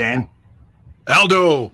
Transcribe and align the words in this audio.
Dan. 0.00 0.26
Aldo. 1.14 1.66
It 1.66 1.72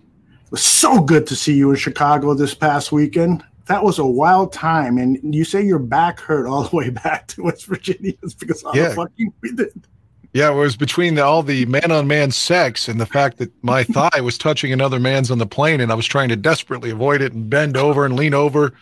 was 0.50 0.62
so 0.64 1.00
good 1.00 1.26
to 1.28 1.36
see 1.36 1.54
you 1.54 1.70
in 1.70 1.76
Chicago 1.76 2.34
this 2.34 2.54
past 2.54 2.90
weekend. 2.90 3.44
That 3.66 3.84
was 3.84 4.00
a 4.00 4.06
wild 4.06 4.52
time. 4.52 4.98
And 4.98 5.34
you 5.34 5.44
say 5.44 5.64
your 5.64 5.78
back 5.78 6.18
hurt 6.18 6.48
all 6.48 6.64
the 6.64 6.74
way 6.76 6.90
back 6.90 7.28
to 7.28 7.44
West 7.44 7.66
Virginia 7.66 8.14
because 8.40 8.64
all 8.64 8.76
Yeah. 8.76 8.88
the 8.88 8.94
fucking 8.96 9.32
we 9.42 9.52
did. 9.52 9.86
Yeah, 10.32 10.50
it 10.50 10.54
was 10.54 10.76
between 10.76 11.14
the, 11.14 11.24
all 11.24 11.42
the 11.44 11.66
man 11.66 11.90
on 11.92 12.08
man 12.08 12.30
sex 12.32 12.88
and 12.88 13.00
the 13.00 13.06
fact 13.06 13.38
that 13.38 13.50
my 13.62 13.84
thigh 13.96 14.20
was 14.20 14.36
touching 14.36 14.72
another 14.72 14.98
man's 14.98 15.30
on 15.30 15.38
the 15.38 15.46
plane, 15.46 15.80
and 15.80 15.90
I 15.92 15.94
was 15.94 16.04
trying 16.06 16.28
to 16.30 16.36
desperately 16.36 16.90
avoid 16.90 17.22
it 17.22 17.32
and 17.32 17.48
bend 17.48 17.76
over 17.76 18.04
and 18.04 18.16
lean 18.16 18.34
over. 18.34 18.72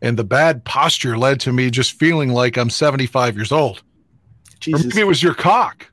And 0.00 0.16
the 0.16 0.24
bad 0.24 0.64
posture 0.64 1.18
led 1.18 1.38
to 1.40 1.52
me 1.52 1.70
just 1.70 1.98
feeling 1.98 2.30
like 2.30 2.56
I'm 2.56 2.70
75 2.70 3.36
years 3.36 3.50
old. 3.52 3.78
Or 3.78 3.82
Jesus. 4.60 4.86
maybe 4.86 5.00
it 5.00 5.06
was 5.08 5.22
your 5.22 5.34
cock. 5.34 5.88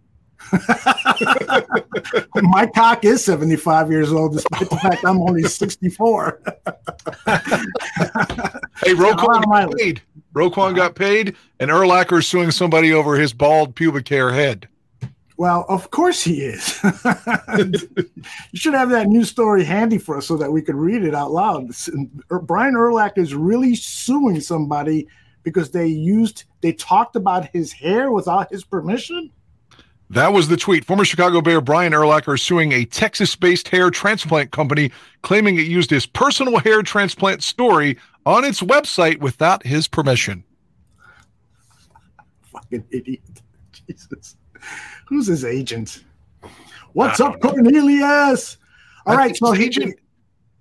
My 2.36 2.66
cock 2.68 3.06
is 3.06 3.24
75 3.24 3.92
years 3.92 4.12
old, 4.12 4.34
despite 4.34 4.70
the 4.70 4.78
fact 4.78 5.06
I'm 5.06 5.22
only 5.22 5.44
64. 5.44 6.42
Hey, 8.86 8.94
Roquan 8.94 9.44
got 9.44 9.76
paid. 9.78 10.02
Roquan 10.34 10.74
got 10.74 10.96
paid, 10.96 11.36
and 11.60 11.70
Urlacher 11.70 12.20
is 12.20 12.28
suing 12.28 12.50
somebody 12.50 12.94
over 12.94 13.18
his 13.18 13.34
bald 13.34 13.76
pubic 13.76 14.08
hair 14.08 14.32
head. 14.32 14.70
Well, 15.40 15.66
of 15.70 15.92
course 15.92 16.24
he 16.24 16.42
is. 16.42 16.80
you 17.58 17.80
should 18.54 18.74
have 18.74 18.90
that 18.90 19.08
news 19.08 19.30
story 19.30 19.64
handy 19.64 19.98
for 19.98 20.18
us 20.18 20.28
so 20.28 20.38
that 20.38 20.52
we 20.52 20.62
could 20.62 20.76
read 20.76 21.04
it 21.04 21.16
out 21.16 21.32
loud. 21.32 21.70
Er- 22.32 22.40
Brian 22.40 22.74
Erlach 22.74 23.18
is 23.18 23.34
really 23.34 23.76
suing 23.76 24.42
somebody 24.42 25.08
because 25.44 25.72
they 25.72 25.88
used, 25.88 26.44
they 26.62 26.74
talked 26.74 27.16
about 27.16 27.50
his 27.52 27.72
hair 27.72 28.12
without 28.12 28.52
his 28.52 28.64
permission. 28.64 29.32
That 30.12 30.34
was 30.34 30.48
the 30.48 30.58
tweet. 30.58 30.86
Former 30.86 31.06
Chicago 31.06 31.40
Bear 31.40 31.62
Brian 31.62 31.94
Urlacher 31.94 32.34
is 32.34 32.42
suing 32.42 32.72
a 32.72 32.84
Texas 32.84 33.36
based 33.36 33.68
hair 33.68 33.92
transplant 33.92 34.52
company, 34.52 34.92
claiming 35.22 35.58
it 35.58 35.68
used 35.68 35.92
his 35.92 36.08
personal 36.08 36.58
hair 36.60 36.82
transplant 36.82 37.44
story 37.44 37.98
on 38.26 38.44
its 38.44 38.62
website 38.62 39.20
without 39.20 39.64
his 39.66 39.88
permission. 39.88 40.44
Fucking 42.52 42.84
idiot. 42.90 43.22
Jesus. 43.88 44.36
Who's 45.08 45.28
his 45.28 45.46
agent? 45.46 46.04
What's 46.94 47.20
up, 47.20 47.40
Cornelius? 47.40 48.58
All 49.06 49.14
I 49.14 49.18
right, 49.18 49.38
so 49.38 49.52
he 49.52 49.66
agent. 49.66 49.96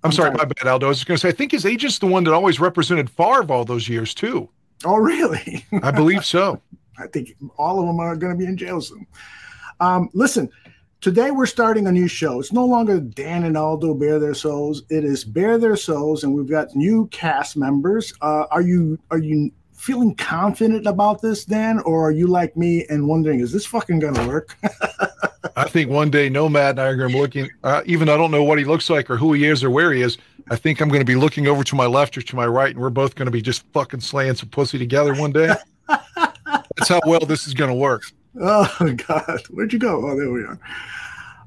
I'm 0.05 0.13
sorry, 0.13 0.31
my 0.31 0.45
bad, 0.45 0.67
Aldo. 0.67 0.87
I 0.87 0.89
was 0.91 0.99
just 0.99 1.09
going 1.09 1.17
to 1.17 1.21
say, 1.21 1.29
I 1.29 1.33
think 1.33 1.53
his 1.53 1.67
agent's 1.67 1.99
the 1.99 2.07
one 2.07 2.23
that 2.25 2.33
always 2.33 2.61
represented 2.61 3.11
Favre 3.11 3.51
all 3.51 3.65
those 3.65 3.89
years, 3.89 4.15
too. 4.15 4.49
Oh, 4.85 4.97
really? 4.97 5.65
I 5.83 5.91
believe 5.91 6.25
so. 6.25 6.61
I 6.99 7.07
think 7.09 7.35
all 7.57 7.81
of 7.81 7.87
them 7.87 7.99
are 7.99 8.15
going 8.17 8.33
to 8.33 8.39
be 8.39 8.47
in 8.47 8.57
jail 8.57 8.81
soon. 8.81 9.07
Um, 9.81 10.11
listen, 10.13 10.51
today 11.01 11.31
we're 11.31 11.47
starting 11.47 11.87
a 11.87 11.93
new 11.93 12.09
show. 12.09 12.41
It's 12.41 12.53
no 12.53 12.65
longer 12.65 13.01
Dan 13.01 13.45
and 13.45 13.57
Aldo 13.57 13.95
Bear 13.95 14.19
Their 14.19 14.35
Souls. 14.35 14.83
It 14.91 15.05
is 15.05 15.25
Bear 15.25 15.59
Their 15.59 15.77
Souls, 15.77 16.25
and 16.25 16.35
we've 16.35 16.49
got 16.49 16.75
new 16.75 17.07
cast 17.09 17.57
members. 17.57 18.13
Uh, 18.21 18.45
are 18.51 18.63
you 18.63 18.99
are 19.11 19.19
you 19.19 19.51
feeling 19.79 20.15
confident 20.17 20.87
about 20.87 21.23
this, 21.23 21.45
Dan, 21.45 21.79
or 21.81 22.09
are 22.09 22.11
you 22.11 22.27
like 22.27 22.57
me 22.57 22.85
and 22.91 23.07
wondering, 23.07 23.39
is 23.39 23.53
this 23.53 23.65
fucking 23.65 24.01
going 24.01 24.15
to 24.15 24.27
work? 24.27 24.59
I 25.57 25.69
think 25.69 25.89
one 25.89 26.11
day 26.11 26.29
Nomad 26.29 26.71
and 26.71 26.81
I 26.81 26.87
are 26.87 26.97
going 26.97 27.11
to 27.11 27.15
be 27.15 27.21
looking, 27.21 27.51
uh, 27.63 27.83
even 27.87 28.09
I 28.09 28.17
don't 28.17 28.33
know 28.33 28.43
what 28.43 28.59
he 28.59 28.65
looks 28.65 28.91
like 28.91 29.09
or 29.09 29.17
who 29.17 29.33
he 29.33 29.45
is 29.45 29.63
or 29.63 29.71
where 29.71 29.93
he 29.93 30.03
is. 30.03 30.19
I 30.51 30.57
think 30.57 30.81
I'm 30.81 30.89
going 30.89 31.01
to 31.01 31.07
be 31.07 31.15
looking 31.15 31.47
over 31.47 31.63
to 31.63 31.75
my 31.77 31.87
left 31.87 32.19
or 32.19 32.23
to 32.23 32.37
my 32.37 32.47
right, 32.47 32.71
and 32.71 32.81
we're 32.81 32.91
both 32.91 33.15
going 33.15 33.27
to 33.27 33.33
be 33.33 33.43
just 33.43 33.65
fucking 33.73 34.01
slaying 34.01 34.35
some 34.35 34.49
pussy 34.49 34.79
together 34.79 35.15
one 35.15 35.31
day. 35.31 35.55
That's 35.87 36.89
how 36.89 37.01
well 37.07 37.21
this 37.21 37.47
is 37.47 37.55
going 37.55 37.71
to 37.71 37.75
work. 37.75 38.03
Oh 38.41 38.95
God, 39.07 39.47
where'd 39.51 39.73
you 39.73 39.79
go? 39.79 40.09
Oh, 40.09 40.17
there 40.17 40.31
we 40.31 40.43
are. 40.43 40.59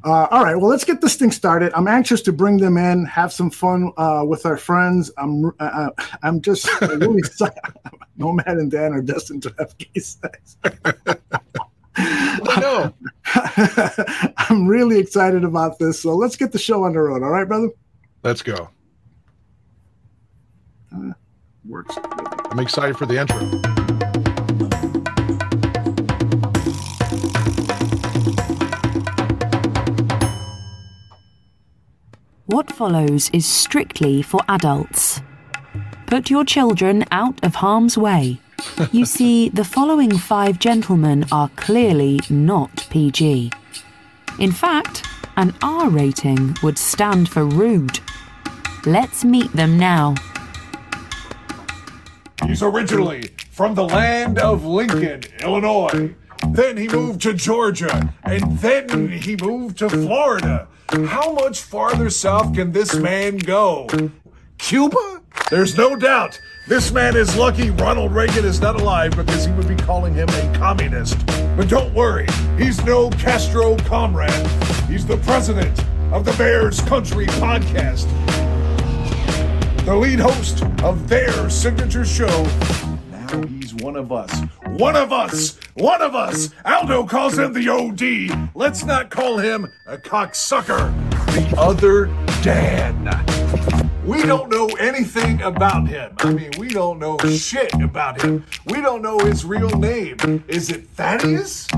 Uh, 0.03 0.27
all 0.31 0.43
right, 0.43 0.55
well, 0.55 0.69
let's 0.69 0.83
get 0.83 0.99
this 0.99 1.15
thing 1.15 1.31
started. 1.31 1.71
I'm 1.75 1.87
anxious 1.87 2.23
to 2.23 2.33
bring 2.33 2.57
them 2.57 2.75
in, 2.75 3.05
have 3.05 3.31
some 3.31 3.51
fun 3.51 3.91
uh, 3.97 4.23
with 4.25 4.47
our 4.47 4.57
friends. 4.57 5.11
I'm, 5.17 5.45
uh, 5.45 5.51
uh, 5.59 5.89
I'm 6.23 6.41
just 6.41 6.67
really 6.81 7.19
excited. 7.19 7.59
Nomad 8.17 8.47
and 8.47 8.71
Dan 8.71 8.93
are 8.93 9.01
destined 9.01 9.43
to 9.43 9.53
have 9.59 9.77
gay 9.77 9.99
sex. 9.99 10.57
Know. 12.57 12.93
I'm 14.37 14.67
really 14.67 14.97
excited 14.97 15.43
about 15.43 15.77
this. 15.77 16.01
So 16.01 16.15
let's 16.15 16.35
get 16.35 16.51
the 16.51 16.59
show 16.59 16.83
on 16.83 16.93
the 16.93 16.99
road. 16.99 17.21
All 17.21 17.29
right, 17.29 17.47
brother. 17.47 17.69
Let's 18.23 18.41
go. 18.41 18.69
Works. 21.65 21.95
I'm 22.49 22.59
excited 22.59 22.97
for 22.97 23.05
the 23.05 23.19
intro. 23.19 25.00
What 32.51 32.69
follows 32.69 33.29
is 33.31 33.45
strictly 33.45 34.21
for 34.21 34.41
adults. 34.49 35.21
Put 36.07 36.29
your 36.29 36.43
children 36.43 37.05
out 37.09 37.41
of 37.45 37.55
harm's 37.55 37.97
way. 37.97 38.41
You 38.91 39.05
see, 39.15 39.47
the 39.47 39.63
following 39.63 40.17
five 40.17 40.59
gentlemen 40.59 41.25
are 41.31 41.47
clearly 41.55 42.19
not 42.29 42.85
PG. 42.89 43.53
In 44.37 44.51
fact, 44.51 45.07
an 45.37 45.55
R 45.61 45.87
rating 45.87 46.57
would 46.61 46.77
stand 46.77 47.29
for 47.29 47.45
rude. 47.45 48.01
Let's 48.85 49.23
meet 49.23 49.53
them 49.53 49.79
now. 49.79 50.15
He's 52.45 52.61
originally 52.61 53.29
from 53.51 53.75
the 53.75 53.85
land 53.85 54.39
of 54.39 54.65
Lincoln, 54.65 55.23
Illinois. 55.39 56.13
Then 56.49 56.77
he 56.77 56.87
moved 56.87 57.21
to 57.21 57.33
Georgia, 57.33 58.13
and 58.23 58.57
then 58.59 59.09
he 59.09 59.35
moved 59.37 59.77
to 59.79 59.89
Florida. 59.89 60.67
How 60.89 61.33
much 61.33 61.61
farther 61.61 62.09
south 62.09 62.53
can 62.53 62.71
this 62.71 62.95
man 62.95 63.37
go? 63.37 63.87
Cuba? 64.57 65.21
There's 65.49 65.77
no 65.77 65.95
doubt. 65.95 66.39
This 66.67 66.91
man 66.91 67.15
is 67.15 67.35
lucky 67.35 67.69
Ronald 67.69 68.11
Reagan 68.11 68.45
is 68.45 68.59
not 68.59 68.79
alive 68.79 69.15
because 69.15 69.45
he 69.45 69.51
would 69.53 69.67
be 69.67 69.75
calling 69.75 70.13
him 70.13 70.29
a 70.29 70.57
communist. 70.57 71.25
But 71.55 71.69
don't 71.69 71.93
worry, 71.93 72.27
he's 72.57 72.83
no 72.85 73.09
Castro 73.11 73.77
comrade. 73.77 74.47
He's 74.87 75.05
the 75.05 75.17
president 75.17 75.79
of 76.11 76.25
the 76.25 76.33
Bears 76.33 76.81
Country 76.81 77.27
podcast 77.27 78.07
the 79.85 79.95
lead 79.95 80.19
host 80.19 80.63
of 80.83 81.09
their 81.09 81.49
signature 81.49 82.05
show. 82.05 82.45
He's 83.31 83.73
one 83.73 83.95
of 83.95 84.11
us. 84.11 84.31
One 84.65 84.95
of 84.95 85.13
us! 85.13 85.57
One 85.75 86.01
of 86.01 86.15
us! 86.15 86.49
Aldo 86.65 87.05
calls 87.05 87.37
him 87.37 87.53
the 87.53 87.69
OD. 87.69 88.51
Let's 88.55 88.83
not 88.83 89.09
call 89.09 89.37
him 89.37 89.71
a 89.87 89.97
cocksucker. 89.97 90.91
The 91.27 91.57
other 91.57 92.07
Dan. 92.43 93.05
We 94.05 94.23
don't 94.23 94.49
know 94.49 94.67
anything 94.79 95.41
about 95.43 95.87
him. 95.87 96.15
I 96.19 96.33
mean, 96.33 96.51
we 96.57 96.69
don't 96.69 96.99
know 96.99 97.17
shit 97.19 97.73
about 97.75 98.21
him. 98.21 98.45
We 98.65 98.81
don't 98.81 99.01
know 99.01 99.19
his 99.19 99.45
real 99.45 99.69
name. 99.69 100.43
Is 100.47 100.69
it 100.69 100.87
Thaddeus? 100.89 101.69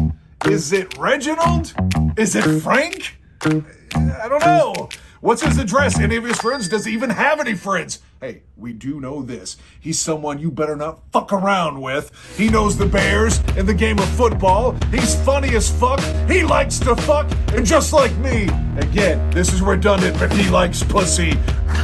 Is 0.46 0.74
it 0.74 0.97
Reginald? 0.97 1.74
Is 2.18 2.35
it 2.35 2.62
Frank? 2.62 3.18
I 3.44 4.28
don't 4.28 4.41
know. 4.41 4.90
What's 5.22 5.41
his 5.41 5.58
address? 5.58 6.00
Any 6.00 6.16
of 6.16 6.24
his 6.24 6.38
friends? 6.38 6.68
Does 6.68 6.85
he 6.85 6.94
even 6.94 7.09
have 7.12 7.40
any 7.40 7.53
friends? 7.53 8.00
Hey, 8.23 8.44
we 8.56 8.72
do 8.72 9.01
know 9.01 9.22
this. 9.22 9.57
He's 9.81 10.00
someone 10.00 10.39
you 10.39 10.50
better 10.50 10.78
not 10.78 11.01
fuck 11.11 11.34
around 11.34 11.81
with. 11.81 12.09
He 12.38 12.47
knows 12.47 12.78
the 12.78 12.85
Bears 12.85 13.39
and 13.57 13.67
the 13.67 13.73
game 13.73 14.00
of 14.00 14.07
football. 14.11 14.78
He's 14.91 15.13
funny 15.25 15.53
as 15.57 15.69
fuck. 15.69 16.00
He 16.29 16.41
likes 16.44 16.79
to 16.79 16.95
fuck. 16.95 17.29
And 17.51 17.66
just 17.66 17.91
like 17.91 18.16
me, 18.19 18.44
again, 18.78 19.29
this 19.31 19.51
is 19.51 19.61
redundant, 19.61 20.17
but 20.19 20.31
he 20.31 20.50
likes 20.50 20.81
pussy. 20.84 21.34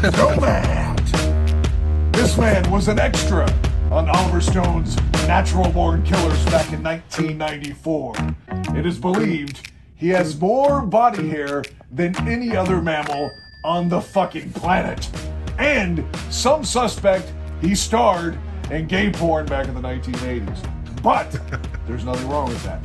Nomad. 0.01 1.01
This 2.13 2.37
man 2.37 2.71
was 2.71 2.87
an 2.87 2.99
extra 2.99 3.43
on 3.91 4.09
Oliver 4.09 4.39
Stone's 4.39 4.95
Natural 5.27 5.69
Born 5.69 6.03
Killers 6.03 6.45
back 6.45 6.71
in 6.71 6.81
1994. 6.81 8.15
It 8.77 8.85
is 8.85 8.97
believed 8.97 9.73
he 9.93 10.07
has 10.09 10.39
more 10.39 10.83
body 10.83 11.27
hair 11.27 11.63
than 11.91 12.15
any 12.29 12.55
other 12.55 12.81
mammal 12.81 13.29
on 13.65 13.89
the 13.89 13.99
fucking 13.99 14.53
planet. 14.53 15.09
And 15.59 16.05
some 16.29 16.63
suspect 16.63 17.33
he 17.61 17.75
starred 17.75 18.39
in 18.71 18.87
gay 18.87 19.11
porn 19.11 19.45
back 19.45 19.67
in 19.67 19.75
the 19.75 19.81
1980s. 19.81 21.03
But 21.03 21.37
there's 21.85 22.05
nothing 22.05 22.29
wrong 22.29 22.47
with 22.47 22.63
that. 22.63 22.81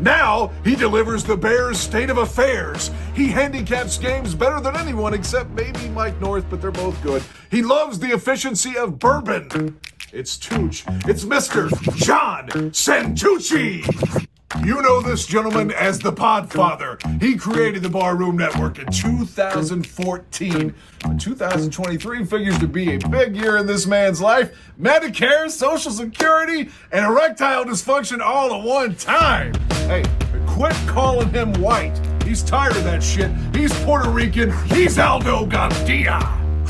Now 0.00 0.52
he 0.62 0.76
delivers 0.76 1.24
the 1.24 1.36
Bears' 1.36 1.78
state 1.78 2.10
of 2.10 2.18
affairs. 2.18 2.90
He 3.14 3.28
handicaps 3.28 3.98
games 3.98 4.34
better 4.34 4.60
than 4.60 4.76
anyone 4.76 5.14
except 5.14 5.50
maybe 5.50 5.88
Mike 5.88 6.20
North, 6.20 6.44
but 6.50 6.60
they're 6.60 6.70
both 6.70 7.00
good. 7.02 7.22
He 7.50 7.62
loves 7.62 7.98
the 7.98 8.08
efficiency 8.08 8.76
of 8.76 8.98
bourbon. 8.98 9.78
It's 10.12 10.36
Tooch. 10.36 10.84
It's 11.06 11.24
Mr. 11.24 11.70
John 11.96 12.48
Santucci. 12.48 14.28
You 14.58 14.82
know 14.82 15.00
this 15.00 15.26
gentleman 15.26 15.70
as 15.70 16.00
the 16.00 16.12
Podfather. 16.12 17.22
He 17.22 17.36
created 17.36 17.82
the 17.82 17.88
Barroom 17.88 18.36
Network 18.36 18.78
in 18.80 18.86
2014. 18.86 20.74
But 21.02 21.20
2023 21.20 22.24
figures 22.26 22.58
to 22.58 22.66
be 22.66 22.96
a 22.96 22.98
big 23.08 23.36
year 23.36 23.56
in 23.58 23.66
this 23.66 23.86
man's 23.86 24.20
life. 24.20 24.54
Medicare, 24.78 25.48
Social 25.48 25.92
Security, 25.92 26.68
and 26.90 27.06
erectile 27.06 27.64
dysfunction 27.64 28.20
all 28.20 28.52
at 28.52 28.62
one 28.62 28.96
time. 28.96 29.54
Hey, 29.86 30.02
quit 30.46 30.74
calling 30.86 31.32
him 31.32 31.52
white. 31.54 31.98
He's 32.24 32.42
tired 32.42 32.76
of 32.76 32.84
that 32.84 33.02
shit. 33.02 33.30
He's 33.54 33.72
Puerto 33.84 34.10
Rican. 34.10 34.52
He's 34.66 34.98
Aldo 34.98 35.46
Gandia. 35.46 36.20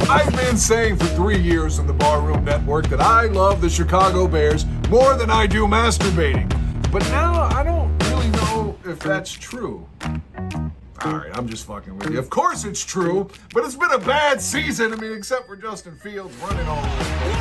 I've 0.09 0.35
been 0.37 0.57
saying 0.57 0.97
for 0.97 1.07
three 1.07 1.41
years 1.41 1.79
on 1.79 1.87
the 1.87 1.93
Barroom 1.95 2.45
Network 2.45 2.89
that 2.89 3.01
I 3.01 3.25
love 3.25 3.61
the 3.61 3.71
Chicago 3.71 4.29
Bears 4.29 4.65
more 4.89 5.17
than 5.17 5.31
I 5.31 5.47
do 5.47 5.67
masturbating. 5.67 6.61
But 6.93 7.03
now 7.11 7.43
I 7.43 7.63
don't 7.63 7.97
really 8.11 8.31
know 8.31 8.77
if 8.85 8.99
that's 8.99 9.31
true. 9.31 9.87
All 10.03 11.13
right, 11.13 11.31
I'm 11.35 11.49
just 11.49 11.65
fucking 11.67 11.97
with 11.97 12.11
you. 12.11 12.19
Of 12.19 12.31
course 12.31 12.65
it's 12.65 12.85
true, 12.85 13.31
but 13.55 13.65
it's 13.65 13.77
been 13.77 13.93
a 13.93 13.99
bad 13.99 14.41
season. 14.41 14.93
I 14.93 14.97
mean, 14.97 15.13
except 15.13 15.47
for 15.47 15.55
Justin 15.55 15.95
Fields 15.95 16.35
running 16.39 16.67
all 16.67 16.79
over 16.85 16.97
the 16.99 17.05
place? 17.05 17.37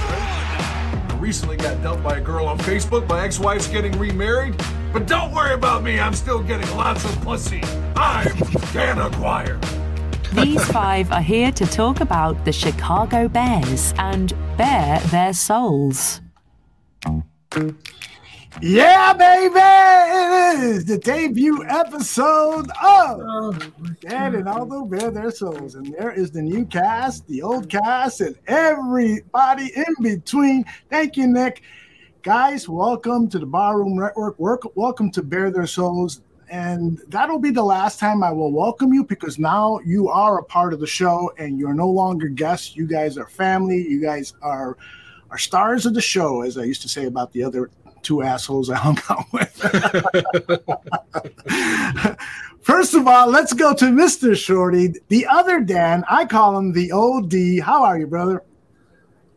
I 1.11 1.17
recently 1.19 1.57
got 1.57 1.81
dumped 1.81 2.03
by 2.03 2.17
a 2.17 2.21
girl 2.21 2.45
on 2.45 2.59
Facebook. 2.59 3.09
My 3.09 3.25
ex-wife's 3.25 3.67
getting 3.67 3.97
remarried. 3.97 4.55
But 4.93 5.07
don't 5.07 5.33
worry 5.33 5.55
about 5.55 5.81
me. 5.81 5.99
I'm 5.99 6.13
still 6.13 6.43
getting 6.43 6.69
lots 6.77 7.03
of 7.03 7.19
pussy. 7.21 7.63
I'm 7.95 8.37
Dan 8.71 8.99
Aguirre. 8.99 9.59
These 10.33 10.63
five 10.71 11.11
are 11.11 11.23
here 11.23 11.51
to 11.53 11.65
talk 11.65 12.01
about 12.01 12.45
the 12.45 12.51
Chicago 12.51 13.27
Bears 13.27 13.95
and 13.97 14.31
bare 14.57 14.99
their 15.07 15.33
souls. 15.33 16.21
Yeah, 18.61 19.13
baby! 19.13 19.53
It 19.55 20.75
is 20.75 20.83
the 20.83 20.97
debut 20.97 21.63
episode 21.65 22.67
of 22.83 23.73
Dan 24.01 24.35
and 24.35 24.49
Aldo 24.49 24.83
Bare 24.83 25.11
Their 25.11 25.31
Souls. 25.31 25.75
And 25.75 25.93
there 25.93 26.11
is 26.11 26.31
the 26.31 26.41
new 26.41 26.65
cast, 26.65 27.25
the 27.27 27.41
old 27.41 27.69
cast, 27.69 28.19
and 28.19 28.35
everybody 28.47 29.71
in 29.73 29.95
between. 30.01 30.65
Thank 30.89 31.15
you, 31.15 31.27
Nick. 31.27 31.61
Guys, 32.21 32.67
welcome 32.67 33.29
to 33.29 33.39
the 33.39 33.45
Barroom 33.45 33.95
Network. 33.95 34.37
Work, 34.37 34.75
welcome 34.75 35.09
to 35.11 35.23
Bare 35.23 35.51
Their 35.51 35.67
Souls. 35.67 36.19
And 36.49 36.99
that'll 37.07 37.39
be 37.39 37.51
the 37.51 37.63
last 37.63 37.97
time 37.97 38.23
I 38.23 38.31
will 38.31 38.51
welcome 38.51 38.93
you 38.93 39.05
because 39.05 39.39
now 39.39 39.79
you 39.85 40.09
are 40.09 40.39
a 40.39 40.43
part 40.43 40.73
of 40.73 40.81
the 40.81 40.87
show 40.87 41.31
and 41.37 41.57
you're 41.57 41.73
no 41.73 41.89
longer 41.89 42.27
guests. 42.27 42.75
You 42.75 42.87
guys 42.87 43.17
are 43.17 43.27
family. 43.27 43.87
You 43.87 44.01
guys 44.01 44.33
are 44.41 44.75
are 45.31 45.37
stars 45.37 45.85
of 45.85 45.93
the 45.93 46.01
show, 46.01 46.41
as 46.41 46.57
I 46.57 46.63
used 46.63 46.81
to 46.81 46.89
say 46.89 47.05
about 47.05 47.31
the 47.31 47.43
other 47.43 47.69
two 48.03 48.21
assholes 48.21 48.69
I 48.69 48.75
hung 48.75 48.97
out 49.09 49.25
with. 49.33 49.49
First 52.61 52.93
of 52.93 53.07
all, 53.07 53.27
let's 53.27 53.53
go 53.53 53.73
to 53.73 53.85
Mr. 53.85 54.35
Shorty, 54.35 54.93
the 55.07 55.25
other 55.25 55.59
Dan. 55.59 56.03
I 56.09 56.25
call 56.25 56.57
him 56.57 56.71
the 56.71 56.91
OD. 56.91 57.65
How 57.65 57.83
are 57.83 57.97
you, 57.97 58.05
brother? 58.07 58.43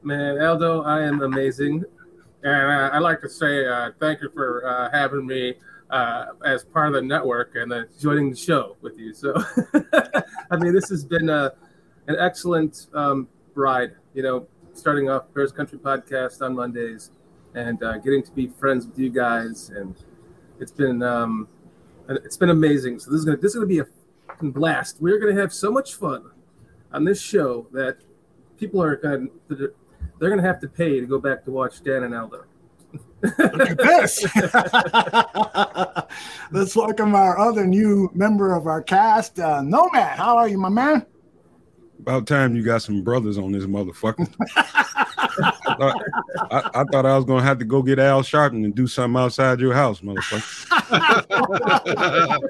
Man, 0.03 0.41
Aldo, 0.41 0.83
I 0.83 1.03
am 1.03 1.23
amazing. 1.23 1.85
And 2.43 2.71
uh, 2.73 2.91
I'd 2.93 2.99
like 2.99 3.21
to 3.21 3.29
say 3.29 3.67
uh, 3.67 3.91
thank 4.01 4.21
you 4.21 4.31
for 4.35 4.67
uh, 4.67 4.91
having 4.91 5.27
me 5.27 5.55
uh, 5.91 6.27
as 6.45 6.65
part 6.65 6.89
of 6.89 6.95
the 6.95 7.03
network 7.03 7.55
and 7.55 7.73
uh, 7.73 7.85
joining 8.01 8.31
the 8.31 8.37
show 8.37 8.77
with 8.81 8.99
you. 8.99 9.15
So, 9.15 9.33
I 10.51 10.57
mean, 10.57 10.75
this 10.75 10.89
has 10.89 11.05
been 11.05 11.31
uh, 11.31 11.51
an 12.09 12.17
excellent 12.19 12.89
um, 12.95 13.29
ride. 13.55 13.93
You 14.15 14.25
know, 14.25 14.47
starting 14.75 15.09
off 15.09 15.33
Bears 15.33 15.53
Country 15.53 15.79
podcast 15.79 16.43
on 16.43 16.57
Mondays 16.57 17.11
and 17.55 17.83
uh, 17.83 17.99
getting 17.99 18.23
to 18.23 18.31
be 18.33 18.49
friends 18.49 18.87
with 18.87 18.99
you 18.99 19.11
guys, 19.11 19.71
and 19.71 19.95
it's 20.61 20.73
been 20.73 21.03
um, 21.03 21.49
it's 22.09 22.37
been 22.37 22.51
amazing. 22.51 22.99
So 22.99 23.11
this 23.11 23.21
is 23.21 23.25
gonna 23.25 23.39
this 23.39 23.51
is 23.51 23.57
gonna 23.57 23.67
be 23.67 23.81
a 23.81 23.87
blast. 24.41 24.97
We're 25.01 25.19
gonna 25.19 25.41
have 25.41 25.53
so 25.53 25.71
much 25.71 25.95
fun 25.95 26.31
on 26.93 27.05
this 27.05 27.21
show 27.21 27.67
that 27.73 27.99
people 28.59 28.83
are 28.83 28.97
gonna 28.97 29.27
they're 29.49 30.31
gonna 30.31 30.43
have 30.43 30.61
to 30.61 30.69
pay 30.69 31.01
to 31.01 31.07
go 31.07 31.19
back 31.19 31.45
to 31.45 31.51
watch 31.51 31.83
Dan 31.83 32.05
and 32.05 32.15
Aldo. 32.15 32.45
Look 33.23 33.71
at 33.71 33.79
this. 33.79 34.25
Let's 36.51 36.75
welcome 36.75 37.15
our 37.15 37.39
other 37.39 37.67
new 37.67 38.11
member 38.15 38.55
of 38.55 38.67
our 38.67 38.83
cast, 38.83 39.39
uh, 39.39 39.63
Nomad. 39.63 40.19
How 40.19 40.37
are 40.37 40.49
you, 40.49 40.59
my 40.59 40.69
man? 40.69 41.07
About 42.01 42.27
time 42.27 42.57
you 42.57 42.65
got 42.65 42.83
some 42.83 43.03
brothers 43.03 43.39
on 43.39 43.53
this 43.53 43.65
motherfucker. 43.65 44.29
I, 45.73 45.77
thought, 45.77 46.03
I, 46.51 46.71
I, 46.81 46.85
thought 46.85 47.07
I 47.07 47.17
was 47.17 47.25
gonna 47.25 47.43
have 47.43 47.59
to 47.59 47.65
go 47.65 47.83
get 47.83 47.99
Al 47.99 48.23
Sharpton 48.23 48.65
and 48.65 48.75
do 48.75 48.87
something 48.87 49.21
outside 49.21 49.61
your 49.61 49.75
house, 49.75 50.01
motherfucker. 50.01 50.43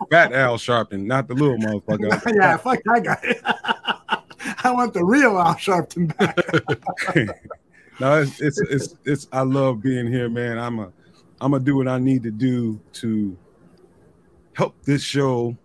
Fat 0.10 0.32
Al 0.32 0.56
Sharpton, 0.56 1.04
not 1.04 1.28
the 1.28 1.34
little 1.34 1.58
motherfucker. 1.58 2.34
yeah, 2.34 2.56
fuck 2.56 2.80
that 2.84 3.04
guy. 3.04 3.36
I 4.64 4.70
want 4.70 4.94
the 4.94 5.04
real 5.04 5.38
Al 5.38 5.54
Sharpton 5.54 6.16
back. 6.16 6.36
no, 8.00 8.20
it's, 8.20 8.40
it's 8.40 8.60
it's 8.60 8.94
it's 9.04 9.28
I 9.32 9.42
love 9.42 9.82
being 9.82 10.06
here, 10.06 10.28
man. 10.28 10.58
I'm 10.58 10.78
a 10.78 10.92
I'm 11.40 11.52
gonna 11.52 11.64
do 11.64 11.76
what 11.76 11.88
I 11.88 11.98
need 11.98 12.22
to 12.24 12.30
do 12.30 12.80
to 12.94 13.36
help 14.54 14.74
this 14.84 15.02
show 15.02 15.56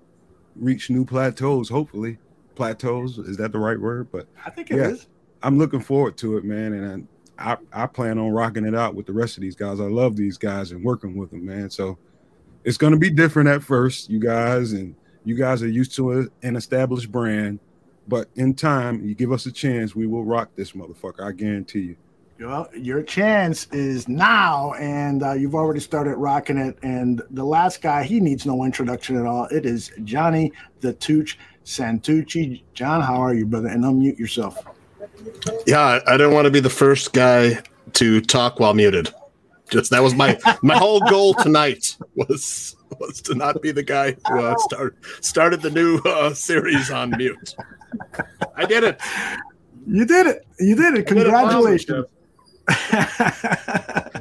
reach 0.56 0.90
new 0.90 1.06
plateaus, 1.06 1.70
hopefully 1.70 2.18
plateaus. 2.56 3.18
Is 3.20 3.38
that 3.38 3.52
the 3.52 3.60
right 3.60 3.80
word? 3.80 4.12
But 4.12 4.28
I 4.46 4.50
think 4.50 4.72
it 4.72 4.78
yeah, 4.78 4.90
is. 4.90 5.08
I'm 5.44 5.58
looking 5.58 5.80
forward 5.80 6.18
to 6.18 6.38
it, 6.38 6.44
man, 6.44 6.74
and 6.74 7.08
I, 7.40 7.58
I 7.72 7.88
plan 7.88 8.18
on 8.18 8.32
rocking 8.32 8.66
it 8.66 8.76
out 8.76 8.96
with 8.96 9.06
the 9.06 9.14
rest 9.14 9.38
of 9.38 9.42
these 9.42 9.56
guys. 9.56 9.80
I 9.80 9.86
love 9.86 10.16
these 10.16 10.38
guys 10.38 10.72
and 10.72 10.84
working 10.84 11.16
with 11.16 11.32
them, 11.32 11.46
man. 11.46 11.70
So 11.70 11.98
it's 12.64 12.78
going 12.78 12.94
to 12.94 13.00
be 13.00 13.10
different 13.10 13.50
at 13.50 13.64
first, 13.64 14.10
you 14.10 14.20
guys, 14.20 14.74
and 14.74 14.96
you 15.24 15.36
guys 15.36 15.62
are 15.62 15.70
used 15.70 15.96
to 15.96 16.20
a, 16.20 16.26
an 16.44 16.56
established 16.56 17.12
brand. 17.12 17.60
But 18.08 18.30
in 18.36 18.54
time, 18.54 19.06
you 19.06 19.14
give 19.14 19.32
us 19.32 19.46
a 19.46 19.52
chance, 19.52 19.96
we 19.96 20.08
will 20.08 20.24
rock 20.24 20.50
this 20.56 20.72
motherfucker. 20.72 21.22
I 21.22 21.32
guarantee 21.32 21.80
you. 21.82 21.96
Well, 22.40 22.70
your 22.76 23.02
chance 23.02 23.66
is 23.72 24.08
now, 24.08 24.74
and 24.74 25.24
uh, 25.24 25.34
you've 25.34 25.56
already 25.56 25.80
started 25.80 26.16
rocking 26.18 26.58
it. 26.58 26.78
And 26.84 27.22
the 27.32 27.44
last 27.44 27.82
guy, 27.82 28.04
he 28.04 28.20
needs 28.20 28.46
no 28.46 28.64
introduction 28.64 29.18
at 29.18 29.26
all. 29.26 29.46
It 29.46 29.66
is 29.66 29.92
Johnny 30.04 30.52
the 30.82 30.94
Tooch 30.94 31.40
Santucci. 31.66 32.62
John, 32.74 33.02
how 33.02 33.16
are 33.16 33.34
you, 33.34 33.46
brother? 33.46 33.70
And 33.70 33.84
unmute 33.84 34.20
yourself. 34.20 34.64
Yeah, 35.66 36.00
I 36.06 36.18
didn't 36.18 36.34
want 36.34 36.46
to 36.46 36.52
be 36.52 36.60
the 36.60 36.70
first 36.70 37.14
guy 37.14 37.62
to 37.94 38.22
talk 38.22 38.60
while 38.60 38.74
muted. 38.74 39.14
Just 39.70 39.92
that 39.92 40.02
was 40.02 40.16
my 40.16 40.38
my 40.62 40.78
whole 40.78 41.02
goal 41.02 41.34
tonight 41.34 41.98
was 42.16 42.76
was 43.00 43.22
to 43.24 43.36
not 43.36 43.62
be 43.62 43.72
the 43.72 43.84
guy 43.84 44.16
who 44.28 44.40
uh, 44.40 44.56
started 44.58 44.98
started 45.22 45.62
the 45.62 45.72
new 45.72 46.00
uh, 46.06 46.34
series 46.34 46.90
on 46.90 47.12
mute. 47.18 47.56
I 48.56 48.66
did 48.66 48.84
it. 48.84 49.00
You 49.86 50.06
did 50.06 50.28
it. 50.28 50.46
You 50.60 50.76
did 50.76 50.96
it. 50.96 51.08
Congratulations. 51.08 52.08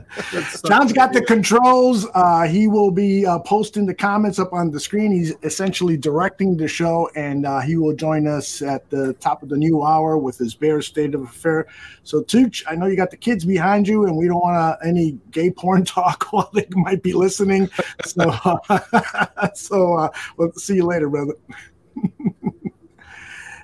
John's 0.66 0.93
got 0.93 1.12
the 1.12 1.25
controls. 1.26 2.06
Uh, 2.14 2.44
he 2.44 2.69
will 2.69 2.90
be 2.90 3.26
uh, 3.26 3.38
posting 3.40 3.87
the 3.87 3.94
comments 3.94 4.38
up 4.38 4.52
on 4.52 4.70
the 4.70 4.78
screen. 4.78 5.12
He's 5.12 5.34
essentially 5.43 5.96
directing 5.96 6.56
the 6.56 6.69
show, 6.69 7.10
and 7.16 7.44
uh, 7.44 7.60
he 7.60 7.76
will 7.76 7.94
join 7.94 8.26
us 8.26 8.62
at 8.62 8.88
the 8.90 9.14
top 9.14 9.42
of 9.42 9.49
the 9.49 9.56
new 9.56 9.82
hour 9.82 10.16
with 10.16 10.38
his 10.38 10.54
Bear 10.54 10.80
State 10.80 11.14
of 11.14 11.23
Affair. 11.23 11.66
So, 12.04 12.23
Tooch, 12.23 12.62
I 12.68 12.76
know 12.76 12.87
you 12.87 12.97
got 12.97 13.11
the 13.11 13.16
kids 13.16 13.44
behind 13.44 13.88
you, 13.88 14.06
and 14.06 14.16
we 14.16 14.26
don't 14.26 14.40
want 14.40 14.78
any 14.85 15.18
gay 15.30 15.50
porn 15.50 15.85
talk 15.85 16.32
while 16.32 16.50
they 16.54 16.66
might 16.70 17.02
be 17.02 17.12
listening. 17.12 17.68
So, 18.04 18.38
so 19.54 19.94
uh, 19.94 20.09
we'll 20.37 20.52
see 20.52 20.76
you 20.76 20.85
later, 20.85 21.09
brother. 21.09 21.35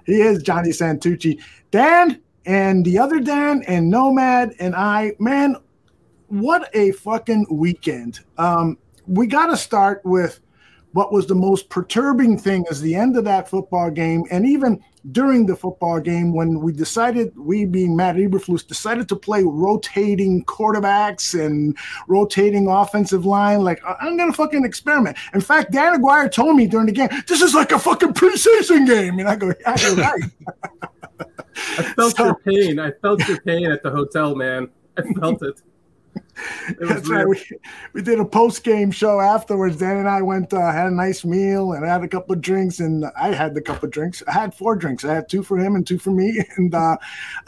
he 0.07 0.21
is 0.21 0.43
Johnny 0.43 0.71
Santucci. 0.71 1.41
Dan, 1.71 2.21
and 2.47 2.85
the 2.85 2.99
other 2.99 3.21
Dan 3.21 3.63
and 3.67 3.91
Nomad 3.91 4.55
and 4.59 4.75
I, 4.75 5.13
man, 5.19 5.57
what 6.29 6.69
a 6.75 6.93
fucking 6.93 7.47
weekend. 7.51 8.21
Um, 8.39 8.79
we 9.07 9.27
got 9.27 9.47
to 9.47 9.57
start 9.57 10.01
with 10.05 10.41
what 10.93 11.13
was 11.13 11.27
the 11.27 11.35
most 11.35 11.69
perturbing 11.69 12.39
thing 12.39 12.65
is 12.71 12.81
the 12.81 12.95
end 12.95 13.17
of 13.17 13.25
that 13.25 13.49
football 13.49 13.91
game, 13.91 14.25
and 14.31 14.47
even 14.47 14.83
during 15.11 15.47
the 15.47 15.57
football 15.57 15.99
game 15.99 16.33
when 16.33 16.61
we 16.61 16.73
decided, 16.73 17.37
we 17.37 17.65
being 17.65 17.97
Matt 17.97 18.17
Eberflus, 18.17 18.67
decided 18.67 19.09
to 19.09 19.17
play 19.17 19.43
rotating 19.43 20.45
quarterbacks 20.45 21.39
and 21.39 21.77
rotating 22.09 22.69
offensive 22.69 23.27
line. 23.27 23.63
Like 23.63 23.83
I'm 24.01 24.17
gonna 24.17 24.33
fucking 24.33 24.65
experiment. 24.65 25.17
In 25.35 25.41
fact, 25.41 25.73
Dan 25.73 25.95
Aguirre 25.95 26.29
told 26.29 26.57
me 26.57 26.67
during 26.67 26.87
the 26.87 26.93
game, 26.93 27.09
"This 27.27 27.43
is 27.43 27.55
like 27.55 27.73
a 27.73 27.79
fucking 27.79 28.13
preseason 28.13 28.87
game," 28.87 29.19
and 29.19 29.29
I 29.29 29.37
go, 29.37 29.53
"Yeah, 29.61 29.77
you're 29.81 29.97
right." 29.97 30.23
I 31.57 31.83
felt 31.83 32.17
so, 32.17 32.25
your 32.27 32.35
pain. 32.37 32.79
I 32.79 32.93
felt 33.03 33.27
your 33.29 33.41
pain 33.41 33.71
at 33.71 33.83
the 33.83 33.91
hotel, 33.91 34.35
man. 34.35 34.69
I 34.97 35.03
felt 35.15 35.43
it. 35.43 35.61
That's 36.81 37.09
right. 37.09 37.27
We, 37.27 37.41
we 37.93 38.03
did 38.03 38.19
a 38.19 38.25
post 38.25 38.65
game 38.65 38.91
show 38.91 39.21
afterwards. 39.21 39.77
Dan 39.77 39.99
and 39.99 40.09
I 40.09 40.23
went, 40.23 40.53
uh, 40.53 40.73
had 40.73 40.87
a 40.87 40.95
nice 40.95 41.25
meal, 41.25 41.73
and 41.73 41.85
I 41.85 41.93
had 41.93 42.03
a 42.03 42.09
couple 42.09 42.35
of 42.35 42.41
drinks. 42.41 42.81
And 42.81 43.05
I 43.17 43.33
had 43.33 43.55
the 43.55 43.61
couple 43.61 43.87
of 43.87 43.93
drinks. 43.93 44.23
I 44.27 44.33
had 44.33 44.55
four 44.55 44.77
drinks. 44.77 45.05
I 45.05 45.15
had 45.15 45.29
two 45.29 45.43
for 45.43 45.59
him 45.59 45.77
and 45.77 45.87
two 45.87 45.99
for 45.99 46.11
me. 46.11 46.43
And 46.57 46.75
uh, 46.75 46.97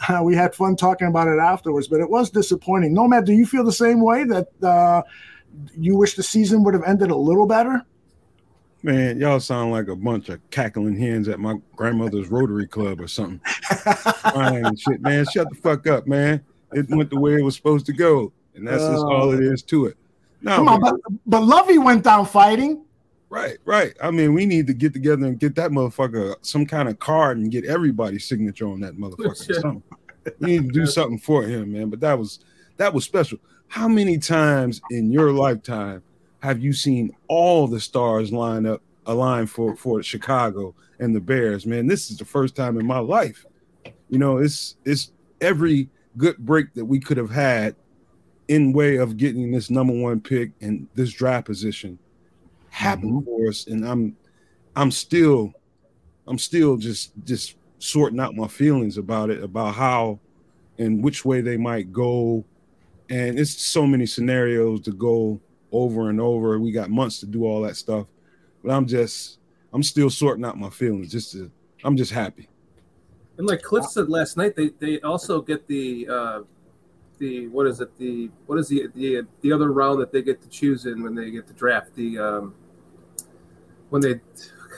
uh, 0.09 0.21
we 0.23 0.35
had 0.35 0.55
fun 0.55 0.75
talking 0.75 1.07
about 1.07 1.27
it 1.27 1.39
afterwards. 1.39 1.87
But 1.87 2.01
it 2.01 2.09
was 2.09 2.29
disappointing. 2.29 2.93
Nomad, 2.93 3.25
do 3.25 3.33
you 3.33 3.45
feel 3.45 3.63
the 3.63 3.71
same 3.71 4.01
way 4.01 4.23
that 4.23 4.47
uh, 4.63 5.03
you 5.77 5.95
wish 5.95 6.15
the 6.15 6.23
season 6.23 6.63
would 6.63 6.73
have 6.73 6.83
ended 6.83 7.11
a 7.11 7.15
little 7.15 7.45
better? 7.45 7.85
Man, 8.85 9.19
y'all 9.19 9.39
sound 9.39 9.71
like 9.71 9.87
a 9.87 9.95
bunch 9.95 10.29
of 10.29 10.39
cackling 10.51 10.95
hens 10.95 11.27
at 11.27 11.39
my 11.39 11.55
grandmother's 11.75 12.27
Rotary 12.27 12.67
Club 12.67 13.01
or 13.01 13.07
something. 13.07 13.41
shit, 14.77 15.01
man. 15.01 15.25
Shut 15.33 15.49
the 15.49 15.57
fuck 15.59 15.87
up, 15.87 16.05
man. 16.05 16.45
It 16.71 16.87
went 16.89 17.09
the 17.09 17.19
way 17.19 17.33
it 17.33 17.41
was 17.41 17.55
supposed 17.55 17.87
to 17.87 17.93
go, 17.93 18.31
and 18.53 18.67
that's 18.67 18.83
just 18.83 19.03
all 19.03 19.31
it 19.31 19.39
uh. 19.39 19.53
is 19.53 19.63
to 19.63 19.87
it. 19.87 19.97
No, 20.43 20.57
Come 20.57 20.67
on, 20.67 20.81
but, 20.81 20.95
but 21.25 21.41
Lovie 21.41 21.79
went 21.79 22.03
down 22.03 22.27
fighting. 22.27 22.85
Right, 23.29 23.57
right. 23.65 23.97
I 24.03 24.11
mean, 24.11 24.35
we 24.35 24.45
need 24.45 24.67
to 24.67 24.73
get 24.75 24.93
together 24.93 25.25
and 25.25 25.39
get 25.39 25.55
that 25.55 25.71
motherfucker 25.71 26.35
some 26.45 26.67
kind 26.67 26.87
of 26.87 26.99
card 26.99 27.39
and 27.39 27.49
get 27.49 27.65
everybody's 27.65 28.27
signature 28.27 28.67
on 28.67 28.81
that 28.81 28.97
motherfucker. 28.97 29.81
We 30.39 30.57
need 30.57 30.65
to 30.67 30.71
do 30.71 30.85
something 30.85 31.17
for 31.17 31.43
him, 31.43 31.73
man. 31.73 31.89
But 31.89 32.01
that 32.01 32.19
was 32.19 32.39
that 32.77 32.93
was 32.93 33.03
special. 33.03 33.39
How 33.67 33.87
many 33.87 34.19
times 34.19 34.79
in 34.91 35.11
your 35.11 35.31
lifetime 35.31 36.03
have 36.45 36.59
you 36.59 36.73
seen 36.73 37.11
all 37.27 37.67
the 37.67 37.79
stars 37.79 38.31
line 38.31 38.67
up, 38.67 38.81
align 39.07 39.47
for 39.47 39.75
for 39.75 40.01
Chicago 40.03 40.75
and 40.99 41.15
the 41.15 41.19
Bears? 41.19 41.65
Man, 41.65 41.87
this 41.87 42.11
is 42.11 42.17
the 42.17 42.25
first 42.25 42.55
time 42.55 42.79
in 42.79 42.85
my 42.85 42.99
life. 42.99 43.45
You 44.09 44.19
know, 44.19 44.37
it's 44.37 44.75
it's 44.85 45.11
every 45.41 45.89
good 46.17 46.37
break 46.37 46.73
that 46.75 46.85
we 46.85 46.99
could 46.99 47.17
have 47.17 47.31
had 47.31 47.75
in 48.47 48.73
way 48.73 48.97
of 48.97 49.17
getting 49.17 49.51
this 49.51 49.71
number 49.71 49.93
one 49.93 50.21
pick 50.21 50.51
and 50.61 50.87
this 50.93 51.11
draft 51.11 51.47
position 51.47 51.97
happened 52.69 53.11
mm-hmm. 53.11 53.25
for 53.25 53.49
us 53.49 53.65
and 53.67 53.87
i'm 53.87 54.15
i'm 54.75 54.91
still 54.91 55.51
i'm 56.27 56.37
still 56.37 56.77
just 56.77 57.11
just 57.23 57.55
sorting 57.79 58.19
out 58.19 58.35
my 58.35 58.47
feelings 58.47 58.97
about 58.97 59.29
it 59.29 59.43
about 59.43 59.73
how 59.73 60.19
and 60.77 61.03
which 61.03 61.25
way 61.25 61.41
they 61.41 61.57
might 61.57 61.91
go 61.91 62.45
and 63.09 63.39
it's 63.39 63.51
so 63.51 63.87
many 63.87 64.05
scenarios 64.05 64.79
to 64.81 64.91
go 64.91 65.39
over 65.71 66.09
and 66.09 66.19
over. 66.19 66.59
We 66.59 66.71
got 66.71 66.89
months 66.89 67.19
to 67.19 67.25
do 67.25 67.45
all 67.45 67.61
that 67.61 67.75
stuff. 67.75 68.07
But 68.63 68.71
i'm 68.71 68.87
just 68.87 69.39
i'm 69.73 69.83
still 69.83 70.09
sorting 70.09 70.43
out 70.43 70.57
my 70.57 70.69
feelings 70.69 71.11
just 71.11 71.31
to 71.33 71.51
i'm 71.83 71.95
just 71.95 72.11
happy. 72.11 72.49
And 73.37 73.47
like 73.47 73.61
Cliff 73.61 73.85
said 73.85 74.09
last 74.09 74.37
night, 74.37 74.55
they 74.55 74.69
they 74.79 75.01
also 75.01 75.41
get 75.41 75.67
the 75.67 76.07
uh, 76.09 76.41
the 77.17 77.47
what 77.49 77.67
is 77.67 77.81
it? 77.81 77.97
The 77.97 78.31
what 78.45 78.57
is 78.57 78.69
the 78.69 78.87
the 78.95 79.23
the 79.41 79.51
other 79.51 79.71
round 79.71 79.99
that 80.01 80.11
they 80.11 80.21
get 80.21 80.41
to 80.41 80.49
choose 80.49 80.85
in 80.85 81.03
when 81.03 81.15
they 81.15 81.31
get 81.31 81.45
to 81.47 81.53
draft 81.53 81.93
the 81.95 82.17
um, 82.17 82.55
when 83.89 84.01
they 84.01 84.13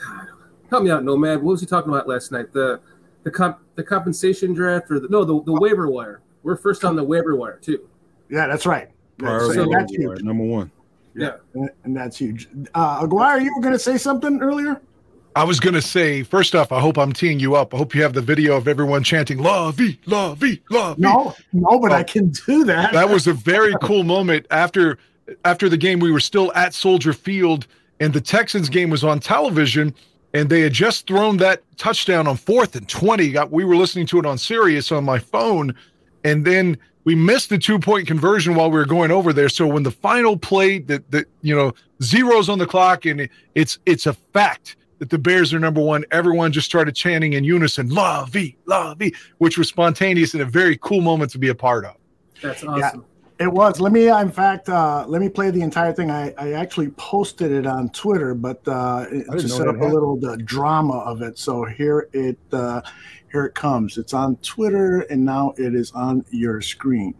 God 0.04 0.28
help 0.70 0.82
me 0.82 0.90
out 0.90 1.04
nomad. 1.04 1.42
What 1.42 1.52
was 1.52 1.60
he 1.60 1.66
talking 1.66 1.92
about 1.92 2.08
last 2.08 2.32
night? 2.32 2.52
The 2.52 2.80
the 3.22 3.30
comp 3.30 3.58
the 3.76 3.84
compensation 3.84 4.54
draft 4.54 4.90
or 4.90 4.98
the 4.98 5.08
no 5.08 5.24
the, 5.24 5.42
the 5.44 5.60
waiver 5.60 5.88
wire. 5.88 6.20
We're 6.42 6.56
first 6.56 6.84
on 6.84 6.96
the 6.96 7.04
waiver 7.04 7.36
wire 7.36 7.58
too. 7.58 7.88
Yeah, 8.28 8.46
that's 8.46 8.66
right. 8.66 8.90
Priority 9.18 9.54
So 9.54 9.68
that's 9.70 9.92
number 9.92 10.22
number 10.22 10.44
one 10.44 10.70
yeah 11.18 11.32
And, 11.54 11.70
and 11.84 11.96
that's 11.96 12.16
huge. 12.18 12.48
Uh, 12.74 13.00
Aguirre, 13.02 13.40
you 13.42 13.52
were 13.54 13.62
going 13.62 13.74
to 13.74 13.78
say 13.78 13.96
something 13.98 14.40
earlier? 14.40 14.80
I 15.36 15.44
was 15.44 15.60
gonna 15.60 15.82
say, 15.82 16.24
first 16.24 16.56
off, 16.56 16.72
I 16.72 16.80
hope 16.80 16.98
I'm 16.98 17.12
teeing 17.12 17.38
you 17.38 17.54
up. 17.54 17.72
I 17.72 17.76
hope 17.76 17.94
you 17.94 18.02
have 18.02 18.12
the 18.12 18.20
video 18.22 18.56
of 18.56 18.66
everyone 18.66 19.04
chanting 19.04 19.38
"Lovie, 19.38 20.00
la 20.06 20.34
vie, 20.34 20.58
Lovie." 20.68 21.02
No, 21.02 21.32
no, 21.52 21.78
but 21.78 21.92
Oh. 21.92 21.94
I 21.94 22.02
can 22.02 22.30
do 22.30 22.64
that. 22.64 22.92
that 22.92 23.08
was 23.08 23.28
a 23.28 23.32
very 23.34 23.72
cool 23.80 24.02
moment 24.02 24.46
after 24.50 24.98
after 25.44 25.68
the 25.68 25.76
game 25.76 26.00
we 26.00 26.10
were 26.10 26.18
still 26.18 26.50
at 26.54 26.74
soldier 26.74 27.12
field 27.12 27.68
and 28.00 28.12
the 28.12 28.20
texans 28.20 28.68
game 28.68 28.90
was 28.90 29.04
on 29.04 29.20
television 29.20 29.94
and 30.34 30.48
they 30.50 30.62
had 30.62 30.72
just 30.72 31.06
thrown 31.06 31.36
that 31.36 31.62
touchdown 31.76 32.26
on 32.26 32.36
fourth 32.36 32.74
and 32.74 32.88
20 32.88 33.30
got 33.30 33.52
we 33.52 33.62
were 33.64 33.76
listening 33.76 34.06
to 34.06 34.18
it 34.18 34.26
on 34.26 34.38
sirius 34.38 34.90
on 34.90 35.04
my 35.04 35.18
phone 35.20 35.72
and 36.24 36.44
then 36.46 36.76
we 37.08 37.14
missed 37.14 37.48
the 37.48 37.56
two 37.56 37.78
point 37.78 38.06
conversion 38.06 38.54
while 38.54 38.70
we 38.70 38.76
were 38.76 38.84
going 38.84 39.10
over 39.10 39.32
there 39.32 39.48
so 39.48 39.66
when 39.66 39.82
the 39.82 39.90
final 39.90 40.36
play 40.36 40.78
that 40.78 41.10
that 41.10 41.24
you 41.40 41.56
know 41.56 41.72
zeros 42.02 42.50
on 42.50 42.58
the 42.58 42.66
clock 42.66 43.06
and 43.06 43.30
it's 43.54 43.78
it's 43.86 44.04
a 44.04 44.12
fact 44.12 44.76
that 44.98 45.08
the 45.08 45.16
bears 45.16 45.54
are 45.54 45.58
number 45.58 45.80
one 45.80 46.04
everyone 46.10 46.52
just 46.52 46.66
started 46.66 46.94
chanting 46.94 47.32
in 47.32 47.44
unison 47.44 47.88
Lovie 47.88 48.58
la 48.66 48.94
vie 48.94 49.10
which 49.38 49.56
was 49.56 49.68
spontaneous 49.68 50.34
and 50.34 50.42
a 50.42 50.44
very 50.44 50.76
cool 50.82 51.00
moment 51.00 51.30
to 51.30 51.38
be 51.38 51.48
a 51.48 51.54
part 51.54 51.86
of 51.86 51.94
that's 52.42 52.62
awesome 52.62 53.06
It 53.40 53.52
was. 53.52 53.78
Let 53.78 53.92
me, 53.92 54.08
in 54.08 54.32
fact, 54.32 54.68
uh, 54.68 55.04
let 55.06 55.20
me 55.20 55.28
play 55.28 55.52
the 55.52 55.62
entire 55.62 55.92
thing. 55.92 56.10
I, 56.10 56.34
I 56.36 56.54
actually 56.54 56.88
posted 56.88 57.52
it 57.52 57.68
on 57.68 57.88
Twitter, 57.90 58.34
but 58.34 58.66
uh, 58.66 59.06
to 59.06 59.48
set 59.48 59.58
that 59.58 59.68
up 59.68 59.80
a 59.80 59.84
little 59.84 60.16
the 60.16 60.36
drama 60.38 60.98
of 60.98 61.22
it. 61.22 61.38
So 61.38 61.64
here 61.64 62.08
it 62.12 62.36
uh, 62.50 62.80
here 63.30 63.44
it 63.44 63.54
comes. 63.54 63.98
It's 63.98 64.14
on 64.14 64.36
Twitter, 64.36 65.00
and 65.10 65.24
now 65.24 65.54
it 65.56 65.74
is 65.74 65.92
on 65.92 66.24
your 66.30 66.60
screen. 66.60 67.14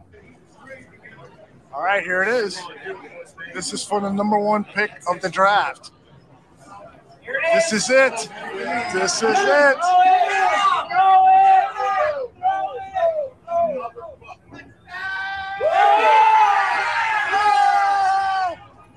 All 1.73 1.83
right, 1.83 2.03
here 2.03 2.23
it 2.23 2.29
is. 2.29 2.61
This 3.55 3.73
is 3.73 3.85
for 3.85 4.00
the 4.00 4.11
number 4.11 4.38
one 4.38 4.65
pick 4.65 4.91
of 5.09 5.21
the 5.21 5.29
draft. 5.29 5.93
This 7.55 7.73
is 7.73 7.91
it. 7.91 8.29
This 8.93 9.23
is 9.23 9.37
it. 9.38 9.79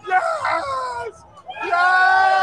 Yes! 0.08 1.24
Yes! 1.66 2.41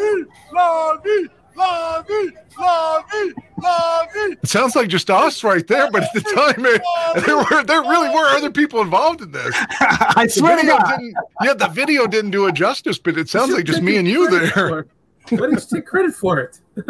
Love 0.00 0.16
it! 0.18 0.28
Love 0.52 1.00
it! 1.04 1.30
Love 1.56 2.06
it! 2.08 2.34
Love 2.58 3.04
it! 3.12 3.34
Love 3.62 4.08
it! 4.14 4.38
It 4.42 4.48
sounds 4.48 4.74
like 4.76 4.88
just 4.88 5.10
us 5.10 5.44
right 5.44 5.66
there, 5.66 5.90
but 5.90 6.02
at 6.04 6.14
the 6.14 6.20
time, 6.22 6.64
it, 6.66 6.82
there 7.26 7.36
were 7.36 7.64
there 7.64 7.82
really 7.82 8.08
were 8.08 8.26
other 8.28 8.50
people 8.50 8.80
involved 8.80 9.20
in 9.20 9.30
this. 9.32 9.54
I 9.80 10.26
swear 10.26 10.58
to 10.60 10.66
God. 10.66 10.84
didn't, 10.98 11.14
yeah, 11.42 11.54
the 11.54 11.68
video 11.68 12.06
didn't 12.06 12.30
do 12.30 12.46
it 12.46 12.54
justice, 12.54 12.98
but 12.98 13.18
it 13.18 13.28
sounds 13.28 13.52
like 13.52 13.64
just 13.64 13.82
me 13.82 13.96
and 13.96 14.08
you 14.08 14.30
there. 14.30 14.86
why 15.28 15.36
didn't 15.36 15.70
you 15.70 15.76
take 15.78 15.86
credit 15.86 16.14
for 16.14 16.38
it 16.40 16.58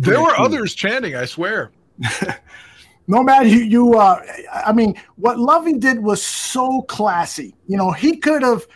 There 0.00 0.20
were 0.20 0.34
cool. 0.34 0.44
others 0.44 0.74
chanting. 0.74 1.14
I 1.14 1.24
swear. 1.26 1.70
No 3.08 3.22
man, 3.22 3.48
you 3.48 3.58
you 3.58 3.94
uh 3.94 4.20
I 4.52 4.72
mean 4.72 4.96
what 5.14 5.38
Lovie 5.38 5.74
did 5.74 6.00
was 6.02 6.20
so 6.20 6.82
classy. 6.82 7.54
You 7.68 7.76
know, 7.76 7.92
he 7.92 8.16
could 8.16 8.42
have 8.42 8.66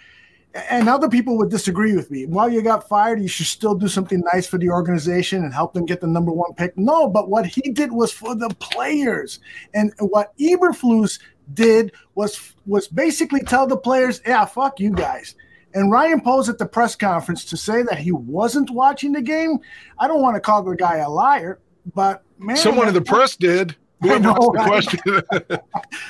and 0.55 0.89
other 0.89 1.09
people 1.09 1.39
would 1.39 1.51
disagree 1.51 1.95
with 1.95 2.11
me. 2.11 2.27
While 2.27 2.51
you 2.51 2.63
got 2.63 2.89
fired, 2.89 3.21
you 3.21 3.29
should 3.29 3.47
still 3.47 3.75
do 3.75 3.89
something 3.89 4.23
nice 4.33 4.47
for 4.47 4.59
the 4.59 4.71
organization 4.71 5.45
and 5.45 5.55
help 5.55 5.75
them 5.75 5.87
get 5.87 6.01
the 6.01 6.07
number 6.07 6.33
one 6.33 6.55
pick. 6.55 6.77
No, 6.77 7.09
but 7.09 7.29
what 7.29 7.47
he 7.47 7.71
did 7.71 7.93
was 7.93 8.13
for 8.13 8.35
the 8.35 8.49
players. 8.59 9.39
And 9.75 9.93
what 10.01 10.37
Eberflus 10.39 11.21
did 11.55 11.93
was 12.15 12.55
was 12.67 12.89
basically 12.89 13.41
tell 13.41 13.67
the 13.67 13.77
players, 13.77 14.21
yeah, 14.27 14.45
fuck 14.45 14.81
you 14.81 14.91
guys. 14.91 15.35
And 15.73 15.91
Ryan 15.91 16.21
Poles 16.21 16.49
at 16.49 16.59
the 16.59 16.67
press 16.67 16.97
conference 16.97 17.45
to 17.47 17.57
say 17.57 17.83
that 17.83 17.99
he 17.99 18.11
wasn't 18.11 18.71
watching 18.71 19.13
the 19.13 19.23
game. 19.23 19.59
I 20.01 20.09
don't 20.09 20.21
want 20.21 20.35
to 20.35 20.41
call 20.41 20.65
the 20.65 20.75
guy 20.75 20.97
a 20.97 21.09
liar, 21.09 21.61
but 21.95 22.25
man, 22.39 22.57
Someone 22.57 22.89
in 22.89 22.95
the 22.95 23.01
press 23.01 23.37
did. 23.37 23.77
Know, 24.03 24.19
the 24.19 24.65
question. 24.67 25.01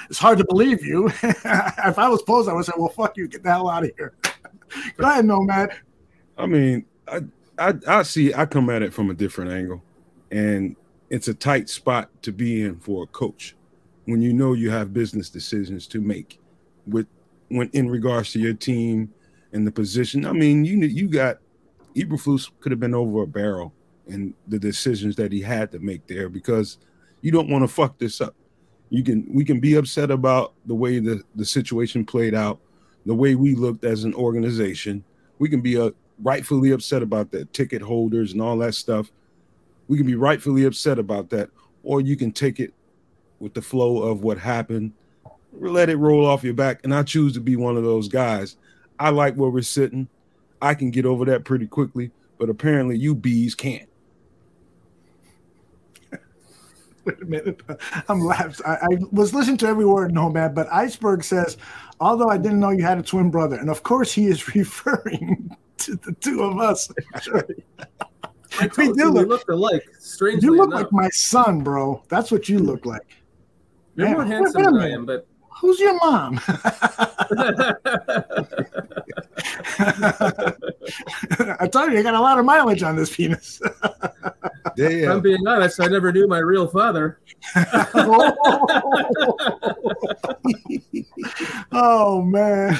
it's 0.08 0.18
hard 0.18 0.38
to 0.38 0.44
believe 0.44 0.84
you. 0.84 1.08
if 1.22 1.98
I 1.98 2.08
was 2.08 2.22
posed, 2.22 2.48
I 2.48 2.52
would 2.52 2.64
say, 2.64 2.72
"Well, 2.76 2.88
fuck 2.88 3.16
you, 3.16 3.26
get 3.26 3.42
the 3.42 3.50
hell 3.50 3.68
out 3.68 3.82
of 3.82 3.90
here." 3.96 4.14
Go 4.96 5.06
ahead, 5.06 5.24
Nomad. 5.24 5.72
I 6.38 6.46
mean, 6.46 6.84
I, 7.08 7.20
I 7.58 7.74
I 7.86 8.02
see. 8.02 8.32
I 8.34 8.46
come 8.46 8.70
at 8.70 8.82
it 8.82 8.92
from 8.92 9.10
a 9.10 9.14
different 9.14 9.50
angle, 9.50 9.82
and 10.30 10.76
it's 11.10 11.28
a 11.28 11.34
tight 11.34 11.68
spot 11.68 12.10
to 12.22 12.32
be 12.32 12.62
in 12.62 12.78
for 12.78 13.04
a 13.04 13.06
coach 13.06 13.56
when 14.06 14.22
you 14.22 14.32
know 14.32 14.54
you 14.54 14.70
have 14.70 14.92
business 14.92 15.28
decisions 15.28 15.86
to 15.88 16.00
make 16.00 16.40
with 16.86 17.06
when 17.48 17.68
in 17.72 17.88
regards 17.88 18.32
to 18.32 18.38
your 18.38 18.54
team 18.54 19.12
and 19.52 19.66
the 19.66 19.72
position. 19.72 20.24
I 20.24 20.32
mean, 20.32 20.64
you 20.64 20.78
you 20.78 21.08
got 21.08 21.38
Eberflus 21.96 22.50
could 22.60 22.72
have 22.72 22.80
been 22.80 22.94
over 22.94 23.22
a 23.22 23.26
barrel 23.26 23.72
in 24.06 24.34
the 24.48 24.58
decisions 24.58 25.16
that 25.16 25.32
he 25.32 25.40
had 25.40 25.70
to 25.72 25.78
make 25.78 26.06
there 26.06 26.28
because 26.28 26.78
you 27.20 27.30
don't 27.30 27.50
want 27.50 27.62
to 27.62 27.68
fuck 27.68 27.98
this 27.98 28.20
up. 28.20 28.34
You 28.88 29.04
can 29.04 29.26
we 29.32 29.44
can 29.44 29.60
be 29.60 29.74
upset 29.76 30.10
about 30.10 30.54
the 30.66 30.74
way 30.74 30.98
the 30.98 31.22
the 31.36 31.44
situation 31.44 32.04
played 32.04 32.34
out, 32.34 32.60
the 33.06 33.14
way 33.14 33.34
we 33.34 33.54
looked 33.54 33.84
as 33.84 34.04
an 34.04 34.14
organization. 34.14 35.04
We 35.38 35.48
can 35.48 35.60
be 35.60 35.78
uh, 35.78 35.90
rightfully 36.22 36.70
upset 36.72 37.02
about 37.02 37.30
that 37.32 37.52
ticket 37.52 37.82
holders 37.82 38.32
and 38.32 38.42
all 38.42 38.58
that 38.58 38.74
stuff. 38.74 39.10
We 39.88 39.96
can 39.96 40.06
be 40.06 40.14
rightfully 40.14 40.64
upset 40.64 40.98
about 40.98 41.30
that, 41.30 41.50
or 41.82 42.00
you 42.00 42.16
can 42.16 42.32
take 42.32 42.60
it 42.60 42.72
with 43.40 43.54
the 43.54 43.62
flow 43.62 44.02
of 44.02 44.22
what 44.22 44.38
happened, 44.38 44.92
let 45.52 45.88
it 45.88 45.96
roll 45.96 46.26
off 46.26 46.44
your 46.44 46.54
back. 46.54 46.80
And 46.84 46.94
I 46.94 47.02
choose 47.02 47.32
to 47.34 47.40
be 47.40 47.56
one 47.56 47.76
of 47.76 47.82
those 47.82 48.06
guys. 48.06 48.56
I 48.98 49.10
like 49.10 49.34
where 49.34 49.50
we're 49.50 49.62
sitting. 49.62 50.08
I 50.62 50.74
can 50.74 50.90
get 50.90 51.06
over 51.06 51.24
that 51.24 51.44
pretty 51.44 51.66
quickly, 51.66 52.10
but 52.38 52.50
apparently 52.50 52.96
you 52.96 53.14
bees 53.14 53.54
can't. 53.54 53.89
Wait 57.04 57.22
a 57.22 57.24
minute. 57.24 57.60
I'm 58.08 58.20
laughing. 58.20 58.64
I, 58.66 58.74
I 58.74 58.88
was 59.12 59.32
listening 59.34 59.56
to 59.58 59.66
every 59.66 59.84
word, 59.86 60.12
Nomad, 60.12 60.54
but 60.54 60.70
Iceberg 60.72 61.24
says, 61.24 61.56
although 62.00 62.28
I 62.28 62.36
didn't 62.36 62.60
know 62.60 62.70
you 62.70 62.82
had 62.82 62.98
a 62.98 63.02
twin 63.02 63.30
brother. 63.30 63.56
And 63.56 63.70
of 63.70 63.82
course, 63.82 64.12
he 64.12 64.26
is 64.26 64.54
referring 64.54 65.56
to 65.78 65.96
the 65.96 66.12
two 66.20 66.42
of 66.42 66.58
us. 66.60 66.90
We 68.60 68.68
do 68.68 68.94
you 68.96 69.12
we 69.12 69.24
look- 69.24 69.48
alike 69.48 69.86
strangely 69.98 70.46
You 70.46 70.56
look 70.56 70.68
enough. 70.70 70.82
like 70.84 70.92
my 70.92 71.08
son, 71.10 71.60
bro. 71.62 72.02
That's 72.08 72.30
what 72.30 72.48
you 72.48 72.58
look 72.58 72.84
like. 72.84 73.16
you're 73.94 74.08
Man, 74.08 74.16
more 74.16 74.24
handsome 74.24 74.62
than 74.64 74.78
I 74.78 74.90
am 74.90 75.06
but 75.06 75.26
Who's 75.60 75.78
your 75.78 75.94
mom? 75.96 76.40
I 81.58 81.68
told 81.70 81.90
you, 81.90 81.98
you 81.98 82.02
got 82.02 82.14
a 82.14 82.20
lot 82.20 82.38
of 82.38 82.46
mileage 82.46 82.82
on 82.82 82.96
this 82.96 83.14
penis. 83.14 83.60
If 84.76 85.08
I'm 85.08 85.20
being 85.20 85.46
honest, 85.46 85.78
I 85.80 85.88
never 85.88 86.12
knew 86.12 86.26
my 86.26 86.38
real 86.38 86.66
father. 86.66 87.20
oh 91.72 92.22
man! 92.22 92.78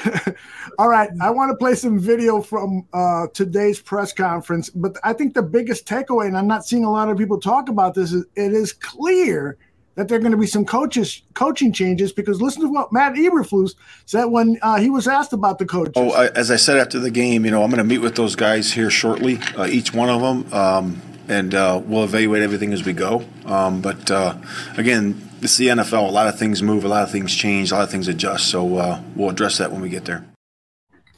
All 0.78 0.88
right, 0.88 1.10
I 1.20 1.30
want 1.30 1.50
to 1.50 1.56
play 1.56 1.74
some 1.74 1.98
video 1.98 2.40
from 2.40 2.86
uh, 2.92 3.26
today's 3.34 3.80
press 3.80 4.12
conference, 4.12 4.70
but 4.70 4.96
I 5.04 5.12
think 5.12 5.34
the 5.34 5.42
biggest 5.42 5.86
takeaway, 5.86 6.26
and 6.26 6.36
I'm 6.36 6.46
not 6.46 6.64
seeing 6.64 6.84
a 6.84 6.90
lot 6.90 7.10
of 7.10 7.18
people 7.18 7.38
talk 7.38 7.68
about 7.68 7.94
this, 7.94 8.12
is 8.12 8.24
it 8.36 8.52
is 8.52 8.72
clear 8.72 9.58
that 10.00 10.08
there 10.08 10.16
are 10.16 10.20
going 10.20 10.32
to 10.32 10.38
be 10.38 10.46
some 10.46 10.64
coaches 10.64 11.20
coaching 11.34 11.74
changes 11.74 12.10
because 12.10 12.40
listen 12.40 12.62
to 12.62 12.68
what 12.68 12.90
Matt 12.90 13.12
Eberflus 13.12 13.74
said 14.06 14.24
when 14.24 14.58
uh, 14.62 14.78
he 14.78 14.88
was 14.88 15.06
asked 15.06 15.34
about 15.34 15.58
the 15.58 15.66
coaches. 15.66 15.92
Oh, 15.94 16.10
I, 16.12 16.28
as 16.28 16.50
I 16.50 16.56
said 16.56 16.78
after 16.78 16.98
the 16.98 17.10
game, 17.10 17.44
you 17.44 17.50
know, 17.50 17.62
I'm 17.62 17.68
going 17.68 17.78
to 17.78 17.84
meet 17.84 17.98
with 17.98 18.16
those 18.16 18.34
guys 18.34 18.72
here 18.72 18.88
shortly, 18.88 19.38
uh, 19.58 19.66
each 19.66 19.92
one 19.92 20.08
of 20.08 20.22
them, 20.22 20.52
um, 20.54 21.02
and 21.28 21.54
uh, 21.54 21.82
we'll 21.84 22.04
evaluate 22.04 22.42
everything 22.42 22.72
as 22.72 22.82
we 22.82 22.94
go. 22.94 23.22
Um, 23.44 23.82
but 23.82 24.10
uh, 24.10 24.36
again, 24.78 25.20
this 25.40 25.52
is 25.52 25.58
the 25.58 25.66
NFL. 25.66 26.08
A 26.08 26.10
lot 26.10 26.28
of 26.28 26.38
things 26.38 26.62
move, 26.62 26.84
a 26.84 26.88
lot 26.88 27.02
of 27.02 27.10
things 27.10 27.36
change, 27.36 27.70
a 27.70 27.74
lot 27.74 27.84
of 27.84 27.90
things 27.90 28.08
adjust. 28.08 28.48
So 28.48 28.76
uh, 28.76 29.02
we'll 29.14 29.28
address 29.28 29.58
that 29.58 29.70
when 29.70 29.82
we 29.82 29.90
get 29.90 30.06
there. 30.06 30.24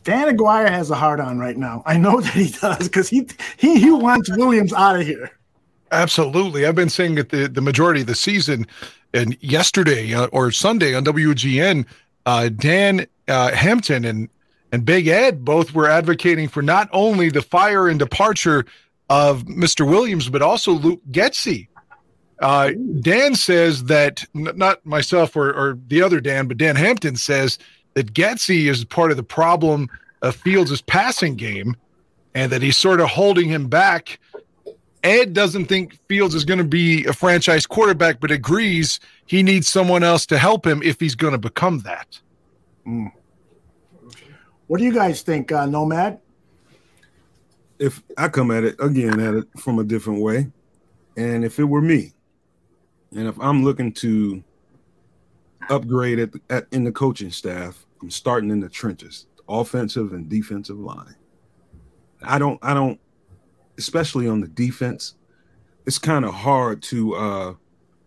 Dan 0.03 0.27
Aguirre 0.27 0.69
has 0.69 0.91
a 0.91 0.97
hard 0.97 1.21
on 1.21 1.39
right 1.39 1.57
now. 1.57 1.85
I 1.87 1.99
know 1.99 2.21
that 2.21 2.35
he 2.35 2.51
does 2.51 2.89
because 2.89 3.09
he, 3.09 3.29
he 3.59 3.79
he 3.79 3.93
wants 3.93 4.29
Williams 4.37 4.73
out 4.73 4.97
of 4.99 5.07
here. 5.07 5.31
Absolutely. 5.93 6.65
I've 6.67 6.75
been 6.75 6.89
saying 6.89 7.17
that 7.17 7.29
the, 7.29 7.49
the 7.49 7.61
majority 7.61 8.01
of 8.01 8.07
the 8.07 8.15
season 8.15 8.67
and 9.13 9.37
yesterday 9.43 10.15
uh, 10.15 10.27
or 10.27 10.51
Sunday 10.51 10.95
on 10.95 11.05
WGN, 11.05 11.87
uh, 12.25 12.49
Dan 12.49 13.07
uh, 13.29 13.53
Hampton 13.53 14.05
and, 14.07 14.31
and 14.73 14.87
Big 14.87 15.07
Ed 15.07 15.45
both 15.45 15.75
were 15.75 15.87
advocating 15.89 16.49
for 16.49 16.63
not 16.63 16.89
only 16.93 17.29
the 17.29 17.43
fire 17.43 17.89
and 17.89 17.99
departure 17.99 18.65
of 19.11 19.45
Mr. 19.45 19.87
Williams, 19.87 20.31
but 20.31 20.41
also 20.41 20.73
Luke 20.73 21.03
Getsy. 21.11 21.69
Uh, 22.41 22.71
Dan 23.01 23.35
says 23.35 23.85
that, 23.85 24.25
n- 24.35 24.49
not 24.57 24.85
myself 24.87 25.37
or, 25.37 25.53
or 25.53 25.79
the 25.89 26.01
other 26.01 26.21
Dan, 26.21 26.49
but 26.49 26.57
Dan 26.57 26.75
Hampton 26.75 27.17
says 27.17 27.59
that 27.93 28.15
Getzey 28.15 28.71
is 28.71 28.85
part 28.85 29.11
of 29.11 29.19
the 29.19 29.23
problem 29.23 29.91
of 30.23 30.35
Fields' 30.35 30.81
passing 30.81 31.35
game 31.35 31.77
and 32.35 32.51
that 32.51 32.63
he's 32.63 32.79
sort 32.79 33.01
of 33.01 33.09
holding 33.11 33.49
him 33.49 33.69
back 33.69 34.19
Ed 35.03 35.33
doesn't 35.33 35.67
think 35.67 35.99
Fields 36.09 36.35
is 36.35 36.45
going 36.45 36.59
to 36.59 36.65
be 36.65 37.05
a 37.07 37.13
franchise 37.13 37.67
quarterback, 37.67 38.21
but 38.21 38.31
agrees 38.31 39.01
he 39.27 39.43
needs 39.43 39.69
someone 39.69 40.03
else 40.03 40.27
to 40.27 40.39
help 40.39 40.67
him 40.67 40.83
if 40.83 41.01
he's 41.01 41.15
going 41.15 41.33
to 41.33 41.39
become 41.39 41.81
that. 41.81 42.21
Mm. 42.87 43.11
What 44.69 44.79
do 44.79 44.85
you 44.85 44.93
guys 44.93 45.23
think, 45.23 45.51
uh, 45.53 45.67
Nomad? 45.67 46.21
If 47.79 48.03
I 48.17 48.29
come 48.29 48.53
at 48.53 48.63
it 48.63 48.77
again 48.79 49.19
at 49.19 49.35
it 49.35 49.45
from 49.59 49.81
a 49.81 49.85
different 49.85 50.21
way, 50.21 50.51
and 51.17 51.45
if 51.45 51.59
it 51.59 51.65
were 51.65 51.83
me, 51.83 52.13
and 53.15 53.27
if 53.27 53.39
I'm 53.41 53.65
looking 53.65 53.93
to 53.95 54.43
upgrade 55.69 56.21
at, 56.21 56.31
at 56.49 56.67
in 56.71 56.85
the 56.85 56.93
coaching 56.93 57.31
staff, 57.31 57.85
I'm 58.01 58.11
starting 58.11 58.51
in 58.51 58.61
the 58.61 58.69
trenches, 58.69 59.27
offensive 59.49 60.13
and 60.13 60.29
defensive 60.29 60.79
line. 60.79 61.17
I 62.23 62.39
don't 62.39 62.59
I 62.63 62.73
don't 62.73 63.01
especially 63.79 64.29
on 64.29 64.41
the 64.41 64.49
defense, 64.49 65.15
it's 65.87 65.99
kind 65.99 66.25
of 66.25 66.35
hard 66.35 66.83
to 66.83 67.15
uh, 67.15 67.55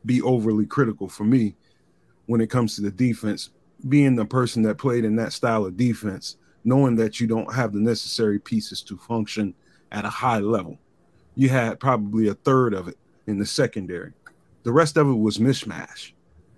be 0.06 0.22
overly 0.22 0.66
critical 0.66 1.10
for 1.10 1.24
me 1.24 1.56
when 2.28 2.42
it 2.42 2.50
comes 2.50 2.76
to 2.76 2.82
the 2.82 2.92
defense. 2.92 3.50
Being 3.90 4.16
the 4.16 4.26
person 4.26 4.64
that 4.64 4.78
played 4.78 5.06
in 5.06 5.16
that 5.18 5.34
style 5.34 5.66
of 5.66 5.78
defense, 5.78 6.38
knowing 6.64 6.96
that 6.96 7.20
you 7.20 7.28
don't 7.28 7.54
have 7.54 7.74
the 7.74 7.80
necessary 7.80 8.40
pieces 8.40 8.82
to 8.84 8.98
function 8.98 9.54
at 9.92 10.06
a 10.06 10.10
high 10.10 10.40
level, 10.40 10.80
you 11.36 11.50
had 11.50 11.80
probably 11.80 12.30
a 12.30 12.34
third 12.34 12.74
of 12.74 12.88
it 12.88 12.98
in 13.28 13.38
the 13.38 13.46
secondary. 13.46 14.14
The 14.64 14.72
rest 14.72 14.98
of 14.98 15.08
it 15.08 15.14
was 15.14 15.38
mishmash, 15.38 16.14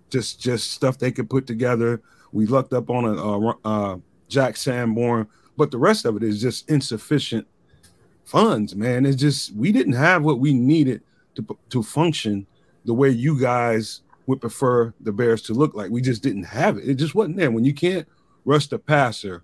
just 0.09 0.39
just 0.39 0.71
stuff 0.71 0.97
they 0.97 1.11
could 1.11 1.29
put 1.29 1.47
together. 1.47 2.01
We 2.31 2.45
lucked 2.45 2.73
up 2.73 2.89
on 2.89 3.05
a, 3.05 3.13
a, 3.13 3.69
a 3.69 4.01
Jack 4.29 4.55
Sanborn, 4.55 5.27
but 5.57 5.71
the 5.71 5.77
rest 5.77 6.05
of 6.05 6.15
it 6.15 6.23
is 6.23 6.41
just 6.41 6.69
insufficient 6.69 7.47
funds, 8.27 8.75
man. 8.75 9.05
It's 9.05 9.15
just 9.19 9.55
we 9.55 9.71
didn't 9.71 9.93
have 9.93 10.23
what 10.23 10.39
we 10.39 10.53
needed 10.53 11.01
to 11.35 11.57
to 11.69 11.81
function 11.81 12.45
the 12.85 12.93
way 12.93 13.09
you 13.09 13.39
guys 13.39 14.01
would 14.25 14.41
prefer 14.41 14.93
the 14.99 15.11
Bears 15.11 15.41
to 15.43 15.53
look 15.53 15.73
like. 15.73 15.89
We 15.89 16.01
just 16.01 16.21
didn't 16.21 16.43
have 16.43 16.77
it. 16.77 16.87
It 16.87 16.95
just 16.95 17.15
wasn't 17.15 17.37
there. 17.37 17.49
When 17.49 17.63
you 17.65 17.73
can't 17.73 18.07
rush 18.43 18.67
the 18.67 18.77
passer, 18.77 19.43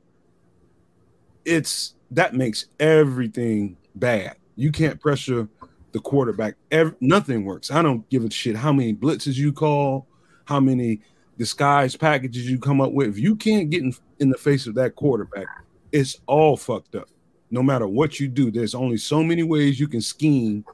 it's 1.46 1.96
that 2.12 2.36
makes 2.36 2.66
everything 2.80 3.78
bad. 3.96 4.36
You 4.56 4.72
can't 4.72 5.00
pressure 5.00 5.48
the 5.94 6.00
quarterback. 6.00 6.56
Every, 6.70 6.96
nothing 7.00 7.46
works. 7.46 7.72
I 7.72 7.82
don't 7.82 8.08
give 8.10 8.26
a 8.26 8.30
shit 8.30 8.58
how 8.58 8.74
many 8.74 8.94
blitzes 8.94 9.36
you 9.36 9.54
call, 9.54 10.08
how 10.46 10.60
many 10.60 11.02
disguise 11.38 11.96
packages 11.96 12.50
you 12.50 12.60
come 12.60 12.82
up 12.82 12.92
with. 12.92 13.10
If 13.10 13.18
you 13.18 13.36
can't 13.36 13.70
get 13.70 13.82
in, 13.82 13.94
in 14.20 14.30
the 14.30 14.38
face 14.38 14.68
of 14.68 14.76
that 14.76 14.96
quarterback, 14.96 15.48
it's 15.92 16.20
all 16.28 16.58
fucked 16.58 16.96
up 16.96 17.08
no 17.54 17.62
matter 17.62 17.88
what 17.88 18.20
you 18.20 18.28
do, 18.28 18.50
there's 18.50 18.74
only 18.74 18.98
so 18.98 19.24
many 19.24 19.44
ways 19.44 19.80
you 19.80 19.88
can 19.88 20.02
scheme 20.02 20.66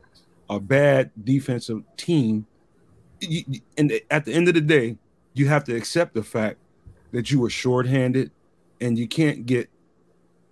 a 0.49 0.61
bad 0.61 1.11
defensive 1.25 1.83
team. 1.97 2.47
And 3.77 3.99
at 4.09 4.23
the 4.23 4.33
end 4.33 4.47
of 4.47 4.53
the 4.53 4.61
day, 4.61 4.97
you 5.33 5.47
have 5.49 5.65
to 5.65 5.75
accept 5.75 6.13
the 6.13 6.23
fact 6.23 6.57
that 7.11 7.31
you 7.31 7.41
were 7.41 7.49
shorthanded 7.49 8.31
and 8.79 8.97
you 8.97 9.09
can't 9.09 9.45
get 9.45 9.69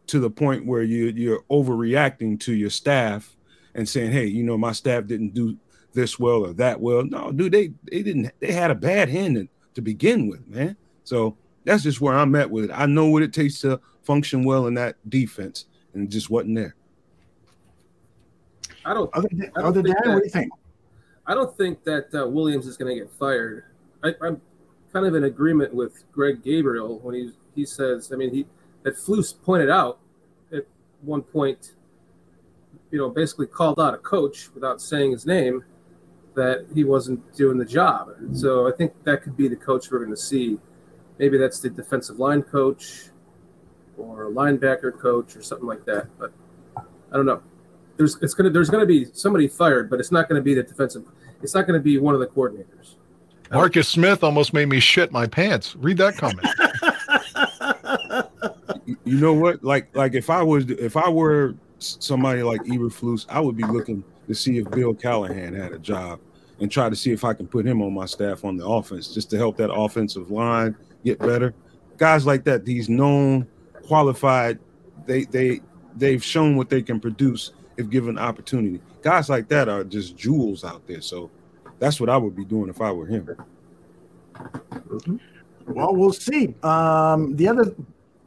to 0.07 0.19
the 0.19 0.29
point 0.29 0.65
where 0.65 0.83
you, 0.83 1.05
you're 1.15 1.43
overreacting 1.49 2.37
to 2.41 2.53
your 2.53 2.71
staff 2.71 3.37
and 3.73 3.87
saying, 3.87 4.11
hey, 4.11 4.25
you 4.25 4.43
know, 4.43 4.57
my 4.57 4.73
staff 4.73 5.05
didn't 5.07 5.33
do 5.33 5.55
this 5.93 6.19
well 6.19 6.45
or 6.45 6.51
that 6.53 6.81
well. 6.81 7.05
No, 7.05 7.31
dude, 7.31 7.53
they 7.53 7.71
they 7.89 8.03
didn't 8.03 8.31
they 8.39 8.51
had 8.51 8.69
a 8.69 8.75
bad 8.75 9.07
hand 9.07 9.47
to 9.75 9.81
begin 9.81 10.27
with, 10.27 10.45
man. 10.45 10.75
So 11.05 11.37
that's 11.63 11.83
just 11.83 12.01
where 12.01 12.13
I'm 12.13 12.35
at 12.35 12.51
with 12.51 12.65
it. 12.65 12.71
I 12.73 12.85
know 12.85 13.05
what 13.05 13.23
it 13.23 13.31
takes 13.31 13.61
to 13.61 13.79
function 14.03 14.43
well 14.43 14.67
in 14.67 14.73
that 14.73 14.97
defense 15.09 15.65
and 15.97 16.09
just 16.09 16.29
wasn't 16.29 16.55
there. 16.55 16.75
I 18.85 18.93
don't. 18.93 19.09
Other, 19.13 19.27
I 19.33 19.61
don't 19.61 19.65
other 19.65 19.81
that- 19.81 20.01
what 20.05 20.19
do 20.19 20.23
you 20.23 20.29
think? 20.29 20.51
I 21.25 21.33
don't 21.33 21.55
think 21.57 21.83
that 21.83 22.07
uh, 22.13 22.25
Williams 22.25 22.67
is 22.67 22.77
going 22.77 22.95
to 22.95 23.03
get 23.03 23.11
fired. 23.19 23.65
I, 24.01 24.13
I'm 24.21 24.41
kind 24.93 25.05
of 25.05 25.13
in 25.13 25.25
agreement 25.25 25.73
with 25.73 26.09
Greg 26.13 26.41
Gabriel 26.41 26.99
when 26.99 27.15
he 27.15 27.31
he 27.53 27.65
says. 27.65 28.11
I 28.13 28.15
mean, 28.15 28.33
he 28.33 28.45
that 28.83 28.95
Flus 28.95 29.33
pointed 29.43 29.69
out 29.69 29.99
at 30.53 30.65
one 31.01 31.21
point, 31.21 31.73
you 32.91 32.97
know, 32.97 33.09
basically 33.09 33.47
called 33.47 33.79
out 33.79 33.93
a 33.93 33.97
coach 33.97 34.49
without 34.53 34.81
saying 34.81 35.11
his 35.11 35.25
name 35.25 35.65
that 36.35 36.67
he 36.73 36.83
wasn't 36.83 37.35
doing 37.35 37.57
the 37.57 37.65
job. 37.65 38.09
And 38.19 38.37
so 38.37 38.71
I 38.71 38.71
think 38.77 38.93
that 39.03 39.23
could 39.23 39.35
be 39.35 39.47
the 39.47 39.55
coach 39.55 39.91
we're 39.91 39.99
going 39.99 40.11
to 40.11 40.15
see. 40.15 40.59
Maybe 41.17 41.37
that's 41.37 41.59
the 41.59 41.69
defensive 41.69 42.19
line 42.19 42.43
coach 42.43 43.09
or 43.97 44.27
a 44.27 44.31
linebacker 44.31 44.97
coach 44.97 45.35
or 45.35 45.41
something 45.41 45.67
like 45.67 45.85
that. 45.85 46.07
But 46.19 46.31
I 46.77 47.15
don't 47.15 47.25
know. 47.25 47.41
There's 47.97 48.17
it's 48.21 48.33
gonna 48.33 48.49
there's 48.51 48.69
gonna 48.69 48.85
be 48.85 49.05
somebody 49.13 49.47
fired, 49.47 49.89
but 49.89 49.99
it's 49.99 50.11
not 50.11 50.29
gonna 50.29 50.41
be 50.41 50.53
the 50.53 50.63
defensive. 50.63 51.05
It's 51.41 51.53
not 51.55 51.65
gonna 51.67 51.79
be 51.79 51.97
one 51.97 52.13
of 52.13 52.19
the 52.19 52.27
coordinators. 52.27 52.95
Marcus 53.51 53.87
Smith 53.87 54.23
almost 54.23 54.53
made 54.53 54.67
me 54.67 54.79
shit 54.79 55.11
my 55.11 55.25
pants. 55.25 55.75
Read 55.77 55.97
that 55.97 56.15
comment. 56.17 56.47
You- 58.85 58.97
You 59.03 59.17
know 59.19 59.33
what? 59.33 59.63
Like 59.63 59.93
like 59.95 60.13
if 60.15 60.29
I 60.29 60.41
was 60.41 60.69
if 60.69 60.95
I 60.97 61.09
were 61.09 61.55
somebody 61.79 62.41
like 62.43 62.61
Eberflus, 62.63 63.25
I 63.29 63.39
would 63.39 63.55
be 63.57 63.65
looking 63.65 64.03
to 64.27 64.33
see 64.35 64.57
if 64.59 64.69
Bill 64.71 64.93
Callahan 64.93 65.53
had 65.53 65.71
a 65.73 65.79
job 65.79 66.19
and 66.59 66.71
try 66.71 66.89
to 66.89 66.95
see 66.95 67.11
if 67.11 67.23
I 67.23 67.33
can 67.33 67.47
put 67.47 67.65
him 67.65 67.81
on 67.81 67.93
my 67.93 68.05
staff 68.05 68.43
on 68.45 68.57
the 68.57 68.65
offense 68.65 69.13
just 69.13 69.29
to 69.31 69.37
help 69.37 69.57
that 69.57 69.71
offensive 69.73 70.31
line 70.31 70.75
get 71.05 71.19
better. 71.19 71.53
Guys 71.97 72.25
like 72.25 72.43
that, 72.45 72.65
these 72.65 72.89
known 72.89 73.47
qualified, 73.87 74.59
they 75.05 75.25
they 75.25 75.61
they've 75.95 76.23
shown 76.23 76.57
what 76.57 76.69
they 76.69 76.81
can 76.81 76.99
produce 76.99 77.51
if 77.77 77.89
given 77.89 78.17
opportunity. 78.17 78.81
Guys 79.01 79.29
like 79.29 79.47
that 79.49 79.69
are 79.69 79.83
just 79.83 80.17
jewels 80.17 80.63
out 80.63 80.85
there. 80.87 81.01
So 81.01 81.31
that's 81.79 81.99
what 81.99 82.09
I 82.09 82.17
would 82.17 82.35
be 82.35 82.45
doing 82.45 82.69
if 82.69 82.81
I 82.81 82.91
were 82.91 83.05
him. 83.05 83.35
Well, 85.67 85.95
we'll 85.95 86.13
see. 86.13 86.55
Um, 86.63 87.35
the 87.35 87.47
other 87.47 87.75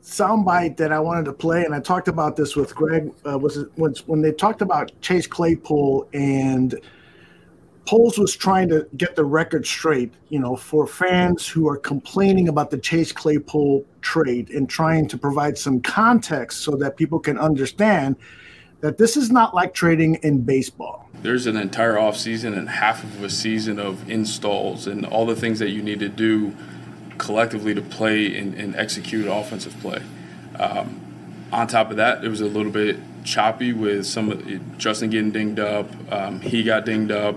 soundbite 0.03 0.77
that 0.77 0.93
I 0.93 1.01
wanted 1.01 1.25
to 1.27 1.33
play, 1.33 1.65
and 1.65 1.75
I 1.75 1.81
talked 1.81 2.09
about 2.09 2.37
this 2.37 2.57
with 2.57 2.75
Greg, 2.75 3.13
uh, 3.27 3.39
was 3.39 3.65
when, 3.77 3.95
when 4.07 4.23
they 4.23 4.33
talked 4.33 4.63
about 4.63 4.93
Chase 5.01 5.27
Claypool 5.27 6.09
and 6.13 6.81
Poles 7.91 8.21
was 8.21 8.37
trying 8.37 8.69
to 8.69 8.87
get 8.97 9.17
the 9.17 9.25
record 9.25 9.67
straight, 9.67 10.13
you 10.29 10.39
know, 10.39 10.55
for 10.55 10.87
fans 10.87 11.49
who 11.49 11.69
are 11.69 11.77
complaining 11.77 12.49
about 12.49 12.71
the 12.71 12.79
Chase 12.79 13.11
Claypool 13.11 13.85
trade 14.01 14.51
and 14.51 14.71
trying 14.71 15.09
to 15.09 15.19
provide 15.19 15.59
some 15.59 15.81
context 15.81 16.61
so 16.61 16.77
that 16.77 16.97
people 16.97 17.19
can 17.19 17.37
understand 17.37 18.15
that 18.79 18.97
this 18.97 19.17
is 19.17 19.33
not 19.33 19.57
like 19.57 19.75
trading 19.75 20.15
in 20.23 20.43
baseball. 20.43 21.09
There's 21.23 21.49
an 21.49 21.57
entire 21.57 21.99
off 21.99 22.17
season 22.17 22.55
and 22.55 22.69
half 22.69 23.03
of 23.03 23.25
a 23.25 23.29
season 23.29 23.81
of 23.81 24.09
installs 24.09 24.87
and 24.87 25.05
all 25.05 25.27
the 25.27 25.35
things 25.35 25.59
that 25.59 25.71
you 25.71 25.83
need 25.83 25.99
to 25.99 26.09
do 26.09 26.55
collectively 27.19 27.75
to 27.75 27.83
play 27.83 28.39
and, 28.39 28.55
and 28.55 28.77
execute 28.77 29.27
offensive 29.27 29.77
play. 29.81 30.01
Um, 30.61 31.49
on 31.51 31.67
top 31.67 31.91
of 31.91 31.97
that, 31.97 32.23
it 32.23 32.29
was 32.29 32.41
a 32.41 32.47
little 32.47 32.71
bit 32.71 32.99
choppy 33.25 33.73
with 33.73 34.07
some 34.07 34.31
of 34.31 34.79
Justin 34.79 35.11
getting 35.11 35.33
dinged 35.33 35.59
up. 35.59 35.91
Um, 36.13 36.39
he 36.41 36.63
got 36.63 36.87
dinged 36.87 37.11
up. 37.11 37.35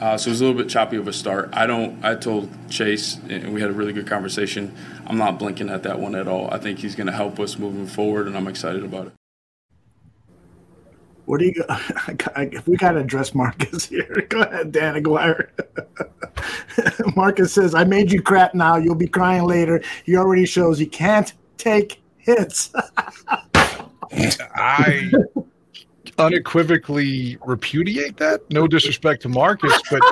Uh, 0.00 0.16
so 0.18 0.28
it 0.28 0.32
was 0.32 0.40
a 0.40 0.44
little 0.44 0.60
bit 0.60 0.68
choppy 0.68 0.96
of 0.96 1.06
a 1.06 1.12
start. 1.12 1.50
I 1.52 1.66
don't. 1.66 2.04
I 2.04 2.14
told 2.14 2.48
Chase, 2.68 3.18
and 3.28 3.54
we 3.54 3.60
had 3.60 3.70
a 3.70 3.72
really 3.72 3.92
good 3.92 4.06
conversation. 4.06 4.74
I'm 5.06 5.16
not 5.16 5.38
blinking 5.38 5.68
at 5.68 5.82
that 5.84 6.00
one 6.00 6.14
at 6.14 6.26
all. 6.26 6.52
I 6.52 6.58
think 6.58 6.80
he's 6.80 6.94
going 6.94 7.06
to 7.06 7.12
help 7.12 7.38
us 7.38 7.58
moving 7.58 7.86
forward, 7.86 8.26
and 8.26 8.36
I'm 8.36 8.48
excited 8.48 8.82
about 8.82 9.06
it. 9.08 9.12
What 11.26 11.40
do 11.40 11.46
you? 11.46 11.64
If 12.36 12.66
we 12.66 12.76
got 12.76 12.92
to 12.92 12.98
address 12.98 13.34
Marcus 13.34 13.86
here, 13.88 14.26
go 14.28 14.42
ahead, 14.42 14.72
Dan 14.72 14.96
Aguirre. 14.96 15.48
Marcus 17.16 17.52
says, 17.52 17.74
"I 17.74 17.84
made 17.84 18.12
you 18.12 18.20
crap. 18.20 18.54
Now 18.54 18.76
you'll 18.76 18.94
be 18.94 19.06
crying 19.06 19.44
later. 19.44 19.82
He 20.04 20.16
already 20.16 20.46
shows 20.46 20.78
he 20.78 20.86
can't 20.86 21.32
take 21.56 22.02
hits." 22.18 22.72
I 24.12 25.10
unequivocally 26.18 27.38
repudiate 27.44 28.16
that. 28.18 28.40
No 28.50 28.66
disrespect 28.66 29.22
to 29.22 29.28
Marcus, 29.28 29.72
but 29.90 30.02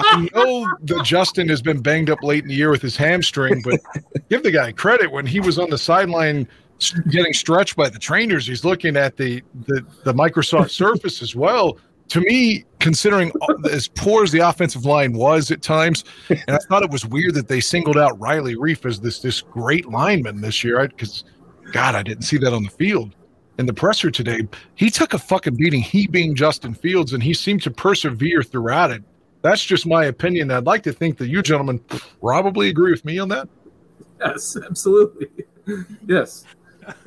I 0.00 0.28
know 0.34 0.66
that 0.82 1.02
Justin 1.04 1.48
has 1.48 1.62
been 1.62 1.80
banged 1.80 2.10
up 2.10 2.22
late 2.22 2.42
in 2.42 2.48
the 2.48 2.54
year 2.54 2.70
with 2.70 2.82
his 2.82 2.96
hamstring, 2.96 3.62
but 3.62 3.80
give 4.28 4.42
the 4.42 4.50
guy 4.50 4.72
credit 4.72 5.10
when 5.10 5.26
he 5.26 5.40
was 5.40 5.58
on 5.58 5.70
the 5.70 5.78
sideline 5.78 6.48
getting 7.10 7.32
stretched 7.32 7.76
by 7.76 7.88
the 7.88 7.98
trainers. 7.98 8.46
He's 8.46 8.64
looking 8.64 8.96
at 8.96 9.16
the 9.16 9.42
the, 9.66 9.84
the 10.04 10.12
Microsoft 10.12 10.70
Surface 10.70 11.22
as 11.22 11.34
well. 11.34 11.78
To 12.08 12.20
me, 12.20 12.64
considering 12.80 13.32
as 13.70 13.88
poor 13.88 14.24
as 14.24 14.30
the 14.30 14.40
offensive 14.40 14.84
line 14.84 15.14
was 15.14 15.50
at 15.50 15.62
times, 15.62 16.04
and 16.28 16.50
I 16.50 16.58
thought 16.68 16.82
it 16.82 16.90
was 16.90 17.06
weird 17.06 17.34
that 17.34 17.48
they 17.48 17.60
singled 17.60 17.96
out 17.96 18.20
Riley 18.20 18.56
Reiff 18.56 18.84
as 18.84 19.00
this 19.00 19.20
this 19.20 19.40
great 19.40 19.86
lineman 19.86 20.42
this 20.42 20.62
year, 20.62 20.86
because 20.86 21.24
God, 21.72 21.94
I 21.94 22.02
didn't 22.02 22.24
see 22.24 22.36
that 22.38 22.52
on 22.52 22.62
the 22.62 22.70
field 22.70 23.14
in 23.58 23.66
the 23.66 23.74
presser 23.74 24.10
today. 24.10 24.46
He 24.74 24.90
took 24.90 25.14
a 25.14 25.18
fucking 25.18 25.56
beating. 25.56 25.80
He 25.80 26.06
being 26.06 26.34
Justin 26.34 26.74
Fields, 26.74 27.12
and 27.12 27.22
he 27.22 27.34
seemed 27.34 27.62
to 27.62 27.70
persevere 27.70 28.42
throughout 28.42 28.90
it. 28.90 29.02
That's 29.42 29.64
just 29.64 29.86
my 29.86 30.06
opinion. 30.06 30.50
I'd 30.50 30.64
like 30.64 30.82
to 30.84 30.92
think 30.92 31.18
that 31.18 31.28
you 31.28 31.42
gentlemen 31.42 31.78
probably 32.20 32.68
agree 32.70 32.90
with 32.90 33.04
me 33.04 33.18
on 33.18 33.28
that. 33.28 33.48
Yes, 34.20 34.56
absolutely. 34.56 35.28
Yes. 36.06 36.44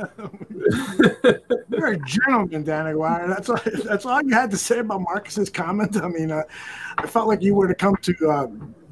You're 1.70 1.88
a 1.88 2.00
gentleman, 2.00 2.64
Dan 2.64 2.88
Aguirre. 2.88 3.28
That's 3.28 3.50
all. 3.50 3.60
That's 3.84 4.06
all 4.06 4.22
you 4.24 4.34
had 4.34 4.50
to 4.52 4.58
say 4.58 4.80
about 4.80 5.02
Marcus's 5.02 5.50
comment. 5.50 5.98
I 6.02 6.08
mean, 6.08 6.32
uh, 6.32 6.44
I 6.98 7.06
felt 7.08 7.28
like 7.28 7.42
you 7.42 7.54
were 7.54 7.68
to 7.68 7.76
come 7.76 7.96
to 7.98 8.30
uh, 8.30 8.48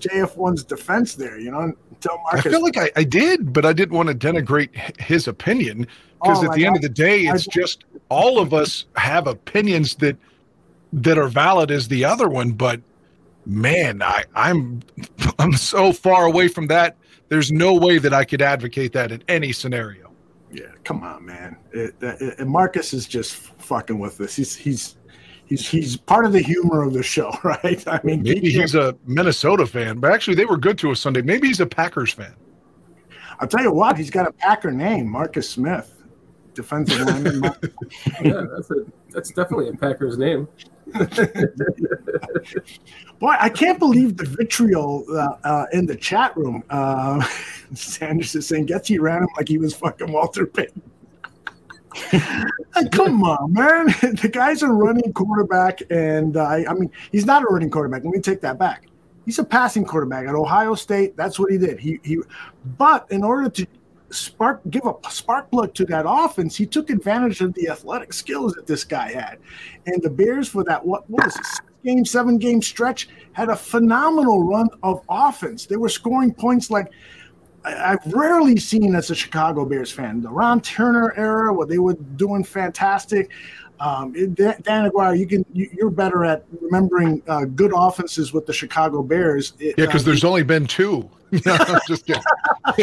JF1's 0.10 0.64
defense 0.64 1.16
there. 1.16 1.40
You 1.40 1.52
know, 1.52 1.74
tell 2.02 2.18
Marcus. 2.24 2.46
I 2.46 2.50
feel 2.50 2.62
like 2.62 2.78
I, 2.78 2.92
I 2.96 3.04
did, 3.04 3.54
but 3.54 3.66
I 3.66 3.74
didn't 3.74 3.96
want 3.96 4.10
to 4.10 4.16
denigrate 4.16 5.00
his 5.00 5.28
opinion 5.28 5.88
because 6.22 6.40
Oh, 6.44 6.46
at 6.46 6.54
the 6.54 6.62
my 6.62 6.68
end 6.68 6.76
of 6.78 6.82
the 6.82 6.90
day, 6.90 7.22
it's 7.24 7.48
I- 7.48 7.52
just 7.52 7.86
all 8.10 8.40
of 8.40 8.54
us 8.54 8.86
have 8.96 9.28
opinions 9.28 9.96
that 9.96 10.18
that 10.94 11.18
are 11.18 11.28
valid 11.28 11.72
as 11.72 11.88
the 11.88 12.06
other 12.06 12.30
one. 12.30 12.52
But 12.52 12.82
man, 13.46 14.02
I, 14.02 14.24
I'm 14.36 14.82
I'm 15.40 15.54
so 15.54 15.92
far 15.94 16.26
away 16.26 16.48
from 16.48 16.68
that. 16.68 16.96
There's 17.30 17.52
no 17.52 17.74
way 17.74 17.98
that 17.98 18.14
I 18.14 18.24
could 18.24 18.42
advocate 18.42 18.94
that 18.94 19.12
in 19.12 19.24
any 19.28 19.52
scenario. 19.52 20.12
Yeah, 20.52 20.68
come 20.84 21.04
on, 21.04 21.26
man. 21.26 21.58
It, 21.74 21.96
it, 22.02 22.36
it- 22.40 22.48
Marcus 22.48 22.94
is 22.94 23.08
just 23.08 23.36
fucking 23.36 23.98
with 24.00 24.22
us. 24.22 24.36
He's 24.36 24.56
he's 24.56 24.96
he's 25.46 25.68
he's 25.68 25.98
part 25.98 26.26
of 26.26 26.32
the 26.34 26.42
humor 26.42 26.84
of 26.84 26.94
the 26.94 27.04
show, 27.04 27.32
right? 27.44 27.84
I 27.88 28.00
mean, 28.04 28.24
Maybe 28.24 28.52
he- 28.52 28.60
he's 28.62 28.76
a 28.76 28.96
Minnesota 29.06 29.66
fan, 29.66 30.00
but 30.00 30.12
actually 30.12 30.36
they 30.36 30.46
were 30.46 30.58
good 30.58 30.78
to 30.80 30.92
us 30.92 31.00
Sunday. 31.00 31.22
Maybe 31.22 31.48
he's 31.48 31.60
a 31.60 31.66
Packers 31.66 32.12
fan. 32.14 32.34
I'll 33.40 33.48
tell 33.48 33.62
you 33.64 33.72
what, 33.72 33.98
he's 33.98 34.10
got 34.10 34.28
a 34.28 34.32
Packer 34.32 34.72
name, 34.72 35.10
Marcus 35.10 35.50
Smith, 35.50 36.04
defensive 36.54 37.02
lineman. 37.06 37.44
Yeah, 38.24 38.46
that's 38.56 38.72
a 38.72 38.86
that's 39.10 39.30
definitely 39.32 39.70
a 39.70 39.74
Packers 39.74 40.18
name. 40.18 40.48
Boy, 43.20 43.36
I 43.40 43.50
can't 43.50 43.80
believe 43.80 44.18
the 44.18 44.26
vitriol 44.26 45.06
uh, 45.10 45.38
uh, 45.44 45.66
in 45.74 45.86
the 45.86 45.96
chat 45.96 46.36
room. 46.38 46.64
Uh, 46.70 47.26
Sanders 47.74 48.36
is 48.36 48.48
saying 48.48 48.66
Getty 48.68 49.00
ran 49.00 49.24
him 49.24 49.30
like 49.38 49.48
he 49.48 49.58
was 49.58 49.74
fucking 49.74 50.12
Walter 50.12 50.46
Payton. 50.46 50.82
Come 52.92 53.24
on, 53.24 53.54
man. 53.54 53.88
The 54.22 54.30
guy's 54.32 54.64
a 54.64 54.68
running 54.68 55.14
quarterback, 55.14 55.82
and 55.90 56.38
uh, 56.38 56.44
I 56.44 56.66
I 56.70 56.74
mean, 56.74 56.92
he's 57.12 57.26
not 57.26 57.44
a 57.44 57.46
running 57.46 57.70
quarterback. 57.70 58.04
Let 58.04 58.14
me 58.14 58.20
take 58.20 58.42
that 58.42 58.60
back. 58.60 58.88
He's 59.26 59.40
a 59.40 59.44
passing 59.44 59.86
quarterback 59.86 60.28
at 60.28 60.36
Ohio 60.36 60.76
State. 60.76 61.18
That's 61.18 61.40
what 61.40 61.52
he 61.52 61.58
did. 61.58 61.80
He 61.80 62.00
he, 62.04 62.20
but 62.78 63.08
in 63.12 63.24
order 63.24 63.50
to 63.50 63.68
spark 64.12 64.62
give 64.70 64.86
a 64.86 64.94
spark 65.10 65.50
plug 65.52 65.74
to 65.76 65.86
that 65.86 66.06
offense, 66.08 66.56
he 66.56 66.66
took 66.66 66.90
advantage 66.90 67.42
of 67.42 67.54
the 67.54 67.70
athletic 67.70 68.14
skills 68.14 68.54
that 68.54 68.68
this 68.68 68.84
guy 68.84 69.12
had. 69.12 69.40
And 69.86 70.02
the 70.02 70.10
Bears 70.10 70.48
for 70.48 70.64
that 70.66 70.86
what 70.86 71.10
what 71.10 71.26
was 71.26 71.36
it, 71.36 71.62
game, 71.86 72.06
seven 72.06 72.38
game 72.38 72.62
stretch 72.62 73.08
had 73.34 73.50
a 73.50 73.56
phenomenal 73.56 74.44
run 74.44 74.68
of 74.84 75.02
offense. 75.10 75.66
They 75.66 75.78
were 75.78 75.90
scoring 75.90 76.34
points 76.34 76.70
like 76.70 76.92
I- 77.66 77.92
I've 77.94 78.14
rarely 78.14 78.58
seen 78.58 78.96
as 78.96 79.10
a 79.10 79.16
Chicago 79.16 79.66
Bears 79.66 79.92
fan. 79.92 80.22
The 80.22 80.30
Ron 80.30 80.62
Turner 80.62 81.14
era, 81.18 81.52
where 81.54 81.68
they 81.68 81.80
were 81.80 81.96
doing 82.16 82.44
fantastic. 82.44 83.32
Um, 83.80 84.14
Dan 84.36 84.56
Dan 84.62 84.86
Aguirre, 84.86 85.16
you 85.18 85.28
can 85.28 85.46
you, 85.52 85.70
you're 85.78 85.90
better 85.90 86.24
at 86.24 86.46
remembering 86.62 87.22
uh, 87.28 87.44
good 87.44 87.74
offenses 87.76 88.32
with 88.32 88.46
the 88.46 88.54
Chicago 88.54 89.04
Bears. 89.04 89.52
It- 89.60 89.76
Yeah, 89.78 89.86
because 89.88 90.04
uh, 90.04 90.06
there's 90.06 90.24
only 90.24 90.44
been 90.44 90.66
two. 90.66 91.10
No, 91.46 91.58
just 91.88 92.06
kidding. 92.06 92.22
but 92.64 92.78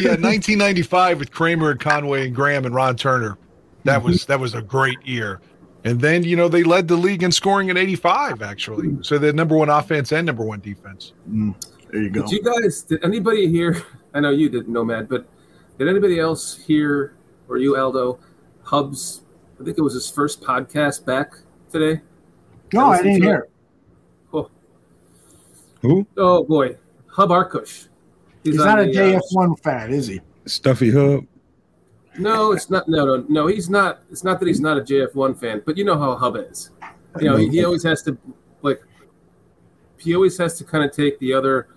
yeah, 0.00 0.14
1995 0.14 1.18
with 1.18 1.30
Kramer 1.32 1.70
and 1.72 1.80
Conway 1.80 2.26
and 2.26 2.34
Graham 2.36 2.64
and 2.64 2.74
Ron 2.74 2.96
Turner. 2.96 3.36
That 3.84 4.02
was 4.02 4.26
that 4.26 4.38
was 4.38 4.54
a 4.54 4.62
great 4.62 5.04
year. 5.04 5.40
And 5.84 6.00
then 6.00 6.22
you 6.22 6.36
know 6.36 6.48
they 6.48 6.62
led 6.64 6.86
the 6.86 6.96
league 6.96 7.22
in 7.22 7.32
scoring 7.32 7.70
in 7.70 7.76
'85, 7.76 8.42
actually. 8.42 8.98
So 9.02 9.18
they're 9.18 9.32
number 9.32 9.56
one 9.56 9.68
offense 9.70 10.12
and 10.12 10.26
number 10.26 10.44
one 10.44 10.60
defense. 10.60 11.12
There 11.90 12.02
you 12.02 12.10
go. 12.10 12.22
Did 12.22 12.30
you 12.32 12.42
guys? 12.42 12.82
Did 12.82 13.04
anybody 13.04 13.48
here? 13.48 13.82
I 14.14 14.20
know 14.20 14.30
you 14.30 14.48
didn't, 14.48 14.72
Nomad, 14.72 15.08
but 15.08 15.26
did 15.78 15.88
anybody 15.88 16.18
else 16.18 16.56
hear, 16.56 17.14
or 17.48 17.58
you, 17.58 17.76
Aldo, 17.76 18.18
Hub's? 18.62 19.22
I 19.60 19.64
think 19.64 19.78
it 19.78 19.82
was 19.82 19.94
his 19.94 20.10
first 20.10 20.40
podcast 20.40 21.04
back 21.04 21.32
today. 21.70 22.00
no, 22.72 22.86
I 22.86 22.90
listened 22.90 23.04
didn't 23.12 23.22
hear. 23.22 23.38
it. 23.38 23.50
Oh, 24.32 24.50
Who? 25.82 26.06
oh 26.16 26.44
boy, 26.44 26.76
Hub 27.08 27.30
Arkush. 27.30 27.88
He's 28.44 28.58
on 28.60 28.66
not 28.66 28.80
a 28.80 28.84
the, 28.84 29.16
uh, 29.16 29.20
JF1 29.32 29.60
fan, 29.60 29.92
is 29.92 30.06
he? 30.06 30.20
Stuffy 30.46 30.90
Hub. 30.90 31.24
No, 32.18 32.52
it's 32.52 32.68
not. 32.70 32.88
No, 32.88 33.04
no, 33.04 33.24
no. 33.28 33.46
He's 33.46 33.70
not. 33.70 34.00
It's 34.10 34.24
not 34.24 34.40
that 34.40 34.46
he's 34.46 34.60
not 34.60 34.76
a 34.78 34.80
JF1 34.80 35.38
fan, 35.38 35.62
but 35.64 35.76
you 35.76 35.84
know 35.84 35.98
how 35.98 36.16
Hub 36.16 36.36
is. 36.36 36.70
You 37.20 37.30
know, 37.30 37.36
he, 37.36 37.48
he 37.48 37.64
always 37.64 37.82
has 37.84 38.02
to, 38.02 38.16
like, 38.62 38.80
he 39.98 40.14
always 40.14 40.36
has 40.38 40.56
to 40.58 40.64
kind 40.64 40.84
of 40.84 40.92
take 40.92 41.18
the 41.20 41.32
other. 41.32 41.68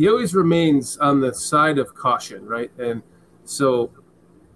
He 0.00 0.08
always 0.08 0.34
remains 0.34 0.96
on 0.96 1.20
the 1.20 1.34
side 1.34 1.76
of 1.76 1.94
caution, 1.94 2.46
right? 2.46 2.70
And 2.78 3.02
so, 3.44 3.90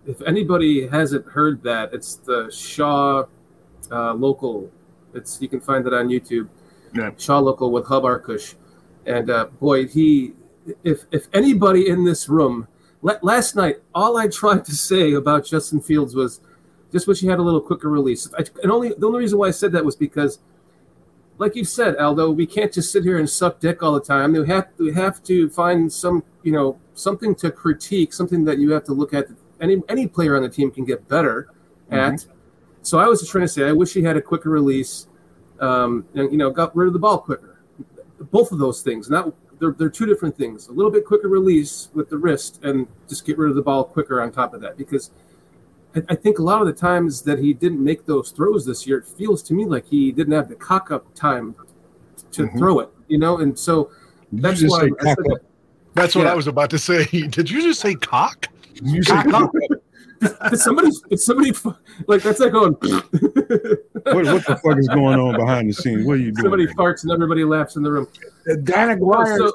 if 0.06 0.22
anybody 0.22 0.86
hasn't 0.86 1.26
heard 1.26 1.62
that, 1.64 1.92
it's 1.92 2.14
the 2.14 2.50
Shaw 2.50 3.24
uh, 3.90 4.14
local. 4.14 4.70
It's 5.12 5.42
you 5.42 5.48
can 5.48 5.60
find 5.60 5.86
it 5.86 5.92
on 5.92 6.08
YouTube. 6.08 6.48
Yeah. 6.94 7.10
Shaw 7.18 7.40
local 7.40 7.70
with 7.70 7.84
Hub 7.88 8.04
Arkush, 8.04 8.54
and 9.04 9.28
uh, 9.28 9.48
boy, 9.60 9.86
he. 9.86 10.32
If 10.82 11.04
if 11.12 11.28
anybody 11.34 11.90
in 11.90 12.06
this 12.06 12.26
room 12.26 12.66
La- 13.02 13.18
last 13.20 13.54
night, 13.54 13.82
all 13.94 14.16
I 14.16 14.28
tried 14.28 14.64
to 14.64 14.74
say 14.74 15.12
about 15.12 15.44
Justin 15.44 15.82
Fields 15.82 16.14
was 16.14 16.40
just 16.90 17.06
wish 17.06 17.20
he 17.20 17.26
had 17.26 17.38
a 17.38 17.42
little 17.42 17.60
quicker 17.60 17.90
release. 17.90 18.30
I, 18.38 18.44
and 18.62 18.72
only 18.72 18.94
the 18.96 19.06
only 19.06 19.18
reason 19.18 19.38
why 19.38 19.48
I 19.48 19.50
said 19.50 19.72
that 19.72 19.84
was 19.84 19.94
because, 19.94 20.38
like 21.38 21.56
you 21.56 21.64
said, 21.64 21.96
Aldo, 21.96 22.30
we 22.30 22.46
can't 22.46 22.72
just 22.72 22.92
sit 22.92 23.02
here 23.02 23.18
and 23.18 23.28
suck 23.28 23.60
dick 23.60 23.82
all 23.82 23.92
the 23.92 24.00
time. 24.00 24.32
We 24.32 24.46
have 24.46 24.68
we 24.78 24.92
have 24.92 25.22
to 25.24 25.48
find 25.50 25.92
some 25.92 26.22
you 26.42 26.52
know 26.52 26.78
something 26.94 27.34
to 27.36 27.50
critique, 27.50 28.12
something 28.12 28.44
that 28.44 28.58
you 28.58 28.70
have 28.72 28.84
to 28.84 28.92
look 28.92 29.12
at. 29.14 29.28
That 29.28 29.36
any 29.60 29.82
any 29.88 30.06
player 30.06 30.36
on 30.36 30.42
the 30.42 30.48
team 30.48 30.70
can 30.70 30.84
get 30.84 31.08
better 31.08 31.48
at. 31.90 32.26
So 32.82 32.98
I 32.98 33.06
was 33.06 33.20
just 33.20 33.32
trying 33.32 33.44
to 33.44 33.48
say 33.48 33.64
I 33.64 33.72
wish 33.72 33.94
he 33.94 34.02
had 34.02 34.16
a 34.16 34.22
quicker 34.22 34.50
release, 34.50 35.08
um, 35.60 36.06
and 36.14 36.30
you 36.30 36.38
know 36.38 36.50
got 36.50 36.74
rid 36.76 36.86
of 36.86 36.92
the 36.92 36.98
ball 36.98 37.18
quicker. 37.18 37.60
Both 38.30 38.52
of 38.52 38.58
those 38.58 38.82
things, 38.82 39.10
not 39.10 39.34
they're, 39.58 39.72
they're 39.72 39.90
two 39.90 40.06
different 40.06 40.36
things. 40.36 40.68
A 40.68 40.72
little 40.72 40.90
bit 40.90 41.04
quicker 41.04 41.28
release 41.28 41.88
with 41.94 42.08
the 42.10 42.18
wrist, 42.18 42.60
and 42.62 42.86
just 43.08 43.24
get 43.24 43.38
rid 43.38 43.50
of 43.50 43.56
the 43.56 43.62
ball 43.62 43.84
quicker 43.84 44.20
on 44.20 44.30
top 44.30 44.54
of 44.54 44.60
that. 44.60 44.76
Because 44.76 45.10
I, 45.94 46.02
I 46.10 46.14
think 46.14 46.38
a 46.38 46.42
lot 46.42 46.60
of 46.60 46.66
the 46.66 46.72
times 46.72 47.22
that 47.22 47.38
he 47.38 47.52
didn't 47.54 47.82
make 47.82 48.06
those 48.06 48.30
throws 48.30 48.64
this 48.66 48.86
year, 48.86 48.98
it 48.98 49.06
feels 49.06 49.42
to 49.44 49.54
me 49.54 49.64
like 49.64 49.86
he 49.86 50.12
didn't 50.12 50.32
have 50.32 50.48
the 50.48 50.54
cock 50.54 50.90
up 50.90 51.12
time 51.14 51.54
to 52.32 52.44
mm-hmm. 52.44 52.58
throw 52.58 52.80
it. 52.80 52.90
You 53.08 53.18
know, 53.18 53.38
and 53.38 53.58
so 53.58 53.90
that's 54.32 54.62
why 54.62 54.80
say 54.80 54.86
I 54.86 55.14
that. 55.14 55.40
That's 55.94 56.14
what 56.14 56.24
Yeah. 56.24 56.32
I 56.32 56.34
was 56.34 56.46
about 56.46 56.70
to 56.70 56.78
say. 56.78 57.04
Did 57.28 57.50
you 57.50 57.62
just 57.62 57.80
say 57.80 57.94
cock? 57.94 58.48
You 58.82 59.02
say 59.02 59.22
Cock 59.22 59.34
up. 59.34 59.52
Did 60.50 60.58
somebody, 60.58 60.90
did 61.08 61.20
somebody, 61.20 61.52
like 62.06 62.22
that's 62.22 62.40
like 62.40 62.52
going. 62.52 62.72
what, 62.74 64.24
what 64.26 64.46
the 64.46 64.60
fuck 64.62 64.78
is 64.78 64.88
going 64.88 65.18
on 65.18 65.36
behind 65.36 65.68
the 65.68 65.72
scenes? 65.74 66.06
What 66.06 66.14
are 66.14 66.16
you 66.16 66.32
doing? 66.32 66.42
Somebody 66.44 66.66
farts 66.68 67.02
and 67.02 67.12
everybody 67.12 67.44
laughs 67.44 67.76
in 67.76 67.82
the 67.82 67.90
room. 67.90 68.08
Dan 68.64 68.90
Aguirre, 68.90 69.36
So- 69.36 69.52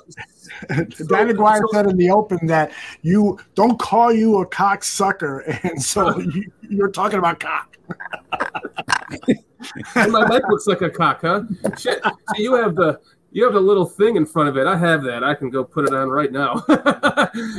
Dan 1.07 1.29
Aguirre 1.29 1.57
so- 1.59 1.67
said 1.71 1.87
in 1.87 1.97
the 1.97 2.09
open 2.11 2.45
that 2.47 2.71
you 3.01 3.39
don't 3.55 3.79
call 3.79 4.11
you 4.11 4.39
a 4.39 4.47
cocksucker, 4.47 5.59
and 5.63 5.81
so 5.81 6.17
you, 6.19 6.51
you're 6.61 6.91
talking 6.91 7.19
about 7.19 7.39
cock. 7.39 7.77
and 9.95 10.11
my 10.11 10.27
mic 10.27 10.43
looks 10.49 10.67
like 10.67 10.81
a 10.81 10.89
cock, 10.89 11.21
huh? 11.21 11.43
Shit. 11.77 12.01
So 12.03 12.11
you 12.37 12.53
have 12.55 12.75
the 12.75 12.99
you 13.31 13.43
have 13.43 13.53
the 13.53 13.59
little 13.59 13.85
thing 13.85 14.15
in 14.15 14.25
front 14.25 14.49
of 14.49 14.57
it. 14.57 14.65
I 14.65 14.75
have 14.77 15.03
that. 15.03 15.23
I 15.23 15.35
can 15.35 15.49
go 15.49 15.63
put 15.63 15.85
it 15.85 15.93
on 15.93 16.09
right 16.09 16.31
now. 16.31 16.63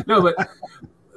no, 0.06 0.20
but 0.22 0.48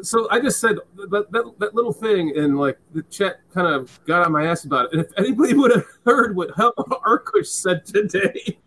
so 0.03 0.27
I 0.29 0.39
just 0.39 0.59
said 0.59 0.77
that, 1.09 1.31
that, 1.31 1.59
that 1.59 1.75
little 1.75 1.93
thing, 1.93 2.37
and 2.37 2.57
like 2.57 2.77
the 2.93 3.03
chat 3.03 3.39
kind 3.53 3.67
of 3.67 3.99
got 4.05 4.25
on 4.25 4.31
my 4.31 4.45
ass 4.45 4.65
about 4.65 4.85
it. 4.85 4.93
And 4.93 5.01
if 5.01 5.11
anybody 5.17 5.53
would 5.53 5.71
have 5.71 5.85
heard 6.05 6.35
what 6.35 6.51
Hub 6.51 6.75
Arkush 6.77 7.47
said 7.47 7.85
today, 7.85 8.57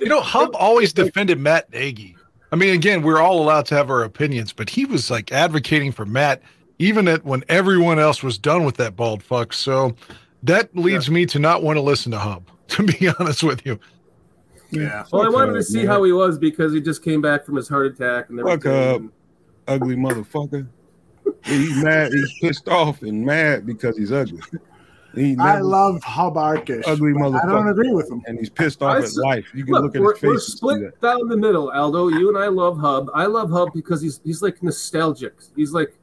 you 0.00 0.08
know, 0.08 0.20
Hub 0.20 0.54
always 0.54 0.92
defended 0.92 1.38
Matt 1.38 1.70
Nagy. 1.72 2.16
I 2.52 2.56
mean, 2.56 2.74
again, 2.74 3.02
we're 3.02 3.20
all 3.20 3.40
allowed 3.42 3.66
to 3.66 3.74
have 3.74 3.90
our 3.90 4.04
opinions, 4.04 4.52
but 4.52 4.70
he 4.70 4.84
was 4.84 5.10
like 5.10 5.32
advocating 5.32 5.92
for 5.92 6.04
Matt, 6.04 6.42
even 6.78 7.08
at 7.08 7.24
when 7.24 7.44
everyone 7.48 7.98
else 7.98 8.22
was 8.22 8.38
done 8.38 8.64
with 8.64 8.76
that 8.76 8.96
bald 8.96 9.22
fuck. 9.22 9.52
So 9.52 9.96
that 10.42 10.74
leads 10.76 11.08
yeah. 11.08 11.14
me 11.14 11.26
to 11.26 11.38
not 11.38 11.62
want 11.62 11.76
to 11.76 11.80
listen 11.80 12.12
to 12.12 12.18
Hub, 12.18 12.48
to 12.68 12.82
be 12.82 13.08
honest 13.18 13.42
with 13.42 13.64
you. 13.64 13.78
Yeah. 14.70 15.04
Well, 15.12 15.22
I 15.22 15.28
wanted 15.28 15.54
to 15.54 15.62
see 15.62 15.78
man. 15.78 15.86
how 15.86 16.02
he 16.02 16.12
was 16.12 16.38
because 16.38 16.72
he 16.72 16.80
just 16.80 17.02
came 17.02 17.20
back 17.20 17.44
from 17.46 17.56
his 17.56 17.68
heart 17.68 17.86
attack 17.86 18.30
and 18.30 18.40
everything. 18.40 19.12
Fuck 19.66 19.74
up, 19.74 19.82
ugly 19.82 19.96
motherfucker. 19.96 20.68
he's 21.44 21.82
mad. 21.82 22.12
He's 22.12 22.38
pissed 22.40 22.68
off 22.68 23.02
and 23.02 23.24
mad 23.24 23.66
because 23.66 23.96
he's 23.96 24.12
ugly. 24.12 24.40
He 25.14 25.34
I 25.38 25.60
love 25.60 26.02
Hub 26.02 26.34
Arkush. 26.34 26.82
Ugly 26.86 27.12
motherfucker. 27.12 27.44
I 27.44 27.48
don't 27.48 27.68
agree 27.68 27.92
with 27.92 28.10
him. 28.10 28.22
And 28.26 28.38
he's 28.38 28.50
pissed 28.50 28.82
off 28.82 28.96
I 28.96 29.04
at 29.04 29.16
life. 29.16 29.46
You 29.54 29.64
can 29.64 29.74
look, 29.74 29.84
look 29.84 29.96
at 29.96 30.02
we're, 30.02 30.12
his 30.12 30.20
face. 30.20 30.28
We're 30.28 30.38
split 30.40 31.00
down 31.00 31.28
the 31.28 31.36
middle, 31.38 31.70
Aldo. 31.70 32.08
You 32.08 32.28
and 32.28 32.36
I 32.36 32.48
love 32.48 32.78
Hub. 32.78 33.10
I 33.14 33.24
love 33.24 33.50
Hub 33.50 33.70
because 33.72 34.02
he's 34.02 34.20
he's 34.24 34.42
like 34.42 34.62
nostalgic. 34.62 35.32
He's 35.54 35.72
like 35.72 35.96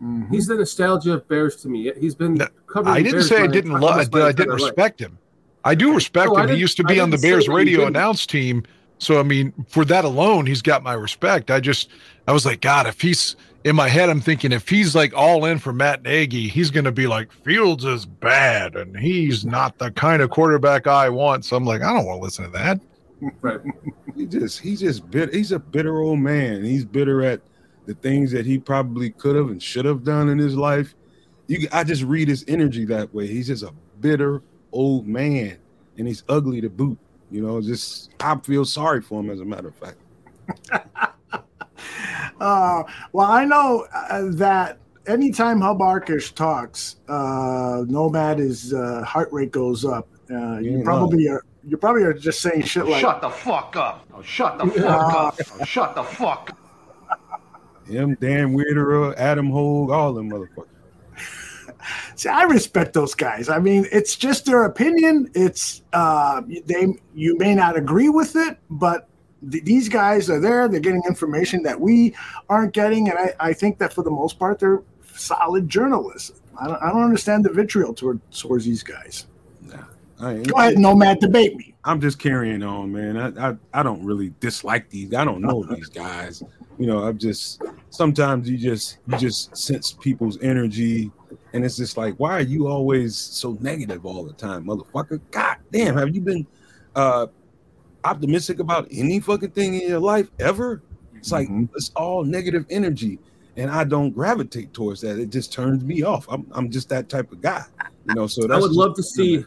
mm-hmm. 0.00 0.32
he's 0.32 0.46
the 0.46 0.54
nostalgia 0.54 1.14
of 1.14 1.28
Bears 1.28 1.56
to 1.56 1.68
me. 1.68 1.92
He's 1.98 2.14
been 2.14 2.38
covered. 2.66 2.90
I 2.90 3.02
didn't 3.02 3.24
say 3.24 3.42
I 3.42 3.48
didn't 3.48 3.80
love. 3.80 4.14
I 4.14 4.32
didn't 4.32 4.54
respect 4.54 5.00
him. 5.00 5.18
I 5.64 5.74
do 5.74 5.92
respect 5.92 6.30
no, 6.32 6.36
him. 6.36 6.50
He 6.50 6.56
used 6.56 6.76
to 6.76 6.84
be 6.84 7.00
on 7.00 7.10
the 7.10 7.18
Bears 7.18 7.48
radio 7.48 7.86
announce 7.86 8.26
team. 8.26 8.62
So 8.98 9.20
I 9.20 9.22
mean, 9.22 9.52
for 9.68 9.84
that 9.84 10.04
alone, 10.04 10.46
he's 10.46 10.62
got 10.62 10.82
my 10.82 10.94
respect. 10.94 11.50
I 11.50 11.60
just 11.60 11.90
I 12.26 12.32
was 12.32 12.46
like, 12.46 12.60
God, 12.60 12.86
if 12.86 13.00
he's 13.00 13.36
in 13.64 13.76
my 13.76 13.88
head, 13.88 14.08
I'm 14.08 14.20
thinking 14.20 14.52
if 14.52 14.68
he's 14.68 14.94
like 14.94 15.12
all 15.14 15.44
in 15.44 15.58
for 15.58 15.72
Matt 15.72 16.02
Nagy, 16.02 16.48
he's 16.48 16.70
gonna 16.70 16.92
be 16.92 17.06
like 17.06 17.30
Fields 17.32 17.84
is 17.84 18.06
bad 18.06 18.76
and 18.76 18.96
he's 18.96 19.44
not 19.44 19.78
the 19.78 19.90
kind 19.90 20.22
of 20.22 20.30
quarterback 20.30 20.86
I 20.86 21.08
want. 21.08 21.44
So 21.44 21.56
I'm 21.56 21.64
like, 21.64 21.82
I 21.82 21.92
don't 21.92 22.06
want 22.06 22.20
to 22.20 22.24
listen 22.24 22.44
to 22.46 22.50
that. 22.52 22.80
Right. 23.40 23.60
he 24.14 24.26
just 24.26 24.60
he's 24.60 24.80
just 24.80 25.10
bit 25.10 25.32
he's 25.34 25.52
a 25.52 25.58
bitter 25.58 26.00
old 26.00 26.20
man. 26.20 26.64
He's 26.64 26.84
bitter 26.84 27.22
at 27.22 27.40
the 27.86 27.94
things 27.94 28.32
that 28.32 28.44
he 28.44 28.58
probably 28.58 29.10
could 29.10 29.36
have 29.36 29.48
and 29.48 29.62
should 29.62 29.84
have 29.84 30.04
done 30.04 30.28
in 30.28 30.38
his 30.38 30.56
life. 30.56 30.94
You 31.46 31.68
I 31.72 31.84
just 31.84 32.02
read 32.02 32.28
his 32.28 32.44
energy 32.48 32.84
that 32.86 33.14
way. 33.14 33.26
He's 33.26 33.46
just 33.46 33.62
a 33.62 33.72
bitter 34.00 34.42
old 34.72 35.06
man, 35.06 35.56
and 35.96 36.06
he's 36.06 36.24
ugly 36.28 36.60
to 36.60 36.68
boot. 36.68 36.98
You 37.30 37.42
know, 37.42 37.60
just 37.60 38.10
I 38.20 38.36
feel 38.38 38.64
sorry 38.64 39.02
for 39.02 39.20
him 39.20 39.30
as 39.30 39.40
a 39.40 39.44
matter 39.44 39.68
of 39.68 39.74
fact. 39.74 39.96
uh, 42.40 42.82
well, 43.12 43.30
I 43.30 43.44
know 43.44 43.86
uh, 43.92 44.22
that 44.34 44.78
anytime 45.06 45.60
Hub 45.60 45.78
Arkush 45.78 46.34
talks, 46.34 46.96
uh, 47.08 47.84
Nomad 47.88 48.38
his 48.38 48.72
uh, 48.72 49.02
heart 49.04 49.32
rate 49.32 49.50
goes 49.50 49.84
up. 49.84 50.08
Uh, 50.30 50.58
you 50.58 50.82
probably 50.84 51.28
are. 51.28 51.44
You 51.68 51.76
probably 51.76 52.04
are 52.04 52.12
just 52.12 52.40
saying 52.40 52.62
shit 52.62 52.86
like 52.86 53.00
"Shut 53.00 53.20
the 53.20 53.30
fuck 53.30 53.74
up! 53.74 54.06
Oh, 54.14 54.22
shut 54.22 54.56
the 54.58 54.66
fuck 54.66 55.14
up! 55.14 55.38
Oh, 55.60 55.64
shut 55.64 55.94
the 55.96 56.04
fuck!" 56.04 56.56
Him, 57.88 58.16
Dan 58.20 58.56
Wiederer, 58.56 59.16
Adam 59.16 59.50
Hoge, 59.50 59.90
all 59.90 60.12
them 60.12 60.30
motherfuckers. 60.30 60.75
See, 62.14 62.28
I 62.28 62.44
respect 62.44 62.92
those 62.92 63.14
guys. 63.14 63.48
I 63.48 63.58
mean, 63.58 63.86
it's 63.92 64.16
just 64.16 64.44
their 64.44 64.64
opinion. 64.64 65.30
It's 65.34 65.82
uh, 65.92 66.42
they 66.66 66.94
you 67.14 67.36
may 67.38 67.54
not 67.54 67.76
agree 67.76 68.08
with 68.08 68.36
it, 68.36 68.58
but 68.70 69.08
th- 69.50 69.64
these 69.64 69.88
guys 69.88 70.30
are 70.30 70.40
there. 70.40 70.68
They're 70.68 70.80
getting 70.80 71.02
information 71.06 71.62
that 71.64 71.80
we 71.80 72.14
aren't 72.48 72.72
getting, 72.72 73.08
and 73.08 73.18
I, 73.18 73.34
I 73.40 73.52
think 73.52 73.78
that 73.78 73.92
for 73.92 74.02
the 74.02 74.10
most 74.10 74.38
part, 74.38 74.58
they're 74.58 74.82
solid 75.14 75.68
journalists. 75.68 76.40
I 76.58 76.68
don't, 76.68 76.82
I 76.82 76.90
don't 76.90 77.02
understand 77.02 77.44
the 77.44 77.52
vitriol 77.52 77.92
toward, 77.94 78.20
towards 78.32 78.64
these 78.64 78.82
guys. 78.82 79.26
Nah, 79.62 80.32
Go 80.32 80.58
ahead, 80.58 80.78
Nomad, 80.78 81.20
debate 81.20 81.54
me. 81.56 81.74
I'm 81.84 82.00
just 82.00 82.18
carrying 82.18 82.62
on, 82.62 82.92
man. 82.92 83.16
I, 83.16 83.50
I 83.50 83.56
I 83.72 83.82
don't 83.82 84.04
really 84.04 84.32
dislike 84.40 84.90
these. 84.90 85.14
I 85.14 85.24
don't 85.24 85.40
know 85.40 85.64
these 85.64 85.88
guys. 85.88 86.42
You 86.78 86.86
know, 86.86 87.04
I'm 87.04 87.16
just 87.16 87.62
sometimes 87.90 88.50
you 88.50 88.58
just 88.58 88.98
you 89.06 89.16
just 89.18 89.56
sense 89.56 89.92
people's 89.92 90.40
energy 90.42 91.12
and 91.52 91.64
it's 91.64 91.76
just 91.76 91.96
like, 91.96 92.14
why 92.16 92.32
are 92.32 92.42
you 92.42 92.66
always 92.66 93.16
so 93.16 93.56
negative 93.60 94.04
all 94.04 94.24
the 94.24 94.32
time, 94.32 94.64
motherfucker? 94.64 95.20
God 95.30 95.56
damn, 95.72 95.96
have 95.96 96.14
you 96.14 96.20
been 96.20 96.46
uh 96.94 97.26
optimistic 98.04 98.60
about 98.60 98.86
any 98.90 99.20
fucking 99.20 99.50
thing 99.50 99.74
in 99.74 99.88
your 99.88 100.00
life 100.00 100.30
ever? 100.38 100.82
It's 101.16 101.32
like 101.32 101.48
mm-hmm. 101.48 101.74
it's 101.74 101.90
all 101.96 102.24
negative 102.24 102.66
energy. 102.70 103.18
And 103.58 103.70
I 103.70 103.84
don't 103.84 104.10
gravitate 104.10 104.74
towards 104.74 105.00
that. 105.00 105.18
It 105.18 105.30
just 105.30 105.52
turns 105.52 105.82
me 105.82 106.02
off. 106.02 106.26
I'm 106.28 106.46
I'm 106.52 106.70
just 106.70 106.88
that 106.90 107.08
type 107.08 107.32
of 107.32 107.40
guy. 107.40 107.64
You 108.06 108.14
know, 108.14 108.26
so 108.26 108.50
I 108.52 108.58
would 108.58 108.72
love 108.72 108.94
to 108.96 109.02
see 109.02 109.44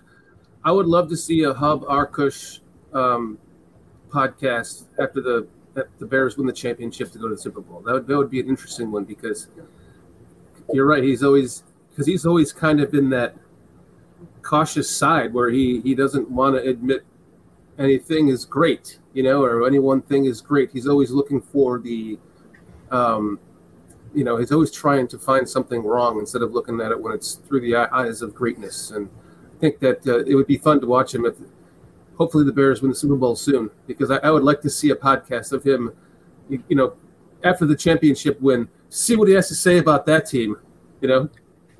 I 0.63 0.71
would 0.71 0.87
love 0.87 1.09
to 1.09 1.17
see 1.17 1.43
a 1.43 1.53
Hub 1.53 1.83
Arkush 1.85 2.59
um, 2.93 3.37
podcast 4.09 4.85
after 4.99 5.21
the 5.21 5.47
the 5.99 6.05
Bears 6.05 6.35
win 6.35 6.45
the 6.45 6.53
championship 6.53 7.11
to 7.11 7.19
go 7.19 7.29
to 7.29 7.35
the 7.35 7.41
Super 7.41 7.61
Bowl. 7.61 7.81
That 7.81 7.93
would 7.93 8.07
that 8.07 8.17
would 8.17 8.29
be 8.29 8.39
an 8.39 8.49
interesting 8.49 8.91
one 8.91 9.05
because 9.05 9.47
you're 10.73 10.85
right. 10.85 11.03
He's 11.03 11.23
always 11.23 11.63
because 11.99 12.07
he's 12.07 12.25
always 12.25 12.53
kind 12.53 12.79
of 12.79 12.93
in 12.93 13.09
that 13.09 13.35
cautious 14.41 14.89
side 14.89 15.33
where 15.33 15.49
he 15.49 15.81
he 15.81 15.93
doesn't 15.93 16.31
want 16.31 16.55
to 16.55 16.61
admit 16.61 17.03
anything 17.77 18.29
is 18.29 18.45
great, 18.45 18.99
you 19.13 19.21
know, 19.21 19.43
or 19.43 19.67
any 19.67 19.79
one 19.79 20.01
thing 20.03 20.23
is 20.23 20.39
great. 20.39 20.71
He's 20.71 20.87
always 20.87 21.11
looking 21.11 21.41
for 21.41 21.77
the, 21.77 22.17
um, 22.89 23.37
you 24.15 24.23
know, 24.23 24.37
he's 24.37 24.53
always 24.53 24.71
trying 24.71 25.09
to 25.09 25.19
find 25.19 25.47
something 25.47 25.83
wrong 25.83 26.19
instead 26.19 26.41
of 26.41 26.53
looking 26.53 26.79
at 26.79 26.89
it 26.91 27.01
when 27.01 27.13
it's 27.13 27.33
through 27.33 27.59
the 27.59 27.75
eyes 27.75 28.21
of 28.21 28.33
greatness. 28.33 28.91
And 28.91 29.09
I 29.57 29.59
think 29.59 29.79
that 29.79 30.07
uh, 30.07 30.19
it 30.19 30.35
would 30.35 30.47
be 30.47 30.57
fun 30.57 30.79
to 30.79 30.87
watch 30.87 31.13
him 31.13 31.25
if, 31.25 31.35
hopefully, 32.17 32.45
the 32.45 32.53
Bears 32.53 32.81
win 32.81 32.91
the 32.91 32.95
Super 32.95 33.17
Bowl 33.17 33.35
soon 33.35 33.69
because 33.87 34.09
I, 34.09 34.19
I 34.19 34.31
would 34.31 34.43
like 34.43 34.61
to 34.61 34.69
see 34.69 34.89
a 34.91 34.95
podcast 34.95 35.51
of 35.51 35.65
him, 35.65 35.91
you, 36.47 36.63
you 36.69 36.77
know, 36.77 36.93
after 37.43 37.65
the 37.65 37.75
championship 37.75 38.39
win, 38.39 38.69
see 38.87 39.17
what 39.17 39.27
he 39.27 39.33
has 39.33 39.49
to 39.49 39.55
say 39.55 39.79
about 39.79 40.05
that 40.05 40.25
team, 40.25 40.55
you 41.01 41.09
know. 41.09 41.29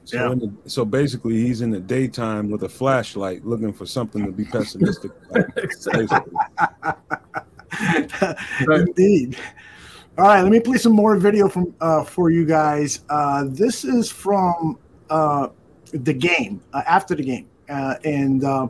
So, 0.06 0.18
yeah. 0.18 0.36
the, 0.36 0.52
so 0.70 0.86
basically, 0.86 1.36
he's 1.36 1.62
in 1.62 1.70
the 1.70 1.80
daytime 1.80 2.50
with 2.50 2.64
a 2.64 2.70
flashlight 2.70 3.46
looking 3.46 3.72
for 3.74 3.86
something 3.86 4.26
to 4.26 4.32
be 4.32 4.46
pessimistic. 4.46 5.12
Indeed. 8.72 9.38
All 10.18 10.26
right, 10.26 10.42
let 10.42 10.52
me 10.52 10.60
play 10.60 10.78
some 10.78 10.94
more 10.94 11.16
video 11.16 11.48
from 11.48 11.74
uh, 11.80 12.04
for 12.04 12.30
you 12.30 12.46
guys. 12.46 13.06
Uh, 13.10 13.46
this 13.48 13.86
is 13.86 14.12
from 14.12 14.78
uh, 15.10 15.48
the 15.94 16.14
game 16.14 16.62
uh, 16.74 16.82
after 16.86 17.16
the 17.16 17.24
game, 17.24 17.48
uh, 17.70 17.96
and 18.04 18.44
uh, 18.44 18.68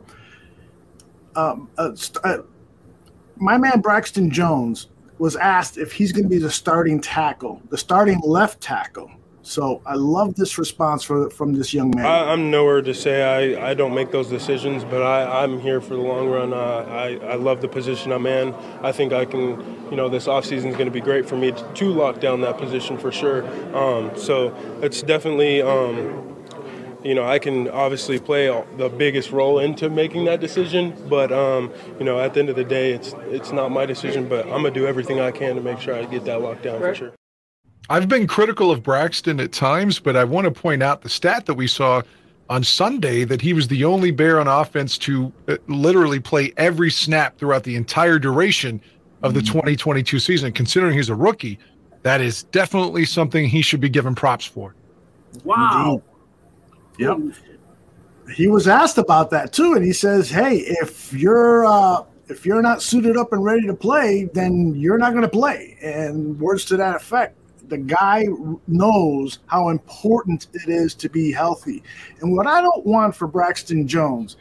um, 1.34 1.68
st- 1.94 2.44
my 3.36 3.56
man 3.58 3.80
Braxton 3.80 4.30
Jones 4.30 4.88
was 5.18 5.34
asked 5.36 5.76
if 5.76 5.92
he's 5.92 6.12
going 6.12 6.24
to 6.24 6.30
be 6.30 6.38
the 6.38 6.50
starting 6.50 7.00
tackle, 7.00 7.60
the 7.70 7.78
starting 7.78 8.20
left 8.20 8.60
tackle 8.60 9.10
so 9.42 9.80
I 9.86 9.94
love 9.94 10.34
this 10.34 10.58
response 10.58 11.02
for, 11.02 11.30
from 11.30 11.54
this 11.54 11.72
young 11.72 11.92
man. 11.96 12.04
I, 12.04 12.32
am 12.32 12.50
nowhere 12.50 12.82
to 12.82 12.94
say 12.94 13.56
I, 13.56 13.70
I 13.70 13.74
don't 13.74 13.94
make 13.94 14.10
those 14.10 14.28
decisions, 14.28 14.84
but 14.84 15.02
I, 15.02 15.42
I'm 15.42 15.60
here 15.60 15.80
for 15.80 15.94
the 15.94 16.02
long 16.02 16.28
run. 16.28 16.52
Uh, 16.52 16.56
I, 16.56 17.18
I 17.26 17.34
love 17.36 17.60
the 17.60 17.68
position 17.68 18.12
I'm 18.12 18.26
in. 18.26 18.54
I 18.82 18.92
think 18.92 19.12
I 19.12 19.24
can, 19.24 19.88
you 19.90 19.96
know, 19.96 20.08
this 20.08 20.26
offseason 20.26 20.66
is 20.66 20.76
going 20.76 20.86
to 20.86 20.90
be 20.90 21.00
great 21.00 21.26
for 21.26 21.36
me 21.36 21.52
to, 21.52 21.72
to, 21.74 21.90
lock 21.90 22.20
down 22.20 22.42
that 22.42 22.58
position 22.58 22.98
for 22.98 23.10
sure. 23.10 23.44
Um, 23.76 24.16
so 24.16 24.54
it's 24.82 25.02
definitely, 25.02 25.62
um, 25.62 26.36
you 27.02 27.14
know, 27.14 27.24
I 27.24 27.38
can 27.38 27.68
obviously 27.68 28.18
play 28.18 28.46
the 28.76 28.88
biggest 28.88 29.32
role 29.32 29.58
into 29.58 29.88
making 29.88 30.26
that 30.26 30.40
decision, 30.40 30.94
but 31.08 31.32
um, 31.32 31.72
you 31.98 32.04
know, 32.04 32.20
at 32.20 32.34
the 32.34 32.40
end 32.40 32.50
of 32.50 32.56
the 32.56 32.64
day, 32.64 32.92
it's 32.92 33.14
it's 33.28 33.52
not 33.52 33.70
my 33.70 33.86
decision. 33.86 34.28
But 34.28 34.44
I'm 34.46 34.62
gonna 34.62 34.70
do 34.70 34.86
everything 34.86 35.18
I 35.18 35.30
can 35.30 35.56
to 35.56 35.62
make 35.62 35.80
sure 35.80 35.94
I 35.94 36.04
get 36.04 36.24
that 36.26 36.42
locked 36.42 36.62
down 36.62 36.78
for 36.78 36.94
sure. 36.94 37.12
I've 37.90 38.08
been 38.08 38.28
critical 38.28 38.70
of 38.70 38.84
Braxton 38.84 39.40
at 39.40 39.50
times, 39.50 39.98
but 39.98 40.14
I 40.14 40.22
want 40.22 40.44
to 40.44 40.52
point 40.52 40.80
out 40.80 41.02
the 41.02 41.08
stat 41.08 41.46
that 41.46 41.54
we 41.54 41.66
saw 41.66 42.02
on 42.48 42.62
Sunday 42.62 43.24
that 43.24 43.40
he 43.40 43.52
was 43.52 43.66
the 43.66 43.84
only 43.84 44.12
Bear 44.12 44.38
on 44.38 44.46
offense 44.46 44.96
to 44.98 45.32
uh, 45.48 45.56
literally 45.66 46.20
play 46.20 46.52
every 46.56 46.88
snap 46.88 47.36
throughout 47.36 47.64
the 47.64 47.74
entire 47.74 48.20
duration 48.20 48.80
of 49.24 49.34
the 49.34 49.40
mm. 49.40 49.46
2022 49.48 50.20
season. 50.20 50.52
Considering 50.52 50.96
he's 50.96 51.08
a 51.08 51.16
rookie, 51.16 51.58
that 52.02 52.20
is 52.20 52.44
definitely 52.44 53.04
something 53.04 53.48
he 53.48 53.60
should 53.60 53.80
be 53.80 53.88
given 53.88 54.14
props 54.14 54.44
for. 54.44 54.76
Wow. 55.42 56.00
Yep. 56.98 57.18
He 58.36 58.46
was 58.46 58.68
asked 58.68 58.98
about 58.98 59.30
that 59.30 59.52
too, 59.52 59.74
and 59.74 59.84
he 59.84 59.92
says, 59.92 60.30
"Hey, 60.30 60.58
if 60.58 61.12
you're 61.12 61.66
uh, 61.66 62.04
if 62.28 62.46
you're 62.46 62.62
not 62.62 62.82
suited 62.82 63.16
up 63.16 63.32
and 63.32 63.44
ready 63.44 63.66
to 63.66 63.74
play, 63.74 64.28
then 64.32 64.76
you're 64.76 64.98
not 64.98 65.10
going 65.10 65.22
to 65.22 65.28
play." 65.28 65.76
And 65.82 66.38
words 66.38 66.64
to 66.66 66.76
that 66.76 66.94
effect 66.94 67.39
the 67.70 67.78
guy 67.78 68.26
knows 68.66 69.38
how 69.46 69.68
important 69.68 70.48
it 70.52 70.68
is 70.68 70.94
to 70.96 71.08
be 71.08 71.32
healthy. 71.32 71.82
And 72.20 72.36
what 72.36 72.46
I 72.46 72.60
don't 72.60 72.84
want 72.84 73.16
for 73.16 73.26
Braxton 73.26 73.86
Jones, 73.86 74.36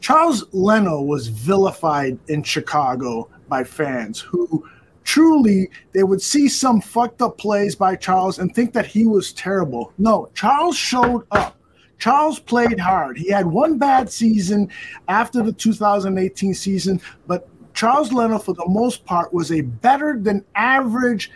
Charles 0.00 0.44
Leno 0.52 1.00
was 1.02 1.28
vilified 1.28 2.18
in 2.28 2.42
Chicago 2.42 3.28
by 3.48 3.62
fans 3.64 4.18
who 4.18 4.66
truly 5.04 5.70
they 5.92 6.02
would 6.02 6.22
see 6.22 6.48
some 6.48 6.80
fucked 6.80 7.22
up 7.22 7.38
plays 7.38 7.76
by 7.76 7.94
Charles 7.94 8.38
and 8.38 8.54
think 8.54 8.72
that 8.72 8.86
he 8.86 9.06
was 9.06 9.32
terrible. 9.32 9.92
No, 9.98 10.30
Charles 10.34 10.76
showed 10.76 11.26
up. 11.30 11.56
Charles 11.98 12.38
played 12.38 12.80
hard. 12.80 13.16
He 13.16 13.30
had 13.30 13.46
one 13.46 13.78
bad 13.78 14.10
season 14.10 14.68
after 15.08 15.42
the 15.42 15.52
2018 15.52 16.52
season, 16.54 17.00
but 17.26 17.48
Charles 17.72 18.12
Leno, 18.12 18.38
for 18.38 18.54
the 18.54 18.68
most 18.68 19.04
part, 19.04 19.32
was 19.32 19.52
a 19.52 19.60
better 19.60 20.18
than 20.18 20.44
average 20.54 21.30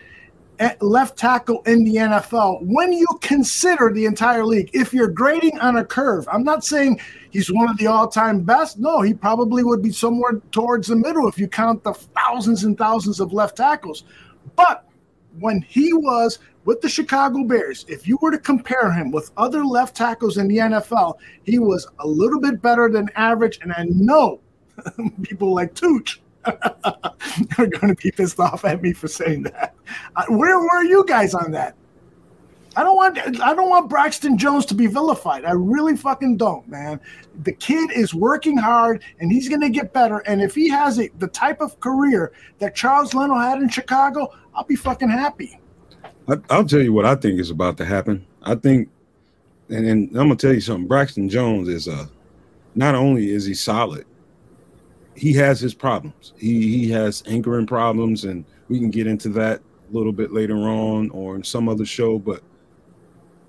left 0.80 1.16
tackle 1.16 1.62
in 1.62 1.84
the 1.84 1.96
NFL 1.96 2.62
when 2.62 2.92
you 2.92 3.06
consider 3.20 3.92
the 3.92 4.06
entire 4.06 4.44
league. 4.44 4.70
If 4.72 4.92
you're 4.92 5.08
grading 5.08 5.58
on 5.60 5.76
a 5.76 5.84
curve, 5.84 6.28
I'm 6.30 6.42
not 6.42 6.64
saying 6.64 7.00
he's 7.30 7.52
one 7.52 7.68
of 7.68 7.76
the 7.78 7.86
all 7.86 8.08
time 8.08 8.42
best. 8.42 8.78
No, 8.78 9.00
he 9.00 9.14
probably 9.14 9.62
would 9.62 9.82
be 9.82 9.92
somewhere 9.92 10.40
towards 10.50 10.88
the 10.88 10.96
middle 10.96 11.28
if 11.28 11.38
you 11.38 11.48
count 11.48 11.84
the 11.84 11.94
thousands 11.94 12.64
and 12.64 12.76
thousands 12.76 13.20
of 13.20 13.32
left 13.32 13.56
tackles. 13.56 14.04
But 14.56 14.84
when 15.38 15.62
he 15.62 15.92
was 15.92 16.38
with 16.64 16.80
the 16.80 16.88
Chicago 16.88 17.44
Bears, 17.44 17.84
if 17.88 18.08
you 18.08 18.18
were 18.20 18.30
to 18.30 18.38
compare 18.38 18.92
him 18.92 19.10
with 19.10 19.30
other 19.36 19.64
left 19.64 19.96
tackles 19.96 20.38
in 20.38 20.48
the 20.48 20.58
NFL, 20.58 21.14
he 21.44 21.58
was 21.58 21.86
a 22.00 22.06
little 22.06 22.40
bit 22.40 22.60
better 22.60 22.90
than 22.90 23.08
average. 23.14 23.58
And 23.62 23.72
I 23.72 23.86
know 23.88 24.40
people 25.22 25.54
like 25.54 25.74
Tooch 25.74 26.20
are 27.58 27.66
going 27.66 27.94
to 27.94 27.96
be 28.02 28.10
pissed 28.10 28.40
off 28.40 28.64
at 28.64 28.82
me 28.82 28.92
for 28.92 29.08
saying 29.08 29.44
that. 29.44 29.74
Where 30.28 30.58
were 30.58 30.82
you 30.82 31.04
guys 31.06 31.34
on 31.34 31.52
that? 31.52 31.76
I 32.76 32.84
don't 32.84 32.94
want 32.94 33.18
I 33.40 33.54
don't 33.54 33.68
want 33.68 33.88
Braxton 33.88 34.38
Jones 34.38 34.64
to 34.66 34.74
be 34.74 34.86
vilified. 34.86 35.44
I 35.44 35.50
really 35.50 35.96
fucking 35.96 36.36
don't, 36.36 36.68
man. 36.68 37.00
The 37.42 37.52
kid 37.52 37.90
is 37.90 38.14
working 38.14 38.56
hard 38.56 39.02
and 39.18 39.32
he's 39.32 39.48
going 39.48 39.62
to 39.62 39.68
get 39.68 39.92
better. 39.92 40.18
And 40.18 40.40
if 40.40 40.54
he 40.54 40.68
has 40.68 41.00
a, 41.00 41.08
the 41.18 41.26
type 41.26 41.60
of 41.60 41.80
career 41.80 42.32
that 42.60 42.76
Charles 42.76 43.14
Leno 43.14 43.34
had 43.36 43.60
in 43.60 43.68
Chicago, 43.68 44.32
I'll 44.54 44.64
be 44.64 44.76
fucking 44.76 45.08
happy. 45.08 45.58
I, 46.28 46.58
will 46.58 46.66
tell 46.66 46.80
you 46.80 46.92
what 46.92 47.04
I 47.04 47.16
think 47.16 47.40
is 47.40 47.50
about 47.50 47.78
to 47.78 47.84
happen. 47.84 48.24
I 48.42 48.54
think, 48.54 48.88
and, 49.70 49.84
and 49.84 50.08
I'm 50.10 50.28
gonna 50.28 50.36
tell 50.36 50.52
you 50.52 50.60
something. 50.60 50.86
Braxton 50.86 51.28
Jones 51.28 51.68
is 51.68 51.88
a. 51.88 52.08
Not 52.74 52.94
only 52.94 53.30
is 53.30 53.44
he 53.44 53.54
solid, 53.54 54.06
he 55.18 55.32
has 55.34 55.60
his 55.60 55.74
problems. 55.74 56.32
He 56.38 56.78
he 56.78 56.90
has 56.90 57.22
anchoring 57.26 57.66
problems, 57.66 58.24
and 58.24 58.44
we 58.68 58.78
can 58.78 58.90
get 58.90 59.06
into 59.06 59.28
that 59.30 59.60
a 59.60 59.96
little 59.96 60.12
bit 60.12 60.32
later 60.32 60.56
on 60.56 61.10
or 61.10 61.34
in 61.34 61.42
some 61.42 61.68
other 61.68 61.84
show. 61.84 62.18
But 62.18 62.42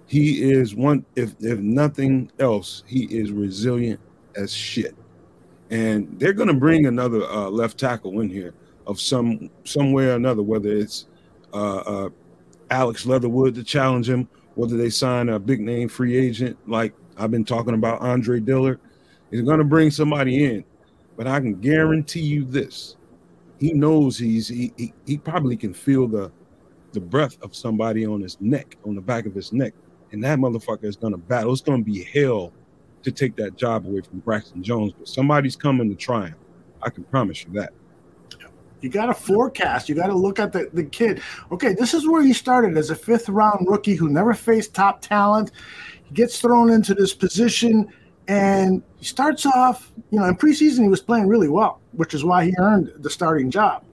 he 0.08 0.52
is 0.52 0.76
one. 0.76 1.06
If 1.16 1.36
if 1.40 1.60
nothing 1.60 2.32
else, 2.40 2.84
he 2.88 3.04
is 3.06 3.32
resilient 3.32 4.00
as 4.36 4.52
shit. 4.52 4.96
And 5.70 6.20
they're 6.20 6.34
to 6.48 6.54
bring 6.56 6.88
another 6.88 7.24
uh, 7.26 7.50
left 7.50 7.78
tackle 7.78 8.20
in 8.22 8.30
here 8.30 8.56
of 8.88 9.00
some 9.00 9.52
somewhere 9.64 10.14
or 10.14 10.16
another, 10.16 10.42
whether 10.42 10.70
it's 10.70 11.06
uh, 11.54 11.78
uh, 11.78 12.10
Alex 12.72 13.06
Leatherwood 13.06 13.54
to 13.56 13.64
challenge 13.64 14.10
him, 14.10 14.28
whether 14.56 14.76
they 14.76 14.90
sign 14.90 15.30
a 15.30 15.38
big 15.38 15.62
name 15.62 15.88
free 15.88 16.18
agent 16.18 16.58
like 16.68 16.94
I've 17.18 17.30
been 17.30 17.46
talking 17.46 17.76
about 17.76 18.02
Andre 18.02 18.40
Dillard. 18.40 18.80
He's 19.30 19.42
going 19.42 19.60
to 19.60 19.64
bring 19.64 19.92
somebody 19.92 20.44
in 20.44 20.64
but 21.20 21.28
I 21.28 21.42
can 21.42 21.56
guarantee 21.56 22.22
you 22.22 22.46
this: 22.46 22.96
he 23.60 23.74
knows 23.74 24.18
he's 24.18 24.48
he, 24.48 24.72
he, 24.78 24.94
he 25.06 25.18
probably 25.18 25.58
can 25.58 25.74
feel 25.74 26.08
the 26.08 26.32
the 26.94 27.02
breath 27.02 27.38
of 27.42 27.54
somebody 27.54 28.06
on 28.06 28.22
his 28.22 28.40
neck, 28.40 28.78
on 28.86 28.96
the 28.96 29.02
back 29.02 29.26
of 29.26 29.36
his 29.36 29.52
neck, 29.52 29.74
and 30.14 30.24
that 30.24 30.40
motherfucker 30.40 30.86
is 30.86 30.96
gonna 30.96 31.18
battle. 31.18 31.52
It's 31.52 31.62
gonna 31.62 31.84
be 31.84 32.06
hell 32.06 32.54
to 33.04 33.12
take 33.12 33.36
that 33.36 33.58
job 33.58 33.86
away 33.86 34.00
from 34.00 34.20
Braxton 34.20 34.64
Jones, 34.64 34.94
but 34.98 35.10
somebody's 35.10 35.58
coming 35.58 35.90
to 35.90 35.96
try 35.96 36.28
him. 36.28 36.36
I 36.82 36.90
can 36.90 37.04
promise 37.04 37.44
you 37.44 37.52
that. 37.52 37.74
You 38.80 38.90
got 38.90 39.08
to 39.08 39.14
forecast. 39.14 39.90
You 39.90 39.96
got 39.96 40.08
to 40.08 40.14
look 40.14 40.40
at 40.40 40.54
the, 40.54 40.70
the 40.72 40.86
kid. 40.86 41.22
Okay, 41.52 41.74
this 41.74 41.94
is 41.94 42.08
where 42.08 42.22
he 42.22 42.32
started 42.32 42.78
as 42.78 42.92
a 42.92 42.96
fifth 42.96 43.28
round 43.28 43.68
rookie 43.68 43.96
who 43.96 44.08
never 44.08 44.34
faced 44.34 44.74
top 44.74 45.02
talent. 45.02 45.52
He 46.06 46.14
gets 46.14 46.40
thrown 46.40 46.70
into 46.70 46.94
this 46.94 47.14
position 47.14 47.92
and 48.30 48.84
he 48.98 49.06
starts 49.06 49.46
off, 49.46 49.92
you 50.12 50.20
know, 50.20 50.26
in 50.26 50.36
preseason 50.36 50.84
he 50.84 50.88
was 50.88 51.02
playing 51.02 51.28
really 51.28 51.50
well, 51.50 51.82
which 51.94 52.14
is 52.14 52.24
why 52.24 52.46
he 52.46 52.54
earned 52.60 52.94
the 52.98 53.10
starting 53.10 53.50
job. 53.50 53.84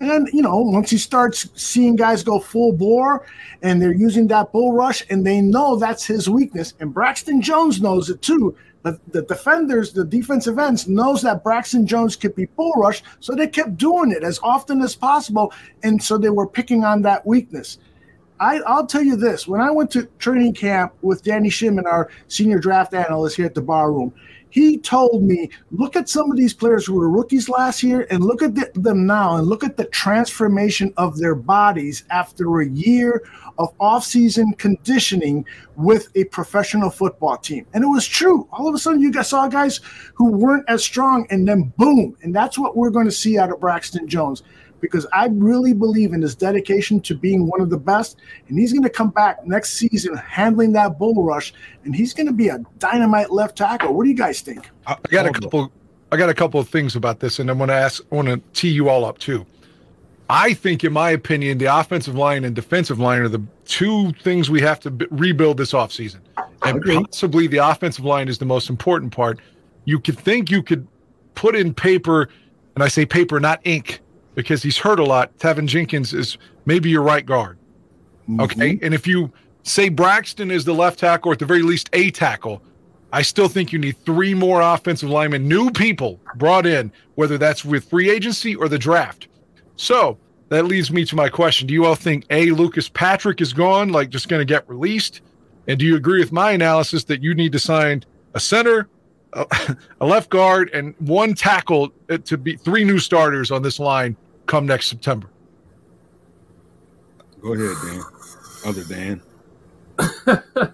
And 0.00 0.28
you 0.34 0.42
know, 0.42 0.58
once 0.58 0.90
he 0.90 0.98
starts 0.98 1.48
seeing 1.60 1.96
guys 1.96 2.22
go 2.22 2.38
full 2.38 2.72
bore 2.72 3.26
and 3.62 3.80
they're 3.80 3.94
using 3.94 4.26
that 4.28 4.52
bull 4.52 4.74
rush 4.74 5.02
and 5.08 5.26
they 5.26 5.40
know 5.40 5.76
that's 5.76 6.04
his 6.04 6.28
weakness, 6.28 6.74
and 6.78 6.92
Braxton 6.92 7.40
Jones 7.40 7.80
knows 7.80 8.10
it 8.10 8.20
too. 8.20 8.54
But 8.82 9.00
the 9.12 9.22
defenders, 9.22 9.92
the 9.92 10.04
defensive 10.04 10.58
ends, 10.58 10.86
knows 10.86 11.22
that 11.22 11.42
Braxton 11.42 11.86
Jones 11.86 12.14
could 12.14 12.36
be 12.36 12.44
bull 12.44 12.74
rush, 12.76 13.02
so 13.18 13.34
they 13.34 13.48
kept 13.48 13.78
doing 13.78 14.12
it 14.12 14.22
as 14.22 14.38
often 14.42 14.82
as 14.82 14.94
possible, 14.94 15.52
and 15.82 16.00
so 16.00 16.18
they 16.18 16.30
were 16.30 16.46
picking 16.46 16.84
on 16.84 17.02
that 17.02 17.26
weakness. 17.26 17.78
I, 18.40 18.60
will 18.66 18.86
tell 18.86 19.02
you 19.02 19.16
this: 19.16 19.46
when 19.48 19.60
I 19.60 19.70
went 19.70 19.90
to 19.92 20.04
training 20.18 20.54
camp 20.54 20.92
with 21.02 21.22
Danny 21.22 21.50
Shimon, 21.50 21.86
our 21.86 22.10
senior 22.28 22.58
draft 22.58 22.94
analyst 22.94 23.36
here 23.36 23.46
at 23.46 23.54
the 23.54 23.62
bar 23.62 23.92
room, 23.92 24.12
he 24.50 24.78
told 24.78 25.22
me, 25.22 25.50
look 25.70 25.96
at 25.96 26.08
some 26.08 26.30
of 26.30 26.36
these 26.36 26.54
players 26.54 26.86
who 26.86 26.94
were 26.94 27.10
rookies 27.10 27.48
last 27.48 27.82
year, 27.82 28.06
and 28.10 28.24
look 28.24 28.42
at 28.42 28.54
the, 28.54 28.70
them 28.74 29.04
now, 29.06 29.36
and 29.36 29.46
look 29.46 29.62
at 29.62 29.76
the 29.76 29.84
transformation 29.86 30.94
of 30.96 31.18
their 31.18 31.34
bodies 31.34 32.04
after 32.10 32.60
a 32.60 32.68
year 32.68 33.22
of 33.58 33.74
off-season 33.80 34.52
conditioning 34.54 35.44
with 35.76 36.08
a 36.14 36.24
professional 36.24 36.88
football 36.88 37.36
team. 37.36 37.66
And 37.74 37.84
it 37.84 37.88
was 37.88 38.06
true. 38.06 38.48
All 38.50 38.68
of 38.68 38.74
a 38.74 38.78
sudden, 38.78 39.00
you 39.00 39.12
guys 39.12 39.28
saw 39.28 39.46
guys 39.48 39.80
who 40.14 40.32
weren't 40.32 40.64
as 40.68 40.82
strong, 40.82 41.26
and 41.28 41.46
then 41.46 41.72
boom, 41.76 42.16
and 42.22 42.34
that's 42.34 42.58
what 42.58 42.76
we're 42.76 42.90
going 42.90 43.06
to 43.06 43.12
see 43.12 43.38
out 43.38 43.52
of 43.52 43.60
Braxton 43.60 44.08
Jones 44.08 44.42
because 44.80 45.06
I 45.12 45.28
really 45.32 45.72
believe 45.72 46.12
in 46.12 46.22
his 46.22 46.34
dedication 46.34 47.00
to 47.00 47.14
being 47.14 47.46
one 47.46 47.60
of 47.60 47.70
the 47.70 47.78
best. 47.78 48.18
And 48.48 48.58
he's 48.58 48.72
going 48.72 48.82
to 48.82 48.90
come 48.90 49.10
back 49.10 49.46
next 49.46 49.74
season 49.74 50.16
handling 50.16 50.72
that 50.72 50.98
bull 50.98 51.22
rush, 51.22 51.54
and 51.84 51.94
he's 51.94 52.12
going 52.12 52.26
to 52.26 52.32
be 52.32 52.48
a 52.48 52.58
dynamite 52.78 53.32
left 53.32 53.56
tackle. 53.56 53.94
What 53.94 54.04
do 54.04 54.10
you 54.10 54.16
guys 54.16 54.40
think? 54.40 54.70
I 54.86 54.96
got 55.10 55.26
a 55.26 55.32
couple. 55.32 55.72
I 56.12 56.16
got 56.16 56.28
a 56.28 56.34
couple 56.34 56.60
of 56.60 56.68
things 56.68 56.94
about 56.94 57.20
this, 57.20 57.40
and 57.40 57.50
I'm 57.50 57.58
going 57.58 57.68
to 57.68 57.74
ask. 57.74 58.02
I 58.12 58.14
want 58.14 58.28
to 58.28 58.40
tee 58.52 58.70
you 58.70 58.88
all 58.88 59.04
up 59.04 59.18
too. 59.18 59.44
I 60.28 60.54
think, 60.54 60.82
in 60.82 60.92
my 60.92 61.10
opinion, 61.10 61.58
the 61.58 61.66
offensive 61.66 62.16
line 62.16 62.44
and 62.44 62.54
defensive 62.54 62.98
line 62.98 63.20
are 63.22 63.28
the 63.28 63.42
two 63.64 64.12
things 64.14 64.50
we 64.50 64.60
have 64.60 64.80
to 64.80 64.90
b- 64.90 65.06
rebuild 65.10 65.56
this 65.56 65.72
offseason. 65.72 66.18
And 66.62 66.82
possibly 66.82 67.46
the 67.46 67.58
offensive 67.58 68.04
line 68.04 68.28
is 68.28 68.38
the 68.38 68.44
most 68.44 68.68
important 68.68 69.12
part. 69.12 69.38
You 69.84 70.00
could 70.00 70.18
think 70.18 70.50
you 70.50 70.64
could 70.64 70.86
put 71.36 71.54
in 71.54 71.72
paper, 71.72 72.28
and 72.74 72.82
I 72.82 72.88
say 72.88 73.06
paper, 73.06 73.38
not 73.38 73.60
ink, 73.62 74.00
because 74.36 74.62
he's 74.62 74.78
hurt 74.78 75.00
a 75.00 75.04
lot. 75.04 75.36
Teven 75.38 75.66
Jenkins 75.66 76.14
is 76.14 76.38
maybe 76.66 76.88
your 76.88 77.02
right 77.02 77.26
guard. 77.26 77.58
Mm-hmm. 78.28 78.40
Okay. 78.42 78.78
And 78.82 78.94
if 78.94 79.06
you 79.06 79.32
say 79.64 79.88
Braxton 79.88 80.52
is 80.52 80.64
the 80.64 80.74
left 80.74 81.00
tackle, 81.00 81.30
or 81.30 81.32
at 81.32 81.40
the 81.40 81.46
very 81.46 81.62
least 81.62 81.90
a 81.92 82.12
tackle, 82.12 82.62
I 83.12 83.22
still 83.22 83.48
think 83.48 83.72
you 83.72 83.78
need 83.78 83.96
three 84.04 84.34
more 84.34 84.60
offensive 84.60 85.08
linemen, 85.08 85.48
new 85.48 85.70
people 85.70 86.20
brought 86.36 86.66
in, 86.66 86.92
whether 87.14 87.38
that's 87.38 87.64
with 87.64 87.88
free 87.88 88.10
agency 88.10 88.54
or 88.54 88.68
the 88.68 88.78
draft. 88.78 89.28
So 89.76 90.18
that 90.50 90.66
leads 90.66 90.90
me 90.90 91.04
to 91.06 91.16
my 91.16 91.28
question. 91.28 91.66
Do 91.66 91.74
you 91.74 91.86
all 91.86 91.94
think 91.94 92.26
A, 92.30 92.50
Lucas 92.50 92.88
Patrick 92.88 93.40
is 93.40 93.52
gone, 93.52 93.88
like 93.88 94.10
just 94.10 94.28
going 94.28 94.40
to 94.40 94.44
get 94.44 94.68
released? 94.68 95.22
And 95.66 95.78
do 95.78 95.86
you 95.86 95.96
agree 95.96 96.20
with 96.20 96.30
my 96.30 96.52
analysis 96.52 97.04
that 97.04 97.22
you 97.22 97.34
need 97.34 97.52
to 97.52 97.58
sign 97.58 98.04
a 98.34 98.40
center, 98.40 98.88
a, 99.32 99.46
a 100.00 100.06
left 100.06 100.28
guard, 100.28 100.70
and 100.74 100.94
one 100.98 101.34
tackle 101.34 101.90
to 102.24 102.36
be 102.36 102.56
three 102.56 102.84
new 102.84 102.98
starters 102.98 103.50
on 103.50 103.62
this 103.62 103.80
line 103.80 104.16
come 104.46 104.66
next 104.66 104.88
September. 104.88 105.28
Go 107.40 107.54
ahead, 107.54 107.76
Dan. 107.84 108.02
Other 108.64 108.84
Dan. 108.84 109.22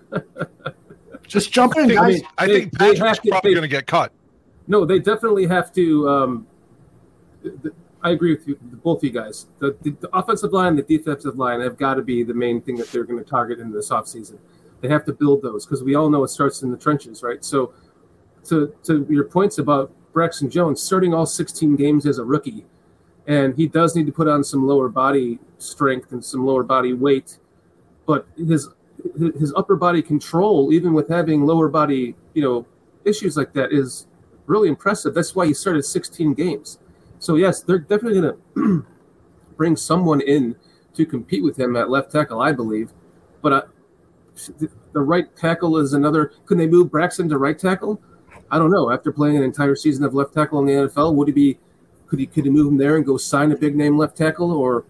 Just 1.26 1.52
jump 1.52 1.76
in, 1.76 1.84
I 1.84 1.86
think, 1.86 1.98
guys. 1.98 2.22
I, 2.38 2.46
think 2.46 2.78
they, 2.78 2.94
Patrick's 2.94 3.20
they 3.20 3.30
probably 3.30 3.54
going 3.54 3.62
to 3.62 3.68
get 3.68 3.86
cut. 3.86 4.12
No, 4.66 4.84
they 4.84 4.98
definitely 4.98 5.46
have 5.46 5.72
to. 5.74 6.08
Um, 6.08 6.46
the, 7.42 7.72
I 8.02 8.10
agree 8.10 8.34
with 8.34 8.48
you, 8.48 8.56
both 8.82 8.98
of 8.98 9.04
you 9.04 9.10
guys. 9.10 9.46
The, 9.60 9.76
the, 9.82 9.90
the, 9.90 10.08
offensive 10.16 10.52
line, 10.52 10.74
the 10.76 10.82
defensive 10.82 11.36
line 11.38 11.60
have 11.60 11.76
got 11.76 11.94
to 11.94 12.02
be 12.02 12.24
the 12.24 12.34
main 12.34 12.60
thing 12.60 12.76
that 12.76 12.90
they're 12.90 13.04
going 13.04 13.22
to 13.22 13.28
target 13.28 13.60
in 13.60 13.70
this 13.70 13.90
offseason. 13.90 14.38
They 14.80 14.88
have 14.88 15.04
to 15.04 15.12
build 15.12 15.42
those 15.42 15.64
because 15.64 15.84
we 15.84 15.94
all 15.94 16.10
know 16.10 16.24
it 16.24 16.28
starts 16.28 16.62
in 16.62 16.70
the 16.72 16.76
trenches, 16.76 17.22
right? 17.22 17.44
So, 17.44 17.72
to 18.46 18.74
to 18.84 19.06
your 19.08 19.24
points 19.24 19.58
about 19.58 19.92
Braxton 20.12 20.50
Jones 20.50 20.82
starting 20.82 21.14
all 21.14 21.26
16 21.26 21.76
games 21.76 22.06
as 22.06 22.18
a 22.18 22.24
rookie 22.24 22.64
and 23.26 23.56
he 23.56 23.66
does 23.66 23.94
need 23.94 24.06
to 24.06 24.12
put 24.12 24.28
on 24.28 24.42
some 24.42 24.66
lower 24.66 24.88
body 24.88 25.38
strength 25.58 26.12
and 26.12 26.24
some 26.24 26.44
lower 26.44 26.62
body 26.62 26.92
weight 26.92 27.38
but 28.06 28.26
his 28.36 28.68
his 29.18 29.52
upper 29.56 29.76
body 29.76 30.02
control 30.02 30.72
even 30.72 30.92
with 30.92 31.08
having 31.08 31.44
lower 31.44 31.68
body 31.68 32.14
you 32.34 32.42
know 32.42 32.66
issues 33.04 33.36
like 33.36 33.52
that 33.52 33.72
is 33.72 34.06
really 34.46 34.68
impressive 34.68 35.14
that's 35.14 35.34
why 35.34 35.46
he 35.46 35.54
started 35.54 35.82
16 35.84 36.34
games 36.34 36.78
so 37.18 37.36
yes 37.36 37.62
they're 37.62 37.78
definitely 37.78 38.20
going 38.20 38.36
to 38.54 38.86
bring 39.56 39.76
someone 39.76 40.20
in 40.20 40.56
to 40.94 41.06
compete 41.06 41.42
with 41.42 41.58
him 41.58 41.76
at 41.76 41.90
left 41.90 42.12
tackle, 42.12 42.40
I 42.40 42.52
believe. 42.52 42.92
But 43.40 43.52
uh, 43.52 43.62
the 44.92 45.00
right 45.00 45.34
tackle 45.36 45.78
is 45.78 45.92
another. 45.92 46.32
can 46.46 46.58
they 46.58 46.66
move 46.66 46.90
Braxton 46.90 47.28
to 47.28 47.38
right 47.38 47.58
tackle? 47.58 48.00
I 48.50 48.58
don't 48.58 48.70
know. 48.70 48.90
After 48.90 49.12
playing 49.12 49.36
an 49.36 49.42
entire 49.42 49.74
season 49.74 50.04
of 50.04 50.14
left 50.14 50.34
tackle 50.34 50.58
in 50.60 50.66
the 50.66 50.72
NFL, 50.72 51.14
would 51.14 51.28
he 51.28 51.32
be? 51.32 51.58
Could 52.12 52.18
he 52.20 52.26
could 52.26 52.44
he 52.44 52.50
move 52.50 52.66
him 52.70 52.76
there 52.76 52.96
and 52.96 53.06
go 53.06 53.16
sign 53.16 53.52
a 53.52 53.56
big 53.56 53.74
name 53.74 53.96
left 53.96 54.18
tackle, 54.18 54.52
or 54.52 54.84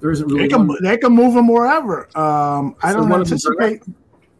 there 0.00 0.12
isn't 0.12 0.28
really? 0.28 0.42
They 0.42 0.48
can, 0.48 0.68
one? 0.68 0.78
they 0.84 0.96
can 0.96 1.12
move 1.12 1.34
him 1.34 1.48
wherever. 1.48 2.06
Um, 2.16 2.76
I 2.80 2.92
So 2.92 2.98
don't 2.98 3.08
one 3.08 3.22
of 3.22 3.28
them 3.28 3.34
anticipate. 3.34 3.82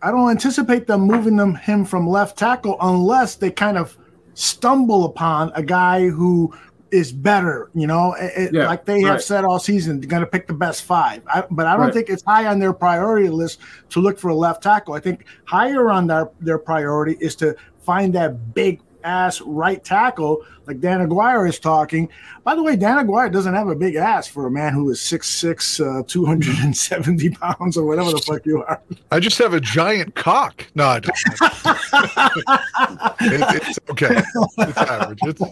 I 0.00 0.12
don't 0.12 0.30
anticipate 0.30 0.86
them 0.86 1.00
moving 1.00 1.34
them 1.34 1.56
him 1.56 1.84
from 1.84 2.08
left 2.08 2.38
tackle 2.38 2.76
unless 2.80 3.34
they 3.34 3.50
kind 3.50 3.76
of 3.76 3.98
stumble 4.34 5.06
upon 5.06 5.50
a 5.56 5.62
guy 5.64 6.06
who 6.08 6.54
is 6.92 7.10
better. 7.10 7.68
You 7.74 7.88
know, 7.88 8.14
It- 8.20 8.52
Yeah, 8.54 8.68
like 8.68 8.84
they 8.84 9.00
have 9.02 9.20
said 9.20 9.44
all 9.44 9.58
season, 9.58 9.98
they're 9.98 10.08
going 10.08 10.22
to 10.22 10.30
pick 10.30 10.46
the 10.46 10.54
best 10.54 10.84
five. 10.84 11.20
I, 11.26 11.42
but 11.50 11.66
I 11.66 11.72
don't 11.72 11.86
Right. 11.86 11.94
think 11.94 12.10
it's 12.10 12.22
high 12.22 12.46
on 12.46 12.60
their 12.60 12.72
priority 12.72 13.28
list 13.28 13.58
to 13.90 13.98
look 14.00 14.20
for 14.20 14.28
a 14.28 14.34
left 14.36 14.62
tackle. 14.62 14.94
I 14.94 15.00
think 15.00 15.24
higher 15.46 15.90
on 15.90 16.06
their 16.06 16.30
their 16.40 16.58
priority 16.58 17.16
is 17.18 17.34
to 17.36 17.56
find 17.80 18.12
that 18.14 18.54
big 18.54 18.80
ass 19.05 19.40
right 19.42 19.82
tackle 19.84 20.44
like 20.66 20.80
Dan 20.80 21.00
Aguirre 21.02 21.46
is 21.46 21.59
talking. 21.59 22.09
By 22.42 22.55
the 22.55 22.62
way, 22.62 22.74
Dan 22.74 22.98
Aguirre 22.98 23.30
doesn't 23.30 23.52
have 23.55 23.68
a 23.68 23.74
big 23.74 23.94
ass 23.96 24.26
for 24.26 24.46
a 24.46 24.50
man 24.50 24.72
who 24.72 24.90
is 24.90 24.98
6'6", 24.98 26.00
uh, 26.00 26.02
270 26.07 27.30
pounds 27.36 27.76
or 27.76 27.84
whatever 27.84 28.11
the 28.11 28.18
fuck 28.18 28.44
you 28.46 28.62
are. 28.62 28.80
I 29.11 29.20
just 29.20 29.38
have 29.38 29.52
a 29.55 29.61
giant 29.61 30.14
cock. 30.14 30.66
No, 30.74 30.86
I 30.86 31.00
don't. 31.00 31.14
It- 33.20 33.62
it's 33.62 33.78
okay. 33.90 34.22
It's 34.59 34.78
average. 34.78 35.18
It's, 35.22 35.42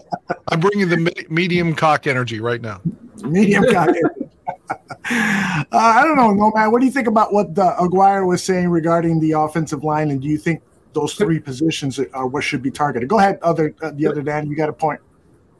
I'm 0.49 0.59
bringing 0.59 0.89
the 0.89 0.97
me- 0.97 1.25
medium 1.29 1.73
cock 1.75 2.07
energy 2.07 2.39
right 2.39 2.61
now. 2.61 2.81
Medium 3.23 3.65
cock. 3.71 3.89
uh, 4.69 5.63
I 5.71 6.03
don't 6.03 6.17
know, 6.17 6.33
no 6.33 6.51
man. 6.51 6.71
What 6.71 6.79
do 6.79 6.85
you 6.85 6.91
think 6.91 7.07
about 7.07 7.33
what 7.33 7.57
uh, 7.57 7.75
Aguirre 7.79 8.25
was 8.25 8.43
saying 8.43 8.69
regarding 8.69 9.19
the 9.19 9.31
offensive 9.33 9.83
line, 9.83 10.11
and 10.11 10.21
do 10.21 10.27
you 10.27 10.37
think 10.37 10.61
those 10.93 11.13
three 11.15 11.39
positions 11.39 11.99
are 12.13 12.27
what 12.27 12.43
should 12.43 12.61
be 12.61 12.71
targeted? 12.71 13.09
Go 13.09 13.19
ahead, 13.19 13.39
other 13.41 13.73
uh, 13.81 13.91
the 13.91 14.07
other 14.07 14.21
Dan. 14.21 14.47
You 14.49 14.55
got 14.55 14.69
a 14.69 14.73
point. 14.73 14.99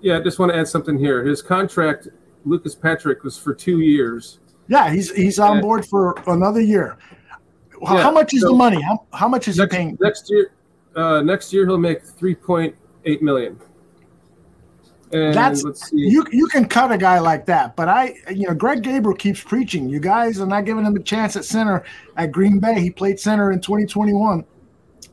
Yeah, 0.02 0.18
I 0.18 0.22
just 0.22 0.38
want 0.40 0.52
to 0.52 0.58
add 0.58 0.68
something 0.68 0.98
here. 0.98 1.24
His 1.24 1.42
contract, 1.42 2.08
Lucas 2.46 2.76
Patrick, 2.76 3.24
was 3.24 3.38
for 3.38 3.54
two 3.54 3.80
years. 3.80 4.40
Yeah, 4.68 4.90
he's 4.90 5.12
he's 5.14 5.40
on 5.40 5.62
board 5.62 5.86
for 5.86 6.16
another 6.28 6.62
year. 6.62 6.98
How, 7.86 7.96
Yeah, 7.96 8.04
how 8.04 8.12
much 8.12 8.34
is 8.34 8.42
so- 8.42 8.50
the 8.50 8.56
money? 8.56 8.82
How, 8.82 9.06
how 9.14 9.28
much 9.28 9.48
is 9.48 9.56
he 9.56 9.62
Next, 9.62 9.76
paying? 9.76 9.98
next 10.00 10.30
year, 10.30 10.52
uh, 10.96 11.22
next 11.22 11.52
year 11.54 11.66
he'll 11.66 11.78
make 11.78 12.04
three 12.04 12.36
point 12.36 12.76
eight 13.06 13.22
million. 13.22 13.60
And 15.12 15.34
That's 15.34 15.64
let's 15.64 15.90
see. 15.92 15.98
you. 16.00 16.26
You 16.32 16.48
can 16.48 16.68
cut 16.68 16.92
a 16.92 16.98
guy 16.98 17.20
like 17.20 17.46
that, 17.46 17.76
but 17.76 17.88
I, 17.88 18.16
you 18.34 18.48
know, 18.48 18.56
Greg 18.56 18.82
Gabriel 18.82 19.16
keeps 19.16 19.42
preaching. 19.44 19.88
You 19.88 20.00
guys 20.00 20.40
are 20.40 20.48
not 20.48 20.66
giving 20.66 20.84
him 20.86 20.96
a 20.96 21.04
chance 21.04 21.36
at 21.36 21.46
center 21.46 21.84
at 22.18 22.32
Green 22.32 22.58
Bay. 22.60 22.80
He 22.80 22.90
played 22.90 23.20
center 23.20 23.52
in 23.52 23.62
2021, 23.62 24.44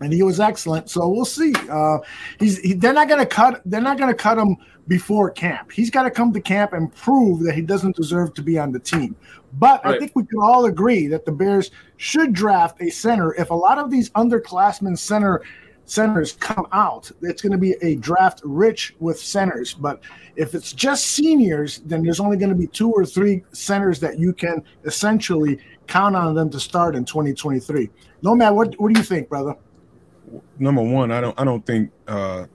and 0.01 0.13
he 0.13 0.23
was 0.23 0.41
excellent. 0.41 0.91
So 0.91 1.09
we'll 1.09 1.25
see. 1.25 1.53
Uh, 1.71 1.99
he's 2.39 2.59
he, 2.59 2.73
they're 2.75 2.93
not 2.93 3.09
going 3.09 3.21
to 3.21 3.27
cut. 3.27 3.61
They're 3.65 3.81
not 3.81 3.99
going 3.99 4.11
to 4.11 4.17
cut 4.17 4.39
him 4.39 4.57
before 4.89 5.31
camp. 5.31 5.71
He's 5.71 5.91
got 5.91 6.03
to 6.03 6.11
come 6.11 6.33
to 6.33 6.41
camp 6.41 6.73
and 6.73 6.93
prove 6.95 7.41
that 7.41 7.55
he 7.55 7.63
doesn't 7.63 7.97
deserve 7.97 8.35
to 8.35 8.43
be 8.43 8.59
on 8.59 8.73
the 8.73 8.79
team. 8.79 9.15
But 9.55 9.85
I 9.85 9.99
think 9.99 10.13
we 10.15 10.25
can 10.25 10.39
all 10.41 10.67
agree 10.67 11.07
that 11.09 11.25
the 11.25 11.33
Bears 11.33 11.71
should 11.97 12.33
draft 12.33 12.81
a 12.81 12.91
center. 12.91 13.35
If 13.35 13.51
a 13.51 13.55
lot 13.55 13.79
of 13.79 13.91
these 13.91 14.11
underclassmen 14.11 14.99
center 14.99 15.43
centers 15.87 16.35
come 16.35 16.67
out, 16.73 17.11
it's 17.23 17.43
going 17.43 17.53
to 17.53 17.59
be 17.59 17.75
a 17.83 17.97
draft 17.97 18.41
rich 18.45 18.95
with 19.01 19.19
centers. 19.19 19.75
But 19.75 20.03
if 20.37 20.55
it's 20.55 20.73
just 20.73 21.07
seniors, 21.07 21.79
then 21.81 22.03
there's 22.03 22.21
only 22.21 22.37
going 22.37 22.51
to 22.51 22.57
be 22.57 22.69
two 22.69 22.93
or 22.93 23.05
three 23.05 23.45
centers 23.53 23.99
that 24.01 24.19
you 24.19 24.33
can 24.33 24.63
essentially 24.85 25.59
count 25.89 26.15
on 26.15 26.35
them 26.35 26.49
to 26.51 26.61
start 26.61 26.95
in 26.95 27.05
2023. 27.05 27.91
No 28.23 28.35
man, 28.35 28.55
what 28.55 28.79
what 28.81 28.93
do 28.93 28.99
you 28.99 29.05
think, 29.05 29.29
brother? 29.29 29.57
Number 30.59 30.83
one, 30.83 31.11
I 31.11 31.21
don't 31.21 31.39
I 31.39 31.45
don't 31.45 31.65
think 31.65 31.91
uh 32.07 32.47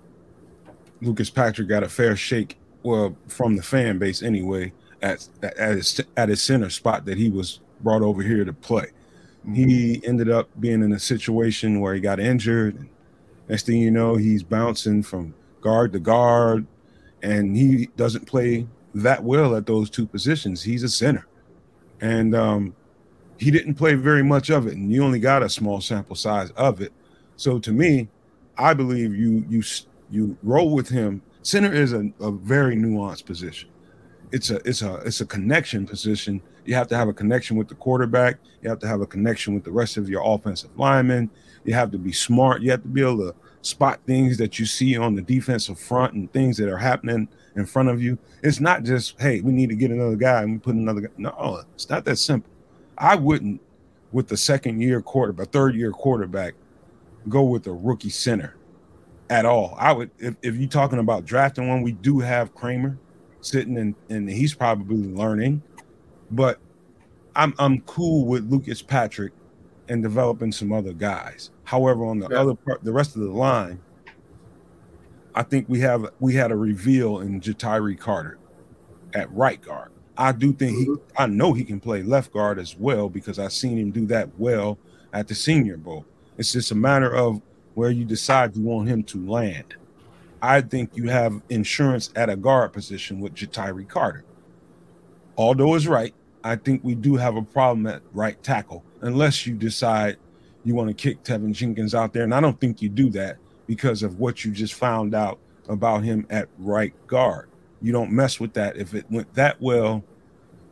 Lucas 1.02 1.30
Patrick 1.30 1.68
got 1.68 1.84
a 1.84 1.90
fair 1.90 2.16
shake 2.16 2.58
well 2.84 3.16
from 3.28 3.56
the 3.56 3.64
fan 3.64 3.98
base 3.98 4.22
anyway 4.22 4.72
at 5.02 5.28
at 5.44 5.76
his, 5.76 6.02
at 6.18 6.30
his 6.30 6.42
center 6.42 6.70
spot 6.70 7.06
that 7.06 7.18
he 7.18 7.30
was 7.30 7.60
brought 7.82 8.02
over 8.02 8.22
here 8.22 8.46
to 8.46 8.54
play. 8.54 8.88
He 9.54 10.02
ended 10.04 10.30
up 10.30 10.50
being 10.60 10.82
in 10.82 10.92
a 10.94 11.00
situation 11.00 11.80
where 11.80 11.94
he 11.94 12.00
got 12.00 12.20
injured. 12.20 12.80
And 12.80 12.90
next 13.48 13.68
thing 13.68 13.80
you 13.80 13.92
know, 13.92 14.16
he's 14.16 14.42
bouncing 14.42 15.04
from 15.04 15.36
guard 15.62 15.94
to 15.94 16.00
guard, 16.00 16.66
and 17.22 17.56
he 17.56 17.90
doesn't 17.96 18.26
play 18.26 18.68
that 18.96 19.24
well 19.24 19.56
at 19.56 19.68
those 19.68 19.90
two 19.90 20.08
positions. 20.08 20.64
He's 20.64 20.82
a 20.82 20.90
center, 20.90 21.28
and 22.02 22.36
um, 22.36 22.76
he 23.38 23.52
didn't 23.52 23.76
play 23.76 23.94
very 23.94 24.24
much 24.24 24.50
of 24.50 24.66
it, 24.66 24.74
and 24.74 24.92
you 24.92 25.04
only 25.04 25.20
got 25.20 25.44
a 25.44 25.50
small 25.50 25.80
sample 25.80 26.16
size 26.16 26.50
of 26.52 26.82
it. 26.82 26.92
So 27.38 27.60
to 27.60 27.72
me, 27.72 28.08
I 28.58 28.74
believe 28.74 29.16
you 29.16 29.46
you 29.50 29.64
you 30.10 30.38
roll 30.44 30.74
with 30.74 30.90
him. 30.90 31.22
Center 31.42 31.74
is 31.74 31.94
a, 31.94 32.12
a 32.20 32.32
very 32.32 32.76
nuanced 32.76 33.26
position. 33.26 33.70
It's 34.32 34.50
a 34.50 34.56
it's 34.68 34.82
a 34.82 34.96
it's 34.98 35.22
a 35.22 35.26
connection 35.26 35.86
position. 35.86 36.42
You 36.66 36.76
have 36.76 36.88
to 36.88 36.98
have 36.98 37.08
a 37.08 37.14
connection 37.14 37.58
with 37.58 37.68
the 37.68 37.76
quarterback. 37.76 38.38
You 38.62 38.70
have 38.70 38.80
to 38.80 38.88
have 38.88 39.02
a 39.02 39.06
connection 39.06 39.54
with 39.54 39.64
the 39.64 39.72
rest 39.72 39.98
of 39.98 40.10
your 40.10 40.24
offensive 40.26 40.72
linemen. 40.78 41.30
You 41.64 41.74
have 41.74 41.92
to 41.92 41.98
be 41.98 42.12
smart. 42.12 42.62
You 42.62 42.72
have 42.72 42.82
to 42.82 42.88
be 42.88 43.02
able 43.02 43.18
to 43.18 43.36
spot 43.62 44.00
things 44.06 44.38
that 44.38 44.60
you 44.60 44.66
see 44.66 44.98
on 44.98 45.16
the 45.16 45.22
defensive 45.22 45.80
front 45.80 46.14
and 46.14 46.32
things 46.32 46.58
that 46.58 46.70
are 46.70 46.78
happening 46.78 47.28
in 47.56 47.66
front 47.66 47.90
of 47.90 48.02
you. 48.02 48.18
It's 48.42 48.60
not 48.60 48.84
just 48.84 49.20
hey, 49.20 49.42
we 49.42 49.52
need 49.52 49.70
to 49.70 49.76
get 49.76 49.92
another 49.92 50.16
guy 50.16 50.42
and 50.42 50.54
we 50.54 50.58
put 50.60 50.76
another 50.76 51.02
guy. 51.02 51.10
No, 51.18 51.64
it's 51.74 51.90
not 51.90 52.06
that 52.06 52.18
simple. 52.18 52.50
I 52.98 53.16
wouldn't 53.16 53.62
with 54.12 54.28
the 54.28 54.38
second 54.38 54.82
year 54.82 55.02
quarterback, 55.02 55.52
third 55.52 55.76
year 55.76 55.92
quarterback, 55.92 56.56
go 57.30 57.44
with 57.44 57.68
a 57.68 57.74
rookie 57.74 58.10
center 58.10 58.56
at 59.30 59.46
all. 59.46 59.76
I 59.78 59.92
would 59.94 60.12
if, 60.20 60.36
if 60.42 60.56
you're 60.56 60.70
talking 60.70 61.00
about 61.00 61.26
drafting 61.26 61.68
one, 61.68 61.82
we 61.82 61.94
do 61.94 62.20
have 62.20 62.54
Kramer 62.54 62.98
sitting 63.42 63.78
and 63.78 63.96
and 64.10 64.30
he's 64.30 64.54
probably 64.54 64.98
learning, 64.98 65.62
but 66.32 66.60
I'm 67.36 67.54
I'm 67.60 67.82
cool 67.82 68.26
with 68.26 68.50
Lucas 68.50 68.82
Patrick 68.82 69.34
and 69.88 70.02
developing 70.02 70.52
some 70.52 70.72
other 70.72 70.94
guys. 70.94 71.52
However, 71.64 72.06
on 72.06 72.20
the 72.20 72.28
Yeah. 72.30 72.42
other 72.42 72.56
part, 72.56 72.84
the 72.84 72.94
rest 72.94 73.16
of 73.16 73.22
the 73.22 73.32
line, 73.32 73.80
I 75.34 75.44
think 75.44 75.68
we 75.70 75.80
have 75.82 76.08
we 76.20 76.34
had 76.34 76.52
a 76.52 76.56
reveal 76.56 77.20
in 77.20 77.42
Ja'Tyre 77.42 77.98
Carter 78.00 78.38
at 79.14 79.32
right 79.34 79.62
guard. 79.62 79.92
I 80.18 80.32
do 80.32 80.54
think 80.54 80.78
he 80.78 80.86
mm-hmm. 80.86 81.04
I 81.18 81.28
know 81.28 81.54
he 81.54 81.64
can 81.64 81.80
play 81.80 82.04
left 82.04 82.32
guard 82.32 82.58
as 82.58 82.78
well 82.78 83.10
because 83.10 83.38
I've 83.38 83.54
seen 83.54 83.78
him 83.78 83.92
do 83.92 84.06
that 84.08 84.30
well 84.38 84.78
at 85.14 85.28
the 85.28 85.36
senior 85.36 85.78
bowl. 85.78 86.06
It's 86.38 86.52
just 86.52 86.72
a 86.72 86.76
matter 86.76 87.14
of 87.14 87.42
where 87.76 87.92
you 87.92 88.06
decide 88.06 88.56
you 88.56 88.64
want 88.64 88.90
him 88.90 89.04
to 89.04 89.26
land. 89.26 89.76
I 90.42 90.62
think 90.62 90.92
you 90.96 91.10
have 91.10 91.42
insurance 91.50 92.12
at 92.16 92.30
a 92.30 92.36
guard 92.36 92.74
position 92.74 93.20
with 93.20 93.34
Ja'Tyre 93.36 93.88
Carter. 93.88 94.24
Although 95.38 95.76
it's 95.76 95.86
right, 95.86 96.14
I 96.44 96.56
think 96.56 96.84
we 96.84 96.96
do 96.96 97.16
have 97.16 97.36
a 97.36 97.42
problem 97.42 97.88
at 97.88 98.02
right 98.14 98.42
tackle 98.44 98.84
unless 99.02 99.48
you 99.48 99.56
decide 99.56 100.18
you 100.64 100.76
want 100.76 100.90
to 100.90 100.94
kick 100.94 101.24
Teven 101.24 101.54
Jenkins 101.54 101.96
out 101.96 102.14
there. 102.14 102.24
And 102.24 102.34
I 102.34 102.40
don't 102.40 102.60
think 102.60 102.82
you 102.82 102.90
do 102.90 103.10
that 103.12 103.38
because 103.68 104.04
of 104.04 104.20
what 104.20 104.46
you 104.46 104.52
just 104.52 104.74
found 104.74 105.16
out 105.16 105.40
about 105.68 106.04
him 106.04 106.28
at 106.30 106.48
right 106.60 106.94
guard. 107.08 107.50
You 107.82 107.92
don't 107.92 108.12
mess 108.12 108.40
with 108.40 108.54
that 108.54 108.78
if 108.78 108.94
it 108.94 109.06
went 109.10 109.34
that 109.34 109.60
well, 109.62 110.04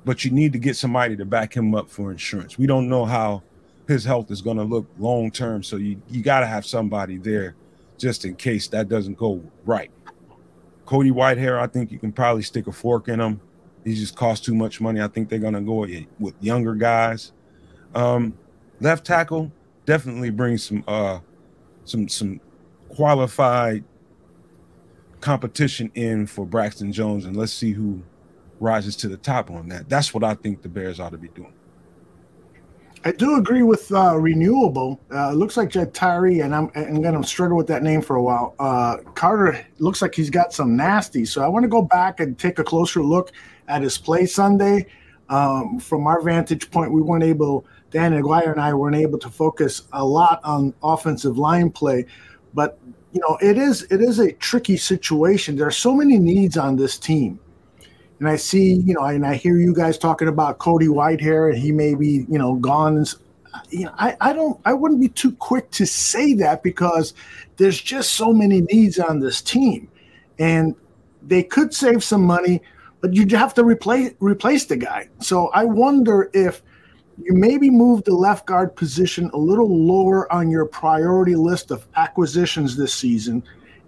but 0.05 0.23
you 0.23 0.31
need 0.31 0.53
to 0.53 0.59
get 0.59 0.75
somebody 0.75 1.15
to 1.15 1.25
back 1.25 1.55
him 1.55 1.73
up 1.75 1.89
for 1.89 2.11
insurance. 2.11 2.57
We 2.57 2.67
don't 2.67 2.89
know 2.89 3.05
how 3.05 3.43
his 3.87 4.03
health 4.03 4.31
is 4.31 4.41
going 4.41 4.57
to 4.57 4.63
look 4.63 4.87
long 4.97 5.31
term, 5.31 5.63
so 5.63 5.77
you 5.77 6.01
you 6.09 6.21
got 6.21 6.41
to 6.41 6.47
have 6.47 6.65
somebody 6.65 7.17
there 7.17 7.55
just 7.97 8.25
in 8.25 8.35
case 8.35 8.67
that 8.69 8.89
doesn't 8.89 9.17
go 9.17 9.41
right. 9.65 9.91
Cody 10.85 11.11
Whitehair, 11.11 11.59
I 11.59 11.67
think 11.67 11.91
you 11.91 11.99
can 11.99 12.11
probably 12.11 12.43
stick 12.43 12.67
a 12.67 12.71
fork 12.71 13.07
in 13.07 13.19
him. 13.19 13.39
He 13.83 13.95
just 13.95 14.15
costs 14.15 14.45
too 14.45 14.55
much 14.55 14.81
money. 14.81 15.01
I 15.01 15.07
think 15.07 15.29
they're 15.29 15.39
going 15.39 15.53
to 15.53 15.61
go 15.61 15.87
with- 16.19 16.35
younger 16.41 16.75
guys. 16.75 17.31
Um, 17.95 18.37
left 18.79 19.05
tackle 19.05 19.51
definitely 19.85 20.29
brings 20.29 20.65
some 20.65 20.83
uh 20.87 21.19
some 21.85 22.07
some 22.07 22.39
qualified 22.89 23.83
competition 25.21 25.91
in 25.95 26.27
for 26.27 26.45
Braxton 26.45 26.91
Jones, 26.91 27.25
and 27.25 27.35
let's 27.35 27.53
see 27.53 27.71
who 27.71 28.01
rises 28.59 28.95
to 28.97 29.07
the 29.07 29.17
top 29.17 29.51
on 29.51 29.67
that. 29.69 29.89
That's 29.89 30.13
what 30.13 30.23
I 30.23 30.33
think 30.35 30.61
the 30.61 30.69
Bears 30.69 30.99
ought 30.99 31.11
to 31.11 31.17
be 31.17 31.29
doing. 31.29 31.53
I 33.05 33.11
do 33.11 33.35
agree 33.35 33.63
with 33.63 33.91
uh, 33.91 34.17
renewable. 34.17 34.99
Uh, 35.11 35.33
looks 35.33 35.57
like 35.57 35.71
Tyree, 35.93 36.39
and 36.39 36.55
I'm, 36.55 36.71
I'm 36.73 37.01
going 37.01 37.21
to 37.21 37.27
struggle 37.27 37.57
with 37.57 37.67
that 37.67 37.83
name 37.83 38.01
for 38.01 38.15
a 38.15 38.23
while. 38.23 38.55
Uh, 38.59 38.97
Carter 39.13 39.65
looks 39.79 40.01
like 40.01 40.15
he's 40.15 40.29
got 40.29 40.53
some 40.53 40.77
nasty. 40.77 41.25
So 41.25 41.43
I 41.43 41.47
want 41.47 41.63
to 41.63 41.69
go 41.69 41.81
back 41.81 42.21
and 42.21 42.39
take 42.39 42.59
a 42.59 42.63
closer 42.63 43.03
look 43.03 43.33
at 43.67 43.81
his 43.81 43.97
play 43.97 44.25
Sunday. 44.25 44.87
Um, 45.27 45.79
from 45.79 46.07
our 46.07 46.21
vantage 46.21 46.71
point, 46.71 46.93
we 46.93 47.01
weren't 47.01 47.23
able, 47.23 47.65
Dan 47.91 48.13
Aguirre 48.13 48.51
and 48.51 48.61
I 48.61 48.73
weren't 48.73 48.95
able 48.95 49.19
to 49.19 49.29
focus 49.29 49.83
a 49.91 50.03
lot 50.03 50.39
on 50.45 50.73
offensive 50.81 51.37
line 51.37 51.71
play. 51.71 52.05
But, 52.53 52.79
you 53.11 53.19
know, 53.19 53.37
it 53.41 53.57
is 53.57 53.83
it 53.83 53.99
is 53.99 54.19
a 54.19 54.31
tricky 54.33 54.77
situation. 54.77 55.57
There 55.57 55.67
are 55.67 55.71
so 55.71 55.93
many 55.93 56.19
needs 56.19 56.55
on 56.55 56.77
this 56.77 56.97
team. 56.97 57.39
You 58.23 58.29
and 58.29 58.35
I 58.35 58.37
see, 58.37 58.75
you 58.75 58.93
know, 58.93 59.01
and 59.01 59.25
I 59.25 59.33
hear 59.33 59.57
you 59.57 59.75
guys 59.75 59.97
talking 59.97 60.29
about 60.29 60.57
Cody 60.57 60.87
Whitehair, 60.87 61.49
and 61.49 61.61
he 61.61 61.73
may 61.73 61.93
be, 61.93 62.25
you 62.29 62.37
know, 62.37 62.55
gone. 62.55 63.05
You 63.69 63.83
know, 63.83 63.93
I, 63.97 64.15
I 64.21 64.31
don't, 64.31 64.57
I 64.63 64.71
wouldn't 64.71 65.01
be 65.01 65.09
too 65.09 65.33
quick 65.33 65.69
to 65.71 65.85
say 65.85 66.33
that 66.35 66.63
because 66.63 67.13
there's 67.57 67.81
just 67.81 68.13
so 68.13 68.31
many 68.31 68.61
needs 68.61 68.97
on 68.97 69.19
this 69.19 69.41
team, 69.41 69.89
and 70.39 70.73
they 71.21 71.43
could 71.43 71.73
save 71.73 72.01
some 72.01 72.23
money, 72.23 72.61
but 73.01 73.13
you'd 73.13 73.29
have 73.33 73.53
to 73.55 73.63
replace 73.65 74.13
replace 74.21 74.67
the 74.67 74.77
guy. 74.77 75.09
So 75.19 75.49
I 75.49 75.65
wonder 75.65 76.29
if 76.31 76.63
you 77.21 77.33
maybe 77.33 77.69
move 77.69 78.05
the 78.05 78.15
left 78.15 78.45
guard 78.45 78.73
position 78.73 79.31
a 79.33 79.37
little 79.37 79.85
lower 79.85 80.31
on 80.31 80.49
your 80.49 80.65
priority 80.65 81.35
list 81.35 81.71
of 81.71 81.85
acquisitions 81.97 82.77
this 82.77 82.93
season. 82.93 83.43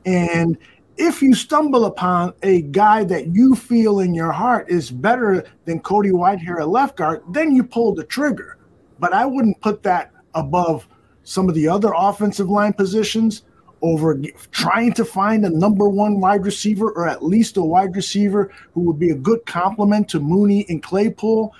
And 0.05 0.57
if 0.97 1.21
you 1.21 1.33
stumble 1.33 1.85
upon 1.85 2.33
a 2.43 2.61
guy 2.63 3.03
that 3.05 3.27
you 3.27 3.55
feel 3.55 3.99
in 3.99 4.13
your 4.13 4.31
heart 4.31 4.69
is 4.69 4.89
better 4.89 5.45
than 5.65 5.79
Cody 5.79 6.11
Whitehair 6.11 6.59
at 6.59 6.69
left 6.69 6.97
guard, 6.97 7.23
then 7.29 7.55
you 7.55 7.63
pull 7.63 7.93
the 7.93 8.03
trigger. 8.03 8.57
But 8.99 9.13
I 9.13 9.25
wouldn't 9.25 9.59
put 9.61 9.83
that 9.83 10.11
above 10.33 10.87
some 11.23 11.49
of 11.49 11.55
the 11.55 11.67
other 11.67 11.91
offensive 11.95 12.49
line 12.49 12.73
positions 12.73 13.43
over 13.81 14.19
trying 14.51 14.93
to 14.93 15.03
find 15.03 15.45
a 15.45 15.49
number 15.49 15.89
one 15.89 16.19
wide 16.19 16.45
receiver 16.45 16.91
or 16.91 17.07
at 17.07 17.23
least 17.23 17.57
a 17.57 17.61
wide 17.61 17.95
receiver 17.95 18.51
who 18.73 18.81
would 18.81 18.97
be 18.97 19.09
a 19.09 19.15
good 19.15 19.45
complement 19.45 20.07
to 20.09 20.19
Mooney 20.19 20.65
and 20.69 20.81
Claypool 20.81 21.53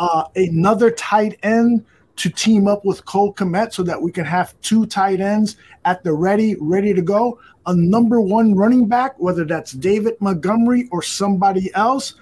uh, 0.00 0.24
another 0.34 0.90
tight 0.90 1.38
end 1.42 1.84
to 2.16 2.28
team 2.28 2.66
up 2.66 2.84
with 2.84 3.04
Cole 3.04 3.32
Kmet 3.32 3.72
so 3.72 3.82
that 3.82 4.00
we 4.00 4.10
can 4.10 4.24
have 4.24 4.58
two 4.62 4.84
tight 4.86 5.20
ends 5.20 5.56
at 5.84 6.02
the 6.02 6.12
ready, 6.12 6.56
ready 6.60 6.92
to 6.92 7.02
go. 7.02 7.38
A 7.70 7.74
number 7.76 8.20
one 8.20 8.56
running 8.56 8.88
back, 8.88 9.14
whether 9.18 9.44
that's 9.44 9.70
David 9.70 10.14
Montgomery 10.20 10.88
or 10.90 11.02
somebody 11.02 11.72
else. 11.74 12.14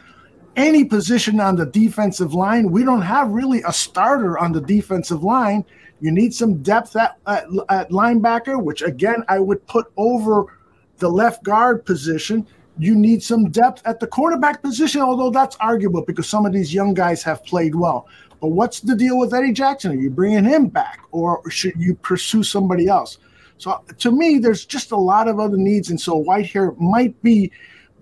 Any 0.57 0.85
position 0.85 1.41
on 1.41 1.57
the 1.57 1.65
defensive 1.65 2.35
line, 2.35 2.71
we 2.71 2.85
don't 2.85 3.01
have 3.01 3.31
really 3.31 3.63
a 3.63 3.73
starter 3.73 4.39
on 4.39 4.53
the 4.53 4.61
defensive 4.61 5.23
line. 5.23 5.65
You 6.01 6.11
need 6.11 6.35
some 6.35 6.63
depth 6.63 6.97
at, 6.97 7.17
at, 7.27 7.45
at 7.71 7.91
linebacker, 7.91 8.63
which 8.63 8.83
again 8.83 9.25
I 9.29 9.39
would 9.39 9.67
put 9.67 9.87
over 9.97 10.59
the 10.99 11.09
left 11.09 11.45
guard 11.45 11.87
position 11.87 12.47
you 12.79 12.95
need 12.95 13.23
some 13.23 13.51
depth 13.51 13.83
at 13.85 13.99
the 13.99 14.07
quarterback 14.07 14.63
position, 14.63 15.01
although 15.01 15.31
that's 15.31 15.57
arguable 15.57 16.03
because 16.03 16.29
some 16.29 16.47
of 16.47 16.53
these 16.53 16.73
young 16.73 16.95
guys 16.95 17.23
have 17.25 17.45
played 17.45 17.75
well. 17.75 18.07
But 18.41 18.49
what's 18.49 18.81
the 18.81 18.95
deal 18.95 19.19
with 19.19 19.35
Eddie 19.35 19.53
Jackson? 19.53 19.91
Are 19.93 20.01
you 20.01 20.11
bringing 20.11 20.45
him 20.45 20.69
back 20.69 21.01
or 21.11 21.49
should 21.51 21.75
you 21.77 21.97
pursue 21.97 22.45
somebody 22.45 22.87
else? 22.87 23.19
So 23.59 23.83
to 23.99 24.11
me, 24.11 24.39
there's 24.39 24.65
just 24.65 24.93
a 24.93 24.97
lot 24.97 25.29
of 25.29 25.39
other 25.39 25.57
needs. 25.57 25.91
And 25.91 26.01
so 26.01 26.23
Whitehair 26.23 26.79
might 26.79 27.21
be 27.23 27.53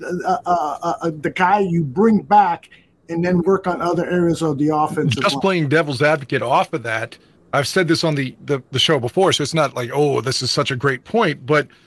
uh, 0.03 0.39
uh, 0.47 0.95
uh, 1.03 1.11
the 1.21 1.31
guy 1.31 1.61
you 1.61 1.83
bring 1.83 2.23
back 2.23 2.71
and 3.09 3.25
then 3.25 3.43
work 3.43 3.67
on 3.67 3.81
other 3.81 4.09
areas 4.09 4.43
of 4.43 4.59
the 4.59 4.75
offense. 4.75 5.15
Just 5.15 5.41
playing 5.41 5.69
devil's 5.69 6.03
advocate 6.03 6.43
off 6.43 6.73
of 6.73 6.83
that, 6.83 7.17
I've 7.53 7.69
said 7.69 7.89
this 7.89 8.05
on 8.05 8.17
the, 8.17 8.37
the, 8.45 8.63
the 8.73 8.79
show 8.79 8.99
before, 8.99 9.33
so 9.33 9.43
it's 9.43 9.55
not 9.55 9.75
like, 9.75 9.91
oh, 9.93 10.21
this 10.21 10.43
is 10.43 10.51
such 10.51 10.71
a 10.71 10.77
great 10.77 11.05
point, 11.05 11.45
but– 11.47 11.67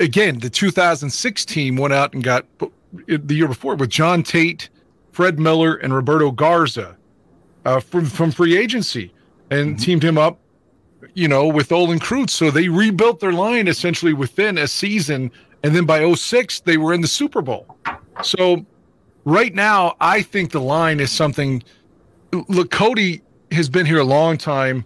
again, 0.00 0.38
the 0.38 0.50
2006 0.50 1.44
team 1.44 1.76
went 1.76 1.94
out 1.94 2.14
and 2.14 2.22
got 2.22 2.46
the 3.06 3.34
year 3.34 3.48
before 3.48 3.74
with 3.76 3.90
John 3.90 4.22
Tait, 4.22 4.68
Fred 5.12 5.38
Miller, 5.38 5.76
and 5.76 5.94
Roberto 5.94 6.30
Garza 6.30 6.96
uh, 7.64 7.80
from 7.80 8.06
from 8.06 8.30
free 8.30 8.56
agency, 8.56 9.12
and 9.50 9.70
mm-hmm. 9.70 9.82
teamed 9.84 10.02
him 10.02 10.18
up, 10.18 10.38
you 11.16 11.26
know, 11.26 11.48
with 11.48 11.72
Olin 11.72 11.98
Kreutz. 11.98 12.30
So 12.30 12.50
they 12.50 12.68
rebuilt 12.68 13.20
their 13.20 13.32
line 13.32 13.68
essentially 13.68 14.12
within 14.12 14.58
a 14.58 14.68
season, 14.68 15.32
and 15.62 15.74
then 15.74 15.86
by 15.86 16.14
06, 16.14 16.60
they 16.60 16.76
were 16.76 16.92
in 16.92 17.00
the 17.00 17.08
Super 17.08 17.40
Bowl. 17.42 17.76
So 18.22 18.64
right 19.24 19.54
now, 19.54 19.96
I 20.00 20.22
think 20.22 20.52
the 20.52 20.60
line 20.60 21.00
is 21.00 21.10
something. 21.10 21.62
Look, 22.48 22.70
Cody 22.70 23.22
has 23.50 23.70
been 23.70 23.86
here 23.86 23.98
a 23.98 24.04
long 24.04 24.36
time, 24.36 24.84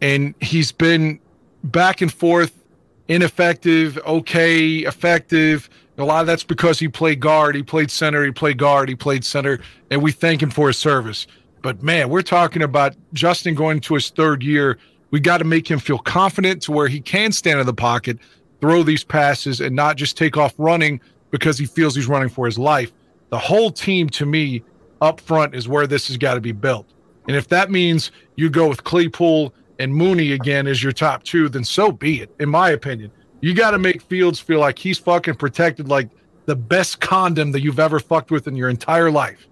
and 0.00 0.32
he's 0.40 0.70
been 0.70 1.18
back 1.64 2.00
and 2.00 2.12
forth 2.12 2.64
ineffective, 3.08 3.98
okay, 4.06 4.78
effective. 4.78 5.68
A 5.98 6.04
lot 6.04 6.20
of 6.20 6.28
that's 6.28 6.44
because 6.44 6.78
he 6.78 6.86
played 6.86 7.18
guard, 7.18 7.56
he 7.56 7.64
played 7.64 7.90
center, 7.90 8.24
he 8.24 8.30
played 8.30 8.58
guard, 8.58 8.88
he 8.88 8.94
played 8.94 9.24
center, 9.24 9.58
and 9.90 10.00
we 10.00 10.12
thank 10.12 10.40
him 10.40 10.50
for 10.50 10.68
his 10.68 10.78
service. 10.78 11.26
But 11.62 11.82
man, 11.82 12.10
we're 12.10 12.22
talking 12.22 12.62
about 12.62 12.94
Justin 13.12 13.56
going 13.56 13.80
to 13.80 13.94
his 13.94 14.10
third 14.10 14.44
year. 14.44 14.78
We 15.10 15.20
got 15.20 15.38
to 15.38 15.44
make 15.44 15.70
him 15.70 15.78
feel 15.78 15.98
confident 15.98 16.62
to 16.62 16.72
where 16.72 16.88
he 16.88 17.00
can 17.00 17.32
stand 17.32 17.60
in 17.60 17.66
the 17.66 17.74
pocket, 17.74 18.18
throw 18.60 18.82
these 18.82 19.04
passes, 19.04 19.60
and 19.60 19.74
not 19.74 19.96
just 19.96 20.16
take 20.16 20.36
off 20.36 20.54
running 20.58 21.00
because 21.30 21.58
he 21.58 21.66
feels 21.66 21.94
he's 21.94 22.06
running 22.06 22.28
for 22.28 22.46
his 22.46 22.58
life. 22.58 22.92
The 23.30 23.38
whole 23.38 23.70
team, 23.70 24.08
to 24.10 24.26
me, 24.26 24.62
up 25.00 25.20
front 25.20 25.54
is 25.54 25.68
where 25.68 25.86
this 25.86 26.08
has 26.08 26.16
got 26.16 26.34
to 26.34 26.40
be 26.40 26.52
built. 26.52 26.86
And 27.26 27.36
if 27.36 27.48
that 27.48 27.70
means 27.70 28.10
you 28.36 28.48
go 28.50 28.68
with 28.68 28.84
Claypool 28.84 29.52
and 29.78 29.94
Mooney 29.94 30.32
again 30.32 30.66
as 30.66 30.82
your 30.82 30.92
top 30.92 31.22
two, 31.22 31.48
then 31.48 31.64
so 31.64 31.92
be 31.92 32.20
it, 32.20 32.34
in 32.40 32.48
my 32.48 32.70
opinion. 32.70 33.10
You 33.40 33.54
got 33.54 33.70
to 33.72 33.78
make 33.78 34.02
Fields 34.02 34.40
feel 34.40 34.60
like 34.60 34.78
he's 34.78 34.98
fucking 34.98 35.36
protected 35.36 35.88
like 35.88 36.08
the 36.46 36.56
best 36.56 37.00
condom 37.00 37.52
that 37.52 37.60
you've 37.60 37.78
ever 37.78 38.00
fucked 38.00 38.30
with 38.30 38.48
in 38.48 38.56
your 38.56 38.68
entire 38.68 39.10
life. 39.10 39.46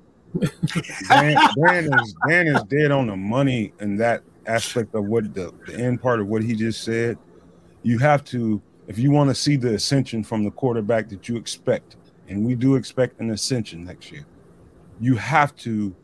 Dan, 1.08 1.36
Dan, 1.64 1.94
is 2.00 2.14
Dan 2.28 2.46
is 2.48 2.62
dead 2.64 2.90
on 2.90 3.06
the 3.06 3.16
money 3.16 3.72
in 3.80 3.96
that 3.96 4.22
aspect 4.46 4.94
of 4.94 5.04
what 5.04 5.34
the, 5.34 5.52
the 5.66 5.74
end 5.74 6.00
part 6.00 6.20
of 6.20 6.26
what 6.26 6.42
he 6.42 6.54
just 6.54 6.82
said. 6.82 7.18
You 7.82 7.98
have 7.98 8.24
to, 8.26 8.60
if 8.88 8.98
you 8.98 9.10
want 9.10 9.30
to 9.30 9.34
see 9.34 9.56
the 9.56 9.74
ascension 9.74 10.24
from 10.24 10.44
the 10.44 10.50
quarterback 10.50 11.08
that 11.10 11.28
you 11.28 11.36
expect, 11.36 11.96
and 12.28 12.44
we 12.44 12.54
do 12.54 12.74
expect 12.74 13.20
an 13.20 13.30
ascension 13.30 13.84
next 13.84 14.10
year, 14.10 14.26
you 15.00 15.16
have 15.16 15.54
to 15.56 15.94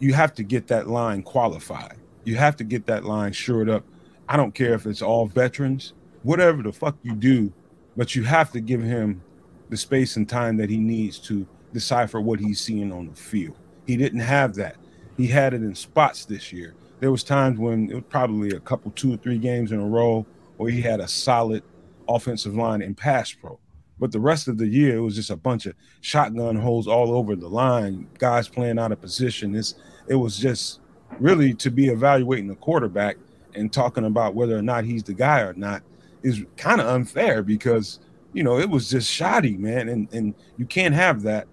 you 0.00 0.14
have 0.14 0.32
to 0.34 0.42
get 0.42 0.66
that 0.68 0.88
line 0.88 1.22
qualified. 1.22 1.96
You 2.24 2.36
have 2.36 2.56
to 2.56 2.64
get 2.64 2.86
that 2.86 3.04
line 3.04 3.32
shored 3.32 3.68
up. 3.68 3.84
I 4.28 4.36
don't 4.36 4.54
care 4.54 4.72
if 4.72 4.86
it's 4.86 5.02
all 5.02 5.26
veterans, 5.26 5.92
whatever 6.22 6.62
the 6.62 6.72
fuck 6.72 6.96
you 7.02 7.14
do, 7.14 7.52
but 7.96 8.14
you 8.14 8.24
have 8.24 8.50
to 8.52 8.60
give 8.60 8.82
him 8.82 9.22
the 9.68 9.76
space 9.76 10.16
and 10.16 10.28
time 10.28 10.56
that 10.56 10.70
he 10.70 10.78
needs 10.78 11.18
to 11.18 11.46
decipher 11.72 12.20
what 12.20 12.40
he's 12.40 12.60
seeing 12.60 12.92
on 12.92 13.08
the 13.08 13.14
field. 13.14 13.56
He 13.86 13.96
didn't 13.96 14.20
have 14.20 14.54
that. 14.54 14.76
He 15.16 15.26
had 15.26 15.52
it 15.52 15.62
in 15.62 15.74
spots 15.74 16.24
this 16.24 16.52
year. 16.52 16.74
There 17.00 17.10
was 17.10 17.24
times 17.24 17.58
when 17.58 17.90
it 17.90 17.94
was 17.94 18.04
probably 18.08 18.50
a 18.50 18.60
couple, 18.60 18.90
two 18.92 19.14
or 19.14 19.16
three 19.16 19.38
games 19.38 19.72
in 19.72 19.80
a 19.80 19.86
row 19.86 20.26
where 20.56 20.70
he 20.70 20.82
had 20.82 21.00
a 21.00 21.08
solid 21.08 21.62
offensive 22.08 22.54
line 22.54 22.82
in 22.82 22.94
pass 22.94 23.32
pro. 23.32 23.58
But 23.98 24.12
the 24.12 24.20
rest 24.20 24.48
of 24.48 24.58
the 24.58 24.66
year, 24.66 24.96
it 24.96 25.00
was 25.00 25.16
just 25.16 25.30
a 25.30 25.36
bunch 25.36 25.66
of 25.66 25.74
shotgun 26.00 26.56
holes 26.56 26.86
all 26.86 27.12
over 27.12 27.36
the 27.36 27.48
line, 27.48 28.08
guys 28.18 28.48
playing 28.48 28.78
out 28.78 28.92
of 28.92 29.00
position. 29.00 29.54
It's, 29.54 29.74
it 30.08 30.14
was 30.14 30.38
just 30.38 30.80
really 31.18 31.54
to 31.54 31.70
be 31.70 31.88
evaluating 31.88 32.48
the 32.48 32.54
quarterback 32.56 33.16
and 33.54 33.72
talking 33.72 34.04
about 34.04 34.34
whether 34.34 34.56
or 34.56 34.62
not 34.62 34.84
he's 34.84 35.02
the 35.02 35.14
guy 35.14 35.40
or 35.40 35.54
not 35.54 35.82
is 36.22 36.44
kind 36.56 36.80
of 36.80 36.86
unfair 36.86 37.42
because 37.42 38.00
you 38.32 38.42
know 38.42 38.58
it 38.58 38.68
was 38.68 38.90
just 38.90 39.10
shoddy, 39.10 39.56
man, 39.56 39.88
and 39.88 40.12
and 40.12 40.34
you 40.56 40.66
can't 40.66 40.94
have 40.94 41.22
that 41.22 41.48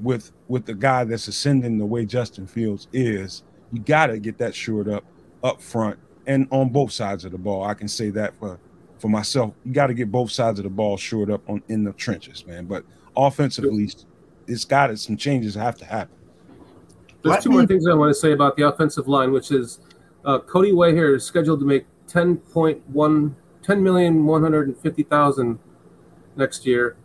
with 0.00 0.32
with 0.48 0.66
the 0.66 0.74
guy 0.74 1.04
that's 1.04 1.28
ascending 1.28 1.78
the 1.78 1.86
way 1.86 2.04
Justin 2.04 2.46
Fields 2.46 2.88
is. 2.92 3.42
You 3.72 3.80
got 3.80 4.06
to 4.06 4.18
get 4.18 4.38
that 4.38 4.54
shored 4.54 4.88
up 4.88 5.04
up 5.42 5.60
front 5.60 5.98
and 6.26 6.48
on 6.50 6.70
both 6.70 6.92
sides 6.92 7.24
of 7.24 7.32
the 7.32 7.38
ball. 7.38 7.64
I 7.64 7.74
can 7.74 7.88
say 7.88 8.10
that 8.10 8.36
for 8.38 8.58
for 8.98 9.08
myself. 9.08 9.54
You 9.64 9.72
got 9.72 9.88
to 9.88 9.94
get 9.94 10.10
both 10.10 10.30
sides 10.30 10.58
of 10.58 10.64
the 10.64 10.70
ball 10.70 10.96
shored 10.96 11.30
up 11.30 11.48
on 11.48 11.62
in 11.68 11.84
the 11.84 11.92
trenches, 11.92 12.46
man. 12.46 12.66
But 12.66 12.84
offensively, 13.16 13.90
it's 14.46 14.64
got 14.64 14.90
it. 14.90 14.98
Some 14.98 15.16
changes 15.16 15.54
have 15.54 15.76
to 15.78 15.84
happen. 15.84 16.14
There's 17.22 17.42
two 17.42 17.50
more 17.50 17.66
things 17.66 17.86
I 17.86 17.94
want 17.94 18.10
to 18.10 18.14
say 18.14 18.32
about 18.32 18.56
the 18.56 18.62
offensive 18.62 19.08
line, 19.08 19.32
which 19.32 19.50
is 19.50 19.80
uh, 20.24 20.38
Cody 20.38 20.72
Whitehair 20.72 21.16
is 21.16 21.24
scheduled 21.24 21.60
to 21.60 21.66
make 21.66 21.84
10.1 22.06 23.34
10 23.62 23.82
million 23.82 24.24
150 24.24 25.02
thousand 25.04 25.58
next 26.36 26.64
year, 26.64 26.96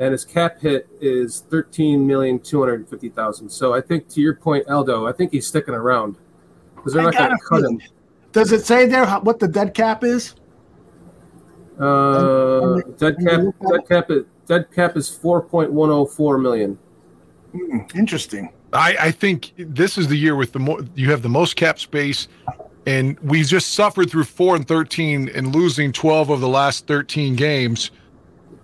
and 0.00 0.12
his 0.12 0.24
cap 0.24 0.58
hit 0.60 0.88
is 1.00 1.44
13 1.50 2.04
million 2.04 2.40
250 2.40 3.10
thousand. 3.10 3.48
So 3.50 3.74
I 3.74 3.80
think 3.80 4.08
to 4.08 4.20
your 4.20 4.34
point, 4.34 4.68
Aldo, 4.68 5.06
I 5.06 5.12
think 5.12 5.30
he's 5.30 5.46
sticking 5.46 5.74
around 5.74 6.16
because 6.74 6.94
they're 6.94 7.02
I 7.02 7.10
not 7.10 7.14
going 7.14 7.30
to 7.30 7.38
cut 7.48 7.62
him. 7.62 7.80
Does 8.32 8.50
it 8.50 8.64
say 8.64 8.86
there 8.86 9.06
what 9.06 9.38
the 9.38 9.46
dead 9.46 9.74
cap 9.74 10.02
is? 10.02 10.34
Uh, 11.78 12.80
dead 12.98 13.16
cap, 13.24 13.40
dead 13.70 13.88
cap 13.88 14.10
is 14.10 14.24
dead 14.46 14.72
cap 14.74 14.96
is 14.96 15.08
4.104 15.10 16.42
million. 16.42 16.78
Mm, 17.54 17.94
interesting. 17.94 18.52
I, 18.72 18.96
I 19.00 19.10
think 19.10 19.52
this 19.56 19.98
is 19.98 20.08
the 20.08 20.16
year 20.16 20.36
with 20.36 20.52
the 20.52 20.58
more 20.60 20.80
you 20.94 21.10
have 21.10 21.22
the 21.22 21.28
most 21.28 21.56
cap 21.56 21.78
space, 21.78 22.28
and 22.86 23.18
we 23.20 23.42
just 23.42 23.72
suffered 23.72 24.10
through 24.10 24.24
four 24.24 24.56
and 24.56 24.66
thirteen 24.66 25.28
and 25.34 25.54
losing 25.54 25.92
twelve 25.92 26.30
of 26.30 26.40
the 26.40 26.48
last 26.48 26.86
thirteen 26.86 27.36
games. 27.36 27.90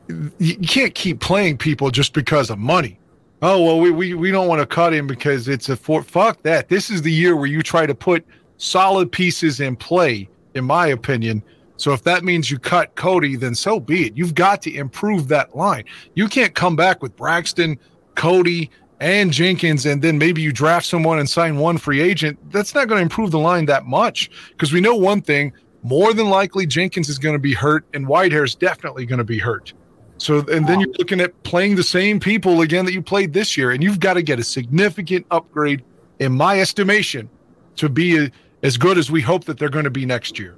You 0.09 0.57
can't 0.59 0.95
keep 0.95 1.21
playing 1.21 1.59
people 1.59 1.91
just 1.91 2.13
because 2.13 2.51
of 2.51 2.59
money. 2.59 2.99
Oh 3.43 3.63
well, 3.63 3.81
we 3.81 3.91
we, 3.91 4.15
we 4.15 4.31
don't 4.31 4.49
want 4.49 4.61
to 4.61 4.67
cut 4.67 4.95
him 4.95 5.07
because 5.07 5.49
it's 5.49 5.69
a 5.69 5.77
four. 5.77 6.03
Fuck 6.03 6.43
that. 6.43 6.69
This 6.69 6.91
is 6.91 7.03
the 7.03 7.13
year 7.13 7.37
where 7.37 7.47
you 7.47 7.63
try 7.63 7.87
to 7.87 7.95
put 7.95 8.25
solid 8.57 9.11
pieces 9.13 9.61
in 9.61 9.77
play, 9.77 10.29
in 10.55 10.65
my 10.65 10.89
opinion. 10.89 11.43
So 11.77 11.93
if 11.93 12.03
that 12.05 12.25
means 12.25 12.51
you 12.51 12.59
cut 12.59 12.95
Cody, 12.95 13.37
then 13.37 13.55
so 13.55 13.79
be 13.79 14.07
it. 14.07 14.17
You've 14.17 14.35
got 14.35 14.63
to 14.63 14.75
improve 14.75 15.29
that 15.29 15.55
line. 15.55 15.85
You 16.15 16.27
can't 16.29 16.55
come 16.55 16.75
back 16.75 17.03
with 17.03 17.15
Braxton, 17.17 17.79
Cody, 18.15 18.71
and 19.01 19.33
Jenkins, 19.33 19.85
and 19.85 20.01
then 20.01 20.17
maybe 20.19 20.41
you 20.41 20.53
draft 20.53 20.87
someone 20.87 21.19
and 21.19 21.29
sign 21.29 21.59
one 21.59 21.79
free 21.79 22.01
agent, 22.01 22.39
that's 22.51 22.75
not 22.75 22.89
going 22.89 22.99
to 22.99 23.03
improve 23.03 23.31
the 23.31 23.39
line 23.39 23.67
that 23.67 23.85
much. 23.85 24.31
Because 24.53 24.73
we 24.73 24.81
know 24.81 24.95
one 24.95 25.21
thing 25.21 25.53
more 25.83 26.15
than 26.15 26.31
likely 26.31 26.67
Jenkins 26.67 27.09
is 27.09 27.19
going 27.19 27.35
to 27.35 27.39
be 27.39 27.53
hurt, 27.53 27.85
and 27.93 28.07
Whitehair 28.07 28.45
is 28.45 28.55
definitely 28.55 29.07
going 29.07 29.19
to 29.19 29.25
be 29.25 29.39
hurt. 29.39 29.75
So, 30.19 30.39
and 30.49 30.67
then 30.67 30.81
you're 30.81 30.95
looking 30.99 31.21
at 31.21 31.43
playing 31.43 31.77
the 31.77 31.83
same 31.83 32.19
people 32.19 32.63
again 32.63 32.85
that 32.87 32.93
you 32.93 33.03
played 33.03 33.33
this 33.33 33.57
year, 33.57 33.73
and 33.73 33.83
you've 33.83 34.01
got 34.01 34.15
to 34.15 34.23
get 34.23 34.39
a 34.39 34.45
significant 34.45 35.27
upgrade, 35.31 35.85
in 36.19 36.33
my 36.33 36.61
estimation, 36.61 37.29
to 37.77 37.89
be 37.91 38.25
a, 38.25 38.31
as 38.63 38.79
good 38.79 38.97
as 38.97 39.11
we 39.11 39.21
hope 39.21 39.45
that 39.45 39.59
they're 39.59 39.69
going 39.69 39.85
to 39.85 39.91
be 39.91 40.07
next 40.07 40.39
year. 40.39 40.57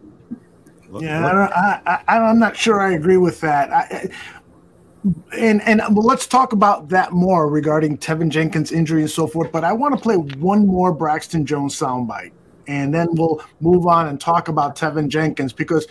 Yeah, 1.00 1.26
I 1.26 1.32
don't, 1.32 1.52
I, 1.52 2.02
I, 2.08 2.18
I'm 2.18 2.38
not 2.38 2.56
sure 2.56 2.80
I 2.80 2.92
agree 2.92 3.16
with 3.16 3.40
that. 3.40 3.72
I, 3.72 4.08
and 5.36 5.60
and 5.62 5.80
well, 5.90 6.06
let's 6.06 6.26
talk 6.26 6.52
about 6.52 6.88
that 6.88 7.12
more 7.12 7.48
regarding 7.48 7.98
Teven 7.98 8.30
Jenkins' 8.30 8.72
injury 8.72 9.02
and 9.02 9.10
so 9.10 9.26
forth. 9.26 9.52
But 9.52 9.64
I 9.64 9.72
want 9.72 9.94
to 9.94 10.00
play 10.00 10.16
one 10.16 10.66
more 10.66 10.92
Braxton 10.92 11.44
Jones 11.44 11.78
soundbite, 11.78 12.32
and 12.66 12.94
then 12.94 13.08
we'll 13.12 13.42
move 13.60 13.86
on 13.86 14.08
and 14.08 14.20
talk 14.20 14.48
about 14.48 14.76
Teven 14.76 15.08
Jenkins 15.08 15.52
because 15.52 15.86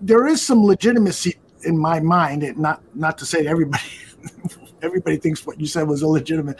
there 0.00 0.26
is 0.26 0.40
some 0.40 0.64
legitimacy 0.64 1.36
in 1.64 1.78
my 1.78 2.00
mind. 2.00 2.42
It 2.42 2.58
not 2.58 2.82
not 2.94 3.18
to 3.18 3.26
say 3.26 3.46
everybody 3.46 3.84
everybody 4.82 5.16
thinks 5.16 5.46
what 5.46 5.60
you 5.60 5.66
said 5.66 5.88
was 5.88 6.02
illegitimate, 6.02 6.58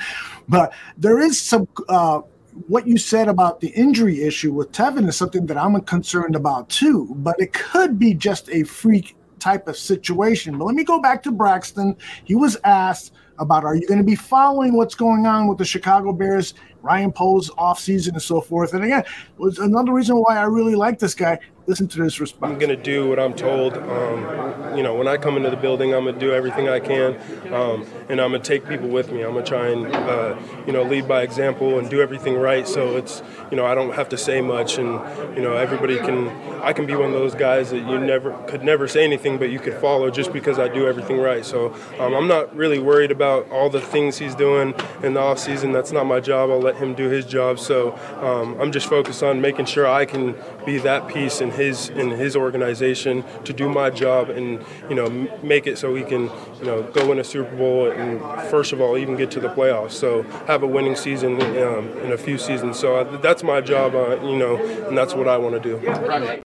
but 0.48 0.72
there 0.96 1.20
is 1.20 1.40
some. 1.40 1.68
Uh, 1.88 2.22
what 2.68 2.86
you 2.86 2.96
said 2.96 3.26
about 3.26 3.58
the 3.60 3.70
injury 3.70 4.22
issue 4.22 4.52
with 4.52 4.70
Teven 4.70 5.08
is 5.08 5.16
something 5.16 5.44
that 5.46 5.56
I'm 5.56 5.80
concerned 5.80 6.36
about 6.36 6.68
too, 6.68 7.12
but 7.16 7.34
it 7.40 7.52
could 7.52 7.98
be 7.98 8.14
just 8.14 8.48
a 8.48 8.62
freak 8.62 9.16
type 9.40 9.68
of 9.68 9.76
situation. 9.76 10.56
But 10.56 10.64
let 10.64 10.74
me 10.74 10.84
go 10.84 11.00
back 11.00 11.22
to 11.24 11.32
Braxton. 11.32 11.96
He 12.24 12.34
was 12.34 12.56
asked 12.64 13.12
about 13.38 13.64
are 13.64 13.74
you 13.74 13.86
going 13.86 13.98
to 13.98 14.04
be 14.04 14.14
following 14.14 14.76
what's 14.76 14.94
going 14.94 15.26
on 15.26 15.48
with 15.48 15.58
the 15.58 15.64
Chicago 15.64 16.12
Bears, 16.12 16.54
Ryan 16.82 17.12
Poles 17.12 17.50
offseason 17.50 18.12
and 18.12 18.22
so 18.22 18.40
forth. 18.40 18.74
And 18.74 18.84
again, 18.84 19.04
was 19.36 19.58
another 19.58 19.92
reason 19.92 20.16
why 20.16 20.38
I 20.38 20.44
really 20.44 20.74
like 20.74 20.98
this 20.98 21.14
guy. 21.14 21.38
Listen 21.66 21.88
to 21.88 22.02
this 22.02 22.20
response. 22.20 22.52
I'm 22.52 22.58
going 22.58 22.76
to 22.76 22.82
do 22.82 23.08
what 23.08 23.18
I'm 23.18 23.32
told. 23.32 23.78
Um, 23.78 24.76
you 24.76 24.82
know, 24.82 24.94
when 24.94 25.08
I 25.08 25.16
come 25.16 25.38
into 25.38 25.48
the 25.48 25.56
building, 25.56 25.94
I'm 25.94 26.04
going 26.04 26.14
to 26.14 26.20
do 26.20 26.30
everything 26.30 26.68
I 26.68 26.78
can, 26.78 27.16
um, 27.54 27.86
and 28.10 28.20
I'm 28.20 28.32
going 28.32 28.42
to 28.42 28.46
take 28.46 28.68
people 28.68 28.88
with 28.88 29.10
me. 29.10 29.22
I'm 29.22 29.32
going 29.32 29.44
to 29.44 29.48
try 29.48 29.68
and, 29.68 29.86
uh, 29.86 30.36
you 30.66 30.74
know, 30.74 30.82
lead 30.82 31.08
by 31.08 31.22
example 31.22 31.78
and 31.78 31.88
do 31.88 32.02
everything 32.02 32.34
right. 32.34 32.68
So 32.68 32.98
it's, 32.98 33.22
you 33.50 33.56
know, 33.56 33.64
I 33.64 33.74
don't 33.74 33.94
have 33.94 34.10
to 34.10 34.18
say 34.18 34.42
much, 34.42 34.76
and 34.76 35.00
you 35.34 35.42
know, 35.42 35.54
everybody 35.54 35.96
can. 35.96 36.28
I 36.64 36.72
can 36.72 36.86
be 36.86 36.94
one 36.96 37.06
of 37.06 37.12
those 37.12 37.34
guys 37.34 37.70
that 37.70 37.86
you 37.86 37.98
never 37.98 38.32
could 38.48 38.64
never 38.64 38.88
say 38.88 39.04
anything, 39.04 39.36
but 39.36 39.50
you 39.50 39.58
could 39.58 39.74
follow 39.74 40.10
just 40.10 40.32
because 40.32 40.58
I 40.58 40.66
do 40.68 40.88
everything 40.88 41.18
right. 41.18 41.44
So 41.44 41.74
um, 41.98 42.14
I'm 42.14 42.26
not 42.26 42.56
really 42.56 42.78
worried 42.78 43.10
about 43.10 43.50
all 43.50 43.68
the 43.68 43.82
things 43.82 44.16
he's 44.16 44.34
doing 44.34 44.72
in 45.02 45.12
the 45.12 45.20
off 45.20 45.38
season. 45.38 45.72
That's 45.72 45.92
not 45.92 46.04
my 46.04 46.20
job. 46.20 46.48
I'll 46.50 46.60
let 46.60 46.76
him 46.76 46.94
do 46.94 47.10
his 47.10 47.26
job. 47.26 47.58
So 47.58 47.92
um, 48.22 48.58
I'm 48.58 48.72
just 48.72 48.86
focused 48.86 49.22
on 49.22 49.42
making 49.42 49.66
sure 49.66 49.86
I 49.86 50.06
can 50.06 50.34
be 50.64 50.78
that 50.78 51.08
piece 51.08 51.40
in 51.40 51.50
his 51.50 51.88
in 51.90 52.10
his 52.10 52.36
organization 52.36 53.24
to 53.44 53.52
do 53.52 53.68
my 53.68 53.90
job 53.90 54.30
and 54.30 54.64
you 54.88 54.94
know 54.94 55.08
make 55.42 55.66
it 55.66 55.78
so 55.78 55.92
we 55.92 56.02
can 56.02 56.22
you 56.58 56.64
know 56.64 56.82
go 56.82 57.08
win 57.08 57.18
a 57.18 57.24
Super 57.24 57.54
Bowl 57.56 57.90
and 57.90 58.20
first 58.50 58.72
of 58.72 58.80
all 58.80 58.96
even 58.96 59.16
get 59.16 59.30
to 59.32 59.40
the 59.40 59.48
playoffs. 59.48 59.92
So 59.92 60.22
have 60.46 60.62
a 60.62 60.66
winning 60.66 60.96
season 60.96 61.40
um, 61.42 61.88
in 61.98 62.12
a 62.12 62.18
few 62.18 62.38
seasons. 62.38 62.78
So 62.78 63.00
I, 63.00 63.16
that's 63.18 63.42
my 63.42 63.60
job, 63.60 63.94
uh, 63.94 64.20
you 64.22 64.36
know, 64.36 64.56
and 64.56 64.96
that's 64.96 65.14
what 65.14 65.28
I 65.28 65.36
want 65.36 65.60
to 65.62 65.78
do. 65.78 66.42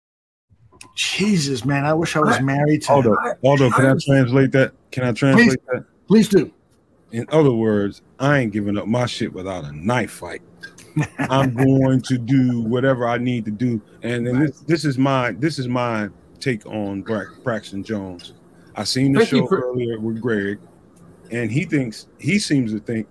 Jesus, 0.95 1.65
man, 1.65 1.85
I 1.85 1.95
wish 1.95 2.17
I 2.17 2.21
was 2.21 2.41
married 2.41 2.83
to 2.83 2.93
Aldo, 2.93 3.15
Aldo, 3.45 3.71
can 3.71 3.87
I 3.87 3.95
translate 4.05 4.51
that? 4.53 4.73
Can 4.91 5.05
I 5.05 5.13
translate 5.13 5.49
Please. 5.49 5.57
that? 5.73 5.85
Please 6.09 6.29
do. 6.29 6.53
In 7.13 7.25
other 7.31 7.53
words, 7.53 8.03
I 8.19 8.39
ain't 8.39 8.53
giving 8.53 8.77
up 8.77 8.87
my 8.87 9.07
shit 9.07 9.33
without 9.33 9.65
a 9.65 9.73
knife 9.73 10.11
fight. 10.11 10.43
I'm 11.19 11.55
going 11.55 12.01
to 12.03 12.19
do 12.19 12.61
whatever 12.63 13.07
I 13.09 13.19
need 13.19 13.45
to 13.47 13.51
do, 13.51 13.81
and 14.03 14.27
then 14.27 14.41
this, 14.41 14.61
this 14.61 14.85
is 14.85 14.99
my 14.99 15.33
this 15.33 15.59
is 15.59 15.69
my 15.69 16.09
take 16.41 16.65
on 16.67 17.03
Bra- 17.03 17.25
Braxton 17.43 17.83
Jones. 17.85 18.35
I 18.77 18.85
seen 18.85 19.13
the 19.13 19.21
Thank 19.21 19.31
show 19.31 19.47
for- 19.47 19.61
earlier 19.61 19.99
with 19.99 20.21
Greg, 20.21 20.59
and 21.31 21.51
he 21.51 21.65
thinks 21.65 22.07
he 22.19 22.39
seems 22.39 22.73
to 22.73 22.79
think 22.81 23.07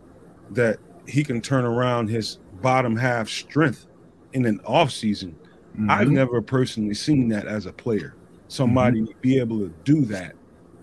that 0.51 0.77
he 1.07 1.23
can 1.23 1.41
turn 1.41 1.65
around 1.65 2.09
his 2.09 2.39
bottom 2.61 2.95
half 2.95 3.27
strength 3.29 3.85
in 4.33 4.45
an 4.45 4.59
off 4.65 4.91
season. 4.91 5.35
I've 5.89 6.07
Mhm. 6.07 6.13
never 6.13 6.41
personally 6.41 6.93
seen 6.95 7.27
that 7.29 7.45
as 7.45 7.65
a 7.65 7.71
player. 7.73 8.15
Somebody 8.47 9.05
be 9.21 9.39
able 9.39 9.59
to 9.59 9.71
do 9.83 10.01
that 10.05 10.35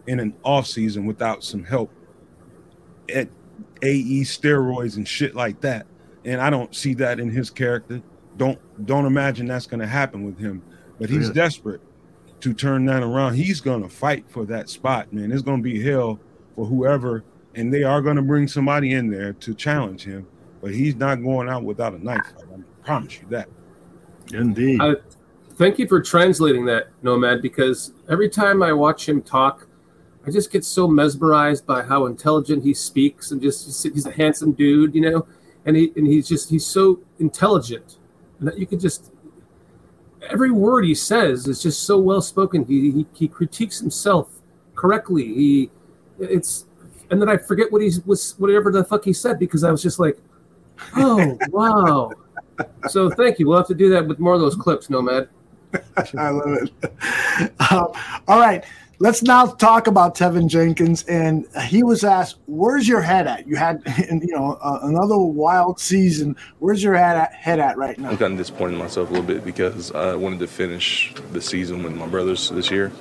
in 0.06 0.20
an 0.20 0.34
off 0.44 0.66
season 0.66 1.06
without 1.06 1.42
some 1.42 1.64
help 1.64 1.90
at 3.12 3.28
AE 3.82 4.22
steroids 4.22 4.96
and 4.96 5.06
shit 5.08 5.34
like 5.34 5.60
that. 5.62 5.86
And 6.24 6.40
I 6.40 6.50
don't 6.50 6.74
see 6.74 6.94
that 6.94 7.20
in 7.20 7.30
his 7.30 7.50
character. 7.50 8.00
Don't 8.36 8.58
don't 8.86 9.06
imagine 9.06 9.46
that's 9.46 9.66
going 9.66 9.80
to 9.80 9.86
happen 9.86 10.24
with 10.24 10.38
him. 10.38 10.62
But 10.98 11.10
he's 11.10 11.20
Really? 11.20 11.34
desperate 11.34 11.80
to 12.40 12.52
turn 12.54 12.84
that 12.86 13.02
around. 13.02 13.34
He's 13.34 13.60
going 13.60 13.82
to 13.82 13.88
fight 13.88 14.24
for 14.28 14.44
that 14.46 14.68
spot, 14.68 15.12
man. 15.12 15.32
It's 15.32 15.42
going 15.42 15.58
to 15.58 15.62
be 15.62 15.82
hell 15.82 16.18
for 16.54 16.66
whoever, 16.66 17.24
and 17.54 17.72
they 17.72 17.82
are 17.82 18.00
going 18.00 18.16
to 18.16 18.22
bring 18.22 18.46
somebody 18.48 18.92
in 18.92 19.10
there 19.10 19.32
to 19.34 19.54
challenge 19.54 20.04
him. 20.04 20.26
But 20.60 20.72
he's 20.72 20.94
not 20.94 21.16
going 21.16 21.48
out 21.48 21.62
without 21.64 21.94
a 21.94 22.04
knife 22.04 22.24
fight. 22.34 22.44
I 22.54 22.86
promise 22.86 23.20
you 23.20 23.26
that. 23.30 23.48
Indeed. 24.32 24.80
I, 24.80 24.94
thank 25.56 25.78
you 25.78 25.86
for 25.86 26.00
translating 26.00 26.64
that, 26.66 26.88
Nomad, 27.02 27.42
because 27.42 27.92
every 28.08 28.28
time 28.28 28.62
I 28.62 28.72
watch 28.72 29.08
him 29.08 29.20
talk, 29.22 29.66
I 30.26 30.30
just 30.30 30.50
get 30.50 30.64
so 30.64 30.88
mesmerized 30.88 31.66
by 31.66 31.82
how 31.82 32.06
intelligent 32.06 32.62
he 32.64 32.72
speaks 32.72 33.30
and 33.30 33.42
just 33.42 33.82
he's 33.82 34.06
a 34.06 34.10
handsome 34.10 34.52
dude, 34.52 34.94
you 34.94 35.02
know, 35.02 35.26
and 35.66 35.76
he 35.76 35.92
and 35.96 36.06
he's 36.06 36.28
just 36.28 36.50
he's 36.50 36.66
so 36.66 37.00
intelligent 37.18 37.98
that 38.40 38.58
you 38.58 38.66
could 38.66 38.80
just 38.80 39.12
every 40.30 40.50
word 40.50 40.84
he 40.84 40.94
says 40.94 41.46
is 41.46 41.62
just 41.62 41.82
so 41.82 41.98
well 41.98 42.20
spoken. 42.20 42.64
He, 42.64 42.90
he 42.90 43.06
he 43.12 43.28
critiques 43.28 43.78
himself 43.78 44.28
correctly. 44.74 45.24
He 45.24 45.70
it's 46.18 46.66
and 47.10 47.20
then 47.20 47.28
I 47.28 47.36
forget 47.36 47.70
what 47.70 47.82
he 47.82 47.92
was 48.06 48.38
whatever 48.38 48.70
the 48.70 48.84
fuck 48.84 49.04
he 49.04 49.12
said 49.12 49.38
because 49.38 49.64
I 49.64 49.70
was 49.70 49.82
just 49.82 49.98
like, 49.98 50.18
oh 50.96 51.38
wow. 51.48 52.10
So 52.88 53.10
thank 53.10 53.38
you. 53.38 53.48
We'll 53.48 53.58
have 53.58 53.66
to 53.68 53.74
do 53.74 53.90
that 53.90 54.06
with 54.06 54.18
more 54.18 54.34
of 54.34 54.40
those 54.40 54.54
clips, 54.54 54.88
Nomad. 54.88 55.28
I 56.16 56.30
love 56.30 56.58
it. 56.62 56.72
Um, 57.72 57.88
all 58.28 58.38
right, 58.38 58.64
let's 58.98 59.22
now 59.22 59.46
talk 59.46 59.86
about 59.86 60.16
Teven 60.16 60.48
Jenkins. 60.48 61.04
And 61.04 61.46
he 61.66 61.82
was 61.82 62.04
asked, 62.04 62.38
"Where's 62.46 62.86
your 62.88 63.00
head 63.00 63.26
at? 63.26 63.46
You 63.46 63.56
had, 63.56 63.82
you 64.08 64.34
know, 64.34 64.58
uh, 64.62 64.80
another 64.82 65.18
wild 65.18 65.80
season. 65.80 66.36
Where's 66.58 66.82
your 66.82 66.94
head 66.94 67.16
at, 67.16 67.34
head 67.34 67.60
at 67.60 67.76
right 67.76 67.98
now?" 67.98 68.10
I'm 68.10 68.18
kind 68.18 68.32
of 68.32 68.38
disappointed 68.38 68.74
in 68.74 68.78
myself 68.78 69.10
a 69.10 69.12
little 69.12 69.26
bit 69.26 69.44
because 69.44 69.92
I 69.92 70.14
wanted 70.14 70.40
to 70.40 70.46
finish 70.46 71.14
the 71.32 71.40
season 71.40 71.82
with 71.82 71.94
my 71.94 72.06
brothers 72.06 72.50
this 72.50 72.70
year, 72.70 72.92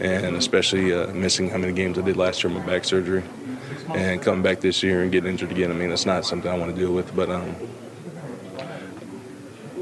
and 0.00 0.36
especially 0.36 0.92
uh, 0.92 1.08
missing 1.08 1.50
how 1.50 1.58
many 1.58 1.72
games 1.72 1.98
I 1.98 2.02
did 2.02 2.16
last 2.16 2.42
year 2.42 2.52
with 2.52 2.66
back 2.66 2.84
surgery, 2.84 3.22
and 3.94 4.20
coming 4.22 4.42
back 4.42 4.60
this 4.60 4.82
year 4.82 5.02
and 5.02 5.12
getting 5.12 5.30
injured 5.30 5.50
again. 5.52 5.70
I 5.70 5.74
mean, 5.74 5.90
it's 5.90 6.06
not 6.06 6.24
something 6.24 6.50
I 6.50 6.56
want 6.56 6.74
to 6.74 6.80
deal 6.80 6.92
with, 6.92 7.14
but 7.14 7.30
um, 7.30 7.54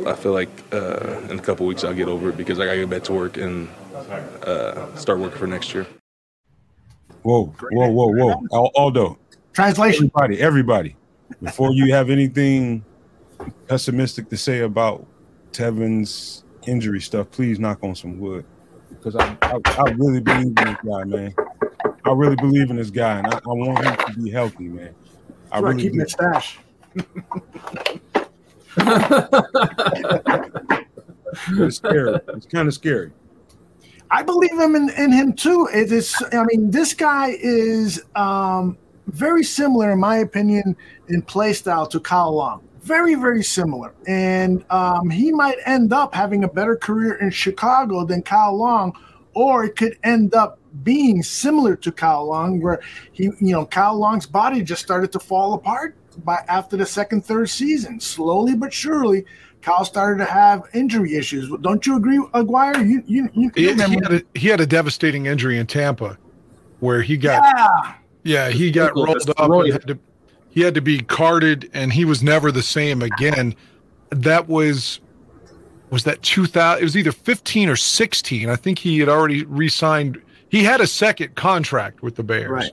I 0.07 0.15
feel 0.15 0.33
like 0.33 0.51
uh, 0.73 1.21
in 1.31 1.39
a 1.39 1.43
couple 1.43 1.67
weeks 1.67 1.85
I'll 1.85 1.95
get 1.95 2.09
over 2.09 2.29
it 2.29 2.37
because 2.37 2.61
I 2.61 2.67
gotta 2.67 2.79
get 2.79 2.91
back 2.91 3.05
to 3.05 3.13
work 3.13 3.37
and 3.37 3.69
uh, 4.47 4.95
start 4.97 5.19
working 5.19 5.39
for 5.39 5.47
next 5.47 5.75
year. 5.75 5.87
Whoa, 7.23 7.47
whoa, 7.73 7.89
whoa, 7.89 8.09
whoa. 8.09 8.43
Al- 8.53 8.71
Aldo, 8.77 9.19
Translation. 9.53 10.11
everybody, 10.17 10.41
everybody, 10.41 10.97
before 11.43 11.73
you 11.73 11.93
have 11.95 12.11
anything 12.11 12.85
pessimistic 13.67 14.29
to 14.29 14.37
say 14.37 14.61
about 14.61 15.07
Teven's 15.53 16.45
injury 16.67 17.01
stuff, 17.01 17.31
please 17.31 17.59
knock 17.59 17.79
on 17.83 17.95
some 17.95 18.19
wood. 18.19 18.45
Because 18.91 19.17
I, 19.17 19.37
I, 19.43 19.59
I 19.79 19.91
really 19.97 20.21
believe 20.21 20.47
in 20.47 20.55
this 20.55 20.77
guy, 20.87 21.05
man. 21.05 21.35
I 22.05 22.13
really 22.13 22.37
believe 22.37 22.71
in 22.71 22.77
this 22.77 22.91
guy, 22.91 23.19
and 23.19 23.27
I, 23.27 23.37
I 23.37 23.41
want 23.47 23.85
him 23.85 23.97
to 23.97 24.21
be 24.21 24.31
healthy, 24.31 24.65
man. 24.65 24.95
I 25.51 25.61
That's 25.61 25.63
right, 25.63 25.71
really 25.71 25.83
keep 25.83 25.93
do. 25.93 25.99
your 25.99 26.09
stash. 26.09 26.59
It's 31.59 31.77
scary. 31.77 32.21
It's 32.29 32.47
kind 32.47 32.69
of 32.69 32.75
scary. 32.75 33.13
I 34.11 34.23
believe 34.23 34.59
him 34.59 34.77
in, 34.77 34.91
in 34.91 35.13
him 35.13 35.33
too. 35.33 35.69
It 35.73 35.91
is. 35.91 36.15
I 36.33 36.45
mean, 36.45 36.71
this 36.71 36.95
guy 36.95 37.37
is 37.41 38.03
um, 38.15 38.79
very 39.07 39.45
similar, 39.45 39.93
in 39.93 40.01
my 40.01 40.19
opinion, 40.19 40.77
in 41.09 41.23
play 41.23 41.53
style 41.53 41.87
to 41.87 42.01
Kyle 42.01 42.35
Long. 42.35 42.63
Very, 42.83 43.15
very 43.15 43.43
similar, 43.43 43.95
and 44.07 44.63
um, 44.71 45.09
he 45.09 45.33
might 45.33 45.57
end 45.65 45.93
up 45.93 46.15
having 46.15 46.45
a 46.45 46.49
better 46.49 46.77
career 46.77 47.15
in 47.15 47.31
Chicago 47.31 48.05
than 48.05 48.23
Kyle 48.23 48.55
Long, 48.55 48.93
or 49.33 49.65
it 49.65 49.77
could 49.77 49.99
end 50.05 50.35
up 50.35 50.59
being 50.83 51.23
similar 51.23 51.77
to 51.77 51.91
Kyle 51.91 52.27
Long, 52.27 52.61
where 52.61 52.83
he, 53.13 53.25
you 53.25 53.53
know, 53.53 53.65
Kyle 53.65 53.97
Long's 53.97 54.27
body 54.27 54.63
just 54.63 54.83
started 54.83 55.13
to 55.13 55.19
fall 55.19 55.55
apart 55.55 55.97
by 56.25 56.45
after 56.49 56.77
the 56.77 56.85
second, 56.85 57.25
third 57.25 57.49
season. 57.49 58.01
Slowly 58.01 58.55
but 58.55 58.73
surely, 58.73 59.25
Kyle 59.65 59.85
started 59.85 60.19
to 60.19 60.31
have 60.31 60.63
injury 60.75 61.15
issues. 61.15 61.51
Don't 61.63 61.87
you 61.87 61.97
agree, 61.97 62.23
Aguirre? 62.35 62.83
You, 62.83 63.03
you, 63.07 63.29
you, 63.33 63.51
He, 63.55 63.63
you 63.63 63.69
he 63.69 63.71
remember? 63.71 64.03
had 64.13 64.13
a, 64.13 64.39
he 64.39 64.49
had 64.49 64.61
a 64.61 64.67
devastating 64.67 65.25
injury 65.25 65.57
in 65.59 65.67
Tampa, 65.67 66.19
where 66.81 67.01
he 67.01 67.17
got 67.17 67.43
Yeah. 67.57 67.95
yeah 68.25 68.51
he 68.51 68.71
got 68.71 68.89
Ankle 68.89 69.07
rolled 69.07 69.31
up 69.31 69.39
and 69.39 69.73
had 69.73 69.87
to 69.89 69.99
he 70.51 70.61
had 70.61 70.75
to 70.75 70.83
be 70.83 71.01
carted 71.01 71.71
and 71.73 71.93
he 71.93 72.05
was 72.05 72.23
never 72.23 72.53
the 72.53 72.63
same 72.63 73.01
again. 73.01 73.55
That 74.11 74.49
was 74.49 75.01
was 75.91 76.05
that 76.05 76.21
2000 76.23 76.81
it 76.81 76.85
was 76.85 76.97
either 76.97 77.13
15 77.13 77.69
or 77.71 77.77
16. 77.77 78.49
I 78.51 78.57
think 78.57 78.79
he 78.79 78.99
had 78.99 79.09
already 79.09 79.45
re-signed 79.45 80.21
he 80.51 80.63
had 80.63 80.81
a 80.83 80.87
second 80.87 81.35
contract 81.37 82.03
with 82.03 82.17
the 82.17 82.23
Bears. 82.23 82.51
Right. 82.51 82.73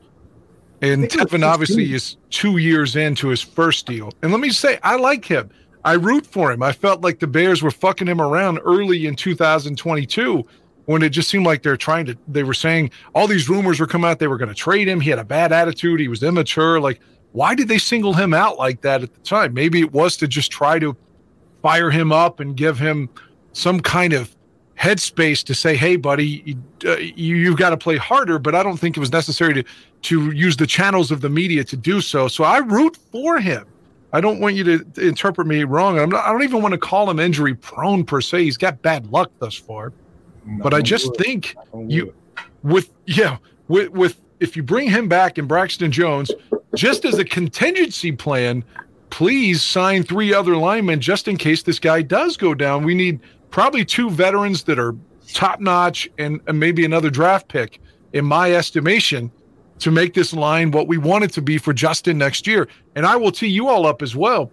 And 0.82 1.06
I 1.06 1.08
think 1.08 1.14
it 1.22 1.32
was 1.32 1.42
Teven 1.42 1.46
obviously 1.48 1.94
is 1.94 2.18
two 2.32 2.58
years 2.58 2.96
into 2.98 3.30
his 3.30 3.42
first 3.42 3.86
deal. 3.86 4.12
And 4.22 4.32
let 4.32 4.42
me 4.42 4.50
say, 4.50 4.78
I 4.84 4.98
like 4.98 5.24
him. 5.26 5.50
I 5.84 5.94
root 5.94 6.26
for 6.26 6.52
him. 6.52 6.62
I 6.62 6.72
felt 6.72 7.02
like 7.02 7.20
the 7.20 7.28
Bears 7.28 7.62
were 7.62 7.72
fucking 7.72 8.08
him 8.08 8.22
around 8.22 8.60
early 8.64 9.06
in 9.08 9.16
2022 9.16 10.46
when 10.86 11.04
it 11.04 11.10
just 11.10 11.30
seemed 11.30 11.46
like 11.46 11.64
they're 11.64 11.78
trying 11.78 12.06
to, 12.06 12.18
they 12.28 12.44
were 12.44 12.54
saying 12.54 12.92
all 13.14 13.28
these 13.28 13.50
rumors 13.50 13.80
were 13.80 13.88
coming 13.88 14.10
out. 14.10 14.20
They 14.20 14.28
were 14.28 14.38
going 14.38 14.50
to 14.50 14.56
trade 14.56 14.88
him. 14.88 15.00
He 15.00 15.10
had 15.10 15.20
a 15.20 15.24
bad 15.24 15.52
attitude. 15.52 16.00
He 16.00 16.08
was 16.08 16.24
immature. 16.24 16.80
Like, 16.80 17.00
why 17.32 17.56
did 17.56 17.68
they 17.68 17.78
single 17.78 18.14
him 18.14 18.34
out 18.34 18.58
like 18.58 18.82
that 18.82 19.04
at 19.04 19.14
the 19.14 19.20
time? 19.22 19.54
Maybe 19.54 19.80
it 19.80 19.92
was 19.92 20.18
to 20.18 20.28
just 20.28 20.52
try 20.52 20.80
to 20.80 20.96
fire 21.62 21.92
him 21.92 22.12
up 22.12 22.40
and 22.40 22.58
give 22.58 22.78
him 22.78 23.10
some 23.54 23.80
kind 23.80 24.14
of 24.14 24.36
headspace 24.78 25.44
to 25.46 25.54
say, 25.54 25.76
"Hey, 25.76 25.96
buddy, 25.96 26.42
you, 26.44 26.64
uh, 26.86 26.98
you 26.98 27.36
you've 27.36 27.58
got 27.58 27.70
to 27.70 27.78
play 27.78 27.98
harder." 27.98 28.40
But 28.40 28.56
I 28.56 28.64
don't 28.64 28.78
think 28.78 28.98
it 28.98 29.00
was 29.00 29.12
necessary 29.12 29.54
to 29.54 29.64
to 30.04 30.32
use 30.32 30.58
the 30.58 30.68
channels 30.68 31.12
of 31.12 31.22
the 31.22 31.30
media 31.30 31.64
to 31.66 31.78
do 31.78 32.02
so. 32.02 32.28
So 32.28 32.44
I 32.44 32.58
root 32.58 32.98
for 33.12 33.40
him. 33.40 33.66
I 34.14 34.22
don't 34.22 34.40
want 34.40 34.56
you 34.56 34.64
to 34.64 35.08
interpret 35.08 35.48
me 35.48 35.64
wrong. 35.64 36.00
I'm 36.00 36.10
not, 36.10 36.26
I 36.26 36.32
don't 36.32 36.44
even 36.44 36.62
want 36.62 36.74
to 36.74 36.78
call 36.78 37.10
him 37.10 37.20
injury 37.20 37.56
prone 37.56 38.04
per 38.04 38.22
se. 38.22 38.44
He's 38.44 38.58
got 38.58 38.82
bad 38.82 39.12
luck 39.12 39.32
thus 39.40 39.56
far. 39.56 39.94
but 40.46 40.74
I 40.74 40.82
just 40.82 41.16
think 41.18 41.56
you 41.88 42.14
with 42.64 42.90
yeah 43.06 43.38
with 43.68 43.90
with 43.92 44.20
if 44.40 44.56
you 44.56 44.64
bring 44.64 44.90
him 44.90 45.08
back 45.08 45.38
and 45.38 45.48
Braxton 45.48 45.92
Jones 45.92 46.32
just 46.76 47.06
as 47.06 47.20
a 47.20 47.26
contingency 47.26 48.12
plan, 48.12 48.64
please 49.12 49.62
sign 49.62 50.04
three 50.04 50.34
other 50.34 50.58
linemen 50.58 51.00
just 51.00 51.28
in 51.28 51.38
case 51.38 51.64
this 51.64 51.80
guy 51.80 52.02
does 52.02 52.38
go 52.38 52.54
down. 52.54 52.84
We 52.84 52.96
need 52.96 53.20
probably 53.52 53.86
two 53.86 54.10
veterans 54.10 54.64
that 54.64 54.80
are 54.80 54.96
top 55.34 55.60
notch 55.60 56.10
and, 56.18 56.42
and 56.48 56.60
maybe 56.60 56.86
another 56.86 57.10
draft 57.10 57.48
pick, 57.48 57.80
in 58.14 58.26
my 58.26 58.54
estimation, 58.54 59.32
to 59.82 59.92
make 59.92 60.14
this 60.14 60.34
line 60.34 60.72
what 60.72 60.88
we 60.88 60.98
want 60.98 61.24
it 61.24 61.34
to 61.34 61.42
be 61.42 61.58
for 61.58 61.74
Justin 61.74 62.18
next 62.18 62.48
year. 62.48 62.68
And 62.96 63.06
I 63.06 63.16
will 63.16 63.32
tee 63.32 63.48
you 63.48 63.68
all 63.68 63.86
up 63.86 64.02
as 64.02 64.16
well, 64.16 64.52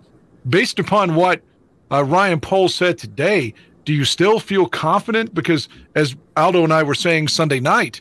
based 0.48 0.78
upon 0.78 1.14
what 1.14 1.42
uh, 1.90 2.04
Ryan 2.04 2.40
Poles 2.40 2.74
said 2.74 2.98
today. 2.98 3.54
Do 3.84 3.94
you 3.94 4.04
still 4.04 4.40
feel 4.40 4.66
confident? 4.66 5.34
Because 5.34 5.68
as 5.94 6.16
Aldo 6.36 6.64
and 6.64 6.72
I 6.72 6.82
were 6.82 6.94
saying 6.94 7.28
Sunday 7.28 7.60
night, 7.60 8.00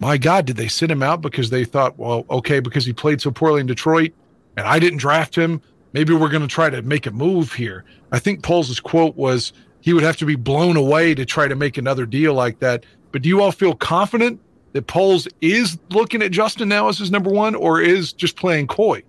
my 0.00 0.16
God, 0.16 0.46
did 0.46 0.56
they 0.56 0.68
sit 0.68 0.90
him 0.90 1.02
out 1.02 1.20
because 1.20 1.50
they 1.50 1.64
thought, 1.64 1.98
well, 1.98 2.24
okay, 2.30 2.58
because 2.58 2.86
he 2.86 2.92
played 2.92 3.20
so 3.20 3.30
poorly 3.30 3.60
in 3.60 3.66
Detroit 3.66 4.12
and 4.56 4.66
I 4.66 4.78
didn't 4.78 4.98
draft 4.98 5.36
him, 5.36 5.60
maybe 5.92 6.14
we're 6.14 6.30
going 6.30 6.42
to 6.42 6.48
try 6.48 6.70
to 6.70 6.82
make 6.82 7.06
a 7.06 7.10
move 7.10 7.52
here. 7.52 7.84
I 8.10 8.18
think 8.18 8.42
Poles' 8.42 8.80
quote 8.80 9.16
was 9.16 9.52
he 9.80 9.92
would 9.92 10.02
have 10.02 10.16
to 10.18 10.26
be 10.26 10.36
blown 10.36 10.76
away 10.76 11.14
to 11.14 11.24
try 11.24 11.48
to 11.48 11.54
make 11.54 11.78
another 11.78 12.06
deal 12.06 12.34
like 12.34 12.60
that. 12.60 12.84
But 13.12 13.22
do 13.22 13.28
you 13.28 13.42
all 13.42 13.52
feel 13.52 13.74
confident 13.74 14.40
that 14.72 14.86
Poles 14.86 15.26
is 15.40 15.78
looking 15.90 16.22
at 16.22 16.30
Justin 16.30 16.68
now 16.68 16.88
as 16.88 16.98
his 16.98 17.10
number 17.10 17.30
one 17.30 17.54
or 17.54 17.80
is 17.80 18.12
just 18.12 18.36
playing 18.36 18.66
coy? 18.66 19.02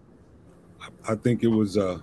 I 1.07 1.16
think 1.16 1.43
it 1.43 1.47
was 1.47 1.78
a, 1.78 2.01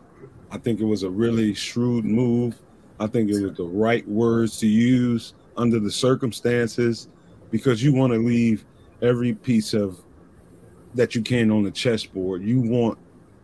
I 0.50 0.58
think 0.58 0.80
it 0.80 0.84
was 0.84 1.02
a 1.02 1.10
really 1.10 1.54
shrewd 1.54 2.04
move. 2.04 2.56
I 3.00 3.06
think 3.06 3.30
it 3.30 3.40
was 3.40 3.56
the 3.56 3.64
right 3.64 4.06
words 4.08 4.58
to 4.58 4.66
use 4.66 5.34
under 5.56 5.80
the 5.80 5.90
circumstances, 5.90 7.08
because 7.50 7.82
you 7.82 7.92
want 7.92 8.12
to 8.12 8.18
leave 8.18 8.64
every 9.02 9.34
piece 9.34 9.74
of 9.74 10.00
that 10.94 11.14
you 11.14 11.22
can 11.22 11.50
on 11.50 11.64
the 11.64 11.70
chessboard. 11.70 12.42
You 12.42 12.60
want 12.60 12.98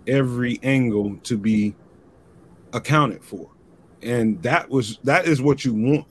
every 0.07 0.59
angle 0.63 1.17
to 1.25 1.37
be 1.37 1.75
accounted 2.73 3.25
for, 3.25 3.49
and 4.03 4.43
that 4.43 4.69
was 4.69 4.99
that 5.05 5.27
is 5.27 5.43
what 5.43 5.65
you 5.65 5.73
want 5.73 6.07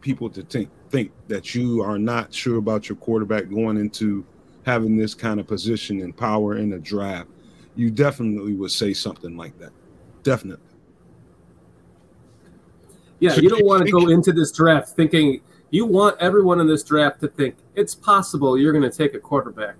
people 0.00 0.30
to 0.30 0.42
think 0.42 0.70
think 0.90 1.12
that 1.28 1.54
you 1.54 1.82
are 1.82 1.98
not 1.98 2.32
sure 2.32 2.56
about 2.56 2.88
your 2.88 2.96
quarterback 2.96 3.48
going 3.48 3.76
into 3.76 4.24
having 4.64 4.96
this 4.96 5.14
kind 5.14 5.40
of 5.40 5.46
position 5.46 6.00
and 6.00 6.16
power 6.16 6.56
in 6.56 6.72
a 6.74 6.78
draft 6.78 7.28
you 7.78 7.92
definitely 7.92 8.54
would 8.54 8.72
say 8.72 8.92
something 8.92 9.36
like 9.36 9.56
that. 9.60 9.70
Definitely. 10.24 10.64
Yeah, 13.20 13.36
you 13.36 13.48
don't 13.48 13.64
want 13.64 13.86
to 13.86 13.90
go 13.90 14.08
into 14.08 14.32
this 14.32 14.50
draft 14.50 14.90
thinking 14.90 15.40
you 15.70 15.86
want 15.86 16.16
everyone 16.20 16.60
in 16.60 16.66
this 16.66 16.82
draft 16.82 17.20
to 17.20 17.28
think 17.28 17.54
it's 17.76 17.94
possible 17.94 18.58
you're 18.58 18.72
going 18.72 18.88
to 18.88 18.96
take 18.96 19.14
a 19.14 19.18
quarterback 19.20 19.76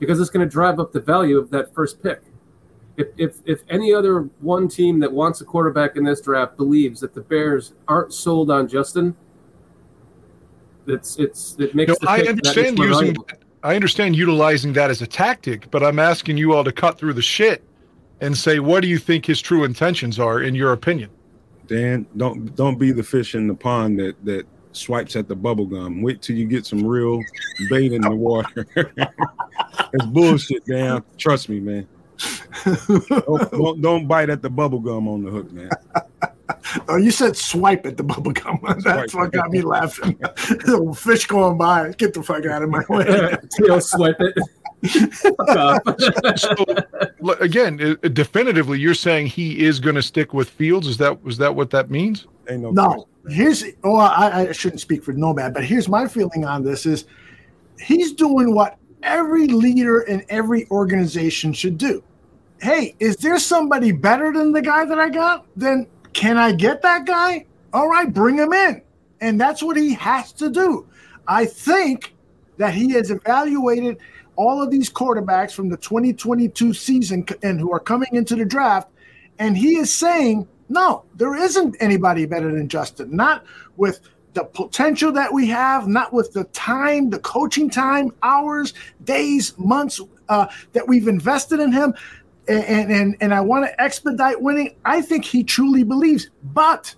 because 0.00 0.20
it's 0.20 0.30
going 0.30 0.46
to 0.46 0.50
drive 0.50 0.80
up 0.80 0.92
the 0.92 1.00
value 1.00 1.38
of 1.38 1.50
that 1.50 1.72
first 1.72 2.02
pick. 2.02 2.22
If, 2.96 3.08
if, 3.16 3.36
if 3.44 3.62
any 3.68 3.94
other 3.94 4.22
one 4.40 4.66
team 4.66 4.98
that 4.98 5.12
wants 5.12 5.40
a 5.40 5.44
quarterback 5.44 5.96
in 5.96 6.02
this 6.02 6.20
draft 6.20 6.56
believes 6.56 7.00
that 7.00 7.14
the 7.14 7.20
Bears 7.20 7.74
aren't 7.86 8.12
sold 8.12 8.50
on 8.50 8.66
Justin, 8.66 9.14
it's 10.88 11.18
it's 11.18 11.56
it 11.58 11.74
makes 11.74 11.88
No, 11.88 11.96
the 12.00 12.10
I 12.10 12.16
pick 12.18 12.26
that 12.26 12.30
understand 12.30 12.78
using. 12.78 13.16
I 13.62 13.74
understand 13.74 14.16
utilizing 14.16 14.72
that 14.74 14.90
as 14.90 15.02
a 15.02 15.06
tactic, 15.06 15.70
but 15.70 15.82
I'm 15.82 15.98
asking 15.98 16.36
you 16.36 16.54
all 16.54 16.62
to 16.64 16.72
cut 16.72 16.98
through 16.98 17.14
the 17.14 17.22
shit 17.22 17.64
and 18.20 18.36
say 18.36 18.60
what 18.60 18.80
do 18.80 18.88
you 18.88 18.98
think 18.98 19.26
his 19.26 19.40
true 19.40 19.64
intentions 19.64 20.18
are 20.18 20.42
in 20.42 20.54
your 20.54 20.72
opinion? 20.72 21.10
Dan, 21.66 22.06
don't 22.16 22.54
don't 22.54 22.78
be 22.78 22.92
the 22.92 23.02
fish 23.02 23.34
in 23.34 23.46
the 23.46 23.54
pond 23.54 23.98
that 23.98 24.24
that 24.24 24.46
swipes 24.72 25.16
at 25.16 25.28
the 25.28 25.36
bubble 25.36 25.66
gum. 25.66 26.02
Wait 26.02 26.22
till 26.22 26.36
you 26.36 26.46
get 26.46 26.64
some 26.64 26.86
real 26.86 27.20
bait 27.68 27.92
in 27.92 28.02
the 28.02 28.14
water. 28.14 28.66
it's 28.76 30.06
bullshit, 30.06 30.64
Dan. 30.66 31.02
Trust 31.16 31.48
me, 31.48 31.60
man. 31.60 31.86
Don't, 32.64 33.50
don't, 33.50 33.80
don't 33.82 34.06
bite 34.08 34.30
at 34.30 34.42
the 34.42 34.50
bubble 34.50 34.80
gum 34.80 35.08
on 35.08 35.22
the 35.24 35.30
hook, 35.30 35.50
man. 35.52 35.70
Oh, 36.88 36.96
you 36.96 37.10
said 37.10 37.36
swipe 37.36 37.86
at 37.86 37.96
the 37.96 38.02
bubble 38.02 38.32
gum. 38.32 38.58
That's 38.84 39.14
what 39.14 39.32
got 39.32 39.50
me 39.50 39.60
laughing. 39.62 40.18
Little 40.66 40.94
Fish 40.94 41.26
going 41.26 41.56
by. 41.58 41.92
Get 41.92 42.14
the 42.14 42.22
fuck 42.22 42.44
out 42.46 42.62
of 42.62 42.70
my 42.70 42.82
way. 42.88 43.36
Tail 43.50 43.80
swipe 43.80 44.16
it. 44.20 44.36
Fuck 44.84 46.00
so 46.38 46.54
again, 47.40 47.80
i- 47.82 48.06
i- 48.06 48.08
definitively, 48.08 48.78
you're 48.78 48.94
saying 48.94 49.26
he 49.26 49.64
is 49.64 49.80
going 49.80 49.96
to 49.96 50.02
stick 50.02 50.32
with 50.32 50.48
Fields. 50.50 50.86
Is 50.86 50.96
that 50.98 51.22
was 51.22 51.36
that 51.38 51.54
what 51.54 51.70
that 51.70 51.90
means? 51.90 52.26
Ain't 52.48 52.62
no, 52.62 52.70
No, 52.70 53.08
here's 53.28 53.64
oh 53.84 53.96
I, 53.96 54.48
I 54.48 54.52
shouldn't 54.52 54.80
speak 54.80 55.02
for 55.04 55.12
Nomad, 55.12 55.52
but 55.54 55.64
here's 55.64 55.88
my 55.88 56.06
feeling 56.06 56.44
on 56.44 56.62
this: 56.62 56.86
is 56.86 57.06
he's 57.80 58.12
doing 58.12 58.54
what 58.54 58.76
every 59.02 59.48
leader 59.48 60.02
in 60.02 60.24
every 60.28 60.68
organization 60.70 61.52
should 61.52 61.76
do. 61.76 62.02
Hey, 62.60 62.96
is 62.98 63.16
there 63.16 63.38
somebody 63.38 63.92
better 63.92 64.32
than 64.32 64.52
the 64.52 64.62
guy 64.62 64.84
that 64.84 64.98
I 64.98 65.08
got? 65.08 65.46
Then 65.56 65.86
can 66.12 66.36
I 66.36 66.52
get 66.52 66.82
that 66.82 67.06
guy? 67.06 67.46
All 67.72 67.88
right, 67.88 68.12
bring 68.12 68.36
him 68.36 68.52
in, 68.52 68.82
and 69.20 69.40
that's 69.40 69.62
what 69.62 69.76
he 69.76 69.94
has 69.94 70.32
to 70.34 70.50
do. 70.50 70.86
I 71.26 71.44
think 71.44 72.14
that 72.56 72.74
he 72.74 72.92
has 72.92 73.10
evaluated 73.10 73.98
all 74.34 74.62
of 74.62 74.70
these 74.70 74.90
quarterbacks 74.90 75.52
from 75.52 75.68
the 75.68 75.76
2022 75.76 76.72
season 76.72 77.24
and 77.42 77.60
who 77.60 77.72
are 77.72 77.80
coming 77.80 78.08
into 78.12 78.34
the 78.34 78.44
draft, 78.44 78.88
and 79.38 79.56
he 79.56 79.76
is 79.76 79.92
saying, 79.92 80.48
no, 80.68 81.04
there 81.14 81.34
isn't 81.34 81.76
anybody 81.80 82.26
better 82.26 82.52
than 82.52 82.68
Justin. 82.68 83.14
Not 83.14 83.44
with 83.76 84.00
the 84.34 84.44
potential 84.44 85.12
that 85.12 85.32
we 85.32 85.46
have, 85.48 85.88
not 85.88 86.12
with 86.12 86.32
the 86.32 86.44
time, 86.44 87.10
the 87.10 87.18
coaching 87.20 87.70
time, 87.70 88.12
hours, 88.22 88.74
days, 89.04 89.56
months 89.58 90.00
uh, 90.28 90.46
that 90.72 90.86
we've 90.86 91.08
invested 91.08 91.60
in 91.60 91.72
him. 91.72 91.94
And, 92.48 92.90
and, 92.90 93.16
and 93.20 93.34
I 93.34 93.40
want 93.40 93.66
to 93.66 93.80
expedite 93.80 94.40
winning. 94.40 94.74
I 94.84 95.02
think 95.02 95.24
he 95.24 95.44
truly 95.44 95.84
believes. 95.84 96.30
But 96.42 96.94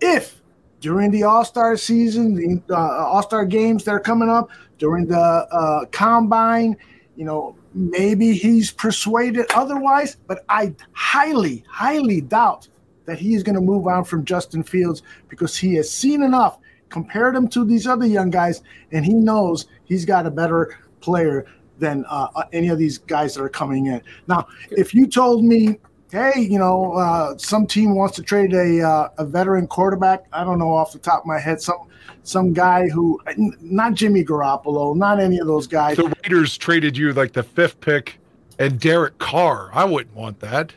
if 0.00 0.42
during 0.80 1.10
the 1.10 1.22
All 1.22 1.44
Star 1.44 1.76
season, 1.76 2.34
the 2.34 2.62
uh, 2.74 3.06
All 3.06 3.22
Star 3.22 3.46
games 3.46 3.84
that 3.84 3.92
are 3.92 4.00
coming 4.00 4.28
up, 4.28 4.50
during 4.78 5.06
the 5.06 5.16
uh, 5.16 5.84
combine, 5.92 6.76
you 7.16 7.24
know, 7.24 7.56
maybe 7.72 8.32
he's 8.32 8.72
persuaded 8.72 9.46
otherwise, 9.54 10.16
but 10.26 10.44
I 10.48 10.74
highly, 10.92 11.64
highly 11.68 12.20
doubt 12.20 12.68
that 13.04 13.18
he 13.18 13.34
is 13.34 13.42
going 13.42 13.54
to 13.54 13.60
move 13.60 13.86
on 13.86 14.04
from 14.04 14.24
Justin 14.24 14.62
Fields 14.62 15.02
because 15.28 15.56
he 15.56 15.74
has 15.76 15.90
seen 15.90 16.22
enough, 16.22 16.58
compared 16.88 17.36
him 17.36 17.48
to 17.48 17.64
these 17.64 17.86
other 17.86 18.06
young 18.06 18.30
guys, 18.30 18.62
and 18.90 19.04
he 19.04 19.14
knows 19.14 19.66
he's 19.84 20.04
got 20.04 20.26
a 20.26 20.30
better 20.30 20.76
player 21.00 21.46
than 21.82 22.06
uh, 22.06 22.28
uh, 22.34 22.44
any 22.52 22.68
of 22.68 22.78
these 22.78 22.96
guys 22.96 23.34
that 23.34 23.42
are 23.42 23.48
coming 23.50 23.86
in. 23.86 24.00
Now, 24.28 24.46
if 24.70 24.94
you 24.94 25.06
told 25.06 25.44
me, 25.44 25.78
hey, 26.10 26.40
you 26.40 26.58
know, 26.58 26.92
uh, 26.94 27.36
some 27.36 27.66
team 27.66 27.94
wants 27.94 28.16
to 28.16 28.22
trade 28.22 28.54
a 28.54 28.80
uh, 28.80 29.08
a 29.18 29.24
veteran 29.26 29.66
quarterback, 29.66 30.24
I 30.32 30.44
don't 30.44 30.58
know 30.58 30.72
off 30.72 30.92
the 30.92 30.98
top 30.98 31.22
of 31.22 31.26
my 31.26 31.38
head, 31.38 31.60
some 31.60 31.88
some 32.22 32.52
guy 32.52 32.88
who, 32.88 33.20
n- 33.26 33.56
not 33.60 33.94
Jimmy 33.94 34.24
Garoppolo, 34.24 34.96
not 34.96 35.18
any 35.18 35.38
of 35.38 35.46
those 35.46 35.66
guys. 35.66 35.96
The 35.96 36.14
Raiders 36.22 36.56
traded 36.56 36.96
you 36.96 37.12
like 37.12 37.32
the 37.32 37.42
fifth 37.42 37.80
pick 37.80 38.20
and 38.60 38.78
Derek 38.78 39.18
Carr. 39.18 39.70
I 39.74 39.84
wouldn't 39.84 40.14
want 40.14 40.38
that. 40.40 40.72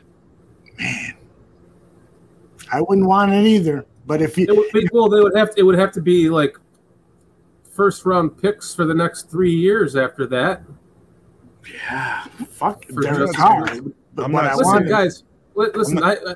Man, 0.78 1.14
I 2.72 2.80
wouldn't 2.80 3.06
want 3.06 3.32
it 3.32 3.46
either. 3.46 3.86
But 4.06 4.22
if 4.22 4.36
you, 4.36 4.46
It 4.48 4.56
would 4.56 4.70
be, 4.72 4.88
well, 4.92 5.08
they 5.08 5.20
would 5.20 5.36
have 5.36 5.54
to, 5.54 5.60
it 5.60 5.62
would 5.62 5.78
have 5.78 5.92
to 5.92 6.00
be 6.00 6.28
like 6.28 6.56
first 7.70 8.06
round 8.06 8.40
picks 8.40 8.74
for 8.74 8.84
the 8.84 8.94
next 8.94 9.30
three 9.30 9.54
years 9.54 9.94
after 9.94 10.26
that. 10.28 10.62
Yeah, 11.72 12.24
fuck 12.50 12.84
For 12.86 13.02
Derek 13.02 13.32
Carr. 13.34 13.66
I'm 13.68 14.32
what 14.32 14.44
not 14.44 14.44
I 14.44 14.54
Listen, 14.54 14.64
wanted, 14.72 14.88
guys. 14.88 15.24
li- 15.54 15.68
Listen, 15.74 16.02
I, 16.02 16.12
I 16.12 16.34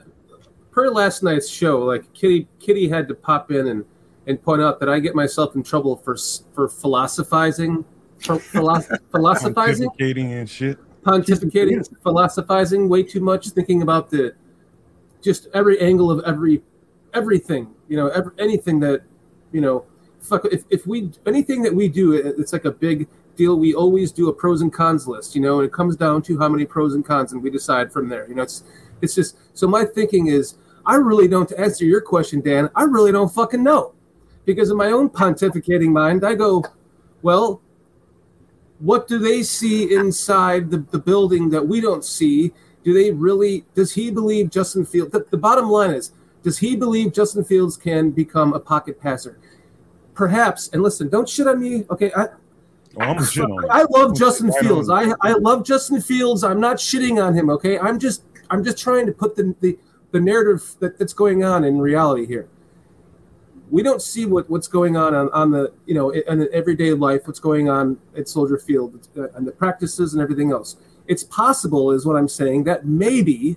per 0.71 0.89
last 0.91 1.23
night's 1.23 1.49
show, 1.49 1.81
like 1.85 2.13
Kitty, 2.13 2.47
Kitty 2.59 2.89
had 2.89 3.09
to 3.09 3.15
pop 3.15 3.51
in 3.51 3.69
and 3.69 3.85
and 4.27 4.43
point 4.43 4.61
out 4.63 4.79
that 4.81 4.89
I 4.89 4.99
get 5.01 5.15
myself 5.15 5.55
in 5.57 5.63
trouble 5.63 5.97
for 5.97 6.17
for 6.55 6.69
philosophizing, 6.69 7.85
for 8.19 8.37
philosoph- 8.37 8.99
philosophizing, 9.13 9.89
pontificating 9.91 10.33
and 10.41 10.49
shit. 10.49 10.79
pontificating, 11.03 11.89
philosophizing 12.03 12.89
way 12.89 13.03
too 13.03 13.21
much, 13.21 13.49
thinking 13.51 13.83
about 13.83 14.11
the 14.11 14.35
just 15.23 15.49
every 15.55 15.81
angle 15.81 16.11
of 16.11 16.23
every 16.27 16.63
everything, 17.15 17.69
you 17.89 17.97
know, 17.97 18.09
every, 18.09 18.33
anything 18.39 18.81
that 18.81 19.03
you 19.53 19.61
know. 19.61 19.85
Fuck, 20.21 20.45
if, 20.53 20.65
if 20.69 20.87
we 20.87 21.11
anything 21.25 21.63
that 21.63 21.75
we 21.75 21.89
do, 21.89 22.13
it- 22.13 22.35
it's 22.39 22.53
like 22.53 22.67
a 22.67 22.71
big 22.71 23.09
deal. 23.41 23.59
We 23.59 23.75
always 23.75 24.13
do 24.13 24.29
a 24.29 24.33
pros 24.33 24.61
and 24.61 24.73
cons 24.73 25.09
list, 25.09 25.35
you 25.35 25.41
know, 25.41 25.61
and 25.61 25.67
it 25.67 25.73
comes 25.73 25.97
down 25.97 26.23
to 26.23 26.39
how 26.39 26.49
many 26.49 26.67
pros 26.67 26.95
and 26.95 27.05
cons, 27.05 27.33
and 27.33 27.43
we 27.43 27.51
decide 27.51 27.91
from 27.91 28.09
there. 28.09 28.29
You 28.29 28.35
know, 28.35 28.43
it's 28.43 28.65
it's 29.01 29.15
just 29.15 29.37
so 29.55 29.67
my 29.67 29.85
thinking 29.85 30.27
is 30.27 30.57
I 30.85 30.97
really 30.97 31.27
don't 31.27 31.49
to 31.49 31.59
answer 31.59 31.85
your 31.85 32.03
question, 32.03 32.41
Dan. 32.41 32.69
I 32.77 32.83
really 32.83 33.13
don't 33.13 33.33
fucking 33.33 33.63
know 33.63 33.95
because 34.45 34.71
in 34.71 34.77
my 34.77 34.89
own 34.89 35.09
pontificating 35.09 35.91
mind, 35.91 36.25
I 36.25 36.35
go, 36.35 36.65
well, 37.23 37.61
what 38.79 39.09
do 39.09 39.19
they 39.19 39.43
see 39.43 39.95
inside 39.95 40.71
the, 40.71 40.79
the 40.91 40.99
building 40.99 41.51
that 41.51 41.67
we 41.67 41.81
don't 41.81 42.05
see? 42.05 42.53
Do 42.85 42.93
they 42.93 43.11
really? 43.11 43.65
Does 43.75 43.93
he 43.93 44.11
believe 44.11 44.51
Justin 44.51 44.85
Fields? 44.85 45.13
The, 45.13 45.25
the 45.31 45.39
bottom 45.39 45.71
line 45.71 45.91
is, 45.91 46.13
does 46.43 46.59
he 46.59 46.77
believe 46.77 47.13
Justin 47.13 47.45
Fields 47.45 47.77
can 47.77 48.11
become 48.11 48.53
a 48.53 48.61
pocket 48.61 49.01
passer? 49.01 49.39
Perhaps. 50.15 50.69
And 50.73 50.83
listen, 50.83 51.09
don't 51.09 51.29
shit 51.29 51.47
on 51.47 51.61
me. 51.61 51.85
Okay, 51.91 52.11
I, 52.15 52.27
Oh, 52.97 53.03
I'm 53.03 53.19
on 53.19 53.71
I 53.71 53.85
love 53.89 54.17
Justin 54.17 54.49
Right 54.49 54.63
Fields. 54.63 54.91
I, 54.91 55.13
I 55.21 55.33
love 55.35 55.65
Justin 55.65 56.01
Fields. 56.01 56.43
I'm 56.43 56.61
not 56.61 56.79
shitting 56.79 57.25
on 57.25 57.35
him. 57.35 57.49
Okay, 57.51 57.79
I'm 57.79 57.99
just 57.99 58.25
I'm 58.51 58.65
just 58.65 58.79
trying 58.79 59.07
to 59.07 59.13
put 59.13 59.37
the 59.37 59.55
the, 59.61 59.79
the 60.11 60.21
narrative 60.21 60.75
that, 60.81 60.99
that's 60.99 61.13
going 61.13 61.45
on 61.45 61.65
in 61.65 61.79
reality 61.79 62.27
here. 62.27 62.49
We 63.71 63.85
don't 63.85 64.03
see 64.03 64.27
what, 64.27 64.51
what's 64.51 64.67
going 64.67 64.97
on, 64.97 65.15
on 65.15 65.31
on 65.31 65.53
the 65.53 65.73
you 65.87 65.95
know 65.95 66.11
in, 66.11 66.43
in 66.43 66.49
everyday 66.53 66.93
life. 66.93 67.23
What's 67.27 67.39
going 67.39 67.69
on 67.69 67.99
at 68.17 68.29
Soldier 68.29 68.59
Field 68.59 69.09
uh, 69.17 69.29
and 69.35 69.47
the 69.47 69.53
practices 69.53 70.13
and 70.13 70.23
everything 70.23 70.51
else. 70.51 70.77
It's 71.07 71.23
possible, 71.23 71.93
is 71.93 72.05
what 72.05 72.17
I'm 72.17 72.29
saying, 72.29 72.65
that 72.65 72.87
maybe 72.87 73.57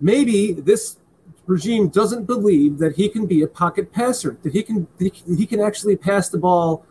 maybe 0.00 0.52
this 0.52 0.98
regime 1.46 1.88
doesn't 1.88 2.24
believe 2.24 2.78
that 2.78 2.94
he 2.94 3.08
can 3.08 3.26
be 3.26 3.42
a 3.42 3.48
pocket 3.48 3.92
passer, 3.92 4.38
that 4.44 4.52
he 4.52 4.62
can 4.62 4.86
that 4.98 5.12
he 5.36 5.44
can 5.44 5.60
actually 5.60 5.96
pass 5.96 6.28
the 6.28 6.38
ball 6.38 6.86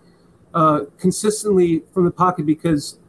uh, 0.54 0.82
consistently 0.98 1.84
from 1.94 2.06
the 2.06 2.12
pocket 2.12 2.46
because 2.46 3.00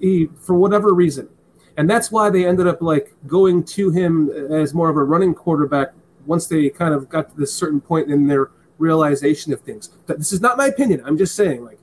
he, 0.00 0.28
for 0.40 0.54
whatever 0.54 0.92
reason, 0.92 1.28
and 1.76 1.88
that's 1.88 2.10
why 2.10 2.30
they 2.30 2.46
ended 2.46 2.66
up 2.66 2.80
like 2.80 3.14
going 3.26 3.64
to 3.64 3.90
him 3.90 4.30
as 4.30 4.74
more 4.74 4.88
of 4.88 4.96
a 4.96 5.02
running 5.02 5.34
quarterback 5.34 5.88
once 6.26 6.46
they 6.46 6.68
kind 6.68 6.94
of 6.94 7.08
got 7.08 7.30
to 7.30 7.36
this 7.36 7.52
certain 7.52 7.80
point 7.80 8.10
in 8.10 8.26
their 8.26 8.50
realization 8.78 9.52
of 9.52 9.60
things. 9.60 9.90
This 10.06 10.32
is 10.32 10.40
not 10.40 10.56
my 10.56 10.66
opinion. 10.66 11.02
I'm 11.04 11.18
just 11.18 11.34
saying 11.34 11.64
like 11.64 11.78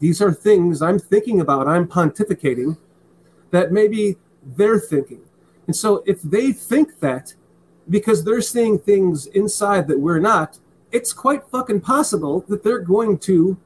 these 0.00 0.20
are 0.20 0.32
things 0.32 0.82
I'm 0.82 0.98
thinking 0.98 1.40
about. 1.40 1.66
I'm 1.68 1.86
pontificating 1.86 2.76
that 3.50 3.72
maybe 3.72 4.16
they're 4.56 4.78
thinking. 4.78 5.20
And 5.66 5.74
so 5.74 6.02
if 6.06 6.20
they 6.22 6.52
think 6.52 7.00
that 7.00 7.34
because 7.88 8.24
they're 8.24 8.40
seeing 8.40 8.78
things 8.78 9.26
inside 9.26 9.88
that 9.88 9.98
we're 9.98 10.18
not, 10.18 10.58
it's 10.92 11.12
quite 11.12 11.48
fucking 11.48 11.80
possible 11.80 12.44
that 12.48 12.62
they're 12.62 12.80
going 12.80 13.18
to 13.18 13.56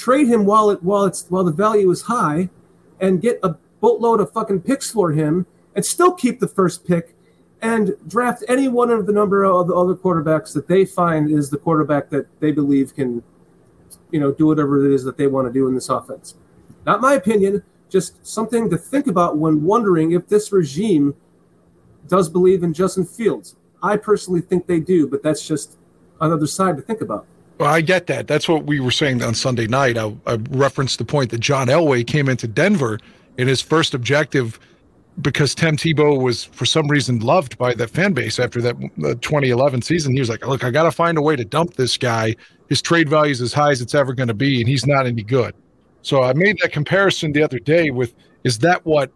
trade 0.00 0.26
him 0.26 0.46
while 0.46 0.70
it 0.70 0.82
while 0.82 1.04
it's 1.04 1.26
while 1.28 1.44
the 1.44 1.52
value 1.52 1.90
is 1.90 2.02
high 2.02 2.48
and 3.00 3.20
get 3.20 3.38
a 3.42 3.54
boatload 3.80 4.20
of 4.20 4.32
fucking 4.32 4.60
picks 4.60 4.90
for 4.90 5.12
him 5.12 5.46
and 5.74 5.84
still 5.84 6.12
keep 6.12 6.40
the 6.40 6.48
first 6.48 6.86
pick 6.86 7.14
and 7.60 7.94
draft 8.08 8.42
any 8.48 8.66
one 8.66 8.90
of 8.90 9.06
the 9.06 9.12
number 9.12 9.44
of 9.44 9.68
the 9.68 9.74
other 9.74 9.94
quarterbacks 9.94 10.54
that 10.54 10.66
they 10.66 10.86
find 10.86 11.30
is 11.30 11.50
the 11.50 11.58
quarterback 11.58 12.08
that 12.08 12.26
they 12.40 12.50
believe 12.50 12.94
can 12.94 13.22
you 14.10 14.18
know 14.18 14.32
do 14.32 14.46
whatever 14.46 14.86
it 14.86 14.94
is 14.94 15.04
that 15.04 15.18
they 15.18 15.26
want 15.26 15.46
to 15.46 15.52
do 15.52 15.68
in 15.68 15.74
this 15.74 15.90
offense. 15.90 16.34
Not 16.86 17.02
my 17.02 17.12
opinion, 17.12 17.62
just 17.90 18.26
something 18.26 18.70
to 18.70 18.78
think 18.78 19.06
about 19.06 19.36
when 19.36 19.62
wondering 19.62 20.12
if 20.12 20.28
this 20.28 20.50
regime 20.50 21.14
does 22.08 22.30
believe 22.30 22.62
in 22.62 22.72
Justin 22.72 23.04
Fields. 23.04 23.56
I 23.82 23.98
personally 23.98 24.40
think 24.40 24.66
they 24.66 24.80
do, 24.80 25.06
but 25.06 25.22
that's 25.22 25.46
just 25.46 25.76
another 26.20 26.46
side 26.46 26.76
to 26.76 26.82
think 26.82 27.02
about. 27.02 27.26
Well, 27.60 27.68
I 27.68 27.82
get 27.82 28.06
that. 28.06 28.26
That's 28.26 28.48
what 28.48 28.64
we 28.64 28.80
were 28.80 28.90
saying 28.90 29.22
on 29.22 29.34
Sunday 29.34 29.66
night. 29.66 29.98
I, 29.98 30.14
I 30.26 30.36
referenced 30.50 30.98
the 30.98 31.04
point 31.04 31.30
that 31.30 31.40
John 31.40 31.66
Elway 31.68 32.06
came 32.06 32.28
into 32.30 32.48
Denver 32.48 32.98
in 33.36 33.46
his 33.48 33.60
first 33.60 33.92
objective 33.92 34.58
because 35.20 35.54
Tim 35.54 35.76
Tebow 35.76 36.22
was, 36.22 36.44
for 36.44 36.64
some 36.64 36.88
reason, 36.88 37.18
loved 37.20 37.58
by 37.58 37.74
the 37.74 37.86
fan 37.86 38.14
base 38.14 38.38
after 38.38 38.62
that 38.62 38.76
uh, 39.04 39.14
2011 39.20 39.82
season. 39.82 40.14
He 40.14 40.20
was 40.20 40.30
like, 40.30 40.46
"Look, 40.46 40.64
I 40.64 40.70
got 40.70 40.84
to 40.84 40.90
find 40.90 41.18
a 41.18 41.22
way 41.22 41.36
to 41.36 41.44
dump 41.44 41.74
this 41.74 41.98
guy. 41.98 42.34
His 42.70 42.80
trade 42.80 43.10
value 43.10 43.32
is 43.32 43.42
as 43.42 43.52
high 43.52 43.72
as 43.72 43.82
it's 43.82 43.94
ever 43.94 44.14
going 44.14 44.28
to 44.28 44.34
be, 44.34 44.60
and 44.60 44.68
he's 44.68 44.86
not 44.86 45.06
any 45.06 45.22
good." 45.22 45.54
So 46.00 46.22
I 46.22 46.32
made 46.32 46.56
that 46.62 46.72
comparison 46.72 47.32
the 47.32 47.42
other 47.42 47.58
day 47.58 47.90
with, 47.90 48.14
is 48.42 48.56
that 48.60 48.86
what 48.86 49.12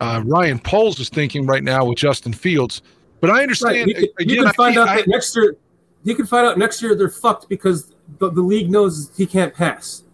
uh, 0.00 0.20
Ryan 0.24 0.58
Poles 0.58 0.98
is 0.98 1.08
thinking 1.10 1.46
right 1.46 1.62
now 1.62 1.84
with 1.84 1.98
Justin 1.98 2.32
Fields? 2.32 2.82
But 3.20 3.30
I 3.30 3.42
understand. 3.42 3.76
Right. 3.76 3.86
You, 3.86 3.94
could, 4.16 4.30
you 4.30 4.36
can 4.38 4.46
I 4.48 4.52
find 4.52 4.74
can't- 4.74 4.88
out 4.90 4.92
I- 4.94 5.00
that 5.02 5.08
next 5.08 5.38
You 6.04 6.14
can 6.14 6.26
find 6.26 6.46
out 6.46 6.58
next 6.58 6.80
year 6.82 6.94
they're 6.94 7.08
fucked 7.08 7.48
because 7.48 7.92
the, 8.18 8.30
the 8.30 8.40
league 8.42 8.70
knows 8.70 9.10
he 9.16 9.26
can't 9.26 9.52
pass. 9.52 10.04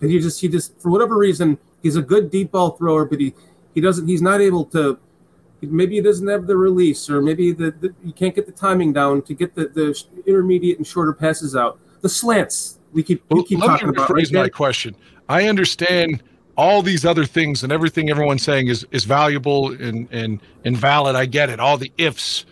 But 0.00 0.10
he 0.10 0.18
just 0.18 0.40
he 0.40 0.48
just 0.48 0.78
for 0.80 0.90
whatever 0.90 1.16
reason 1.16 1.58
he's 1.82 1.96
a 1.96 2.02
good 2.02 2.30
deep 2.30 2.50
ball 2.52 2.72
thrower, 2.72 3.04
but 3.04 3.20
he 3.20 3.34
he 3.74 3.80
doesn't 3.80 4.06
he's 4.08 4.22
not 4.22 4.40
able 4.40 4.64
to. 4.66 4.98
Maybe 5.60 5.96
he 5.96 6.00
doesn't 6.00 6.28
have 6.28 6.46
the 6.46 6.56
release, 6.56 7.10
or 7.10 7.20
maybe 7.20 7.50
the, 7.52 7.72
the 7.72 7.92
you 8.04 8.12
can't 8.12 8.34
get 8.34 8.46
the 8.46 8.52
timing 8.52 8.92
down 8.92 9.22
to 9.22 9.34
get 9.34 9.54
the, 9.56 9.66
the 9.68 10.04
intermediate 10.26 10.78
and 10.78 10.86
shorter 10.86 11.12
passes 11.12 11.56
out. 11.56 11.80
The 12.00 12.08
slants 12.08 12.78
we 12.92 13.02
keep 13.02 13.24
we 13.28 13.36
Well, 13.36 13.44
keep 13.44 13.58
let 13.58 13.66
talking 13.66 13.88
me 13.88 13.96
about. 13.96 14.08
rephrase 14.08 14.14
right, 14.26 14.32
my 14.32 14.42
Dan? 14.42 14.50
question. 14.50 14.96
I 15.28 15.48
understand 15.48 16.22
all 16.56 16.80
these 16.80 17.04
other 17.04 17.24
things 17.24 17.64
and 17.64 17.72
everything 17.72 18.08
everyone's 18.08 18.42
saying 18.42 18.68
is 18.68 18.86
is 18.92 19.04
valuable 19.04 19.72
and 19.72 20.08
and 20.12 20.40
and 20.64 20.76
valid. 20.76 21.16
I 21.16 21.26
get 21.26 21.50
it. 21.50 21.58
All 21.60 21.76
the 21.76 21.92
ifs. 21.98 22.46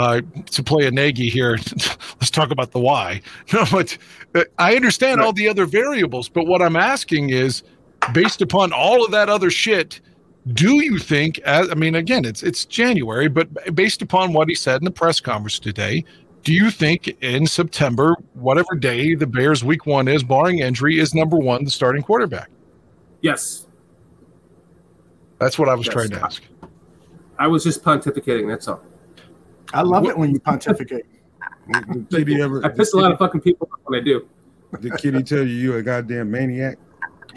Uh, 0.00 0.22
to 0.46 0.62
play 0.62 0.86
a 0.86 0.90
Nagy 0.90 1.28
here, 1.28 1.58
let's 2.20 2.30
talk 2.30 2.50
about 2.50 2.70
the 2.70 2.80
why. 2.80 3.20
No, 3.52 3.66
but 3.70 3.98
uh, 4.34 4.44
I 4.58 4.74
understand 4.74 5.20
all 5.20 5.34
the 5.34 5.46
other 5.46 5.66
variables. 5.66 6.26
But 6.26 6.46
what 6.46 6.62
I'm 6.62 6.74
asking 6.76 7.28
is, 7.28 7.62
based 8.14 8.40
upon 8.40 8.72
all 8.72 9.04
of 9.04 9.10
that 9.10 9.28
other 9.28 9.50
shit, 9.50 10.00
do 10.54 10.82
you 10.82 10.96
think? 10.98 11.38
As, 11.40 11.68
I 11.70 11.74
mean, 11.74 11.96
again, 11.96 12.24
it's 12.24 12.42
it's 12.42 12.64
January, 12.64 13.28
but 13.28 13.74
based 13.74 14.00
upon 14.00 14.32
what 14.32 14.48
he 14.48 14.54
said 14.54 14.80
in 14.80 14.86
the 14.86 14.90
press 14.90 15.20
conference 15.20 15.58
today, 15.58 16.02
do 16.44 16.54
you 16.54 16.70
think 16.70 17.08
in 17.20 17.46
September, 17.46 18.16
whatever 18.32 18.76
day 18.76 19.14
the 19.14 19.26
Bears 19.26 19.62
week 19.62 19.84
one 19.84 20.08
is, 20.08 20.22
barring 20.22 20.60
injury, 20.60 20.98
is 20.98 21.12
number 21.14 21.36
one 21.36 21.62
the 21.64 21.70
starting 21.70 22.02
quarterback? 22.02 22.48
Yes, 23.20 23.66
That's 25.38 25.58
what 25.58 25.68
I 25.68 25.74
was 25.74 25.84
Yes. 25.88 25.92
trying 25.92 26.10
to 26.10 26.24
ask. 26.24 26.42
I 27.38 27.48
was 27.48 27.64
just 27.64 27.84
pontificating. 27.84 28.48
That's 28.48 28.66
all. 28.66 28.82
I 29.72 29.82
love 29.82 30.06
it 30.06 30.16
when 30.16 30.30
you 30.32 30.40
pontificate. 30.44 31.06
Did 31.92 32.08
Kitty 32.10 32.40
ever? 32.42 32.64
I 32.64 32.68
piss 32.68 32.92
a 32.94 32.96
lot 32.96 33.12
of 33.12 33.18
fucking 33.18 33.40
people 33.42 33.68
off 33.72 33.78
when 33.84 34.00
I 34.00 34.02
do. 34.04 34.26
Did 34.80 34.96
Kitty 34.98 35.22
tell 35.22 35.38
you 35.40 35.44
you 35.54 35.76
a 35.76 35.82
goddamn 35.82 36.30
maniac? 36.30 36.78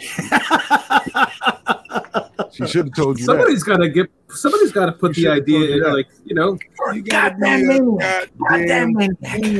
she 2.52 2.66
should 2.66 2.86
have 2.86 2.94
told 2.94 3.18
you 3.18 3.24
Somebody's 3.24 3.62
got 3.62 3.76
to 3.78 3.88
get. 3.88 4.10
Somebody's 4.28 4.72
got 4.72 4.86
to 4.86 4.92
put 4.92 5.16
You 5.16 5.24
the 5.26 5.30
idea 5.32 5.76
in, 5.76 5.80
that. 5.82 5.92
like 5.92 6.06
you 6.24 6.34
know. 6.34 6.56
that. 6.86 6.94
You 6.96 7.02
gotta 7.02 7.34
be 7.36 7.48
a 7.48 8.28
goddamn 8.48 9.16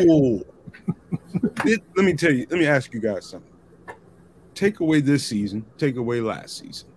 fool. 0.06 0.42
It- 1.64 1.82
let 1.96 2.04
me 2.04 2.12
tell 2.14 2.32
you. 2.32 2.46
Let 2.50 2.58
me 2.58 2.66
ask 2.66 2.92
you 2.92 3.00
guys 3.00 3.26
something. 3.26 3.50
Take 4.54 4.80
away 4.80 5.00
this 5.00 5.26
season. 5.26 5.64
Take 5.78 5.96
away 5.96 6.20
last 6.20 6.58
season. 6.58 6.88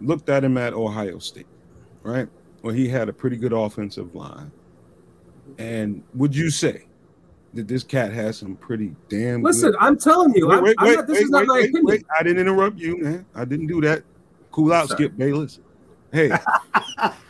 Looked 0.00 0.28
at 0.28 0.44
him 0.44 0.58
at 0.58 0.74
Ohio 0.74 1.18
State, 1.18 1.46
right? 2.02 2.28
Well, 2.66 2.74
he 2.74 2.88
had 2.88 3.08
a 3.08 3.12
pretty 3.12 3.36
good 3.36 3.52
offensive 3.52 4.16
line. 4.16 4.50
And 5.58 6.02
would 6.14 6.34
you 6.34 6.50
say 6.50 6.88
that 7.54 7.68
this 7.68 7.84
cat 7.84 8.12
has 8.12 8.38
some 8.38 8.56
pretty 8.56 8.92
damn? 9.08 9.40
Listen, 9.40 9.70
good- 9.70 9.78
I'm 9.80 9.96
telling 9.96 10.34
you, 10.34 10.48
Wait, 10.48 10.56
I'm, 10.56 10.64
wait, 10.64 10.74
I'm 10.78 10.86
wait, 10.88 10.96
not, 10.96 11.06
this 11.06 11.14
wait, 11.18 11.22
is 11.22 11.30
not 11.30 11.38
wait, 11.42 11.46
my 11.46 11.54
wait, 11.54 11.64
opinion. 11.66 11.84
wait. 11.84 12.06
I 12.18 12.24
didn't 12.24 12.40
interrupt 12.40 12.76
you, 12.76 12.98
man. 13.00 13.24
I 13.36 13.44
didn't 13.44 13.68
do 13.68 13.80
that. 13.82 14.02
Cool 14.50 14.72
out, 14.72 14.88
Sorry. 14.88 14.98
Skip 15.04 15.16
Bayless. 15.16 15.60
Hey, 16.12 16.32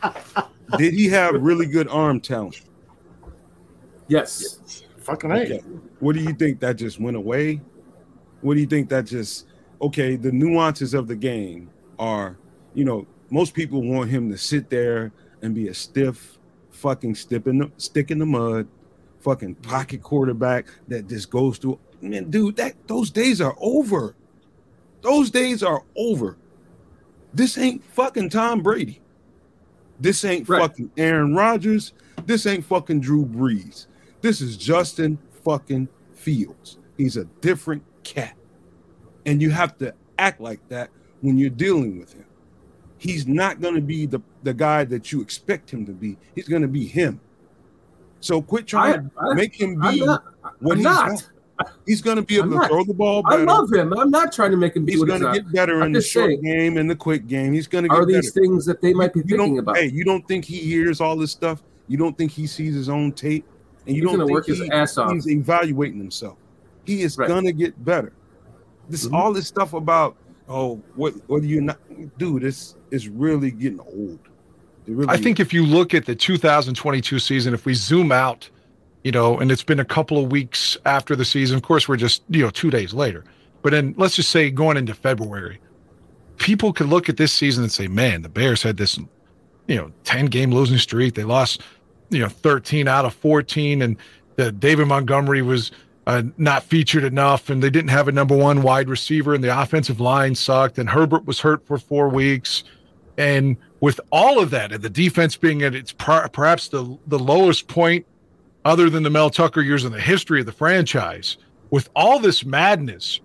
did 0.79 0.95
he 0.95 1.07
have 1.09 1.35
really 1.35 1.67
good 1.67 1.87
arm 1.87 2.19
talent? 2.19 2.61
Yes. 4.07 4.81
Fucking 4.97 5.29
A. 5.29 5.35
Okay. 5.35 5.59
What 5.99 6.15
do 6.15 6.21
you 6.21 6.33
think 6.33 6.59
that 6.61 6.77
just 6.77 6.99
went 6.99 7.15
away? 7.15 7.61
What 8.41 8.55
do 8.55 8.59
you 8.59 8.65
think 8.65 8.89
that 8.89 9.05
just 9.05 9.45
okay? 9.83 10.15
The 10.15 10.31
nuances 10.31 10.95
of 10.95 11.07
the 11.07 11.15
game 11.15 11.69
are, 11.99 12.39
you 12.73 12.85
know, 12.85 13.05
most 13.29 13.53
people 13.53 13.83
want 13.83 14.09
him 14.09 14.31
to 14.31 14.37
sit 14.37 14.69
there 14.71 15.11
and 15.41 15.53
be 15.55 15.67
a 15.67 15.73
stiff, 15.73 16.37
fucking 16.71 17.15
stick 17.15 17.47
in 17.47 17.59
the 17.59 17.71
stick 17.77 18.11
in 18.11 18.19
the 18.19 18.25
mud, 18.25 18.67
fucking 19.19 19.55
pocket 19.55 20.01
quarterback 20.01 20.67
that 20.87 21.07
just 21.07 21.29
goes 21.29 21.57
through. 21.57 21.79
Man, 22.01 22.29
dude, 22.29 22.55
that 22.57 22.75
those 22.87 23.09
days 23.09 23.41
are 23.41 23.55
over. 23.59 24.15
Those 25.01 25.31
days 25.31 25.63
are 25.63 25.83
over. 25.95 26.37
This 27.33 27.57
ain't 27.57 27.83
fucking 27.83 28.29
Tom 28.29 28.61
Brady. 28.61 29.01
This 29.99 30.23
ain't 30.23 30.47
Right. 30.47 30.61
fucking 30.61 30.91
Aaron 30.97 31.33
Rodgers. 31.33 31.93
This 32.25 32.45
ain't 32.45 32.65
fucking 32.65 32.99
Drew 33.01 33.25
Brees. 33.25 33.87
This 34.21 34.41
is 34.41 34.57
Justin 34.57 35.17
fucking 35.43 35.87
Fields. 36.13 36.77
He's 36.97 37.17
a 37.17 37.25
different 37.41 37.83
cat. 38.03 38.35
And 39.25 39.41
you 39.41 39.49
have 39.49 39.77
to 39.79 39.93
act 40.19 40.39
like 40.39 40.59
that 40.69 40.89
when 41.21 41.37
you're 41.37 41.49
dealing 41.49 41.99
with 41.99 42.13
him. 42.13 42.25
He's 42.97 43.27
not 43.27 43.61
going 43.61 43.75
to 43.75 43.81
be 43.81 44.05
the, 44.05 44.19
the 44.43 44.53
guy 44.53 44.83
that 44.85 45.11
you 45.11 45.21
expect 45.21 45.69
him 45.71 45.85
to 45.85 45.91
be. 45.91 46.17
He's 46.35 46.47
going 46.47 46.63
to 46.63 46.67
be 46.67 46.85
him. 46.87 47.19
So 48.19 48.41
quit 48.41 48.65
trying 48.67 49.11
I- 49.17 49.29
to 49.29 49.35
make 49.35 49.59
him 49.59 49.81
I'm 49.83 49.93
be 49.93 50.05
not- 50.05 50.23
what 50.59 50.71
I'm 50.73 50.77
he's 50.77 50.83
not. 50.83 51.07
not. 51.09 51.23
He's 51.87 52.01
going 52.03 52.17
to 52.17 52.21
be 52.21 52.35
able 52.35 52.45
I'm 52.45 52.51
to 52.51 52.55
not. 52.57 52.67
throw 52.69 52.83
the 52.83 52.93
ball 52.93 53.23
Better. 53.23 53.41
I 53.41 53.45
love 53.45 53.73
him. 53.73 53.91
I'm 53.97 54.11
not 54.11 54.31
trying 54.31 54.51
to 54.51 54.57
make 54.57 54.75
him 54.75 54.85
be 54.85 54.91
He's 54.93 55.03
going 55.03 55.21
to 55.21 55.31
get 55.33 55.51
better 55.51 55.77
I'm 55.81 55.87
in 55.87 55.91
the 55.93 56.01
short 56.01 56.29
saying, 56.29 56.41
game 56.43 56.77
and 56.77 56.87
the 56.89 56.95
quick 56.95 57.25
game. 57.27 57.51
He's 57.51 57.65
going 57.67 57.83
to 57.83 57.87
get 57.89 57.97
Are 57.97 58.05
better. 58.05 58.21
these 58.21 58.31
things 58.31 58.63
that 58.67 58.79
they 58.79 58.93
might 58.93 59.11
be 59.13 59.21
You 59.25 59.37
thinking 59.37 59.57
about? 59.59 59.75
Hey, 59.77 59.87
you 59.87 60.03
don't 60.03 60.27
think 60.27 60.45
he 60.45 60.57
hears 60.59 61.01
all 61.01 61.15
this 61.15 61.31
stuff? 61.31 61.63
You 61.87 61.97
don't 61.97 62.15
think 62.15 62.31
he 62.31 62.45
sees 62.45 62.75
his 62.75 62.89
own 62.89 63.11
tape? 63.11 63.43
And 63.87 63.95
you 63.95 64.03
He's 64.03 64.11
don't 64.11 64.19
think 64.19 64.31
work 64.31 64.45
his 64.45 64.59
he- 64.59 64.69
ass 64.71 64.97
off. 64.99 65.11
he's 65.13 65.27
evaluating 65.27 65.97
himself. 65.97 66.37
He 66.85 67.01
is 67.01 67.17
Right. 67.17 67.27
gonna 67.27 67.51
get 67.51 67.83
better. 67.83 68.13
This 68.89 69.07
Mhm. 69.07 69.13
all 69.13 69.33
this 69.33 69.47
stuff 69.47 69.73
about 69.73 70.15
oh 70.47 70.79
what 70.95 71.13
what 71.27 71.41
do 71.41 71.47
you 71.47 71.61
not 71.61 71.79
dude? 72.17 72.43
This 72.43 72.75
is 72.91 73.07
really 73.07 73.51
getting 73.51 73.79
old. 73.79 74.19
Really 74.87 75.09
I 75.09 75.17
think 75.17 75.39
if 75.39 75.53
you 75.53 75.65
look 75.65 75.93
at 75.93 76.05
the 76.05 76.15
2022 76.15 77.19
season, 77.19 77.53
if 77.53 77.65
we 77.65 77.73
zoom 77.73 78.11
out, 78.11 78.49
you 79.03 79.11
know, 79.11 79.37
and 79.37 79.51
it's 79.51 79.63
been 79.63 79.79
a 79.79 79.85
couple 79.85 80.17
of 80.17 80.31
weeks 80.31 80.77
after 80.85 81.15
the 81.15 81.25
season, 81.25 81.57
of 81.57 81.63
course, 81.63 81.87
we're 81.87 81.97
just, 81.97 82.23
you 82.29 82.43
know, 82.43 82.49
two 82.49 82.69
days 82.69 82.93
later. 82.93 83.23
But 83.61 83.71
then 83.71 83.93
let's 83.97 84.15
just 84.15 84.29
say 84.29 84.49
going 84.49 84.77
into 84.77 84.93
February, 84.93 85.59
people 86.37 86.71
could 86.73 86.87
look 86.87 87.09
at 87.09 87.17
this 87.17 87.33
season 87.33 87.63
and 87.63 87.71
say, 87.71 87.87
man, 87.87 88.21
the 88.21 88.29
Bears 88.29 88.63
had 88.63 88.77
this, 88.77 88.97
you 89.67 89.75
know, 89.75 89.91
10 90.05 90.27
game 90.27 90.51
losing 90.51 90.77
streak. 90.77 91.15
They 91.15 91.23
lost, 91.23 91.61
you 92.09 92.19
know, 92.19 92.29
13 92.29 92.87
out 92.87 93.05
of 93.05 93.13
14. 93.13 93.81
And 93.81 93.97
the 94.35 94.51
David 94.51 94.87
Montgomery 94.87 95.41
was 95.41 95.71
uh, 96.05 96.23
not 96.37 96.63
featured 96.63 97.03
enough. 97.03 97.49
And 97.49 97.61
they 97.61 97.69
didn't 97.69 97.89
have 97.89 98.07
a 98.07 98.11
number 98.11 98.37
one 98.37 98.61
wide 98.61 98.87
receiver. 98.87 99.33
And 99.33 99.43
the 99.43 99.61
offensive 99.61 99.99
line 99.99 100.35
sucked. 100.35 100.77
And 100.77 100.89
Herbert 100.89 101.25
was 101.25 101.39
hurt 101.41 101.65
for 101.65 101.77
four 101.77 102.09
weeks. 102.09 102.63
And 103.17 103.57
with 103.79 103.99
all 104.11 104.39
of 104.39 104.51
that, 104.51 104.71
and 104.71 104.83
the 104.83 104.89
defense 104.89 105.35
being 105.35 105.63
at 105.63 105.73
its 105.73 105.91
per- 105.91 106.27
perhaps 106.29 106.69
the, 106.69 106.97
the 107.07 107.19
lowest 107.19 107.67
point 107.67 108.05
other 108.63 108.89
than 108.89 109.03
the 109.03 109.09
Mel 109.09 109.29
Tucker 109.29 109.61
years 109.61 109.85
in 109.85 109.91
the 109.91 109.99
history 109.99 110.39
of 110.39 110.45
the 110.45 110.51
franchise, 110.51 111.37
with 111.69 111.89
all 111.95 112.19
this 112.19 112.45
madness 112.45 113.19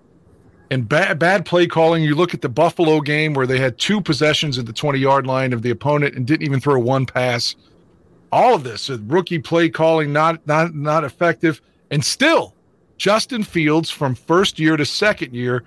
and 0.71 0.89
bad, 0.89 1.19
bad 1.19 1.45
play 1.45 1.67
calling, 1.67 2.03
you 2.03 2.15
look 2.15 2.33
at 2.33 2.41
the 2.41 2.49
Buffalo 2.49 3.01
game 3.01 3.35
where 3.35 3.47
they 3.47 3.59
had 3.59 3.77
two 3.79 4.01
possessions 4.01 4.59
at 4.59 4.67
the 4.67 4.73
20 4.73 4.99
yard 4.99 5.27
line 5.27 5.53
of 5.53 5.63
the 5.63 5.71
opponent 5.71 6.15
and 6.15 6.27
didn't 6.27 6.47
even 6.47 6.61
throw 6.61 6.79
one 6.79 7.07
pass. 7.07 7.55
All 8.31 8.55
of 8.55 8.65
this, 8.65 8.89
rookie 8.89 9.39
play 9.39 9.69
calling 9.69 10.13
not 10.13 10.47
not 10.47 10.75
not 10.75 11.05
effective, 11.05 11.61
and 11.91 12.03
still, 12.03 12.55
Justin 12.97 13.43
Fields 13.43 13.91
from 13.91 14.15
first 14.15 14.59
year 14.59 14.79
to 14.79 14.87
second 14.87 15.35
year 15.35 15.65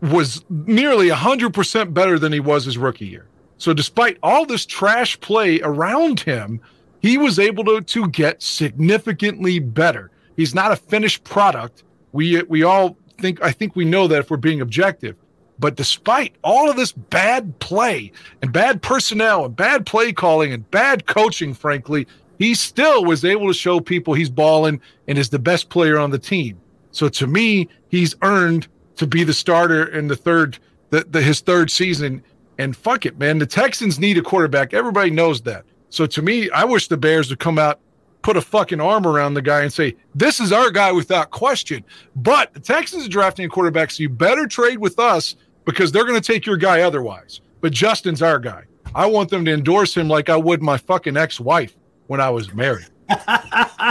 was 0.00 0.44
nearly 0.48 1.08
100% 1.08 1.94
better 1.94 2.18
than 2.18 2.32
he 2.32 2.38
was 2.38 2.66
his 2.66 2.78
rookie 2.78 3.06
year. 3.06 3.26
So 3.58 3.72
despite 3.72 4.18
all 4.22 4.46
this 4.46 4.66
trash 4.66 5.18
play 5.20 5.60
around 5.60 6.20
him, 6.20 6.60
he 7.00 7.18
was 7.18 7.38
able 7.38 7.64
to, 7.64 7.80
to 7.80 8.08
get 8.08 8.42
significantly 8.42 9.58
better. 9.58 10.10
He's 10.36 10.54
not 10.54 10.72
a 10.72 10.76
finished 10.76 11.24
product. 11.24 11.84
We 12.12 12.42
we 12.42 12.62
all 12.62 12.96
think 13.18 13.42
I 13.42 13.52
think 13.52 13.76
we 13.76 13.84
know 13.84 14.08
that 14.08 14.20
if 14.20 14.30
we're 14.30 14.36
being 14.36 14.60
objective. 14.60 15.16
But 15.58 15.76
despite 15.76 16.34
all 16.42 16.68
of 16.68 16.76
this 16.76 16.92
bad 16.92 17.58
play 17.60 18.10
and 18.42 18.52
bad 18.52 18.82
personnel 18.82 19.44
and 19.44 19.54
bad 19.54 19.86
play 19.86 20.12
calling 20.12 20.52
and 20.52 20.68
bad 20.70 21.06
coaching, 21.06 21.54
frankly, 21.54 22.08
he 22.38 22.54
still 22.54 23.04
was 23.04 23.24
able 23.24 23.46
to 23.46 23.54
show 23.54 23.78
people 23.80 24.14
he's 24.14 24.30
balling 24.30 24.80
and 25.06 25.16
is 25.16 25.28
the 25.28 25.38
best 25.38 25.68
player 25.68 25.98
on 25.98 26.10
the 26.10 26.18
team. 26.18 26.60
So 26.90 27.08
to 27.08 27.26
me, 27.26 27.68
he's 27.88 28.16
earned 28.22 28.66
to 28.96 29.06
be 29.06 29.24
the 29.24 29.34
starter 29.34 29.84
in 29.84 30.08
the 30.08 30.16
third 30.16 30.58
the, 30.90 31.04
the 31.08 31.22
his 31.22 31.40
third 31.40 31.70
season. 31.70 32.22
And 32.58 32.76
fuck 32.76 33.06
it, 33.06 33.18
man. 33.18 33.38
The 33.38 33.46
Texans 33.46 33.98
need 33.98 34.18
a 34.18 34.22
quarterback. 34.22 34.74
Everybody 34.74 35.10
knows 35.10 35.42
that. 35.42 35.64
So 35.90 36.06
to 36.06 36.22
me, 36.22 36.50
I 36.50 36.64
wish 36.64 36.88
the 36.88 36.96
Bears 36.96 37.30
would 37.30 37.38
come 37.38 37.58
out, 37.58 37.80
put 38.22 38.36
a 38.36 38.40
fucking 38.40 38.80
arm 38.80 39.06
around 39.06 39.34
the 39.34 39.42
guy 39.42 39.62
and 39.62 39.72
say, 39.72 39.96
This 40.14 40.40
is 40.40 40.52
our 40.52 40.70
guy 40.70 40.92
without 40.92 41.30
question. 41.30 41.84
But 42.16 42.52
the 42.54 42.60
Texans 42.60 43.06
are 43.06 43.10
drafting 43.10 43.46
a 43.46 43.48
quarterback, 43.48 43.90
so 43.90 44.02
you 44.02 44.08
better 44.08 44.46
trade 44.46 44.78
with 44.78 44.98
us 44.98 45.36
because 45.64 45.92
they're 45.92 46.06
going 46.06 46.20
to 46.20 46.32
take 46.32 46.46
your 46.46 46.56
guy 46.56 46.82
otherwise. 46.82 47.40
But 47.60 47.72
Justin's 47.72 48.22
our 48.22 48.38
guy. 48.38 48.64
I 48.94 49.06
want 49.06 49.30
them 49.30 49.44
to 49.44 49.52
endorse 49.52 49.96
him 49.96 50.08
like 50.08 50.28
I 50.28 50.36
would 50.36 50.62
my 50.62 50.76
fucking 50.76 51.16
ex-wife 51.16 51.74
when 52.06 52.20
I 52.20 52.30
was 52.30 52.52
married. 52.54 52.86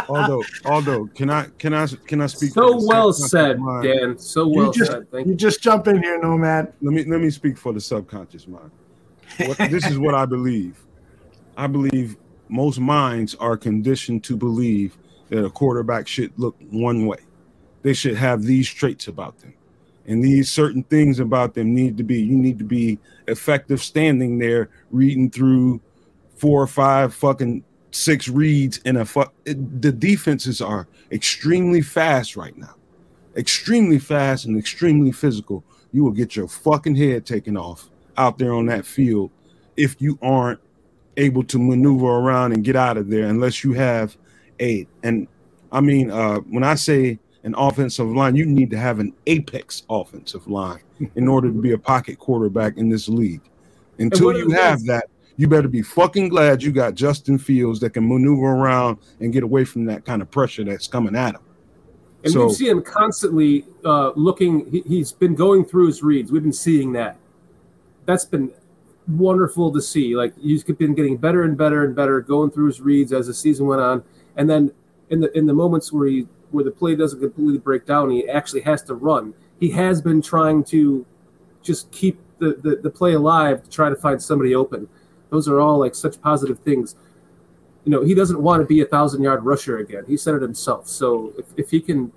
Although 0.10 0.44
although 0.66 1.06
can 1.08 1.30
I 1.30 1.48
can 1.58 1.74
I 1.74 1.88
can 2.08 2.22
I 2.22 2.28
speak 2.28 2.52
So 2.52 2.86
well 2.86 3.14
said, 3.14 3.60
mind? 3.60 3.84
Dan. 3.84 4.18
So 4.18 4.46
You 4.46 4.58
well 4.58 4.72
just 4.72 4.92
said. 4.92 5.12
Thank 5.12 5.28
you 5.28 5.36
just 5.36 5.62
jump 5.62 5.88
in 5.88 6.02
here, 6.02 6.20
Nomad. 6.22 6.74
Let 6.82 6.94
me 6.94 7.04
let 7.06 7.22
me 7.22 7.30
speak 7.30 7.58
for 7.58 7.74
the 7.74 7.82
subconscious 7.82 8.48
mind. 8.48 8.72
What, 9.46 9.58
this 9.70 9.86
is 9.88 9.98
what 9.98 10.14
I 10.16 10.26
believe. 10.26 10.80
I 11.58 11.68
believe 11.68 12.18
most 12.50 12.80
minds 12.80 13.36
are 13.36 13.58
conditioned 13.58 14.24
to 14.26 14.38
believe 14.38 14.98
that 15.30 15.44
a 15.44 15.50
quarterback 15.50 16.08
should 16.08 16.32
look 16.38 16.56
one 16.70 17.06
way. 17.06 17.18
They 17.82 17.94
should 17.94 18.16
have 18.16 18.44
these 18.44 18.70
traits 18.70 19.08
about 19.08 19.40
them. 19.40 19.54
And 20.06 20.24
these 20.24 20.52
certain 20.52 20.84
things 20.84 21.20
about 21.20 21.54
them 21.54 21.74
need 21.74 21.98
to 21.98 22.04
be 22.04 22.22
you 22.22 22.36
need 22.36 22.60
to 22.60 22.66
be 22.66 23.00
effective 23.28 23.82
standing 23.82 24.38
there 24.38 24.70
reading 24.92 25.30
through 25.30 25.82
four 26.36 26.62
or 26.62 26.68
five 26.68 27.14
fucking 27.14 27.64
six 27.94 28.28
reads 28.28 28.78
in 28.86 28.98
a 28.98 29.06
fu- 29.06 29.24
it- 29.46 29.82
the 29.82 29.92
defenses 29.92 30.62
are 30.62 30.88
extremely 31.12 31.82
fast 31.82 32.36
right 32.36 32.58
now. 32.58 32.76
Extremely 33.36 34.00
fast 34.00 34.46
and 34.46 34.58
extremely 34.58 35.12
physical. 35.12 35.64
You 35.92 36.04
will 36.04 36.12
get 36.12 36.36
your 36.36 36.48
fucking 36.48 36.96
head 36.96 37.26
taken 37.26 37.56
off 37.58 37.90
out 38.18 38.38
there 38.38 38.54
on 38.54 38.66
that 38.68 38.86
field 38.86 39.32
if 39.78 39.96
you 40.00 40.18
aren't 40.22 40.60
able 41.18 41.44
to 41.44 41.60
maneuver 41.60 42.08
around 42.08 42.54
and 42.54 42.64
get 42.64 42.76
out 42.76 42.98
of 42.98 43.10
there 43.10 43.26
unless 43.26 43.64
you 43.64 43.74
have 43.74 44.18
a 44.60 44.88
and 45.04 45.28
I 45.72 45.82
mean 45.82 46.10
uh 46.10 46.38
when 46.40 46.64
I 46.64 46.76
say 46.76 47.20
an 47.44 47.54
offensive 47.58 48.08
line, 48.08 48.36
you 48.36 48.46
need 48.46 48.70
to 48.72 48.78
have 48.78 49.00
an 49.00 49.14
apex 49.28 49.84
offensive 49.90 50.48
line 50.48 50.80
in 51.16 51.28
order 51.28 51.50
to 51.50 51.62
be 51.62 51.74
a 51.74 51.78
pocket 51.78 52.18
quarterback 52.18 52.78
in 52.78 52.90
this 52.90 53.10
league. 53.10 53.42
Until 54.00 54.32
you 54.38 54.50
have 54.52 54.84
that, 54.86 55.08
you 55.38 55.48
better 55.48 55.68
be 55.68 55.82
fucking 55.82 56.30
glad 56.30 56.62
you 56.62 56.72
got 56.72 56.94
Justin 56.94 57.38
Fields 57.38 57.80
that 57.80 57.92
can 57.92 58.08
maneuver 58.08 58.46
around 58.46 58.98
and 59.20 59.34
get 59.34 59.44
away 59.44 59.66
from 59.66 59.86
that 59.86 60.06
kind 60.06 60.22
of 60.22 60.30
pressure 60.30 60.64
that's 60.64 60.88
coming 60.88 61.16
at 61.16 61.36
him. 61.36 61.42
And 62.24 62.32
So- 62.32 62.48
we 62.48 62.54
see 62.54 62.68
him 62.70 62.82
constantly 62.82 63.66
uh, 63.84 64.12
looking. 64.16 64.70
He, 64.72 64.82
he's 64.82 65.12
been 65.12 65.36
going 65.36 65.66
through 65.66 65.88
his 65.88 66.04
reads. 66.04 66.32
We've 66.32 66.44
been 66.44 66.54
seeing 66.54 66.94
that. 66.94 67.18
That's 68.06 68.26
been 68.26 68.52
wonderful 69.08 69.72
to 69.74 69.82
see. 69.82 70.16
Like 70.16 70.38
he's 70.40 70.64
been 70.64 70.94
getting 70.94 71.18
better 71.18 71.44
and 71.44 71.58
better 71.58 71.84
and 71.84 71.96
better, 71.96 72.22
going 72.22 72.52
through 72.52 72.68
his 72.68 72.80
reads 72.82 73.12
as 73.12 73.28
the 73.28 73.34
season 73.34 73.66
went 73.66 73.82
on. 73.82 74.04
And 74.38 74.50
then 74.50 74.72
in 75.10 75.20
the 75.20 75.38
in 75.38 75.46
the 75.46 75.54
moments 75.54 75.92
where 75.92 76.08
he 76.08 76.28
where 76.52 76.64
the 76.64 76.72
play 76.72 76.96
doesn't 76.96 77.20
completely 77.20 77.58
break 77.58 77.86
down, 77.86 78.10
he 78.10 78.28
actually 78.30 78.62
has 78.62 78.82
to 78.84 78.94
run. 78.94 79.34
He 79.60 79.72
has 79.72 80.02
been 80.02 80.22
trying 80.22 80.64
to 80.66 81.06
just 81.62 81.92
keep 81.92 82.20
the, 82.40 82.58
the, 82.62 82.76
the 82.78 82.90
play 82.90 83.14
alive 83.14 83.64
to 83.64 83.70
try 83.70 83.90
to 83.90 83.96
find 83.96 84.22
somebody 84.22 84.54
open. 84.54 84.88
Those 85.34 85.48
are 85.48 85.60
all 85.60 85.80
like 85.80 85.96
such 85.96 86.22
positive 86.22 86.60
things. 86.60 86.96
You 87.86 87.92
know, 87.92 88.04
he 88.04 88.14
doesn't 88.14 88.40
want 88.40 88.62
to 88.62 88.68
be 88.68 88.82
a 88.82 88.86
thousand 88.86 89.24
yard 89.24 89.44
rusher 89.44 89.80
again. 89.80 90.04
He 90.08 90.16
said 90.16 90.36
it 90.36 90.44
himself. 90.44 90.88
So 90.88 91.34
if, 91.40 91.46
if 91.58 91.72
he 91.72 91.82
can, 91.82 92.12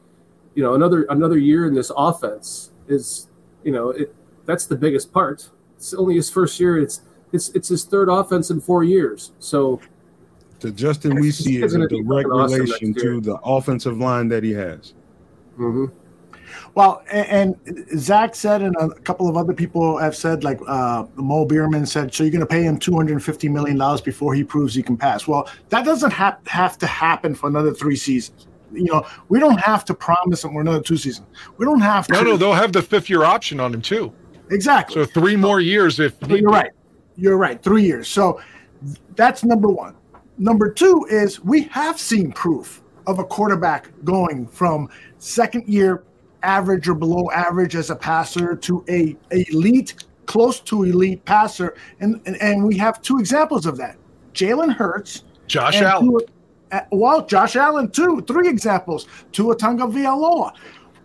you 0.55 0.63
know, 0.63 0.75
another 0.75 1.05
another 1.09 1.39
year 1.39 1.67
in 1.67 1.73
this 1.73 1.91
offense 1.97 2.73
is, 2.89 3.29
you 3.65 3.73
know, 3.73 3.89
it 3.91 4.15
that's 4.45 4.67
the 4.67 4.77
biggest 4.77 5.15
part. 5.15 5.49
It's 5.77 5.95
only 5.95 6.17
his 6.17 6.29
first 6.29 6.61
year. 6.61 6.79
It's 6.79 7.01
it's 7.33 7.49
it's 7.51 7.69
his 7.69 7.85
third 7.85 8.11
offense 8.11 8.51
in 8.51 8.61
four 8.61 8.85
years. 8.85 9.33
So 9.39 9.81
To 10.61 10.71
Justin, 10.71 11.15
we 11.19 11.31
see 11.31 11.63
is 11.63 11.75
a 11.75 11.89
direct 11.89 12.29
awesome 12.29 12.61
relation 12.61 12.93
to 12.95 13.21
the 13.23 13.37
offensive 13.43 13.97
line 13.97 14.29
that 14.29 14.45
he 14.45 14.53
has. 14.53 14.93
mhm. 15.59 15.91
Well, 16.75 17.03
and, 17.11 17.57
and 17.67 18.01
Zach 18.01 18.35
said, 18.35 18.63
and 18.63 18.77
a 18.77 18.91
couple 19.01 19.29
of 19.29 19.37
other 19.37 19.53
people 19.53 19.99
have 19.99 20.17
said, 20.17 20.45
like 20.45 20.61
uh, 20.67 21.07
Mo 21.17 21.45
Bierman 21.45 21.87
said, 21.87 22.13
so 22.13 22.25
you're 22.25 22.31
going 22.31 22.41
to 22.41 22.47
pay 22.47 22.63
him 22.63 22.79
250 22.79 23.49
million 23.49 23.79
dollars 23.79 24.01
before 24.01 24.35
he 24.35 24.45
proves 24.45 24.75
he 24.75 24.83
can 24.83 24.97
pass. 24.97 25.27
Well, 25.27 25.49
that 25.71 25.85
doesn't 25.85 26.13
have 26.13 26.39
have 26.47 26.79
to 26.79 26.87
happen 26.87 27.35
for 27.35 27.49
another 27.49 27.73
three 27.73 27.97
seasons. 27.97 28.47
You 28.73 28.85
know, 28.85 29.07
we 29.29 29.39
don't 29.39 29.61
have 29.61 29.85
to 29.87 29.95
promise 29.95 30.45
him 30.45 30.53
for 30.53 30.61
another 30.61 30.83
two 30.83 30.97
seasons. 30.97 31.27
We 31.57 31.65
don't 31.65 31.81
have 31.81 32.07
to. 32.09 32.13
No, 32.15 32.23
no, 32.23 32.37
they'll 32.37 32.53
have 32.53 32.73
the 32.73 32.83
fifth 32.83 33.09
year 33.09 33.25
option 33.25 33.61
on 33.61 33.73
him 33.73 33.83
too. 33.83 34.13
exactly. 34.51 34.95
So 34.95 35.07
three 35.07 35.37
more 35.37 35.61
years 35.61 36.01
if 36.01 36.15
you're 36.29 36.51
right. 36.51 36.71
You're 37.17 37.39
right. 37.39 37.63
Three 37.63 37.85
years. 37.85 38.09
So 38.09 38.41
that's 39.15 39.45
number 39.45 39.69
one. 39.69 39.95
Number 40.39 40.71
two 40.71 41.07
is 41.09 41.43
we 41.43 41.63
have 41.65 41.99
seen 41.99 42.31
proof 42.33 42.83
of 43.07 43.19
a 43.19 43.25
quarterback 43.25 43.91
going 44.05 44.47
from 44.47 44.89
second 45.19 45.67
year 45.67 46.05
average 46.47 46.89
or 46.89 46.95
below 46.95 47.31
average 47.33 47.77
as 47.77 47.91
a 47.91 47.97
passer 47.97 48.57
to 48.57 48.85
a 48.89 49.17
elite 49.31 49.95
close 50.27 50.61
to 50.61 50.85
elite 50.85 51.25
passer, 51.25 51.77
and 52.01 52.21
and, 52.27 52.41
and 52.41 52.65
we 52.65 52.77
have 52.79 53.03
two 53.03 53.19
examples 53.19 53.67
of 53.67 53.77
that: 53.77 53.97
Jalen 54.33 54.75
Hurts, 54.75 55.25
Josh 55.47 55.81
Allen. 55.81 56.09
Tua- 56.09 56.21
uh, 56.73 56.81
well, 56.93 57.25
Josh 57.25 57.57
Allen 57.57 57.91
too. 57.91 58.23
Three 58.27 58.49
examples: 58.49 59.07
Tua 59.33 59.57
Tagovailoa. 59.57 60.53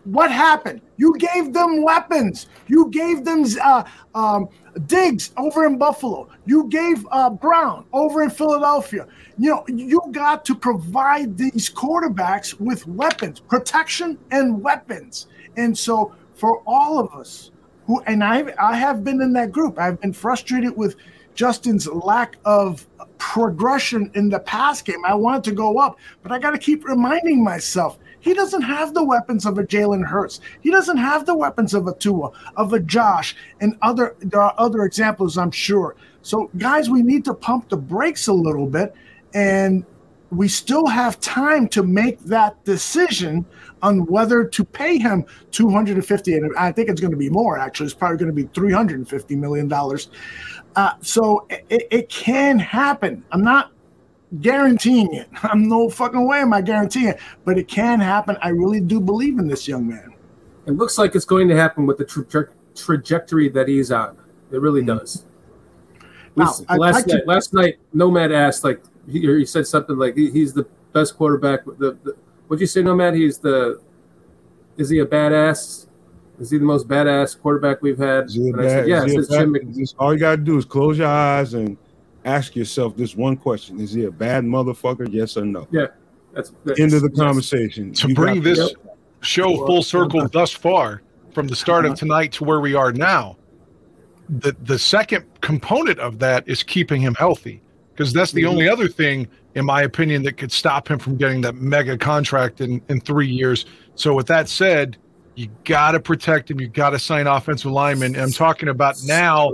What 0.06 0.32
happened? 0.32 0.82
You 0.98 1.16
gave 1.18 1.54
them 1.54 1.84
weapons. 1.84 2.48
You 2.68 2.90
gave 2.90 3.24
them 3.24 3.46
uh, 3.64 3.84
um, 4.16 4.50
Diggs 4.88 5.32
over 5.38 5.66
in 5.66 5.78
Buffalo. 5.78 6.28
You 6.46 6.68
gave 6.70 7.06
uh, 7.12 7.30
Brown 7.30 7.86
over 7.94 8.24
in 8.24 8.32
Philadelphia. 8.32 9.08
You 9.38 9.50
know, 9.50 9.66
you 9.68 10.02
got 10.12 10.44
to 10.46 10.56
provide 10.56 11.38
these 11.38 11.70
quarterbacks 11.70 12.60
with 12.60 12.88
weapons, 12.88 13.40
protection 13.40 14.18
and 14.32 14.62
weapons. 14.64 15.28
And 15.58 15.78
so, 15.78 16.14
for 16.34 16.64
all 16.66 17.00
of 17.00 17.14
us 17.14 17.52
who, 17.86 18.02
and 18.02 18.24
I, 18.24 18.54
I 18.60 18.76
have 18.76 19.04
been 19.04 19.22
in 19.22 19.34
that 19.34 19.52
group. 19.52 19.80
I've 19.80 20.00
been 20.00 20.14
frustrated 20.14 20.76
with 20.78 20.96
Justin's 21.34 21.88
lack 21.88 22.38
of 22.46 22.88
progression 23.18 24.12
in 24.16 24.30
the 24.30 24.40
pass 24.40 24.82
game. 24.82 25.04
I 25.06 25.16
wanted 25.16 25.44
to 25.46 25.52
go 25.52 25.78
up, 25.78 25.98
but 26.24 26.32
I 26.32 26.40
got 26.40 26.52
to 26.52 26.58
keep 26.58 26.86
reminding 26.86 27.44
myself 27.44 27.98
he 28.20 28.34
doesn't 28.34 28.62
have 28.62 28.94
the 28.94 29.04
weapons 29.04 29.46
of 29.46 29.58
a 29.58 29.64
Jalen 29.64 30.06
Hurts. 30.06 30.42
He 30.62 30.70
doesn't 30.70 30.98
have 30.98 31.26
the 31.26 31.36
weapons 31.36 31.74
of 31.74 31.88
a 31.88 31.94
Tua, 31.96 32.32
of 32.56 32.74
a 32.74 32.80
Josh, 32.80 33.36
and 33.60 33.78
other. 33.82 34.16
There 34.20 34.42
are 34.42 34.54
other 34.58 34.84
examples, 34.84 35.38
I'm 35.38 35.52
sure. 35.52 35.96
So, 36.22 36.52
guys, 36.58 36.90
we 36.90 37.02
need 37.02 37.26
to 37.26 37.34
pump 37.34 37.70
the 37.70 37.78
brakes 37.78 38.28
a 38.28 38.34
little 38.34 38.68
bit, 38.68 38.94
and 39.34 39.86
we 40.32 40.48
still 40.48 40.88
have 40.88 41.20
time 41.20 41.68
to 41.68 41.84
make 41.84 42.20
that 42.22 42.64
decision 42.64 43.46
on 43.82 44.06
whether 44.06 44.46
to 44.46 44.64
pay 44.64 44.98
him 44.98 45.26
250 45.52 46.34
and 46.34 46.56
i 46.58 46.72
think 46.72 46.90
it's 46.90 47.02
going 47.02 47.12
to 47.12 47.18
be 47.18 47.30
more 47.30 47.60
actually. 47.60 47.86
It's 47.86 47.94
probably 47.94 48.18
going 48.18 48.30
to 48.30 48.36
be 48.36 48.50
350 48.54 49.36
million 49.36 49.68
dollars. 49.68 50.10
Uh, 50.76 50.94
so 51.02 51.46
it, 51.50 51.88
it 51.92 52.10
can 52.10 52.58
happen. 52.58 53.26
I'm 53.32 53.44
not 53.44 53.72
guaranteeing 54.40 55.14
it. 55.14 55.28
I'm 55.44 55.68
no 55.68 55.90
fucking 55.90 56.26
way 56.26 56.40
am 56.40 56.54
i 56.54 56.62
guaranteeing 56.62 57.10
it 57.10 57.20
but 57.44 57.58
it 57.58 57.68
can 57.68 58.00
happen. 58.00 58.38
I 58.42 58.50
really 58.50 58.80
do 58.80 59.02
believe 59.02 59.38
in 59.38 59.48
this 59.48 59.68
young 59.68 59.88
man. 59.88 60.14
It 60.66 60.72
looks 60.72 60.98
like 60.98 61.16
it's 61.16 61.26
going 61.26 61.50
to 61.50 61.56
happen 61.58 61.86
with 61.86 61.98
the 61.98 62.06
traje- 62.06 62.50
trajectory 62.76 63.50
that 63.50 63.68
he's 63.68 63.92
on. 63.92 64.16
It 64.52 64.62
really 64.62 64.84
does. 64.84 65.26
We- 66.36 66.46
Now, 66.46 66.54
last 66.78 67.10
to- 67.10 67.16
night, 67.16 67.28
last 67.28 67.54
night, 67.54 67.80
Nomad 67.94 68.32
asked 68.32 68.64
like 68.64 68.82
he, 69.10 69.20
he 69.22 69.46
said 69.46 69.68
something 69.68 69.98
like 69.98 70.16
he, 70.16 70.30
he's 70.30 70.54
the 70.54 70.66
best 70.94 71.16
quarterback. 71.18 71.66
The, 71.66 71.98
the 72.04 72.16
what'd 72.48 72.62
you 72.62 72.68
say, 72.68 72.82
Nomad? 72.82 73.16
He's 73.16 73.38
the 73.38 73.82
is 74.78 74.90
he 74.90 75.00
a 75.00 75.06
badass? 75.06 75.88
Is 76.40 76.50
he 76.50 76.58
the 76.58 76.66
most 76.66 76.88
badass 76.88 77.40
quarterback 77.40 77.82
we've 77.82 77.98
had? 77.98 78.26
Is 78.26 78.36
he 78.36 78.54
I 78.58 78.68
said, 78.68 78.88
yeah. 78.88 79.04
is 79.04 79.12
he 79.12 79.18
a 79.18 79.20
It's 79.22 79.30
Jim 79.30 79.52
Mc- 79.52 79.88
all 80.00 80.14
you 80.14 80.20
gotta 80.20 80.38
do 80.38 80.58
is 80.58 80.66
close 80.66 80.98
your 80.98 81.08
eyes 81.08 81.54
and 81.54 81.78
ask 82.26 82.56
yourself 82.56 82.96
this 82.98 83.16
one 83.16 83.38
question: 83.38 83.80
Is 83.80 83.94
he 83.94 84.06
a 84.06 84.12
bad 84.12 84.44
motherfucker? 84.44 85.08
Yes 85.12 85.38
or 85.38 85.46
no? 85.46 85.68
yeah, 85.72 85.88
that's, 86.34 86.52
that's 86.66 86.80
End 86.80 86.94
of 86.94 87.02
the 87.02 87.12
yes. 87.14 87.20
conversation. 87.20 87.94
to 87.94 88.08
You 88.10 88.16
bring 88.16 88.36
got- 88.36 88.44
this 88.44 88.74
show 89.22 89.56
full 89.68 89.84
circle 89.84 90.28
thus 90.28 90.52
far 90.52 91.04
from 91.32 91.48
the 91.48 91.56
start 91.56 91.86
of 91.86 91.92
uh-huh. 91.92 91.98
tonight 92.00 92.32
to 92.34 92.44
where 92.44 92.60
we 92.60 92.74
are 92.74 92.92
now 92.92 93.38
the 94.40 94.56
the 94.64 94.80
second 94.80 95.26
component 95.42 96.00
of 96.00 96.18
that 96.20 96.48
is 96.48 96.64
keeping 96.64 97.02
him 97.02 97.14
healthy 97.16 97.62
because 98.02 98.14
that's 98.14 98.32
the 98.32 98.46
only 98.46 98.66
mm-hmm. 98.66 98.74
other 98.74 98.88
thing 98.88 99.28
in 99.56 99.66
my 99.66 99.84
opinion 99.84 100.24
that 100.24 100.38
could 100.38 100.52
stop 100.52 100.90
him 100.90 100.98
from 100.98 101.18
getting 101.18 101.42
that 101.42 101.56
mega 101.56 101.98
contract 101.98 102.62
in 102.62 102.82
in 102.90 103.00
3 103.02 103.28
years 103.28 103.66
so 103.96 104.14
with 104.14 104.28
that 104.28 104.50
said 104.50 104.98
you 105.36 105.48
got 105.64 105.92
to 105.92 106.00
protect 106.00 106.50
him 106.50 106.60
you 106.60 106.68
got 106.68 106.92
to 106.92 107.00
sign 107.00 107.28
offensive 107.28 107.72
linemen 107.72 108.16
and 108.16 108.24
i'm 108.24 108.32
talking 108.32 108.70
about 108.70 108.96
now 109.06 109.54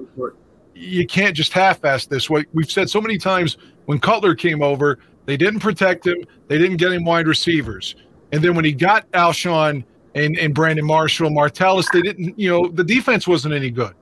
you 0.77 1.05
can't 1.07 1.35
just 1.35 1.53
half-ass 1.53 2.05
this. 2.05 2.29
What 2.29 2.45
we've 2.53 2.69
said 2.69 2.89
so 2.89 3.01
many 3.01 3.17
times 3.17 3.57
when 3.85 3.99
Cutler 3.99 4.35
came 4.35 4.61
over, 4.61 4.99
they 5.25 5.37
didn't 5.37 5.59
protect 5.59 6.05
him, 6.05 6.23
they 6.47 6.57
didn't 6.57 6.77
get 6.77 6.91
him 6.91 7.03
wide 7.03 7.27
receivers, 7.27 7.95
and 8.31 8.41
then 8.43 8.55
when 8.55 8.65
he 8.65 8.71
got 8.71 9.09
Alshon 9.11 9.83
and 10.15 10.37
and 10.37 10.53
Brandon 10.53 10.85
Marshall, 10.85 11.29
Martellus, 11.29 11.87
they 11.91 12.01
didn't. 12.01 12.37
You 12.39 12.49
know, 12.49 12.67
the 12.67 12.83
defense 12.83 13.27
wasn't 13.27 13.53
any 13.53 13.69
good. 13.69 13.93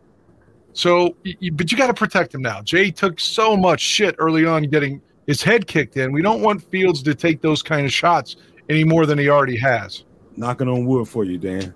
So, 0.76 1.16
y- 1.26 1.34
y- 1.42 1.50
but 1.54 1.72
you 1.72 1.78
got 1.78 1.88
to 1.88 1.94
protect 1.94 2.36
him 2.36 2.42
now. 2.42 2.62
Jay 2.62 2.92
took 2.92 3.20
so 3.20 3.56
much 3.58 3.80
shit 3.80 4.14
early 4.20 4.46
on, 4.46 4.64
getting 4.64 5.02
his 5.26 5.42
head 5.42 5.66
kicked 5.68 5.96
in. 5.98 6.12
We 6.12 6.22
don't 6.22 6.42
want 6.42 6.62
Fields 6.62 7.02
to 7.04 7.16
take 7.16 7.42
those 7.42 7.64
kind 7.64 7.86
of 7.86 7.92
shots 7.94 8.36
any 8.70 8.84
more 8.84 9.06
than 9.06 9.18
he 9.18 9.30
already 9.30 9.58
has. 9.58 10.04
knocking 10.38 10.68
on 10.68 10.86
wood 10.86 11.08
for 11.08 11.24
you, 11.24 11.38
Dan. 11.38 11.74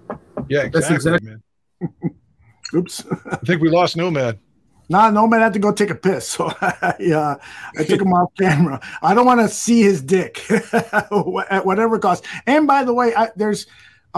Yeah, 0.50 0.68
That's 0.72 0.90
exactly, 0.90 1.30
man. 1.30 1.42
oops 2.76 3.04
I 3.32 3.38
think 3.38 3.62
we 3.62 3.70
lost 3.70 3.96
Nomad. 3.98 4.38
Nah, 4.90 5.10
no 5.12 5.28
man 5.28 5.40
had 5.42 5.54
to 5.54 5.60
go 5.60 5.72
take 5.72 5.92
a 5.92 5.96
piss, 5.96 6.28
so 6.36 6.52
yeah, 7.00 7.20
uh, 7.20 7.36
I 7.78 7.84
took 7.84 8.02
him 8.02 8.12
off 8.12 8.32
camera. 8.38 8.82
I 9.02 9.14
don't 9.14 9.26
want 9.26 9.40
to 9.40 9.48
see 9.48 9.82
his 9.82 10.02
dick 10.02 10.44
at 10.74 11.66
whatever 11.66 12.00
cost. 12.00 12.26
And 12.48 12.68
by 12.68 12.84
the 12.84 12.94
way, 12.94 13.14
I, 13.16 13.30
there's 13.36 13.66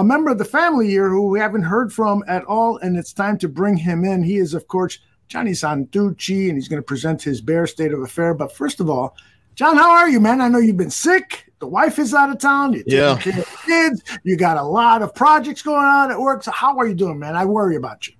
a 0.01 0.03
member 0.03 0.31
of 0.31 0.39
the 0.39 0.45
family 0.45 0.87
here 0.87 1.09
who 1.09 1.27
we 1.27 1.39
haven't 1.39 1.61
heard 1.61 1.93
from 1.93 2.23
at 2.27 2.43
all, 2.45 2.77
and 2.77 2.97
it's 2.97 3.13
time 3.13 3.37
to 3.37 3.47
bring 3.47 3.77
him 3.77 4.03
in. 4.03 4.23
He 4.23 4.37
is, 4.37 4.55
of 4.55 4.67
course, 4.67 4.97
Johnny 5.27 5.51
Santucci, 5.51 6.47
and 6.49 6.57
he's 6.57 6.67
going 6.67 6.81
to 6.81 6.85
present 6.85 7.21
his 7.21 7.39
bare 7.39 7.67
State 7.67 7.93
of 7.93 8.01
Affair. 8.01 8.33
But 8.33 8.51
first 8.51 8.79
of 8.79 8.89
all, 8.89 9.15
John, 9.53 9.77
how 9.77 9.91
are 9.91 10.09
you, 10.09 10.19
man? 10.19 10.41
I 10.41 10.47
know 10.47 10.57
you've 10.57 10.75
been 10.77 10.89
sick. 10.89 11.51
The 11.59 11.67
wife 11.67 11.99
is 11.99 12.15
out 12.15 12.31
of 12.31 12.39
town. 12.39 12.73
You're 12.73 12.83
Yeah. 12.87 13.17
care 13.17 13.39
of 13.39 13.61
kids. 13.63 14.01
You 14.23 14.35
got 14.37 14.57
a 14.57 14.63
lot 14.63 15.03
of 15.03 15.13
projects 15.13 15.61
going 15.61 15.85
on 15.85 16.09
at 16.09 16.19
work. 16.19 16.41
So 16.43 16.49
how 16.51 16.77
are 16.79 16.87
you 16.87 16.95
doing, 16.95 17.19
man? 17.19 17.35
I 17.35 17.45
worry 17.45 17.75
about 17.75 18.07
you. 18.07 18.13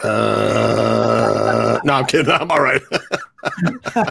Uh, 0.00 1.80
no, 1.84 1.92
I'm 1.94 2.06
kidding. 2.06 2.30
I'm 2.32 2.50
all 2.50 2.60
right. 2.62 2.82
Well, 3.94 4.10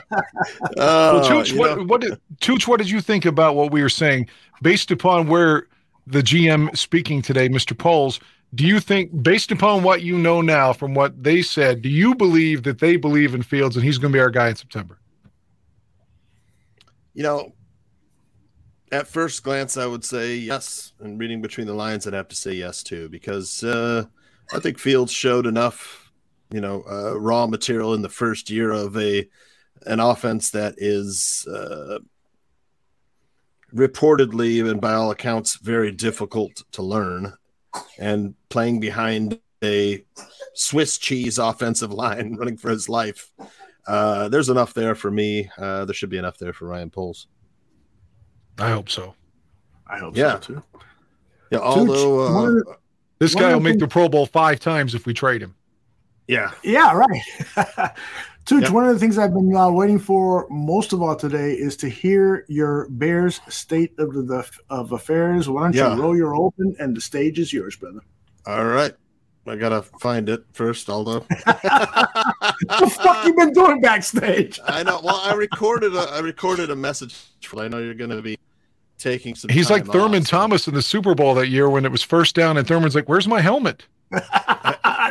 Uh, 0.77 1.27
Tooch, 1.27 1.53
what, 1.53 1.85
what 1.87 1.99
did 2.01 2.17
Tooch, 2.39 2.67
what 2.69 2.77
did 2.77 2.89
you 2.89 3.01
think 3.01 3.25
about 3.25 3.55
what 3.55 3.69
we 3.71 3.81
were 3.81 3.89
saying 3.89 4.29
based 4.61 4.91
upon 4.91 5.27
where 5.27 5.67
the 6.07 6.21
GM 6.21 6.75
speaking 6.77 7.21
today, 7.21 7.49
Mr. 7.49 7.77
Poles? 7.77 8.19
Do 8.53 8.65
you 8.65 8.79
think, 8.79 9.23
based 9.23 9.51
upon 9.51 9.83
what 9.83 10.01
you 10.01 10.17
know 10.17 10.39
now 10.41 10.71
from 10.71 10.93
what 10.93 11.21
they 11.21 11.41
said, 11.41 11.81
do 11.81 11.89
you 11.89 12.15
believe 12.15 12.63
that 12.63 12.79
they 12.79 12.95
believe 12.95 13.35
in 13.35 13.41
Fields 13.41 13.75
and 13.75 13.83
he's 13.83 13.97
going 13.97 14.13
to 14.13 14.15
be 14.15 14.21
our 14.21 14.29
guy 14.29 14.49
in 14.49 14.55
September? 14.55 14.99
you 17.15 17.23
know, 17.23 17.53
at 18.91 19.07
first 19.07 19.41
glance, 19.41 19.77
I 19.77 19.87
would 19.87 20.03
say 20.03 20.35
yes. 20.35 20.93
And 20.99 21.19
reading 21.19 21.41
between 21.41 21.65
the 21.65 21.73
lines, 21.73 22.05
I'd 22.05 22.13
have 22.13 22.27
to 22.27 22.35
say 22.35 22.53
yes 22.53 22.83
too, 22.83 23.09
because 23.09 23.63
uh, 23.63 24.03
I 24.53 24.59
think 24.59 24.77
Fields 24.77 25.11
showed 25.11 25.47
enough, 25.47 26.11
you 26.51 26.61
know, 26.61 26.83
uh, 26.87 27.17
raw 27.17 27.47
material 27.47 27.95
in 27.95 28.03
the 28.03 28.09
first 28.09 28.49
year 28.51 28.71
of 28.71 28.95
a 28.97 29.27
an 29.87 29.99
offense 29.99 30.51
that 30.51 30.75
is 30.77 31.47
uh, 31.51 31.99
reportedly 33.75 34.67
and 34.69 34.79
by 34.79 34.93
all 34.93 35.11
accounts 35.11 35.57
very 35.57 35.91
difficult 35.91 36.63
to 36.71 36.81
learn, 36.81 37.33
and 37.99 38.35
playing 38.49 38.79
behind 38.79 39.39
a 39.63 40.05
Swiss 40.53 40.97
cheese 40.97 41.37
offensive 41.37 41.91
line 41.91 42.35
running 42.39 42.57
for 42.57 42.69
his 42.69 42.87
life. 42.87 43.31
Uh, 43.87 44.29
there's 44.29 44.49
enough 44.49 44.73
there 44.73 44.95
for 44.95 45.11
me. 45.11 45.49
Uh, 45.57 45.85
there 45.85 45.93
should 45.93 46.09
be 46.09 46.17
enough 46.17 46.37
there 46.37 46.53
for 46.53 46.67
Ryan 46.67 46.89
Poles. 46.89 47.27
I 48.57 48.69
hope 48.71 48.89
so. 48.89 49.13
I 49.87 49.99
hope 49.99 50.15
Yeah. 50.15 50.35
so 50.35 50.39
too. 50.39 50.63
Yeah, 51.51 51.59
although 51.59 52.21
uh, 52.21 52.59
of 52.71 52.77
This 53.19 53.35
guy 53.35 53.53
will 53.53 53.61
make 53.61 53.77
the 53.79 53.87
Pro 53.87 54.09
Bowl 54.09 54.25
five 54.25 54.59
times 54.59 54.95
if 54.95 55.05
we 55.05 55.13
trade 55.13 55.41
him. 55.41 55.53
yeah, 56.27 56.51
Yeah, 56.63 56.91
right. 56.93 57.91
Tooch, 58.45 58.63
Yep. 58.63 58.71
one 58.71 58.85
of 58.87 58.93
the 58.93 58.99
things 58.99 59.17
I've 59.17 59.33
been 59.33 59.55
uh, 59.55 59.69
waiting 59.71 59.97
for 59.99 60.47
most 60.51 60.93
of 60.93 61.01
all 61.01 61.15
today 61.15 61.53
is 61.53 61.75
to 61.77 61.89
hear 61.89 62.45
your 62.47 62.87
Bears 62.89 63.41
state 63.49 63.97
of 63.97 64.13
the, 64.13 64.21
the 64.21 64.47
of 64.69 64.91
affairs. 64.91 65.49
Why 65.49 65.63
don't 65.63 65.75
Yeah. 65.75 65.95
you 65.95 66.01
roll 66.01 66.15
your 66.15 66.35
open 66.35 66.75
and 66.79 66.95
the 66.95 67.01
stage 67.01 67.39
is 67.39 67.51
yours, 67.51 67.75
brother. 67.75 68.01
all 68.45 68.65
right. 68.65 68.93
I 69.47 69.55
gotta 69.55 69.83
find 69.83 70.27
it 70.27 70.43
first, 70.53 70.89
although 70.89 71.19
what 71.19 71.27
the 71.61 72.91
fuck 72.99 73.25
you 73.27 73.33
been 73.35 73.53
doing 73.53 73.79
backstage? 73.79 74.59
I 74.65 74.81
know. 74.81 74.99
Well, 75.03 75.17
I 75.23 75.35
recorded 75.35 75.95
a 75.95 75.99
I 75.99 76.19
recorded 76.19 76.71
a 76.71 76.75
message. 76.75 77.15
I 77.55 77.67
know 77.67 77.77
you're 77.77 77.93
gonna 77.93 78.23
be 78.23 78.39
taking 78.97 79.35
some. 79.35 79.49
He's 79.51 79.69
like 79.69 79.85
Thurman 79.85 80.23
off, 80.23 80.27
Thomas 80.29 80.67
in 80.67 80.73
the 80.73 80.81
Super 80.81 81.13
Bowl 81.13 81.35
that 81.35 81.49
year 81.49 81.69
when 81.69 81.85
it 81.85 81.91
was 81.91 82.01
first 82.01 82.33
down, 82.33 82.57
and 82.57 82.67
Thurman's 82.67 82.95
like, 82.95 83.07
"Where's 83.07 83.27
my 83.27 83.39
helmet?" 83.39 83.85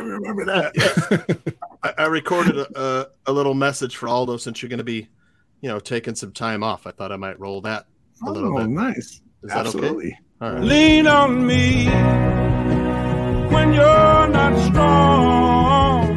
I 0.05 0.15
remember 0.15 0.45
that. 0.47 1.57
I, 1.83 1.95
I 1.99 2.07
recorded 2.07 2.57
a, 2.59 2.81
a, 2.81 3.07
a 3.27 3.33
little 3.33 3.55
message 3.55 3.97
for 3.97 4.09
Aldo 4.09 4.37
since 4.37 4.63
you're 4.63 4.69
gonna 4.71 4.85
be, 4.85 5.09
you 5.61 5.69
know, 5.69 5.79
taking 5.81 6.15
some 6.15 6.33
time 6.33 6.63
off. 6.63 6.87
I 6.87 6.91
thought 6.91 7.11
I 7.13 7.17
might 7.17 7.39
roll 7.41 7.61
that 7.63 7.87
a 8.27 8.31
little 8.31 8.55
Oh, 8.57 8.61
bit. 8.61 8.69
nice. 8.71 8.97
Is 9.43 9.51
that 9.51 9.67
okay? 9.67 9.87
Absolutely. 9.87 10.19
Lean 10.41 11.07
on 11.07 11.47
me 11.47 11.87
when 13.55 13.73
you're 13.73 14.29
not 14.29 14.59
strong, 14.69 16.11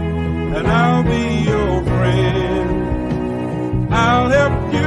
and 0.56 0.68
I'll 0.68 1.04
be 1.04 1.44
your 1.46 1.84
friend. 1.84 2.68
I'll 3.94 4.30
help 4.30 4.74
you 4.74 4.87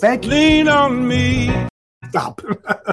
thank 0.00 0.24
you. 0.24 0.30
Lean 0.30 0.68
on 0.68 1.06
me. 1.08 1.66
Stop. 2.08 2.42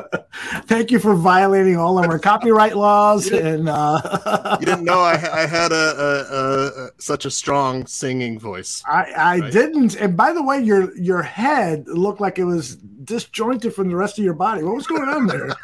thank 0.67 0.91
you 0.91 0.99
for 0.99 1.13
violating 1.15 1.75
all 1.77 1.99
of 1.99 2.09
our 2.09 2.19
copyright 2.19 2.77
laws 2.77 3.27
and 3.31 3.67
uh, 3.67 4.57
You 4.59 4.65
didn't 4.65 4.85
know 4.85 4.99
I, 4.99 5.13
I 5.13 5.45
had 5.45 5.71
a, 5.71 5.75
a, 5.75 6.35
a, 6.35 6.85
a 6.85 6.89
such 6.99 7.25
a 7.25 7.31
strong 7.31 7.85
singing 7.85 8.39
voice. 8.39 8.81
I, 8.87 9.11
I 9.17 9.39
Right. 9.39 9.51
didn't. 9.51 9.95
And 9.95 10.15
by 10.15 10.31
the 10.31 10.41
way, 10.43 10.59
your 10.61 10.95
your 10.97 11.21
head 11.21 11.85
looked 11.87 12.21
like 12.21 12.39
it 12.39 12.45
was 12.45 12.75
disjointed 12.77 13.73
from 13.73 13.89
the 13.89 13.95
rest 13.95 14.17
of 14.19 14.23
your 14.23 14.35
body. 14.35 14.63
What 14.63 14.75
was 14.75 14.87
going 14.87 15.09
on 15.09 15.27
there? 15.27 15.47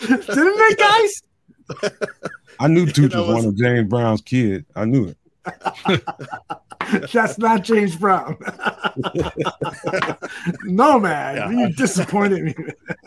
Didn't 0.00 0.24
it, 0.28 0.78
guys? 0.78 1.90
I 2.60 2.66
knew 2.68 2.84
Tooch 2.86 3.12
know, 3.12 3.22
was 3.26 3.36
one 3.36 3.44
of 3.46 3.56
James 3.56 3.88
Brown's 3.88 4.20
kids. 4.20 4.66
I 4.76 4.84
knew 4.84 5.06
it. 5.06 5.16
That's 7.12 7.38
not 7.38 7.62
James 7.62 7.96
Brown. 7.96 8.36
no, 10.64 10.98
man, 10.98 11.56
you 11.58 11.72
disappointed 11.72 12.42
me. 12.44 12.54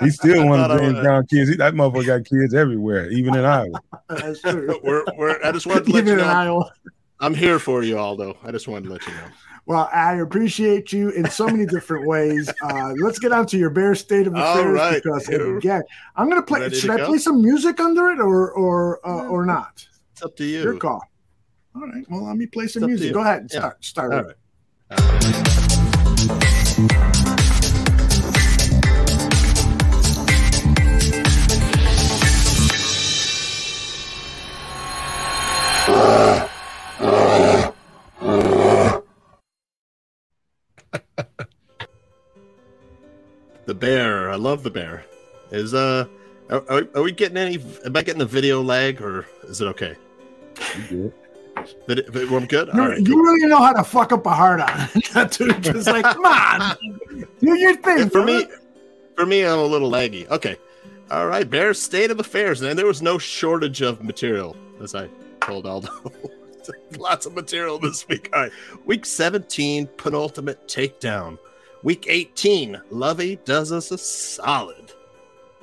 He's 0.02 0.16
still 0.16 0.48
one 0.48 0.60
of 0.60 0.80
James 0.80 1.00
Brown 1.00 1.26
kids. 1.28 1.50
He, 1.50 1.56
that 1.58 1.74
motherfucker 1.74 2.06
got 2.06 2.26
kids 2.26 2.54
everywhere, 2.54 3.10
even 3.10 3.36
in 3.36 3.44
Iowa. 3.46 3.80
That's 4.10 4.42
true. 4.42 4.80
we're, 4.84 5.04
we're, 5.18 5.40
I 5.44 5.52
just 5.52 5.66
wanted 5.66 5.86
to 5.86 5.92
let 5.92 6.04
Even 6.04 6.06
you 6.08 6.14
in 6.14 6.20
know 6.20 6.34
Iowa. 6.34 6.72
I'm 7.20 7.34
here 7.34 7.60
for 7.60 7.84
you, 7.84 7.98
Aldo. 7.98 8.38
I 8.44 8.52
just 8.52 8.68
wanted 8.68 8.86
to 8.88 8.94
let 8.94 9.06
you 9.08 9.14
know. 9.14 9.28
Well, 9.66 9.90
I 9.94 10.16
appreciate 10.16 10.92
you 10.92 11.10
in 11.12 11.30
so 11.30 11.48
many 11.48 11.66
different 11.66 12.06
ways. 12.06 12.50
Uh, 12.62 12.94
let's 13.02 13.18
get 13.18 13.32
on 13.32 13.46
to 13.48 13.58
your 13.58 13.70
Bear 13.70 13.96
state 13.96 14.28
of 14.28 14.36
All 14.36 14.60
affairs 14.60 14.74
right. 14.74 15.02
because 15.02 15.26
Here. 15.26 15.58
again, 15.58 15.84
I'm 16.18 16.30
going 16.30 16.42
to 16.42 16.46
play. 16.46 16.60
Ready 16.62 16.76
to 16.76 16.82
Should 16.82 16.90
I 16.90 16.98
go? 16.98 17.08
play 17.08 17.18
some 17.18 17.42
music 17.42 17.80
under 17.80 18.10
it 18.10 18.20
or 18.20 18.52
or 18.52 19.00
uh, 19.08 19.28
or 19.28 19.46
not? 19.46 19.88
It's 20.12 20.22
up 20.22 20.36
to 20.36 20.44
you. 20.44 20.64
Your 20.64 20.78
call. 20.78 21.02
All 21.76 21.88
right. 21.88 22.06
Well, 22.10 22.26
let 22.26 22.38
me 22.38 22.46
play 22.46 22.68
some 22.68 22.86
music. 22.86 23.14
Go 23.14 23.22
ahead. 23.22 23.50
Yeah. 23.52 23.60
Start. 23.60 23.86
Start. 23.86 24.14
All 24.14 24.30
it. 24.30 24.38
The 43.66 43.74
bear. 43.74 44.30
I 44.30 44.36
love 44.36 44.64
the 44.64 44.70
bear. 44.70 45.06
Is 45.50 45.74
uh, 45.74 46.06
are, 46.50 46.64
are, 46.70 46.84
are 46.96 47.02
we 47.02 47.14
getting 47.14 47.38
any? 47.38 47.56
Am 47.86 47.96
I 47.96 48.04
getting 48.04 48.20
the 48.20 48.26
video 48.26 48.62
lag 48.62 49.02
or 49.02 49.26
is 49.44 49.62
it 49.62 49.68
okay? 49.68 49.96
You 51.68 51.96
Vid- 51.96 52.08
vid- 52.10 52.32
I'm 52.32 52.46
good. 52.46 52.70
You, 52.74 52.80
right. 52.80 53.00
you 53.00 53.24
really 53.24 53.48
know 53.48 53.58
how 53.58 53.74
to 53.74 53.84
fuck 53.84 54.12
up 54.12 54.26
a 54.26 54.30
hard 54.32 54.62
on, 54.62 54.68
that 55.14 55.32
dude. 55.38 55.62
Just 55.64 55.88
like, 55.88 56.04
come 56.04 56.26
on, 56.26 56.76
do 57.40 57.58
your 57.58 57.76
thing. 57.78 58.10
for 58.10 58.24
brother. 58.24 58.26
me, 58.26 58.46
for 59.16 59.26
me, 59.26 59.46
I'm 59.46 59.60
a 59.60 59.64
little 59.66 59.90
laggy. 59.92 60.28
Okay, 60.30 60.58
all 61.12 61.28
right. 61.28 61.50
Bears 61.50 61.82
state 61.82 62.12
of 62.12 62.20
affairs, 62.20 62.62
and 62.62 62.78
there 62.78 62.86
was 62.86 63.02
no 63.02 63.18
shortage 63.18 63.82
of 63.82 64.04
material, 64.04 64.56
as 64.82 64.96
I 64.96 65.10
told 65.42 65.66
Aldo. 65.66 65.90
Lots 66.98 67.26
of 67.26 67.34
material 67.34 67.78
this 67.78 68.08
week. 68.08 68.30
All 68.34 68.42
right, 68.44 68.52
week 68.86 69.06
17, 69.06 69.88
penultimate 69.98 70.66
takedown. 70.68 71.38
Week 71.84 72.06
18, 72.08 72.82
Lovie 72.92 73.36
does 73.44 73.74
us 73.74 73.92
a 73.92 73.98
solid. 73.98 74.94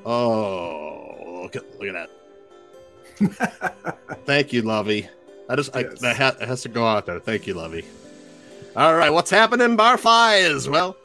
Oh, 0.04 1.40
look 1.42 1.56
at 1.56 1.64
look 1.80 1.88
at 1.88 1.94
that. 1.94 2.10
Thank 4.26 4.52
you, 4.52 4.62
Lovie. 4.62 5.08
I 5.50 5.56
just 5.56 5.74
I, 5.74 5.82
that 5.82 6.16
ha- 6.16 6.36
it 6.40 6.46
has 6.46 6.62
to 6.62 6.68
go 6.68 6.86
out 6.86 7.06
there. 7.06 7.18
Thank 7.18 7.48
you, 7.48 7.54
Lovie. 7.54 7.84
All 8.76 8.94
right, 8.94 9.10
what's 9.10 9.30
happening, 9.30 9.74
Bar 9.74 9.98
Fives? 9.98 10.68
Well, 10.68 10.96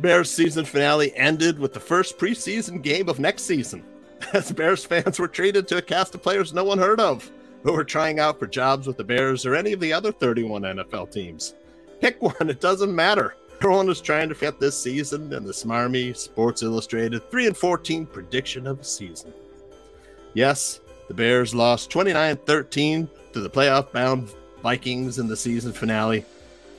Bears 0.00 0.30
season 0.30 0.66
finale 0.66 1.16
ended 1.16 1.58
with 1.58 1.72
the 1.72 1.80
first 1.80 2.18
preseason 2.18 2.82
game 2.82 3.08
of 3.08 3.18
next 3.18 3.44
season, 3.44 3.82
as 4.34 4.52
Bears 4.52 4.84
fans 4.84 5.18
were 5.18 5.28
treated 5.28 5.66
to 5.68 5.78
a 5.78 5.82
cast 5.82 6.14
of 6.14 6.22
players 6.22 6.52
no 6.52 6.62
one 6.62 6.78
heard 6.78 7.00
of 7.00 7.30
who 7.62 7.72
were 7.72 7.84
trying 7.84 8.20
out 8.20 8.38
for 8.38 8.46
jobs 8.46 8.86
with 8.86 8.98
the 8.98 9.04
Bears 9.04 9.46
or 9.46 9.54
any 9.54 9.72
of 9.72 9.80
the 9.80 9.94
other 9.94 10.12
31 10.12 10.60
NFL 10.60 11.10
teams. 11.10 11.54
Pick 12.02 12.20
one, 12.20 12.50
it 12.50 12.60
doesn't 12.60 12.94
matter. 12.94 13.34
Everyone 13.62 13.88
is 13.88 14.02
trying 14.02 14.28
to 14.28 14.34
fit 14.34 14.60
this 14.60 14.78
season 14.78 15.32
and 15.32 15.46
the 15.46 15.52
smarmy 15.52 16.14
Sports 16.14 16.62
Illustrated 16.62 17.30
3 17.30 17.46
and 17.46 17.56
14 17.56 18.04
prediction 18.04 18.66
of 18.66 18.76
the 18.76 18.84
season. 18.84 19.32
Yes, 20.34 20.80
the 21.08 21.14
Bears 21.14 21.54
lost 21.54 21.90
29 21.90 22.36
13 22.36 23.08
to 23.32 23.40
the 23.40 23.50
playoff 23.50 23.92
bound 23.92 24.30
Vikings 24.62 25.18
in 25.18 25.28
the 25.28 25.36
season 25.36 25.72
finale. 25.72 26.24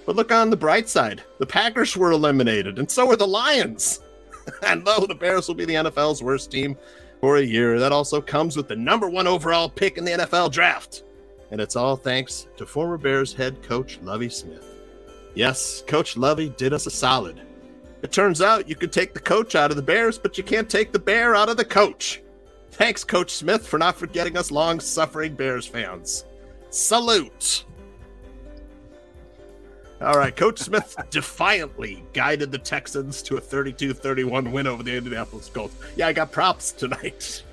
But 0.06 0.16
look 0.16 0.32
on 0.32 0.50
the 0.50 0.58
bright 0.58 0.88
side. 0.88 1.24
The 1.40 1.46
Packers 1.46 1.98
were 1.98 2.12
eliminated, 2.12 2.80
and 2.80 2.90
so 2.90 3.06
were 3.06 3.16
the 3.16 3.28
Lions. 3.28 4.02
and 4.64 4.86
though 4.86 5.06
the 5.08 5.16
Bears 5.16 5.48
will 5.48 5.56
be 5.56 5.66
the 5.66 5.76
NFL's 5.76 6.22
worst 6.22 6.52
team 6.52 6.78
for 7.22 7.38
a 7.38 7.42
year, 7.42 7.80
that 7.80 7.92
also 7.92 8.22
comes 8.22 8.56
with 8.56 8.68
the 8.68 8.76
number 8.76 9.10
one 9.10 9.28
overall 9.28 9.70
pick 9.70 9.98
in 9.98 10.06
the 10.06 10.12
NFL 10.12 10.52
draft. 10.52 11.04
And 11.52 11.62
it's 11.62 11.76
all 11.76 11.96
thanks 11.96 12.48
to 12.58 12.66
former 12.66 12.98
Bears 12.98 13.34
head 13.34 13.62
coach 13.64 14.00
Lovie 14.02 14.30
Smith. 14.30 14.66
Yes, 15.34 15.84
Coach 15.86 16.18
Lovie 16.18 16.50
did 16.50 16.74
us 16.74 16.86
a 16.86 16.92
solid. 16.92 17.42
It 18.02 18.12
turns 18.12 18.42
out 18.42 18.70
you 18.70 18.76
could 18.76 18.94
take 18.94 19.14
the 19.14 19.20
coach 19.20 19.56
out 19.56 19.72
of 19.72 19.78
the 19.78 19.84
Bears, 19.84 20.18
but 20.18 20.38
you 20.38 20.44
can't 20.44 20.70
take 20.70 20.92
the 20.92 21.00
bear 21.00 21.36
out 21.36 21.50
of 21.50 21.58
the 21.58 21.66
coach. 21.66 22.22
Thanks, 22.76 23.06
Coach 23.06 23.32
Smith, 23.32 23.66
for 23.66 23.80
not 23.80 23.96
forgetting 23.96 24.36
us 24.36 24.52
long 24.52 24.82
suffering 24.82 25.34
Bears 25.34 25.66
fans. 25.66 26.26
Salute. 26.72 27.64
All 30.02 30.18
right, 30.18 30.36
Coach 30.36 30.60
Smith 30.60 30.94
defiantly 31.10 32.04
guided 32.12 32.52
the 32.52 32.58
Texans 32.58 33.22
to 33.24 33.38
a 33.38 33.40
32 33.40 33.94
31 33.94 34.52
win 34.52 34.68
over 34.68 34.84
the 34.84 34.94
Indianapolis 34.94 35.48
Colts. 35.48 35.74
Yeah, 35.96 36.08
I 36.08 36.14
got 36.14 36.34
props 36.34 36.74
tonight. 36.74 37.44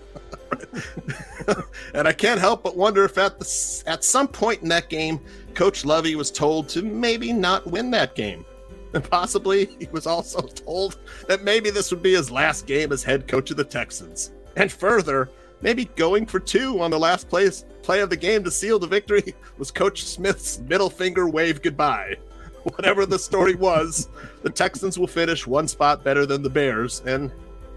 and 1.95 2.09
I 2.09 2.13
can't 2.13 2.41
help 2.41 2.65
but 2.65 2.77
wonder 2.77 3.05
if 3.05 3.17
at, 3.17 3.39
the, 3.39 3.83
at 3.87 4.03
some 4.03 4.27
point 4.27 4.63
in 4.63 4.69
that 4.71 4.89
game, 4.89 5.21
Coach 5.55 5.85
Lovie 5.85 6.17
was 6.17 6.33
told 6.33 6.69
to 6.71 6.83
maybe 6.83 7.33
not 7.33 7.65
win 7.65 7.93
that 7.93 8.17
game. 8.17 8.45
And 8.93 9.09
possibly 9.09 9.67
he 9.79 9.87
was 9.93 10.09
also 10.09 10.41
told 10.49 10.99
that 11.29 11.45
maybe 11.45 11.71
this 11.71 11.93
would 11.93 12.03
be 12.03 12.15
his 12.15 12.29
last 12.29 12.67
game 12.67 12.91
as 12.91 13.05
head 13.05 13.29
coach 13.29 13.53
of 13.53 13.57
the 13.57 13.63
Texans. 13.63 14.33
And 14.57 14.71
further, 14.71 15.31
maybe 15.61 15.87
going 15.97 16.27
for 16.27 16.41
two 16.41 16.81
on 16.81 16.91
the 16.91 16.99
last 16.99 17.29
plays, 17.29 17.65
play 17.83 18.01
of 18.01 18.11
the 18.11 18.17
game 18.17 18.45
to 18.45 18.51
seal 18.51 18.79
the 18.79 18.87
victory 18.87 19.35
was 19.59 19.71
Coach 19.71 20.05
Smith's 20.05 20.59
middle 20.61 20.91
finger 20.91 21.29
wave 21.29 21.63
goodbye. 21.63 22.17
Whatever 22.63 23.07
the 23.07 23.19
story 23.19 23.55
was, 23.55 24.09
the 24.43 24.51
Texans 24.51 24.99
will 24.99 25.07
finish 25.07 25.47
one 25.47 25.67
spot 25.67 26.05
better 26.05 26.27
than 26.27 26.43
the 26.43 26.51
Bears 26.51 27.03
and 27.07 27.33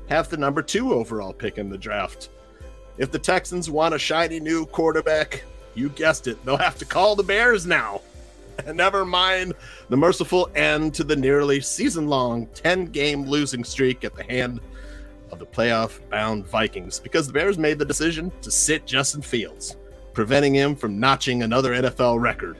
have 0.09 0.29
the 0.29 0.37
number 0.37 0.61
two 0.61 0.93
overall 0.93 1.33
pick 1.33 1.57
in 1.57 1.69
the 1.69 1.77
draft. 1.77 2.29
If 2.97 3.11
the 3.11 3.19
Texans 3.19 3.69
want 3.69 3.95
a 3.95 3.99
shiny 3.99 4.39
new 4.39 4.65
quarterback, 4.67 5.43
you 5.73 5.89
guessed 5.89 6.27
it, 6.27 6.43
they'll 6.45 6.57
have 6.57 6.77
to 6.77 6.85
call 6.85 7.15
the 7.15 7.23
Bears 7.23 7.65
now. 7.65 8.01
And 8.65 8.77
never 8.77 9.05
mind 9.05 9.53
the 9.89 9.97
merciful 9.97 10.49
end 10.55 10.93
to 10.95 11.03
the 11.03 11.15
nearly 11.15 11.59
season 11.59 12.07
long 12.07 12.47
10 12.53 12.85
game 12.85 13.25
losing 13.25 13.63
streak 13.63 14.03
at 14.03 14.15
the 14.15 14.23
hand 14.23 14.61
of 15.35 15.39
the 15.39 15.45
playoff 15.45 15.99
bound 16.09 16.47
Vikings 16.47 16.99
because 16.99 17.27
the 17.27 17.33
Bears 17.33 17.57
made 17.57 17.77
the 17.77 17.85
decision 17.85 18.31
to 18.41 18.49
sit 18.49 18.85
Justin 18.85 19.21
Fields, 19.21 19.75
preventing 20.13 20.53
him 20.53 20.75
from 20.75 20.99
notching 20.99 21.43
another 21.43 21.73
NFL 21.73 22.21
record. 22.21 22.57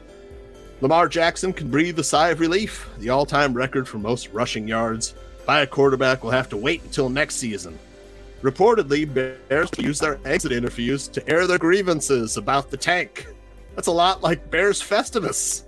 Lamar 0.81 1.07
Jackson 1.07 1.53
can 1.53 1.71
breathe 1.71 1.97
a 1.99 2.03
sigh 2.03 2.29
of 2.29 2.41
relief. 2.41 2.89
The 2.99 3.09
all 3.09 3.25
time 3.25 3.53
record 3.53 3.87
for 3.87 3.97
most 3.97 4.29
rushing 4.33 4.67
yards 4.67 5.15
by 5.45 5.61
a 5.61 5.67
quarterback 5.67 6.23
will 6.23 6.31
have 6.31 6.49
to 6.49 6.57
wait 6.57 6.83
until 6.83 7.07
next 7.07 7.35
season. 7.35 7.79
Reportedly, 8.41 9.11
Bears 9.11 9.69
use 9.77 9.99
their 9.99 10.19
exit 10.25 10.51
interviews 10.51 11.07
to 11.07 11.27
air 11.29 11.47
their 11.47 11.57
grievances 11.57 12.35
about 12.37 12.69
the 12.69 12.77
tank. 12.77 13.27
That's 13.75 13.87
a 13.87 13.91
lot 13.91 14.21
like 14.21 14.51
Bears 14.51 14.81
Festivus. 14.81 15.63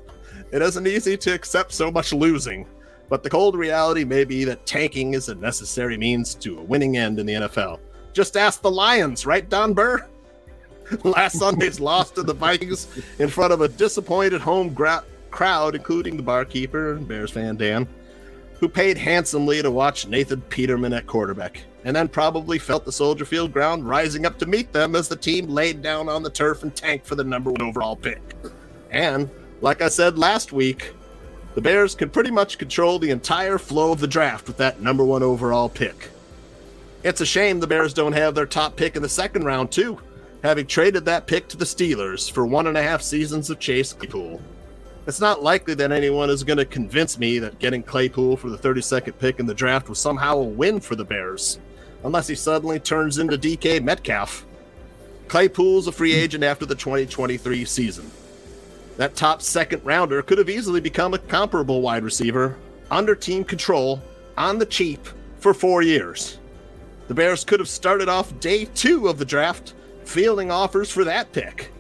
It 0.51 0.61
isn't 0.61 0.87
easy 0.87 1.17
to 1.17 1.33
accept 1.33 1.71
so 1.71 1.89
much 1.89 2.13
losing, 2.13 2.67
but 3.09 3.23
the 3.23 3.29
cold 3.29 3.55
reality 3.55 4.03
may 4.03 4.23
be 4.23 4.43
that 4.43 4.65
tanking 4.65 5.13
is 5.13 5.29
a 5.29 5.35
necessary 5.35 5.97
means 5.97 6.35
to 6.35 6.59
a 6.59 6.63
winning 6.63 6.97
end 6.97 7.19
in 7.19 7.25
the 7.25 7.33
NFL. 7.33 7.79
Just 8.13 8.35
ask 8.35 8.61
the 8.61 8.71
Lions, 8.71 9.25
right, 9.25 9.47
Don 9.47 9.73
Burr? 9.73 10.05
Last 11.03 11.39
Sunday's 11.39 11.79
loss 11.79 12.11
to 12.11 12.23
the 12.23 12.33
Vikings 12.33 12.87
in 13.19 13.29
front 13.29 13.53
of 13.53 13.61
a 13.61 13.67
disappointed 13.67 14.41
home 14.41 14.73
gra- 14.73 15.03
crowd, 15.31 15.75
including 15.75 16.17
the 16.17 16.23
barkeeper 16.23 16.93
and 16.93 17.07
Bears 17.07 17.31
fan 17.31 17.57
Dan, 17.57 17.87
who 18.59 18.67
paid 18.67 18.97
handsomely 18.97 19.61
to 19.61 19.69
watch 19.69 20.07
Nathan 20.07 20.41
Peterman 20.41 20.93
at 20.93 21.05
quarterback, 21.05 21.63
and 21.83 21.95
then 21.95 22.07
probably 22.07 22.57
felt 22.57 22.85
the 22.85 22.91
Soldier 22.91 23.25
Field 23.25 23.53
ground 23.53 23.87
rising 23.87 24.25
up 24.25 24.37
to 24.39 24.45
meet 24.45 24.71
them 24.73 24.95
as 24.95 25.07
the 25.07 25.15
team 25.15 25.47
laid 25.47 25.81
down 25.81 26.09
on 26.09 26.23
the 26.23 26.29
turf 26.29 26.63
and 26.63 26.75
tanked 26.75 27.05
for 27.05 27.15
the 27.15 27.23
number 27.23 27.51
one 27.51 27.61
overall 27.61 27.95
pick. 27.95 28.21
And, 28.89 29.29
like 29.61 29.81
I 29.81 29.89
said 29.89 30.17
last 30.17 30.53
week, 30.53 30.93
the 31.57 31.61
Bears 31.61 31.95
can 31.95 32.11
pretty 32.11 32.29
much 32.29 32.59
control 32.59 32.99
the 32.99 33.09
entire 33.09 33.57
flow 33.57 33.91
of 33.91 33.99
the 33.99 34.05
draft 34.05 34.45
with 34.45 34.57
that 34.57 34.79
number 34.79 35.03
one 35.03 35.23
overall 35.23 35.67
pick. 35.67 36.11
It's 37.01 37.19
a 37.19 37.25
shame 37.25 37.59
the 37.59 37.65
Bears 37.65 37.95
don't 37.95 38.13
have 38.13 38.35
their 38.35 38.45
top 38.45 38.75
pick 38.75 38.95
in 38.95 39.01
the 39.01 39.09
second 39.09 39.43
round, 39.43 39.71
too, 39.71 39.99
having 40.43 40.67
traded 40.67 41.05
that 41.05 41.25
pick 41.25 41.47
to 41.47 41.57
the 41.57 41.65
Steelers 41.65 42.29
for 42.29 42.45
one 42.45 42.67
and 42.67 42.77
a 42.77 42.83
half 42.83 43.01
seasons 43.01 43.49
of 43.49 43.57
Chase 43.57 43.91
Claypool. 43.91 44.39
It's 45.07 45.19
not 45.19 45.41
likely 45.41 45.73
that 45.73 45.91
anyone 45.91 46.29
is 46.29 46.43
going 46.43 46.57
to 46.57 46.65
convince 46.65 47.17
me 47.17 47.39
that 47.39 47.57
getting 47.57 47.81
Claypool 47.81 48.37
for 48.37 48.51
the 48.51 48.57
32nd 48.59 49.17
pick 49.17 49.39
in 49.39 49.47
the 49.47 49.55
draft 49.55 49.89
was 49.89 49.97
somehow 49.97 50.37
a 50.37 50.43
win 50.43 50.79
for 50.79 50.95
the 50.95 51.05
Bears, 51.05 51.57
unless 52.03 52.27
he 52.27 52.35
suddenly 52.35 52.79
turns 52.79 53.17
into 53.17 53.35
DK 53.35 53.83
Metcalf. 53.83 54.45
Claypool's 55.27 55.87
a 55.87 55.91
free 55.91 56.13
agent 56.13 56.43
after 56.43 56.67
the 56.67 56.75
2023 56.75 57.65
season. 57.65 58.11
That 58.97 59.15
top 59.15 59.43
second 59.43 59.85
rounder 59.85 60.23
could 60.23 60.39
have 60.39 60.49
easily 60.49 60.81
become 60.81 61.13
a 61.13 61.19
comparable 61.19 61.81
wide 61.81 62.03
receiver 62.03 62.57
under 62.89 63.15
team 63.15 63.43
control 63.43 64.01
on 64.35 64.57
the 64.57 64.65
cheap 64.65 65.05
for 65.37 65.53
four 65.53 65.83
years. 65.83 66.39
The 67.07 67.13
Bears 67.13 67.43
could 67.43 67.59
have 67.59 67.69
started 67.69 68.09
off 68.09 68.37
day 68.39 68.65
two 68.65 69.07
of 69.07 69.19
the 69.19 69.25
draft 69.25 69.75
fielding 70.03 70.51
offers 70.51 70.89
for 70.89 71.03
that 71.03 71.31
pick. 71.31 71.71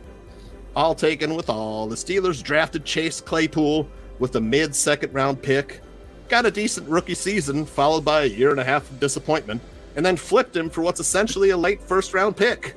All 0.75 0.93
taken 0.93 1.33
with 1.33 1.49
all, 1.49 1.87
the 1.87 1.95
Steelers 1.95 2.43
drafted 2.43 2.85
Chase 2.85 3.19
Claypool 3.19 3.89
with 4.19 4.35
a 4.35 4.41
mid 4.41 4.75
second 4.75 5.11
round 5.11 5.41
pick, 5.41 5.81
got 6.29 6.45
a 6.45 6.51
decent 6.51 6.87
rookie 6.87 7.15
season 7.15 7.65
followed 7.65 8.05
by 8.05 8.23
a 8.23 8.27
year 8.27 8.51
and 8.51 8.59
a 8.59 8.63
half 8.63 8.89
of 8.89 8.99
disappointment, 8.99 9.61
and 9.95 10.05
then 10.05 10.17
flipped 10.17 10.55
him 10.55 10.69
for 10.69 10.81
what's 10.81 10.99
essentially 10.99 11.49
a 11.49 11.57
late 11.57 11.81
first 11.81 12.13
round 12.13 12.37
pick. 12.37 12.75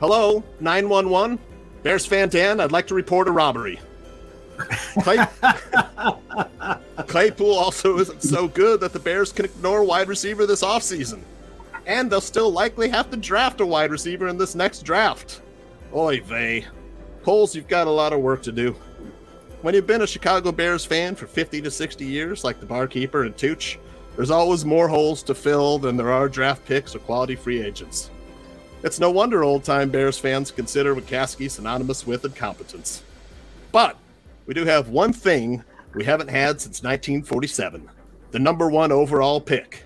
Hello, 0.00 0.42
911? 0.58 1.38
Bears 1.86 2.04
fan 2.04 2.28
Dan, 2.28 2.58
I'd 2.58 2.72
like 2.72 2.88
to 2.88 2.96
report 2.96 3.28
a 3.28 3.30
robbery. 3.30 3.78
Clay- 5.02 5.24
Claypool 7.06 7.54
also 7.54 8.00
isn't 8.00 8.24
so 8.24 8.48
good 8.48 8.80
that 8.80 8.92
the 8.92 8.98
Bears 8.98 9.30
can 9.30 9.44
ignore 9.44 9.84
wide 9.84 10.08
receiver 10.08 10.46
this 10.46 10.64
offseason. 10.64 11.20
And 11.86 12.10
they'll 12.10 12.20
still 12.20 12.50
likely 12.50 12.88
have 12.88 13.08
to 13.12 13.16
draft 13.16 13.60
a 13.60 13.66
wide 13.66 13.92
receiver 13.92 14.26
in 14.26 14.36
this 14.36 14.56
next 14.56 14.82
draft. 14.82 15.42
Oy 15.94 16.20
vey. 16.22 16.66
Poles, 17.22 17.54
you've 17.54 17.68
got 17.68 17.86
a 17.86 17.90
lot 17.90 18.12
of 18.12 18.18
work 18.18 18.42
to 18.42 18.50
do. 18.50 18.74
When 19.62 19.76
you've 19.76 19.86
been 19.86 20.02
a 20.02 20.08
Chicago 20.08 20.50
Bears 20.50 20.84
fan 20.84 21.14
for 21.14 21.28
50 21.28 21.62
to 21.62 21.70
60 21.70 22.04
years, 22.04 22.42
like 22.42 22.58
the 22.58 22.66
barkeeper 22.66 23.22
and 23.22 23.36
Tooch, 23.36 23.78
there's 24.16 24.32
always 24.32 24.64
more 24.64 24.88
holes 24.88 25.22
to 25.22 25.36
fill 25.36 25.78
than 25.78 25.96
there 25.96 26.10
are 26.10 26.28
draft 26.28 26.64
picks 26.66 26.96
or 26.96 26.98
quality 26.98 27.36
free 27.36 27.62
agents. 27.62 28.10
It's 28.86 29.00
no 29.00 29.10
wonder 29.10 29.42
old 29.42 29.64
time 29.64 29.90
Bears 29.90 30.16
fans 30.16 30.52
consider 30.52 30.94
McCaskey 30.94 31.50
synonymous 31.50 32.06
with 32.06 32.24
incompetence. 32.24 33.02
But 33.72 33.96
we 34.46 34.54
do 34.54 34.64
have 34.64 34.90
one 34.90 35.12
thing 35.12 35.64
we 35.92 36.04
haven't 36.04 36.30
had 36.30 36.60
since 36.60 36.84
1947 36.84 37.90
the 38.30 38.38
number 38.38 38.70
one 38.70 38.92
overall 38.92 39.40
pick. 39.40 39.82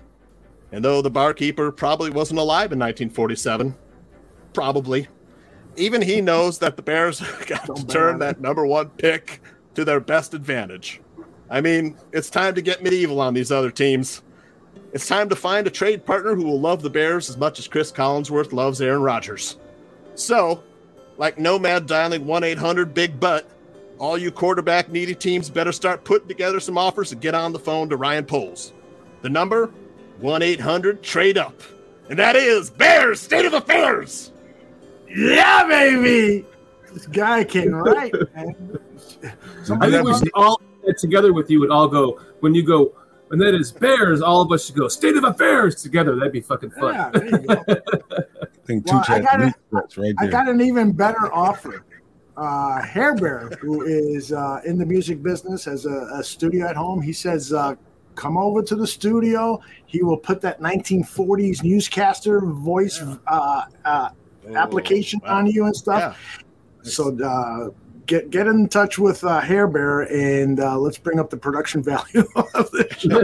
And 0.71 0.85
though 0.85 1.01
the 1.01 1.09
barkeeper 1.09 1.71
probably 1.71 2.11
wasn't 2.11 2.39
alive 2.39 2.71
in 2.71 2.77
1947, 2.77 3.73
probably, 4.53 5.07
even 5.77 6.03
he 6.03 6.21
knows 6.21 6.59
that 6.59 6.75
the 6.75 6.83
Bears 6.83 7.21
got 7.47 7.75
to 7.75 7.87
turn 7.87 8.19
that 8.19 8.39
number 8.39 8.67
one 8.67 8.89
pick 8.91 9.41
to 9.73 9.83
their 9.83 9.99
best 9.99 10.35
advantage. 10.35 11.01
I 11.49 11.59
mean, 11.59 11.97
it's 12.11 12.29
time 12.29 12.53
to 12.53 12.61
get 12.61 12.83
medieval 12.83 13.19
on 13.19 13.33
these 13.33 13.51
other 13.51 13.71
teams. 13.71 14.21
It's 14.93 15.07
time 15.07 15.29
to 15.29 15.35
find 15.35 15.65
a 15.67 15.69
trade 15.69 16.05
partner 16.05 16.35
who 16.35 16.43
will 16.43 16.59
love 16.59 16.81
the 16.81 16.89
Bears 16.89 17.29
as 17.29 17.37
much 17.37 17.59
as 17.59 17.67
Cris 17.67 17.91
Collinsworth 17.91 18.51
loves 18.51 18.81
Aaron 18.81 19.01
Rodgers. 19.01 19.57
So, 20.15 20.63
like 21.17 21.39
Nomad 21.39 21.87
dialing 21.87 22.25
1 22.25 22.43
800 22.43 22.93
Big 22.93 23.17
Butt, 23.19 23.49
all 23.97 24.17
you 24.17 24.31
quarterback 24.31 24.89
needy 24.89 25.15
teams 25.15 25.49
better 25.49 25.71
start 25.71 26.03
putting 26.03 26.27
together 26.27 26.59
some 26.59 26.77
offers 26.77 27.13
and 27.13 27.21
get 27.21 27.35
on 27.35 27.53
the 27.53 27.59
phone 27.59 27.87
to 27.89 27.95
Ryan 27.95 28.25
Poles. 28.25 28.73
The 29.21 29.29
number 29.29 29.67
1 30.19 30.41
800 30.41 31.01
Trade 31.01 31.37
Up. 31.37 31.61
And 32.09 32.19
that 32.19 32.35
is 32.35 32.69
Bears 32.69 33.21
State 33.21 33.45
of 33.45 33.53
Affairs. 33.53 34.31
Yeah, 35.07 35.67
baby. 35.67 36.45
This 36.91 37.07
guy 37.07 37.45
can 37.45 37.73
write, 37.73 38.13
man. 38.35 38.79
I 39.79 39.89
think 39.89 40.05
we 40.05 40.17
should 40.17 40.31
all 40.33 40.61
get 40.85 40.97
together 40.97 41.31
with 41.31 41.49
you 41.49 41.63
and 41.63 41.71
all 41.71 41.87
go 41.87 42.19
when 42.41 42.53
you 42.53 42.63
go 42.63 42.93
and 43.31 43.41
that 43.41 43.55
is 43.55 43.71
Bears. 43.71 44.21
All 44.21 44.41
of 44.41 44.51
us 44.51 44.65
should 44.65 44.75
go 44.75 44.87
State 44.87 45.15
of 45.17 45.23
Affairs 45.23 45.81
together. 45.81 46.15
That'd 46.15 46.33
be 46.33 46.41
fucking 46.41 46.71
fun. 46.71 46.93
Yeah, 46.93 47.09
there 47.13 47.25
you 47.25 47.37
go. 47.39 47.63
I 47.67 48.45
think 48.65 48.85
Well, 48.87 48.99
Tooch 49.01 49.09
I 49.09 49.19
got 49.19 49.39
meat 49.39 49.47
it. 49.49 49.55
sweats 49.69 49.97
right 49.97 50.13
I 50.19 50.23
there. 50.23 50.31
got 50.31 50.47
an 50.49 50.61
even 50.61 50.91
better 50.91 51.33
offer. 51.33 51.83
Uh, 52.37 52.81
Hair 52.81 53.15
Bear, 53.15 53.49
who 53.59 53.81
is 53.83 54.31
uh, 54.31 54.61
in 54.65 54.77
the 54.77 54.85
music 54.85 55.21
business, 55.21 55.65
has 55.65 55.85
a, 55.85 56.09
a 56.13 56.23
studio 56.23 56.67
at 56.67 56.75
home. 56.75 57.01
He 57.01 57.11
says, 57.13 57.51
uh, 57.53 57.75
"Come 58.15 58.37
over 58.37 58.61
to 58.63 58.75
the 58.75 58.87
studio. 58.87 59.59
He 59.85 60.01
will 60.01 60.17
put 60.17 60.39
that 60.41 60.59
1940s 60.61 61.63
newscaster 61.63 62.39
voice 62.41 63.01
uh, 63.27 63.63
uh, 63.85 64.09
application 64.55 65.19
on 65.25 65.45
you 65.47 65.65
and 65.65 65.75
stuff." 65.75 66.17
So 66.83 67.15
uh, 67.23 67.69
get 68.11 68.29
get 68.29 68.45
in 68.45 68.67
touch 68.67 68.99
with 68.99 69.23
uh, 69.23 69.39
Hair 69.39 69.67
Bear 69.67 70.01
and 70.01 70.59
uh, 70.59 70.77
let's 70.77 70.97
bring 70.97 71.17
up 71.17 71.29
the 71.29 71.37
production 71.37 71.81
value 71.91 72.25
of 72.35 72.69
the 72.71 72.85
show. 72.99 73.21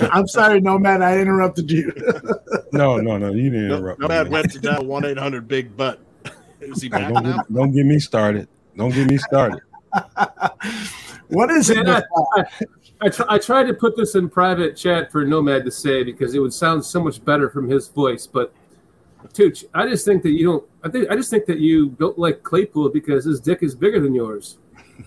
I'm 0.12 0.26
sorry, 0.26 0.60
Nomad, 0.60 1.00
I 1.00 1.18
interrupted 1.18 1.70
you. 1.70 1.92
No, 2.72 2.96
no, 2.96 3.16
no. 3.16 3.30
You 3.30 3.50
didn't 3.50 3.66
interrupt. 3.70 4.00
Nomad 4.00 4.24
man. 4.24 4.32
went 4.32 4.52
to 4.52 4.58
dial 4.58 4.84
1 4.84 5.04
800 5.04 5.46
Big 5.46 5.76
Butt. 5.76 6.00
Is 6.60 6.82
he 6.82 6.88
Hey, 6.88 6.98
back 6.98 7.12
don't, 7.14 7.22
now? 7.22 7.36
get, 7.36 7.54
don't 7.54 7.70
get 7.72 7.86
me 7.86 8.00
started. 8.00 8.48
Don't 8.76 8.92
get 8.92 9.08
me 9.08 9.16
started. 9.16 9.60
what 11.28 11.52
is 11.52 11.70
it? 11.70 11.86
I, 11.86 12.02
I, 12.36 12.44
I, 13.02 13.08
tr- 13.10 13.22
I 13.28 13.38
tried 13.38 13.68
to 13.68 13.74
put 13.74 13.96
this 13.96 14.16
in 14.16 14.28
private 14.28 14.76
chat 14.76 15.12
for 15.12 15.24
Nomad 15.24 15.64
to 15.66 15.70
say 15.70 16.02
because 16.02 16.34
it 16.34 16.40
would 16.40 16.52
sound 16.52 16.84
so 16.84 17.00
much 17.00 17.24
better 17.24 17.48
from 17.48 17.68
his 17.68 17.86
voice. 17.86 18.26
But 18.26 18.52
Tooch, 19.32 19.64
I 19.74 19.88
just 19.88 20.04
think 20.04 20.22
that 20.22 20.30
you 20.30 20.44
don't. 20.46 20.64
I 20.84 20.88
think 20.88 21.10
I 21.10 21.16
just 21.16 21.30
think 21.30 21.46
that 21.46 21.58
you 21.58 21.90
don't 21.90 22.18
like 22.18 22.42
Claypool 22.42 22.90
because 22.90 23.24
his 23.24 23.40
dick 23.40 23.62
is 23.62 23.74
bigger 23.74 24.00
than 24.00 24.14
yours. 24.14 24.58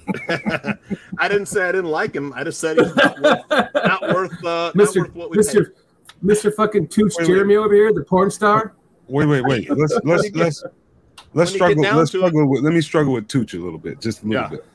I 0.29 1.27
didn't 1.27 1.45
say 1.45 1.63
I 1.67 1.71
didn't 1.71 1.91
like 1.91 2.13
him. 2.15 2.33
I 2.33 2.43
just 2.43 2.59
said 2.59 2.77
he's 2.77 2.95
not 2.95 3.19
worth, 3.21 3.49
not 3.75 4.01
worth, 4.13 4.33
uh, 4.45 4.45
not 4.67 4.75
Mister 4.75 5.01
worth 5.01 5.15
what 5.15 5.29
we 5.29 5.37
Mister. 5.37 5.73
Mister 6.21 6.51
fucking 6.51 6.87
Tooch 6.87 7.13
Wait, 7.19 7.27
wait. 7.27 7.33
Jeremy 7.35 7.55
over 7.57 7.73
here, 7.75 7.93
the 7.93 8.03
porn 8.03 8.31
star. 8.31 8.73
Wait, 9.07 9.25
wait, 9.27 9.43
wait. 9.45 9.69
Let's 9.77 9.93
let's 10.03 10.03
When 10.03 10.23
you 10.23 10.29
get- 10.31 10.35
let's 10.43 10.63
let's 11.33 11.51
when 11.53 11.71
you 11.71 11.75
get 11.75 11.83
struggle. 11.83 11.97
Let's 11.99 12.11
to 12.11 12.17
it- 12.17 12.19
struggle 12.21 12.49
with. 12.49 12.63
Let 12.63 12.73
me 12.73 12.81
struggle 12.81 13.13
with 13.13 13.27
Tooch 13.27 13.53
a 13.53 13.59
little 13.59 13.79
bit, 13.79 14.01
just 14.01 14.23
a 14.23 14.27
little 14.27 14.43
Yeah. 14.43 14.49
bit. 14.49 14.65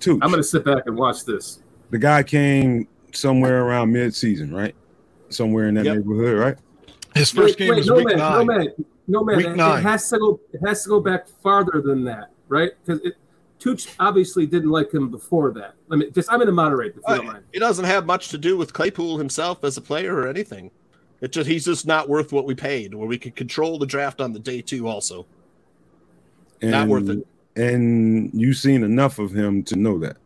Tooch, 0.00 0.20
I'm 0.22 0.30
gonna 0.30 0.42
sit 0.42 0.64
back 0.64 0.84
and 0.86 0.96
watch 0.96 1.24
this. 1.24 1.60
the 1.90 1.98
guy 1.98 2.22
came 2.22 2.88
somewhere 3.12 3.64
around 3.66 3.92
mid-season, 3.92 4.54
right? 4.54 4.74
Somewhere 5.28 5.68
in 5.68 5.74
that 5.74 5.84
Yep. 5.84 5.96
neighborhood, 5.98 6.38
right? 6.38 6.56
His 7.14 7.30
first 7.30 7.58
game 7.58 7.74
was 7.74 7.86
no 7.86 7.96
week 7.96 8.06
man, 8.06 8.18
nine. 8.18 8.38
No 8.38 8.44
man, 8.44 8.68
no 9.06 9.24
man. 9.24 9.36
Week 9.36 9.46
it, 9.46 9.56
nine. 9.56 9.78
it 9.80 9.82
has 9.82 10.08
to 10.10 10.18
go. 10.18 10.40
It 10.52 10.60
has 10.66 10.82
to 10.84 10.88
go 10.88 11.00
back 11.00 11.28
farther 11.42 11.82
than 11.84 12.04
that, 12.04 12.30
right? 12.48 12.72
Because 12.84 13.12
Tooch 13.58 13.88
obviously 14.00 14.46
didn't 14.46 14.70
like 14.70 14.92
him 14.92 15.10
before 15.10 15.52
that. 15.52 15.74
I 15.90 15.96
mean, 15.96 16.12
just 16.12 16.30
I'm 16.30 16.38
going 16.38 16.46
to 16.46 16.52
moderate 16.52 16.92
if 16.92 16.96
you 16.96 17.02
don't 17.16 17.28
Uh, 17.28 17.32
mind. 17.32 17.44
It 17.52 17.60
doesn't 17.60 17.84
have 17.84 18.06
much 18.06 18.28
to 18.30 18.38
do 18.38 18.56
with 18.56 18.72
Claypool 18.72 19.18
himself 19.18 19.62
as 19.62 19.76
a 19.76 19.80
player 19.80 20.16
or 20.16 20.26
anything. 20.26 20.70
It 21.20 21.30
just 21.30 21.48
he's 21.48 21.66
just 21.66 21.86
not 21.86 22.08
worth 22.08 22.32
what 22.32 22.46
we 22.46 22.54
paid. 22.54 22.94
Where 22.94 23.06
we 23.06 23.18
could 23.18 23.36
control 23.36 23.78
the 23.78 23.86
draft 23.86 24.20
on 24.20 24.32
the 24.32 24.40
day 24.40 24.62
two, 24.62 24.88
also. 24.88 25.26
And, 26.60 26.72
Not 26.72 26.88
worth 26.88 27.08
it. 27.08 27.26
And 27.54 28.30
you've 28.32 28.56
seen 28.56 28.82
enough 28.82 29.18
of 29.18 29.32
him 29.32 29.62
to 29.64 29.76
know 29.76 29.98
that. 29.98 30.16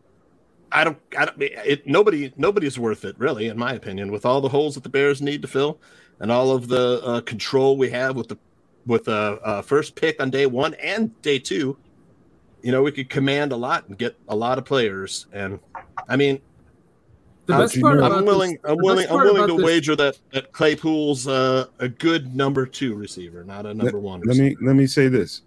I 0.71 0.83
don't. 0.83 0.97
I 1.17 1.25
don't. 1.25 1.41
It, 1.41 1.85
nobody. 1.85 2.33
Nobody's 2.37 2.79
worth 2.79 3.05
it, 3.05 3.17
really, 3.19 3.47
in 3.47 3.57
my 3.57 3.73
opinion. 3.73 4.11
With 4.11 4.25
all 4.25 4.41
the 4.41 4.49
holes 4.49 4.73
that 4.75 4.83
the 4.83 4.89
Bears 4.89 5.21
need 5.21 5.41
to 5.43 5.47
fill, 5.47 5.79
and 6.19 6.31
all 6.31 6.51
of 6.51 6.67
the 6.67 7.01
uh, 7.03 7.21
control 7.21 7.77
we 7.77 7.89
have 7.91 8.15
with 8.15 8.27
the 8.29 8.37
with 8.85 9.05
the 9.05 9.39
uh, 9.43 9.61
first 9.61 9.95
pick 9.95 10.21
on 10.21 10.29
day 10.29 10.45
one 10.45 10.73
and 10.75 11.19
day 11.21 11.37
two, 11.39 11.77
you 12.61 12.71
know, 12.71 12.81
we 12.81 12.91
could 12.91 13.09
command 13.09 13.51
a 13.51 13.55
lot 13.57 13.87
and 13.89 13.97
get 13.97 14.15
a 14.29 14.35
lot 14.35 14.57
of 14.57 14.63
players. 14.65 15.25
And 15.33 15.59
I 16.07 16.15
mean, 16.15 16.39
The 17.47 17.57
best 17.57 17.79
part 17.81 17.97
about 17.97 18.11
I'm 18.13 18.19
this- 18.19 18.25
willing. 18.27 18.57
I'm 18.63 18.77
willing, 18.77 19.07
I'm 19.09 19.17
willing 19.17 19.47
to 19.47 19.55
this- 19.57 19.65
wager 19.65 19.95
that 19.97 20.17
that 20.31 20.51
Claypool's 20.53 21.27
uh, 21.27 21.65
a 21.79 21.89
good 21.89 22.35
number 22.35 22.65
two 22.65 22.95
receiver, 22.95 23.43
not 23.43 23.65
a 23.65 23.73
number 23.73 23.99
one. 23.99 24.21
Let 24.21 24.37
me 24.37 24.55
let 24.61 24.75
me 24.75 24.87
say 24.87 25.07
this. 25.09 25.41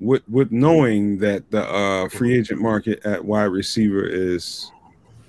With 0.00 0.22
with 0.28 0.50
knowing 0.52 1.18
that 1.18 1.50
the 1.50 1.64
uh, 1.68 2.08
free 2.08 2.36
agent 2.36 2.60
market 2.60 3.04
at 3.04 3.24
wide 3.24 3.44
receiver 3.44 4.04
is 4.06 4.70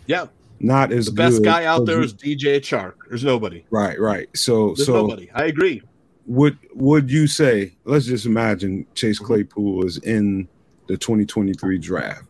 Yeah, 0.07 0.25
not 0.65 0.91
as 0.91 1.05
the 1.05 1.11
best 1.11 1.43
guy 1.43 1.65
out 1.65 1.85
there 1.85 2.01
is 2.01 2.13
DJ 2.13 2.57
Chark. 2.59 2.93
There's 3.07 3.23
nobody. 3.23 3.63
right, 3.69 3.99
right. 3.99 4.27
So 4.35 4.69
There's 4.73 4.85
so 4.87 4.93
nobody. 4.93 5.29
I 5.33 5.45
agree. 5.45 5.81
would 6.25 6.57
would 6.73 7.09
you 7.11 7.27
say? 7.27 7.75
Let's 7.85 8.05
just 8.05 8.25
imagine 8.25 8.85
Chase 8.95 9.17
Mm-hmm. 9.19 9.25
Claypool 9.27 9.85
is 9.85 9.97
in 9.99 10.47
the 10.87 10.97
2023 10.97 11.77
draft, 11.77 12.23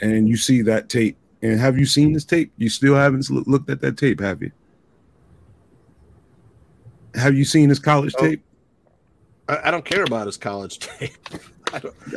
and 0.00 0.28
you 0.28 0.36
see 0.36 0.62
that 0.62 0.88
tape. 0.88 1.16
And 1.42 1.58
have 1.58 1.78
you 1.78 1.86
seen 1.86 2.12
this 2.12 2.24
tape? 2.24 2.52
You 2.58 2.68
still 2.68 2.94
haven't 2.94 3.28
looked 3.30 3.70
at 3.70 3.80
that 3.80 3.96
tape, 3.96 4.20
have 4.20 4.42
you? 4.42 4.52
Have 7.14 7.34
you 7.34 7.44
seen 7.44 7.68
his 7.68 7.78
college 7.78 8.14
Oh, 8.18 8.22
tape? 8.28 8.42
I, 9.48 9.58
I 9.64 9.70
don't 9.70 9.84
care 9.84 10.02
about 10.04 10.26
his 10.26 10.36
college 10.36 10.78
tape. 10.80 11.10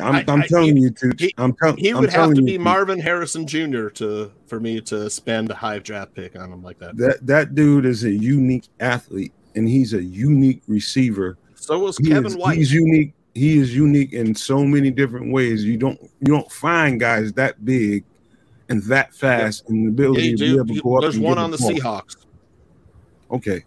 I'm, 0.02 0.24
I'm 0.28 0.42
I- 0.42 0.46
telling 0.46 0.76
you 0.76 0.90
to. 0.90 1.12
he- 1.18 1.34
I'm, 1.38 1.52
tell, 1.54 1.74
he 1.76 1.90
I'm 1.90 2.00
would 2.00 2.10
have 2.12 2.30
to 2.34 2.40
you 2.40 2.46
be. 2.46 2.58
Marvin 2.58 2.98
Harrison 3.00 3.46
Jr. 3.46 3.88
to 3.90 4.30
for 4.46 4.60
me 4.60 4.80
to 4.82 5.08
spend 5.10 5.50
a 5.50 5.54
high 5.54 5.78
draft 5.78 6.14
pick 6.14 6.36
on 6.38 6.52
him 6.52 6.62
like 6.62 6.78
that. 6.78 6.96
That 6.96 7.26
that 7.26 7.54
dude 7.54 7.84
is 7.86 8.04
a 8.04 8.10
unique 8.10 8.68
athlete, 8.80 9.32
and 9.54 9.68
he's 9.68 9.94
a 9.94 10.02
unique 10.02 10.62
receiver. 10.66 11.38
So 11.54 11.78
was 11.78 11.96
He 11.98 12.08
Kevin 12.08 12.26
is- 12.26 12.36
White. 12.36 12.58
He's 12.58 12.72
unique. 12.72 13.12
he 13.34 13.58
is 13.58 13.74
unique 13.74 14.12
in 14.12 14.34
so 14.34 14.64
many 14.64 14.90
different 14.90 15.32
ways. 15.32 15.64
You 15.64 15.76
don't 15.76 16.00
you 16.02 16.26
don't 16.28 16.50
find 16.52 17.00
guys 17.00 17.32
that 17.34 17.64
big 17.64 18.04
and 18.68 18.82
that 18.84 19.14
fast 19.14 19.68
and 19.68 19.86
the 19.86 19.88
ability 19.90 20.22
Yeah, 20.22 20.28
you 20.30 20.36
to 20.36 20.44
be 20.44 20.54
able 20.54 20.74
to 20.74 20.80
go 20.82 20.96
up. 20.96 21.02
There's 21.02 21.18
one 21.18 21.38
on 21.38 21.50
the 21.50 21.58
ball. 21.58 21.70
Seahawks. 21.70 22.16
Okay. 23.30 23.64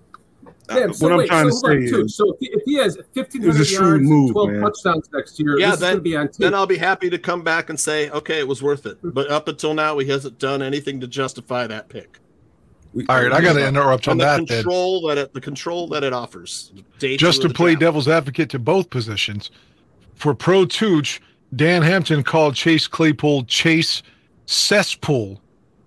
Damn, 0.67 0.89
Uh, 0.89 0.93
so 0.93 1.05
what 1.05 1.11
I'm 1.13 1.17
wait, 1.19 1.27
trying 1.27 1.51
so 1.51 1.67
to 1.69 1.81
say 1.85 1.89
too. 1.91 2.01
is, 2.05 2.15
so 2.15 2.33
if 2.33 2.39
he, 2.39 2.47
if 2.51 2.61
he 2.65 2.75
has 2.75 2.97
1,500 3.13 3.69
yards 3.71 4.03
move, 4.03 4.25
and 4.27 4.33
12 4.33 4.49
man. 4.49 4.61
touchdowns 4.61 5.09
next 5.13 5.39
year, 5.39 5.59
Yeah, 5.59 5.67
this 5.67 5.75
is 5.75 5.81
going 5.81 5.89
then, 5.91 5.97
to 5.97 6.01
be 6.01 6.15
on 6.17 6.27
tape. 6.27 6.35
then 6.37 6.53
I'll 6.53 6.65
be 6.67 6.77
happy 6.77 7.09
to 7.09 7.17
come 7.17 7.41
back 7.43 7.69
and 7.69 7.79
say, 7.79 8.09
okay, 8.09 8.39
it 8.39 8.47
was 8.47 8.61
worth 8.61 8.85
it. 8.85 8.97
But 9.03 9.29
up 9.29 9.47
until 9.47 9.73
now, 9.73 9.97
he 9.99 10.07
hasn't 10.09 10.39
done 10.39 10.61
anything 10.61 10.99
to 11.01 11.07
justify 11.07 11.67
that 11.67 11.89
pick. 11.89 12.19
All 13.09 13.21
right, 13.21 13.31
I 13.31 13.41
got 13.41 13.53
to 13.53 13.67
interrupt 13.67 14.07
on 14.07 14.13
And 14.13 14.21
the 14.21 14.25
that. 14.25 14.37
Then. 14.47 14.63
control 14.63 15.07
that 15.07 15.17
it, 15.17 15.33
the 15.33 15.41
control 15.41 15.87
that 15.89 16.03
it 16.03 16.13
offers. 16.13 16.71
Just 16.99 17.41
to 17.43 17.49
play 17.49 17.71
draft. 17.73 17.79
devil's 17.81 18.07
advocate 18.07 18.49
to 18.51 18.59
both 18.59 18.89
positions. 18.89 19.51
For 20.15 20.33
Pro 20.33 20.65
Tooch, 20.65 21.21
Dan 21.55 21.83
Hampton 21.83 22.23
called 22.23 22.55
Chase 22.55 22.87
Claypool 22.87 23.43
Chase 23.45 24.01
Cesspool 24.47 25.39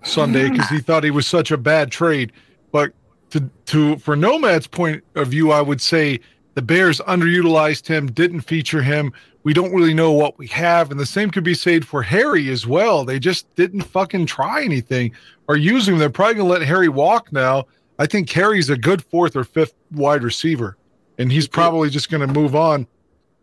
Sunday 0.05 0.49
because 0.51 0.69
he 0.69 0.79
thought 0.79 1.03
he 1.03 1.11
was 1.11 1.27
such 1.27 1.51
a 1.51 1.57
bad 1.57 1.91
trade. 1.91 2.33
But 2.71 2.93
to 3.31 3.51
to 3.67 3.97
for 3.99 4.17
Nomad's 4.17 4.67
point 4.67 5.03
of 5.15 5.29
view, 5.29 5.51
I 5.51 5.61
would 5.61 5.81
say 5.81 6.21
the 6.55 6.63
Bears 6.63 7.01
underutilized 7.01 7.87
him, 7.87 8.11
didn't 8.11 8.43
feature 8.43 8.83
him. 8.83 9.13
We 9.43 9.55
don't 9.55 9.73
really 9.73 9.95
know 9.95 10.13
what 10.13 10.37
we 10.39 10.47
have, 10.49 10.91
and 10.91 11.01
the 11.01 11.07
same 11.07 11.31
could 11.31 11.45
be 11.45 11.55
said 11.55 11.87
for 11.87 12.03
Harry 12.03 12.51
as 12.51 12.67
well. 12.67 13.05
They 13.05 13.19
just 13.19 13.53
didn't 13.55 13.83
fucking 13.83 14.27
try 14.27 14.63
anything 14.63 15.13
or 15.49 15.57
use 15.57 15.89
him. 15.89 15.99
They're 15.99 16.11
probably 16.11 16.35
gonna 16.35 16.49
let 16.49 16.63
Harry 16.63 16.89
walk 16.89 17.33
now. 17.33 17.67
I 18.01 18.07
think 18.07 18.31
Harry's 18.31 18.71
a 18.71 18.79
good 18.79 19.05
fourth 19.05 19.37
or 19.37 19.45
fifth 19.45 19.75
wide 19.93 20.23
receiver, 20.23 20.79
and 21.19 21.31
he's 21.31 21.47
probably 21.47 21.91
just 21.91 22.11
going 22.11 22.27
to 22.27 22.33
move 22.33 22.57
on 22.57 22.87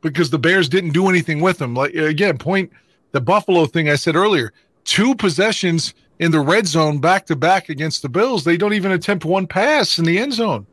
because 0.02 0.32
the 0.32 0.40
Bears 0.40 0.68
didn't 0.68 0.94
do 0.94 1.10
anything 1.10 1.42
with 1.42 1.62
him. 1.62 1.76
Like 1.76 1.94
again, 1.94 2.40
point 2.40 2.72
the 3.12 3.22
Buffalo 3.22 3.68
thing 3.68 3.88
I 3.88 3.96
said 3.96 4.16
earlier: 4.16 4.52
two 4.84 5.14
possessions 5.14 5.94
in 6.20 6.32
the 6.32 6.40
red 6.40 6.68
zone 6.68 7.00
back 7.00 7.26
to 7.28 7.36
back 7.36 7.70
against 7.70 8.02
the 8.02 8.10
Bills. 8.10 8.44
They 8.44 8.58
don't 8.58 8.74
even 8.74 8.92
attempt 8.92 9.26
one 9.26 9.48
pass 9.48 10.00
in 10.00 10.06
the 10.06 10.18
end 10.18 10.34
zone. 10.34 10.66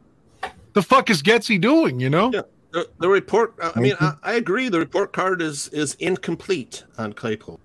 The 0.72 0.82
fuck 0.82 1.10
is 1.10 1.22
Getsy 1.22 1.60
doing? 1.60 2.00
You 2.00 2.10
know? 2.10 2.30
The, 2.30 2.88
the 2.98 3.08
report. 3.08 3.54
I 3.62 3.78
mean, 3.78 3.94
I, 4.00 4.14
I 4.22 4.32
agree. 4.34 4.68
The 4.68 4.80
report 4.80 5.12
card 5.12 5.40
is 5.40 5.68
is 5.68 5.94
incomplete 6.00 6.84
on 6.98 7.12
Claypool. 7.12 7.60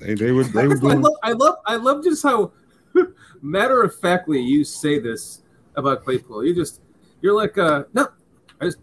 They, 0.00 0.14
they 0.14 0.32
were 0.32 0.44
they 0.44 0.60
I, 0.62 0.66
were 0.66 0.76
I 0.76 0.80
doing 0.80 1.00
love, 1.02 1.12
I 1.22 1.32
love, 1.32 1.54
I 1.66 1.76
love 1.76 2.04
just 2.04 2.22
how 2.22 2.52
matter 3.42 3.82
of 3.82 3.94
factly 3.96 4.40
you 4.40 4.64
say 4.64 4.98
this 4.98 5.42
about 5.76 6.04
Claypool. 6.04 6.44
You 6.46 6.54
just, 6.54 6.80
you're 7.20 7.34
like, 7.34 7.58
uh, 7.58 7.84
no, 7.92 8.08
I 8.60 8.64
just, 8.66 8.78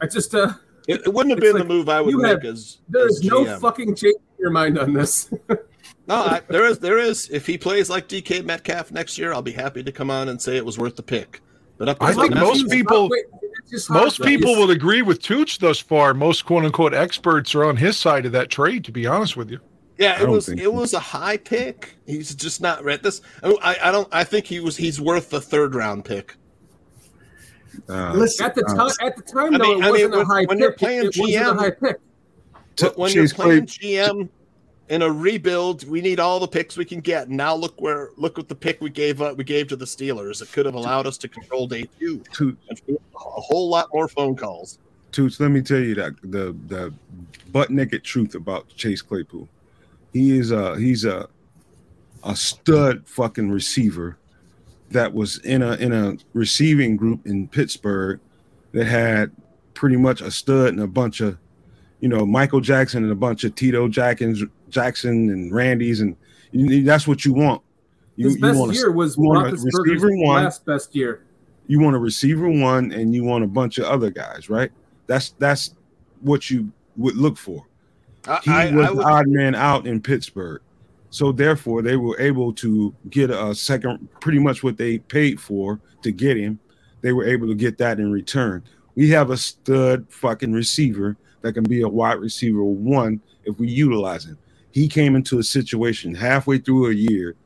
I 0.00 0.06
just, 0.06 0.34
uh, 0.34 0.52
It, 0.88 1.02
it 1.06 1.14
wouldn't 1.14 1.30
have 1.30 1.40
been 1.40 1.54
like, 1.54 1.62
the 1.62 1.68
move 1.68 1.88
I 1.88 2.00
would 2.00 2.16
make 2.16 2.42
have- 2.42 2.44
as 2.44 2.78
there 2.88 3.06
as 3.06 3.18
is 3.18 3.24
no 3.24 3.58
fucking 3.58 3.94
change 3.94 4.16
in 4.16 4.40
your 4.40 4.50
mind 4.50 4.78
on 4.78 4.92
this. 4.92 5.32
No, 6.08 6.16
I, 6.16 6.40
there 6.48 6.66
is. 6.66 6.78
There 6.80 6.98
is. 6.98 7.28
If 7.30 7.46
he 7.46 7.56
plays 7.56 7.88
like 7.88 8.08
DK 8.08 8.44
Metcalf 8.44 8.90
next 8.90 9.16
year, 9.18 9.32
I'll 9.32 9.42
be 9.42 9.52
happy 9.52 9.82
to 9.84 9.92
come 9.92 10.10
on 10.10 10.28
and 10.28 10.40
say 10.40 10.56
it 10.56 10.64
was 10.66 10.78
worth 10.78 10.96
the 10.96 11.02
pick. 11.02 11.40
But 11.78 11.88
up 11.88 11.98
I 12.00 12.12
think 12.12 12.34
most 12.34 12.68
people, 12.70 13.08
Wait, 13.08 13.24
it's 13.62 13.70
just 13.70 13.88
hard, 13.88 14.02
most 14.04 14.18
though. 14.18 14.24
people 14.24 14.50
It's- 14.50 14.66
would 14.66 14.76
agree 14.76 15.02
with 15.02 15.20
Tooch 15.22 15.58
thus 15.58 15.78
far. 15.78 16.12
Most 16.14 16.44
quote 16.44 16.64
unquote 16.64 16.92
experts 16.94 17.54
are 17.54 17.64
on 17.64 17.76
his 17.76 17.96
side 17.96 18.26
of 18.26 18.32
that 18.32 18.50
trade. 18.50 18.84
To 18.84 18.92
be 18.92 19.06
honest 19.06 19.36
with 19.36 19.50
you, 19.50 19.58
Yeah, 19.98 20.20
it 20.20 20.28
was 20.28 20.48
it 20.48 20.58
so. 20.60 20.70
was 20.70 20.92
a 20.92 20.98
high 21.00 21.36
pick. 21.36 21.96
He's 22.06 22.34
just 22.34 22.60
not 22.60 22.82
read 22.84 23.02
this. 23.02 23.20
I, 23.44 23.76
I 23.84 23.90
don't. 23.92 24.08
I 24.12 24.24
think 24.24 24.46
he 24.46 24.60
was. 24.60 24.76
He's 24.76 25.00
worth 25.00 25.30
the 25.30 25.40
third 25.40 25.74
round 25.74 26.04
pick. 26.04 26.34
uh, 27.88 28.12
Listen, 28.14 28.46
At 28.46 28.54
the 28.54 28.64
uh, 28.64 28.74
time, 28.74 28.90
at 29.06 29.16
the 29.16 29.22
time, 29.22 29.54
I 29.54 29.58
mean- 29.58 29.82
it 29.82 29.86
I 29.86 29.92
mean, 29.92 30.12
a 30.12 30.16
when- 30.18 30.26
high 30.26 30.44
when 30.44 30.48
pick. 30.48 30.60
you're 30.60 30.72
playing 30.72 31.06
it, 31.06 31.16
it 31.16 31.20
wasn't 31.20 31.28
GM 31.46 31.56
a 31.56 31.60
high 31.60 31.70
pick. 31.70 31.96
T- 32.76 32.86
But 32.86 32.98
when 32.98 33.12
you're 33.12 33.28
playing 33.28 33.66
Clay- 33.66 33.94
GM 33.96 34.28
in 34.88 35.02
a 35.02 35.10
rebuild, 35.10 35.88
we 35.88 36.00
need 36.00 36.20
all 36.20 36.40
the 36.40 36.48
picks 36.48 36.76
we 36.76 36.84
can 36.84 37.00
get. 37.00 37.28
Now 37.28 37.54
look 37.54 37.80
where 37.80 38.10
look 38.16 38.36
what 38.36 38.48
the 38.48 38.54
pick 38.54 38.80
we 38.80 38.90
gave 38.90 39.22
up. 39.22 39.36
We 39.36 39.44
gave 39.44 39.68
to 39.68 39.76
the 39.76 39.84
Steelers. 39.84 40.42
It 40.42 40.52
could 40.52 40.66
have 40.66 40.74
allowed 40.74 41.06
us 41.06 41.16
to 41.18 41.28
control 41.28 41.66
day 41.66 41.88
two 41.98 42.22
a 42.78 43.40
whole 43.40 43.68
lot 43.68 43.88
more 43.92 44.08
phone 44.08 44.36
calls. 44.36 44.78
Tooch, 45.12 45.38
let 45.40 45.50
me 45.50 45.62
tell 45.62 45.78
you 45.78 45.94
that 45.94 46.14
the 46.22 46.56
the 46.68 46.92
butt 47.52 47.70
naked 47.70 48.02
truth 48.02 48.34
about 48.34 48.68
Chase 48.68 49.02
Claypool. 49.02 49.48
He 50.12 50.38
is 50.38 50.50
a 50.50 50.76
he's 50.78 51.04
a 51.04 51.28
a 52.24 52.36
stud 52.36 53.06
fucking 53.06 53.50
receiver 53.50 54.16
that 54.90 55.12
was 55.12 55.38
in 55.38 55.62
a 55.62 55.74
in 55.74 55.92
a 55.92 56.16
receiving 56.34 56.96
group 56.96 57.26
in 57.26 57.48
Pittsburgh 57.48 58.20
that 58.72 58.86
had 58.86 59.32
pretty 59.74 59.96
much 59.96 60.20
a 60.20 60.30
stud 60.30 60.68
and 60.68 60.80
a 60.80 60.86
bunch 60.86 61.20
of 61.20 61.38
you 62.00 62.08
know 62.08 62.24
Michael 62.26 62.60
Jackson 62.60 63.02
and 63.02 63.12
a 63.12 63.16
bunch 63.16 63.44
of 63.44 63.54
Tito 63.54 63.88
Jacksons 63.88 64.42
Jackson 64.72 65.30
and 65.30 65.54
Randy's 65.54 66.00
and 66.00 66.16
you, 66.50 66.82
that's 66.82 67.06
what 67.06 67.24
you 67.24 67.32
want. 67.32 67.62
You, 68.16 68.28
His 68.28 68.38
best 68.38 68.58
want 68.58 68.72
a- 68.72 68.74
year 68.74 68.90
was 68.90 69.16
you 69.16 69.22
want 69.22 69.46
a 69.46 69.52
Roethlisberger's 69.52 70.02
receiver 70.02 70.16
one 70.16 70.44
last 70.44 70.66
best 70.66 70.94
year. 70.96 71.22
you 71.68 71.78
want 71.80 71.94
a 71.94 71.98
receiver 71.98 72.48
one 72.48 72.90
and 72.92 73.14
you 73.14 73.22
want 73.24 73.44
a 73.44 73.46
bunch 73.46 73.78
of 73.78 73.84
other 73.84 74.10
guys, 74.10 74.50
right? 74.50 74.70
That's 75.06 75.30
that's 75.38 75.74
what 76.20 76.50
you 76.50 76.72
would 76.96 77.16
look 77.16 77.36
for. 77.38 77.66
I, 78.26 78.38
He 78.44 78.50
I, 78.50 78.70
was 78.74 78.86
I 78.86 78.90
the 78.90 78.96
would, 78.96 79.06
odd 79.06 79.28
man 79.28 79.54
out 79.54 79.86
in 79.86 80.00
Pittsburgh. 80.00 80.62
So 81.10 81.30
therefore 81.32 81.82
they 81.82 81.96
were 81.96 82.18
able 82.20 82.52
to 82.54 82.94
get 83.10 83.30
a 83.30 83.54
second 83.54 84.08
pretty 84.20 84.38
much 84.38 84.62
what 84.62 84.76
they 84.78 84.98
paid 84.98 85.40
for 85.40 85.78
to 86.02 86.10
get 86.10 86.36
him. 86.36 86.58
They 87.02 87.12
were 87.12 87.26
able 87.26 87.46
to 87.48 87.54
get 87.54 87.76
that 87.78 87.98
in 87.98 88.10
return. 88.12 88.62
We 88.94 89.08
have 89.10 89.30
a 89.30 89.36
stud 89.36 90.06
fucking 90.10 90.52
receiver 90.52 91.16
that 91.42 91.54
can 91.54 91.64
be 91.64 91.82
a 91.82 91.88
wide 91.88 92.18
receiver 92.20 92.62
one 92.62 93.20
if 93.44 93.58
we 93.58 93.68
utilize 93.68 94.24
him. 94.24 94.38
He 94.72 94.88
came 94.88 95.14
into 95.16 95.38
a 95.38 95.42
situation 95.42 96.14
halfway 96.14 96.58
through 96.58 96.90
a 96.90 96.94
year 96.94 97.36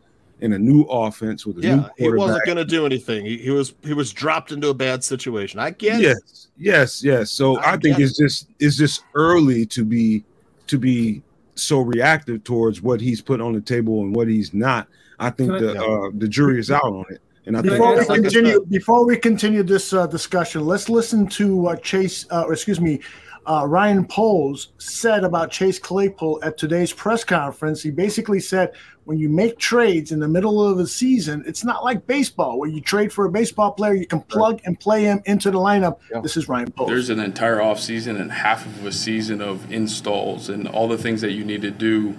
in 0.40 0.52
a 0.52 0.58
new 0.58 0.82
offense 0.82 1.46
with 1.46 1.58
a 1.58 1.60
new 1.60 1.68
yeah, 1.68 1.88
he 1.96 2.10
wasn't 2.10 2.44
going 2.44 2.58
to 2.58 2.64
do 2.64 2.86
anything. 2.86 3.24
He, 3.24 3.38
he 3.38 3.50
was 3.50 3.74
he 3.82 3.94
was 3.94 4.12
dropped 4.12 4.52
into 4.52 4.68
a 4.68 4.74
bad 4.74 5.02
situation. 5.02 5.58
I 5.60 5.70
get 5.70 6.00
it. 6.00 6.02
yes 6.02 6.46
yes 6.58 7.04
yes 7.04 7.30
so 7.30 7.58
I 7.58 7.72
i, 7.72 7.76
think 7.76 7.98
get 7.98 8.04
it's 8.06 8.18
just 8.18 8.48
it's 8.58 8.76
just 8.76 9.04
early 9.14 9.66
to 9.66 9.84
be 9.84 10.24
to 10.68 10.78
be 10.78 11.22
so 11.54 11.80
reactive 11.80 12.44
towards 12.44 12.82
what 12.82 13.00
he's 13.00 13.20
put 13.20 13.40
on 13.40 13.52
the 13.52 13.60
table 13.60 14.00
and 14.00 14.14
what 14.14 14.28
he's 14.28 14.54
not 14.54 14.88
i 15.18 15.30
think 15.30 15.50
Can 15.52 15.56
I- 15.56 15.72
the 15.72 15.84
uh 15.84 16.10
the 16.14 16.28
jury 16.28 16.58
is 16.58 16.70
out 16.70 16.82
on 16.84 17.04
it 17.10 17.20
and 17.46 17.56
i 17.56 17.60
think 17.60 17.72
Before 17.72 17.98
we 17.98 18.06
continue, 18.06 18.64
before 18.66 19.06
we 19.06 19.16
continue 19.16 19.62
this 19.62 19.92
uh, 19.92 20.06
discussion, 20.06 20.64
let's 20.64 20.88
listen 20.88 21.26
to 21.28 21.56
what 21.56 21.82
Chase, 21.82 22.26
uh, 22.30 22.42
or 22.42 22.52
excuse 22.54 22.80
me, 22.80 23.00
uh, 23.46 23.64
Ryan 23.66 24.04
Poles 24.04 24.72
said 24.78 25.24
about 25.24 25.50
Chase 25.50 25.78
Claypool 25.78 26.40
at 26.42 26.58
today's 26.58 26.92
press 26.92 27.24
conference. 27.24 27.82
He 27.82 27.90
basically 27.90 28.40
said, 28.40 28.72
when 29.04 29.18
you 29.18 29.28
make 29.28 29.58
trades 29.58 30.10
in 30.10 30.18
the 30.18 30.26
middle 30.26 30.66
of 30.66 30.78
the 30.78 30.86
season, 30.86 31.44
it's 31.46 31.64
not 31.64 31.84
like 31.84 32.06
baseball 32.08 32.58
where 32.58 32.68
you 32.68 32.80
trade 32.80 33.12
for 33.12 33.24
a 33.24 33.30
baseball 33.30 33.70
player, 33.70 33.94
you 33.94 34.06
can 34.06 34.20
plug 34.20 34.60
and 34.64 34.78
play 34.80 35.04
him 35.04 35.22
into 35.26 35.52
the 35.52 35.58
lineup. 35.58 35.98
This 36.22 36.36
is 36.36 36.48
Ryan 36.48 36.72
Poles. 36.72 36.90
There's 36.90 37.08
an 37.08 37.20
entire 37.20 37.62
off 37.62 37.78
season 37.78 38.16
and 38.16 38.32
half 38.32 38.66
of 38.66 38.84
a 38.84 38.90
season 38.90 39.40
of 39.40 39.70
installs 39.70 40.48
and 40.48 40.66
all 40.66 40.88
the 40.88 40.98
things 40.98 41.20
that 41.20 41.32
you 41.32 41.44
need 41.44 41.62
to 41.62 41.70
do 41.70 42.16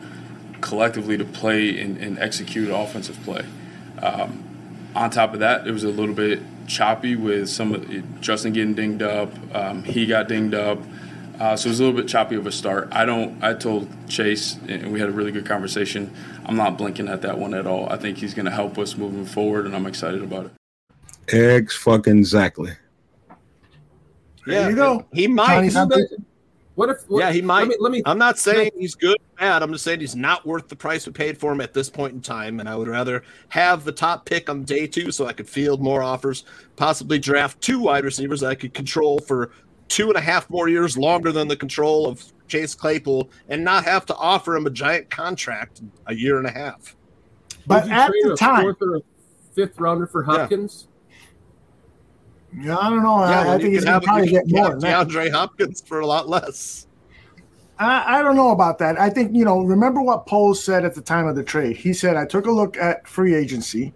collectively 0.61 1.17
to 1.17 1.25
play 1.25 1.77
and, 1.77 1.97
and 1.97 2.17
execute 2.19 2.69
offensive 2.69 3.21
play. 3.23 3.45
Um, 4.01 4.43
on 4.95 5.09
top 5.09 5.33
of 5.33 5.41
that, 5.41 5.67
it 5.67 5.71
was 5.71 5.83
a 5.83 5.89
little 5.89 6.15
bit 6.15 6.41
choppy 6.67 7.15
with 7.15 7.49
some 7.49 7.73
of 7.73 8.21
Justin 8.21 8.53
getting 8.53 8.73
dinged 8.73 9.01
up. 9.01 9.31
Um, 9.53 9.83
he 9.83 10.05
got 10.05 10.29
dinged 10.29 10.53
up. 10.53 10.79
Uh, 11.39 11.55
so 11.55 11.67
it 11.67 11.69
was 11.69 11.79
a 11.79 11.83
little 11.83 11.99
bit 11.99 12.07
choppy 12.07 12.35
of 12.35 12.47
a 12.47 12.51
start. 12.51 12.87
I 12.91 13.05
don't. 13.05 13.43
I 13.43 13.53
told 13.53 13.87
Chase, 14.09 14.57
and 14.67 14.91
we 14.91 14.99
had 14.99 15.09
a 15.09 15.11
really 15.11 15.31
good 15.31 15.45
conversation. 15.45 16.13
I'm 16.45 16.55
not 16.55 16.77
blinking 16.77 17.07
at 17.07 17.21
that 17.21 17.37
one 17.37 17.53
at 17.53 17.67
all. 17.67 17.87
I 17.89 17.97
think 17.97 18.17
he's 18.17 18.33
going 18.33 18.45
to 18.45 18.51
help 18.51 18.77
us 18.79 18.97
moving 18.97 19.25
forward, 19.25 19.65
and 19.67 19.75
I'm 19.75 19.85
excited 19.85 20.23
about 20.23 20.45
it. 20.47 20.51
eggs 21.35 21.75
fucking 21.75 22.17
exactly 22.17 22.71
There 24.47 24.69
you 24.69 24.75
go. 24.75 25.05
He 25.13 25.27
might. 25.27 25.69
Tony's 25.69 25.75
What 26.73 26.89
if? 26.89 27.03
What, 27.07 27.19
yeah, 27.19 27.31
he 27.31 27.43
might. 27.43 27.61
Let 27.61 27.69
me. 27.69 27.75
Let 27.81 27.91
me 27.91 28.01
I'm 28.07 28.17
not 28.17 28.39
saying 28.39 28.71
he's 28.75 28.95
good 28.95 29.17
or 29.17 29.37
bad. 29.37 29.61
I'm 29.61 29.71
just 29.71 29.83
saying 29.83 29.99
he's 29.99 30.15
not 30.15 30.43
worth 30.43 30.67
the 30.69 30.75
price 30.75 31.05
we 31.05 31.13
paid 31.13 31.37
for 31.37 31.51
him 31.51 31.61
at 31.61 31.71
this 31.71 31.87
point 31.87 32.15
in 32.15 32.21
time. 32.21 32.59
And 32.59 32.67
I 32.67 32.75
would 32.75 32.87
rather 32.87 33.21
have 33.49 33.83
the 33.83 33.91
top 33.91 34.25
pick 34.25 34.49
on 34.49 34.63
day 34.63 34.87
two 34.87 35.11
so 35.11 35.27
I 35.27 35.33
could 35.33 35.47
field 35.47 35.83
more 35.83 36.01
offers, 36.01 36.45
possibly 36.77 37.19
draft 37.19 37.61
two 37.61 37.79
wide 37.79 38.05
receivers 38.05 38.39
that 38.39 38.47
I 38.47 38.55
could 38.55 38.73
control 38.73 39.19
for 39.19 39.51
two 39.87 40.07
and 40.09 40.17
a 40.17 40.21
half 40.21 40.49
more 40.49 40.67
years 40.69 40.97
longer 40.97 41.31
than 41.31 41.47
the 41.47 41.55
control 41.55 42.07
of 42.07 42.23
Chase 42.47 42.75
Claypool 42.75 43.29
and 43.49 43.63
not 43.63 43.83
have 43.85 44.05
to 44.07 44.15
offer 44.15 44.55
him 44.55 44.65
a 44.65 44.69
giant 44.69 45.09
contract 45.09 45.81
a 46.05 46.15
year 46.15 46.37
and 46.37 46.47
a 46.47 46.51
half. 46.51 46.95
But 47.65 47.83
would 47.83 47.91
you 47.91 47.97
at 47.97 48.07
trade 48.07 48.23
the 48.25 48.33
a 48.33 48.37
time, 48.37 48.61
fourth 48.61 48.81
or 48.81 48.95
a 48.97 49.01
fifth 49.53 49.79
rounder 49.79 50.07
for 50.07 50.23
Hopkins. 50.23 50.87
yeah, 52.57 52.77
I 52.77 52.89
don't 52.89 53.03
know. 53.03 53.19
Yeah, 53.19 53.41
I, 53.41 53.55
I 53.55 53.57
think 53.57 53.63
you 53.63 53.71
he's 53.71 53.85
going 53.85 53.99
to 53.99 54.05
probably 54.05 54.29
get 54.29 54.43
more 54.47 54.63
have 54.63 54.71
than 54.79 54.79
that. 54.81 55.07
DeAndre 55.07 55.31
Hopkins 55.31 55.81
for 55.81 55.99
a 55.99 56.05
lot 56.05 56.29
less. 56.29 56.87
I, 57.79 58.19
I 58.19 58.21
don't 58.21 58.35
know 58.35 58.51
about 58.51 58.79
that. 58.79 58.99
I 58.99 59.09
think, 59.09 59.35
you 59.35 59.45
know, 59.45 59.61
remember 59.61 60.01
what 60.01 60.25
Poles 60.25 60.63
said 60.63 60.85
at 60.85 60.95
the 60.95 61.01
time 61.01 61.27
of 61.27 61.35
the 61.35 61.43
trade? 61.43 61.77
He 61.77 61.93
said, 61.93 62.15
I 62.15 62.25
took 62.25 62.47
a 62.47 62.51
look 62.51 62.77
at 62.77 63.07
free 63.07 63.35
agency 63.35 63.93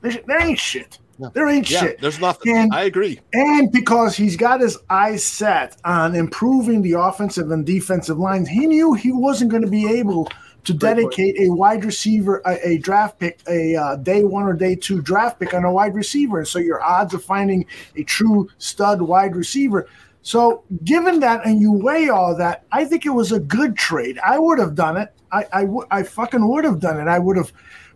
There, 0.00 0.12
there 0.26 0.40
ain't 0.40 0.58
shit. 0.58 0.98
There 1.34 1.48
ain't 1.48 1.70
Yeah, 1.70 1.80
shit. 1.80 2.00
there's 2.00 2.20
nothing. 2.20 2.56
And- 2.56 2.74
I 2.74 2.82
agree. 2.84 3.20
And 3.32 3.70
because 3.70 4.16
he's 4.16 4.36
got 4.36 4.60
his 4.60 4.78
eyes 4.88 5.22
set 5.24 5.76
on 5.84 6.14
improving 6.14 6.82
the 6.82 6.92
offensive 6.92 7.50
and 7.50 7.64
defensive 7.66 8.18
lines, 8.18 8.48
he 8.48 8.66
knew 8.66 8.94
he 8.94 9.12
wasn't 9.12 9.50
going 9.50 9.62
to 9.64 9.68
be 9.70 9.86
able 9.88 10.28
to 10.64 10.74
dedicate 10.74 11.40
a 11.40 11.48
wide 11.50 11.84
receiver, 11.86 12.42
a, 12.44 12.68
a 12.68 12.78
draft 12.78 13.18
pick, 13.18 13.40
a 13.48 13.74
uh, 13.76 13.96
day 13.96 14.24
one 14.24 14.42
or 14.44 14.52
day 14.52 14.74
two 14.74 15.00
draft 15.00 15.40
pick 15.40 15.54
on 15.54 15.64
a 15.64 15.72
wide 15.72 15.94
receiver. 15.94 16.38
And 16.38 16.46
so 16.48 16.58
your 16.58 16.82
odds 16.82 17.14
of 17.14 17.24
finding 17.24 17.64
a 17.96 18.02
true 18.04 18.48
stud 18.58 19.00
wide 19.00 19.34
receiver. 19.36 19.88
So, 20.22 20.64
given 20.84 21.20
that, 21.20 21.46
and 21.46 21.62
you 21.62 21.72
weigh 21.72 22.10
all 22.10 22.36
that, 22.36 22.64
I 22.72 22.84
think 22.84 23.06
it 23.06 23.10
was 23.10 23.32
a 23.32 23.40
good 23.40 23.74
trade. 23.74 24.18
I 24.22 24.38
would 24.38 24.58
have 24.58 24.74
done 24.74 24.98
it. 24.98 25.14
I, 25.32 25.46
I, 25.50 25.60
w- 25.62 25.86
I 25.90 26.02
fucking 26.02 26.46
would 26.46 26.64
have 26.64 26.78
done 26.78 27.00
it. 27.00 27.08
I 27.08 27.18
would 27.18 27.38
have 27.38 27.52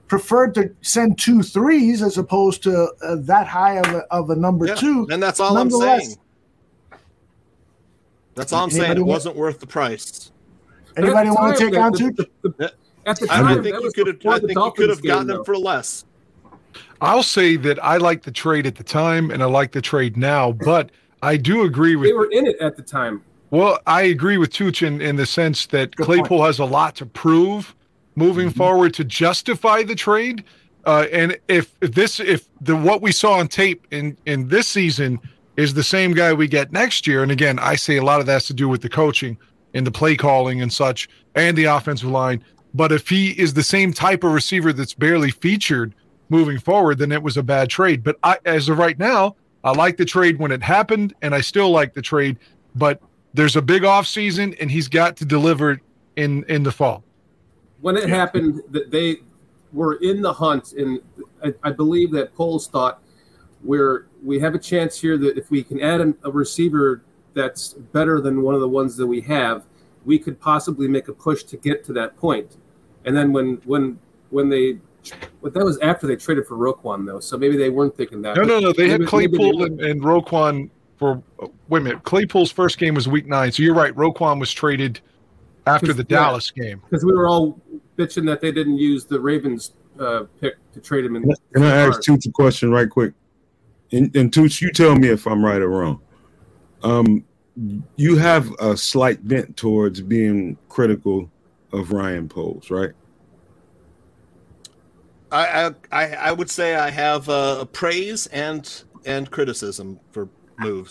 preferred 0.09 0.55
to 0.55 0.75
send 0.83 1.19
two 1.19 1.43
threes 1.43 2.03
as 2.03 2.19
opposed 2.19 2.63
to 2.63 2.91
uh, 3.03 3.17
that 3.21 3.47
high 3.47 3.75
of 3.79 3.87
a, 3.87 3.99
of 4.13 4.31
a 4.31 4.37
number 4.37 4.67
Yeah, 4.67 4.75
two. 4.75 5.07
and 5.11 5.23
that's 5.23 5.41
all 5.41 5.57
I'm 5.57 5.71
saying. 5.71 6.17
That's 8.35 8.53
all 8.53 8.65
I'm 8.65 8.71
saying. 8.71 8.97
It 8.97 9.03
wasn't 9.05 9.37
worth 9.37 9.61
the 9.61 9.67
price. 9.67 10.33
Anybody 10.97 11.31
want 11.31 11.57
to 11.57 11.65
take 11.65 11.79
on 11.79 11.93
two? 11.93 12.15
At 13.07 13.19
the 13.19 13.27
I 13.31 13.43
time, 13.43 13.63
think 13.63 13.77
you 13.83 13.93
could 13.93 14.07
have. 14.07 14.19
before 14.19 14.33
I 14.35 14.39
think 14.41 14.55
you 14.55 14.73
could 14.77 14.89
have 14.89 15.03
game, 15.03 15.09
gotten 15.11 15.27
though. 15.27 15.39
him 15.41 15.45
for 15.45 15.57
less. 15.59 16.05
I'll 17.01 17.23
say 17.23 17.57
that 17.57 17.83
I 17.85 17.99
like 17.99 18.23
the 18.23 18.31
trade 18.33 18.67
at 18.67 18.77
the 18.77 18.85
time 18.85 19.31
and 19.31 19.43
I 19.43 19.47
like 19.47 19.73
the 19.73 19.83
trade 19.83 20.17
now, 20.17 20.53
but 20.53 20.91
I 21.23 21.37
do 21.37 21.63
agree 21.63 21.97
with 21.97 22.09
They 22.09 22.15
were 22.15 22.31
in 22.31 22.47
it 22.47 22.57
at 22.61 22.77
the 22.77 22.83
time. 22.83 23.23
Well, 23.51 23.79
I 23.87 24.03
agree 24.03 24.39
with 24.39 24.53
Tooch 24.53 24.83
in, 24.83 25.01
in 25.01 25.17
the 25.17 25.27
sense 25.27 25.67
that 25.67 25.95
Claypool 25.97 26.43
has 26.45 26.59
a 26.59 26.65
lot 26.65 26.97
to 26.97 27.07
prove 27.07 27.75
moving 28.17 28.51
forward 28.51 28.95
to 28.95 29.05
justify 29.05 29.83
the 29.83 29.95
trade. 29.95 30.45
Uh, 30.85 31.07
and 31.13 31.39
if, 31.49 31.75
if 31.81 31.93
this 31.93 32.21
if 32.21 32.49
the 32.61 32.77
what 32.77 33.01
we 33.01 33.11
saw 33.11 33.35
on 33.35 33.49
tape 33.49 33.87
in 33.91 34.17
in 34.27 34.49
this 34.49 34.69
season 34.69 35.19
is 35.57 35.75
the 35.75 35.83
same 35.83 36.13
guy 36.13 36.33
we 36.33 36.49
get 36.49 36.73
next 36.73 37.07
year, 37.07 37.23
and 37.23 37.33
again, 37.33 37.59
I 37.59 37.77
say 37.77 37.97
a 37.97 38.05
lot 38.05 38.21
of 38.21 38.27
that 38.27 38.33
has 38.33 38.47
to 38.47 38.55
do 38.55 38.69
with 38.69 38.83
the 38.83 38.89
coaching 38.89 39.39
and 39.73 39.87
the 39.87 39.91
play 39.91 40.17
calling 40.17 40.61
and 40.61 40.73
such, 40.73 41.09
and 41.35 41.57
the 41.57 41.65
offensive 41.65 42.09
line. 42.09 42.45
But 42.75 42.93
if 42.93 43.09
he 43.09 43.31
is 43.31 43.55
the 43.55 43.63
same 43.63 43.93
type 43.93 44.25
of 44.25 44.33
receiver 44.33 44.73
that's 44.73 44.95
barely 44.95 45.31
featured 45.31 45.95
moving 46.29 46.59
forward, 46.59 46.99
then 46.99 47.13
it 47.13 47.23
was 47.23 47.37
a 47.37 47.43
bad 47.43 47.71
trade. 47.71 48.03
But 48.03 48.19
I, 48.23 48.39
as 48.45 48.69
of 48.69 48.79
right 48.79 48.99
now, 48.99 49.37
I 49.63 49.73
like 49.73 49.97
the 49.97 50.05
trade 50.05 50.39
when 50.39 50.53
it 50.53 50.63
happened, 50.63 51.15
and 51.23 51.35
I 51.35 51.41
still 51.41 51.71
like 51.71 51.95
the 51.95 52.03
trade. 52.03 52.39
But 52.75 53.01
there's 53.33 53.57
a 53.57 53.63
big 53.63 53.85
off 53.85 54.07
season, 54.07 54.55
and 54.61 54.71
he's 54.71 54.89
got 54.89 55.17
to 55.19 55.25
deliver 55.25 55.81
in 56.17 56.45
in 56.45 56.63
the 56.63 56.73
fall. 56.73 57.05
When 57.85 57.99
it 57.99 58.09
happened 58.09 58.63
that 58.71 58.91
they 58.91 59.17
were 59.75 59.97
in 59.97 60.23
the 60.23 60.33
hunt 60.33 60.73
and 60.73 61.01
I, 61.45 61.53
I 61.65 61.71
believe 61.71 62.11
that 62.13 62.35
Poles 62.35 62.67
thought 62.67 63.03
we're 63.63 64.07
we 64.25 64.39
have 64.41 64.55
a 64.55 64.59
chance 64.59 64.99
here 64.99 65.19
that 65.19 65.37
if 65.37 65.51
we 65.51 65.63
can 65.63 65.81
add 65.83 66.01
a, 66.01 66.15
a 66.25 66.31
receiver 66.31 67.03
that's 67.35 67.75
better 67.75 68.23
than 68.23 68.41
one 68.41 68.55
of 68.55 68.63
the 68.63 68.69
ones 68.69 68.97
that 68.97 69.07
we 69.07 69.21
have 69.21 69.65
we 70.07 70.19
could 70.19 70.41
possibly 70.41 70.89
make 70.89 71.09
a 71.09 71.13
push 71.13 71.43
to 71.45 71.59
get 71.59 71.85
to 71.85 71.93
that 71.93 72.17
point 72.17 72.57
and 73.05 73.15
then 73.15 73.33
when 73.35 73.57
when 73.67 73.99
when 74.31 74.49
they 74.49 74.79
but 75.43 75.53
that 75.53 75.63
was 75.63 75.79
after 75.81 76.07
they 76.07 76.17
traded 76.17 76.47
for 76.47 76.57
Roquan 76.57 77.05
though 77.05 77.21
so 77.21 77.37
maybe 77.37 77.59
they 77.59 77.69
weren't 77.69 77.95
thinking 77.95 78.23
that 78.23 78.37
No, 78.37 78.45
no, 78.45 78.61
no. 78.61 78.73
They 78.73 78.89
had 78.89 79.01
Maybe- 79.01 79.05
they 79.05 79.11
Claypool 79.11 79.59
were. 79.59 79.67
and, 79.67 79.81
and 79.83 80.01
Roquan 80.01 80.71
for 80.97 81.23
wait 81.69 81.81
a 81.81 81.85
minute. 81.85 82.03
Claypool's 82.05 82.51
first 82.51 82.79
game 82.79 82.95
was 82.95 83.07
week 83.09 83.27
nine, 83.27 83.53
so 83.53 83.63
you're 83.63 83.75
right. 83.75 83.95
Roquan 83.95 84.41
was 84.41 84.51
traded 84.53 85.01
after 85.67 85.93
the 85.93 86.07
Yeah. 86.09 86.19
Dallas 86.19 86.51
game. 86.51 86.81
because 86.89 87.05
we 87.05 87.13
were 87.13 87.29
all 87.29 87.61
bitching 87.97 88.27
that 88.27 88.41
they 88.41 88.53
didn't 88.53 88.77
use 88.79 89.05
the 89.05 89.19
Ravens 89.21 89.73
uh, 89.99 90.25
pick 90.41 90.57
to 90.73 90.81
trade 90.81 91.05
him 91.05 91.17
in 91.17 91.23
Can 91.55 91.63
I 91.63 91.71
ask 91.87 92.03
Tooch 92.03 92.27
a 92.27 92.33
question 92.33 92.71
right 92.71 92.89
quick? 92.91 93.15
And, 93.93 94.15
and 94.17 94.33
Tooch, 94.33 94.61
you 94.61 94.73
tell 94.73 94.97
me 94.97 95.09
if 95.09 95.27
I'm 95.27 95.45
right 95.45 95.63
or 95.63 95.69
wrong. 95.69 96.01
Um, 96.83 97.25
you 97.97 98.17
have 98.17 98.51
a 98.59 98.77
slight 98.77 99.27
bent 99.27 99.57
towards 99.57 100.01
being 100.01 100.59
critical 100.69 101.31
of 101.73 101.93
Ryan 101.93 102.29
Poles, 102.29 102.71
right? 102.71 102.91
I 105.31 105.67
I, 105.67 105.75
I 105.93 106.15
I 106.15 106.33
would 106.33 106.51
say 106.51 106.75
I 106.77 106.91
have 106.91 107.29
uh, 107.29 107.65
praise 107.67 108.27
and 108.29 108.69
and 109.07 109.31
criticism 109.31 110.01
for 110.11 110.29
moves. 110.59 110.91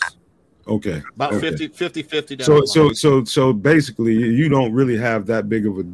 Okay. 0.66 1.02
About 1.14 1.34
okay. 1.34 1.50
50 1.50 1.68
50 1.68 2.02
50 2.02 2.36
down 2.36 2.46
So 2.46 2.60
the 2.60 2.66
so 2.66 2.92
so 2.92 3.24
so 3.24 3.52
basically, 3.52 4.14
you 4.14 4.48
don't 4.48 4.72
really 4.72 4.96
have 4.96 5.26
that 5.26 5.48
big 5.48 5.66
of 5.66 5.78
a 5.78 5.84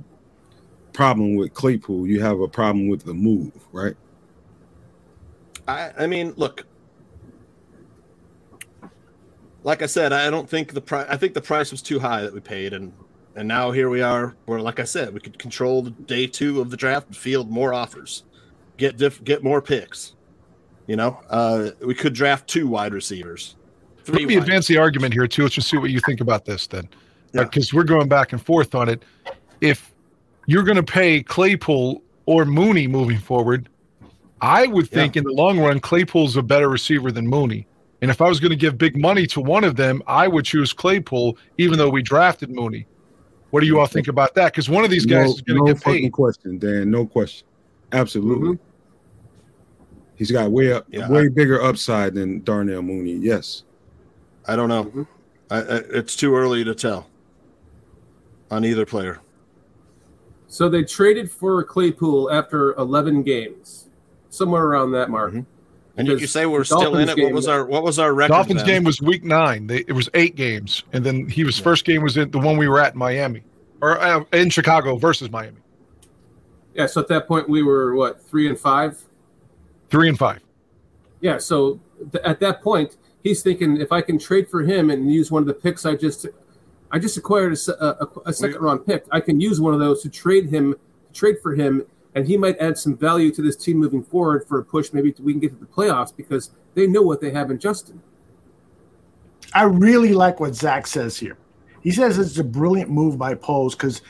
problem 0.92 1.34
with 1.34 1.54
Claypool. 1.54 2.06
You 2.06 2.20
have 2.22 2.40
a 2.40 2.48
problem 2.48 2.88
with 2.88 3.04
the 3.04 3.14
move, 3.14 3.52
right? 3.72 3.96
I, 5.66 5.92
I 5.98 6.06
mean, 6.06 6.34
look. 6.36 6.66
Like 9.62 9.82
I 9.82 9.86
said, 9.86 10.12
I 10.12 10.30
don't 10.30 10.48
think 10.48 10.72
the 10.72 10.80
price. 10.80 11.06
I 11.10 11.16
think 11.16 11.34
the 11.34 11.42
price 11.42 11.70
was 11.70 11.82
too 11.82 11.98
high 11.98 12.22
that 12.22 12.32
we 12.32 12.40
paid, 12.40 12.72
and 12.72 12.92
and 13.36 13.46
now 13.46 13.70
here 13.70 13.90
we 13.90 14.02
are. 14.02 14.34
Where, 14.46 14.60
like 14.60 14.80
I 14.80 14.84
said, 14.84 15.12
we 15.12 15.20
could 15.20 15.38
control 15.38 15.82
the 15.82 15.90
day 15.90 16.26
two 16.26 16.60
of 16.60 16.70
the 16.70 16.76
draft 16.76 17.08
and 17.08 17.16
field 17.16 17.50
more 17.50 17.74
offers, 17.74 18.24
get 18.78 18.96
diff, 18.96 19.22
get 19.22 19.42
more 19.42 19.60
picks. 19.60 20.14
You 20.86 20.96
know, 20.96 21.20
uh, 21.28 21.70
we 21.84 21.94
could 21.94 22.14
draft 22.14 22.48
two 22.48 22.66
wide 22.66 22.94
receivers. 22.94 23.56
Let 24.12 24.24
me 24.24 24.36
wide 24.36 24.42
advance 24.42 24.66
the 24.66 24.78
argument 24.78 25.14
here 25.14 25.26
too. 25.26 25.42
Let's 25.42 25.54
just 25.54 25.68
see 25.68 25.76
what 25.76 25.90
you 25.90 26.00
think 26.00 26.20
about 26.20 26.44
this 26.44 26.66
then, 26.66 26.88
because 27.32 27.72
we're 27.72 27.84
going 27.84 28.08
back 28.08 28.32
and 28.32 28.44
forth 28.44 28.74
on 28.74 28.88
it. 28.88 29.02
If 29.60 29.92
you're 30.46 30.62
going 30.62 30.76
to 30.76 30.82
pay 30.82 31.22
Claypool 31.22 32.02
or 32.26 32.44
Mooney 32.44 32.86
moving 32.86 33.18
forward, 33.18 33.68
I 34.40 34.66
would 34.66 34.88
think 34.88 35.16
in 35.16 35.24
the 35.24 35.32
long 35.32 35.58
run 35.58 35.80
Claypool's 35.80 36.36
a 36.36 36.42
better 36.42 36.68
receiver 36.68 37.12
than 37.12 37.26
Mooney. 37.26 37.66
And 38.02 38.10
if 38.10 38.22
I 38.22 38.28
was 38.28 38.40
going 38.40 38.50
to 38.50 38.56
give 38.56 38.78
big 38.78 38.96
money 38.96 39.26
to 39.26 39.40
one 39.40 39.62
of 39.62 39.76
them, 39.76 40.02
I 40.06 40.26
would 40.26 40.46
choose 40.46 40.72
Claypool, 40.72 41.36
even 41.58 41.76
though 41.76 41.90
we 41.90 42.02
drafted 42.02 42.50
Mooney. 42.50 42.86
What 43.50 43.60
do 43.60 43.66
you 43.66 43.78
all 43.78 43.86
think 43.86 44.08
about 44.08 44.34
that? 44.36 44.52
Because 44.52 44.70
one 44.70 44.84
of 44.84 44.90
these 44.90 45.04
guys 45.04 45.26
no, 45.26 45.34
is 45.34 45.40
going 45.42 45.58
to 45.58 45.64
no 45.66 45.72
get 45.74 45.82
fucking 45.82 46.02
paid. 46.04 46.12
question, 46.12 46.58
Dan. 46.58 46.90
No 46.90 47.04
question. 47.04 47.46
Absolutely. 47.92 48.54
Mm-hmm. 48.54 48.64
He's 50.16 50.30
got 50.30 50.50
way 50.50 50.72
up, 50.72 50.86
Yeah, 50.88 51.10
way 51.10 51.28
bigger 51.28 51.62
upside 51.62 52.14
than 52.14 52.42
Darnell 52.42 52.82
Mooney. 52.82 53.14
Yes. 53.14 53.64
I 54.50 54.56
don't 54.56 54.68
know. 54.68 55.06
I, 55.48 55.58
I, 55.58 55.76
it's 55.90 56.16
too 56.16 56.34
early 56.34 56.64
to 56.64 56.74
tell 56.74 57.06
on 58.50 58.64
either 58.64 58.84
player. 58.84 59.20
So 60.48 60.68
they 60.68 60.82
traded 60.82 61.30
for 61.30 61.62
Claypool 61.62 62.32
after 62.32 62.74
11 62.74 63.22
games, 63.22 63.86
somewhere 64.28 64.64
around 64.64 64.90
that 64.90 65.08
mark. 65.08 65.34
Mm-hmm. 65.34 65.42
And 65.98 66.08
you, 66.08 66.18
you 66.18 66.26
say 66.26 66.46
we're 66.46 66.64
still 66.64 66.96
in 66.96 67.08
it. 67.08 67.16
What 67.16 67.32
was 67.32 67.46
our 67.46 67.64
what 67.64 67.84
was 67.84 68.00
our 68.00 68.12
record? 68.12 68.32
Dolphins 68.32 68.60
then? 68.62 68.66
game 68.66 68.84
was 68.84 69.00
week 69.00 69.22
nine. 69.22 69.68
They, 69.68 69.84
it 69.86 69.92
was 69.92 70.08
eight 70.14 70.34
games, 70.34 70.82
and 70.92 71.04
then 71.04 71.28
he 71.28 71.44
was 71.44 71.58
first 71.58 71.84
game 71.84 72.02
was 72.02 72.16
in 72.16 72.30
the 72.30 72.38
one 72.38 72.56
we 72.56 72.68
were 72.68 72.80
at 72.80 72.94
in 72.94 72.98
Miami, 72.98 73.42
or 73.82 74.00
uh, 74.00 74.24
in 74.32 74.50
Chicago 74.50 74.96
versus 74.96 75.30
Miami. 75.30 75.58
Yeah, 76.74 76.86
so 76.86 77.00
at 77.00 77.08
that 77.08 77.28
point 77.28 77.48
we 77.48 77.62
were 77.62 77.94
what 77.94 78.24
three 78.24 78.48
and 78.48 78.58
five. 78.58 79.00
Three 79.90 80.08
and 80.08 80.18
five. 80.18 80.40
Yeah, 81.20 81.38
so 81.38 81.78
th- 82.12 82.24
at 82.24 82.40
that 82.40 82.62
point 82.62 82.96
he's 83.22 83.42
thinking 83.42 83.76
if 83.80 83.92
I 83.92 84.00
can 84.00 84.18
trade 84.18 84.48
for 84.48 84.62
him 84.62 84.90
and 84.90 85.12
use 85.12 85.30
one 85.30 85.42
of 85.42 85.46
the 85.48 85.54
picks 85.54 85.84
I 85.86 85.94
just 85.94 86.26
I 86.92 86.98
just 86.98 87.16
acquired 87.16 87.52
a, 87.52 87.84
a, 87.84 87.88
a- 88.04 88.20
a 88.26 88.32
second 88.32 88.60
round 88.60 88.84
pick. 88.86 89.04
I 89.12 89.20
can 89.20 89.40
use 89.40 89.60
one 89.60 89.74
of 89.74 89.80
those 89.80 90.02
to 90.02 90.08
trade 90.08 90.48
him, 90.50 90.72
to 90.72 91.12
trade 91.18 91.36
for 91.42 91.54
him, 91.54 91.86
and 92.16 92.26
he 92.26 92.36
might 92.36 92.58
add 92.58 92.76
some 92.76 92.96
value 92.96 93.30
to 93.32 93.42
this 93.42 93.54
team 93.56 93.76
moving 93.78 94.02
forward 94.02 94.44
for 94.48 94.58
a 94.58 94.64
push. 94.64 94.92
Maybe 94.92 95.14
we 95.20 95.32
can 95.32 95.40
get 95.40 95.52
to 95.52 95.58
the 95.60 95.66
playoffs 95.66 96.14
because 96.16 96.50
they 96.74 96.86
know 96.88 97.02
what 97.02 97.20
they 97.20 97.30
have 97.30 97.50
in 97.50 97.58
Justin. 97.60 98.02
I 99.54 99.62
really 99.64 100.12
like 100.12 100.40
what 100.40 100.54
Zach 100.54 100.86
says 100.86 101.16
here. 101.16 101.36
He 101.82 101.90
says 101.92 102.18
it's 102.18 102.38
a 102.38 102.44
brilliant 102.44 102.90
move 102.90 103.16
by 103.18 103.34
Poles 103.34 103.74
because 103.74 104.02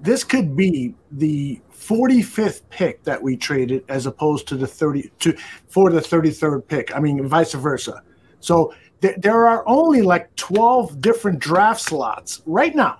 this 0.00 0.24
could 0.24 0.56
be 0.56 0.94
the 1.12 1.60
45th 1.74 2.62
pick 2.70 3.02
that 3.04 3.20
we 3.20 3.36
traded 3.36 3.84
as 3.88 4.06
opposed 4.06 4.46
to 4.48 4.56
the 4.56 4.66
30 4.66 5.10
to 5.20 5.36
for 5.68 5.90
the 5.90 6.00
33rd 6.00 6.66
pick. 6.66 6.94
I 6.96 7.00
mean, 7.00 7.26
vice 7.26 7.52
versa. 7.52 8.02
So 8.40 8.74
th- 9.02 9.16
there 9.18 9.46
are 9.46 9.62
only 9.66 10.02
like 10.02 10.34
12 10.36 11.00
different 11.00 11.38
draft 11.38 11.80
slots 11.82 12.42
right 12.46 12.74
now. 12.74 12.98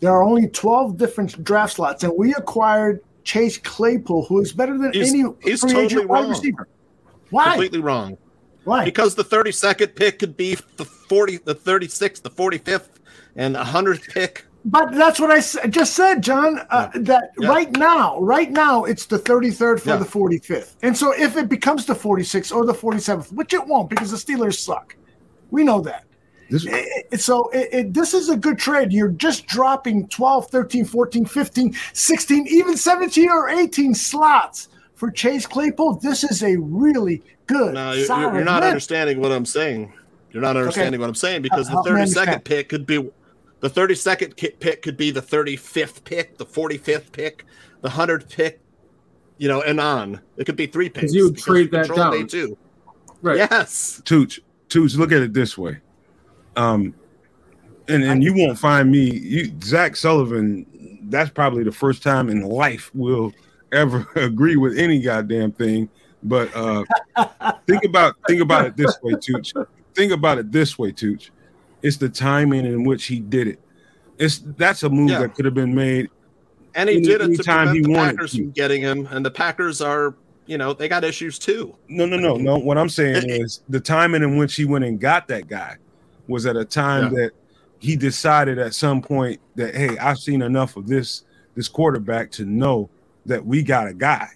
There 0.00 0.10
are 0.10 0.22
only 0.22 0.48
12 0.48 0.96
different 0.96 1.44
draft 1.44 1.74
slots, 1.74 2.02
and 2.04 2.12
we 2.16 2.32
acquired 2.34 3.00
Chase 3.24 3.58
Claypool, 3.58 4.24
who 4.24 4.40
is 4.40 4.52
better 4.52 4.76
than 4.78 4.92
He's- 4.92 5.10
any 5.10 5.24
he's 5.42 5.60
free 5.60 5.72
totally 5.72 5.84
agent 5.84 6.08
wide 6.08 6.28
receiver. 6.28 6.68
Why? 7.30 7.44
Completely 7.50 7.80
wrong. 7.80 8.16
Why? 8.64 8.84
Because 8.84 9.14
the 9.14 9.24
32nd 9.24 9.94
pick 9.94 10.18
could 10.18 10.36
be 10.36 10.56
the 10.76 10.84
40, 10.84 11.38
the 11.38 11.54
36th, 11.54 12.22
the 12.22 12.30
45th, 12.30 12.88
and 13.36 13.54
the 13.54 13.62
100th 13.62 14.08
pick. 14.12 14.44
But 14.64 14.92
that's 14.92 15.18
what 15.18 15.30
I 15.30 15.40
just 15.68 15.94
said, 15.94 16.22
John. 16.22 16.60
Uh, 16.68 16.88
That 16.94 17.30
Yeah. 17.38 17.48
right 17.48 17.70
now, 17.72 18.20
right 18.20 18.50
now, 18.50 18.84
it's 18.84 19.06
the 19.06 19.18
33rd 19.18 19.80
for 19.80 19.90
Yeah. 19.90 19.96
the 19.96 20.04
45th. 20.04 20.76
And 20.82 20.96
so 20.96 21.12
if 21.12 21.36
it 21.36 21.48
becomes 21.48 21.86
the 21.86 21.94
46th 21.94 22.52
or 22.52 22.66
the 22.66 22.74
47th, 22.74 23.32
which 23.32 23.54
it 23.54 23.66
won't 23.66 23.88
because 23.88 24.10
the 24.10 24.16
Steelers 24.18 24.58
suck, 24.58 24.96
we 25.50 25.64
know 25.64 25.80
that. 25.80 26.04
This, 26.50 26.66
It- 26.66 27.06
it- 27.12 27.20
so 27.20 27.48
it, 27.52 27.94
this 27.94 28.12
is 28.12 28.28
a 28.28 28.36
good 28.36 28.58
trade. 28.58 28.92
You're 28.92 29.08
just 29.08 29.46
dropping 29.46 30.08
12, 30.08 30.50
13, 30.50 30.84
14, 30.84 31.24
15, 31.24 31.74
16, 31.92 32.46
even 32.48 32.76
17 32.76 33.30
or 33.30 33.48
18 33.48 33.94
slots 33.94 34.68
for 34.94 35.10
Chase 35.10 35.46
Claypool. 35.46 36.00
This 36.02 36.24
is 36.24 36.42
a 36.42 36.56
really 36.56 37.22
good. 37.46 37.74
No, 37.74 37.92
you're, 37.92 38.06
you're 38.34 38.44
not 38.44 38.62
understanding 38.64 39.20
what 39.20 39.30
I'm 39.32 39.46
saying. 39.46 39.92
You're 40.32 40.42
not 40.42 40.56
understanding 40.56 41.00
what 41.00 41.08
I'm 41.08 41.14
saying 41.14 41.42
because 41.42 41.68
Help 41.68 41.84
the 41.84 41.90
32nd 41.92 42.44
pick 42.44 42.68
could 42.68 42.84
be 42.84 43.08
the 43.60 43.70
32nd 43.70 44.60
pick 44.60 44.82
could 44.82 44.96
be 44.96 45.10
the 45.10 45.22
35th 45.22 46.04
pick, 46.04 46.38
the 46.38 46.46
45th 46.46 47.12
pick, 47.12 47.44
the 47.82 47.88
100th 47.88 48.28
pick, 48.30 48.60
you 49.38 49.48
know, 49.48 49.62
and 49.62 49.80
on. 49.80 50.20
It 50.36 50.44
could 50.44 50.56
be 50.56 50.66
three 50.66 50.88
picks. 50.88 51.12
you 51.12 51.24
would 51.24 51.34
because 51.34 51.44
trade 51.44 51.70
that 51.70 51.86
control 51.86 52.10
down. 52.10 52.12
day 52.12 52.24
two. 52.24 52.58
Right. 53.22 53.36
Yes. 53.36 54.00
Tooch, 54.04 54.40
Tooch, 54.68 54.94
look 54.94 55.12
at 55.12 55.22
it 55.22 55.34
this 55.34 55.58
way. 55.58 55.78
Um, 56.56 56.94
and 57.88 58.04
and 58.04 58.22
you 58.22 58.34
won't 58.34 58.58
find 58.58 58.90
me, 58.90 59.10
you 59.10 59.52
Zach 59.62 59.96
Sullivan. 59.96 60.66
That's 61.04 61.30
probably 61.30 61.64
the 61.64 61.72
first 61.72 62.02
time 62.02 62.28
in 62.28 62.42
life 62.42 62.90
we'll 62.94 63.32
ever 63.72 64.06
agree 64.16 64.56
with 64.56 64.78
any 64.78 65.00
goddamn 65.00 65.52
thing. 65.52 65.88
But 66.22 66.54
uh, 66.54 66.84
think 67.66 67.84
about 67.84 68.16
think 68.26 68.40
about 68.42 68.66
it 68.66 68.76
this 68.76 68.96
way, 69.02 69.14
Tooch. 69.20 69.52
Think 69.94 70.12
about 70.12 70.38
it 70.38 70.52
this 70.52 70.78
way, 70.78 70.92
Tooch. 70.92 71.32
It's 71.82 71.96
the 71.96 72.08
timing 72.08 72.66
in 72.66 72.84
which 72.84 73.06
he 73.06 73.20
did 73.20 73.48
it. 73.48 73.58
It's 74.18 74.42
that's 74.56 74.82
a 74.82 74.90
move 74.90 75.10
Yeah. 75.10 75.20
that 75.20 75.34
could 75.34 75.44
have 75.46 75.54
been 75.54 75.74
made. 75.74 76.08
And 76.74 76.88
he 76.88 76.96
any- 76.96 77.04
did 77.04 77.14
it 77.14 77.18
to 77.18 77.24
anytime 77.24 77.66
prevent 77.68 77.76
he 77.76 77.82
the 77.82 77.90
wanted 77.90 78.16
Packers 78.16 78.32
to. 78.32 78.36
from 78.38 78.50
getting 78.50 78.82
him, 78.82 79.08
and 79.10 79.24
the 79.24 79.30
Packers 79.30 79.80
are, 79.80 80.14
you 80.46 80.58
know, 80.58 80.72
they 80.72 80.88
got 80.88 81.04
issues 81.04 81.38
too. 81.38 81.74
No, 81.88 82.06
no, 82.06 82.16
no, 82.16 82.36
no. 82.36 82.58
What 82.58 82.78
I'm 82.78 82.88
saying 82.88 83.28
is 83.28 83.62
the 83.68 83.80
timing 83.80 84.22
in 84.22 84.36
which 84.36 84.54
he 84.56 84.64
went 84.64 84.84
and 84.84 85.00
got 85.00 85.26
that 85.28 85.48
guy 85.48 85.76
was 86.28 86.46
at 86.46 86.56
a 86.56 86.64
time 86.64 87.12
that 87.14 87.32
he 87.78 87.96
decided 87.96 88.58
at 88.58 88.74
some 88.74 89.00
point 89.02 89.40
that 89.56 89.74
hey, 89.74 89.96
I've 89.98 90.18
seen 90.18 90.42
enough 90.42 90.76
of 90.76 90.86
this 90.86 91.24
this 91.56 91.66
quarterback 91.66 92.30
to 92.32 92.44
know 92.44 92.88
that 93.26 93.44
we 93.44 93.62
got 93.62 93.88
a 93.88 93.94
guy, 93.94 94.28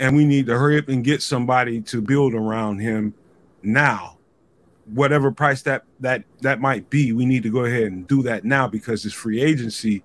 and 0.00 0.14
we 0.16 0.24
need 0.24 0.46
to 0.46 0.58
hurry 0.58 0.78
up 0.78 0.88
and 0.88 1.02
get 1.04 1.22
somebody 1.22 1.80
to 1.82 2.00
build 2.02 2.34
around 2.34 2.80
him 2.80 3.14
now. 3.62 4.13
Whatever 4.86 5.32
price 5.32 5.62
that 5.62 5.84
that 6.00 6.24
that 6.42 6.60
might 6.60 6.90
be, 6.90 7.12
we 7.12 7.24
need 7.24 7.42
to 7.44 7.50
go 7.50 7.64
ahead 7.64 7.84
and 7.84 8.06
do 8.06 8.22
that 8.24 8.44
now 8.44 8.68
because 8.68 9.02
this 9.02 9.12
free 9.12 9.40
agency 9.40 10.02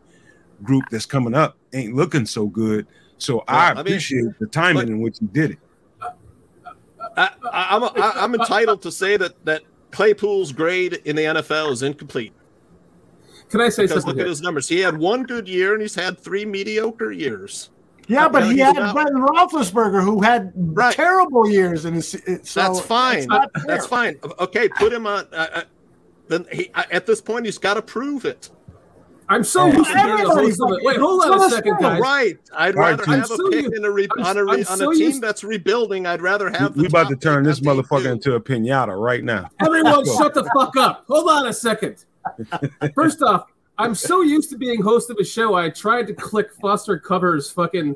group 0.64 0.86
that's 0.90 1.06
coming 1.06 1.34
up 1.34 1.58
ain't 1.74 1.96
looking 1.96 2.26
so 2.26 2.48
good. 2.48 2.88
So 3.18 3.44
I 3.48 3.72
I 3.72 3.74
mean, 3.74 3.82
appreciate 3.82 4.40
the 4.40 4.48
timing 4.48 4.88
in 4.88 5.02
which 5.02 5.18
he 5.20 5.26
did 5.28 5.52
it. 5.52 5.60
I, 7.18 7.30
I, 7.52 7.68
I'm 7.72 7.84
I, 7.84 8.14
I'm 8.16 8.34
entitled 8.36 8.82
to 8.84 8.92
say 8.92 9.18
that 9.18 9.44
that 9.46 9.64
Claypool's 9.92 10.52
grade 10.52 11.02
in 11.06 11.16
the 11.16 11.24
NFL 11.24 11.72
is 11.72 11.84
incomplete. 11.84 12.34
Can 13.50 13.62
I 13.62 13.70
say 13.70 13.84
because 13.84 14.04
something 14.04 14.10
look 14.10 14.18
at 14.18 14.22
here? 14.22 14.30
his 14.30 14.42
numbers. 14.42 14.70
He 14.70 14.80
had 14.80 14.98
one 14.98 15.24
good 15.24 15.48
year 15.48 15.74
and 15.74 15.82
he's 15.82 15.96
had 15.96 16.20
three 16.20 16.46
mediocre 16.46 17.12
years. 17.12 17.72
Yeah, 18.10 18.28
but 18.28 18.46
he 18.52 18.58
had 18.58 18.76
about- 18.76 18.96
Brendan 18.96 19.22
Roethlisberger, 19.22 20.04
who 20.04 20.22
had 20.22 20.52
terrible 20.92 21.48
years 21.50 21.86
in 21.86 21.94
his. 21.94 22.10
So 22.44 22.60
That's 22.62 22.82
fine. 22.82 23.18
it's 23.20 23.28
not 23.28 23.50
fair. 23.54 23.64
That's 23.68 23.86
fine. 23.86 24.18
Okay, 24.40 24.68
put 24.70 24.92
him 24.92 25.06
on. 25.08 25.28
Uh, 25.32 25.48
uh, 25.54 25.62
then 26.28 26.46
he 26.52 26.72
at 26.74 27.06
this 27.06 27.22
point 27.22 27.46
he's 27.46 27.58
got 27.58 27.76
to 27.76 27.82
prove 27.82 28.26
it. 28.26 28.50
I'm 29.32 29.44
so 29.44 29.68
used 29.68 29.88
to 29.92 29.94
being 29.94 30.18
the 30.18 30.30
host 30.30 30.60
of 30.60 30.72
it. 30.72 30.84
Wait, 30.84 30.98
hold 30.98 31.24
on 31.24 31.40
a 31.40 31.50
second, 31.52 31.78
guys. 31.80 32.02
Right. 32.02 32.40
I'd 32.52 32.76
All 32.76 32.82
right, 32.82 32.90
rather 33.00 33.04
Chief. 33.06 33.14
have 33.14 33.30
a 33.30 33.34
I'm 33.34 33.38
so 33.38 33.50
pick 33.52 33.62
used- 33.66 33.74
in 33.76 33.86
a 33.86 33.92
re- 33.92 34.08
I'm- 34.18 34.26
on 34.26 34.38
a, 34.38 34.44
re- 34.44 34.52
I'm 34.54 34.58
on 34.72 34.78
so 34.80 34.90
a 34.92 34.94
team 34.96 35.04
used- 35.04 35.22
that's 35.22 35.44
rebuilding. 35.44 36.08
I'd 36.08 36.24
rather 36.24 36.50
have 36.50 36.74
the 36.74 36.82
we 36.82 36.88
about 36.88 37.10
to 37.10 37.16
turn 37.16 37.44
this 37.44 37.60
motherfucker 37.60 38.04
two. 38.06 38.10
into 38.12 38.34
a 38.36 38.42
pinata 38.42 39.00
right 39.00 39.24
now. 39.24 39.50
Everyone, 39.64 40.04
shut 40.18 40.34
the 40.34 40.46
fuck 40.56 40.76
up. 40.78 41.06
Hold 41.08 41.30
on 41.30 41.48
a 41.48 41.54
second. 41.54 42.06
First 42.96 43.22
off, 43.22 43.46
I'm 43.80 43.96
so 43.96 44.22
used 44.22 44.50
to 44.52 44.58
being 44.58 44.82
host 44.82 45.10
of 45.10 45.18
a 45.20 45.24
show. 45.24 45.56
I 45.56 45.70
tried 45.70 46.06
to 46.08 46.14
click 46.14 46.50
Foster 46.62 47.00
Covers 47.00 47.50
fucking 47.50 47.96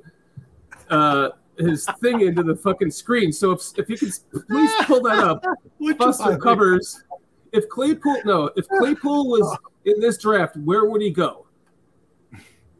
uh, 0.89 1.29
his 1.57 1.85
thing 2.01 2.21
into 2.21 2.41
the 2.41 2.55
fucking 2.55 2.89
screen. 2.89 3.33
So 3.33 3.51
if, 3.51 3.61
if 3.77 3.89
you 3.89 3.97
could 3.97 4.11
please 4.47 4.71
pull 4.85 5.01
that 5.03 5.19
up, 5.19 5.43
Foster 5.97 6.31
one? 6.31 6.39
Covers. 6.39 7.03
If 7.51 7.67
Claypool, 7.69 8.21
no, 8.25 8.49
if 8.55 8.65
Claypool 8.67 9.27
was 9.27 9.57
in 9.85 9.99
this 9.99 10.17
draft, 10.17 10.55
where 10.57 10.85
would 10.85 11.01
he 11.01 11.11
go? 11.11 11.45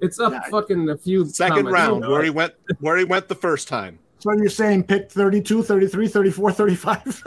It's 0.02 0.20
up 0.20 0.34
fucking 0.50 0.90
a 0.90 0.98
few 0.98 1.26
Second 1.26 1.68
comments. 1.68 1.74
round, 1.74 2.08
where 2.08 2.24
he 2.24 2.30
went, 2.30 2.54
where 2.80 2.98
he 2.98 3.06
went 3.06 3.28
the 3.28 3.36
first 3.36 3.68
time, 3.68 4.00
So 4.20 4.32
you're 4.34 4.50
saying 4.50 4.84
pick 4.84 5.12
32, 5.12 5.64
33, 5.64 6.08
34, 6.08 6.52
35? 6.52 7.24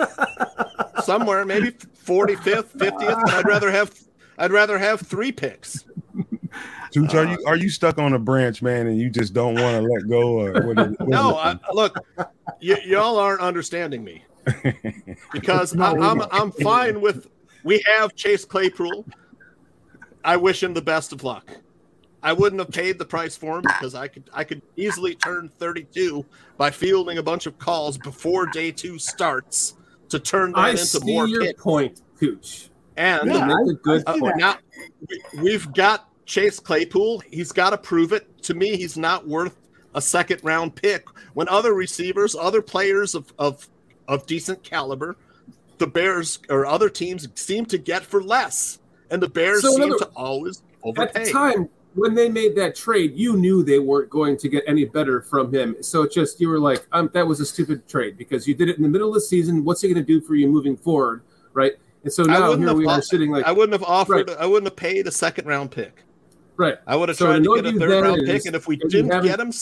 somewhere 1.05 1.45
maybe 1.45 1.71
45th, 1.71 2.77
50th. 2.77 3.29
I'd 3.29 3.47
rather 3.47 3.71
have, 3.71 3.95
I'd 4.39 4.53
rather 4.53 4.79
have 4.79 5.01
three 5.01 5.33
picks. 5.33 5.85
Tooch, 6.93 7.15
are 7.15 7.25
you 7.27 7.39
are 7.47 7.57
you 7.57 7.69
stuck 7.69 7.99
on 7.99 8.15
a 8.15 8.19
branch, 8.19 8.63
man, 8.63 8.87
and 8.87 8.99
you 8.99 9.11
just 9.11 9.33
don't 9.35 9.55
want 9.55 9.77
to 9.77 9.93
let 9.93 10.09
go? 10.09 10.41
Or 10.41 10.53
what 10.67 10.79
is, 10.79 10.97
what 10.99 11.01
is 11.01 11.09
No. 11.09 11.37
I, 11.37 11.59
look, 11.73 11.97
y- 12.17 12.81
y'all 12.87 13.19
aren't 13.19 13.41
understanding 13.41 14.03
me 14.05 14.25
because 15.33 15.75
No, 15.75 15.85
I, 15.85 15.93
we 15.93 16.01
I'm. 16.07 16.23
I'm 16.31 16.53
fine 16.53 17.01
with. 17.01 17.29
We 17.65 17.83
have 17.87 18.15
Chase 18.15 18.45
Claypool. 18.45 19.05
I 20.25 20.37
wish 20.37 20.63
him 20.63 20.75
the 20.75 20.83
best 20.83 21.13
of 21.13 21.25
luck. 21.25 21.51
I 22.23 22.33
wouldn't 22.33 22.61
have 22.61 22.71
paid 22.71 22.99
the 22.99 23.05
price 23.05 23.37
for 23.37 23.57
him 23.59 23.63
because 23.63 23.95
I 23.95 24.09
could 24.09 24.29
I 24.33 24.45
could 24.45 24.63
easily 24.77 25.15
turn 25.17 25.51
32 25.59 26.25
by 26.57 26.71
fielding 26.71 27.19
a 27.19 27.23
bunch 27.23 27.47
of 27.47 27.59
calls 27.59 27.99
before 27.99 28.47
day 28.47 28.73
two 28.73 28.99
starts 28.99 29.75
to 30.09 30.19
turn 30.19 30.53
that 30.53 30.59
I 30.59 30.71
into 30.71 30.87
see 30.87 31.13
more 31.15 31.27
your 31.29 31.43
picks. 31.43 31.63
point, 31.63 32.01
Tooch. 32.19 32.71
And 32.97 33.29
Yeah, 33.29 33.47
Make 33.47 33.77
a 33.77 33.81
good 33.81 34.07
point. 34.07 34.37
now 34.37 34.57
we- 35.09 35.41
we've 35.43 35.73
got 35.75 36.09
Chase 36.25 36.59
Claypool. 36.59 37.23
He's 37.31 37.53
got 37.53 37.71
to 37.71 37.79
prove 37.79 38.13
it. 38.13 38.27
To 38.45 38.55
me, 38.55 38.77
he's 38.77 38.97
not 38.97 39.27
worth 39.29 39.57
a 39.95 40.01
second 40.01 40.41
round 40.43 40.75
pick 40.75 41.07
when 41.35 41.49
other 41.49 41.75
receivers, 41.75 42.35
other 42.35 42.63
players 42.63 43.15
of 43.15 43.33
of, 43.39 43.69
of 44.09 44.27
decent 44.27 44.63
caliber, 44.63 45.17
the 45.79 45.87
Bears 45.87 46.39
or 46.49 46.65
other 46.67 46.89
teams 46.89 47.29
seem 47.35 47.67
to 47.67 47.79
get 47.79 48.03
for 48.05 48.23
less, 48.23 48.79
and 49.11 49.23
the 49.23 49.29
Bears 49.29 49.63
So 49.63 49.73
seem 49.73 49.83
other- 49.93 49.99
to 49.99 50.07
always 50.17 50.63
overpay. 50.83 51.03
At 51.21 51.27
the 51.27 51.33
time 51.33 51.69
when 51.95 52.15
they 52.15 52.29
made 52.29 52.55
that 52.57 52.75
trade, 52.77 53.13
you 53.17 53.37
knew 53.37 53.63
they 53.63 53.79
weren't 53.79 54.11
going 54.11 54.37
to 54.39 54.49
get 54.49 54.65
any 54.67 54.85
better 54.85 55.23
from 55.23 55.53
him. 55.53 55.77
So 55.81 56.03
it 56.03 56.13
just 56.13 56.41
you 56.41 56.49
were 56.49 56.59
like, 56.61 56.87
um, 56.93 57.11
that 57.15 57.27
was 57.27 57.41
a 57.41 57.47
stupid 57.47 57.87
trade 57.89 58.17
because 58.19 58.47
you 58.49 58.55
did 58.55 58.69
it 58.69 58.77
in 58.77 58.83
the 58.83 58.89
middle 58.89 59.09
of 59.09 59.15
the 59.15 59.21
season. 59.21 59.65
What's 59.65 59.81
he 59.83 59.89
going 59.93 60.05
to 60.05 60.07
do 60.07 60.21
for 60.21 60.35
you 60.35 60.47
moving 60.49 60.77
forward, 60.77 61.23
right? 61.53 61.73
And 62.07 62.13
so 62.13 62.23
now 62.23 62.55
here 62.57 62.73
we 62.73 62.87
are 62.87 63.03
sitting 63.03 63.33
like, 63.33 63.45
I 63.45 63.51
wouldn't 63.51 63.73
have 63.73 63.83
offered. 63.83 64.29
Right. 64.29 64.37
I 64.39 64.47
wouldn't 64.47 64.67
have 64.69 64.77
paid 64.77 65.09
a 65.09 65.11
second 65.11 65.47
round 65.49 65.73
pick. 65.73 66.05
right. 66.57 66.77
I 66.87 66.95
would 66.95 67.09
have 67.09 67.19
So 67.19 67.27
tried 67.27 67.43
to 67.43 67.63
get 67.63 67.75
a 67.75 67.79
third 67.81 68.03
round 68.05 68.23
is- 68.23 68.29
pick, 68.29 68.47
and 68.47 68.55
if 68.55 68.69
we 68.69 68.77
didn't 68.77 69.23
get 69.25 69.41
him, 69.41 69.53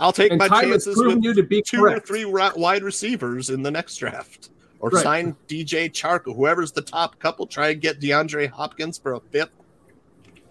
I'll 0.00 0.12
take 0.12 0.36
my 0.36 0.48
chances 0.48 0.96
with 0.96 1.22
you 1.22 1.32
to 1.32 1.44
be 1.44 1.62
two 1.62 1.84
or 1.84 2.00
three 2.00 2.24
wide 2.24 2.82
receivers 2.82 3.50
in 3.50 3.62
the 3.62 3.70
next 3.70 3.98
draft, 3.98 4.50
or 4.80 4.90
Right. 4.90 5.02
sign 5.04 5.36
DJ 5.46 5.88
Chark 5.88 6.24
whoever's 6.24 6.72
the 6.72 6.82
top 6.82 7.20
couple. 7.20 7.46
Try 7.46 7.68
and 7.68 7.80
get 7.80 8.00
DeAndre 8.00 8.48
Hopkins 8.50 8.98
for 8.98 9.12
a 9.14 9.20
fifth. 9.20 9.50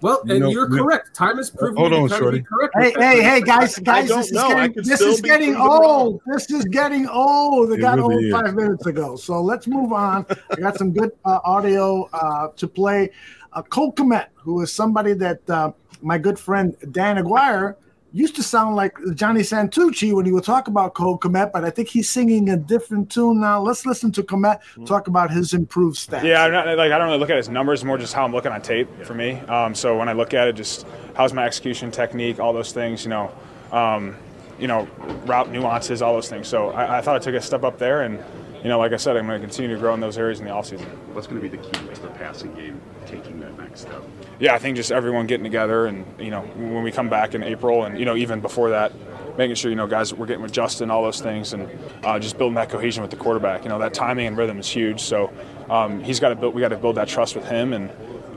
Well, 0.04 0.22
and 0.30 0.40
know- 0.42 0.50
you're 0.50 0.70
you 0.70 0.76
know- 0.78 0.84
correct. 0.84 1.16
Time 1.16 1.38
has 1.38 1.50
proven 1.50 1.78
Hold 1.78 1.92
to 1.94 1.98
on, 1.98 2.08
be 2.10 2.16
Shorty. 2.16 2.42
correct. 2.42 2.74
Hey, 2.78 2.94
hey, 2.98 3.24
hey, 3.24 3.42
guys, 3.42 3.80
guys, 3.80 4.10
this 4.10 4.28
is 4.28 4.32
know. 4.34 4.50
Getting, 4.50 4.84
this 4.84 5.02
is 5.02 5.22
getting 5.22 5.56
old. 5.56 6.22
This 6.28 6.50
is 6.52 6.66
getting 6.66 7.08
old. 7.08 7.72
It 7.72 7.76
It 7.80 7.82
got 7.82 7.98
really 7.98 8.16
old 8.16 8.24
is. 8.26 8.32
five 8.34 8.54
minutes 8.54 8.86
ago. 8.86 9.16
So 9.16 9.42
let's 9.42 9.66
move 9.66 9.94
on. 9.94 10.26
I 10.52 10.56
got 10.58 10.78
some 10.78 10.92
good 10.92 11.12
uh, 11.26 11.40
audio 11.46 12.10
uh, 12.14 12.50
to 12.56 12.68
play. 12.68 13.10
Uh, 13.54 13.62
Cole 13.64 13.94
Kmet, 13.94 14.28
who 14.36 14.62
is 14.62 14.72
somebody 14.74 15.14
that 15.14 15.50
uh, 15.50 15.72
my 16.02 16.18
good 16.18 16.38
friend 16.38 16.76
Dan 16.92 17.18
Aguirre 17.18 17.78
used 18.14 18.36
to 18.36 18.44
sound 18.44 18.76
like 18.76 18.96
Johnny 19.16 19.42
Santucci 19.42 20.14
when 20.14 20.26
he 20.26 20.32
would 20.32 20.44
talk 20.44 20.68
about 20.68 20.94
Cole 20.94 21.18
Kmet, 21.18 21.52
but 21.52 21.66
I 21.66 21.72
think 21.72 21.90
he's 21.90 22.10
singing 22.10 22.50
a 22.50 22.56
different 22.56 23.12
tune 23.12 23.42
now. 23.42 23.60
Let's 23.60 23.86
listen 23.86 24.12
to 24.14 24.24
Kmet 24.24 24.60
talk 24.86 25.08
about 25.08 25.32
his 25.32 25.54
improved 25.54 25.98
stats. 25.98 26.24
Yeah, 26.24 26.44
I'm 26.44 26.52
not, 26.52 26.78
like 26.78 26.92
I 26.92 26.98
don't 26.98 27.08
really 27.08 27.20
look 27.20 27.32
at 27.32 27.38
his 27.38 27.50
numbers, 27.50 27.84
more 27.84 27.98
just 27.98 28.14
how 28.14 28.24
I'm 28.24 28.32
looking 28.32 28.52
on 28.52 28.62
tape 28.62 28.88
for 29.04 29.16
me. 29.16 29.40
Um, 29.42 29.74
so 29.74 29.98
when 29.98 30.08
I 30.08 30.14
look 30.14 30.34
at 30.34 30.48
it, 30.48 30.54
just 30.54 30.86
how's 31.16 31.34
my 31.34 31.46
execution 31.46 31.90
technique, 31.90 32.40
all 32.40 32.54
those 32.54 32.72
things, 32.72 33.04
you 33.04 33.10
know, 33.10 33.32
um, 33.72 34.16
you 34.60 34.68
know, 34.68 34.88
route 35.26 35.50
nuances, 35.52 36.02
all 36.04 36.14
those 36.14 36.30
things. 36.30 36.48
So 36.48 36.70
I, 36.70 37.00
I 37.00 37.02
thought 37.02 37.16
I 37.16 37.20
took 37.20 37.34
a 37.34 37.42
step 37.42 37.64
up 37.64 37.80
there, 37.80 38.04
and 38.04 38.24
you 38.62 38.70
know, 38.70 38.78
like 38.78 38.94
I 38.94 38.98
said, 38.98 39.18
I'm 39.18 39.26
going 39.26 39.42
to 39.42 39.46
continue 39.46 39.76
to 39.76 39.82
grow 39.82 39.94
in 39.96 40.00
those 40.00 40.20
areas 40.20 40.40
in 40.40 40.46
the 40.46 40.52
offseason. 40.52 40.86
What's 41.14 41.26
going 41.26 41.42
to 41.42 41.50
be 41.50 41.56
the 41.56 41.62
key 41.62 41.94
to 41.96 42.02
the 42.02 42.10
passing 42.10 42.54
game, 42.54 42.80
taking 43.08 43.40
that 43.40 43.58
next 43.58 43.82
step? 43.82 44.04
Yeah, 44.40 44.56
I 44.56 44.60
think 44.60 44.76
just 44.76 44.92
everyone 44.92 45.28
getting 45.28 45.44
together, 45.44 45.86
and 45.86 46.06
you 46.20 46.32
know, 46.32 46.42
when 46.42 46.84
we 46.84 46.92
come 46.92 47.10
back 47.10 47.36
in 47.36 47.44
April, 47.44 47.84
and 47.84 48.00
you 48.00 48.06
know, 48.06 48.16
even 48.16 48.42
before 48.42 48.72
that, 48.72 48.92
making 49.38 49.56
sure 49.56 49.70
you 49.70 49.76
know, 49.76 49.88
guys, 49.88 50.14
we're 50.14 50.26
getting 50.26 50.42
with 50.42 50.52
Justin, 50.52 50.92
all 50.92 51.04
those 51.04 51.22
things, 51.22 51.54
and 51.54 51.70
uh, 52.04 52.20
just 52.20 52.38
building 52.38 52.56
that 52.56 52.70
cohesion 52.70 53.02
with 53.02 53.12
the 53.12 53.18
quarterback. 53.18 53.64
You 53.64 53.70
know, 53.70 53.80
that 53.80 53.94
timing 53.94 54.28
and 54.28 54.38
rhythm 54.38 54.60
is 54.60 54.68
huge. 54.68 55.02
So 55.02 55.32
um, 55.70 56.04
he's 56.04 56.20
got 56.20 56.30
to 56.30 56.36
build. 56.36 56.56
We 56.56 56.62
got 56.62 56.70
to 56.70 56.78
build 56.78 56.96
that 56.96 57.08
trust 57.08 57.36
with 57.36 57.48
him, 57.48 57.74
and 57.74 57.92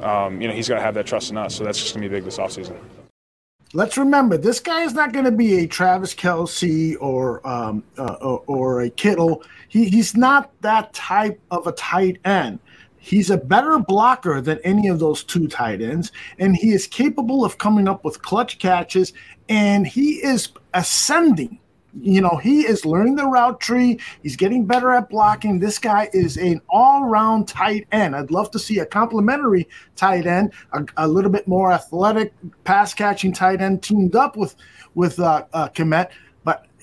um, 0.05 0.41
you 0.41 0.49
know, 0.49 0.55
he's 0.55 0.69
got 0.69 0.77
to 0.77 0.83
have 0.83 0.95
that 0.95 1.07
trust 1.07 1.31
in 1.31 1.39
us. 1.39 1.55
So 1.55 1.65
that's 1.65 1.79
just 1.81 1.95
going 1.95 2.03
to 2.03 2.09
be 2.09 2.15
big 2.15 2.25
this 2.25 2.39
offseason. 2.39 2.77
let's 3.73 3.99
remember 3.99 4.37
this 4.37 4.61
guy 4.61 4.83
is 4.83 4.95
not 4.95 5.13
going 5.13 5.25
to 5.25 5.31
be 5.31 5.59
a 5.59 5.67
Travis 5.67 6.15
Kelce 6.15 6.97
or 7.01 7.47
um, 7.47 7.83
uh, 7.99 8.15
or 8.15 8.83
a 8.83 8.91
Kittle. 8.91 9.43
He, 9.69 9.89
he's 9.89 10.17
not 10.17 10.51
that 10.61 10.93
type 10.93 11.41
of 11.51 11.67
a 11.67 11.73
tight 11.73 12.19
end. 12.25 12.59
He's 13.07 13.31
a 13.31 13.37
better 13.37 13.79
blocker 13.79 14.41
than 14.41 14.59
any 14.65 14.89
of 14.89 14.99
those 14.99 15.23
two 15.23 15.47
tight 15.47 15.81
ends, 15.81 16.11
and 16.41 16.57
he 16.57 16.73
is 16.73 16.89
capable 16.89 17.45
of 17.45 17.59
coming 17.59 17.87
up 17.87 18.05
with 18.05 18.21
clutch 18.21 18.59
catches. 18.59 19.13
And 19.49 19.87
he 19.87 20.15
is 20.25 20.49
ascending 20.75 21.61
You 21.99 22.21
know, 22.21 22.37
he 22.37 22.67
is 22.67 22.85
learning 22.85 23.17
the 23.17 23.27
route 23.27 23.59
tree. 23.59 23.99
He's 24.23 24.37
getting 24.37 24.67
better 24.67 24.91
at 24.93 25.09
blocking. 25.09 25.59
This 25.59 25.79
guy 25.79 26.11
is 26.13 26.37
an 26.37 26.61
all-round 26.69 27.49
tight 27.49 27.87
end. 27.91 28.15
I'd 28.15 28.31
love 28.31 28.51
to 28.51 28.59
see 28.59 28.81
a 28.81 28.87
complimentary 28.87 29.67
tight 29.95 30.27
end, 30.27 30.53
a, 30.73 30.85
a 30.99 31.09
little 31.09 31.31
bit 31.31 31.49
more 31.49 31.73
athletic 31.73 32.35
pass 32.65 32.93
catching 32.93 33.33
tight 33.33 33.63
end 33.63 33.83
teamed 33.83 34.15
up 34.15 34.37
with 34.37 34.57
with 34.95 35.19
uh, 35.21 35.45
uh, 35.53 35.69
Kmet. 35.71 36.11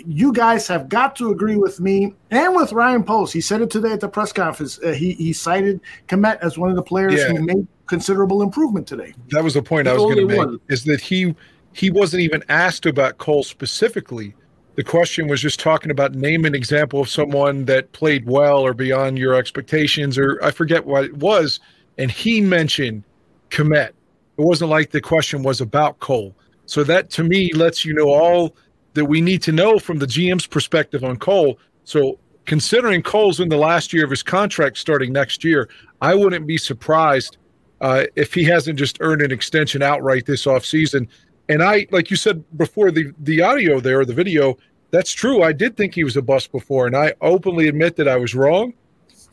But 0.03 0.11
you 0.11 0.33
guys 0.33 0.67
have 0.67 0.89
got 0.89 1.15
to 1.17 1.31
agree 1.31 1.55
with 1.55 1.79
me 1.79 2.13
and 2.31 2.55
with 2.55 2.73
Ryan 2.73 3.03
Poles. 3.03 3.31
He 3.31 3.41
said 3.41 3.61
it 3.61 3.69
today 3.69 3.91
at 3.91 3.99
the 3.99 4.07
press 4.07 4.31
conference. 4.33 4.79
Uh, 4.83 4.91
he 4.91 5.13
he 5.13 5.33
cited 5.33 5.81
Kmet 6.07 6.39
as 6.41 6.57
one 6.57 6.69
of 6.69 6.75
the 6.75 6.83
players 6.83 7.15
Yeah. 7.15 7.29
who 7.29 7.43
made 7.43 7.67
considerable 7.87 8.41
improvement 8.41 8.87
today. 8.87 9.13
That 9.29 9.43
was 9.43 9.53
the 9.53 9.61
point 9.61 9.87
I 9.87 9.93
was 9.93 10.03
going 10.03 10.17
to 10.17 10.25
make. 10.25 10.37
one. 10.37 10.59
Is 10.69 10.83
that 10.85 11.01
he 11.01 11.35
he 11.73 11.89
wasn't 11.89 12.21
even 12.21 12.43
asked 12.49 12.85
about 12.85 13.17
Cole 13.17 13.43
specifically. 13.43 14.35
The 14.75 14.83
question 14.83 15.27
was 15.27 15.39
just 15.41 15.59
talking 15.59 15.91
about 15.91 16.13
name 16.15 16.45
an 16.45 16.55
example 16.55 16.99
of 17.01 17.09
someone 17.09 17.65
that 17.65 17.91
played 17.91 18.25
well 18.25 18.59
or 18.59 18.73
beyond 18.73 19.19
your 19.19 19.35
expectations, 19.35 20.17
or 20.17 20.39
I 20.43 20.51
forget 20.51 20.85
what 20.85 21.03
it 21.05 21.17
was, 21.17 21.59
and 21.97 22.09
he 22.09 22.41
mentioned 22.41 23.03
Kmet. 23.51 23.89
It 23.89 24.41
wasn't 24.41 24.71
like 24.71 24.89
the 24.89 25.01
question 25.01 25.43
was 25.43 25.61
about 25.61 25.99
Cole. 25.99 26.35
So 26.65 26.83
that 26.85 27.09
to 27.11 27.23
me 27.23 27.53
lets 27.53 27.85
you 27.85 27.93
know 27.93 28.09
all 28.09 28.55
that 28.93 29.05
we 29.05 29.21
need 29.21 29.41
to 29.43 29.51
know 29.51 29.79
from 29.79 29.99
the 29.99 30.05
GM's 30.05 30.47
perspective 30.47 31.03
on 31.03 31.17
Cole. 31.17 31.57
So 31.83 32.19
considering 32.45 33.01
Cole's 33.01 33.39
in 33.39 33.49
the 33.49 33.57
last 33.57 33.93
year 33.93 34.03
of 34.03 34.09
his 34.09 34.23
contract 34.23 34.77
starting 34.77 35.13
next 35.13 35.43
year, 35.43 35.69
I 36.01 36.13
wouldn't 36.15 36.47
be 36.47 36.57
surprised 36.57 37.37
uh, 37.81 38.05
if 38.15 38.33
he 38.33 38.43
hasn't 38.43 38.79
just 38.79 38.97
earned 39.01 39.21
an 39.21 39.31
extension 39.31 39.81
outright 39.81 40.25
this 40.25 40.45
offseason. 40.45 41.07
And 41.49 41.61
I, 41.61 41.87
like 41.91 42.09
you 42.09 42.15
said 42.15 42.43
before, 42.57 42.91
the 42.91 43.11
the 43.19 43.41
audio 43.41 43.79
there, 43.79 44.05
the 44.05 44.13
video, 44.13 44.57
that's 44.91 45.11
true. 45.11 45.43
I 45.43 45.51
did 45.51 45.75
think 45.75 45.93
he 45.93 46.03
was 46.03 46.15
a 46.15 46.21
bust 46.21 46.51
before, 46.51 46.87
and 46.87 46.95
I 46.95 47.13
openly 47.19 47.67
admit 47.67 47.95
that 47.97 48.07
I 48.07 48.15
was 48.15 48.33
wrong. 48.33 48.73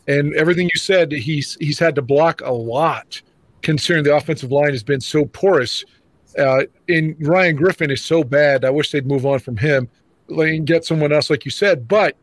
And 0.09 0.35
everything 0.35 0.69
you 0.73 0.79
said, 0.79 1.13
he's 1.13 1.57
he's 1.61 1.79
had 1.79 1.95
to 1.95 2.03
block 2.03 2.41
a 2.41 2.53
lot, 2.53 3.23
considering 3.63 4.05
the 4.05 4.17
offensive 4.17 4.51
line 4.51 4.71
has 4.71 4.83
been 4.83 5.01
so 5.01 5.27
porous. 5.27 5.85
Uh, 6.39 6.63
and 6.89 7.17
Ryan 7.21 7.57
Griffin 7.57 7.91
is 7.91 8.03
so 8.03 8.23
bad. 8.23 8.65
I 8.65 8.71
wish 8.71 8.93
they'd 8.93 9.07
move 9.07 9.27
on 9.27 9.39
from 9.41 9.57
him 9.57 9.89
and 10.29 10.67
get 10.67 10.85
someone 10.85 11.13
else, 11.13 11.31
like 11.31 11.45
you 11.45 11.51
said. 11.51 11.89
But 11.89 12.17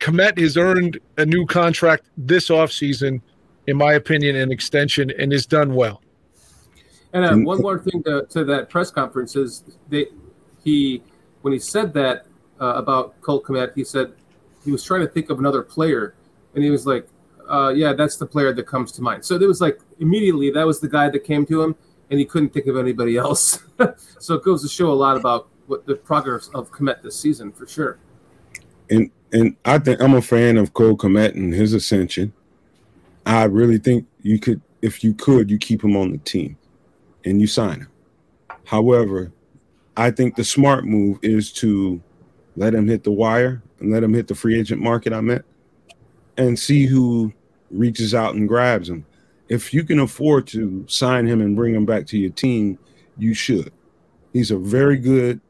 Kmet 0.00 0.38
has 0.38 0.56
earned 0.56 0.98
a 1.16 1.24
new 1.24 1.46
contract 1.46 2.06
this 2.16 2.48
offseason, 2.48 3.20
in 3.66 3.76
my 3.76 3.92
opinion, 3.92 4.36
an 4.36 4.50
extension, 4.50 5.12
and 5.18 5.30
has 5.32 5.46
done 5.46 5.74
well. 5.74 6.02
And 7.12 7.24
uh, 7.24 7.36
one 7.36 7.60
more 7.60 7.78
thing 7.78 8.02
to, 8.04 8.26
to 8.30 8.44
that 8.44 8.70
press 8.70 8.90
conference 8.90 9.36
is 9.36 9.62
they, 9.88 10.06
he, 10.64 11.02
when 11.42 11.52
he 11.52 11.58
said 11.58 11.92
that 11.94 12.26
uh, 12.60 12.74
about 12.76 13.20
Cole 13.20 13.42
Kmet, 13.42 13.74
he 13.74 13.84
said 13.84 14.12
he 14.64 14.72
was 14.72 14.82
trying 14.82 15.02
to 15.02 15.08
think 15.08 15.30
of 15.30 15.38
another 15.38 15.62
player, 15.62 16.14
and 16.54 16.64
he 16.64 16.70
was 16.70 16.86
like, 16.86 17.06
uh, 17.48 17.72
"Yeah, 17.74 17.92
that's 17.92 18.16
the 18.16 18.26
player 18.26 18.52
that 18.52 18.66
comes 18.66 18.92
to 18.92 19.02
mind." 19.02 19.24
So 19.24 19.34
it 19.34 19.46
was 19.46 19.60
like 19.60 19.80
immediately 19.98 20.50
that 20.50 20.66
was 20.66 20.80
the 20.80 20.88
guy 20.88 21.10
that 21.10 21.24
came 21.24 21.44
to 21.46 21.62
him, 21.62 21.76
and 22.12 22.20
he 22.20 22.26
couldn't 22.26 22.50
think 22.50 22.66
of 22.66 22.76
anybody 22.76 23.16
else. 23.16 23.58
so 24.18 24.34
it 24.34 24.44
goes 24.44 24.60
to 24.62 24.68
show 24.68 24.92
a 24.92 24.94
lot 24.94 25.16
about 25.16 25.48
what 25.66 25.86
the 25.86 25.94
progress 25.94 26.48
of 26.54 26.70
Kmet 26.70 27.02
this 27.02 27.18
season 27.18 27.50
for 27.50 27.66
sure. 27.66 27.98
and 28.90 29.10
and 29.32 29.56
I 29.64 29.78
think 29.78 30.02
I'm 30.02 30.12
a 30.12 30.20
fan 30.20 30.58
of 30.58 30.74
Cole 30.74 30.94
Kmet 30.94 31.34
and 31.34 31.54
his 31.54 31.72
ascension. 31.72 32.34
I 33.24 33.44
really 33.44 33.78
think 33.78 34.06
you 34.20 34.38
could, 34.38 34.60
if 34.82 35.02
you 35.02 35.14
could, 35.14 35.50
you 35.50 35.56
keep 35.56 35.82
him 35.82 35.96
on 35.96 36.12
the 36.12 36.18
team, 36.18 36.58
and 37.24 37.40
you 37.40 37.46
sign 37.46 37.80
him. 37.80 37.88
However, 38.66 39.32
I 39.96 40.10
think 40.10 40.36
the 40.36 40.44
smart 40.44 40.84
move 40.84 41.18
is 41.22 41.50
to 41.54 41.98
let 42.56 42.74
him 42.74 42.86
hit 42.86 43.04
the 43.04 43.12
wire 43.12 43.62
and 43.80 43.90
let 43.90 44.04
him 44.04 44.12
hit 44.12 44.28
the 44.28 44.34
free 44.34 44.60
agent 44.60 44.82
market. 44.82 45.14
I 45.14 45.22
meant, 45.22 45.46
and 46.36 46.58
see 46.58 46.84
who 46.84 47.32
reaches 47.70 48.14
out 48.14 48.34
and 48.34 48.46
grabs 48.46 48.90
him. 48.90 49.06
If 49.52 49.74
you 49.74 49.84
can 49.84 49.98
afford 50.00 50.46
to 50.48 50.82
sign 50.88 51.26
him 51.26 51.42
and 51.42 51.54
bring 51.54 51.74
him 51.74 51.84
back 51.84 52.06
to 52.06 52.16
your 52.18 52.30
team, 52.30 52.78
you 53.18 53.34
should. 53.34 53.70
He's 54.32 54.50
a 54.50 54.56
very 54.56 54.96
good 54.96 55.42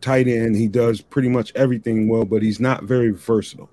tight 0.00 0.28
end. 0.28 0.54
He 0.54 0.68
does 0.68 1.00
pretty 1.00 1.28
much 1.28 1.50
everything 1.56 2.06
well, 2.06 2.24
but 2.24 2.42
he's 2.42 2.60
not 2.60 2.84
very 2.84 3.10
versatile. 3.10 3.68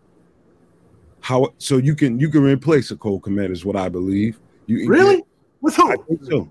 How 1.19 1.53
so 1.59 1.77
you 1.77 1.93
can 1.93 2.19
you 2.19 2.29
can 2.29 2.41
replace 2.41 2.89
a 2.89 2.95
Cole 2.95 3.21
Kmet 3.21 3.51
is 3.51 3.63
what 3.63 3.75
I 3.75 3.87
believe. 3.87 4.39
You 4.65 4.89
Really? 4.89 5.17
get- 5.17 5.27
With 5.61 5.75
who? 5.75 5.91
I 5.91 5.95
think 6.07 6.23
so. 6.25 6.49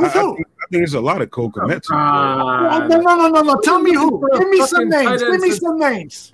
I, 0.00 0.06
I 0.06 0.08
think, 0.08 0.40
I 0.40 0.42
think 0.42 0.80
there's 0.80 0.94
a 0.94 1.00
lot 1.00 1.22
of 1.22 1.30
Cole 1.30 1.52
Kmets. 1.52 1.84
Oh, 1.92 2.86
no, 2.88 2.98
no, 3.00 3.16
no, 3.16 3.28
no, 3.28 3.42
no. 3.42 3.60
Tell 3.60 3.80
me 3.80 3.94
who. 3.94 4.28
Give 4.36 4.48
me 4.48 4.66
some 4.66 4.88
names. 4.88 5.22
Give 5.22 5.40
me 5.40 5.52
some 5.52 5.78
names. 5.78 6.32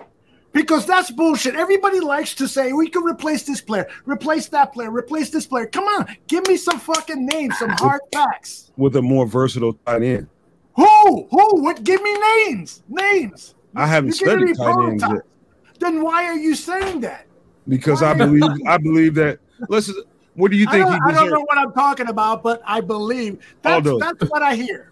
Because 0.53 0.85
that's 0.85 1.09
bullshit. 1.11 1.55
Everybody 1.55 1.99
likes 1.99 2.35
to 2.35 2.47
say 2.47 2.73
we 2.73 2.87
can 2.89 3.03
replace 3.03 3.43
this 3.43 3.59
player, 3.59 3.87
replace 4.05 4.47
that 4.49 4.71
player, 4.71 4.91
replace 4.91 5.29
this 5.31 5.47
player. 5.47 5.65
Come 5.65 5.85
on, 5.85 6.15
give 6.27 6.47
me 6.47 6.57
some 6.57 6.79
fucking 6.79 7.25
names, 7.25 7.57
some 7.57 7.71
hard 7.71 8.01
facts. 8.13 8.71
with 8.77 8.95
a 8.95 9.01
more 9.01 9.25
versatile 9.25 9.73
tight 9.85 10.03
end. 10.03 10.27
Who? 10.75 11.27
Who? 11.29 11.61
What? 11.61 11.83
Give 11.83 12.01
me 12.01 12.17
names. 12.45 12.83
Names. 12.87 13.55
I 13.75 13.87
haven't 13.87 14.19
You're 14.21 14.29
studied 14.29 14.55
tight 14.57 14.89
ends 14.89 15.03
yet. 15.03 15.21
Then 15.79 16.03
why 16.03 16.25
are 16.25 16.37
you 16.37 16.55
saying 16.55 17.01
that? 17.01 17.25
because 17.67 18.03
I 18.03 18.13
believe 18.13 18.43
I 18.67 18.77
believe 18.77 19.15
that. 19.15 19.39
Let's. 19.69 19.91
What 20.35 20.49
do 20.49 20.57
you 20.57 20.65
I 20.67 20.71
think 20.71 20.85
don't, 20.85 20.93
he 20.95 21.01
I 21.09 21.13
don't 21.13 21.29
know 21.29 21.41
what 21.41 21.57
I'm 21.59 21.73
talking 21.73 22.07
about, 22.07 22.41
but 22.41 22.61
I 22.65 22.81
believe 22.81 23.37
that's, 23.61 23.87
Aldo. 23.87 23.99
that's 23.99 24.31
what 24.31 24.41
I 24.41 24.55
hear. 24.55 24.91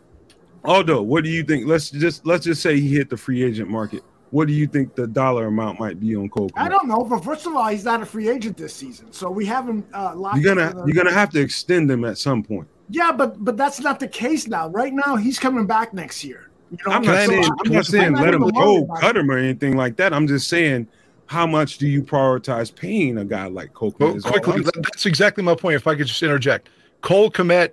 Aldo, 0.64 1.02
what 1.02 1.24
do 1.24 1.32
you 1.32 1.44
think? 1.44 1.66
Let's 1.66 1.90
just 1.90 2.26
let's 2.26 2.46
just 2.46 2.62
say 2.62 2.80
he 2.80 2.96
hit 2.96 3.10
the 3.10 3.18
free 3.18 3.44
agent 3.44 3.68
market. 3.70 4.04
What 4.32 4.48
do 4.48 4.54
you 4.54 4.66
think 4.66 4.96
the 4.96 5.08
dollar 5.08 5.48
amount 5.48 5.80
might 5.80 6.00
be 6.00 6.16
on 6.16 6.30
Cole? 6.30 6.50
I 6.56 6.70
don't 6.70 6.88
know, 6.88 7.04
but 7.04 7.24
first 7.24 7.46
of 7.46 7.56
all, 7.56 7.68
he's 7.68 7.84
not 7.84 8.02
a 8.02 8.06
free 8.06 8.30
agent 8.30 8.56
this 8.58 8.74
season, 8.74 9.12
so 9.12 9.30
we 9.30 9.46
haven't 9.46 9.86
uh, 9.94 10.16
locked. 10.16 10.38
You're 10.38 10.56
gonna 10.56 10.72
in 10.72 10.78
a- 10.78 10.86
you're 10.88 10.96
gonna 10.96 11.14
have 11.14 11.30
to 11.32 11.42
extend 11.42 11.92
him 11.92 12.06
at 12.06 12.18
some 12.18 12.42
point. 12.42 12.68
Yeah, 12.90 13.12
but 13.12 13.44
but 13.44 13.58
that's 13.58 13.80
not 13.82 14.00
the 14.00 14.08
case 14.08 14.48
now. 14.48 14.70
Right 14.70 14.94
now, 14.94 15.18
he's 15.18 15.38
coming 15.38 15.66
back 15.68 15.94
next 15.94 16.24
year. 16.24 16.50
You 16.72 16.78
know, 16.86 16.94
I'm 16.94 17.02
not 17.02 17.28
saying 17.28 17.44
I- 17.44 17.50
I'm 17.66 17.72
not 17.74 17.86
saying 17.86 18.14
not 18.14 18.22
let 18.24 18.34
him 18.34 18.48
go, 18.50 18.86
cut 19.00 19.18
him 19.18 19.30
or 19.30 19.38
anything 19.38 19.76
like 19.76 19.98
that. 19.98 20.14
I'm 20.14 20.28
just 20.28 20.48
saying 20.48 20.88
how 21.26 21.46
much 21.46 21.78
do 21.78 21.88
you 21.88 22.02
prioritize 22.02 22.74
paying 22.74 23.18
a 23.18 23.26
guy 23.26 23.48
like 23.48 23.74
Cole? 23.74 23.94
Well, 24.00 24.14
Kmet 24.14 24.16
is 24.18 24.26
all 24.26 24.32
quickly, 24.34 24.64
that's 24.82 25.06
exactly 25.06 25.44
my 25.44 25.56
point. 25.56 25.76
If 25.76 25.88
I 25.88 25.96
could 25.96 26.08
just 26.08 26.22
interject, 26.24 26.70
Cole 27.02 27.30
Kmet, 27.32 27.72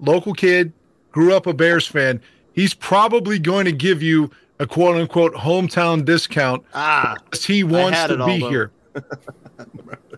local 0.00 0.32
kid, 0.32 0.72
grew 1.12 1.34
up 1.34 1.46
a 1.46 1.52
Bears 1.54 1.86
fan. 1.86 2.20
He's 2.52 2.74
probably 2.74 3.38
going 3.38 3.64
to 3.66 3.72
give 3.72 4.02
you 4.02 4.30
a 4.60 4.66
quote 4.66 4.94
unquote 4.96 5.34
hometown 5.34 6.04
discount. 6.04 6.62
Ah, 6.74 7.16
he 7.42 7.64
wants 7.64 8.00
to 8.04 8.16
be 8.16 8.22
Aldo. 8.42 8.48
here. 8.50 8.70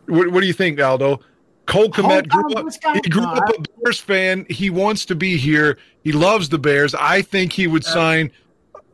what, 0.07 0.29
what 0.33 0.41
do 0.41 0.47
you 0.47 0.53
think, 0.53 0.79
Aldo? 0.81 1.21
Cole 1.67 1.89
Kmet 1.89 2.29
grew 2.29 2.53
up. 2.55 2.67
He 3.05 3.09
grew 3.09 3.23
up 3.23 3.49
a 3.49 3.63
Bears 3.83 4.01
fan. 4.01 4.45
He 4.51 4.69
wants 4.69 5.05
to 5.07 5.15
be 5.15 5.37
here. 5.37 5.79
He 6.03 6.11
loves 6.13 6.49
the 6.49 6.59
Bears. 6.59 6.95
I 6.95 7.23
think 7.23 7.53
he 7.53 7.67
would 7.69 7.85
sign 7.85 8.31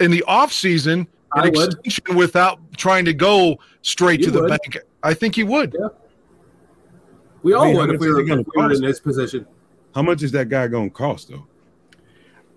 in 0.01 0.11
the 0.11 0.23
offseason 0.29 1.01
an 1.01 1.07
I 1.35 1.49
would. 1.49 1.75
extension 1.75 2.17
without 2.17 2.61
trying 2.77 3.07
to 3.07 3.15
go 3.15 3.59
straight 3.83 4.21
You 4.21 4.27
to 4.27 4.31
the 4.33 4.41
would. 4.43 4.49
bank. 4.51 4.79
I 5.03 5.15
think 5.15 5.35
he 5.35 5.45
would. 5.45 5.75
We 7.43 7.55
all 7.55 7.63
I 7.65 7.67
mean, 7.69 7.77
would 7.79 7.95
if 7.95 8.01
we 8.01 8.11
were, 8.11 8.21
if 8.21 8.27
we 8.55 8.63
were 8.63 8.73
in 8.73 8.83
his 8.83 9.01
position. 9.01 9.47
How 9.95 10.03
much 10.03 10.23
is 10.23 10.31
that 10.33 10.49
guy 10.51 10.69
gonna 10.69 10.91
cost 10.91 11.29
though? 11.29 11.47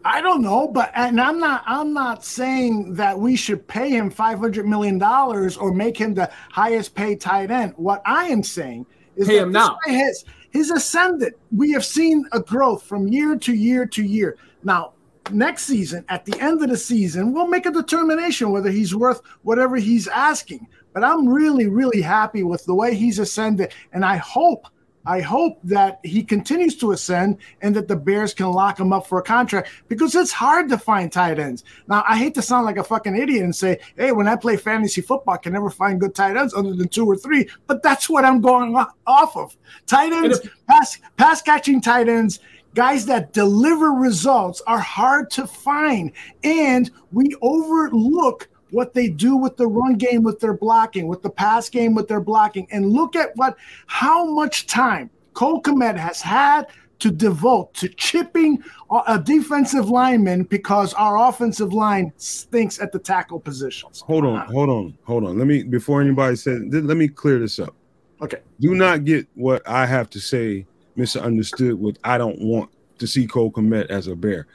I 0.03 0.21
don't 0.21 0.41
know, 0.41 0.67
but 0.67 0.91
and 0.95 1.19
I'm 1.21 1.39
not 1.39 1.63
I'm 1.65 1.93
not 1.93 2.25
saying 2.25 2.93
that 2.95 3.17
we 3.17 3.35
should 3.35 3.67
pay 3.67 3.89
him 3.89 4.09
500 4.09 4.65
million 4.65 4.97
dollars 4.97 5.57
or 5.57 5.71
make 5.71 5.97
him 5.97 6.13
the 6.13 6.31
highest 6.51 6.95
paid 6.95 7.21
tight 7.21 7.51
end. 7.51 7.73
What 7.75 8.01
I 8.05 8.25
am 8.25 8.43
saying 8.43 8.85
is 9.15 9.27
Pay 9.27 9.37
that 9.37 9.43
him 9.43 9.51
now. 9.51 9.77
has 9.85 10.25
his 10.51 10.71
ascendant. 10.71 11.35
We 11.55 11.71
have 11.71 11.85
seen 11.85 12.25
a 12.31 12.39
growth 12.39 12.83
from 12.83 13.07
year 13.07 13.35
to 13.37 13.53
year 13.53 13.85
to 13.85 14.03
year. 14.03 14.37
Now, 14.63 14.93
next 15.31 15.63
season, 15.63 16.03
at 16.09 16.25
the 16.25 16.39
end 16.39 16.61
of 16.61 16.69
the 16.69 16.77
season, 16.77 17.33
we'll 17.33 17.47
make 17.47 17.65
a 17.65 17.71
determination 17.71 18.51
whether 18.51 18.69
he's 18.69 18.95
worth 18.95 19.21
whatever 19.43 19.77
he's 19.77 20.07
asking. 20.07 20.67
But 20.93 21.03
I'm 21.03 21.27
really, 21.27 21.67
really 21.67 22.01
happy 22.01 22.43
with 22.43 22.65
the 22.65 22.75
way 22.75 22.95
he's 22.95 23.19
ascended, 23.19 23.71
and 23.93 24.03
I 24.03 24.17
hope 24.17 24.65
I 25.05 25.21
hope 25.21 25.59
that 25.63 25.99
he 26.03 26.23
continues 26.23 26.75
to 26.77 26.91
ascend 26.91 27.37
and 27.61 27.75
that 27.75 27.87
the 27.87 27.95
Bears 27.95 28.33
can 28.33 28.51
lock 28.51 28.79
him 28.79 28.93
up 28.93 29.07
for 29.07 29.19
a 29.19 29.23
contract 29.23 29.69
because 29.87 30.15
it's 30.15 30.31
hard 30.31 30.69
to 30.69 30.77
find 30.77 31.11
tight 31.11 31.39
ends. 31.39 31.63
Now, 31.87 32.03
I 32.07 32.17
hate 32.17 32.35
to 32.35 32.41
sound 32.41 32.65
like 32.65 32.77
a 32.77 32.83
fucking 32.83 33.15
idiot 33.15 33.43
and 33.43 33.55
say, 33.55 33.79
hey, 33.97 34.11
when 34.11 34.27
I 34.27 34.35
play 34.35 34.57
fantasy 34.57 35.01
football, 35.01 35.35
I 35.35 35.37
can 35.37 35.53
never 35.53 35.69
find 35.69 35.99
good 35.99 36.13
tight 36.13 36.37
ends 36.37 36.53
other 36.53 36.73
than 36.73 36.87
two 36.87 37.05
or 37.05 37.15
three, 37.15 37.49
but 37.67 37.81
that's 37.81 38.09
what 38.09 38.25
I'm 38.25 38.41
going 38.41 38.75
off 39.07 39.37
of. 39.37 39.57
Tight 39.87 40.13
ends, 40.13 40.39
pass, 40.67 40.99
pass 41.17 41.41
catching 41.41 41.81
tight 41.81 42.07
ends, 42.07 42.39
guys 42.73 43.05
that 43.05 43.33
deliver 43.33 43.91
results 43.91 44.61
are 44.67 44.79
hard 44.79 45.29
to 45.31 45.47
find. 45.47 46.11
And 46.43 46.89
we 47.11 47.35
overlook 47.41 48.47
what 48.71 48.93
they 48.93 49.07
do 49.07 49.35
with 49.35 49.57
the 49.57 49.67
run 49.67 49.95
game 49.95 50.23
with 50.23 50.39
their 50.39 50.53
blocking, 50.53 51.07
with 51.07 51.21
the 51.21 51.29
pass 51.29 51.69
game 51.69 51.93
with 51.93 52.07
their 52.07 52.21
blocking, 52.21 52.67
and 52.71 52.89
look 52.91 53.15
at 53.15 53.35
what 53.35 53.57
how 53.87 54.25
much 54.25 54.67
time 54.67 55.09
Cole 55.33 55.61
Kmet 55.61 55.97
has 55.97 56.21
had 56.21 56.67
to 56.99 57.09
devote 57.09 57.73
to 57.73 57.89
chipping 57.89 58.63
a 59.07 59.19
defensive 59.19 59.89
lineman 59.89 60.43
because 60.43 60.93
our 60.93 61.27
offensive 61.29 61.73
line 61.73 62.13
stinks 62.17 62.79
at 62.79 62.91
the 62.91 62.99
tackle 62.99 63.39
positions. 63.39 64.01
Hold 64.01 64.23
on, 64.25 64.45
hold 64.47 64.69
on, 64.69 64.97
hold 65.03 65.25
on. 65.25 65.37
Let 65.37 65.47
me 65.47 65.63
before 65.63 66.01
anybody 66.01 66.35
says 66.35 66.61
let 66.69 66.97
me 66.97 67.07
clear 67.07 67.39
this 67.39 67.59
up. 67.59 67.75
Okay. 68.21 68.37
Do 68.59 68.75
not 68.75 69.03
get 69.03 69.27
what 69.33 69.67
I 69.67 69.87
have 69.87 70.09
to 70.11 70.19
say 70.19 70.67
misunderstood 70.95 71.79
with 71.79 71.97
I 72.03 72.19
don't 72.19 72.39
want 72.39 72.69
to 72.99 73.07
see 73.07 73.25
Cole 73.25 73.51
Kmet 73.51 73.87
as 73.87 74.07
a 74.07 74.15
bear. 74.15 74.45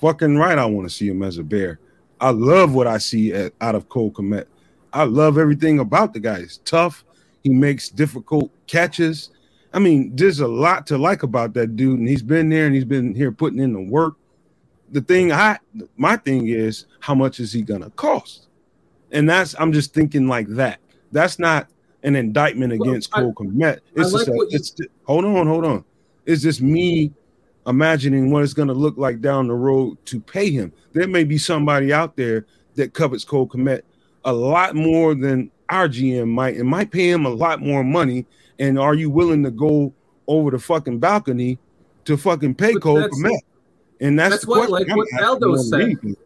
Fucking 0.00 0.36
right, 0.36 0.58
I 0.58 0.66
want 0.66 0.88
to 0.88 0.94
see 0.94 1.08
him 1.08 1.22
as 1.24 1.38
a 1.38 1.42
bear. 1.42 1.80
I 2.20 2.30
love 2.30 2.74
what 2.74 2.86
I 2.86 2.98
see 2.98 3.32
at, 3.32 3.52
out 3.60 3.74
of 3.74 3.88
Cole 3.88 4.10
Kmet. 4.10 4.46
I 4.92 5.04
love 5.04 5.36
everything 5.38 5.78
about 5.78 6.14
the 6.14 6.20
guy. 6.20 6.40
He's 6.40 6.58
tough. 6.58 7.04
He 7.42 7.50
makes 7.50 7.88
difficult 7.88 8.50
catches. 8.66 9.30
I 9.72 9.78
mean, 9.78 10.14
there's 10.16 10.40
a 10.40 10.48
lot 10.48 10.86
to 10.88 10.98
like 10.98 11.22
about 11.22 11.52
that 11.54 11.76
dude, 11.76 11.98
and 11.98 12.08
he's 12.08 12.22
been 12.22 12.48
there 12.48 12.66
and 12.66 12.74
he's 12.74 12.84
been 12.84 13.14
here 13.14 13.30
putting 13.30 13.58
in 13.58 13.72
the 13.72 13.80
work. 13.80 14.14
The 14.92 15.00
thing 15.00 15.32
I 15.32 15.58
my 15.96 16.16
thing 16.16 16.46
is 16.48 16.86
how 17.00 17.14
much 17.14 17.40
is 17.40 17.52
he 17.52 17.62
gonna 17.62 17.90
cost? 17.90 18.46
And 19.12 19.28
that's 19.28 19.54
I'm 19.58 19.72
just 19.72 19.92
thinking 19.92 20.28
like 20.28 20.46
that. 20.48 20.78
That's 21.12 21.38
not 21.38 21.68
an 22.02 22.16
indictment 22.16 22.72
against 22.72 23.10
I- 23.12 23.20
Cole 23.20 23.34
Kmet. 23.34 23.80
It's 23.94 23.98
I 23.98 24.02
just 24.02 24.14
like 24.14 24.28
a, 24.28 24.30
you- 24.32 24.48
it's 24.52 24.74
hold 25.04 25.24
on, 25.24 25.46
hold 25.46 25.64
on. 25.64 25.84
It's 26.24 26.42
just 26.42 26.62
me 26.62 27.12
imagining 27.66 28.30
what 28.30 28.42
it's 28.42 28.54
gonna 28.54 28.72
look 28.72 28.96
like 28.96 29.20
down 29.20 29.48
the 29.48 29.54
road 29.54 29.96
to 30.06 30.20
pay 30.20 30.50
him. 30.50 30.72
There 30.92 31.08
may 31.08 31.24
be 31.24 31.38
somebody 31.38 31.92
out 31.92 32.16
there 32.16 32.46
that 32.74 32.94
covets 32.94 33.24
Cole 33.24 33.48
Kmet 33.48 33.82
a 34.24 34.32
lot 34.32 34.74
more 34.74 35.14
than 35.14 35.50
our 35.68 35.88
GM 35.88 36.28
might 36.28 36.56
and 36.56 36.68
might 36.68 36.90
pay 36.90 37.10
him 37.10 37.26
a 37.26 37.30
lot 37.30 37.60
more 37.60 37.82
money. 37.84 38.26
And 38.58 38.78
are 38.78 38.94
you 38.94 39.10
willing 39.10 39.42
to 39.44 39.50
go 39.50 39.92
over 40.28 40.50
the 40.50 40.58
fucking 40.58 40.98
balcony 40.98 41.58
to 42.04 42.16
fucking 42.16 42.54
pay 42.54 42.74
Cole 42.74 42.96
that's- 42.96 43.18
Kmet? 43.20 43.38
And 44.00 44.18
that's, 44.18 44.34
That's 44.34 44.46
why, 44.46 44.66
question 44.66 44.72
like 44.72 44.90
I'm 44.90 44.96
what 44.98 45.22
Aldo 45.24 45.56
said. 45.56 45.80
anything. 45.80 46.16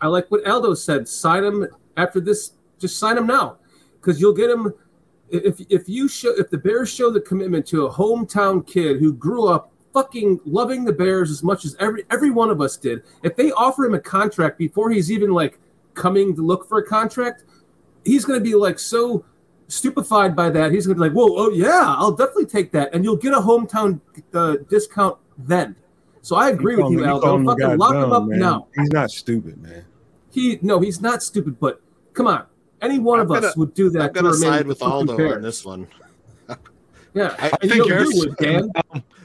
I 0.00 0.06
like 0.06 0.30
what 0.30 0.46
Aldo 0.48 0.72
said. 0.74 1.06
Sign 1.06 1.44
him 1.44 1.66
after 1.98 2.20
this. 2.20 2.52
Just 2.78 2.96
sign 2.98 3.18
him 3.18 3.26
now, 3.26 3.58
because 4.00 4.18
you'll 4.18 4.32
get 4.32 4.48
him. 4.48 4.72
If 5.28 5.60
if 5.68 5.90
you 5.90 6.08
show 6.08 6.30
if 6.38 6.48
the 6.48 6.56
Bears 6.56 6.88
show 6.88 7.10
the 7.10 7.20
commitment 7.20 7.66
to 7.66 7.84
a 7.84 7.92
hometown 7.92 8.66
kid 8.66 8.98
who 8.98 9.12
grew 9.12 9.46
up 9.46 9.70
fucking 10.02 10.40
loving 10.44 10.84
the 10.84 10.92
Bears 10.92 11.30
as 11.30 11.42
much 11.42 11.64
as 11.64 11.74
every 11.80 12.04
every 12.10 12.30
one 12.30 12.50
of 12.50 12.60
us 12.60 12.76
did, 12.76 13.02
if 13.22 13.34
they 13.36 13.50
offer 13.52 13.84
him 13.84 13.94
a 13.94 14.00
contract 14.00 14.58
before 14.58 14.90
he's 14.90 15.10
even 15.10 15.30
like 15.30 15.58
coming 15.94 16.34
to 16.36 16.42
look 16.42 16.68
for 16.68 16.78
a 16.78 16.86
contract, 16.86 17.44
he's 18.04 18.24
going 18.24 18.38
to 18.38 18.44
be 18.44 18.54
like 18.54 18.78
so 18.78 19.24
stupefied 19.66 20.36
by 20.36 20.50
that. 20.50 20.70
He's 20.72 20.86
going 20.86 20.96
to 20.96 21.02
be 21.02 21.08
like, 21.08 21.16
"Whoa, 21.16 21.34
oh 21.36 21.50
yeah, 21.50 21.94
I'll 21.98 22.12
definitely 22.12 22.46
take 22.46 22.70
that," 22.72 22.94
and 22.94 23.04
you'll 23.04 23.16
get 23.16 23.32
a 23.34 23.38
hometown 23.38 24.00
uh, 24.34 24.56
discount 24.70 25.18
then. 25.36 25.74
So 26.22 26.36
I 26.36 26.50
agree 26.50 26.76
You 26.76 26.84
with 26.84 26.92
you, 26.92 26.98
calling- 26.98 27.10
Aldo. 27.10 27.26
calling 27.26 27.44
the 27.44 27.50
Fucking 27.52 27.66
guy 27.66 27.74
lock 27.74 27.94
him 27.94 28.12
up 28.12 28.24
man. 28.24 28.38
now. 28.38 28.66
He's 28.76 28.90
not 28.90 29.10
stupid, 29.10 29.60
man. 29.62 29.84
He 30.30 30.58
no, 30.62 30.78
he's 30.80 31.00
not 31.00 31.22
stupid, 31.22 31.58
but 31.58 31.80
come 32.12 32.26
on, 32.28 32.44
any 32.80 32.98
one 32.98 33.18
of 33.20 33.30
I'm 33.30 33.36
us 33.38 33.42
gonna- 33.42 33.54
would 33.56 33.74
do 33.74 33.90
that. 33.90 34.02
I'm 34.02 34.12
gonna 34.12 34.34
side 34.34 34.66
with 34.66 34.80
Aldo 34.82 35.34
on 35.34 35.42
this 35.42 35.64
one. 35.64 35.88
Yeah, 37.14 37.34
I 37.38 37.48
and 37.62 37.70
think 37.70 37.72
you 37.74 37.78
know 37.78 37.86
you're- 37.86 38.04
you 38.14 38.18
would, 38.20 38.36
Dan. 38.36 38.70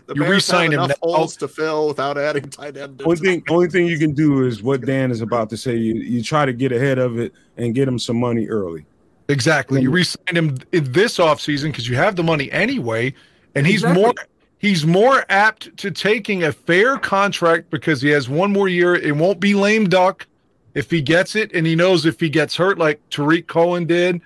The 0.05 0.15
You 0.15 0.22
Bears 0.22 0.31
re-sign 0.31 0.72
have 0.72 0.73
him 0.73 0.73
enough 0.85 0.89
now. 0.89 0.95
holes 1.14 1.38
to 1.38 1.47
fill 1.47 1.88
without 1.88 2.18
adding 2.18 2.49
tight 2.49 2.76
end. 2.76 3.01
Only 3.05 3.15
thing, 3.18 3.43
only 3.49 3.69
thing 3.69 3.88
you 3.88 3.97
can 3.97 4.11
do 4.11 4.45
is 4.45 4.61
what 4.61 4.81
Dan 4.81 5.11
is 5.11 5.22
about 5.22 5.49
to 5.51 5.57
say. 5.57 5.77
You, 5.77 5.93
you 5.95 6.22
try 6.22 6.45
to 6.45 6.51
get 6.51 6.73
ahead 6.73 6.99
of 6.99 7.18
it 7.18 7.31
and 7.55 7.73
get 7.73 7.88
him 7.88 7.97
some 7.97 8.18
money 8.18 8.47
early. 8.49 8.85
Exactly. 9.30 9.81
You 9.81 9.91
re-signed 9.91 10.38
him 10.38 10.57
in 10.73 10.91
this 10.91 11.19
offseason 11.19 11.68
because 11.72 11.88
you 11.88 11.95
have 11.95 12.18
the 12.18 12.23
money 12.23 12.51
anyway, 12.51 13.14
and 13.55 13.65
he's 13.65 13.76
Exactly. 13.84 14.01
more 14.03 14.14
he's 14.57 14.85
more 14.85 15.26
apt 15.30 15.76
to 15.77 15.89
taking 15.89 16.43
a 16.43 16.51
fair 16.51 16.97
contract 16.97 17.69
because 17.69 18.01
he 18.01 18.10
has 18.10 18.27
one 18.27 18.51
more 18.51 18.68
year. 18.68 18.95
It 18.95 19.15
won't 19.15 19.39
be 19.39 19.53
lame 19.55 19.88
duck 19.88 20.27
if 20.73 20.91
he 20.91 21.01
gets 21.01 21.34
it, 21.38 21.49
and 21.53 21.65
he 21.65 21.76
knows 21.77 22.05
if 22.05 22.19
he 22.19 22.27
gets 22.30 22.57
hurt 22.57 22.77
like 22.77 22.99
Tarik 23.10 23.47
Cohen 23.47 23.85
did, 23.85 24.19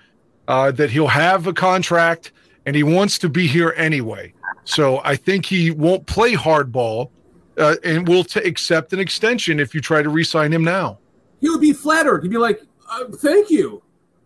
uh, 0.48 0.72
that 0.72 0.90
he'll 0.90 1.06
have 1.06 1.46
a 1.46 1.52
contract, 1.52 2.32
and 2.68 2.76
he 2.76 2.82
wants 2.82 3.16
to 3.16 3.30
be 3.30 3.46
here 3.46 3.72
anyway. 3.78 4.30
So 4.64 5.00
I 5.02 5.16
think 5.16 5.46
he 5.46 5.70
won't 5.70 6.04
play 6.04 6.34
hardball, 6.34 7.08
uh, 7.56 7.76
and 7.82 8.06
will 8.06 8.24
t- 8.24 8.40
accept 8.40 8.92
an 8.92 9.00
extension 9.00 9.58
if 9.58 9.74
you 9.74 9.80
try 9.80 10.02
to 10.02 10.10
re-sign 10.10 10.52
him 10.52 10.64
now. 10.64 10.98
He 11.40 11.48
would 11.48 11.62
be 11.62 11.72
flattered. 11.72 12.22
He'd 12.24 12.30
be 12.30 12.36
like, 12.36 12.60
uh, 12.90 13.04
"Thank 13.16 13.48
you, 13.48 13.80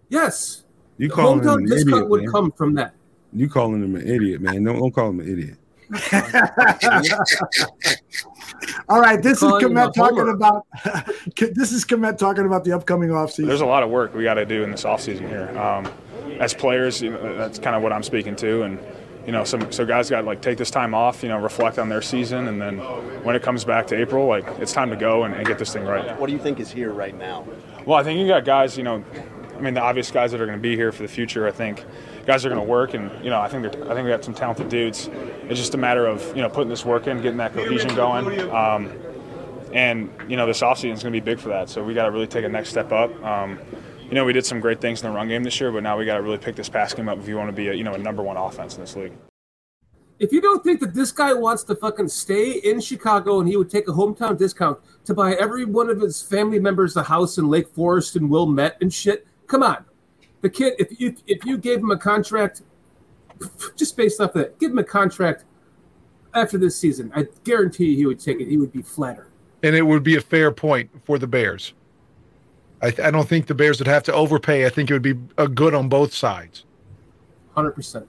yes." 0.09 0.65
You 0.99 1.07
The 1.09 1.15
calling 1.15 1.39
him 1.39 1.45
hometown 1.45 1.59
an 1.59 1.65
discount 1.67 1.89
idiot, 1.95 2.09
would 2.09 2.23
man. 2.25 2.33
come 2.33 2.51
from 2.51 2.75
that. 2.75 2.95
You 3.33 3.49
calling 3.49 3.85
him 3.85 3.95
an 3.95 4.09
idiot, 4.09 4.41
man? 4.41 4.65
Don't, 4.65 4.81
don't 4.81 4.91
call 4.91 5.11
him 5.11 5.21
an 5.21 5.33
idiot. 5.33 5.57
All 8.89 9.01
right, 9.01 9.23
this 9.23 9.35
is 9.35 9.39
Calling 9.41 9.67
him 9.67 9.73
Kmet 9.75 9.95
talking 9.95 10.19
homer. 10.19 10.31
about. 10.31 10.67
this 11.37 11.71
is 11.73 11.85
Kmet 11.85 12.17
talking 12.19 12.45
about 12.47 12.65
the 12.65 12.73
upcoming 12.73 13.11
offseason. 13.11 13.47
There's 13.47 13.61
a 13.61 13.67
lot 13.67 13.83
of 13.85 13.91
work 13.91 14.13
we 14.15 14.25
got 14.25 14.35
to 14.35 14.45
do 14.47 14.63
in 14.65 14.71
this 14.73 14.83
offseason 14.85 15.29
here. 15.29 15.49
Um, 15.59 15.87
as 16.41 16.55
players, 16.55 17.03
you 17.03 17.11
know, 17.11 17.37
that's 17.37 17.59
kind 17.59 17.77
of 17.77 17.83
what 17.83 17.93
I'm 17.93 18.03
speaking 18.03 18.37
to, 18.37 18.63
and 18.63 18.79
you 19.27 19.33
know, 19.33 19.45
some 19.45 19.71
so 19.71 19.85
guys 19.85 20.11
got 20.11 20.23
to 20.23 20.27
like 20.27 20.43
take 20.43 20.59
this 20.59 20.71
time 20.71 20.95
off, 20.95 21.23
you 21.23 21.29
know, 21.29 21.39
reflect 21.39 21.79
on 21.79 21.89
their 21.89 22.03
season, 22.03 22.49
and 22.49 22.61
then 22.61 22.79
when 23.23 23.37
it 23.37 23.43
comes 23.43 23.65
back 23.65 23.87
to 23.89 23.97
April, 24.01 24.27
like 24.27 24.47
it's 24.59 24.73
time 24.73 24.91
to 24.91 24.97
go 24.97 25.25
and, 25.25 25.35
and 25.35 25.47
get 25.47 25.59
this 25.59 25.73
thing 25.73 25.85
right. 25.85 26.19
What 26.19 26.27
do 26.27 26.33
you 26.33 26.39
think 26.39 26.59
is 26.59 26.71
here 26.71 26.93
right 26.93 27.17
now? 27.17 27.47
Well, 27.87 27.99
I 27.99 28.03
think 28.03 28.19
you 28.19 28.27
got 28.27 28.45
guys, 28.45 28.77
you 28.77 28.83
know, 28.83 29.05
I 29.57 29.61
mean, 29.61 29.75
the 29.75 29.81
obvious 29.81 30.11
guys 30.11 30.33
that 30.33 30.41
are 30.41 30.47
going 30.47 30.59
to 30.59 30.63
be 30.63 30.75
here 30.75 30.91
for 30.91 31.03
the 31.03 31.09
future. 31.09 31.47
I 31.47 31.53
think 31.53 31.85
guys 32.27 32.45
are 32.45 32.49
going 32.49 32.61
to 32.61 32.67
work, 32.67 32.95
and 32.95 33.13
you 33.25 33.31
know, 33.31 33.41
I 33.41 33.49
think 33.49 33.63
they're, 33.63 33.85
I 33.85 33.95
think 33.95 34.05
we 34.05 34.11
got 34.11 34.25
some 34.25 34.35
talented 34.35 34.69
dudes. 34.69 35.09
It's 35.49 35.61
just 35.61 35.75
a 35.75 35.79
matter 35.79 36.07
of 36.07 36.27
you 36.35 36.43
know 36.43 36.49
putting 36.49 36.69
this 36.69 36.85
work 36.85 37.07
in, 37.07 37.23
getting 37.23 37.39
that 37.39 37.55
cohesion 37.55 37.95
going. 37.95 38.51
Um, 38.51 38.93
and 39.73 40.11
you 40.29 40.37
know, 40.37 40.47
this 40.47 40.61
offseason 40.61 40.95
is 40.95 41.03
going 41.03 41.13
to 41.13 41.21
be 41.21 41.21
big 41.21 41.39
for 41.39 41.51
that. 41.51 41.71
So 41.71 41.83
we 41.85 41.95
got 41.95 42.07
to 42.07 42.11
really 42.11 42.27
take 42.27 42.45
a 42.45 42.49
next 42.49 42.71
step 42.71 42.91
up. 42.93 43.11
Um, 43.25 43.59
you 44.13 44.17
know, 44.17 44.27
we 44.27 44.35
did 44.35 44.45
some 44.45 44.61
great 44.61 44.79
things 44.79 45.03
in 45.03 45.09
the 45.09 45.17
run 45.17 45.27
game 45.27 45.43
this 45.43 45.59
year, 45.59 45.73
but 45.73 45.83
now 45.83 45.97
we 45.97 46.05
got 46.05 46.17
to 46.17 46.23
really 46.23 46.37
pick 46.37 46.55
this 46.55 46.69
pass 46.69 46.93
game 46.93 47.09
up 47.09 47.19
if 47.19 47.27
you 47.27 47.35
want 47.39 47.49
to 47.49 47.53
be 47.53 47.69
a 47.69 47.73
you 47.73 47.83
know 47.83 47.95
a 47.95 47.99
number 47.99 48.23
one 48.23 48.37
offense 48.37 48.75
in 48.75 48.83
this 48.83 48.95
league. 48.95 49.15
If 50.19 50.33
you 50.33 50.43
don't 50.43 50.63
think 50.63 50.81
that 50.81 50.93
this 50.93 51.11
guy 51.11 51.33
wants 51.33 51.63
to 51.65 51.75
fucking 51.75 52.09
stay 52.09 52.51
in 52.59 52.83
Chicago 52.83 53.41
and 53.41 53.49
he 53.49 53.57
would 53.57 53.71
take 53.71 53.89
a 53.89 53.93
hometown 53.93 54.37
discount 54.37 54.79
to 55.07 55.15
buy 55.15 55.33
every 55.37 55.65
one 55.65 55.89
of 55.89 55.99
his 55.99 56.21
family 56.21 56.59
members 56.59 56.95
a 56.95 57.03
house 57.03 57.39
in 57.39 57.49
Lake 57.49 57.69
Forest 57.75 58.17
and 58.17 58.29
Wilmette 58.29 58.77
and 58.83 58.93
shit, 58.93 59.27
come 59.47 59.63
on. 59.63 59.83
The 60.43 60.51
kid, 60.51 60.75
if 60.79 61.01
you 61.01 61.17
if 61.27 61.47
you 61.47 61.57
gave 61.57 61.79
him 61.79 61.91
a 61.91 61.97
contract, 61.97 62.61
just 63.77 63.97
based 63.97 64.21
off 64.21 64.35
that, 64.35 64.59
give 64.59 64.73
him 64.73 64.79
a 64.79 64.85
contract 64.85 65.45
after 66.35 66.59
this 66.59 66.77
season. 66.77 67.11
I 67.17 67.29
guarantee 67.45 67.97
he 67.97 68.05
would 68.05 68.21
take 68.21 68.41
it. 68.41 68.49
He 68.49 68.59
would 68.59 68.73
be 68.73 68.83
flattered. 68.83 69.31
and 69.63 69.75
it 69.75 69.83
would 69.83 70.03
be 70.03 70.17
a 70.17 70.21
fair 70.21 70.51
point 70.51 70.91
for 71.07 71.19
the 71.19 71.27
Bears. 71.27 71.73
I, 72.83 72.91
th- 72.91 73.01
I 73.01 73.11
don't 73.11 73.29
think 73.29 73.47
the 73.47 73.55
Bears 73.55 73.79
would 73.79 73.87
have 73.87 74.03
to 74.05 74.13
overpay. 74.13 74.67
I 74.67 74.69
think 74.69 74.91
it 74.91 74.93
would 74.93 75.03
be 75.03 75.15
a 75.39 75.47
good 75.47 75.75
on 75.75 75.89
both 75.89 76.13
sides. 76.13 76.65
Hundred 77.55 77.73
percent. 77.73 78.09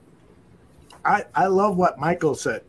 I, 1.04 1.24
I 1.34 1.46
love 1.46 1.76
what 1.76 1.98
Michael 1.98 2.34
said. 2.34 2.62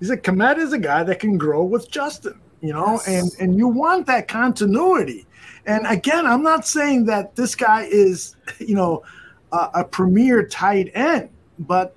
He 0.00 0.06
said 0.06 0.22
Kmet 0.22 0.58
is 0.58 0.72
a 0.72 0.78
guy 0.78 1.02
that 1.04 1.20
can 1.20 1.36
grow 1.36 1.62
with 1.64 1.90
Justin, 1.90 2.40
you 2.60 2.72
know, 2.72 3.00
and 3.06 3.30
and 3.38 3.56
you 3.56 3.68
want 3.68 4.06
that 4.06 4.28
continuity. 4.28 5.26
And 5.66 5.86
again, 5.86 6.26
I'm 6.26 6.42
not 6.42 6.66
saying 6.66 7.04
that 7.06 7.36
this 7.36 7.54
guy 7.54 7.82
is, 7.82 8.34
you 8.58 8.74
know, 8.74 9.04
a, 9.52 9.70
a 9.74 9.84
premier 9.84 10.44
tight 10.44 10.90
end, 10.94 11.28
but 11.58 11.94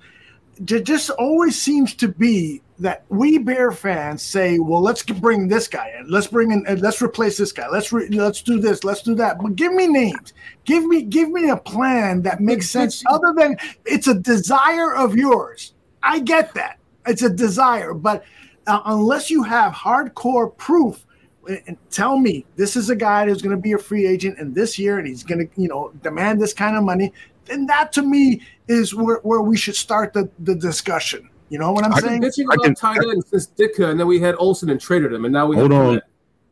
it 0.68 0.84
just 0.84 1.10
always 1.10 1.60
seems 1.60 1.94
to 1.94 2.08
be 2.08 2.62
that 2.78 3.04
we 3.08 3.38
Bear 3.38 3.72
fans 3.72 4.22
say, 4.22 4.58
"Well, 4.58 4.82
let's 4.82 5.02
bring 5.02 5.48
this 5.48 5.68
guy 5.68 5.92
in. 5.98 6.10
Let's 6.10 6.26
bring 6.26 6.50
in. 6.50 6.66
uh, 6.66 6.76
Let's 6.78 7.00
replace 7.00 7.36
this 7.38 7.52
guy. 7.52 7.68
Let's 7.68 7.92
re, 7.92 8.08
let's 8.08 8.42
do 8.42 8.60
this. 8.60 8.84
Let's 8.84 9.02
do 9.02 9.14
that." 9.16 9.38
But 9.38 9.56
give 9.56 9.72
me 9.72 9.86
names. 9.86 10.32
Give 10.64 10.84
me 10.84 11.02
give 11.02 11.30
me 11.30 11.48
a 11.50 11.56
plan 11.56 12.22
that 12.22 12.40
makes 12.40 12.68
sense. 12.70 13.02
Other 13.08 13.32
than 13.36 13.56
it's 13.84 14.08
a 14.08 14.14
desire 14.14 14.94
of 14.94 15.16
yours. 15.16 15.72
I 16.02 16.20
get 16.20 16.54
that. 16.54 16.78
It's 17.06 17.22
a 17.22 17.30
desire, 17.30 17.94
but 17.94 18.24
uh, 18.66 18.80
unless 18.86 19.30
you 19.30 19.42
have 19.42 19.72
hardcore 19.72 20.56
proof, 20.56 21.04
and 21.48 21.76
tell 21.90 22.18
me 22.18 22.44
this 22.56 22.76
is 22.76 22.90
a 22.90 22.96
guy 22.96 23.26
who's 23.26 23.42
going 23.42 23.54
to 23.56 23.60
be 23.62 23.72
a 23.72 23.78
free 23.78 24.06
agent 24.06 24.38
in 24.38 24.52
this 24.52 24.78
year, 24.78 24.98
and 24.98 25.06
he's 25.06 25.22
going 25.22 25.48
to 25.48 25.60
you 25.60 25.68
know 25.68 25.92
demand 26.02 26.40
this 26.40 26.52
kind 26.52 26.76
of 26.76 26.82
money, 26.84 27.12
then 27.46 27.66
that 27.66 27.92
to 27.92 28.02
me 28.02 28.40
is 28.68 28.94
where, 28.94 29.18
where 29.18 29.40
we 29.40 29.56
should 29.56 29.76
start 29.76 30.12
the, 30.12 30.28
the 30.40 30.54
discussion. 30.54 31.28
You 31.48 31.58
know 31.58 31.72
what 31.72 31.84
I'm 31.84 31.92
I've 31.92 32.02
been 32.02 32.22
saying? 32.22 32.46
bitching 32.48 32.54
about 32.54 32.76
tight 32.76 32.98
end 32.98 33.24
since 33.24 33.46
Ditka, 33.46 33.90
and 33.90 34.00
then 34.00 34.06
we 34.06 34.18
had 34.18 34.34
Olsen 34.38 34.70
and 34.70 34.80
traded 34.80 35.12
him, 35.12 35.24
and 35.24 35.32
now 35.32 35.46
we 35.46 35.56
Hold 35.56 35.72
have 35.72 35.86
on, 35.86 36.02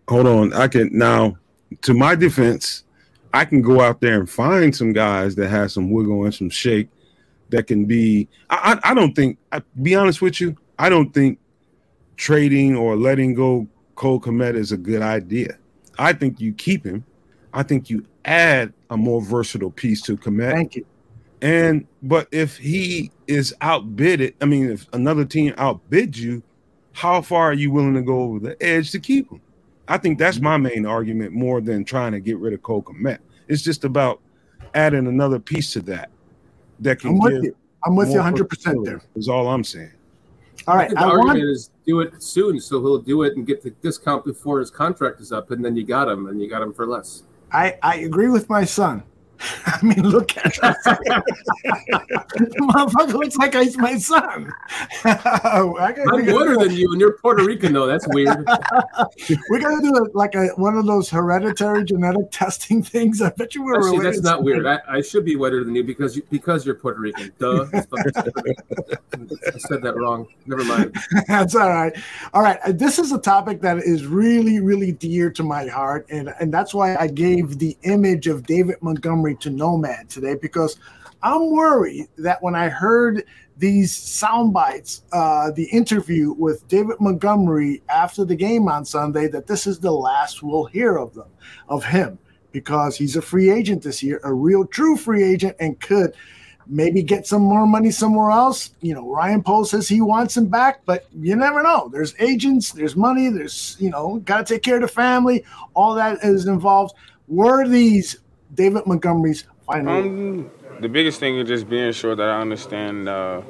hold 0.09 0.27
on. 0.27 0.53
I 0.53 0.69
can 0.69 0.91
now, 0.97 1.37
to 1.83 1.95
my 1.95 2.15
defense, 2.15 2.85
I 3.33 3.45
can 3.45 3.61
go 3.61 3.81
out 3.81 4.01
there 4.01 4.21
and 4.21 4.31
find 4.31 4.75
some 4.75 4.93
guys 4.93 5.35
that 5.37 5.49
have 5.49 5.73
some 5.73 5.91
wiggle 5.91 6.25
and 6.25 6.35
some 6.35 6.49
shake 6.49 6.89
that 7.49 7.67
can 7.67 7.85
be. 7.87 8.29
I, 8.51 8.79
I, 8.85 8.91
I 8.91 8.95
don't 8.95 9.15
think. 9.15 9.39
I 9.51 9.63
be 9.83 9.97
honest 9.97 10.23
with 10.23 10.41
you. 10.41 10.57
I 10.79 10.89
don't 10.89 11.13
think 11.13 11.39
trading 12.17 12.77
or 12.77 12.97
letting 12.97 13.35
go 13.35 13.67
Cole 13.97 14.21
Kmet 14.21 14.55
is 14.55 14.73
a 14.73 14.77
good 14.77 15.03
idea. 15.03 15.59
I 15.99 16.13
think 16.13 16.41
you 16.41 16.53
keep 16.53 16.85
him. 16.85 17.05
I 17.53 17.63
think 17.63 17.91
you 17.91 18.05
add 18.25 18.73
a 18.91 18.97
more 18.97 19.21
versatile 19.21 19.71
piece 19.71 20.03
to 20.03 20.17
Kmet. 20.17 20.53
Thank 20.53 20.77
you. 20.77 20.87
And 21.45 21.87
but 22.03 22.27
if 22.33 22.57
he 22.57 23.11
is 23.27 23.55
outbidded, 23.61 24.35
I 24.41 24.47
mean, 24.47 24.71
if 24.71 24.87
another 24.95 25.27
team 25.27 25.53
outbids 25.53 26.17
you, 26.17 26.43
how 26.93 27.21
far 27.21 27.51
are 27.51 27.53
you 27.53 27.71
willing 27.71 27.93
to 27.95 28.03
go 28.03 28.23
over 28.23 28.39
the 28.39 28.63
edge 28.63 28.91
to 28.93 28.99
keep 28.99 29.31
him? 29.31 29.43
I 29.87 29.99
think 29.99 30.19
that's 30.19 30.41
my 30.41 30.57
main 30.57 30.87
argument 30.87 31.33
more 31.33 31.61
than 31.61 31.85
trying 31.85 32.13
to 32.13 32.21
get 32.21 32.39
rid 32.39 32.55
of 32.55 32.63
Cole 32.63 32.83
Kmet. 32.83 33.19
It's 33.47 33.61
just 33.61 33.85
about 33.85 34.23
adding 34.75 35.07
another 35.07 35.39
piece 35.39 35.75
to 35.75 35.83
that 35.83 36.09
that 36.81 37.01
can 37.01 37.11
I'm 37.11 37.19
with 37.19 37.35
give 37.35 37.45
you. 37.45 37.57
I'm 37.85 37.95
with 37.95 38.09
you 38.09 38.17
100 38.17 38.49
percent 38.49 38.79
versatility, 38.79 39.05
there. 39.05 39.21
Is 39.21 39.29
all 39.29 39.47
I'm 39.49 39.65
saying. 39.65 39.93
All 40.67 40.77
right. 40.77 40.85
I 40.85 40.87
think 40.87 40.99
the 40.99 41.05
I 41.05 41.09
argument 41.11 41.41
want 41.41 41.51
is 41.51 41.71
do 41.87 42.01
it 42.01 42.23
soon, 42.23 42.59
so 42.59 42.81
he'll 42.81 43.03
do 43.03 43.23
it 43.25 43.37
and 43.37 43.47
get 43.47 43.63
the 43.63 43.69
discount 43.69 44.25
before 44.25 44.61
his 44.61 44.71
contract 44.71 45.21
is 45.21 45.31
up, 45.31 45.51
and 45.51 45.63
then 45.63 45.77
you 45.77 45.85
got 45.85 46.09
him, 46.09 46.27
and 46.29 46.41
you 46.41 46.49
got 46.49 46.63
him 46.63 46.73
for 46.73 46.87
less. 46.87 47.25
I, 47.53 47.79
I 47.83 47.97
agree 47.97 48.29
with 48.29 48.49
my 48.49 48.65
son. 48.65 49.03
I 49.67 49.79
mean, 49.83 50.03
look 50.09 50.37
at 50.37 50.57
him. 50.57 50.75
Motherfucker 52.69 53.13
looks 53.15 53.37
like 53.37 53.55
he's 53.55 53.77
my 53.77 53.97
son. 53.99 54.51
I 55.05 55.93
gotta 55.97 56.05
I'm 56.13 56.25
do- 56.25 56.33
older 56.39 56.57
than 56.57 56.73
you, 56.73 56.91
and 56.93 57.01
you're 57.01 57.17
Puerto 57.19 57.45
Rican, 57.45 57.73
though. 57.73 57.87
That's 57.87 58.07
weird. 58.09 58.47
we're 59.51 59.61
gonna 59.61 59.83
do 59.83 60.05
it 60.05 60.15
like 60.15 60.35
a 60.35 60.49
one 60.57 60.77
of 60.77 60.87
those 60.87 61.11
hereditary 61.11 61.85
genetic 61.85 62.31
testing 62.31 62.83
things. 62.83 63.21
I 63.23 63.31
bet 63.31 63.55
you 63.55 63.65
we're 63.65 63.77
Actually, 63.77 63.99
related. 63.99 64.15
that's 64.15 64.23
not 64.25 64.43
weird. 64.43 64.67
I, 64.67 64.81
I 64.89 65.01
should 65.01 65.25
be 65.25 65.37
wetter 65.37 65.65
than 65.65 65.75
you 65.75 65.85
because 65.85 66.17
you 66.17 66.23
because 66.31 66.65
you're 66.67 66.75
Puerto 66.77 67.01
Rican. 67.01 67.33
Duh. 67.39 67.67
I 67.75 67.81
said 69.59 69.83
that 69.83 69.95
wrong. 69.97 70.27
Never 70.47 70.65
mind. 70.65 70.95
That's 71.29 71.55
all 71.55 71.69
right. 71.71 71.93
All 72.33 72.43
right. 72.43 72.59
uh, 72.65 72.73
This 72.73 72.99
is 72.99 73.13
a 73.13 73.19
topic 73.19 73.61
that 73.63 73.79
is 73.79 74.07
really, 74.07 74.61
really 74.61 74.93
dear 74.93 75.31
to 75.31 75.43
my 75.43 75.67
heart. 75.67 76.07
And, 76.11 76.33
and 76.41 76.53
that's 76.53 76.75
why 76.75 76.97
I 76.97 77.07
gave 77.07 77.59
the 77.59 77.77
image 77.83 78.27
of 78.27 78.45
David 78.45 78.77
Montgomery 78.81 79.34
to 79.37 79.51
Nomad 79.51 80.09
today, 80.09 80.37
because 80.41 80.79
I'm 81.23 81.51
worried 81.53 82.09
that 82.19 82.43
when 82.43 82.55
I 82.55 82.69
heard 82.69 83.25
these 83.57 83.97
sound 83.97 84.53
bites, 84.53 85.05
uh, 85.13 85.51
the 85.53 85.65
interview 85.67 86.33
with 86.33 86.67
David 86.69 86.97
Montgomery 87.01 87.83
after 87.89 88.25
the 88.25 88.35
game 88.35 88.69
on 88.69 88.85
Sunday, 88.85 89.29
that 89.29 89.47
this 89.47 89.67
is 89.67 89.79
the 89.79 89.93
last 89.93 90.43
we'll 90.43 90.65
hear 90.65 90.97
of 90.97 91.15
them, 91.15 91.29
of 91.69 91.85
him, 91.85 92.19
because 92.53 92.97
he's 92.97 93.17
a 93.17 93.23
free 93.23 93.51
agent 93.51 93.83
this 93.83 94.03
year, 94.03 94.21
a 94.25 94.33
real 94.35 94.67
true 94.67 94.97
free 94.97 95.23
agent, 95.23 95.57
and 95.61 95.81
could 95.81 96.15
maybe 96.67 97.03
get 97.03 97.27
some 97.27 97.43
more 97.43 97.67
money 97.67 97.91
somewhere 97.91 98.31
else. 98.31 98.71
You 98.81 98.95
know, 98.95 99.09
Ryan 99.09 99.43
Poles 99.43 99.71
says 99.71 99.87
he 99.87 100.01
wants 100.01 100.37
him 100.37 100.47
back, 100.47 100.81
but 100.85 101.07
you 101.15 101.37
never 101.37 101.63
know. 101.63 101.89
There's 101.93 102.15
agents, 102.19 102.73
there's 102.73 102.97
money, 102.97 103.29
there's, 103.29 103.77
you 103.79 103.91
know, 103.91 104.17
got 104.25 104.47
to 104.47 104.55
take 104.55 104.63
care 104.63 104.77
of 104.77 104.83
the 104.83 104.89
family. 104.89 105.45
All 105.75 105.95
that 105.95 106.25
is 106.25 106.47
involved. 106.47 106.95
Were 107.29 107.69
these 107.69 108.19
David 108.55 108.87
Montgomery's 108.87 109.45
final? 109.67 109.97
Um, 109.97 110.51
the 110.81 110.89
biggest 110.89 111.21
thing 111.21 111.39
is 111.39 111.49
just 111.49 111.69
being 111.69 111.93
sure 111.93 112.15
that 112.15 112.29
I 112.29 112.41
understand, 112.41 113.09
uh, 113.09 113.43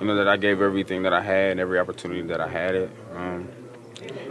you 0.00 0.06
know, 0.06 0.14
that 0.16 0.28
I 0.28 0.36
gave 0.36 0.60
everything 0.60 1.02
that 1.02 1.12
I 1.12 1.22
had, 1.22 1.58
every 1.58 1.78
opportunity 1.78 2.22
that 2.22 2.40
I 2.40 2.48
had 2.48 2.74
it, 2.74 2.90
um, 3.14 3.48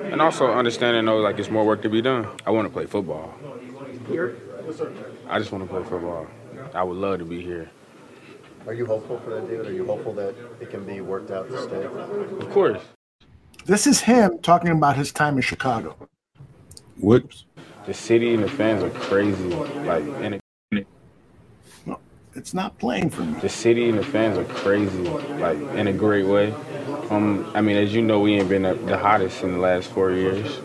and 0.04 0.22
also 0.22 0.52
understanding 0.52 1.06
though, 1.06 1.18
like 1.18 1.40
it's 1.40 1.50
more 1.50 1.66
work 1.66 1.82
to 1.84 1.90
be 1.90 2.02
done. 2.02 2.28
I 2.46 2.52
want 2.52 2.68
to 2.68 2.74
play 2.74 2.86
football. 2.86 3.34
I 5.30 5.40
just 5.40 5.52
want 5.52 5.64
to 5.64 5.70
play 5.70 5.84
football. 5.84 6.28
I 6.74 6.84
would 6.84 6.98
love 6.98 7.20
to 7.20 7.26
be 7.26 7.42
here. 7.42 7.70
Are 8.68 8.74
you 8.74 8.86
hopeful 8.86 9.20
for 9.20 9.32
that, 9.32 9.48
David? 9.48 9.68
Are 9.68 9.74
you 9.74 9.86
hopeful 9.86 10.14
that 10.14 10.36
it 10.60 10.70
can 10.70 10.86
be 10.86 11.02
worked 11.02 11.32
out 11.32 11.50
to 11.50 11.64
stay? 11.64 11.84
Of 11.84 12.50
course. 12.52 12.82
This 13.66 13.88
is 13.88 14.02
him 14.02 14.40
talking 14.40 14.72
about 14.72 14.98
his 14.98 15.12
time 15.12 15.36
in 15.36 15.42
Chicago. 15.42 15.96
What? 16.98 17.24
The 17.86 17.94
city 17.94 18.34
and 18.34 18.44
the 18.44 18.50
fans 18.50 18.84
are 18.84 18.90
crazy. 18.92 19.50
Like, 19.50 20.04
and 20.04 20.36
it, 20.36 20.88
It's 22.34 22.54
not 22.54 22.78
playing 22.80 23.10
for 23.10 23.24
me. 23.24 23.40
the 23.42 23.50
city 23.50 23.90
and 23.90 23.98
the 23.98 24.04
fans 24.04 24.38
are 24.38 24.46
crazy. 24.46 25.04
Like, 25.04 25.58
in 25.76 25.88
a 25.88 25.94
great 25.94 26.26
way. 26.26 26.54
Um, 27.10 27.52
I 27.54 27.62
mean, 27.62 27.76
as 27.78 27.94
you 27.94 28.02
know, 28.02 28.20
we 28.20 28.36
ain't 28.36 28.48
been 28.50 28.62
the 28.64 28.76
the 28.76 28.98
hottest 28.98 29.44
in 29.44 29.54
the 29.54 29.60
last 29.60 29.90
four 29.90 30.12
years. 30.12 30.60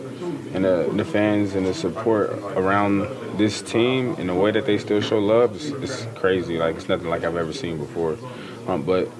And 0.53 0.63
the, 0.63 0.89
the 0.95 1.03
fans 1.03 1.55
and 1.55 1.65
the 1.65 1.73
support 1.73 2.29
around 2.55 3.01
this 3.37 3.61
team 3.61 4.15
and 4.17 4.29
the 4.29 4.33
way 4.33 4.51
that 4.51 4.65
they 4.65 4.77
still 4.77 5.01
show 5.01 5.19
love 5.19 5.55
is, 5.55 5.71
is 5.71 6.07
crazy. 6.15 6.57
Like, 6.57 6.75
it's 6.77 6.87
nothing 6.87 7.09
like 7.09 7.23
I've 7.25 7.35
ever 7.35 7.51
seen 7.53 7.77
before. 7.77 8.17
Um, 8.67 8.83
but, 8.83 9.11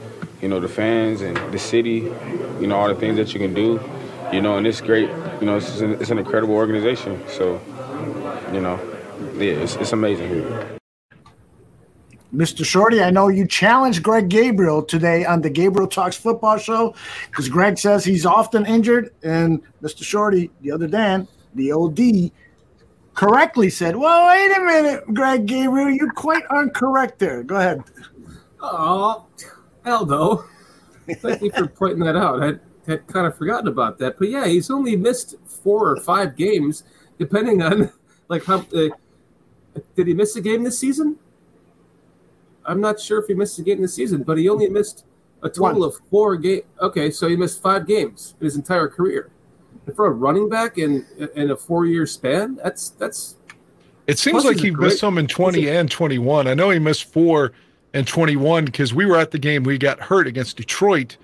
you 0.42 0.48
know, 0.48 0.60
the 0.62 0.70
fans 0.70 1.22
and 1.22 1.36
the 1.52 1.60
city, 1.60 2.10
you 2.62 2.68
know, 2.68 2.78
all 2.78 2.88
the 2.88 2.96
things 2.96 3.18
that 3.18 3.34
you 3.34 3.40
can 3.40 3.54
do, 3.54 3.80
you 4.32 4.42
know, 4.42 4.58
and 4.58 4.66
it's 4.66 4.80
great. 4.82 5.10
You 5.42 5.46
know, 5.48 5.58
it's, 5.58 5.80
an, 5.82 5.94
it's 6.02 6.10
an 6.12 6.18
incredible 6.18 6.56
organization. 6.56 7.22
So, 7.28 7.62
you 8.54 8.62
know, 8.62 8.80
yeah, 9.36 9.54
it's, 9.54 9.76
it's 9.76 9.94
amazing 9.94 10.30
here. 10.30 10.78
Mr. 12.34 12.66
Shorty, 12.66 13.02
I 13.02 13.10
know 13.10 13.30
you 13.30 13.48
challenged 13.48 14.04
Greg 14.04 14.28
Gabriel 14.28 14.84
today 14.84 15.26
on 15.26 15.42
the 15.42 15.50
Gabriel 15.50 15.88
Talks 15.88 16.18
Football 16.18 16.58
Show 16.58 16.94
because 17.30 17.48
Greg 17.48 17.80
says 17.80 18.04
he's 18.04 18.26
often 18.26 18.66
injured. 18.66 19.14
And 19.24 19.62
Mr. 19.82 20.04
Shorty, 20.04 20.52
the 20.62 20.72
other 20.72 20.88
Dan, 20.88 21.28
the 21.56 21.72
OD, 21.72 22.32
correctly 23.14 23.70
said, 23.70 23.96
Well, 23.96 24.28
wait 24.28 24.58
a 24.58 24.60
minute, 24.60 25.14
Greg 25.14 25.46
Gabriel, 25.46 25.90
you 25.90 26.10
quite 26.16 26.44
aren't 26.50 26.74
correct 26.74 27.18
there. 27.18 27.44
Go 27.44 27.56
ahead. 27.56 27.82
Oh, 28.62 29.26
Aldo. 29.86 30.46
Thank 31.08 31.42
you 31.42 31.52
for 31.52 31.68
pointing 31.76 32.00
that 32.00 32.18
out. 32.18 32.44
I 32.44 32.54
had 32.92 33.08
kind 33.08 33.26
of 33.26 33.38
forgotten 33.38 33.70
about 33.70 33.98
that. 34.00 34.20
But 34.20 34.30
yeah, 34.30 34.46
he's 34.46 34.70
only 34.70 34.98
missed 34.98 35.36
four 35.46 35.90
or 35.90 35.98
five 36.02 36.36
games, 36.36 36.84
depending 37.18 37.62
on 37.62 37.92
like 38.30 38.46
how. 38.46 38.66
Uh, 38.74 38.90
did 39.96 40.08
he 40.08 40.14
miss 40.14 40.36
a 40.36 40.42
game 40.42 40.64
this 40.64 40.80
season? 40.80 41.18
I'm 42.66 42.82
not 42.82 43.00
sure 43.00 43.20
if 43.20 43.28
he 43.28 43.34
missed 43.34 43.60
a 43.60 43.62
game 43.62 43.82
this 43.82 43.94
season, 43.94 44.24
but 44.24 44.38
he 44.38 44.50
only 44.50 44.68
missed 44.70 45.06
a 45.44 45.50
total 45.50 45.84
of 45.84 45.96
four 46.10 46.36
games. 46.36 46.64
Okay, 46.82 47.12
so 47.12 47.28
he 47.30 47.36
missed 47.36 47.62
five 47.62 47.86
games 47.88 48.36
in 48.40 48.46
his 48.46 48.56
entire 48.56 48.88
career. 48.88 49.30
And 49.86 49.96
for 49.96 50.08
a 50.08 50.12
running 50.12 50.50
back 50.50 50.78
in 50.78 51.06
in 51.36 51.52
a 51.52 51.56
four 51.56 51.86
year 51.86 52.06
span, 52.06 52.56
that's 52.56 52.90
that's 52.90 53.38
It 54.08 54.18
seems 54.20 54.44
like 54.44 54.58
he 54.58 54.72
great- 54.72 54.88
missed 54.88 55.00
some 55.00 55.18
in 55.18 55.28
20 55.28 55.68
and 55.70 55.90
21. 55.90 56.48
I 56.48 56.54
know 56.54 56.72
he 56.72 56.80
missed 56.80 57.06
four 57.06 57.54
and 57.94 58.06
21 58.08 58.66
because 58.66 58.94
we 58.94 59.06
were 59.06 59.18
at 59.18 59.32
the 59.32 59.40
game. 59.40 59.64
We 59.64 59.78
got 59.78 60.00
hurt 60.00 60.28
against 60.28 60.58
Detroit. 60.58 61.18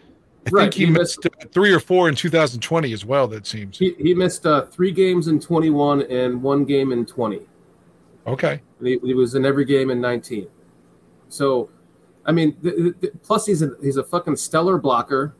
I 0.45 0.49
Right, 0.51 0.63
think 0.63 0.73
he, 0.73 0.85
he 0.85 0.91
missed, 0.91 1.25
uh, 1.25 1.29
three 1.51 1.71
or 1.71 1.79
four 1.79 2.09
in 2.09 2.15
2020 2.15 2.91
as 2.91 3.05
well, 3.05 3.27
that 3.29 3.47
seems. 3.47 3.77
he, 3.77 3.93
he 3.97 4.13
missed 4.13 4.45
uh, 4.45 4.65
three 4.65 4.91
games 4.91 5.27
in 5.27 5.39
21 5.39 6.01
and 6.03 6.41
one 6.41 6.65
game 6.65 6.91
in 6.91 7.05
20. 7.05 7.41
Okay. 8.27 8.61
He, 8.81 8.99
he 9.03 9.13
was 9.13 9.35
in 9.35 9.45
every 9.45 9.63
game 9.65 9.89
in 9.89 10.01
19. 10.01 10.47
So, 11.29 11.69
I 12.25 12.31
mean, 12.33 12.55
th- 12.61 12.75
th- 12.75 12.93
th- 13.01 13.13
plus 13.21 13.45
he's 13.45 13.61
a, 13.61 13.71
he's 13.81 13.97
a 13.97 14.03
fucking 14.03 14.35
stellar 14.35 14.77
blocker. 14.77 15.33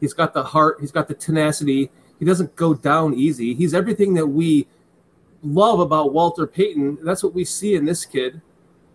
He's 0.00 0.14
got 0.14 0.32
the 0.34 0.42
heart. 0.42 0.78
He's 0.80 0.92
got 0.92 1.08
the 1.08 1.14
tenacity. 1.14 1.90
He 2.18 2.24
doesn't 2.24 2.54
go 2.56 2.72
down 2.74 3.14
easy. 3.14 3.54
He's 3.54 3.74
everything 3.74 4.14
that 4.14 4.26
we 4.26 4.66
love 5.42 5.80
about 5.80 6.12
Walter 6.14 6.46
Payton. 6.46 6.98
That's 7.02 7.22
what 7.22 7.34
we 7.34 7.44
see 7.44 7.74
in 7.74 7.84
this 7.84 8.04
kid. 8.06 8.40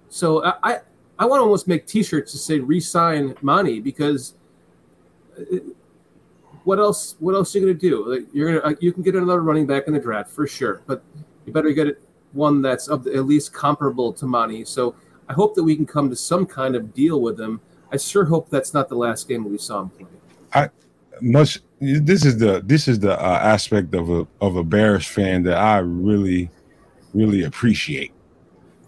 So 0.10 0.44
I 0.44 0.54
I, 0.64 0.78
I 1.20 1.26
want 1.26 1.40
to 1.40 1.44
almost 1.44 1.68
make 1.68 1.86
T-shirts 1.88 2.32
to 2.34 2.38
say 2.38 2.60
"resign 2.60 3.36
Monty" 3.42 3.80
because 3.80 4.36
what 6.64 6.80
else? 6.80 7.16
What 7.20 7.36
else 7.36 7.56
are 7.56 7.60
you 7.60 7.66
gonna 7.66 7.80
do? 7.80 8.08
Like 8.08 8.28
you're 8.34 8.60
gonna 8.60 8.74
uh, 8.74 8.78
you 8.80 8.92
can 8.92 9.04
get 9.04 9.16
another 9.16 9.42
running 9.42 9.66
back 9.66 9.88
in 9.88 9.94
the 9.94 10.00
draft 10.00 10.30
for 10.30 10.48
sure, 10.48 10.82
but 10.86 11.04
you 11.46 11.54
better 11.54 11.72
get 11.72 12.02
one 12.34 12.62
that's 12.62 12.88
of 12.88 13.04
the, 13.04 13.16
at 13.16 13.26
least 13.26 13.54
comparable 13.54 14.14
to 14.14 14.26
Monty. 14.26 14.64
So 14.66 14.96
I 15.28 15.34
hope 15.34 15.56
that 15.56 15.64
we 15.64 15.76
can 15.76 15.86
come 15.86 16.10
to 16.10 16.16
some 16.16 16.46
kind 16.46 16.76
of 16.76 16.94
deal 16.94 17.22
with 17.22 17.40
him. 17.40 17.62
I 17.92 17.98
sure 17.98 18.26
hope 18.26 18.50
that's 18.50 18.74
not 18.74 18.90
the 18.90 18.96
last 18.96 19.28
game 19.28 19.50
we 19.50 19.58
saw 19.58 19.82
him 19.82 19.90
play. 19.90 20.08
I 20.54 20.70
much 21.22 21.60
this 21.80 22.26
is 22.26 22.38
the 22.38 22.62
this 22.66 22.88
is 22.88 23.00
the 23.00 23.20
uh, 23.20 23.40
aspect 23.42 23.94
of 23.96 24.10
a 24.10 24.28
of 24.40 24.56
a 24.56 24.64
Bears 24.64 25.08
fan 25.08 25.44
that 25.44 25.58
I 25.58 25.80
really 25.80 26.50
really 27.14 27.44
appreciate. 27.44 28.14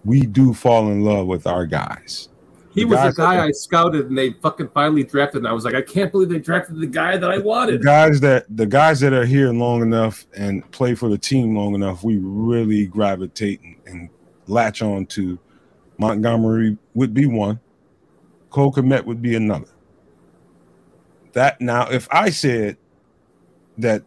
We 0.06 0.22
do 0.22 0.54
fall 0.54 0.92
in 0.92 1.02
love 1.02 1.28
with 1.28 1.48
our 1.48 1.66
guys. 1.66 2.30
He 2.74 2.82
The 2.82 2.86
was 2.86 3.14
a 3.14 3.18
guy 3.18 3.36
that- 3.38 3.44
I 3.48 3.52
scouted, 3.52 4.08
and 4.08 4.18
they 4.18 4.32
fucking 4.34 4.70
finally 4.74 5.04
drafted. 5.04 5.40
And 5.40 5.48
I 5.48 5.54
was 5.54 5.64
like, 5.64 5.76
I 5.76 5.82
can't 5.82 6.12
believe 6.12 6.30
they 6.30 6.40
drafted 6.40 6.80
the 6.80 6.88
guy 6.88 7.18
that 7.18 7.30
I 7.30 7.38
the 7.38 7.44
wanted. 7.44 7.84
guys 7.84 8.20
that 8.22 8.46
the 8.50 8.66
guys 8.66 9.00
that 9.02 9.14
are 9.14 9.26
here 9.26 9.52
long 9.54 9.82
enough 9.82 10.26
and 10.36 10.70
play 10.72 10.96
for 10.96 11.08
the 11.10 11.18
team 11.18 11.56
long 11.56 11.76
enough, 11.76 12.04
we 12.04 12.18
really 12.18 12.88
gravitate 12.88 13.62
and, 13.62 13.76
and 13.86 14.10
latch 14.48 14.82
on 14.82 15.06
to. 15.08 15.38
Montgomery 16.00 16.76
would 16.96 17.14
be 17.14 17.28
one. 17.28 17.60
Cole 18.50 18.72
Kmet 18.74 19.06
would 19.06 19.22
be 19.22 19.36
another. 19.36 19.68
That 21.34 21.62
now, 21.62 21.90
if 21.90 22.08
I 22.12 22.30
said 22.32 22.78
that 23.78 24.04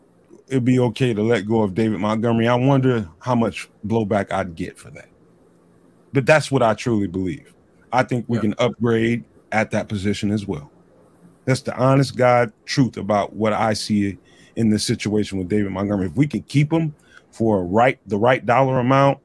it'd 0.48 0.64
be 0.64 0.78
okay 0.78 1.14
to 1.14 1.22
let 1.22 1.47
go 1.47 1.62
of 1.62 1.74
David 1.74 2.01
Montgomery, 2.01 2.48
I 2.48 2.55
wonder 2.56 3.09
how 3.20 3.34
much 3.36 3.68
blowback 3.86 4.30
I'd 4.32 4.55
get 4.56 4.76
for 4.78 4.90
that. 4.90 5.09
But 6.12 6.26
that's 6.26 6.51
what 6.51 6.62
I 6.62 6.74
truly 6.74 7.06
believe. 7.06 7.52
I 7.92 8.02
think 8.04 8.26
we 8.28 8.38
can 8.38 8.54
upgrade 8.58 9.24
at 9.52 9.70
that 9.72 9.88
position 9.88 10.30
as 10.32 10.46
well. 10.46 10.70
That's 11.44 11.62
the 11.62 11.76
honest 11.76 12.16
God 12.16 12.52
truth 12.66 12.96
about 12.96 13.34
what 13.34 13.52
I 13.52 13.74
see 13.74 14.18
in 14.56 14.70
this 14.70 14.84
situation 14.84 15.38
with 15.38 15.48
David 15.48 15.72
Montgomery. 15.72 16.06
If 16.06 16.16
we 16.16 16.26
can 16.26 16.42
keep 16.42 16.72
him 16.72 16.94
for 17.30 17.64
right 17.64 17.98
the 18.06 18.18
right 18.18 18.44
dollar 18.44 18.78
amount, 18.80 19.18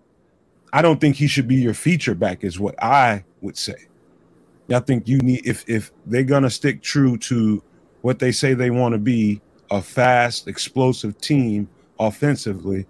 I 0.74 0.82
don't 0.82 1.02
think 1.02 1.16
he 1.18 1.28
should 1.28 1.48
be 1.48 1.56
your 1.56 1.74
feature 1.74 2.16
back, 2.16 2.44
is 2.44 2.60
what 2.60 2.82
I 2.84 3.24
would 3.42 3.58
say. 3.58 3.76
I 4.74 4.80
think 4.80 5.08
you 5.08 5.20
need 5.20 5.46
if 5.48 5.68
if 5.70 5.92
they're 6.06 6.24
gonna 6.24 6.50
stick 6.50 6.82
true 6.82 7.18
to 7.20 7.64
what 8.02 8.20
they 8.20 8.32
say 8.32 8.54
they 8.54 8.72
want 8.72 8.94
to 8.94 9.00
be, 9.00 9.42
a 9.72 9.82
fast, 9.82 10.48
explosive 10.48 11.20
team 11.22 11.70
offensively, 12.00 12.88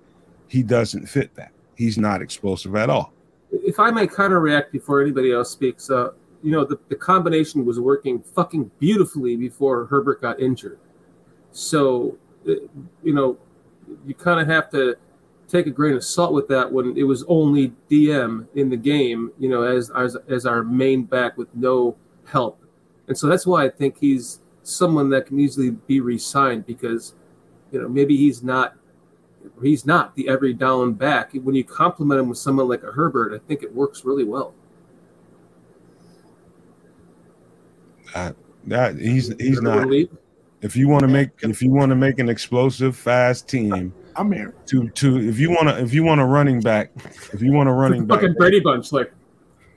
he 0.48 0.64
doesn't 0.64 1.08
fit 1.08 1.36
that. 1.36 1.52
He's 1.76 1.98
not 1.98 2.22
explosive 2.22 2.76
at 2.76 2.90
all. 2.90 3.14
If 3.52 3.80
I 3.80 3.92
may 3.92 4.08
kind 4.08 4.34
of 4.34 4.42
react 4.42 4.72
before 4.72 5.02
anybody 5.02 5.32
else 5.32 5.52
speaks, 5.52 5.90
uh, 5.90 6.12
you 6.42 6.52
know, 6.52 6.66
the, 6.66 6.80
the 6.90 6.96
combination 6.96 7.66
was 7.66 7.80
working 7.80 8.22
fucking 8.22 8.72
beautifully 8.80 9.36
before 9.36 9.86
Herbert 9.86 10.22
got 10.22 10.40
injured. 10.40 10.80
So, 11.52 12.18
uh, 12.48 12.54
you 13.04 13.14
know, 13.14 13.38
you 14.06 14.14
kind 14.14 14.40
of 14.40 14.48
have 14.48 14.70
to 14.72 14.96
take 15.48 15.68
a 15.68 15.70
grain 15.70 15.94
of 15.96 16.04
salt 16.04 16.34
with 16.34 16.48
that 16.48 16.72
when 16.72 16.98
it 16.98 17.04
was 17.04 17.24
only 17.28 17.74
DM 17.90 18.48
in 18.56 18.70
the 18.70 18.78
game, 18.78 19.32
you 19.38 19.50
know, 19.50 19.64
as 19.64 19.92
as, 19.92 20.16
as 20.30 20.46
our 20.46 20.64
main 20.64 21.04
back 21.04 21.38
with 21.38 21.54
no 21.54 21.96
help. 22.26 22.64
And 23.08 23.18
so 23.18 23.28
that's 23.28 23.46
why 23.46 23.66
I 23.66 23.70
think 23.70 23.98
he's 24.00 24.40
someone 24.64 25.10
that 25.10 25.26
can 25.26 25.40
easily 25.40 25.72
be 25.72 26.00
re-signed 26.00 26.66
because, 26.66 27.16
you 27.72 27.82
know, 27.82 27.90
maybe 27.90 28.16
he's 28.16 28.42
not 28.42 28.76
he's 29.62 29.86
not 29.86 30.16
the 30.16 30.28
every 30.28 30.54
down 30.54 30.94
back. 30.94 31.34
When 31.34 31.56
you 31.56 31.64
complement 31.64 32.20
him 32.20 32.30
with 32.30 32.38
someone 32.38 32.68
like 32.68 32.84
a 32.84 32.92
Herbert, 32.92 33.34
I 33.34 33.40
think 33.48 33.64
it 33.64 33.74
works 33.74 34.06
really 34.06 34.24
well. 34.24 34.54
Uh, 38.14 38.34
that 38.66 38.98
he's 38.98 39.34
he's 39.40 39.62
not. 39.62 39.88
If 40.62 40.76
you 40.76 40.88
want 40.88 41.02
to 41.02 41.08
make 41.08 41.30
if 41.42 41.62
you 41.62 41.72
want 41.72 41.90
to 41.90 41.96
make 41.96 42.20
an 42.20 42.30
explosive, 42.30 42.96
fast 42.96 43.48
team, 43.48 43.94
I'm 44.16 44.32
here. 44.32 44.54
To 44.68 44.90
to 44.90 45.18
if 45.18 45.40
you 45.40 45.50
want 45.50 45.70
to 45.70 45.82
if 45.82 45.94
you 45.94 46.04
want 46.04 46.22
a 46.22 46.26
running 46.26 46.60
back, 46.62 46.92
if 47.34 47.42
you 47.42 47.52
want 47.52 47.70
a 47.70 47.72
running 47.72 48.06
back, 48.06 48.20
Fucking 48.20 48.36
Brady 48.36 48.60
Bunch, 48.60 48.92
like 48.92 49.12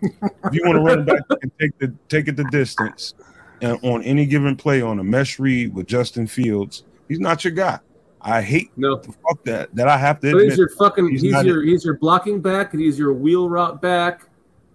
if 0.02 0.52
you 0.52 0.62
want 0.64 0.76
to 0.76 0.82
run 0.82 1.04
back 1.04 1.22
and 1.42 1.50
take 1.58 1.78
the 1.78 1.94
take 2.08 2.28
it 2.28 2.36
the 2.36 2.44
distance, 2.44 3.14
and 3.62 3.78
on 3.82 4.02
any 4.02 4.26
given 4.26 4.56
play 4.56 4.82
on 4.82 4.98
a 4.98 5.04
mesh 5.04 5.38
read 5.38 5.74
with 5.74 5.86
Justin 5.86 6.26
Fields, 6.26 6.84
he's 7.08 7.20
not 7.20 7.44
your 7.44 7.52
guy. 7.52 7.78
I 8.26 8.40
hate 8.40 8.70
no 8.76 8.96
fuck 8.98 9.44
that 9.44 9.74
that 9.76 9.86
I 9.86 9.98
have 9.98 10.18
to 10.20 10.32
But 10.32 10.38
admit. 10.38 10.48
he's 10.52 10.59
your 10.59 10.68
fucking 10.70 11.10
he's, 11.10 11.22
not 11.24 11.44
your 11.44 11.62
it. 11.62 11.68
he's 11.68 11.84
your 11.84 11.98
blocking 11.98 12.40
back 12.40 12.72
and 12.72 12.82
he's 12.82 12.98
your 12.98 13.12
wheel 13.12 13.48
route 13.51 13.82
back. 13.82 14.26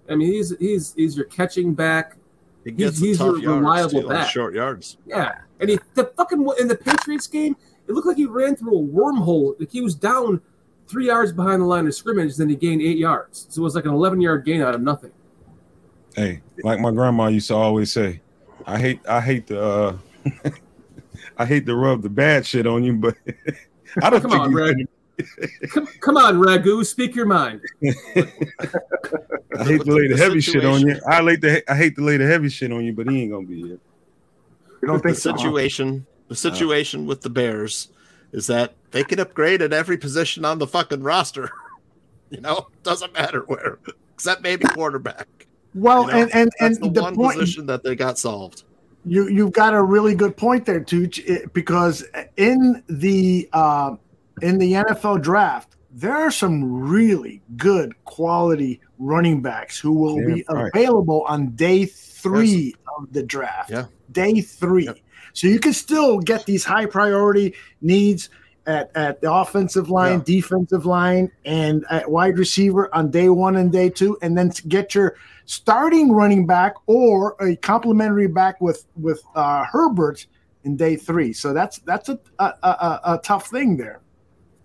I 0.08 0.16
mean 0.16 0.32
he's 0.32 0.56
he's 0.60 0.94
he's 0.94 1.18
your 1.18 1.26
catching 1.26 1.74
back. 1.74 2.16
He 2.64 2.72
He's, 2.72 2.78
gets 2.78 3.00
the 3.00 3.08
he's 3.08 3.18
tough 3.18 3.28
your 3.38 3.42
yards, 3.42 3.60
reliable 3.62 4.02
too, 4.04 4.08
back. 4.10 4.30
short 4.30 4.54
yards. 4.54 4.98
Yeah, 5.08 5.34
and 5.60 5.70
he 5.72 5.80
the 5.96 6.06
fucking 6.18 6.48
in 6.60 6.68
the 6.68 6.76
Patriots 6.76 7.26
game, 7.26 7.56
it 7.88 7.94
looked 7.94 8.06
like 8.08 8.18
he 8.18 8.26
ran 8.26 8.56
through 8.56 8.78
a 8.78 8.84
wormhole. 8.84 9.60
Like 9.60 9.72
he 9.72 9.82
was 9.82 9.96
down 9.96 10.42
three 10.88 11.08
yards 11.08 11.32
behind 11.32 11.62
the 11.62 11.66
line 11.66 11.88
of 11.88 11.96
scrimmage, 11.96 12.36
then 12.36 12.50
he 12.50 12.56
gained 12.56 12.82
eight 12.82 12.98
yards. 12.98 13.48
So 13.50 13.62
it 13.62 13.64
was 13.64 13.74
like 13.76 13.86
an 13.86 13.92
eleven 13.92 14.22
yard 14.22 14.46
gain 14.46 14.62
out 14.62 14.76
of 14.76 14.82
nothing. 14.82 15.12
Hey, 16.16 16.42
like 16.64 16.80
my 16.80 16.92
grandma 16.92 17.28
used 17.28 17.48
to 17.48 17.56
always 17.56 17.92
say, 17.92 18.22
I 18.68 18.78
hate 18.80 19.00
I 19.08 19.22
hate 19.22 19.48
the 19.48 19.62
uh, 19.64 19.98
I 21.38 21.46
hate 21.46 21.66
to 21.66 21.76
rub 21.76 22.02
the 22.02 22.10
bad 22.10 22.46
shit 22.46 22.68
on 22.68 22.84
you, 22.84 22.94
but 22.94 23.16
I 24.02 24.10
don't 24.10 24.22
Come 24.22 24.32
think 24.32 24.42
on, 24.44 24.50
he's 24.50 24.56
Rag. 24.60 25.70
come, 25.72 25.88
come 26.00 26.18
on, 26.18 26.36
Ragu, 26.36 26.86
speak 26.86 27.16
your 27.16 27.26
mind. 27.26 27.62
I 27.84 29.64
hate 29.64 29.82
to 29.82 29.92
lay 29.92 30.08
the 30.08 30.16
heavy 30.18 30.42
shit 30.42 30.64
on 30.66 30.82
you. 30.82 31.00
I 31.08 31.22
hate 31.22 31.42
the 31.42 31.72
I 31.72 31.76
hate 31.76 31.96
to 31.96 32.02
lay 32.04 32.18
the 32.18 32.26
heavy 32.28 32.50
shit 32.50 32.72
on 32.72 32.86
you, 32.86 32.94
but 32.94 33.08
he 33.10 33.24
ain't 33.24 33.32
gonna 33.32 33.46
be 33.46 33.62
here. 33.62 33.80
You 34.82 34.88
don't 34.88 35.02
think 35.02 35.16
the 35.22 35.22
situation 35.22 36.06
the 36.28 36.34
uh. 36.34 36.38
situation 36.38 37.06
with 37.06 37.22
the 37.22 37.30
Bears 37.30 37.90
is 38.32 38.48
that 38.48 38.76
they 38.92 39.04
can 39.04 39.20
upgrade 39.20 39.62
at 39.62 39.74
every 39.74 39.98
position 39.98 40.46
on 40.46 40.60
the 40.60 40.68
fucking 40.68 41.02
roster. 41.04 41.50
you 42.30 42.42
know, 42.42 42.68
doesn't 42.84 43.12
matter 43.14 43.42
where, 43.48 43.80
except 44.14 44.42
maybe 44.44 44.66
quarterback. 44.66 45.28
Well, 45.74 46.04
You 46.04 46.12
know, 46.12 46.18
and 46.20 46.36
and 46.36 46.52
and 46.60 46.76
that's 46.76 46.80
the, 46.80 47.02
one 47.02 47.16
point 47.16 47.40
position 47.40 47.66
that 47.68 47.84
they 47.84 47.96
got 47.96 48.18
solved. 48.18 48.64
You 49.06 49.28
you've 49.30 49.54
got 49.54 49.74
a 49.74 49.82
really 49.82 50.16
good 50.16 50.36
point 50.36 50.66
there, 50.66 50.80
Tooch, 50.80 51.22
eh, 51.28 51.46
because 51.54 52.04
in 52.38 52.84
the 52.88 53.50
uh, 53.54 53.96
in 54.42 54.58
the 54.58 54.74
NFL 54.74 55.22
draft, 55.22 55.76
there 55.92 56.16
are 56.16 56.32
some 56.32 56.64
really 56.90 57.42
good 57.58 57.94
quality 58.06 58.80
running 58.98 59.42
backs 59.42 59.80
who 59.80 59.92
will 59.94 60.20
Yeah, 60.20 60.36
be 60.36 60.46
right. 60.50 60.72
available 60.74 61.24
on 61.28 61.52
day 61.52 61.86
three 61.86 62.76
of 62.98 63.12
the 63.14 63.24
draft. 63.24 63.72
Yeah. 63.72 63.86
Day 64.12 64.42
three. 64.42 64.90
So 65.34 65.48
you 65.48 65.60
can 65.60 65.74
still 65.74 66.20
get 66.20 66.46
these 66.46 66.66
high 66.66 66.86
priority 66.86 67.54
needs 67.82 68.30
at, 68.66 68.92
at 68.96 69.22
the 69.22 69.32
offensive 69.32 69.90
line, 69.90 70.22
defensive 70.22 70.86
line, 70.86 71.32
and 71.46 71.86
at 71.90 72.10
wide 72.10 72.38
receiver 72.38 72.94
on 72.94 73.10
day 73.10 73.30
one 73.30 73.56
and 73.58 73.72
day 73.72 73.90
two, 73.90 74.18
and 74.22 74.38
then 74.38 74.50
to 74.52 74.68
get 74.68 74.94
your 74.94 75.16
starting 75.46 76.12
running 76.12 76.46
back 76.46 76.76
or 76.86 77.36
a 77.42 77.56
complementary 77.58 78.28
back 78.28 78.62
with 78.62 78.86
with 78.96 79.22
uh, 79.36 79.66
Herbert 79.66 80.26
in 80.64 80.76
day 80.76 80.96
three. 80.96 81.34
So 81.34 81.54
that's 81.54 81.80
that's 81.80 82.10
a 82.10 82.20
a, 82.40 82.54
a, 82.64 83.00
a- 83.06 83.22
tough 83.24 83.48
thing 83.48 83.78
there. 83.78 84.02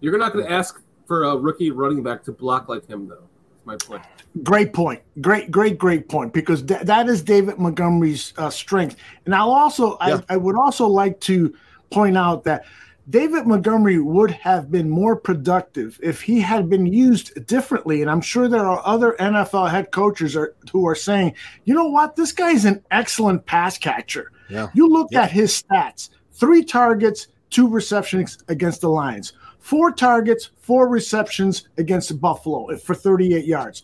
You're 0.00 0.18
not 0.18 0.32
going 0.32 0.44
to 0.44 0.52
ask 0.52 0.82
for 1.06 1.24
a 1.24 1.36
rookie 1.36 1.70
running 1.70 2.02
back 2.02 2.22
to 2.24 2.32
block 2.32 2.68
like 2.68 2.86
him, 2.86 3.08
though. 3.08 3.24
That's 3.66 3.88
my 3.88 3.96
point. 3.96 4.04
Great 4.42 4.72
point. 4.72 5.00
Great, 5.20 5.50
great, 5.50 5.78
great 5.78 6.08
point. 6.08 6.32
Because 6.32 6.62
th- 6.62 6.82
that 6.82 7.08
is 7.08 7.22
David 7.22 7.58
Montgomery's 7.58 8.34
uh, 8.36 8.50
strength. 8.50 8.96
And 9.24 9.34
I'll 9.34 9.52
also, 9.52 9.96
I, 10.00 10.22
I 10.28 10.36
would 10.36 10.56
also 10.56 10.86
like 10.86 11.20
to 11.20 11.54
point 11.90 12.16
out 12.16 12.44
that 12.44 12.64
David 13.10 13.46
Montgomery 13.46 13.98
would 13.98 14.30
have 14.30 14.70
been 14.70 14.88
more 14.88 15.14
productive 15.14 16.00
if 16.02 16.22
he 16.22 16.40
had 16.40 16.70
been 16.70 16.86
used 16.86 17.46
differently. 17.46 18.00
And 18.00 18.10
I'm 18.10 18.20
sure 18.20 18.48
there 18.48 18.66
are 18.66 18.82
other 18.84 19.14
NFL 19.20 19.70
head 19.70 19.90
coaches 19.90 20.34
are, 20.34 20.54
who 20.72 20.86
are 20.86 20.94
saying, 20.94 21.34
you 21.64 21.74
know 21.74 21.88
what, 21.88 22.16
this 22.16 22.32
guy's 22.32 22.64
an 22.64 22.82
excellent 22.90 23.44
pass 23.44 23.76
catcher. 23.76 24.32
Yeah. 24.48 24.68
You 24.74 24.88
look 24.88 25.12
at 25.14 25.30
his 25.30 25.62
stats: 25.62 26.10
three 26.32 26.64
targets, 26.64 27.28
two 27.50 27.68
receptions 27.68 28.38
against 28.48 28.80
the 28.80 28.88
Lions, 28.88 29.34
four 29.58 29.90
targets, 29.90 30.50
four 30.58 30.88
receptions 30.88 31.68
against 31.78 32.20
Buffalo 32.20 32.74
for 32.78 32.94
38 32.94 33.44
yards, 33.44 33.82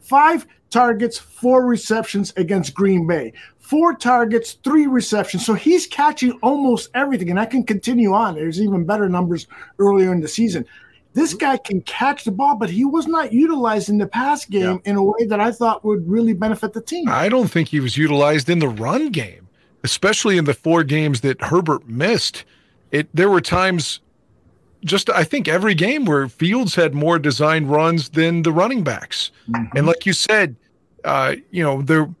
five 0.00 0.46
targets, 0.70 1.18
four 1.18 1.66
receptions 1.66 2.32
against 2.36 2.74
Green 2.74 3.06
Bay, 3.06 3.32
four 3.72 3.94
targets, 3.94 4.58
three 4.64 4.86
receptions. 4.86 5.46
So 5.46 5.54
he's 5.54 5.86
catching 5.86 6.32
almost 6.42 6.90
everything, 6.92 7.30
and 7.30 7.40
I 7.40 7.46
can 7.46 7.64
continue 7.64 8.12
on. 8.12 8.34
There's 8.34 8.60
even 8.60 8.84
better 8.84 9.08
numbers 9.08 9.46
earlier 9.78 10.12
in 10.12 10.20
the 10.20 10.28
season. 10.28 10.66
This 11.14 11.32
guy 11.32 11.56
can 11.56 11.80
catch 11.80 12.24
the 12.24 12.32
ball, 12.32 12.56
but 12.56 12.68
he 12.68 12.84
was 12.84 13.06
not 13.06 13.32
utilized 13.32 13.88
in 13.88 13.96
the 13.96 14.06
pass 14.06 14.44
game 14.44 14.82
in 14.84 14.96
a 14.96 15.02
way 15.02 15.24
that 15.24 15.40
I 15.40 15.52
thought 15.52 15.86
would 15.86 16.06
really 16.06 16.34
benefit 16.34 16.74
the 16.74 16.82
team. 16.82 17.08
I 17.08 17.30
don't 17.30 17.48
think 17.48 17.68
he 17.68 17.80
was 17.80 17.96
utilized 17.96 18.50
in 18.50 18.58
the 18.58 18.68
run 18.68 19.08
game, 19.08 19.48
especially 19.84 20.36
in 20.36 20.44
the 20.44 20.52
four 20.52 20.84
games 20.84 21.22
that 21.22 21.40
Herbert 21.40 21.88
missed. 21.88 22.44
It 22.90 23.08
there 23.14 23.30
were 23.30 23.40
times 23.40 24.00
just 24.84 25.08
I 25.08 25.24
think 25.24 25.48
every 25.48 25.74
game 25.74 26.04
where 26.04 26.28
Fields 26.28 26.74
had 26.74 26.92
more 26.92 27.18
designed 27.18 27.70
runs 27.70 28.10
than 28.10 28.42
the 28.42 28.52
running 28.52 28.84
backs. 28.84 29.30
And 29.74 29.86
like 29.86 30.04
you 30.04 30.12
said, 30.12 30.56
uh, 31.04 31.36
you 31.50 31.62
know, 31.62 31.80
there 31.80 32.14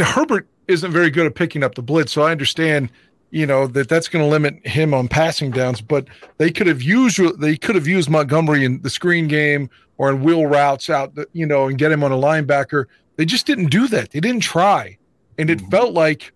Herbert 0.00 0.46
isn't 0.68 0.92
very 0.92 1.10
good 1.10 1.26
at 1.26 1.34
picking 1.34 1.62
up 1.62 1.74
the 1.74 1.82
blitz, 1.82 2.12
so 2.12 2.22
I 2.22 2.32
understand, 2.32 2.90
you 3.30 3.46
know, 3.46 3.66
that 3.68 3.88
that's 3.88 4.08
going 4.08 4.24
to 4.24 4.28
limit 4.28 4.66
him 4.66 4.94
on 4.94 5.08
passing 5.08 5.50
downs, 5.50 5.80
but 5.80 6.08
they 6.38 6.50
could 6.50 6.66
have 6.66 6.82
used 6.82 7.20
they 7.40 7.56
could 7.56 7.74
have 7.74 7.86
used 7.86 8.10
Montgomery 8.10 8.64
in 8.64 8.82
the 8.82 8.90
screen 8.90 9.28
game 9.28 9.70
or 9.98 10.10
in 10.10 10.22
wheel 10.22 10.46
routes 10.46 10.90
out, 10.90 11.14
the, 11.14 11.26
you 11.32 11.46
know, 11.46 11.68
and 11.68 11.78
get 11.78 11.92
him 11.92 12.04
on 12.04 12.12
a 12.12 12.16
linebacker. 12.16 12.86
They 13.16 13.24
just 13.24 13.46
didn't 13.46 13.70
do 13.70 13.88
that. 13.88 14.10
They 14.10 14.20
didn't 14.20 14.42
try. 14.42 14.98
And 15.38 15.50
it 15.50 15.60
felt 15.70 15.92
like 15.92 16.32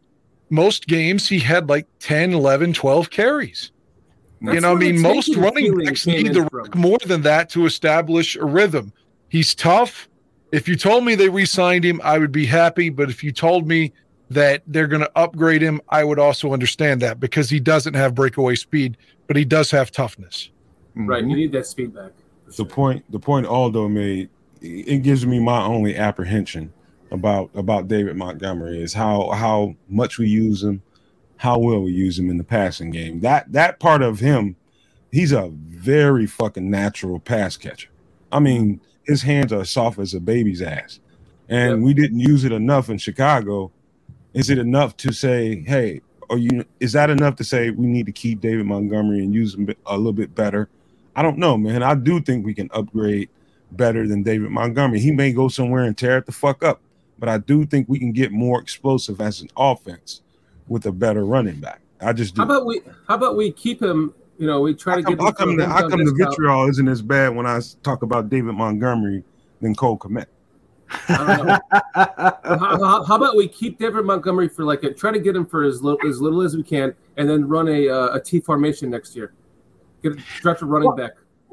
most 0.50 0.86
games 0.86 1.28
he 1.28 1.38
had 1.38 1.68
like 1.68 1.86
10, 2.00 2.32
11, 2.32 2.72
12 2.72 3.10
carries. 3.10 3.70
you 4.40 4.60
know, 4.60 4.72
I 4.72 4.74
mean, 4.76 5.00
most 5.00 5.36
running 5.36 5.76
backs 5.76 6.06
need 6.06 6.34
the 6.34 6.46
from. 6.48 6.48
ruck 6.52 6.74
more 6.74 6.98
than 7.06 7.22
that 7.22 7.50
to 7.50 7.66
establish 7.66 8.36
a 8.36 8.44
rhythm. 8.44 8.92
He's 9.28 9.54
tough. 9.54 10.08
If 10.52 10.66
you 10.66 10.76
told 10.76 11.04
me 11.04 11.14
they 11.14 11.28
re-signed 11.28 11.84
him, 11.84 12.00
I 12.02 12.18
would 12.18 12.32
be 12.32 12.46
happy. 12.46 12.88
But 12.88 13.10
if 13.10 13.22
you 13.22 13.32
told 13.32 13.68
me 13.68 13.92
that 14.30 14.62
they're 14.66 14.86
going 14.86 15.02
to 15.02 15.10
upgrade 15.16 15.60
him, 15.60 15.80
I 15.88 16.04
would 16.04 16.18
also 16.18 16.52
understand 16.52 17.02
that 17.02 17.20
because 17.20 17.50
he 17.50 17.60
doesn't 17.60 17.94
have 17.94 18.14
breakaway 18.14 18.54
speed, 18.54 18.96
but 19.26 19.36
he 19.36 19.44
does 19.44 19.70
have 19.70 19.90
toughness. 19.90 20.50
Right. 20.94 21.22
You 21.22 21.28
mm-hmm. 21.28 21.36
need 21.36 21.52
that 21.52 21.66
speed 21.66 21.94
back. 21.94 22.12
the 22.56 22.64
point 22.64 23.04
the 23.10 23.18
point 23.18 23.46
Aldo 23.46 23.88
made 23.88 24.28
it 24.60 25.02
gives 25.02 25.24
me 25.26 25.38
my 25.38 25.62
only 25.62 25.96
apprehension 25.96 26.72
about 27.10 27.50
about 27.54 27.88
David 27.88 28.16
Montgomery 28.16 28.82
is 28.82 28.94
how 28.94 29.30
how 29.30 29.74
much 29.88 30.18
we 30.18 30.28
use 30.28 30.62
him, 30.62 30.82
how 31.36 31.58
well 31.58 31.82
we 31.82 31.92
use 31.92 32.18
him 32.18 32.30
in 32.30 32.38
the 32.38 32.44
passing 32.44 32.90
game. 32.90 33.20
That 33.20 33.52
that 33.52 33.80
part 33.80 34.02
of 34.02 34.20
him, 34.20 34.56
he's 35.10 35.32
a 35.32 35.48
very 35.52 36.26
fucking 36.26 36.68
natural 36.70 37.18
pass 37.18 37.56
catcher. 37.56 37.88
I 38.32 38.38
mean, 38.38 38.80
his 39.04 39.22
hands 39.22 39.52
are 39.52 39.64
soft 39.64 39.98
as 39.98 40.14
a 40.14 40.20
baby's 40.20 40.62
ass. 40.62 41.00
And 41.48 41.82
we 41.82 41.94
didn't 41.94 42.20
use 42.20 42.44
it 42.44 42.52
enough 42.52 42.88
in 42.88 42.98
Chicago. 42.98 43.72
Is 44.32 44.50
it 44.50 44.58
enough 44.58 44.96
to 44.98 45.12
say, 45.12 45.62
hey, 45.62 46.00
are 46.30 46.38
you 46.38 46.64
is 46.78 46.92
that 46.92 47.10
enough 47.10 47.36
to 47.36 47.44
say 47.44 47.70
we 47.70 47.86
need 47.86 48.06
to 48.06 48.12
keep 48.12 48.40
David 48.40 48.66
Montgomery 48.66 49.18
and 49.18 49.34
use 49.34 49.54
him 49.54 49.68
a 49.86 49.96
little 49.96 50.12
bit 50.12 50.34
better? 50.34 50.68
I 51.16 51.22
don't 51.22 51.38
know, 51.38 51.56
man. 51.56 51.82
I 51.82 51.94
do 51.94 52.20
think 52.20 52.46
we 52.46 52.54
can 52.54 52.70
upgrade 52.72 53.28
better 53.72 54.06
than 54.06 54.22
David 54.22 54.50
Montgomery. 54.50 55.00
He 55.00 55.10
may 55.10 55.32
go 55.32 55.48
somewhere 55.48 55.84
and 55.84 55.98
tear 55.98 56.18
it 56.18 56.26
the 56.26 56.32
fuck 56.32 56.62
up, 56.62 56.80
but 57.18 57.28
I 57.28 57.38
do 57.38 57.66
think 57.66 57.88
we 57.88 57.98
can 57.98 58.12
get 58.12 58.30
more 58.30 58.60
explosive 58.60 59.20
as 59.20 59.40
an 59.40 59.48
offense 59.56 60.22
with 60.68 60.86
a 60.86 60.92
better 60.92 61.24
running 61.24 61.60
back. 61.60 61.80
I 62.00 62.12
just 62.12 62.34
do. 62.34 62.42
How 62.42 62.46
about 62.46 62.66
we? 62.66 62.80
How 63.08 63.16
about 63.16 63.36
we 63.36 63.50
keep 63.50 63.82
him? 63.82 64.14
You 64.38 64.46
know, 64.46 64.60
we 64.60 64.74
try 64.74 64.96
to 64.96 65.02
get 65.02 65.12
him. 65.12 65.18
come, 65.18 65.58
how 65.58 65.88
come 65.88 66.04
the 66.04 66.14
vitriol 66.14 66.68
isn't 66.70 66.88
as 66.88 67.02
bad 67.02 67.34
when 67.34 67.46
I 67.46 67.60
talk 67.82 68.02
about 68.02 68.30
David 68.30 68.54
Montgomery 68.54 69.22
than 69.60 69.74
Cole 69.74 69.98
Kmet? 69.98 70.26
How, 70.90 71.60
how- 71.94 73.04
how 73.04 73.16
about 73.16 73.36
we 73.36 73.48
keep 73.48 73.78
David 73.78 74.04
Montgomery 74.04 74.48
for 74.48 74.64
like 74.64 74.82
a, 74.82 74.92
try 74.92 75.12
to 75.12 75.18
get 75.18 75.36
him 75.36 75.46
for 75.46 75.62
as 75.64 75.82
little 75.82 76.08
as 76.08 76.20
little 76.20 76.42
as 76.42 76.56
we 76.56 76.62
can, 76.62 76.94
and 77.16 77.28
then 77.28 77.48
run 77.48 77.68
a 77.68 77.88
uh, 77.88 78.14
a 78.14 78.20
T 78.20 78.40
formation 78.40 78.90
next 78.90 79.14
year. 79.16 79.32
Get 80.02 80.16
a 80.16 80.20
stretch 80.36 80.62
a 80.62 80.66
running 80.66 80.94
back. 80.96 81.12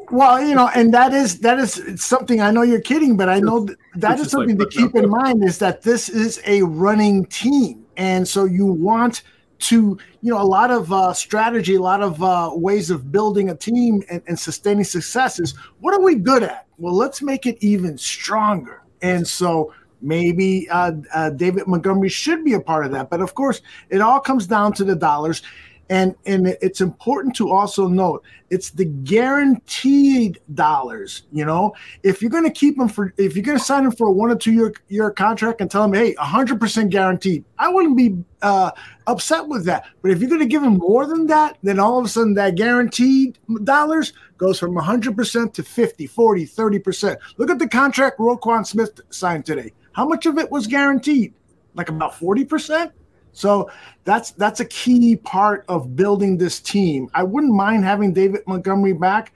Well, 0.09 0.41
you 0.41 0.55
know, 0.55 0.69
and 0.73 0.93
that 0.93 1.13
is 1.13 1.39
that 1.39 1.59
is 1.59 2.01
something. 2.01 2.39
I 2.41 2.51
know 2.51 2.61
you're 2.61 2.81
kidding, 2.81 3.17
but 3.17 3.27
I 3.29 3.39
know 3.39 3.65
that, 3.65 3.77
that 3.95 4.13
is 4.19 4.25
just 4.25 4.33
like 4.35 4.49
something 4.49 4.57
to 4.57 4.65
keep 4.67 4.95
in 4.95 5.09
mind 5.09 5.43
is 5.43 5.59
that 5.59 5.81
this 5.81 6.07
is 6.07 6.41
a 6.45 6.61
running 6.63 7.25
team, 7.25 7.85
and 7.97 8.25
so 8.27 8.45
you 8.45 8.65
want 8.65 9.23
to, 9.59 9.97
you 10.21 10.31
know, 10.31 10.39
a 10.39 10.45
lot 10.45 10.71
of 10.71 10.93
uh, 10.93 11.11
strategy, 11.11 11.75
a 11.75 11.81
lot 11.81 12.01
of 12.01 12.21
uh, 12.23 12.51
ways 12.53 12.89
of 12.89 13.11
building 13.11 13.49
a 13.49 13.55
team 13.55 14.03
and, 14.09 14.21
and 14.27 14.39
sustaining 14.39 14.83
success 14.83 15.39
is 15.39 15.55
what 15.79 15.93
are 15.93 16.01
we 16.01 16.15
good 16.15 16.43
at? 16.43 16.67
Well, 16.77 16.93
let's 16.93 17.21
make 17.23 17.45
it 17.47 17.57
even 17.61 17.97
stronger, 17.97 18.83
and 19.01 19.27
so. 19.27 19.73
Maybe 19.99 20.69
uh, 20.69 20.91
uh, 21.11 21.31
David 21.31 21.65
Montgomery 21.65 22.09
should 22.09 22.45
be 22.45 22.53
a 22.53 22.59
part 22.59 22.85
of 22.85 22.91
that, 22.91 23.09
but 23.09 23.19
of 23.19 23.33
course, 23.33 23.63
it 23.89 23.99
all 23.99 24.19
comes 24.19 24.45
down 24.45 24.73
to 24.73 24.83
the 24.83 24.95
dollars. 24.95 25.41
And 25.89 26.15
and 26.25 26.47
it's 26.61 26.81
important 26.81 27.35
to 27.37 27.49
also 27.49 27.87
note 27.87 28.23
it's 28.49 28.71
the 28.71 28.85
guaranteed 28.85 30.39
dollars 30.53 31.23
you 31.31 31.45
know? 31.45 31.73
If 32.03 32.21
you're 32.21 32.31
going 32.31 32.43
to 32.43 32.51
keep 32.51 32.77
them 32.77 32.89
for 32.89 33.13
if 33.17 33.35
you're 33.35 33.45
going 33.45 33.57
to 33.57 33.63
sign 33.63 33.83
them 33.83 33.93
for 33.93 34.07
a 34.07 34.11
one 34.11 34.29
or 34.29 34.35
two 34.35 34.51
year 34.51 34.73
year 34.89 35.09
contract 35.11 35.61
and 35.61 35.71
tell 35.71 35.83
them, 35.83 35.93
hey 35.93 36.13
100% 36.15 36.89
guaranteed 36.89 37.45
i 37.57 37.69
wouldn't 37.69 37.95
be 37.95 38.17
uh, 38.41 38.71
upset 39.07 39.47
with 39.47 39.65
that. 39.65 39.85
But 40.01 40.11
if 40.11 40.19
you're 40.19 40.29
going 40.29 40.41
to 40.41 40.47
give 40.47 40.61
them 40.61 40.77
more 40.77 41.05
than 41.05 41.27
that 41.27 41.57
then 41.63 41.79
all 41.79 41.99
of 41.99 42.05
a 42.05 42.09
sudden 42.09 42.33
that 42.33 42.55
guaranteed 42.55 43.39
dollars 43.63 44.11
goes 44.37 44.59
from 44.59 44.75
100% 44.75 45.53
to 45.53 45.63
50 45.63 46.07
40 46.07 46.45
30% 46.45 47.17
look 47.37 47.49
at 47.49 47.59
the 47.59 47.67
contract 47.67 48.19
roquan 48.19 48.65
smith 48.65 48.99
signed 49.09 49.45
today. 49.45 49.73
How 49.93 50.07
much 50.07 50.25
of 50.25 50.37
it 50.37 50.51
was 50.51 50.67
guaranteed? 50.67 51.33
Like 51.75 51.89
about 51.89 52.13
40% 52.13 52.91
so 53.37 53.69
that's 54.03 54.31
that's 54.31 54.61
a 54.61 54.65
key 54.65 55.15
part 55.15 55.63
of 55.67 55.95
building 55.95 56.39
this 56.39 56.59
team. 56.59 57.07
I 57.13 57.21
wouldn't 57.21 57.53
mind 57.53 57.83
having 57.83 58.11
David 58.11 58.41
Montgomery 58.47 58.93
back, 58.93 59.31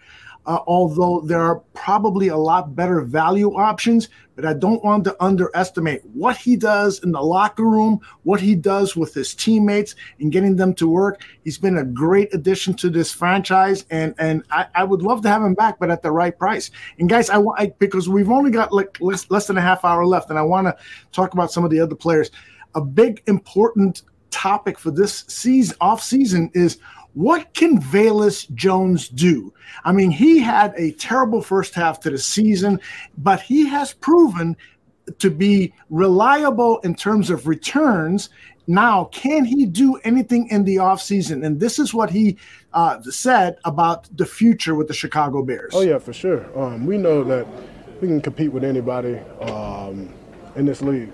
uh, 0.45 0.59
although 0.67 1.21
there 1.21 1.41
are 1.41 1.57
probably 1.73 2.29
a 2.29 2.37
lot 2.37 2.75
better 2.75 3.01
value 3.01 3.55
options. 3.55 4.09
But 4.35 4.45
I 4.45 4.53
don't 4.53 4.83
want 4.83 5.03
to 5.03 5.23
underestimate 5.23 6.03
what 6.13 6.35
he 6.35 6.55
does 6.55 7.03
in 7.03 7.11
the 7.11 7.21
locker 7.21 7.65
room, 7.65 7.99
what 8.23 8.39
he 8.39 8.55
does 8.55 8.95
with 8.95 9.13
his 9.13 9.35
teammates, 9.35 9.93
and 10.19 10.31
getting 10.31 10.55
them 10.55 10.73
to 10.75 10.87
work. 10.87 11.23
He's 11.43 11.59
been 11.59 11.77
a 11.77 11.83
great 11.83 12.33
addition 12.33 12.73
to 12.75 12.89
this 12.89 13.11
franchise, 13.11 13.85
and 13.91 14.15
and 14.17 14.43
I, 14.49 14.67
I 14.73 14.83
would 14.83 15.03
love 15.03 15.21
to 15.23 15.29
have 15.29 15.43
him 15.43 15.53
back, 15.53 15.79
but 15.79 15.91
at 15.91 16.01
the 16.01 16.11
right 16.11 16.35
price. 16.35 16.71
And 16.97 17.09
guys, 17.09 17.29
I 17.29 17.37
want 17.37 17.59
I, 17.59 17.73
because 17.77 18.09
we've 18.09 18.31
only 18.31 18.51
got 18.51 18.71
like 18.71 18.99
less, 18.99 19.29
less 19.29 19.47
than 19.47 19.57
a 19.57 19.61
half 19.61 19.85
hour 19.85 20.05
left, 20.05 20.29
and 20.29 20.39
I 20.39 20.43
want 20.43 20.65
to 20.67 20.75
talk 21.11 21.33
about 21.33 21.51
some 21.51 21.63
of 21.63 21.69
the 21.69 21.79
other 21.79 21.95
players 21.95 22.31
a 22.75 22.81
big 22.81 23.21
important 23.27 24.03
topic 24.29 24.79
for 24.79 24.91
this 24.91 25.25
season 25.27 25.75
off 25.81 26.01
season 26.01 26.49
is 26.53 26.77
what 27.13 27.53
can 27.53 27.81
Velus 27.81 28.51
Jones 28.53 29.09
do? 29.09 29.53
I 29.83 29.91
mean, 29.91 30.11
he 30.11 30.39
had 30.39 30.73
a 30.77 30.91
terrible 30.93 31.41
first 31.41 31.73
half 31.73 31.99
to 32.01 32.09
the 32.09 32.17
season, 32.17 32.79
but 33.17 33.41
he 33.41 33.67
has 33.67 33.93
proven 33.93 34.55
to 35.19 35.29
be 35.29 35.73
reliable 35.89 36.79
in 36.79 36.95
terms 36.95 37.29
of 37.29 37.47
returns. 37.47 38.29
Now, 38.67 39.05
can 39.05 39.43
he 39.43 39.65
do 39.65 39.95
anything 40.03 40.47
in 40.49 40.63
the 40.63 40.77
offseason? 40.77 41.45
And 41.45 41.59
this 41.59 41.79
is 41.79 41.93
what 41.93 42.09
he 42.09 42.37
uh, 42.73 43.01
said 43.01 43.57
about 43.65 44.15
the 44.15 44.25
future 44.25 44.75
with 44.75 44.87
the 44.87 44.93
Chicago 44.93 45.43
Bears. 45.43 45.73
Oh 45.75 45.81
yeah, 45.81 45.97
for 45.97 46.13
sure. 46.13 46.45
Um, 46.57 46.85
we 46.85 46.97
know 46.97 47.23
that 47.23 47.47
we 47.99 48.07
can 48.07 48.21
compete 48.21 48.51
with 48.51 48.63
anybody 48.63 49.17
um, 49.41 50.13
in 50.55 50.65
this 50.65 50.81
league, 50.81 51.11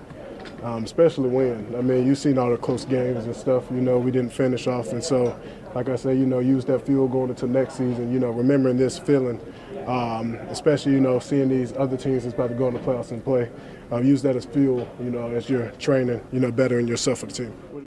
um, 0.64 0.84
especially 0.84 1.30
when. 1.30 1.76
I 1.76 1.82
mean, 1.82 2.06
you've 2.06 2.18
seen 2.18 2.38
all 2.38 2.50
the 2.50 2.58
close 2.58 2.86
games 2.86 3.26
and 3.26 3.36
stuff. 3.36 3.66
You 3.72 3.82
know, 3.82 3.98
we 3.98 4.12
didn't 4.12 4.34
finish 4.34 4.68
off, 4.68 4.92
and 4.92 5.04
so, 5.04 5.40
like 5.78 5.90
I 5.90 5.96
said, 5.96 6.18
you 6.18 6.26
know, 6.26 6.40
use 6.40 6.66
that 6.66 6.84
fuel 6.88 7.08
going 7.08 7.30
into 7.30 7.46
next 7.46 7.76
season. 7.76 8.12
You 8.12 8.20
know, 8.20 8.32
remembering 8.32 8.78
this 8.78 8.98
feeling, 8.98 9.40
um, 9.86 10.34
especially 10.50 10.94
you 10.94 11.00
know, 11.00 11.20
seeing 11.20 11.50
these 11.50 11.72
other 11.74 11.96
teams 11.96 12.24
that's 12.24 12.34
about 12.34 12.48
to 12.48 12.56
go 12.56 12.68
in 12.68 12.74
the 12.74 12.80
playoffs 12.80 13.12
and 13.12 13.24
play. 13.24 13.52
Uh, 13.92 13.98
use 13.98 14.24
that 14.24 14.36
as 14.36 14.46
fuel. 14.46 14.90
You 15.00 15.12
know, 15.12 15.30
as 15.30 15.52
you're 15.52 15.70
training. 15.74 16.20
You 16.32 16.40
know, 16.40 16.52
bettering 16.52 16.88
yourself 16.88 17.20
for 17.20 17.28
the 17.28 17.34
team. 17.34 17.87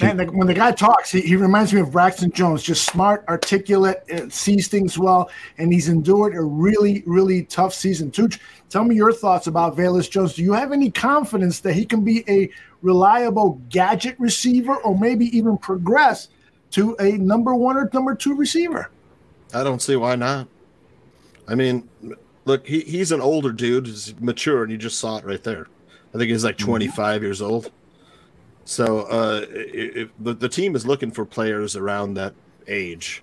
Man, 0.00 0.16
the, 0.16 0.24
when 0.26 0.46
the 0.46 0.54
guy 0.54 0.72
talks, 0.72 1.10
he, 1.10 1.20
he 1.20 1.36
reminds 1.36 1.72
me 1.72 1.80
of 1.80 1.92
Braxton 1.92 2.32
Jones, 2.32 2.62
just 2.62 2.84
smart, 2.86 3.24
articulate, 3.28 4.02
uh, 4.10 4.28
sees 4.30 4.68
things 4.68 4.98
well, 4.98 5.30
and 5.58 5.72
he's 5.72 5.88
endured 5.88 6.34
a 6.34 6.40
really, 6.40 7.02
really 7.06 7.44
tough 7.44 7.74
season. 7.74 8.10
Tooch, 8.10 8.40
tell 8.70 8.84
me 8.84 8.94
your 8.94 9.12
thoughts 9.12 9.48
about 9.48 9.76
Velus 9.76 10.10
Jones. 10.10 10.34
Do 10.34 10.42
you 10.42 10.54
have 10.54 10.72
any 10.72 10.90
confidence 10.90 11.60
that 11.60 11.74
he 11.74 11.84
can 11.84 12.02
be 12.02 12.24
a 12.28 12.50
reliable 12.80 13.60
gadget 13.68 14.16
receiver 14.18 14.76
or 14.76 14.98
maybe 14.98 15.26
even 15.36 15.58
progress 15.58 16.28
to 16.70 16.96
a 16.98 17.12
number 17.12 17.54
one 17.54 17.76
or 17.76 17.90
number 17.92 18.14
two 18.14 18.34
receiver? 18.34 18.90
I 19.52 19.62
don't 19.62 19.82
see 19.82 19.96
why 19.96 20.16
not. 20.16 20.48
I 21.46 21.54
mean, 21.54 21.88
look, 22.46 22.66
he, 22.66 22.80
he's 22.80 23.12
an 23.12 23.20
older 23.20 23.52
dude, 23.52 23.86
he's 23.86 24.18
mature, 24.20 24.62
and 24.62 24.72
you 24.72 24.78
just 24.78 24.98
saw 24.98 25.18
it 25.18 25.24
right 25.24 25.42
there. 25.42 25.66
I 26.14 26.18
think 26.18 26.30
he's 26.30 26.44
like 26.44 26.56
25 26.56 27.22
years 27.22 27.42
old. 27.42 27.70
So 28.64 29.00
uh, 29.00 29.46
if 29.50 30.10
the, 30.18 30.34
the 30.34 30.48
team 30.48 30.76
is 30.76 30.86
looking 30.86 31.10
for 31.10 31.24
players 31.24 31.76
around 31.76 32.14
that 32.14 32.34
age, 32.68 33.22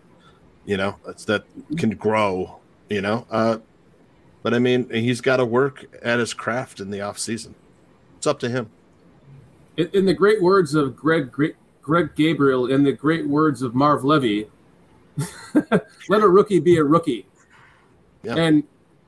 you 0.65 0.77
know, 0.77 0.95
that's, 1.05 1.25
that 1.25 1.45
can 1.77 1.91
grow, 1.91 2.59
you 2.89 3.01
know. 3.01 3.25
Uh, 3.31 3.59
but 4.43 4.53
I 4.53 4.59
mean, 4.59 4.89
he's 4.89 5.21
got 5.21 5.37
to 5.37 5.45
work 5.45 5.85
at 6.03 6.19
his 6.19 6.33
craft 6.33 6.79
in 6.79 6.91
the 6.91 7.01
off 7.01 7.17
season. 7.17 7.55
It's 8.17 8.27
up 8.27 8.39
to 8.39 8.49
him. 8.49 8.69
In, 9.77 9.89
in 9.93 10.05
the 10.05 10.13
great 10.13 10.41
words 10.41 10.75
of 10.75 10.95
Greg 10.95 11.31
Greg, 11.31 11.55
Greg 11.81 12.15
Gabriel, 12.15 12.67
in 12.67 12.83
the 12.83 12.91
great 12.91 13.27
words 13.27 13.61
of 13.61 13.73
Marv 13.73 14.03
Levy, 14.03 14.47
let 16.09 16.21
a 16.21 16.27
rookie 16.27 16.59
be 16.59 16.77
a 16.77 16.83
rookie. 16.83 17.25
And 18.23 18.63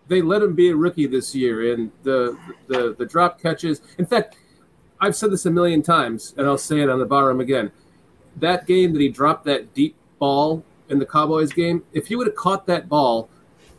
they 0.08 0.22
let 0.22 0.42
him 0.42 0.56
be 0.56 0.70
a 0.70 0.76
rookie 0.76 1.08
this 1.08 1.36
year. 1.36 1.74
And 1.74 1.92
the 2.04 2.38
the 2.68 2.96
the 2.98 3.06
drop 3.06 3.42
catches. 3.42 3.82
In 3.98 4.06
fact, 4.06 4.38
I've 5.02 5.16
said 5.16 5.32
this 5.32 5.48
a 5.48 5.52
million 5.52 5.82
times, 5.82 6.36
and 6.38 6.46
I'll 6.46 6.60
say 6.60 6.80
it 6.80 6.90
on 6.90 7.00
the 7.00 7.06
bottom 7.06 7.40
again. 7.40 7.72
That 8.38 8.68
game 8.68 8.94
that 8.94 9.02
he 9.02 9.10
dropped 9.10 9.46
that 9.46 9.74
deep 9.74 9.96
ball 10.20 10.64
in 10.90 11.00
the 11.00 11.08
Cowboys 11.08 11.52
game, 11.52 11.84
if 11.92 12.08
he 12.08 12.16
would 12.16 12.28
have 12.28 12.36
caught 12.36 12.68
that 12.68 12.88
ball, 12.88 13.28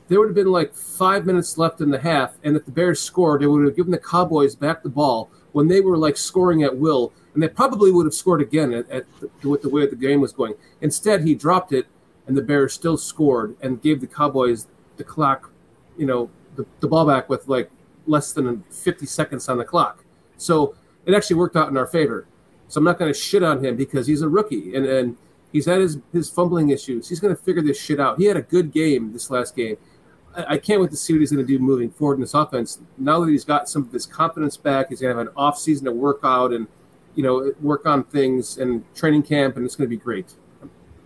there 0.09 0.19
would 0.19 0.29
have 0.29 0.35
been 0.35 0.51
like 0.51 0.75
five 0.75 1.25
minutes 1.25 1.57
left 1.57 1.81
in 1.81 1.91
the 1.91 1.99
half, 2.01 2.35
and 2.43 2.57
if 2.57 2.65
the 2.65 2.73
Bears 2.73 3.01
scored, 3.01 3.41
they 3.41 3.47
would 3.47 3.65
have 3.65 3.77
given 3.77 3.93
the 3.93 3.99
Cowboys 3.99 4.57
back 4.57 4.83
the 4.83 4.89
ball 4.89 5.31
when 5.53 5.69
they 5.69 5.81
were 5.81 5.97
like 5.97 6.17
scoring 6.17 6.65
at 6.65 6.77
will, 6.77 7.13
and 7.35 7.43
they 7.43 7.49
probably 7.49 7.93
would 7.93 8.05
have 8.05 8.15
scored 8.15 8.43
again 8.43 8.75
at, 8.75 8.91
at 8.91 9.07
the, 9.41 9.49
with 9.49 9.63
the 9.63 9.69
way 9.69 9.87
the 9.87 9.95
game 9.95 10.21
was 10.21 10.33
going. 10.33 10.55
Instead, 10.81 11.23
he 11.23 11.37
dropped 11.37 11.73
it, 11.73 11.87
and 12.27 12.37
the 12.37 12.43
Bears 12.43 12.73
still 12.73 12.97
scored 12.97 13.57
and 13.63 13.81
gave 13.81 14.01
the 14.01 14.09
Cowboys 14.09 14.67
the 14.97 15.05
clock, 15.05 15.53
you 15.97 16.07
know, 16.07 16.29
the, 16.57 16.67
the 16.81 16.89
ball 16.89 17.07
back 17.07 17.29
with 17.29 17.47
like 17.47 17.71
less 18.07 18.33
than 18.33 18.65
50 18.71 19.07
seconds 19.07 19.49
on 19.49 19.57
the 19.57 19.65
clock. 19.65 20.05
So 20.37 20.75
it 21.07 21.15
actually 21.15 21.37
worked 21.37 21.57
out 21.57 21.69
in 21.69 21.77
our 21.77 21.87
favor. 21.87 22.27
So 22.69 22.79
I'm 22.79 22.85
not 22.85 22.99
going 22.99 23.13
to 23.13 23.19
shit 23.19 23.43
on 23.43 23.65
him 23.65 23.77
because 23.77 24.07
he's 24.07 24.23
a 24.23 24.29
rookie 24.29 24.75
and, 24.75 24.87
and 24.87 25.17
he's 25.53 25.67
had 25.67 25.81
his, 25.81 25.99
his 26.13 26.31
fumbling 26.31 26.71
issues. 26.71 27.09
He's 27.09 27.21
going 27.21 27.35
to 27.35 27.41
figure 27.41 27.63
this 27.63 27.79
shit 27.79 28.01
out. 28.01 28.19
He 28.19 28.25
had 28.25 28.37
a 28.37 28.43
good 28.43 28.73
game 28.73 29.13
this 29.13 29.31
last 29.31 29.55
game. 29.55 29.77
I, 30.35 30.55
I 30.55 30.59
can't 30.59 30.81
wait 30.81 30.91
to 30.91 30.97
see 30.97 31.13
what 31.13 31.21
he's 31.21 31.31
going 31.31 31.47
to 31.47 31.53
do 31.53 31.59
moving 31.59 31.91
forward 31.91 32.15
in 32.15 32.21
this 32.23 32.35
offense. 32.35 32.81
Now 32.97 33.21
that 33.21 33.31
he's 33.31 33.45
got 33.45 33.69
some 33.69 33.83
of 33.83 33.93
his 33.93 34.07
confidence 34.07 34.57
back, 34.57 34.89
he's 34.89 35.01
going 35.01 35.15
to 35.15 35.19
have 35.19 35.27
an 35.27 35.33
off 35.37 35.59
season 35.59 35.85
to 35.85 35.93
work 35.93 36.21
out 36.25 36.53
and 36.53 36.67
you 37.15 37.23
know 37.23 37.53
work 37.61 37.85
on 37.85 38.05
things 38.05 38.57
and 38.57 38.83
training 38.95 39.23
camp, 39.23 39.57
and 39.57 39.67
it's 39.67 39.77
going 39.77 39.89
to 39.89 39.95
be 39.95 40.03
great. 40.03 40.35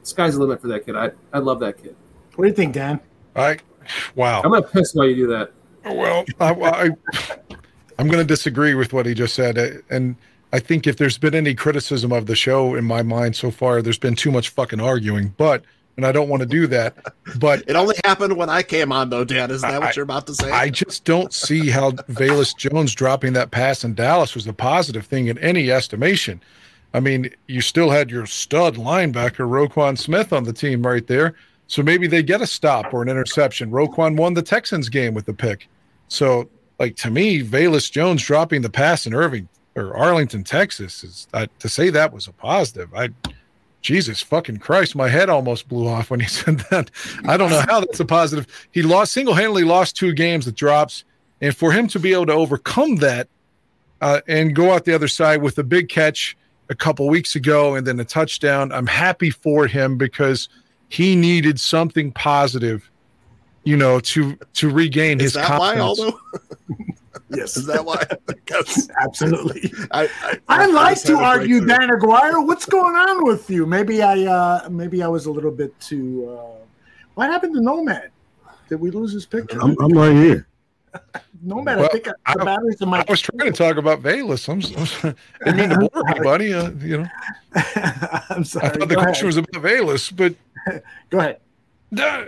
Sky's 0.04 0.34
the 0.34 0.40
limit 0.40 0.60
for 0.60 0.68
that 0.68 0.86
kid. 0.86 0.94
I, 0.94 1.10
I 1.32 1.40
love 1.40 1.58
that 1.60 1.82
kid. 1.82 1.96
What 2.36 2.44
do 2.44 2.48
you 2.48 2.54
think, 2.54 2.74
Dan? 2.74 3.00
I 3.34 3.58
wow. 4.14 4.40
I'm 4.42 4.52
gonna 4.52 4.62
piss 4.62 4.94
while 4.94 5.06
you 5.06 5.16
do 5.16 5.26
that. 5.28 5.52
Well, 5.84 6.24
I, 6.40 6.52
I, 6.52 6.90
I'm 7.98 8.08
going 8.08 8.18
to 8.24 8.24
disagree 8.24 8.74
with 8.74 8.92
what 8.92 9.06
he 9.06 9.14
just 9.14 9.34
said, 9.34 9.58
Uh, 9.58 9.68
and 9.90 10.16
I 10.52 10.58
think 10.60 10.86
if 10.86 10.96
there's 10.96 11.18
been 11.18 11.34
any 11.34 11.54
criticism 11.54 12.12
of 12.12 12.26
the 12.26 12.36
show 12.36 12.74
in 12.74 12.84
my 12.84 13.02
mind 13.02 13.36
so 13.36 13.50
far, 13.50 13.82
there's 13.82 13.98
been 13.98 14.14
too 14.14 14.30
much 14.30 14.50
fucking 14.50 14.80
arguing. 14.80 15.34
But 15.36 15.64
and 15.96 16.04
I 16.04 16.12
don't 16.12 16.28
want 16.28 16.40
to 16.42 16.46
do 16.46 16.66
that. 16.66 16.94
But 17.38 17.60
it 17.66 17.74
only 17.74 17.96
happened 18.04 18.36
when 18.36 18.50
I 18.50 18.62
came 18.62 18.92
on, 18.92 19.08
though, 19.08 19.24
Dan. 19.24 19.50
Is 19.50 19.62
that 19.62 19.74
I- 19.74 19.78
what 19.78 19.96
you're 19.96 20.02
about 20.02 20.26
to 20.26 20.34
say? 20.34 20.50
I 20.50 20.68
just 20.68 21.04
don't 21.04 21.32
see 21.32 21.70
how 21.70 21.92
Velus 21.92 22.54
Jones 22.56 22.94
dropping 22.94 23.32
that 23.32 23.50
pass 23.50 23.82
in 23.82 23.94
Dallas 23.94 24.34
was 24.34 24.46
a 24.46 24.52
positive 24.52 25.06
thing 25.06 25.28
in 25.28 25.38
any 25.38 25.70
estimation. 25.70 26.42
I 26.92 27.00
mean, 27.00 27.30
you 27.46 27.60
still 27.62 27.90
had 27.90 28.10
your 28.10 28.26
stud 28.26 28.76
linebacker 28.76 29.48
Roquan 29.48 29.98
Smith 29.98 30.32
on 30.32 30.44
the 30.44 30.52
team 30.52 30.86
right 30.86 31.06
there. 31.06 31.34
So 31.66 31.82
maybe 31.82 32.06
they 32.06 32.22
get 32.22 32.40
a 32.42 32.46
stop 32.46 32.92
or 32.94 33.02
an 33.02 33.08
interception. 33.08 33.70
Roquan 33.70 34.16
won 34.16 34.34
the 34.34 34.42
Texans 34.42 34.88
game 34.88 35.14
with 35.14 35.26
the 35.26 35.34
pick. 35.34 35.66
So, 36.08 36.48
like 36.78 36.96
to 36.96 37.10
me, 37.10 37.42
Velus 37.42 37.90
Jones 37.90 38.22
dropping 38.22 38.62
the 38.62 38.70
pass 38.70 39.06
in 39.06 39.14
Irving 39.14 39.48
or 39.74 39.96
Arlington, 39.96 40.44
Texas, 40.44 41.04
is 41.04 41.28
to 41.58 41.68
say 41.68 41.90
that 41.90 42.12
was 42.12 42.26
a 42.26 42.32
positive. 42.32 42.94
I, 42.94 43.10
Jesus 43.82 44.20
fucking 44.20 44.58
Christ, 44.58 44.96
my 44.96 45.08
head 45.08 45.28
almost 45.28 45.68
blew 45.68 45.86
off 45.86 46.10
when 46.10 46.20
he 46.20 46.26
said 46.28 46.58
that. 46.70 46.90
I 47.26 47.36
don't 47.36 47.50
know 47.50 47.62
how 47.68 47.80
that's 47.80 48.00
a 48.00 48.04
positive. 48.04 48.46
He 48.72 48.82
lost 48.82 49.12
single 49.12 49.34
handedly 49.34 49.64
lost 49.64 49.96
two 49.96 50.12
games 50.12 50.46
with 50.46 50.54
drops, 50.54 51.04
and 51.40 51.56
for 51.56 51.72
him 51.72 51.86
to 51.88 51.98
be 51.98 52.12
able 52.12 52.26
to 52.26 52.32
overcome 52.32 52.96
that 52.96 53.28
uh, 54.00 54.20
and 54.26 54.54
go 54.54 54.72
out 54.72 54.84
the 54.84 54.94
other 54.94 55.08
side 55.08 55.42
with 55.42 55.58
a 55.58 55.64
big 55.64 55.88
catch 55.88 56.36
a 56.68 56.74
couple 56.74 57.08
weeks 57.08 57.36
ago 57.36 57.74
and 57.74 57.86
then 57.86 58.00
a 58.00 58.04
touchdown, 58.04 58.72
I'm 58.72 58.86
happy 58.86 59.30
for 59.30 59.66
him 59.66 59.96
because 59.96 60.48
he 60.88 61.16
needed 61.16 61.60
something 61.60 62.12
positive, 62.12 62.90
you 63.66 63.76
know, 63.76 63.98
to 64.00 64.38
to 64.54 64.70
regain 64.70 65.18
Is 65.18 65.24
his 65.24 65.32
that 65.34 65.58
why, 65.58 65.74
confidence. 65.74 66.00
Aldo? 66.00 66.20
yes. 67.30 67.56
Is 67.56 67.66
that 67.66 67.84
why? 67.84 68.02
Because 68.26 68.88
Absolutely. 69.02 69.72
I, 69.90 70.04
I, 70.22 70.38
I 70.48 70.66
like 70.66 71.02
to 71.02 71.16
argue. 71.16 71.66
Dan 71.66 71.90
Aguirre. 71.90 72.40
What's 72.44 72.64
going 72.64 72.94
on 72.94 73.24
with 73.24 73.50
you? 73.50 73.66
Maybe 73.66 74.00
I 74.00 74.24
uh 74.24 74.68
maybe 74.70 75.02
I 75.02 75.08
was 75.08 75.26
a 75.26 75.32
little 75.32 75.50
bit 75.50 75.78
too 75.80 76.28
uh 76.30 76.64
what 77.14 77.28
happened 77.28 77.54
to 77.54 77.60
Nomad? 77.60 78.10
Did 78.68 78.80
we 78.80 78.92
lose 78.92 79.12
his 79.12 79.26
picture? 79.26 79.60
I'm, 79.60 79.74
I'm 79.80 79.92
right 79.92 80.12
here. 80.14 80.46
Nomad, 81.42 81.78
Well, 81.78 81.86
I 81.86 81.88
think 81.88 82.04
the 82.04 82.44
batteries 82.44 82.80
in 82.80 82.88
my 82.88 83.00
I 83.00 83.04
was 83.08 83.20
trying 83.20 83.52
to 83.52 83.56
talk 83.56 83.76
about 83.78 84.00
Velus. 84.00 84.48
I'm, 84.48 84.60
I 84.62 85.14
didn't 85.44 85.56
mean 85.58 85.70
to 85.70 85.90
bore 85.92 86.08
anybody. 86.08 86.54
Uh, 86.54 86.70
you 86.70 86.98
know, 86.98 87.08
I'm 88.30 88.44
sorry. 88.44 88.66
I 88.66 88.70
thought 88.70 88.88
the 88.88 88.94
Go 88.94 89.02
question 89.02 89.26
ahead. 89.28 89.36
was 89.36 89.36
about 89.38 89.62
Velus, 89.62 90.14
but 90.14 90.34
Go 91.10 91.18
ahead. 91.18 91.40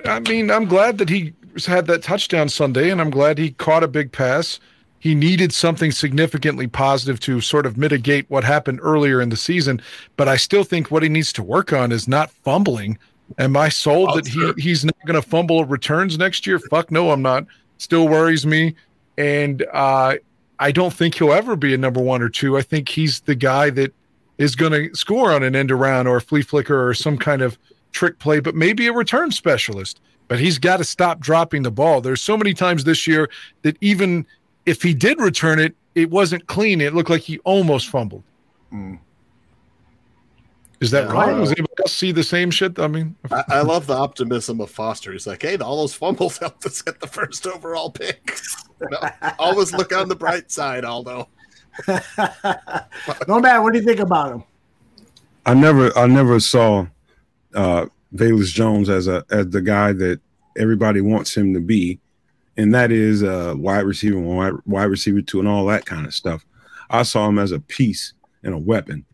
I 0.07 0.21
mean, 0.21 0.51
I'm 0.51 0.67
glad 0.67 0.99
that 0.99 1.09
he 1.09 1.35
had 1.67 1.87
that 1.87 2.03
touchdown 2.03 2.49
Sunday, 2.49 2.91
and 2.91 3.01
I'm 3.01 3.11
glad 3.11 3.39
he 3.39 3.51
caught 3.53 3.83
a 3.83 3.89
big 3.89 4.13
pass. 4.13 4.61
He 5.01 5.15
needed 5.15 5.53
something 5.53 5.93
significantly 5.93 6.67
positive 6.67 7.21
to 7.21 7.41
sort 7.41 7.67
of 7.67 7.77
mitigate 7.77 8.29
what 8.29 8.45
happened 8.45 8.81
earlier 8.83 9.21
in 9.21 9.29
the 9.29 9.37
season, 9.37 9.81
but 10.17 10.29
I 10.29 10.37
still 10.37 10.65
think 10.65 10.91
what 10.91 11.03
he 11.03 11.09
needs 11.09 11.33
to 11.35 11.43
work 11.43 11.73
on 11.73 11.93
is 11.93 12.09
not 12.09 12.31
fumbling. 12.31 12.99
Am 13.39 13.57
I 13.57 13.69
sold 13.69 14.17
that 14.17 14.27
he 14.27 14.53
he's 14.61 14.85
not 14.85 14.97
going 15.07 15.21
to 15.21 15.29
fumble 15.29 15.65
returns 15.65 16.19
next 16.19 16.47
year? 16.47 16.59
Fuck 16.59 16.91
no, 16.91 17.11
I'm 17.11 17.23
not. 17.23 17.47
Still 17.77 18.09
worries 18.09 18.47
me, 18.47 18.75
and 19.19 19.65
uh, 19.73 20.17
I 20.59 20.73
don't 20.73 20.93
think 20.93 21.15
he'll 21.17 21.33
ever 21.33 21.55
be 21.55 21.75
a 21.75 21.79
number 21.79 22.01
one 22.01 22.23
or 22.23 22.29
two. 22.29 22.57
I 22.57 22.63
think 22.63 22.89
he's 22.89 23.21
the 23.21 23.35
guy 23.35 23.71
that 23.71 23.95
is 24.39 24.57
going 24.57 24.73
to 24.73 24.95
score 24.97 25.33
on 25.33 25.43
an 25.43 25.55
end 25.55 25.71
around 25.71 26.07
or 26.07 26.17
a 26.17 26.21
flea 26.21 26.43
flicker 26.43 26.89
or 26.89 26.95
some 26.95 27.19
kind 27.19 27.43
of 27.43 27.59
trick 27.93 28.19
play, 28.19 28.41
but 28.41 28.55
maybe 28.55 28.87
a 28.87 28.93
return 28.93 29.31
specialist. 29.31 30.01
But 30.29 30.39
he's 30.39 30.59
got 30.59 30.77
to 30.77 30.85
stop 30.85 31.21
dropping 31.21 31.63
the 31.63 31.71
ball. 31.71 32.01
There's 32.03 32.21
so 32.21 32.37
many 32.37 32.53
times 32.53 32.85
this 32.85 33.07
year 33.07 33.31
that 33.63 33.77
even 33.81 34.27
if 34.67 34.83
he 34.83 34.93
did 34.93 35.19
return 35.21 35.59
it, 35.59 35.75
it 35.95 36.11
wasn't 36.11 36.47
clean. 36.47 36.81
It 36.83 36.95
looked 36.95 37.09
like 37.11 37.23
he 37.23 37.39
almost 37.41 37.89
fumbled. 37.89 38.23
Hmm. 38.71 38.97
Is 40.81 40.91
that 40.93 41.07
Yeah, 41.09 41.13
wrong? 41.13 41.23
I 41.23 41.39
Does 41.39 41.49
know. 41.49 41.55
anybody 41.59 41.75
else 41.81 41.93
see 41.95 42.13
the 42.13 42.23
same 42.23 42.51
shit? 42.51 42.79
I 42.79 42.87
mean, 42.87 43.17
I, 43.33 43.43
I 43.49 43.61
love 43.63 43.87
the 43.87 43.95
optimism 43.97 44.61
of 44.61 44.71
Foster. 44.71 45.13
He's 45.13 45.27
like, 45.27 45.43
hey, 45.43 45.57
all 45.57 45.79
those 45.79 45.95
fumbles 45.95 46.39
helped 46.41 46.65
us 46.67 46.83
get 46.83 47.01
the 47.01 47.07
first 47.09 47.47
overall 47.47 47.91
pick. 47.91 48.37
You 48.81 48.87
know, 48.91 49.01
always 49.41 49.73
look 49.73 49.93
on 49.93 50.09
the 50.09 50.15
bright 50.15 50.53
side, 50.53 50.85
Aldo. 50.85 51.29
Nomad, 53.27 53.61
what 53.65 53.73
do 53.73 53.79
you 53.81 53.85
think 53.85 53.99
about 53.99 54.31
him? 54.31 54.45
I 55.45 55.55
never 55.55 55.91
I 55.99 56.07
never 56.07 56.39
saw 56.39 56.87
uh 57.55 57.87
Velus 58.15 58.53
Jones 58.53 58.89
as 58.89 59.07
a 59.09 59.25
as 59.31 59.49
the 59.51 59.61
guy 59.61 59.93
that 59.93 60.21
everybody 60.57 61.01
wants 61.01 61.37
him 61.37 61.55
to 61.55 61.61
be, 61.61 62.01
and 62.57 62.75
that 62.75 62.91
is 62.91 63.23
a 63.23 63.55
wide 63.57 63.85
receiver, 63.85 64.19
wide, 64.19 64.55
wide 64.67 64.85
receiver 64.85 65.21
two, 65.21 65.39
and 65.39 65.49
all 65.49 65.67
that 65.67 65.87
kind 65.87 66.07
of 66.07 66.15
stuff. 66.15 66.45
I 66.91 67.03
saw 67.03 67.29
him 67.29 67.39
as 67.39 67.53
a 67.53 67.61
piece 67.61 68.15
and 68.43 68.55
a 68.55 68.59
weapon, 68.59 69.05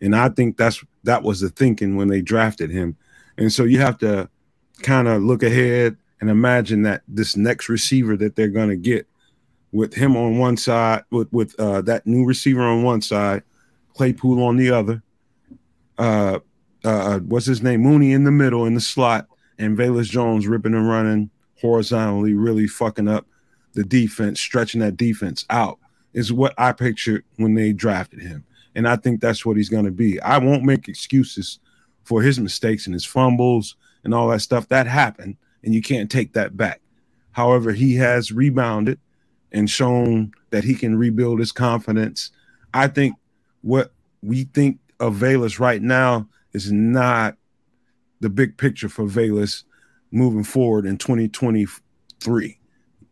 and 0.00 0.14
I 0.14 0.28
think 0.28 0.56
that's 0.56 0.84
that 1.04 1.22
was 1.22 1.40
the 1.40 1.48
thinking 1.48 1.96
when 1.96 2.08
they 2.08 2.20
drafted 2.20 2.70
him. 2.70 2.96
And 3.38 3.52
so 3.52 3.64
you 3.64 3.80
have 3.80 3.98
to 3.98 4.28
kind 4.82 5.08
of 5.08 5.22
look 5.22 5.42
ahead 5.42 5.96
and 6.20 6.30
imagine 6.30 6.82
that 6.82 7.02
this 7.08 7.36
next 7.36 7.68
receiver 7.68 8.16
that 8.18 8.36
they're 8.36 8.48
going 8.48 8.68
to 8.68 8.76
get 8.76 9.06
with 9.72 9.94
him 9.94 10.16
on 10.16 10.38
one 10.38 10.56
side, 10.56 11.04
with 11.10 11.32
with 11.32 11.58
uh, 11.58 11.80
that 11.82 12.06
new 12.06 12.24
receiver 12.24 12.62
on 12.62 12.82
one 12.82 13.00
side, 13.00 13.42
Claypool 13.94 14.42
on 14.42 14.56
the 14.56 14.70
other, 14.70 15.02
uh, 15.98 16.38
uh, 16.84 17.18
what's 17.20 17.46
his 17.46 17.62
name, 17.62 17.82
Mooney 17.82 18.12
in 18.12 18.24
the 18.24 18.30
middle 18.30 18.66
in 18.66 18.74
the 18.74 18.80
slot, 18.80 19.26
and 19.58 19.76
Velus 19.76 20.10
Jones 20.10 20.46
ripping 20.46 20.74
and 20.74 20.88
running 20.88 21.30
horizontally, 21.60 22.34
really 22.34 22.66
fucking 22.66 23.08
up 23.08 23.26
the 23.74 23.84
defense, 23.84 24.40
stretching 24.40 24.80
that 24.80 24.96
defense 24.96 25.44
out 25.50 25.78
is 26.12 26.32
what 26.32 26.54
I 26.58 26.72
pictured 26.72 27.24
when 27.36 27.54
they 27.54 27.72
drafted 27.72 28.20
him, 28.20 28.44
and 28.74 28.86
I 28.86 28.96
think 28.96 29.20
that's 29.20 29.46
what 29.46 29.56
he's 29.56 29.68
going 29.68 29.84
to 29.84 29.90
be. 29.90 30.20
I 30.20 30.38
won't 30.38 30.64
make 30.64 30.88
excuses 30.88 31.58
for 32.04 32.22
his 32.22 32.38
mistakes 32.38 32.86
and 32.86 32.94
his 32.94 33.04
fumbles 33.04 33.76
and 34.04 34.12
all 34.12 34.28
that 34.28 34.40
stuff 34.40 34.68
that 34.68 34.86
happened, 34.86 35.36
and 35.62 35.74
you 35.74 35.80
can't 35.80 36.10
take 36.10 36.32
that 36.34 36.56
back. 36.56 36.80
However, 37.30 37.72
he 37.72 37.94
has 37.94 38.32
rebounded 38.32 38.98
and 39.52 39.70
shown 39.70 40.32
that 40.50 40.64
he 40.64 40.74
can 40.74 40.96
rebuild 40.96 41.38
his 41.38 41.52
confidence. 41.52 42.30
I 42.74 42.88
think 42.88 43.16
what 43.62 43.92
we 44.22 44.44
think 44.44 44.78
of 45.00 45.14
Velus 45.14 45.58
right 45.58 45.80
now 45.82 46.28
is 46.52 46.72
not 46.72 47.36
the 48.20 48.30
big 48.30 48.56
picture 48.56 48.88
for 48.88 49.04
Velus 49.04 49.64
moving 50.10 50.44
forward 50.44 50.86
in 50.86 50.98
2023. 50.98 52.58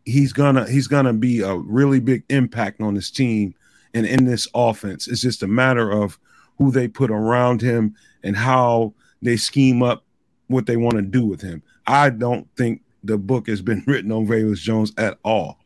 He's 0.05 0.33
gonna 0.33 0.69
he's 0.69 0.87
gonna 0.87 1.13
be 1.13 1.41
a 1.41 1.55
really 1.55 1.99
big 1.99 2.23
impact 2.29 2.81
on 2.81 2.95
this 2.95 3.11
team 3.11 3.53
and 3.93 4.05
in 4.05 4.25
this 4.25 4.47
offense. 4.53 5.07
It's 5.07 5.21
just 5.21 5.43
a 5.43 5.47
matter 5.47 5.91
of 5.91 6.17
who 6.57 6.71
they 6.71 6.87
put 6.87 7.11
around 7.11 7.61
him 7.61 7.95
and 8.23 8.35
how 8.35 8.93
they 9.21 9.37
scheme 9.37 9.83
up 9.83 10.03
what 10.47 10.65
they 10.65 10.77
want 10.77 10.95
to 10.95 11.01
do 11.01 11.25
with 11.25 11.41
him. 11.41 11.61
I 11.87 12.09
don't 12.09 12.47
think 12.55 12.81
the 13.03 13.17
book 13.17 13.47
has 13.47 13.61
been 13.61 13.83
written 13.87 14.11
on 14.11 14.27
Velus 14.27 14.59
Jones 14.59 14.93
at 14.97 15.17
all. 15.23 15.59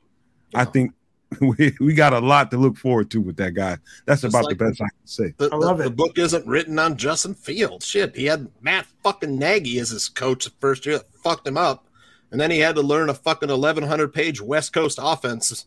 I 0.54 0.66
think 0.66 0.94
we, 1.42 1.74
we 1.80 1.94
got 1.94 2.14
a 2.14 2.20
lot 2.20 2.52
to 2.52 2.58
look 2.58 2.78
forward 2.78 3.10
to 3.12 3.22
with 3.22 3.38
that 3.38 3.54
guy. 3.54 3.78
That's 4.06 4.22
Just 4.22 4.34
about 4.34 4.46
like- 4.46 4.58
the 4.58 4.66
best 4.66 4.82
I 4.82 4.86
can 4.86 5.08
say. 5.08 5.34
The, 5.38 5.50
the, 5.50 5.84
the 5.86 5.90
book 5.90 6.18
isn't 6.18 6.46
written 6.46 6.78
on 6.80 6.98
Justin 6.98 7.34
Fields. 7.34 7.86
Shit, 7.86 8.16
he 8.16 8.26
had 8.26 8.50
Matt 8.62 8.86
fucking 9.04 9.38
Nagy 9.38 9.80
as 9.80 9.90
his 9.90 10.10
coach 10.10 10.46
the 10.46 10.52
first 10.60 10.86
year 10.86 10.98
that 10.98 11.14
fucked 11.24 11.48
him 11.48 11.58
up. 11.58 11.88
And 12.32 12.40
then 12.40 12.52
he 12.52 12.60
had 12.60 12.76
to 12.76 12.82
learn 12.82 13.10
a 13.10 13.14
fucking 13.14 13.50
1,100 13.50 14.14
page 14.14 14.42
West 14.42 14.74
Coast 14.74 15.00
offense 15.02 15.66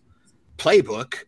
playbook 0.58 1.24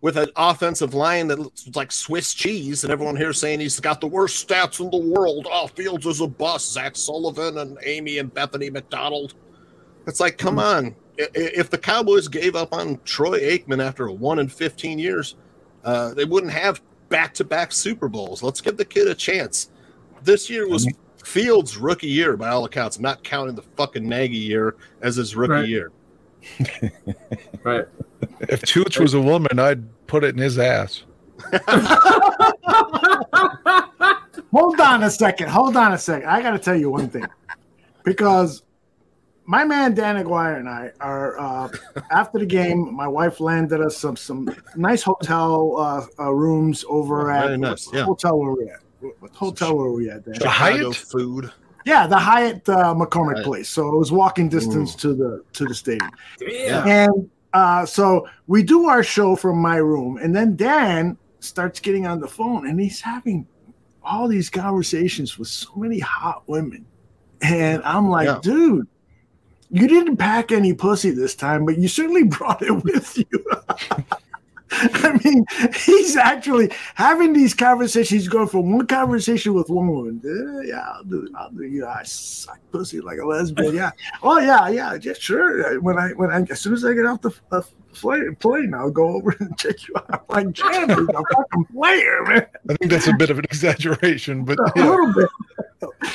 with 0.00 0.16
an 0.16 0.30
offensive 0.36 0.94
line 0.94 1.26
that 1.28 1.38
looks 1.38 1.68
like 1.74 1.90
Swiss 1.90 2.32
cheese. 2.32 2.84
And 2.84 2.92
everyone 2.92 3.16
here 3.16 3.32
saying 3.32 3.60
he's 3.60 3.80
got 3.80 4.00
the 4.00 4.06
worst 4.06 4.46
stats 4.46 4.80
in 4.80 4.90
the 4.90 4.96
world. 4.96 5.46
Oh, 5.50 5.66
Fields 5.66 6.06
is 6.06 6.20
a 6.20 6.26
bust. 6.26 6.72
Zach 6.72 6.96
Sullivan 6.96 7.58
and 7.58 7.78
Amy 7.84 8.18
and 8.18 8.32
Bethany 8.32 8.70
McDonald. 8.70 9.34
It's 10.06 10.20
like, 10.20 10.38
come 10.38 10.54
hmm. 10.54 10.60
on. 10.60 10.96
I- 11.18 11.22
i- 11.22 11.28
If 11.34 11.70
the 11.70 11.78
Cowboys 11.78 12.28
gave 12.28 12.54
up 12.56 12.72
on 12.72 12.98
Troy 13.04 13.40
Aikman 13.40 13.82
after 13.82 14.06
a 14.06 14.12
one 14.12 14.38
in 14.38 14.48
15 14.48 14.98
years, 14.98 15.36
uh, 15.84 16.14
they 16.14 16.24
wouldn't 16.24 16.52
have 16.52 16.80
back 17.08 17.34
to 17.34 17.44
back 17.44 17.72
Super 17.72 18.08
Bowls. 18.08 18.42
Let's 18.42 18.60
give 18.60 18.76
the 18.76 18.84
kid 18.84 19.08
a 19.08 19.14
chance. 19.14 19.70
This 20.22 20.48
year 20.50 20.68
was 20.68 20.86
Fields' 21.24 21.76
rookie 21.76 22.06
year 22.08 22.36
by 22.36 22.48
all 22.50 22.64
accounts. 22.64 22.96
I'm 22.96 23.02
not 23.02 23.22
counting 23.24 23.54
the 23.54 23.62
fucking 23.76 24.06
Nagy 24.08 24.36
year 24.36 24.76
as 25.02 25.16
his 25.16 25.34
rookie 25.36 25.52
Right. 25.52 25.68
year. 25.68 25.90
Right. 27.64 27.86
if 28.40 28.62
Tooch 28.62 28.98
was 28.98 29.14
a 29.14 29.20
woman, 29.20 29.58
I'd 29.58 29.84
put 30.06 30.22
it 30.24 30.34
in 30.34 30.38
his 30.40 30.58
ass. 30.58 31.02
Hold 34.52 34.80
on 34.80 35.02
a 35.02 35.10
second. 35.10 35.48
Hold 35.50 35.76
on 35.76 35.92
a 35.92 35.98
second. 35.98 36.28
I 36.28 36.40
got 36.42 36.52
to 36.52 36.58
tell 36.58 36.74
you 36.76 36.90
one 36.90 37.08
thing, 37.08 37.26
because 38.04 38.62
my 39.48 39.64
man 39.64 39.94
Dan 39.94 40.18
Aguirre 40.18 40.58
and 40.58 40.68
I 40.68 40.92
are 41.00 41.38
uh, 41.40 41.68
after 42.10 42.38
the 42.38 42.46
game. 42.46 42.94
My 42.94 43.08
wife 43.08 43.40
landed 43.40 43.80
us 43.80 43.96
some 43.96 44.14
some 44.14 44.48
nice 44.76 45.02
hotel 45.02 45.74
uh, 45.78 46.06
uh, 46.22 46.30
rooms 46.32 46.84
over 46.88 47.30
Oh, 47.32 47.34
at 47.34 47.46
very 47.46 47.58
nice, 47.58 47.86
what 47.86 47.96
yeah. 47.96 48.04
hotel 48.04 48.38
where 48.38 48.52
we 48.52 48.68
at? 48.70 48.80
What 49.00 49.14
what 49.22 49.30
hotel 49.32 49.74
were 49.76 49.92
we 49.92 50.10
at? 50.10 50.24
Dan? 50.26 50.34
Chicago 50.34 50.92
food. 50.92 51.50
Yeah, 51.86 52.06
the 52.06 52.18
Hyatt 52.18 52.68
uh, 52.68 52.94
McCormick 52.94 53.36
Right. 53.36 53.44
place. 53.44 53.68
So 53.70 53.88
it 53.88 53.96
was 53.96 54.12
walking 54.12 54.50
distance 54.50 54.94
to 54.96 55.14
the 55.14 55.42
to 55.54 55.64
the 55.64 55.74
stadium. 55.74 56.10
Yeah. 56.46 56.84
And 56.86 57.30
uh, 57.54 57.86
so 57.86 58.28
we 58.48 58.62
do 58.62 58.84
our 58.86 59.02
show 59.02 59.34
from 59.34 59.56
my 59.62 59.76
room, 59.76 60.18
and 60.18 60.36
then 60.36 60.56
Dan 60.56 61.16
starts 61.40 61.80
getting 61.80 62.06
on 62.06 62.20
the 62.20 62.28
phone, 62.28 62.66
and 62.68 62.78
he's 62.78 63.00
having 63.00 63.46
all 64.02 64.28
these 64.28 64.50
conversations 64.50 65.38
with 65.38 65.48
so 65.48 65.70
many 65.76 65.98
hot 66.00 66.42
women, 66.46 66.84
and 67.40 67.82
I'm 67.84 68.10
like, 68.10 68.26
Yeah. 68.26 68.40
dude. 68.42 68.86
You 69.70 69.86
didn't 69.86 70.16
pack 70.16 70.50
any 70.50 70.72
pussy 70.72 71.10
this 71.10 71.34
time, 71.34 71.64
but 71.64 71.78
you 71.78 71.88
certainly 71.88 72.24
brought 72.36 72.62
it 72.62 72.72
with 72.84 73.18
you. 73.18 73.44
I 74.72 75.18
mean, 75.24 75.46
he's 75.74 76.16
actually 76.16 76.70
having 76.94 77.32
these 77.32 77.54
conversations. 77.54 78.10
He's 78.10 78.28
going 78.28 78.48
from 78.48 78.72
one 78.72 78.86
conversation 78.86 79.54
with 79.54 79.70
one 79.70 79.88
woman. 79.88 80.20
"Uh, 80.24 80.60
yeah, 80.60 80.80
I'll 80.94 81.04
do. 81.04 81.28
I'll 81.36 81.50
do. 81.50 81.62
You 81.64 81.82
know, 81.82 81.88
I 81.88 82.02
suck 82.02 82.58
pussy 82.70 83.00
like 83.00 83.18
a 83.18 83.24
lesbian. 83.26 83.74
Yeah. 83.74 83.90
Oh 84.22 84.38
yeah, 84.40 84.68
yeah. 84.68 84.98
Just 84.98 85.22
sure. 85.22 85.80
When 85.80 85.98
I 85.98 86.10
when 86.10 86.30
I 86.30 86.40
as 86.50 86.60
soon 86.60 86.74
as 86.74 86.84
I 86.84 86.92
get 86.92 87.06
off 87.06 87.22
the 87.22 87.30
uh, 87.52 87.62
plane, 87.94 88.34
plane, 88.36 88.74
I'll 88.74 88.90
go 88.90 89.08
over 89.08 89.34
and 89.40 89.56
check 89.58 89.76
you 89.88 89.94
out. 89.96 90.24
I'm 90.28 90.46
like, 90.46 90.54
damn, 90.54 90.88
he's 90.88 91.08
a 91.08 91.22
fucking 91.34 91.64
player, 91.72 92.22
man. 92.24 92.46
I 92.68 92.74
think 92.74 92.90
that's 92.90 93.06
a 93.06 93.14
bit 93.14 93.30
of 93.30 93.38
an 93.38 93.44
exaggeration, 93.44 94.44
but 94.44 94.58
A 94.58 94.72
yeah. 94.76 94.90
little 94.90 95.14
bit. 95.14 95.28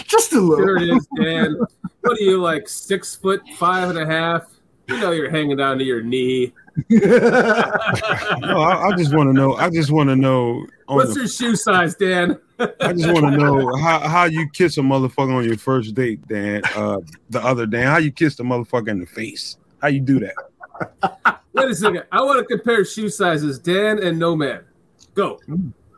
Just 0.06 0.34
a 0.34 0.40
little. 0.40 0.66
There 0.66 0.78
it 0.78 0.90
is, 0.90 1.08
Dan. 1.20 1.58
What 2.02 2.20
are 2.20 2.24
you 2.24 2.42
like 2.42 2.68
six 2.68 3.16
foot 3.16 3.42
five 3.58 3.90
and 3.90 3.98
a 4.00 4.06
half? 4.06 4.46
You 4.88 5.00
know 5.00 5.12
you're 5.12 5.30
hanging 5.30 5.58
down 5.58 5.78
to 5.78 5.84
your 5.84 6.02
knee. 6.02 6.54
No, 6.90 8.62
I, 8.62 8.88
I 8.88 8.96
just 8.96 9.14
want 9.14 9.30
to 9.30 9.34
know. 9.34 9.56
I 9.56 9.70
just 9.70 9.92
want 9.92 10.10
to 10.10 10.16
know. 10.16 10.66
What's 10.88 11.14
the, 11.14 11.22
your 11.22 11.30
shoe 11.30 11.56
size, 11.56 11.96
Dan? 11.96 12.40
I 12.60 12.94
just 12.94 13.12
want 13.12 13.26
to 13.26 13.32
know 13.32 13.76
how, 13.78 14.00
how 14.00 14.26
you 14.26 14.50
kiss 14.50 14.78
a 14.78 14.82
motherfucker 14.82 15.36
on 15.36 15.44
your 15.46 15.58
first 15.58 15.94
date, 15.94 16.28
Dan. 16.28 16.62
Uh, 16.76 17.00
the 17.30 17.44
other 17.44 17.66
Dan, 17.66 17.88
how 17.88 17.98
you 17.98 18.12
kiss 18.12 18.36
the 18.36 18.44
motherfucker 18.44 18.90
in 18.90 19.00
the 19.00 19.06
face? 19.06 19.58
How 19.82 19.88
you 19.90 20.02
do 20.02 20.20
that? 20.20 21.38
Wait 21.54 21.70
a 21.70 21.76
second. 21.76 22.04
I 22.12 22.22
want 22.22 22.40
to 22.40 22.46
compare 22.46 22.84
shoe 22.86 23.10
sizes, 23.10 23.60
Dan 23.60 24.02
and 24.02 24.18
Nomad. 24.18 24.66
Go. 25.14 25.40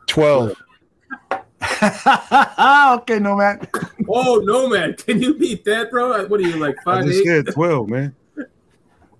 12. 0.08 0.54
okay, 1.82 3.18
Nomad. 3.18 3.68
Oh, 4.08 4.40
Nomad. 4.44 5.04
Can 5.04 5.22
you 5.22 5.34
beat 5.34 5.64
that, 5.64 5.90
bro? 5.90 6.26
What 6.26 6.40
are 6.40 6.42
you 6.42 6.56
like 6.56 6.76
I 6.80 6.84
five 6.84 7.04
just 7.06 7.20
eight? 7.20 7.26
said 7.26 7.54
twelve, 7.54 7.88
man. 7.88 8.14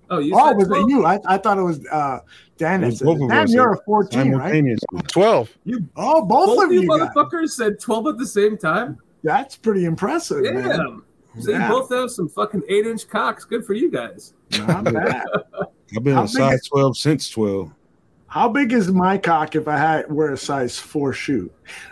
Oh, 0.09 0.19
you 0.19 0.33
Oh, 0.35 0.47
said 0.47 0.57
was 0.57 0.67
12? 0.67 0.83
it 0.83 0.89
you? 0.91 1.05
I, 1.05 1.19
I 1.27 1.37
thought 1.37 1.57
it 1.57 1.63
was 1.63 1.85
uh, 1.87 2.19
Dan. 2.57 2.83
It 2.83 2.87
was 2.87 2.99
said 2.99 3.05
both 3.05 3.21
it. 3.21 3.27
Dan, 3.29 3.47
you're 3.49 3.73
a 3.73 3.77
14, 3.85 4.31
right? 4.35 4.63
12. 5.07 5.49
You 5.65 5.87
oh, 5.95 6.23
both, 6.25 6.47
Both 6.55 6.65
of 6.65 6.71
you 6.71 6.81
you. 6.83 6.87
guys. 6.87 7.09
motherfuckers 7.09 7.49
said 7.49 7.79
12 7.79 8.07
at 8.07 8.17
the 8.17 8.25
same 8.27 8.57
time? 8.57 8.97
That's 9.23 9.55
pretty 9.57 9.85
impressive, 9.85 10.43
man. 10.43 11.01
So 11.39 11.51
Yeah. 11.51 11.67
you 11.67 11.73
both 11.73 11.91
have 11.91 12.09
some 12.09 12.29
fucking 12.29 12.63
eight 12.69 12.87
inch 12.87 13.07
cocks. 13.07 13.45
Good 13.45 13.65
for 13.65 13.73
you 13.73 13.91
guys. 13.91 14.33
Not 14.59 14.83
bad. 14.93 15.23
I've 15.95 16.03
been 16.03 16.15
How 16.15 16.23
a 16.23 16.27
size 16.27 16.61
is- 16.61 16.67
twelve 16.67 16.97
since 16.97 17.29
twelve. 17.29 17.71
How 18.29 18.49
big 18.49 18.73
is 18.73 18.91
my 18.91 19.17
cock 19.17 19.55
if 19.55 19.67
I 19.69 19.77
had 19.77 20.11
wear 20.11 20.33
a 20.33 20.37
size 20.37 20.77
four 20.77 21.13
shoe? 21.13 21.49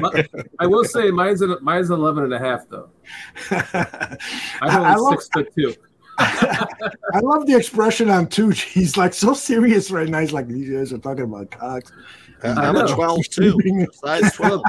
My- 0.00 0.26
I 0.58 0.66
will 0.66 0.84
say 0.84 1.10
mine's 1.10 1.40
an, 1.42 1.56
mine's 1.62 1.90
11 1.90 2.24
and 2.24 2.34
a 2.34 2.38
half, 2.38 2.68
though. 2.68 2.88
I'm 3.50 4.18
I- 4.62 4.76
only 4.76 4.86
I 4.88 4.94
love- 4.96 5.12
six 5.14 5.28
foot 5.32 5.48
two. 5.56 5.74
I 6.18 7.20
love 7.22 7.46
the 7.46 7.56
expression 7.56 8.10
on 8.10 8.28
Tooch. 8.28 8.62
He's 8.62 8.96
like 8.96 9.14
so 9.14 9.34
serious 9.34 9.90
right 9.90 10.08
now. 10.08 10.20
He's 10.20 10.32
like, 10.32 10.48
these 10.48 10.70
guys 10.70 10.92
are 10.92 10.98
talking 10.98 11.24
about 11.24 11.50
cocks. 11.50 11.92
Uh, 12.42 12.54
I'm 12.56 12.76
a 12.76 12.86
12 12.88 13.28
too. 13.30 13.86
Size 13.92 14.32
12. 14.32 14.62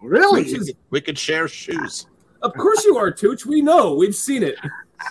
Really? 0.00 0.42
We 0.44 0.52
could, 0.52 0.76
we 0.90 1.00
could 1.00 1.18
share 1.18 1.48
shoes. 1.48 2.06
Of 2.42 2.52
course 2.54 2.84
you 2.84 2.96
are, 2.98 3.10
Tooch. 3.10 3.46
We 3.46 3.62
know. 3.62 3.94
We've 3.94 4.14
seen 4.14 4.42
it. 4.42 4.56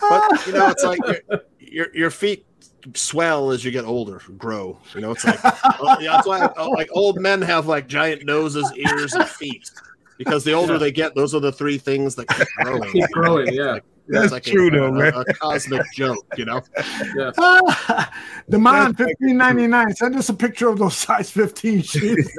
But 0.02 0.48
you 0.48 0.54
know, 0.54 0.70
it's 0.70 0.84
like 0.84 1.00
your 1.06 1.42
your, 1.74 1.96
your 1.96 2.12
feet 2.12 2.46
swell 2.94 3.52
as 3.52 3.66
you 3.66 3.72
get 3.72 3.86
older, 3.86 4.22
grow. 4.38 4.80
You 4.94 5.02
know, 5.02 5.12
it's 5.12 5.26
like 5.26 5.40
oh, 5.44 5.98
yeah, 6.00 6.14
that's 6.14 6.28
why 6.28 6.50
oh, 6.58 6.70
like 6.70 6.90
old 6.94 7.20
men 7.20 7.42
have 7.42 7.68
like 7.68 7.88
giant 7.88 8.26
noses, 8.26 8.72
ears, 8.76 9.14
and 9.14 9.28
feet. 9.28 9.70
Because 10.18 10.44
the 10.44 10.54
older 10.54 10.78
they 10.78 10.92
get, 10.92 11.16
those 11.16 11.34
are 11.34 11.40
the 11.40 11.52
three 11.52 11.78
things 11.78 12.16
that 12.16 12.28
keep 12.30 12.48
growing. 12.62 12.92
Keep 12.92 13.10
growing, 13.10 13.54
yeah. 13.54 13.78
It's 13.78 13.86
That's 14.08 14.48
true, 14.48 14.68
a, 14.68 14.72
though, 14.72 14.88
a- 14.88 14.92
man. 14.92 15.14
A, 15.16 15.26
cosmic 15.34 15.82
joke, 15.94 16.26
you 16.38 16.46
know. 16.46 16.62
Yeah. 17.16 17.32
the 18.48 18.58
man, 18.58 18.94
fifteen 18.96 19.38
ninety 19.38 19.68
nine. 19.68 19.94
Send 19.96 20.16
us 20.16 20.30
a 20.30 20.34
picture 20.34 20.68
of 20.68 20.80
those 20.80 20.96
size 20.96 21.30
fifteen 21.30 21.82
shoes. 21.84 22.30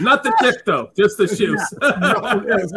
Not 0.00 0.22
the 0.22 0.34
dick, 0.40 0.64
though. 0.64 0.90
Just 0.96 1.18
the 1.18 1.26
shoes. 1.26 1.60
No, 1.80 2.44
yes, 2.46 2.72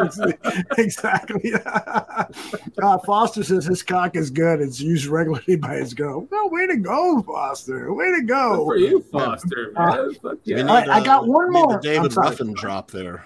exactly. 0.78 1.54
uh, 1.56 2.98
Foster 3.00 3.44
says 3.44 3.66
his 3.66 3.84
cock 3.84 4.16
is 4.16 4.30
good. 4.30 4.60
It's 4.62 4.80
used 4.80 5.06
regularly 5.06 5.56
by 5.56 5.76
his 5.76 5.94
girl. 5.94 6.28
Well, 6.32 6.50
way 6.50 6.68
to 6.68 6.78
go, 6.78 7.22
Foster. 7.24 7.94
Way 7.94 8.12
to 8.16 8.22
go. 8.24 8.58
Good 8.58 8.66
for 8.66 8.78
you, 8.78 9.02
Foster. 9.12 9.74
Uh, 9.76 9.86
man. 9.96 10.14
Fuck 10.16 10.38
yeah. 10.44 10.56
need, 10.58 10.68
All 10.68 10.76
right, 10.76 10.90
I 10.90 11.04
got 11.04 11.24
uh, 11.24 11.28
one 11.28 11.52
more. 11.52 11.80
David 11.80 12.16
Ruffin 12.16 12.54
drop 12.54 12.92
there. 12.92 13.26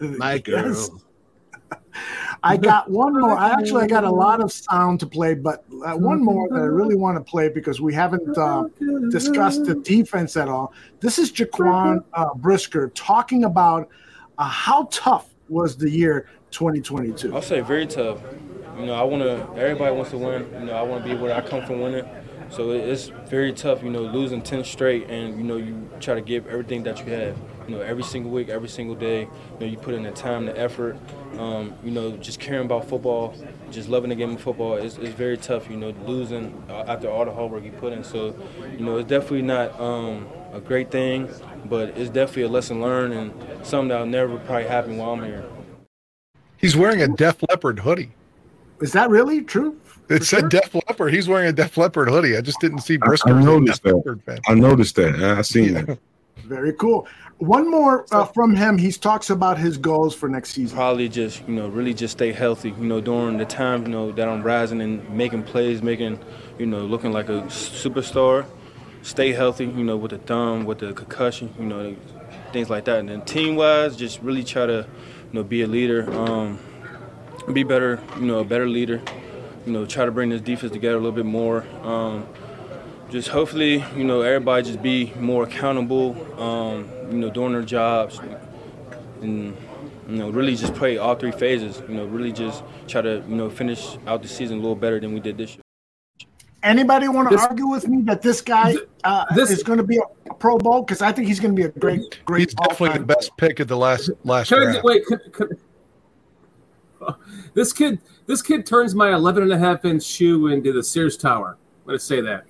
My 0.00 0.38
girl. 0.38 0.68
Yes. 0.68 0.90
I 2.42 2.56
got 2.70 2.90
one 2.90 3.18
more. 3.20 3.36
I 3.36 3.50
actually 3.50 3.84
I 3.84 3.86
got 3.86 4.04
a 4.04 4.10
lot 4.10 4.40
of 4.40 4.52
sound 4.52 5.00
to 5.00 5.06
play, 5.06 5.34
but 5.34 5.64
uh, 5.84 5.96
one 5.96 6.22
more 6.22 6.48
that 6.48 6.56
I 6.56 6.64
really 6.64 6.96
want 6.96 7.16
to 7.16 7.30
play 7.30 7.48
because 7.48 7.80
we 7.80 7.94
haven't 7.94 8.36
uh, 8.36 8.64
discussed 9.10 9.64
the 9.64 9.74
defense 9.76 10.36
at 10.36 10.48
all. 10.48 10.72
This 11.00 11.18
is 11.18 11.32
Jaquan 11.32 12.04
uh, 12.12 12.34
Brisker 12.34 12.90
talking 12.94 13.44
about 13.44 13.88
uh, 14.38 14.44
how 14.44 14.88
tough 14.90 15.28
was 15.48 15.76
the 15.76 15.90
year 15.90 16.28
2022. 16.50 17.34
I'll 17.34 17.42
say 17.42 17.60
very 17.60 17.86
tough. 17.86 18.20
You 18.78 18.86
know, 18.86 18.94
I 18.94 19.02
want 19.02 19.22
to. 19.22 19.60
Everybody 19.60 19.94
wants 19.94 20.10
to 20.10 20.18
win. 20.18 20.48
You 20.58 20.66
know, 20.66 20.74
I 20.74 20.82
want 20.82 21.04
to 21.04 21.10
be 21.10 21.16
where 21.16 21.34
I 21.34 21.40
come 21.40 21.64
from 21.64 21.80
winning. 21.80 22.08
So 22.50 22.72
it's 22.72 23.08
very 23.28 23.52
tough. 23.52 23.82
You 23.82 23.90
know, 23.90 24.02
losing 24.02 24.42
ten 24.42 24.64
straight, 24.64 25.08
and 25.08 25.36
you 25.36 25.44
know 25.44 25.56
you 25.56 25.88
try 26.00 26.14
to 26.14 26.20
give 26.20 26.46
everything 26.46 26.82
that 26.84 26.98
you 26.98 27.12
have. 27.12 27.36
You 27.66 27.76
know, 27.76 27.80
every 27.80 28.02
single 28.02 28.30
week, 28.30 28.48
every 28.48 28.68
single 28.68 28.94
day. 28.94 29.20
You 29.22 29.28
know, 29.60 29.66
you 29.66 29.76
put 29.76 29.94
in 29.94 30.02
the 30.02 30.10
time, 30.10 30.46
the 30.46 30.58
effort. 30.58 30.96
Um, 31.38 31.74
you 31.82 31.90
know, 31.90 32.16
just 32.16 32.40
caring 32.40 32.66
about 32.66 32.88
football, 32.88 33.34
just 33.70 33.88
loving 33.88 34.10
the 34.10 34.16
game 34.16 34.34
of 34.34 34.40
football. 34.40 34.74
It's, 34.74 34.96
it's 34.98 35.14
very 35.14 35.36
tough. 35.36 35.70
You 35.70 35.76
know, 35.76 35.94
losing 36.06 36.62
uh, 36.68 36.84
after 36.86 37.10
all 37.10 37.24
the 37.24 37.32
hard 37.32 37.50
work 37.50 37.64
you 37.64 37.72
put 37.72 37.92
in. 37.92 38.04
So, 38.04 38.36
you 38.72 38.84
know, 38.84 38.98
it's 38.98 39.08
definitely 39.08 39.42
not 39.42 39.78
um, 39.80 40.26
a 40.52 40.60
great 40.60 40.90
thing, 40.90 41.28
but 41.66 41.90
it's 41.90 42.10
definitely 42.10 42.42
a 42.42 42.48
lesson 42.48 42.80
learned 42.80 43.14
and 43.14 43.66
something 43.66 43.88
that'll 43.88 44.06
never 44.06 44.38
probably 44.38 44.66
happen 44.66 44.96
while 44.96 45.12
I'm 45.12 45.24
here. 45.24 45.44
He's 46.56 46.76
wearing 46.76 47.02
a 47.02 47.08
Def 47.08 47.42
Leppard 47.48 47.80
hoodie. 47.80 48.12
Is 48.80 48.92
that 48.92 49.10
really 49.10 49.42
true? 49.42 49.78
It 50.08 50.24
said 50.24 50.48
Def 50.48 50.74
Leppard. 50.74 51.12
He's 51.12 51.28
wearing 51.28 51.48
a 51.48 51.52
Def 51.52 51.76
Leppard 51.76 52.08
hoodie. 52.08 52.36
I 52.36 52.40
just 52.40 52.60
didn't 52.60 52.80
see 52.80 52.94
I, 52.94 53.06
Brisker. 53.06 53.30
I 53.30 53.38
as 53.38 53.44
a 53.44 53.46
noticed 53.46 53.82
that. 53.82 54.40
I 54.46 54.54
noticed 54.54 54.96
that. 54.96 55.14
I 55.16 55.42
seen 55.42 55.74
that. 55.74 55.98
Very 56.44 56.72
cool. 56.74 57.06
One 57.38 57.70
more 57.70 58.06
uh, 58.12 58.26
from 58.26 58.54
him. 58.54 58.78
He 58.78 58.92
talks 58.92 59.28
about 59.28 59.58
his 59.58 59.76
goals 59.76 60.14
for 60.14 60.28
next 60.28 60.50
season. 60.50 60.76
Probably 60.76 61.08
just 61.08 61.46
you 61.48 61.54
know 61.54 61.68
really 61.68 61.92
just 61.92 62.12
stay 62.12 62.32
healthy. 62.32 62.70
You 62.70 62.84
know 62.84 63.00
during 63.00 63.38
the 63.38 63.44
time 63.44 63.82
you 63.82 63.88
know 63.88 64.12
that 64.12 64.28
I'm 64.28 64.42
rising 64.42 64.80
and 64.80 65.08
making 65.10 65.42
plays, 65.42 65.82
making 65.82 66.20
you 66.58 66.66
know 66.66 66.80
looking 66.80 67.12
like 67.12 67.28
a 67.28 67.42
superstar. 67.42 68.46
Stay 69.02 69.32
healthy. 69.32 69.66
You 69.66 69.84
know 69.84 69.96
with 69.96 70.12
the 70.12 70.18
thumb, 70.18 70.64
with 70.64 70.78
the 70.78 70.92
concussion. 70.92 71.52
You 71.58 71.66
know 71.66 71.96
things 72.52 72.70
like 72.70 72.84
that. 72.84 73.00
And 73.00 73.08
then 73.08 73.22
team 73.22 73.56
wise, 73.56 73.96
just 73.96 74.22
really 74.22 74.44
try 74.44 74.66
to 74.66 74.86
you 75.32 75.32
know 75.32 75.42
be 75.42 75.62
a 75.62 75.66
leader. 75.66 76.10
Um, 76.12 76.58
be 77.52 77.64
better. 77.64 78.00
You 78.16 78.26
know 78.26 78.38
a 78.38 78.44
better 78.44 78.68
leader. 78.68 79.02
You 79.66 79.72
know 79.72 79.86
try 79.86 80.04
to 80.04 80.12
bring 80.12 80.30
this 80.30 80.40
defense 80.40 80.72
together 80.72 80.96
a 80.96 81.00
little 81.00 81.12
bit 81.12 81.26
more. 81.26 81.64
Um, 81.82 82.28
just 83.10 83.28
hopefully, 83.28 83.84
you 83.96 84.04
know, 84.04 84.22
everybody 84.22 84.64
just 84.64 84.82
be 84.82 85.12
more 85.20 85.44
accountable, 85.44 86.16
um, 86.40 86.88
you 87.10 87.18
know, 87.18 87.30
doing 87.30 87.52
their 87.52 87.62
jobs, 87.62 88.20
and 89.20 89.56
you 90.08 90.16
know, 90.16 90.30
really 90.30 90.54
just 90.56 90.74
play 90.74 90.98
all 90.98 91.14
three 91.14 91.32
phases. 91.32 91.82
You 91.88 91.94
know, 91.94 92.04
really 92.06 92.32
just 92.32 92.62
try 92.88 93.00
to 93.02 93.22
you 93.28 93.36
know 93.36 93.48
finish 93.50 93.96
out 94.06 94.22
the 94.22 94.28
season 94.28 94.58
a 94.58 94.60
little 94.60 94.76
better 94.76 95.00
than 95.00 95.12
we 95.14 95.20
did 95.20 95.36
this 95.38 95.50
year. 95.54 95.60
Anybody 96.62 97.08
want 97.08 97.28
to 97.30 97.36
This- 97.36 97.44
argue 97.44 97.66
with 97.68 97.86
me 97.88 98.00
that 98.02 98.22
this 98.22 98.40
guy 98.40 98.76
uh, 99.04 99.24
this- 99.34 99.50
is 99.50 99.62
going 99.62 99.76
to 99.78 99.84
be 99.84 99.98
a 99.98 100.34
Pro 100.34 100.56
Bowl? 100.56 100.80
Because 100.82 101.02
I 101.02 101.12
think 101.12 101.28
he's 101.28 101.38
going 101.38 101.54
to 101.54 101.60
be 101.62 101.66
a 101.66 101.70
great, 101.78 102.20
great. 102.24 102.40
He's 102.48 102.54
definitely 102.54 102.86
the 102.88 102.92
all-time 102.92 103.04
best 103.06 103.36
pick 103.36 103.60
of 103.60 103.68
the 103.68 103.76
last 103.76 104.10
last 104.24 104.48
Can 104.48 104.62
draft. 104.62 104.76
get, 104.76 104.84
wait, 104.84 105.04
can, 105.06 105.20
can- 105.32 105.58
this 107.52 107.72
kid, 107.74 107.98
this 108.26 108.40
kid 108.40 108.64
turns 108.64 108.94
my 108.94 109.12
11 109.12 109.42
and 109.42 109.52
a 109.52 109.58
half 109.58 109.84
inch 109.84 110.02
shoe 110.04 110.46
into 110.46 110.72
the 110.72 110.82
Sears 110.82 111.18
Tower. 111.18 111.58
I'm 111.82 111.86
going 111.86 111.98
to 111.98 112.04
say 112.04 112.22
that. 112.22 112.46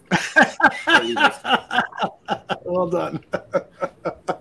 well 2.64 2.86
done. 2.88 3.24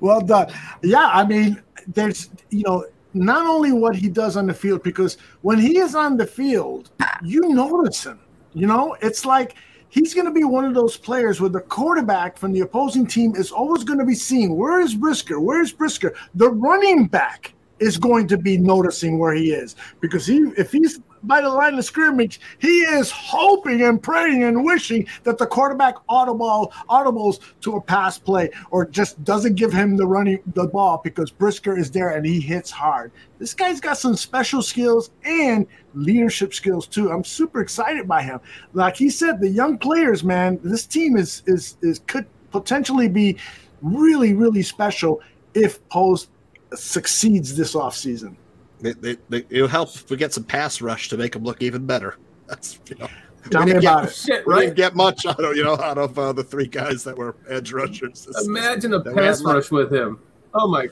well 0.00 0.20
done. 0.20 0.52
Yeah, 0.82 1.10
I 1.12 1.24
mean, 1.24 1.62
there's 1.86 2.30
you 2.50 2.62
know 2.62 2.84
not 3.14 3.46
only 3.46 3.72
what 3.72 3.94
he 3.94 4.08
does 4.08 4.36
on 4.36 4.46
the 4.46 4.54
field 4.54 4.82
because 4.82 5.18
when 5.42 5.58
he 5.58 5.78
is 5.78 5.94
on 5.94 6.16
the 6.16 6.26
field, 6.26 6.90
you 7.22 7.48
notice 7.48 8.04
him. 8.04 8.20
You 8.54 8.66
know, 8.66 8.96
it's 9.00 9.24
like 9.24 9.54
he's 9.88 10.14
going 10.14 10.26
to 10.26 10.32
be 10.32 10.44
one 10.44 10.64
of 10.64 10.74
those 10.74 10.96
players 10.96 11.40
where 11.40 11.50
the 11.50 11.60
quarterback 11.60 12.36
from 12.36 12.52
the 12.52 12.60
opposing 12.60 13.06
team 13.06 13.34
is 13.36 13.50
always 13.50 13.84
going 13.84 13.98
to 13.98 14.04
be 14.04 14.14
seeing 14.14 14.56
where 14.56 14.80
is 14.80 14.94
Brisker, 14.94 15.40
where 15.40 15.60
is 15.60 15.72
Brisker. 15.72 16.14
The 16.34 16.50
running 16.50 17.06
back 17.06 17.54
is 17.78 17.96
going 17.96 18.28
to 18.28 18.38
be 18.38 18.56
noticing 18.56 19.18
where 19.18 19.34
he 19.34 19.52
is 19.52 19.76
because 20.00 20.26
he 20.26 20.38
if 20.56 20.72
he's 20.72 21.00
by 21.24 21.40
the 21.40 21.48
line 21.48 21.74
of 21.74 21.84
scrimmage, 21.84 22.40
he 22.58 22.80
is 22.80 23.10
hoping 23.10 23.82
and 23.82 24.02
praying 24.02 24.42
and 24.44 24.64
wishing 24.64 25.06
that 25.24 25.38
the 25.38 25.46
quarterback 25.46 25.94
audible 26.08 26.72
audibles 26.88 27.40
to 27.60 27.76
a 27.76 27.80
pass 27.80 28.18
play 28.18 28.50
or 28.70 28.86
just 28.86 29.22
doesn't 29.24 29.54
give 29.54 29.72
him 29.72 29.96
the 29.96 30.06
running 30.06 30.40
the 30.54 30.66
ball 30.66 31.00
because 31.02 31.30
Brisker 31.30 31.76
is 31.78 31.90
there 31.90 32.10
and 32.10 32.26
he 32.26 32.40
hits 32.40 32.70
hard. 32.70 33.12
This 33.38 33.54
guy's 33.54 33.80
got 33.80 33.98
some 33.98 34.16
special 34.16 34.62
skills 34.62 35.10
and 35.24 35.66
leadership 35.94 36.54
skills 36.54 36.86
too. 36.86 37.10
I'm 37.10 37.24
super 37.24 37.60
excited 37.60 38.06
by 38.08 38.22
him. 38.22 38.40
Like 38.72 38.96
he 38.96 39.10
said, 39.10 39.40
the 39.40 39.48
young 39.48 39.78
players, 39.78 40.24
man, 40.24 40.60
this 40.62 40.86
team 40.86 41.16
is 41.16 41.42
is 41.46 41.76
is 41.82 42.00
could 42.06 42.26
potentially 42.50 43.08
be 43.08 43.38
really 43.80 44.34
really 44.34 44.62
special 44.62 45.20
if 45.54 45.86
Poles 45.88 46.28
succeeds 46.74 47.56
this 47.56 47.74
offseason. 47.74 48.36
They, 48.82 48.92
they, 48.92 49.16
they, 49.28 49.44
it'll 49.48 49.68
help 49.68 49.94
if 49.94 50.10
we 50.10 50.16
get 50.16 50.32
some 50.32 50.44
pass 50.44 50.80
rush 50.80 51.08
to 51.08 51.16
make 51.16 51.32
them 51.32 51.44
look 51.44 51.62
even 51.62 51.86
better. 51.86 52.16
That's 52.48 52.78
you 52.90 52.96
know. 52.96 53.08
Tell 53.50 53.62
we 53.62 53.66
me 53.66 53.72
didn't 53.72 53.84
about 53.88 54.02
get, 54.02 54.10
it. 54.10 54.14
Shit, 54.14 54.46
we 54.46 54.52
right? 54.54 54.60
didn't 54.62 54.76
get 54.76 54.94
much 54.94 55.26
out 55.26 55.42
of 55.42 55.56
you 55.56 55.64
know 55.64 55.76
out 55.78 55.98
of 55.98 56.18
uh, 56.18 56.32
the 56.32 56.44
three 56.44 56.66
guys 56.66 57.02
that 57.04 57.16
were 57.16 57.34
edge 57.48 57.72
rushers. 57.72 58.26
This- 58.26 58.46
Imagine 58.46 58.94
a 58.94 59.00
pass 59.00 59.14
had 59.14 59.44
left. 59.44 59.44
rush 59.44 59.70
with 59.70 59.92
him. 59.92 60.20
Oh 60.54 60.68
my! 60.68 60.88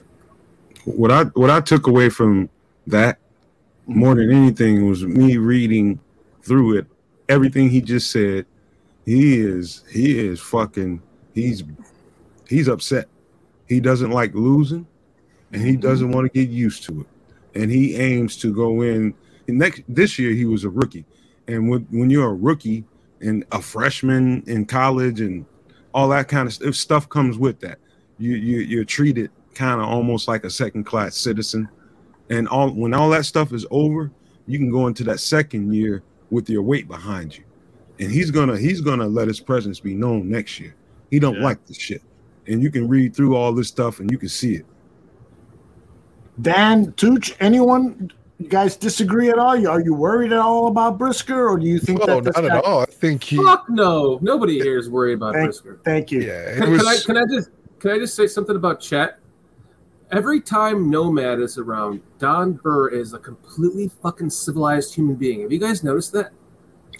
what 0.84 1.10
I 1.10 1.24
what 1.24 1.50
I 1.50 1.60
took 1.60 1.86
away 1.86 2.08
from 2.08 2.48
that 2.86 3.18
more 3.86 4.14
than 4.14 4.30
anything 4.32 4.88
was 4.88 5.04
me 5.04 5.36
reading 5.36 6.00
through 6.42 6.78
it. 6.78 6.86
Everything 7.28 7.68
he 7.70 7.80
just 7.80 8.10
said, 8.10 8.46
he 9.04 9.38
is 9.38 9.84
he 9.90 10.18
is 10.18 10.40
fucking 10.40 11.00
he's 11.34 11.62
he's 12.48 12.66
upset. 12.68 13.06
He 13.68 13.78
doesn't 13.78 14.10
like 14.10 14.34
losing, 14.34 14.86
and 15.52 15.62
he 15.62 15.76
doesn't 15.76 16.10
want 16.10 16.32
to 16.32 16.38
get 16.44 16.50
used 16.50 16.82
to 16.84 17.02
it. 17.02 17.06
And 17.54 17.70
he 17.70 17.96
aims 17.96 18.36
to 18.38 18.54
go 18.54 18.82
in 18.82 19.14
next 19.48 19.82
this 19.88 20.18
year. 20.18 20.32
He 20.32 20.44
was 20.44 20.64
a 20.64 20.70
rookie, 20.70 21.04
and 21.48 21.68
when 21.70 21.86
when 21.90 22.10
you're 22.10 22.30
a 22.30 22.34
rookie 22.34 22.84
and 23.20 23.44
a 23.52 23.60
freshman 23.62 24.42
in 24.46 24.66
college 24.66 25.20
and 25.20 25.46
all 25.94 26.08
that 26.10 26.28
kind 26.28 26.46
of 26.46 26.54
stuff, 26.54 26.74
stuff 26.74 27.08
comes 27.08 27.38
with 27.38 27.60
that. 27.60 27.78
You 28.18 28.34
you 28.36 28.58
you're 28.60 28.84
treated 28.84 29.30
kind 29.54 29.80
of 29.80 29.88
almost 29.88 30.28
like 30.28 30.44
a 30.44 30.50
second 30.50 30.84
class 30.84 31.16
citizen, 31.16 31.68
and 32.30 32.48
all 32.48 32.70
when 32.70 32.94
all 32.94 33.10
that 33.10 33.24
stuff 33.26 33.52
is 33.52 33.66
over, 33.70 34.10
you 34.46 34.58
can 34.58 34.70
go 34.70 34.86
into 34.86 35.04
that 35.04 35.20
second 35.20 35.72
year 35.74 36.02
with 36.30 36.48
your 36.48 36.62
weight 36.62 36.88
behind 36.88 37.36
you, 37.36 37.44
and 37.98 38.10
he's 38.12 38.30
gonna 38.30 38.58
he's 38.58 38.80
gonna 38.80 39.08
let 39.08 39.28
his 39.28 39.40
presence 39.40 39.80
be 39.80 39.94
known 39.94 40.30
next 40.30 40.60
year. 40.60 40.74
He 41.10 41.18
don't 41.18 41.40
like 41.40 41.66
this 41.66 41.78
shit, 41.78 42.02
and 42.46 42.62
you 42.62 42.70
can 42.70 42.88
read 42.88 43.14
through 43.16 43.36
all 43.36 43.52
this 43.52 43.68
stuff 43.68 44.00
and 44.00 44.10
you 44.10 44.18
can 44.18 44.28
see 44.28 44.54
it. 44.54 44.66
Dan, 46.42 46.92
Tooch, 46.94 47.34
anyone? 47.40 48.10
You 48.38 48.48
guys 48.48 48.76
disagree 48.76 49.28
at 49.28 49.38
all? 49.38 49.66
Are 49.68 49.80
you 49.80 49.94
worried 49.94 50.32
at 50.32 50.38
all 50.38 50.68
about 50.68 50.96
Brisker, 50.98 51.48
or 51.48 51.58
do 51.58 51.66
you 51.66 51.78
think 51.78 51.98
No, 52.00 52.06
that 52.06 52.24
this 52.24 52.36
not 52.36 52.48
guy- 52.48 52.58
at 52.58 52.64
all. 52.64 52.80
I 52.80 52.86
think 52.86 53.22
he. 53.22 53.36
Fuck 53.36 53.68
no! 53.68 54.18
Nobody 54.22 54.58
here 54.58 54.78
is 54.78 54.88
worried 54.88 55.14
about 55.14 55.34
Thank, 55.34 55.46
Brisker. 55.46 55.80
thank 55.84 56.10
you. 56.10 56.22
Yeah, 56.22 56.32
it 56.32 56.56
Can, 56.58 56.78
can 56.78 56.86
I 56.86 56.96
can 57.04 57.16
I 57.18 57.24
just 57.26 57.50
can 57.80 57.90
I 57.90 57.98
just 57.98 58.14
say 58.14 58.26
something 58.26 58.56
about 58.56 58.80
Chet? 58.80 59.18
Every 60.10 60.40
time 60.40 60.88
Nomad 60.90 61.38
is 61.38 61.58
around, 61.58 62.00
Don 62.18 62.54
Burr 62.54 62.88
is 62.88 63.12
a 63.12 63.18
completely 63.18 63.90
fucking 64.02 64.30
civilized 64.30 64.94
human 64.94 65.14
being. 65.16 65.42
Have 65.42 65.52
you 65.52 65.58
guys 65.60 65.84
noticed 65.84 66.12
that? 66.14 66.32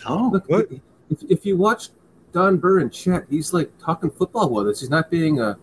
Oh, 0.07 0.31
Look, 0.33 0.49
what? 0.49 0.69
If, 1.11 1.23
if 1.29 1.47
you 1.47 1.57
watch 1.57 1.89
Don 2.33 2.59
Burr 2.59 2.81
and 2.81 2.93
Chet, 2.93 3.25
he's 3.31 3.53
like 3.55 3.71
talking 3.79 4.11
football 4.11 4.51
with 4.51 4.69
us. 4.69 4.81
He's 4.81 4.91
not 4.91 5.11
being 5.11 5.41
a 5.41 5.59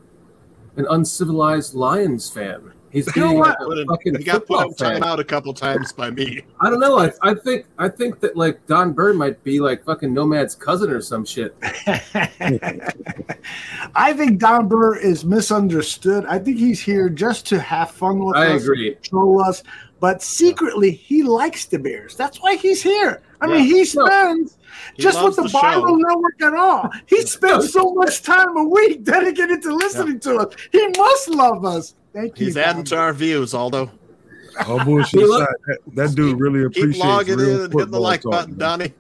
an 0.76 0.88
uncivilized 0.90 1.74
Lions 1.76 2.30
fan. 2.30 2.74
He's 2.92 3.14
You 3.16 3.22
know 3.22 3.34
what? 3.34 3.58
like 3.68 3.80
a 3.80 3.86
fucking 3.86 4.16
He 4.18 4.24
got 4.24 4.46
put 4.46 4.48
football 4.48 4.60
on 4.70 4.74
fan. 4.74 5.02
timeout 5.02 5.20
a 5.20 5.24
couple 5.24 5.54
times 5.54 5.92
by 5.92 6.10
me. 6.10 6.42
I 6.62 6.70
don't 6.70 6.80
know. 6.80 6.98
I, 7.00 7.12
I 7.22 7.34
think 7.34 7.66
I 7.78 7.90
think 7.90 8.20
that 8.22 8.36
like 8.38 8.66
Don 8.68 8.94
Burr 8.94 9.14
might 9.14 9.44
be 9.44 9.60
like 9.60 9.84
fucking 9.84 10.14
Nomad's 10.14 10.56
cousin 10.56 10.90
or 10.92 11.02
some 11.02 11.26
shit. 11.26 11.56
I 13.96 14.14
think 14.14 14.40
Don 14.40 14.68
Burr 14.68 14.98
is 14.98 15.26
misunderstood. 15.26 16.26
I 16.26 16.40
think 16.40 16.58
he's 16.58 16.80
here 16.82 17.10
just 17.10 17.46
to 17.48 17.60
have 17.60 17.92
fun 17.92 18.20
with 18.24 18.36
I 18.36 18.54
us, 18.56 18.64
agree. 18.64 18.96
troll 19.04 19.42
us, 19.44 19.64
but 20.00 20.22
secretly 20.22 20.92
he 20.92 21.24
likes 21.24 21.66
the 21.66 21.80
Bears. 21.80 22.16
That's 22.16 22.42
why 22.42 22.56
he's 22.56 22.82
here. 22.82 23.22
I 23.42 23.48
mean, 23.48 23.66
he 23.66 23.86
spends 23.86 24.58
He 24.96 25.04
just 25.04 25.24
with 25.24 25.36
the, 25.36 25.44
the 25.44 25.50
Bible 25.50 25.88
show. 25.90 25.96
Network 25.96 26.42
at 26.42 26.54
all. 26.56 26.90
He 27.06 27.22
spends 27.28 27.72
so 27.72 27.94
much 27.94 28.24
time 28.24 28.58
a 28.58 28.64
week 28.64 29.04
dedicated 29.04 29.62
to 29.64 29.76
listening 29.76 30.20
to 30.22 30.38
us. 30.38 30.56
He 30.72 30.88
must 30.98 31.30
love 31.30 31.64
us. 31.66 31.94
Thank 32.18 32.40
you. 32.40 32.46
He's 32.48 32.56
Don 32.56 32.64
adding 32.64 32.84
to 32.86 32.98
our 32.98 33.14
views, 33.14 33.54
Aldo. 33.54 33.92
All 34.68 34.84
bullshit 34.84 35.20
look- 35.22 35.48
that, 35.68 35.78
that 35.94 36.16
dude 36.16 36.40
really 36.40 36.68
Keep 36.70 36.84
appreciates 36.84 37.06
logging 37.06 37.38
real 37.38 37.42
in 37.42 37.46
and 37.46 37.62
hitting 37.62 37.70
the 37.70 37.80
football 37.84 38.02
like 38.02 38.22
talk, 38.22 38.32
button, 38.32 38.58
man. 38.58 38.80
Donnie. 38.80 38.94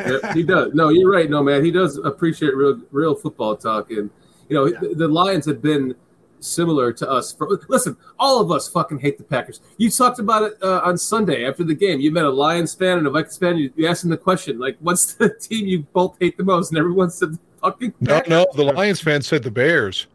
Yeah, 0.00 0.32
he 0.32 0.42
does. 0.42 0.72
No, 0.72 0.88
you're 0.88 1.10
right, 1.10 1.28
No, 1.28 1.42
man, 1.42 1.62
He 1.62 1.70
does 1.70 1.98
appreciate 1.98 2.56
real 2.56 2.80
real 2.90 3.14
football 3.14 3.54
talk, 3.54 3.90
and 3.90 4.08
you 4.48 4.56
know 4.56 4.70
the, 4.70 4.94
the 4.94 5.08
Lions 5.08 5.44
have 5.44 5.60
been 5.60 5.94
similar 6.40 6.90
to 6.94 7.10
us. 7.10 7.34
For, 7.34 7.60
listen, 7.68 7.98
all 8.18 8.40
of 8.40 8.50
us 8.50 8.66
fucking 8.66 8.98
hate 9.00 9.18
the 9.18 9.24
Packers. 9.24 9.60
You 9.76 9.90
talked 9.90 10.18
about 10.18 10.42
it 10.44 10.54
uh, 10.62 10.80
on 10.84 10.96
Sunday 10.96 11.46
after 11.46 11.64
the 11.64 11.74
game. 11.74 12.00
You 12.00 12.10
met 12.10 12.24
a 12.24 12.30
Lions 12.30 12.74
fan 12.74 12.96
and 12.96 13.06
a 13.06 13.10
Vikings 13.10 13.36
fan. 13.36 13.58
You, 13.58 13.70
you 13.76 13.86
asked 13.86 14.02
them 14.02 14.10
the 14.10 14.16
question, 14.16 14.58
like, 14.58 14.78
"What's 14.80 15.14
the 15.14 15.28
team 15.40 15.66
you 15.66 15.80
both 15.92 16.16
hate 16.18 16.38
the 16.38 16.44
most?" 16.44 16.70
And 16.70 16.78
everyone 16.78 17.10
said, 17.10 17.34
the 17.34 17.38
"Fucking 17.60 17.92
No, 18.00 18.22
no. 18.26 18.46
The 18.54 18.64
Lions 18.64 19.02
fan 19.02 19.20
said 19.20 19.42
the 19.42 19.50
Bears. 19.50 20.06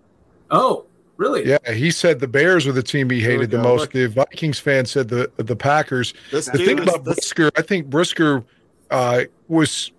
Oh, 0.50 0.88
really? 1.18 1.48
Yeah, 1.48 1.58
he 1.72 1.92
said 1.92 2.20
the 2.20 2.28
Bears 2.28 2.66
were 2.66 2.72
the 2.72 2.84
team 2.84 3.10
he 3.10 3.22
hated 3.22 3.52
the 3.52 3.58
most. 3.60 3.82
Look. 3.82 3.92
The 3.92 4.08
Vikings 4.08 4.60
fan 4.60 4.86
said 4.86 5.10
the 5.10 5.32
the 5.38 5.56
Packers. 5.56 6.14
This 6.32 6.46
The 6.46 6.58
thing 6.60 6.80
about 6.80 7.04
this- 7.04 7.16
Brisker, 7.16 7.52
I 7.56 7.62
think 7.62 7.88
Brisker 7.88 8.44
uh, 8.92 9.24
was 9.48 9.92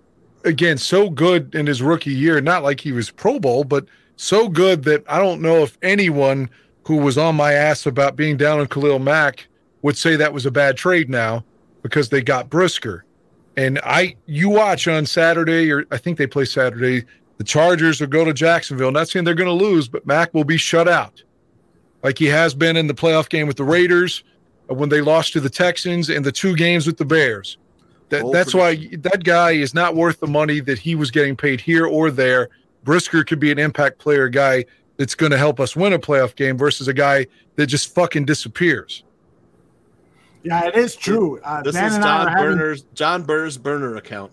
again 0.44 0.78
so 0.78 1.10
good 1.10 1.54
in 1.54 1.66
his 1.66 1.82
rookie 1.82 2.12
year. 2.14 2.40
Not 2.40 2.62
like 2.62 2.80
he 2.80 2.92
was 2.92 3.10
Pro 3.10 3.38
Bowl, 3.38 3.64
but 3.64 3.86
so 4.16 4.48
good 4.48 4.84
that 4.84 5.04
I 5.08 5.18
don't 5.18 5.40
know 5.42 5.62
if 5.62 5.76
anyone 5.82 6.50
who 6.86 6.96
was 6.96 7.18
on 7.18 7.36
my 7.36 7.52
ass 7.52 7.86
about 7.86 8.16
being 8.16 8.36
down 8.36 8.58
on 8.60 8.66
Khalil 8.66 8.98
Mack 8.98 9.46
would 9.82 9.96
say 9.96 10.16
that 10.16 10.32
was 10.32 10.46
a 10.46 10.50
bad 10.50 10.76
trade 10.76 11.10
now 11.10 11.44
because 11.82 12.08
they 12.08 12.22
got 12.22 12.48
Brisker. 12.50 13.04
And 13.56 13.80
I, 13.84 14.16
you 14.26 14.48
watch 14.48 14.86
on 14.88 15.04
Saturday, 15.04 15.70
or 15.70 15.84
I 15.90 15.98
think 15.98 16.16
they 16.16 16.26
play 16.26 16.44
Saturday. 16.44 17.04
The 17.38 17.44
Chargers 17.44 18.00
will 18.00 18.08
go 18.08 18.24
to 18.24 18.32
Jacksonville. 18.32 18.90
Not 18.92 19.08
saying 19.08 19.24
they're 19.24 19.34
going 19.34 19.46
to 19.58 19.64
lose, 19.64 19.88
but 19.88 20.06
Mack 20.06 20.34
will 20.34 20.44
be 20.44 20.56
shut 20.56 20.88
out, 20.88 21.22
like 22.02 22.18
he 22.18 22.26
has 22.26 22.52
been 22.54 22.76
in 22.76 22.86
the 22.88 22.94
playoff 22.94 23.28
game 23.28 23.46
with 23.46 23.56
the 23.56 23.64
Raiders, 23.64 24.24
uh, 24.70 24.74
when 24.74 24.88
they 24.88 25.00
lost 25.00 25.32
to 25.34 25.40
the 25.40 25.48
Texans, 25.50 26.10
and 26.10 26.24
the 26.24 26.32
two 26.32 26.54
games 26.56 26.86
with 26.86 26.96
the 26.98 27.04
Bears. 27.04 27.56
That, 28.10 28.22
Bold 28.22 28.34
that's 28.34 28.54
why 28.54 28.88
that 28.98 29.22
guy 29.24 29.52
is 29.52 29.72
not 29.74 29.94
worth 29.94 30.18
the 30.20 30.26
money 30.26 30.60
that 30.60 30.78
he 30.78 30.94
was 30.94 31.10
getting 31.10 31.36
paid 31.36 31.60
here 31.60 31.86
or 31.86 32.10
there. 32.10 32.48
Brisker 32.84 33.22
could 33.22 33.38
be 33.38 33.52
an 33.52 33.58
impact 33.58 33.98
player 33.98 34.28
guy 34.28 34.64
that's 34.96 35.14
going 35.14 35.30
to 35.30 35.38
help 35.38 35.60
us 35.60 35.76
win 35.76 35.92
a 35.92 35.98
playoff 35.98 36.34
game 36.34 36.56
versus 36.56 36.88
a 36.88 36.94
guy 36.94 37.26
that 37.56 37.66
just 37.66 37.94
fucking 37.94 38.24
disappears. 38.24 39.04
Yeah, 40.42 40.64
it 40.66 40.74
is 40.76 40.96
true. 40.96 41.38
Uh, 41.44 41.62
This 41.62 41.74
Dan 41.74 41.84
is 41.86 41.94
and 41.96 42.04
I 42.04 42.06
John 42.06 42.26
are 42.26 42.30
having- 42.30 42.44
Burner's 42.56 42.82
John 42.94 43.22
Burr's 43.24 43.58
burner 43.58 43.96
account. 43.96 44.32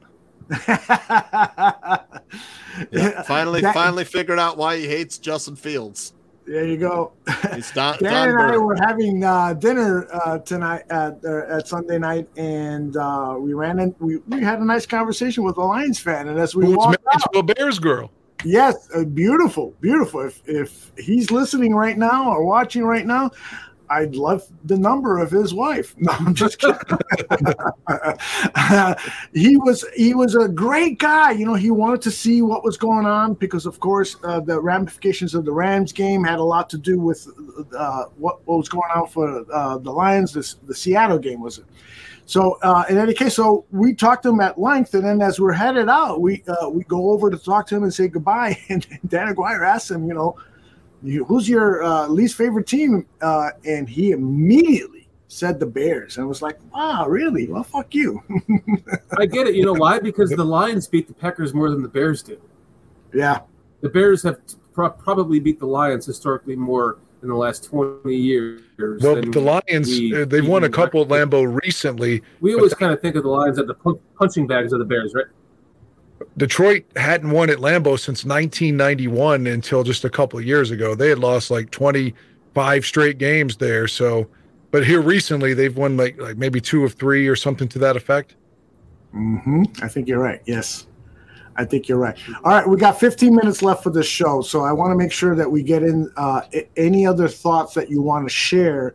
Yeah, 2.91 3.21
finally, 3.27 3.61
That- 3.61 3.73
finally 3.73 4.03
figured 4.03 4.39
out 4.39 4.57
why 4.57 4.77
he 4.77 4.87
hates 4.87 5.17
Justin 5.17 5.55
Fields. 5.55 6.13
There 6.47 6.63
you 6.63 6.77
go. 6.77 7.13
He's 7.55 7.71
Don, 7.71 7.97
Dan 8.03 8.11
Don 8.27 8.29
and 8.29 8.39
I 8.53 8.57
were 8.57 8.75
having 8.75 9.23
uh, 9.23 9.53
dinner 9.53 10.07
uh, 10.13 10.37
tonight 10.39 10.83
at 10.91 11.17
uh, 11.25 11.41
at 11.49 11.67
Sunday 11.67 11.97
night, 11.97 12.27
and 12.37 12.95
uh, 12.95 13.35
we 13.39 13.53
ran 13.53 13.79
in. 13.79 13.95
We, 13.97 14.17
we 14.27 14.43
had 14.43 14.59
a 14.59 14.65
nice 14.65 14.85
conversation 14.85 15.43
with 15.43 15.57
a 15.57 15.63
Lions 15.63 15.97
fan, 15.97 16.27
and 16.27 16.37
as 16.39 16.53
we 16.53 16.65
Who 16.65 16.71
was 16.71 16.77
walked 16.77 17.03
married 17.03 17.23
out, 17.23 17.33
to 17.33 17.39
a 17.39 17.43
Bears 17.43 17.79
girl. 17.79 18.11
yes, 18.43 18.75
uh, 18.93 19.05
beautiful, 19.05 19.73
beautiful. 19.81 20.21
If 20.21 20.43
if 20.45 20.91
he's 20.99 21.31
listening 21.31 21.73
right 21.73 21.97
now 21.97 22.29
or 22.29 22.45
watching 22.45 22.83
right 22.83 23.07
now, 23.07 23.31
I'd 23.89 24.15
love 24.15 24.47
the 24.63 24.77
number 24.77 25.19
of 25.19 25.31
his 25.31 25.53
wife. 25.53 25.95
No, 26.05 26.11
I'm 26.11 26.35
just 26.35 26.59
kidding. 26.59 26.77
he 29.33 29.57
was 29.57 29.83
he 29.95 30.13
was 30.13 30.35
a 30.35 30.47
great 30.47 30.99
guy. 30.99 31.31
You 31.31 31.45
know, 31.45 31.55
he 31.55 31.71
wanted 31.71 32.03
to 32.03 32.11
see 32.11 32.43
what 32.43 32.63
was 32.63 32.77
going 32.77 33.07
on 33.07 33.33
because, 33.33 33.65
of 33.65 33.79
course, 33.79 34.17
uh, 34.23 34.39
the 34.39 34.61
ramifications 34.61 35.33
of 35.33 35.45
the 35.45 35.51
Rams 35.51 35.91
game 35.91 36.23
had 36.23 36.37
a 36.37 36.43
lot 36.43 36.69
to 36.69 36.77
do 36.77 36.99
with 36.99 37.27
uh, 37.75 38.05
what, 38.17 38.45
what 38.45 38.57
was 38.57 38.69
going 38.69 38.91
on 38.93 39.07
for 39.07 39.51
uh, 39.51 39.79
the 39.79 39.91
Lions. 39.91 40.33
This, 40.33 40.57
the 40.67 40.75
Seattle 40.75 41.17
game 41.17 41.41
was 41.41 41.57
it. 41.57 41.65
So 42.25 42.57
uh, 42.61 42.85
in 42.89 42.97
any 42.97 43.13
case, 43.13 43.35
so 43.35 43.65
we 43.71 43.93
talked 43.93 44.23
to 44.23 44.29
him 44.29 44.41
at 44.41 44.59
length, 44.59 44.93
and 44.95 45.05
then 45.05 45.21
as 45.21 45.39
we're 45.39 45.53
headed 45.53 45.89
out, 45.89 46.21
we 46.21 46.43
uh, 46.47 46.69
we 46.69 46.83
go 46.83 47.11
over 47.11 47.29
to 47.29 47.37
talk 47.37 47.67
to 47.67 47.75
him 47.75 47.83
and 47.83 47.93
say 47.93 48.07
goodbye. 48.07 48.57
And 48.69 48.85
Dan 49.07 49.29
Aguirre 49.29 49.65
asked 49.65 49.91
him, 49.91 50.07
you 50.07 50.13
know, 50.13 50.35
you- 51.03 51.25
who's 51.25 51.47
your 51.49 51.83
uh, 51.83 52.07
least 52.07 52.35
favorite 52.35 52.67
team? 52.67 53.05
Uh, 53.21 53.49
and 53.65 53.87
he 53.89 54.11
immediately 54.11 55.07
said 55.27 55.59
the 55.59 55.65
Bears. 55.65 56.17
And 56.17 56.23
I 56.23 56.27
was 56.27 56.41
like, 56.41 56.57
wow, 56.73 57.07
really? 57.07 57.47
Well, 57.47 57.63
fuck 57.63 57.93
you. 57.93 58.21
I 59.17 59.25
get 59.25 59.47
it. 59.47 59.55
You 59.55 59.65
know 59.65 59.73
why? 59.73 59.99
Because 59.99 60.29
the 60.29 60.45
Lions 60.45 60.87
beat 60.87 61.07
the 61.07 61.13
Packers 61.13 61.53
more 61.53 61.69
than 61.69 61.81
the 61.81 61.89
Bears 61.89 62.21
do. 62.23 62.39
yeah. 63.13 63.39
The 63.81 63.89
Bears 63.89 64.23
have 64.23 64.39
pro- 64.73 64.89
probably 64.89 65.39
beat 65.39 65.59
the 65.59 65.67
Lions 65.67 66.05
historically 66.05 66.55
more 66.55 66.97
in 67.21 67.27
the 67.29 67.35
last 67.35 67.65
20 67.65 68.15
years. 68.15 68.61
Well, 68.79 69.21
the 69.21 69.39
Lions, 69.67 69.87
we 69.87 70.21
uh, 70.21 70.25
they've 70.25 70.47
won 70.47 70.63
a 70.63 70.69
couple 70.69 71.01
at 71.01 71.07
Lambeau 71.09 71.59
recently. 71.63 72.21
We 72.39 72.55
always 72.55 72.73
kind 72.73 72.91
of 72.93 73.01
think 73.01 73.15
of 73.15 73.23
the 73.23 73.29
Lions 73.29 73.59
as 73.59 73.67
the 73.67 73.75
punching 74.17 74.47
bags 74.47 74.73
of 74.73 74.79
the 74.79 74.85
Bears, 74.85 75.13
right? 75.13 75.25
Detroit 76.37 76.85
hadn't 76.95 77.31
won 77.31 77.49
at 77.49 77.57
Lambeau 77.57 77.99
since 77.99 78.25
1991 78.25 79.47
until 79.47 79.83
just 79.83 80.03
a 80.05 80.09
couple 80.09 80.39
of 80.39 80.45
years 80.45 80.71
ago. 80.71 80.95
They 80.95 81.09
had 81.09 81.19
lost 81.19 81.51
like 81.51 81.71
25 81.71 82.85
straight 82.85 83.17
games 83.17 83.57
there. 83.57 83.87
So, 83.87 84.27
but 84.71 84.85
here 84.85 85.01
recently 85.01 85.53
they've 85.53 85.75
won 85.75 85.97
like 85.97 86.19
like 86.19 86.37
maybe 86.37 86.59
two 86.59 86.83
of 86.83 86.93
three 86.93 87.27
or 87.27 87.35
something 87.35 87.67
to 87.69 87.79
that 87.79 87.95
effect. 87.95 88.35
hmm 89.11 89.63
I 89.81 89.87
think 89.87 90.07
you're 90.07 90.19
right. 90.19 90.41
Yes. 90.45 90.87
I 91.57 91.63
think 91.63 91.87
you're 91.87 91.97
right. 91.97 92.17
All 92.43 92.51
right, 92.51 92.67
we 92.67 92.75
got 92.75 92.99
15 92.99 93.33
minutes 93.33 93.61
left 93.61 93.81
for 93.81 93.89
this 93.89 94.05
show, 94.05 94.41
so 94.41 94.65
I 94.65 94.73
want 94.73 94.91
to 94.91 94.97
make 94.97 95.13
sure 95.13 95.35
that 95.35 95.49
we 95.49 95.63
get 95.63 95.83
in 95.83 96.11
uh, 96.17 96.41
any 96.75 97.07
other 97.07 97.29
thoughts 97.29 97.73
that 97.75 97.89
you 97.89 98.01
want 98.01 98.27
to 98.27 98.29
share 98.29 98.93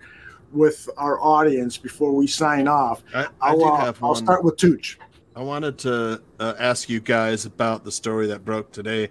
with 0.53 0.87
our 0.99 1.19
audience 1.23 1.79
before 1.79 2.13
we 2.13 2.27
sign 2.27 2.69
off. 2.69 3.03
I, 3.15 3.25
I 3.25 3.29
I'll, 3.41 3.59
do 3.59 3.65
uh, 3.65 3.77
have 3.77 4.05
I'll 4.05 4.15
start 4.15 4.45
with 4.45 4.59
Tooch. 4.59 4.99
I 5.41 5.43
wanted 5.43 5.79
to 5.79 6.21
uh, 6.39 6.55
ask 6.59 6.91
you 6.91 7.01
guys 7.01 7.47
about 7.47 7.83
the 7.83 7.91
story 7.91 8.27
that 8.27 8.45
broke 8.45 8.73
today 8.73 9.09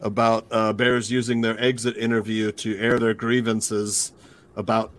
about 0.00 0.46
uh, 0.52 0.72
Bears 0.72 1.10
using 1.10 1.40
their 1.40 1.60
exit 1.60 1.96
interview 1.96 2.52
to 2.52 2.78
air 2.78 3.00
their 3.00 3.14
grievances 3.14 4.12
about, 4.54 4.92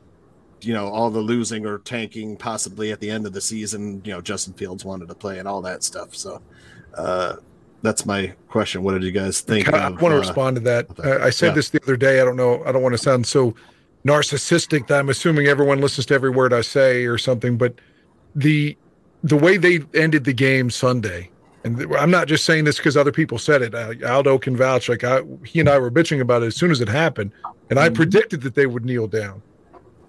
you 0.59 0.73
know, 0.73 0.89
all 0.89 1.09
the 1.09 1.21
losing 1.21 1.65
or 1.65 1.77
tanking 1.77 2.35
possibly 2.35 2.91
at 2.91 2.99
the 2.99 3.09
end 3.09 3.25
of 3.25 3.31
the 3.31 3.39
season. 3.39 4.01
You 4.03 4.11
know, 4.11 4.19
Justin 4.19 4.55
Fields 4.55 4.83
wanted 4.83 5.07
to 5.07 5.15
play 5.15 5.39
and 5.39 5.47
all 5.47 5.61
that 5.61 5.85
stuff. 5.85 6.13
So 6.15 6.41
uh, 6.95 7.37
that's 7.81 8.05
my 8.05 8.33
question. 8.49 8.83
What 8.83 8.91
did 8.91 9.03
you 9.03 9.11
guys 9.11 9.39
think? 9.39 9.73
I 9.73 9.87
of, 9.87 10.01
want 10.01 10.11
to 10.11 10.17
uh, 10.17 10.19
respond 10.19 10.57
to 10.57 10.61
that. 10.63 10.87
I, 11.01 11.27
I 11.27 11.29
said 11.29 11.47
yeah. 11.47 11.53
this 11.53 11.69
the 11.69 11.81
other 11.83 11.95
day. 11.95 12.19
I 12.19 12.25
don't 12.25 12.35
know. 12.35 12.61
I 12.65 12.73
don't 12.73 12.83
want 12.83 12.91
to 12.91 13.01
sound 13.01 13.25
so 13.25 13.55
narcissistic 14.05 14.87
that 14.87 14.99
I'm 14.99 15.07
assuming 15.07 15.47
everyone 15.47 15.79
listens 15.79 16.07
to 16.07 16.13
every 16.13 16.31
word 16.31 16.51
I 16.51 16.59
say 16.59 17.05
or 17.05 17.17
something. 17.17 17.57
But 17.57 17.75
the 18.35 18.75
the 19.23 19.37
way 19.37 19.57
they 19.57 19.79
ended 19.93 20.25
the 20.25 20.33
game 20.33 20.69
Sunday, 20.69 21.29
and 21.63 21.95
I'm 21.95 22.11
not 22.11 22.27
just 22.27 22.45
saying 22.45 22.65
this 22.65 22.77
because 22.77 22.97
other 22.97 23.11
people 23.11 23.37
said 23.37 23.61
it. 23.61 23.73
Uh, 23.73 23.93
Aldo 24.05 24.37
can 24.37 24.55
vouch. 24.55 24.89
Like 24.89 25.03
I, 25.03 25.21
he 25.45 25.59
and 25.59 25.69
I 25.69 25.79
were 25.79 25.89
bitching 25.89 26.19
about 26.19 26.43
it 26.43 26.47
as 26.47 26.55
soon 26.55 26.71
as 26.71 26.81
it 26.81 26.89
happened, 26.89 27.31
and 27.69 27.79
I 27.79 27.89
predicted 27.89 28.41
that 28.41 28.55
they 28.55 28.65
would 28.65 28.85
kneel 28.85 29.07
down. 29.07 29.41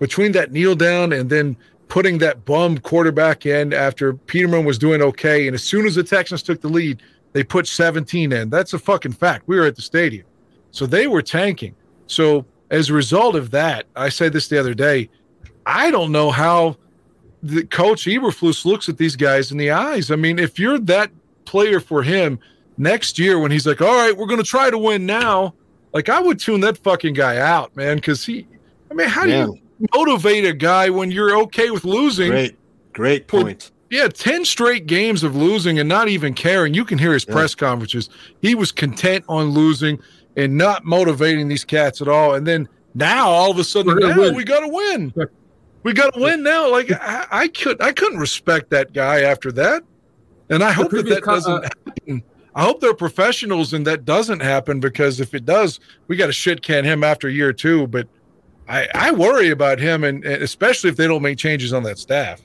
Between 0.00 0.32
that 0.32 0.50
kneel 0.50 0.74
down 0.74 1.12
and 1.12 1.30
then 1.30 1.56
putting 1.86 2.18
that 2.18 2.44
bum 2.44 2.78
quarterback 2.78 3.46
in 3.46 3.72
after 3.72 4.14
Peterman 4.14 4.64
was 4.64 4.78
doing 4.78 5.00
okay, 5.00 5.46
and 5.46 5.54
as 5.54 5.62
soon 5.62 5.86
as 5.86 5.94
the 5.94 6.02
Texans 6.02 6.42
took 6.42 6.60
the 6.60 6.68
lead, 6.68 7.02
they 7.32 7.44
put 7.44 7.68
17 7.68 8.32
in. 8.32 8.50
That's 8.50 8.72
a 8.72 8.78
fucking 8.78 9.12
fact. 9.12 9.46
We 9.46 9.56
were 9.56 9.66
at 9.66 9.76
the 9.76 9.82
stadium, 9.82 10.26
so 10.72 10.86
they 10.86 11.06
were 11.06 11.22
tanking. 11.22 11.76
So 12.08 12.44
as 12.70 12.90
a 12.90 12.94
result 12.94 13.36
of 13.36 13.52
that, 13.52 13.86
I 13.94 14.08
said 14.08 14.32
this 14.32 14.48
the 14.48 14.58
other 14.58 14.74
day. 14.74 15.08
I 15.66 15.90
don't 15.92 16.10
know 16.10 16.30
how 16.30 16.76
the 17.44 17.64
coach 17.64 18.06
Eberflus 18.06 18.64
looks 18.64 18.88
at 18.88 18.96
these 18.96 19.16
guys 19.16 19.52
in 19.52 19.58
the 19.58 19.70
eyes. 19.70 20.10
I 20.10 20.16
mean, 20.16 20.38
if 20.38 20.58
you're 20.58 20.78
that 20.80 21.10
player 21.44 21.78
for 21.78 22.02
him 22.02 22.38
next 22.78 23.18
year 23.18 23.38
when 23.38 23.50
he's 23.50 23.66
like, 23.66 23.80
"All 23.82 23.94
right, 23.94 24.16
we're 24.16 24.26
going 24.26 24.42
to 24.42 24.48
try 24.48 24.70
to 24.70 24.78
win 24.78 25.04
now," 25.06 25.54
like 25.92 26.08
I 26.08 26.20
would 26.20 26.38
tune 26.40 26.60
that 26.60 26.78
fucking 26.78 27.14
guy 27.14 27.36
out, 27.38 27.76
man, 27.76 27.96
because 27.96 28.24
he. 28.24 28.46
I 28.90 28.94
mean, 28.94 29.08
how 29.08 29.24
do 29.24 29.30
you 29.30 29.58
motivate 29.94 30.44
a 30.44 30.52
guy 30.54 30.88
when 30.88 31.10
you're 31.10 31.36
okay 31.42 31.70
with 31.70 31.84
losing? 31.84 32.30
Great, 32.30 32.56
great 32.92 33.28
for- 33.30 33.42
point. 33.42 33.70
yeah, 33.90 34.08
10 34.08 34.44
straight 34.44 34.86
games 34.86 35.22
of 35.22 35.36
losing 35.36 35.78
and 35.78 35.88
not 35.88 36.08
even 36.08 36.32
caring. 36.32 36.72
You 36.74 36.84
can 36.84 36.96
hear 36.98 37.12
his 37.12 37.24
press 37.24 37.54
conferences. 37.54 38.08
He 38.40 38.54
was 38.54 38.72
content 38.72 39.24
on 39.28 39.48
losing 39.50 39.98
and 40.36 40.56
not 40.56 40.84
motivating 40.84 41.48
these 41.48 41.64
cats 41.64 42.00
at 42.00 42.08
all. 42.08 42.34
And 42.34 42.46
then 42.46 42.68
now 42.94 43.28
all 43.28 43.50
of 43.50 43.58
a 43.58 43.64
sudden, 43.64 43.92
We're 43.94 44.00
gonna 44.00 44.14
"No, 44.14 44.20
win." 44.22 44.34
we 44.34 44.44
got 44.44 44.60
to 44.60 44.68
win. 44.68 45.12
We 45.84 45.92
got 45.92 46.14
to 46.14 46.20
win 46.20 46.42
now. 46.42 46.70
Like 46.70 46.90
I, 46.90 47.26
I 47.30 47.48
could, 47.48 47.80
I 47.80 47.92
couldn't 47.92 48.18
respect 48.18 48.70
that 48.70 48.92
guy 48.92 49.20
after 49.20 49.52
that. 49.52 49.84
And 50.50 50.64
I 50.64 50.72
hope 50.72 50.90
that 50.90 51.06
that 51.06 51.22
co- 51.22 51.34
doesn't 51.34 51.64
uh, 51.64 51.68
happen. 51.86 52.22
I 52.54 52.64
hope 52.64 52.80
they're 52.80 52.94
professionals 52.94 53.72
and 53.72 53.86
that 53.86 54.04
doesn't 54.04 54.40
happen 54.40 54.80
because 54.80 55.20
if 55.20 55.34
it 55.34 55.44
does, 55.44 55.80
we 56.08 56.16
got 56.16 56.26
to 56.26 56.32
shit 56.32 56.62
can 56.62 56.84
him 56.84 57.04
after 57.04 57.28
year 57.28 57.52
two. 57.52 57.86
But 57.86 58.08
I, 58.68 58.88
I 58.94 59.10
worry 59.10 59.50
about 59.50 59.78
him, 59.78 60.04
and, 60.04 60.24
and 60.24 60.42
especially 60.42 60.88
if 60.88 60.96
they 60.96 61.06
don't 61.06 61.22
make 61.22 61.36
changes 61.36 61.72
on 61.72 61.82
that 61.82 61.98
staff. 61.98 62.40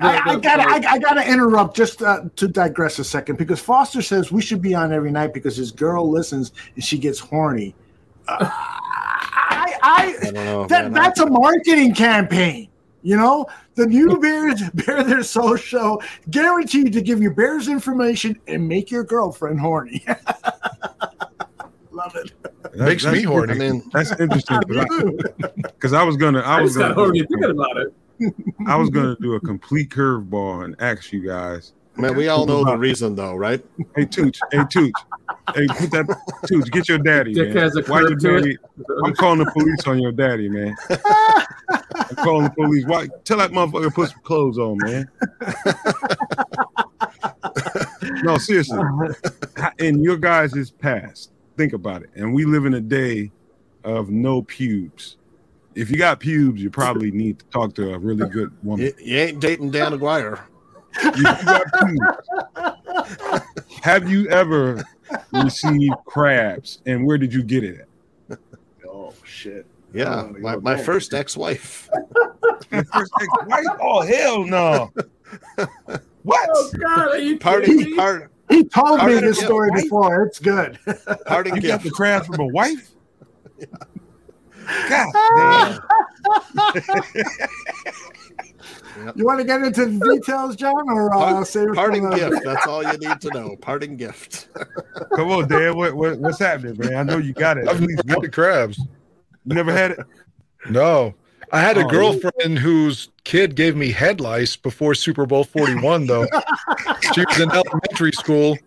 I, 0.00 0.32
I 0.32 0.36
gotta, 0.36 0.62
I, 0.62 0.92
I 0.92 0.98
gotta 0.98 1.28
interrupt 1.28 1.76
just 1.76 2.02
uh, 2.02 2.22
to 2.36 2.48
digress 2.48 2.98
a 3.00 3.04
second 3.04 3.36
because 3.36 3.60
Foster 3.60 4.00
says 4.00 4.30
we 4.30 4.40
should 4.40 4.62
be 4.62 4.74
on 4.74 4.92
every 4.92 5.10
night 5.10 5.34
because 5.34 5.56
his 5.56 5.72
girl 5.72 6.08
listens 6.08 6.52
and 6.74 6.84
she 6.84 6.98
gets 6.98 7.18
horny. 7.18 7.74
Uh, 8.28 8.48
I, 9.82 10.16
I, 10.22 10.28
I 10.28 10.30
don't 10.30 10.34
know. 10.34 10.66
that, 10.66 10.84
man. 10.84 10.92
that's 10.92 11.20
a 11.20 11.26
marketing 11.26 11.94
campaign. 11.94 12.68
You 13.02 13.16
know, 13.16 13.46
the 13.74 13.86
new 13.86 14.18
Bears 14.20 14.62
Bear 14.70 15.02
Their 15.04 15.22
Soul 15.22 15.56
show 15.56 16.02
guaranteed 16.30 16.92
to 16.92 17.00
give 17.00 17.22
you 17.22 17.30
Bears 17.30 17.68
information 17.68 18.38
and 18.46 18.68
make 18.68 18.90
your 18.90 19.04
girlfriend 19.04 19.60
horny. 19.60 20.04
Love 21.90 22.14
it. 22.16 22.32
Makes 22.76 23.06
me 23.06 23.22
horny. 23.22 23.54
I 23.54 23.56
mean, 23.56 23.82
That's 23.92 24.12
interesting 24.20 24.60
because 25.56 25.92
I, 25.92 26.02
was 26.02 26.16
gonna, 26.16 26.40
I 26.40 26.58
I 26.58 26.60
was 26.60 26.74
just 26.74 26.80
gonna, 26.80 26.94
horny 26.94 27.20
thinking 27.20 27.50
about 27.50 27.76
it. 27.76 27.94
I 28.66 28.76
was 28.76 28.90
gonna 28.90 29.16
do 29.20 29.34
a 29.34 29.40
complete 29.40 29.90
curveball 29.90 30.64
and 30.64 30.76
ask 30.80 31.12
you 31.12 31.26
guys. 31.26 31.72
Man, 31.98 32.16
we 32.16 32.28
all 32.28 32.46
know 32.46 32.64
the 32.64 32.76
reason, 32.76 33.14
though, 33.14 33.34
right? 33.34 33.64
Hey 33.96 34.04
Tooch, 34.06 34.38
hey 34.50 34.64
Tooch, 34.70 34.92
hey 35.54 35.66
put 35.66 35.90
that 35.90 36.18
Tooch, 36.46 36.70
get 36.70 36.88
your 36.88 36.98
daddy, 36.98 37.34
Dick 37.34 37.48
man. 37.54 37.56
has 37.64 37.76
a 37.76 37.82
Why 37.82 38.00
your 38.00 38.18
curve 38.18 38.46
it. 38.46 38.58
daddy? 38.58 38.58
I'm 39.04 39.14
calling 39.14 39.38
the 39.40 39.50
police 39.50 39.86
on 39.86 40.00
your 40.00 40.12
daddy, 40.12 40.48
man. 40.48 40.76
I'm 41.70 42.16
calling 42.16 42.44
the 42.44 42.50
police. 42.50 42.84
Why? 42.86 43.08
Tell 43.24 43.38
that 43.38 43.50
motherfucker 43.50 43.84
to 43.84 43.90
put 43.90 44.10
some 44.10 44.20
clothes 44.22 44.58
on, 44.58 44.78
man. 44.82 45.08
no, 48.22 48.38
seriously. 48.38 48.78
In 49.78 50.02
your 50.02 50.16
guys' 50.16 50.70
past, 50.70 51.32
think 51.56 51.72
about 51.72 52.02
it. 52.02 52.10
And 52.14 52.32
we 52.34 52.44
live 52.44 52.64
in 52.66 52.74
a 52.74 52.80
day 52.80 53.30
of 53.84 54.10
no 54.10 54.42
pubes. 54.42 55.16
If 55.74 55.90
you 55.90 55.96
got 55.96 56.18
pubes, 56.20 56.60
you 56.62 56.70
probably 56.70 57.10
need 57.10 57.38
to 57.38 57.44
talk 57.46 57.74
to 57.76 57.92
a 57.94 57.98
really 57.98 58.28
good 58.28 58.52
woman. 58.64 58.86
You, 58.86 58.94
you 58.98 59.16
ain't 59.18 59.40
dating 59.40 59.70
Dan 59.70 59.92
Aguirre. 59.92 60.40
Have 63.82 64.10
you 64.10 64.28
ever 64.28 64.84
received 65.32 65.94
crabs, 66.06 66.80
and 66.86 67.06
where 67.06 67.18
did 67.18 67.32
you 67.32 67.42
get 67.42 67.64
it 67.64 67.86
at? 68.30 68.38
Oh 68.88 69.12
shit! 69.24 69.66
Yeah, 69.94 70.28
my, 70.38 70.56
my 70.56 70.76
first 70.76 71.14
ex-wife. 71.14 71.88
Your 72.70 72.84
first 72.84 73.12
ex-wife? 73.20 73.66
Oh 73.80 74.02
hell 74.02 74.44
no! 74.44 74.92
What? 76.22 76.48
Oh 76.52 76.70
God, 76.78 77.08
are 77.08 77.18
you 77.18 77.38
Parting, 77.38 77.78
kidding 77.78 77.90
me? 77.92 77.96
part, 77.96 78.30
He 78.50 78.64
told 78.64 79.04
me 79.04 79.14
this 79.14 79.36
gift. 79.36 79.46
story 79.46 79.70
before. 79.74 80.24
It's 80.24 80.38
good. 80.38 80.78
parting 81.26 81.56
You 81.56 81.62
got 81.62 81.82
the 81.82 81.90
crabs 81.90 82.26
from 82.26 82.40
a 82.40 82.46
wife? 82.46 82.90
God 84.88 85.12
ah! 85.14 85.80
damn. 89.06 89.18
You 89.18 89.24
want 89.24 89.38
to 89.40 89.44
get 89.44 89.62
into 89.62 89.86
the 89.86 90.14
details, 90.16 90.56
John, 90.56 90.88
or 90.88 91.12
uh, 91.14 91.18
Part- 91.18 91.46
save 91.46 91.64
it 91.64 91.68
for 91.68 91.74
parting 91.74 92.10
gift. 92.10 92.42
That's 92.44 92.66
all 92.66 92.82
you 92.82 92.98
need 92.98 93.20
to 93.20 93.30
know. 93.32 93.56
Parting 93.60 93.96
gift. 93.96 94.48
Come 95.16 95.30
on, 95.30 95.48
Dan. 95.48 95.76
What, 95.76 95.94
what 95.94 96.18
what's 96.18 96.38
happening, 96.38 96.76
man? 96.78 96.94
I 96.96 97.02
know 97.02 97.18
you 97.18 97.32
got 97.32 97.58
it. 97.58 97.68
I've 97.68 97.76
At 97.82 97.88
least 97.88 98.04
never 98.04 98.20
had 98.20 98.22
the 98.24 98.28
crabs. 98.34 98.78
You 98.78 99.54
never 99.54 99.72
had 99.72 99.92
it? 99.92 99.98
No. 100.70 101.14
I 101.50 101.60
had 101.60 101.78
a 101.78 101.84
Oh. 101.84 101.88
girlfriend 101.88 102.58
whose 102.58 103.08
kid 103.24 103.54
gave 103.54 103.74
me 103.74 103.90
head 103.90 104.20
lice 104.20 104.54
before 104.56 104.94
Super 104.94 105.24
Bowl 105.24 105.44
41, 105.44 106.06
though. 106.06 106.26
she 107.14 107.24
was 107.24 107.40
in 107.40 107.50
elementary 107.50 108.12
school. 108.12 108.58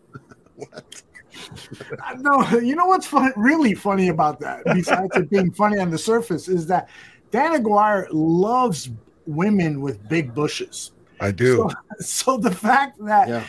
No, 2.20 2.42
you 2.60 2.76
know 2.76 2.86
what's 2.86 3.06
fun, 3.06 3.34
really 3.36 3.74
funny 3.74 4.08
about 4.10 4.40
that, 4.40 4.64
besides 4.66 5.16
it 5.16 5.30
being 5.30 5.52
funny 5.52 5.78
on 5.80 5.92
the 5.92 5.98
surface, 5.98 6.48
is 6.48 6.66
that 6.68 6.90
Dan 7.32 7.54
Aguirre 7.54 8.08
loves 8.12 8.90
women 9.36 9.82
with 9.82 10.08
big 10.10 10.34
bushes. 10.34 10.92
I 11.20 11.32
do. 11.32 11.58
So, 11.58 11.70
so 12.00 12.38
the 12.38 12.52
fact 12.52 12.98
that 13.06 13.28
Yeah. 13.30 13.44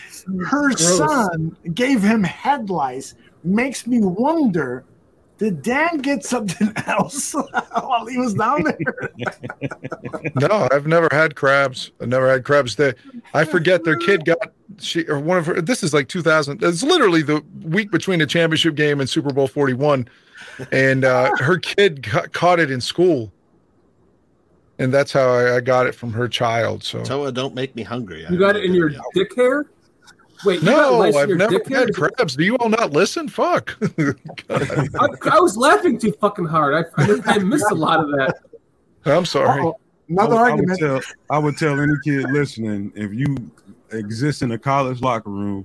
her 0.47 0.69
Gross. 0.69 0.99
son 0.99 1.57
gave 1.75 2.03
him 2.03 2.23
head 2.23 2.71
lice 2.71 3.15
makes 3.45 3.87
me 3.87 4.01
wonder 4.01 4.85
did 5.39 5.63
Dan 5.63 5.99
get 5.99 6.25
something 6.25 6.73
else 6.87 7.35
while 7.73 8.07
he 8.07 8.17
was 8.17 8.35
down 8.35 8.63
there? 8.63 9.11
No, 10.37 10.69
I've 10.71 10.87
never 10.87 11.09
had 11.11 11.35
crabs. 11.35 11.91
I've 12.01 12.09
never 12.09 12.31
had 12.31 12.45
crabs. 12.45 12.77
They, 12.77 12.95
I 13.35 13.45
forget 13.45 13.83
their 13.83 13.97
kid 13.97 14.25
got 14.25 14.39
she 14.79 15.05
or 15.09 15.19
one 15.19 15.39
of 15.39 15.47
her. 15.47 15.61
This 15.61 15.83
is 15.83 15.93
like 15.93 16.07
2000. 16.09 16.63
It's 16.63 16.85
literally 16.85 17.23
the 17.23 17.43
week 17.63 17.91
between 17.91 18.21
the 18.21 18.27
championship 18.27 18.77
game 18.77 19.01
and 19.01 19.09
Super 19.11 19.33
Bowl 19.33 19.49
41, 19.49 20.09
and 20.71 21.05
uh, 21.05 21.35
her 21.39 21.59
kid 21.59 22.05
ca- 22.05 22.27
caught 22.33 22.61
it 22.61 22.71
in 22.71 22.81
school, 22.81 23.33
and 24.79 24.93
that's 24.93 25.13
how 25.13 25.29
I, 25.29 25.57
I 25.57 25.61
got 25.61 25.87
it 25.87 25.95
from 25.95 26.13
her 26.13 26.29
child. 26.29 26.83
So 26.85 27.03
Toa, 27.03 27.33
don't 27.33 27.55
make 27.55 27.75
me 27.77 27.83
hungry. 27.83 28.27
You 28.29 28.39
got 28.39 28.57
it 28.57 28.65
in 28.65 28.75
your 28.75 28.91
dick 29.15 29.35
hair? 29.35 29.67
Wait, 30.45 30.63
No, 30.63 31.03
I've 31.03 31.29
never 31.29 31.59
dick 31.59 31.69
had 31.69 31.95
hair? 31.97 32.11
crabs. 32.11 32.35
Do 32.37 32.45
you 32.45 32.57
all 32.57 32.69
not 32.69 32.93
listen? 32.93 33.29
Fuck. 33.29 33.77
I, 34.51 35.09
I 35.31 35.41
was 35.41 35.57
laughing 35.57 35.99
too 35.99 36.13
fucking 36.21 36.47
hard. 36.47 36.75
I, 36.75 37.03
I, 37.03 37.21
I 37.27 37.39
missed 37.39 37.71
a 37.71 37.75
lot 37.75 38.01
of 38.01 38.09
that. 38.11 38.39
I'm 39.05 39.25
sorry. 39.25 39.61
Uh-oh. 39.61 39.79
Another 40.09 40.35
I 40.37 40.51
argument. 40.51 40.83
I 40.83 40.93
would, 40.93 41.03
tell, 41.03 41.15
I 41.31 41.39
would 41.39 41.57
tell 41.57 41.81
any 41.81 41.95
kid 42.05 42.31
listening 42.31 42.93
if 42.95 43.13
you 43.13 43.37
exist 43.93 44.43
in 44.43 44.53
a 44.53 44.59
college 44.59 45.01
locker 45.01 45.31
room, 45.31 45.65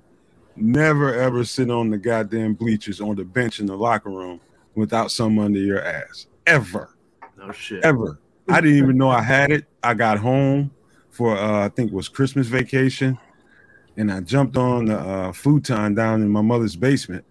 never 0.55 1.13
ever 1.13 1.43
sit 1.43 1.69
on 1.69 1.89
the 1.89 1.97
goddamn 1.97 2.53
bleachers 2.53 3.01
on 3.01 3.15
the 3.15 3.25
bench 3.25 3.59
in 3.59 3.65
the 3.65 3.75
locker 3.75 4.09
room 4.09 4.39
without 4.75 5.11
some 5.11 5.39
under 5.39 5.59
your 5.59 5.83
ass. 5.83 6.27
Ever. 6.45 6.95
No 7.37 7.51
shit. 7.51 7.83
Ever. 7.83 8.19
I 8.49 8.61
didn't 8.61 8.77
even 8.77 8.97
know 8.97 9.09
I 9.09 9.21
had 9.21 9.51
it. 9.51 9.65
I 9.83 9.93
got 9.93 10.17
home 10.19 10.71
for 11.09 11.35
uh, 11.37 11.65
I 11.65 11.69
think 11.69 11.91
it 11.91 11.95
was 11.95 12.07
Christmas 12.07 12.47
vacation, 12.47 13.17
and 13.97 14.11
I 14.11 14.21
jumped 14.21 14.55
on 14.57 14.85
the 14.85 14.99
uh, 14.99 15.31
futon 15.31 15.95
down 15.95 16.21
in 16.21 16.29
my 16.29 16.41
mother's 16.41 16.75
basement, 16.75 17.25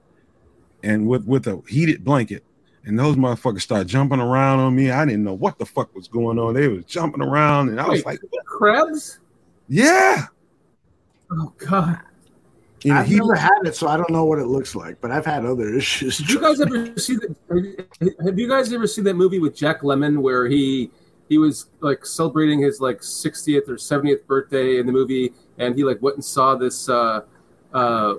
and 0.83 1.07
with 1.07 1.25
with 1.25 1.47
a 1.47 1.62
heated 1.69 2.05
blanket, 2.05 2.45
and 2.85 2.99
those 2.99 3.17
motherfuckers 3.17 3.62
started 3.62 3.89
jumping 3.89 4.20
around 4.20 4.61
on 4.61 4.75
me. 4.75 4.91
I 4.91 5.05
didn't 5.05 5.25
know 5.25 5.35
what 5.35 5.59
the 5.59 5.67
fuck 5.67 5.95
was 5.95 6.09
going 6.09 6.39
on. 6.39 6.55
They 6.55 6.69
was 6.69 6.85
jumping 6.85 7.23
around, 7.23 7.70
and 7.70 7.81
I 7.81 7.89
was 7.89 8.05
like, 8.05 8.20
crabs? 8.45 9.20
"Yeah." 9.69 10.27
Oh 11.31 11.53
god. 11.59 12.01
You 12.83 12.93
know, 12.93 13.01
I've 13.01 13.07
he 13.07 13.17
never 13.17 13.35
had 13.35 13.62
it, 13.65 13.75
so 13.75 13.89
I 13.89 13.97
don't 13.97 14.11
know 14.11 14.25
what 14.25 14.39
it 14.39 14.47
looks 14.47 14.77
like. 14.77 15.01
But 15.01 15.11
I've 15.11 15.27
had 15.27 15.45
other 15.45 15.75
issues. 15.77 16.19
Did 16.19 16.31
you 16.31 16.41
guys 16.41 16.61
ever 16.61 16.97
see 16.99 17.17
that? 17.17 18.17
Have 18.25 18.39
you 18.39 18.49
guys 18.49 18.73
ever 18.73 18.86
seen 18.86 19.05
that 19.05 19.15
movie 19.15 19.39
with 19.39 19.57
Jack 19.57 19.81
Lemmon 19.81 20.19
where 20.19 20.47
he 20.47 20.91
he 21.29 21.39
was 21.39 21.67
like 21.81 22.07
celebrating 22.07 22.61
his 22.61 22.81
like 22.81 23.01
60th 23.01 23.69
or 23.69 23.75
70th 23.75 24.27
birthday 24.27 24.79
in 24.79 24.87
the 24.87 24.93
movie, 24.93 25.33
and 25.59 25.75
he 25.75 25.85
like 25.85 26.01
went 26.01 26.17
and 26.17 26.25
saw 26.25 26.55
this 26.55 26.89
uh, 26.89 27.23
uh, 27.73 28.15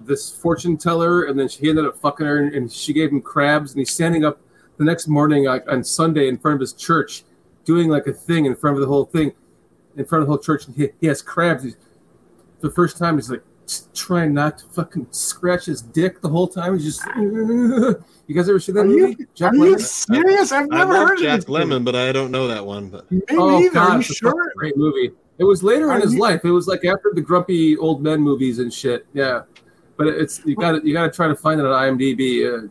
this 0.00 0.30
fortune 0.30 0.76
teller, 0.76 1.24
and 1.24 1.38
then 1.38 1.48
he 1.48 1.68
ended 1.68 1.86
up 1.86 1.96
fucking 1.98 2.26
her, 2.26 2.38
and 2.38 2.70
she 2.70 2.92
gave 2.92 3.10
him 3.10 3.20
crabs, 3.20 3.72
and 3.72 3.78
he's 3.78 3.92
standing 3.92 4.24
up 4.24 4.40
the 4.76 4.84
next 4.84 5.08
morning 5.08 5.44
like, 5.44 5.64
on 5.70 5.84
Sunday 5.84 6.28
in 6.28 6.36
front 6.36 6.56
of 6.56 6.60
his 6.60 6.72
church, 6.72 7.24
doing 7.64 7.88
like 7.88 8.06
a 8.06 8.12
thing 8.12 8.44
in 8.44 8.54
front 8.54 8.76
of 8.76 8.80
the 8.80 8.86
whole 8.86 9.04
thing, 9.04 9.32
in 9.96 10.04
front 10.04 10.22
of 10.22 10.26
the 10.26 10.32
whole 10.32 10.42
church, 10.42 10.66
and 10.66 10.76
he, 10.76 10.88
he 11.00 11.06
has 11.06 11.22
crabs. 11.22 11.64
He's, 11.64 11.76
the 12.60 12.70
first 12.70 12.96
time 12.96 13.16
he's 13.16 13.30
like 13.30 13.42
trying 13.94 14.34
not 14.34 14.58
to 14.58 14.64
fucking 14.66 15.06
scratch 15.10 15.66
his 15.66 15.80
dick 15.82 16.20
the 16.20 16.28
whole 16.28 16.48
time. 16.48 16.78
He's 16.78 16.96
just. 16.98 17.06
You 18.26 18.34
guys 18.34 18.48
ever 18.48 18.58
see 18.58 18.72
that 18.72 18.80
Are 18.80 18.84
movie? 18.84 19.16
you- 19.18 19.26
Jack 19.34 19.52
are 19.52 19.56
you 19.56 19.76
Lemmon? 19.76 19.80
serious? 19.82 20.50
I've 20.50 20.64
I 20.72 20.78
never 20.78 20.92
love 20.94 21.08
heard 21.08 21.18
of 21.18 21.24
Jack 21.24 21.40
this 21.40 21.44
Lemmon, 21.44 21.84
but 21.84 21.94
I 21.94 22.10
don't 22.10 22.30
know 22.30 22.48
that 22.48 22.64
one. 22.64 22.88
But 22.88 23.10
Me 23.12 23.20
oh 23.32 23.58
neither. 23.58 23.74
God, 23.74 23.90
Are 23.90 23.94
you 23.96 24.00
it's 24.00 24.10
a 24.12 24.14
sure? 24.14 24.52
great 24.56 24.78
movie. 24.78 25.10
It 25.36 25.44
was 25.44 25.62
later 25.62 25.90
Are 25.90 25.96
in 25.96 26.00
his 26.00 26.14
you- 26.14 26.20
life. 26.20 26.40
It 26.42 26.50
was 26.50 26.66
like 26.66 26.86
after 26.86 27.12
the 27.14 27.20
grumpy 27.20 27.76
old 27.76 28.02
men 28.02 28.22
movies 28.22 28.60
and 28.60 28.72
shit. 28.72 29.06
Yeah, 29.12 29.42
but 29.98 30.06
it's 30.06 30.40
you 30.46 30.56
got 30.56 30.72
to 30.72 30.88
you 30.88 30.94
got 30.94 31.04
to 31.04 31.10
try 31.12 31.28
to 31.28 31.36
find 31.36 31.60
it 31.60 31.66
on 31.66 31.98
IMDb. 31.98 32.46
Uh, 32.64 32.68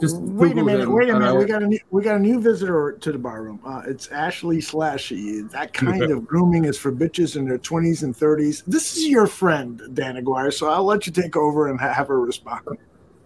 just 0.00 0.16
Wait 0.16 0.56
a 0.56 0.62
minute. 0.64 0.90
Wait 0.90 1.08
a 1.08 1.18
minute. 1.18 1.34
We 1.34 1.44
got 1.44 1.62
a 1.62 1.66
new, 1.66 1.78
we 1.90 2.02
got 2.02 2.16
a 2.16 2.18
new 2.20 2.40
visitor 2.40 2.92
to 3.00 3.12
the 3.12 3.18
bar 3.18 3.42
room. 3.42 3.60
Uh, 3.64 3.82
it's 3.86 4.08
Ashley 4.08 4.58
Slashy. 4.58 5.50
That 5.50 5.72
kind 5.74 6.02
of 6.02 6.26
grooming 6.26 6.64
is 6.64 6.78
for 6.78 6.92
bitches 6.92 7.36
in 7.36 7.44
their 7.46 7.58
twenties 7.58 8.02
and 8.02 8.16
thirties. 8.16 8.62
This 8.66 8.96
is 8.96 9.08
your 9.08 9.26
friend 9.26 9.80
Dan 9.94 10.16
Aguirre, 10.16 10.52
so 10.52 10.68
I'll 10.70 10.84
let 10.84 11.06
you 11.06 11.12
take 11.12 11.36
over 11.36 11.68
and 11.68 11.80
have 11.80 12.08
her 12.08 12.20
respond. 12.20 12.66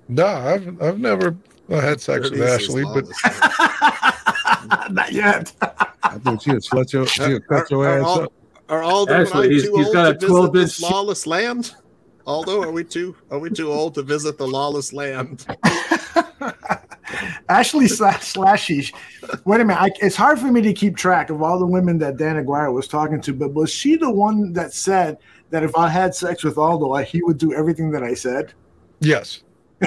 No, 0.09 0.27
I've 0.27 0.83
I've 0.83 0.99
never 0.99 1.37
uh, 1.71 1.81
had 1.81 2.01
sex 2.01 2.31
with 2.31 2.41
Ashley, 2.43 2.85
but 2.85 3.07
Not 4.91 5.13
yet. 5.13 5.53
I 6.03 6.19
think 6.19 6.43
she'll 6.43 6.55
slut 6.57 6.93
your, 6.93 7.07
she'll 7.07 7.41
cut 7.41 7.71
your 7.71 7.87
are, 7.87 7.99
ass 8.01 8.05
all, 8.07 8.23
up. 8.23 8.33
are 8.69 8.83
Aldo 8.83 9.13
Actually, 9.13 9.47
and 9.47 9.51
I 9.51 9.55
he's- 9.55 9.65
too 9.67 9.77
he's 9.77 9.87
old 9.87 9.95
got 9.95 10.11
a 10.11 10.15
visit 10.15 10.29
12 10.29 10.53
this 10.53 10.83
inch- 10.83 10.91
lawless 10.91 11.27
land? 11.27 11.75
Aldo, 12.27 12.63
are 12.63 12.71
we 12.71 12.85
too 12.85 13.17
are 13.31 13.39
we 13.39 13.51
too 13.51 13.71
old 13.71 13.95
to 13.95 14.03
visit 14.03 14.39
the 14.39 14.47
lawless 14.47 14.93
land? 14.93 15.47
Ashley 17.49 17.89
slash 17.89 18.33
Slashy. 18.33 18.93
Wait 19.45 19.61
a 19.61 19.65
minute. 19.65 19.81
I, 19.81 19.91
it's 20.01 20.17
hard 20.17 20.39
for 20.39 20.51
me 20.51 20.61
to 20.63 20.73
keep 20.73 20.97
track 20.97 21.31
of 21.31 21.43
all 21.43 21.59
the 21.59 21.67
women 21.67 21.99
that 21.99 22.17
Dan 22.17 22.37
Aguirre 22.37 22.73
was 22.73 22.89
talking 22.89 23.21
to, 23.23 23.35
but 23.35 23.53
was 23.53 23.71
she 23.71 23.97
the 23.97 24.11
one 24.11 24.53
that 24.55 24.73
said 24.73 25.19
that 25.51 25.63
if 25.63 25.77
I 25.77 25.89
had 25.89 26.15
sex 26.15 26.43
with 26.45 26.57
Aldo, 26.57 26.93
I, 26.93 27.03
he 27.05 27.23
would 27.23 27.39
do 27.39 27.53
everything 27.53 27.91
that 27.93 28.03
I 28.03 28.15
said? 28.15 28.55
yes. 29.01 29.43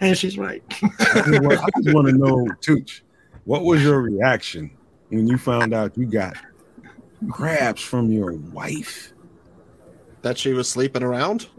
And 0.00 0.16
she's 0.16 0.38
right. 0.38 0.62
I 0.82 1.22
just 1.26 1.42
want, 1.42 1.60
I 1.60 1.68
just 1.82 1.94
want 1.94 2.06
to 2.08 2.14
know, 2.14 2.48
Tooch, 2.62 3.02
what 3.44 3.64
was 3.64 3.82
your 3.82 4.00
reaction 4.00 4.70
when 5.10 5.26
you 5.26 5.36
found 5.36 5.74
out 5.74 5.96
you 5.96 6.06
got 6.06 6.36
crabs 7.30 7.82
from 7.82 8.10
your 8.10 8.32
wife? 8.32 9.12
That 10.22 10.36
she 10.36 10.52
was 10.52 10.68
sleeping 10.68 11.02
around? 11.02 11.46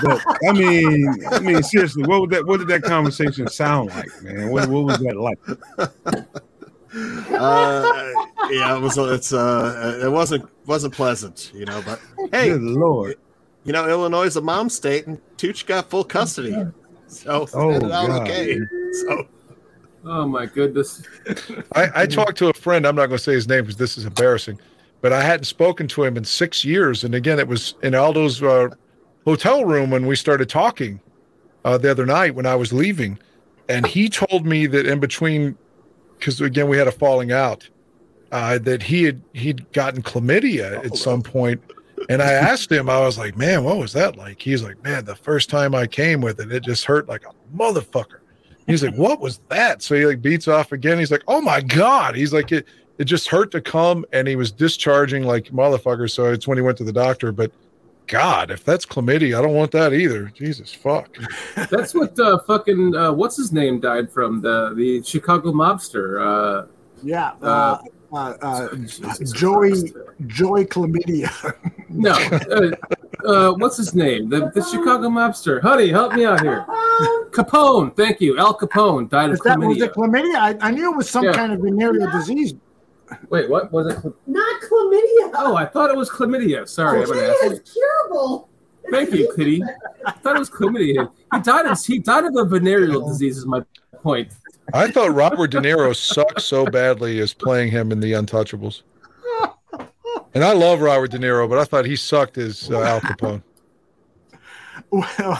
But, 0.00 0.22
I 0.48 0.52
mean, 0.52 1.24
I 1.30 1.40
mean, 1.40 1.62
seriously, 1.62 2.04
what 2.04 2.20
would 2.20 2.30
that? 2.30 2.46
What 2.46 2.58
did 2.58 2.68
that 2.68 2.82
conversation 2.82 3.48
sound 3.48 3.90
like, 3.90 4.22
man? 4.22 4.50
What, 4.50 4.68
what 4.68 4.84
was 4.84 4.98
that 4.98 5.16
like? 5.16 5.38
uh, 7.32 8.12
yeah, 8.50 8.76
it 8.76 8.80
was. 8.80 8.96
It's 8.96 9.32
uh, 9.32 10.00
it 10.02 10.08
wasn't 10.10 10.48
wasn't 10.66 10.94
pleasant, 10.94 11.50
you 11.54 11.64
know. 11.64 11.82
But 11.84 12.00
hey, 12.32 12.50
Good 12.50 12.62
lord, 12.62 13.16
you 13.64 13.72
know, 13.72 13.88
Illinois 13.88 14.24
is 14.24 14.36
a 14.36 14.40
mom 14.40 14.68
state, 14.68 15.06
and 15.06 15.18
Tooch 15.36 15.66
got 15.66 15.90
full 15.90 16.04
custody, 16.04 16.54
so 17.08 17.42
it 17.42 17.50
Oh, 17.54 17.70
ended 17.70 17.90
out 17.90 18.22
okay. 18.22 18.58
So 18.92 19.26
Oh 20.04 20.26
my 20.26 20.46
goodness! 20.46 21.02
I, 21.74 22.02
I 22.02 22.06
talked 22.06 22.38
to 22.38 22.48
a 22.48 22.54
friend. 22.54 22.86
I'm 22.86 22.94
not 22.94 23.06
going 23.06 23.18
to 23.18 23.22
say 23.24 23.32
his 23.32 23.48
name 23.48 23.62
because 23.64 23.76
this 23.76 23.98
is 23.98 24.04
embarrassing, 24.06 24.60
but 25.00 25.12
I 25.12 25.22
hadn't 25.22 25.44
spoken 25.44 25.86
to 25.88 26.04
him 26.04 26.16
in 26.16 26.24
six 26.24 26.64
years. 26.64 27.04
And 27.04 27.14
again, 27.14 27.38
it 27.38 27.48
was 27.48 27.74
in 27.82 27.94
Aldo's 27.94 28.42
uh, 28.42 28.68
hotel 29.24 29.64
room 29.64 29.90
when 29.90 30.06
we 30.06 30.16
started 30.16 30.48
talking 30.48 31.00
uh, 31.64 31.78
the 31.78 31.90
other 31.90 32.06
night 32.06 32.34
when 32.34 32.46
I 32.46 32.54
was 32.54 32.72
leaving, 32.72 33.18
and 33.68 33.86
he 33.86 34.08
told 34.08 34.46
me 34.46 34.66
that 34.66 34.86
in 34.86 35.00
between, 35.00 35.56
because 36.18 36.40
again 36.40 36.68
we 36.68 36.78
had 36.78 36.88
a 36.88 36.92
falling 36.92 37.32
out, 37.32 37.68
uh, 38.32 38.58
that 38.58 38.82
he 38.82 39.04
had 39.04 39.20
he'd 39.34 39.70
gotten 39.72 40.02
chlamydia 40.02 40.84
at 40.84 40.96
some 40.96 41.22
point. 41.22 41.60
And 42.08 42.22
I 42.22 42.32
asked 42.32 42.70
him, 42.70 42.88
I 42.88 43.00
was 43.00 43.18
like, 43.18 43.36
"Man, 43.36 43.64
what 43.64 43.76
was 43.76 43.92
that 43.92 44.16
like?" 44.16 44.40
He's 44.40 44.62
like, 44.62 44.82
"Man, 44.82 45.04
the 45.04 45.16
first 45.16 45.50
time 45.50 45.74
I 45.74 45.86
came 45.86 46.20
with 46.20 46.40
it, 46.40 46.50
it 46.52 46.62
just 46.62 46.84
hurt 46.84 47.08
like 47.08 47.24
a 47.24 47.56
motherfucker." 47.56 48.20
He's 48.66 48.82
like, 48.84 48.94
"What 48.94 49.20
was 49.20 49.40
that?" 49.48 49.82
So 49.82 49.94
he 49.94 50.06
like 50.06 50.22
beats 50.22 50.48
off 50.48 50.72
again. 50.72 50.98
He's 50.98 51.10
like, 51.10 51.24
"Oh 51.26 51.40
my 51.40 51.60
god!" 51.60 52.14
He's 52.14 52.32
like, 52.32 52.52
"It 52.52 52.66
it 52.98 53.04
just 53.04 53.28
hurt 53.28 53.50
to 53.52 53.60
come, 53.60 54.04
and 54.12 54.26
he 54.28 54.36
was 54.36 54.50
discharging 54.50 55.24
like 55.24 55.46
motherfucker." 55.46 56.10
So 56.10 56.26
it's 56.32 56.46
when 56.46 56.58
he 56.58 56.62
went 56.62 56.76
to 56.78 56.84
the 56.84 56.92
doctor. 56.92 57.32
But 57.32 57.50
God, 58.06 58.50
if 58.50 58.64
that's 58.64 58.84
chlamydia, 58.86 59.38
I 59.38 59.42
don't 59.42 59.54
want 59.54 59.70
that 59.72 59.92
either. 59.92 60.26
Jesus 60.34 60.72
fuck. 60.72 61.14
That's 61.70 61.92
what 61.94 62.18
uh, 62.18 62.38
fucking 62.38 62.94
uh, 62.96 63.12
what's 63.12 63.36
his 63.36 63.52
name 63.52 63.80
died 63.80 64.10
from 64.10 64.40
the 64.40 64.72
the 64.74 65.02
Chicago 65.02 65.52
mobster. 65.52 66.06
Uh, 66.64 66.66
Yeah. 67.02 67.32
Uh, 67.42 67.78
uh, 68.10 68.34
uh, 68.40 68.68
Joey 69.34 69.92
Joey 70.26 70.64
Chlamydia. 70.64 71.30
no, 71.90 72.12
uh, 72.12 73.28
uh, 73.30 73.52
what's 73.58 73.76
his 73.76 73.94
name? 73.94 74.30
The, 74.30 74.50
the 74.54 74.62
Chicago 74.64 75.08
mobster. 75.10 75.60
Honey, 75.60 75.88
help 75.90 76.14
me 76.14 76.24
out 76.24 76.40
here. 76.40 76.64
Capone. 77.30 77.94
Thank 77.94 78.22
you. 78.22 78.38
Al 78.38 78.56
Capone 78.56 79.10
died 79.10 79.26
of 79.28 79.34
Is 79.34 79.40
that 79.40 79.58
was 79.58 79.76
chlamydia. 79.76 79.82
it 79.82 79.92
chlamydia? 79.92 80.36
I, 80.36 80.68
I 80.68 80.70
knew 80.70 80.90
it 80.90 80.96
was 80.96 81.10
some 81.10 81.24
Yeah. 81.24 81.32
kind 81.34 81.52
of 81.52 81.60
venereal 81.60 82.10
disease. 82.10 82.54
Wait, 83.30 83.48
what 83.48 83.72
was 83.72 83.86
it? 83.86 84.04
Not 84.26 84.62
chlamydia. 84.62 85.30
Oh, 85.34 85.56
I 85.56 85.66
thought 85.66 85.90
it 85.90 85.96
was 85.96 86.10
chlamydia. 86.10 86.68
Sorry, 86.68 87.02
I'm 87.02 87.06
Chlamydia 87.06 87.52
is 87.52 87.72
curable. 87.72 88.48
Thank 88.90 89.12
you, 89.12 89.32
Kitty. 89.36 89.62
I 90.06 90.12
thought 90.12 90.36
it 90.36 90.38
was 90.38 90.50
chlamydia. 90.50 91.10
He 91.34 91.40
died 91.40 91.66
of 91.66 91.84
he 91.84 91.98
died 91.98 92.24
of 92.24 92.36
a 92.36 92.44
venereal 92.44 93.06
disease. 93.08 93.38
Is 93.38 93.46
my 93.46 93.62
point. 94.02 94.32
I 94.74 94.90
thought 94.90 95.14
Robert 95.14 95.50
De 95.50 95.60
Niro 95.60 95.94
sucked 95.96 96.42
so 96.42 96.66
badly 96.66 97.20
as 97.20 97.32
playing 97.32 97.70
him 97.70 97.90
in 97.90 98.00
The 98.00 98.12
Untouchables. 98.12 98.82
And 100.34 100.44
I 100.44 100.52
love 100.52 100.80
Robert 100.80 101.10
De 101.10 101.18
Niro, 101.18 101.48
but 101.48 101.58
I 101.58 101.64
thought 101.64 101.86
he 101.86 101.96
sucked 101.96 102.36
as 102.38 102.70
uh, 102.70 102.82
Al 102.82 103.00
Capone. 103.00 103.42
Well, 104.90 105.06
I 105.18 105.38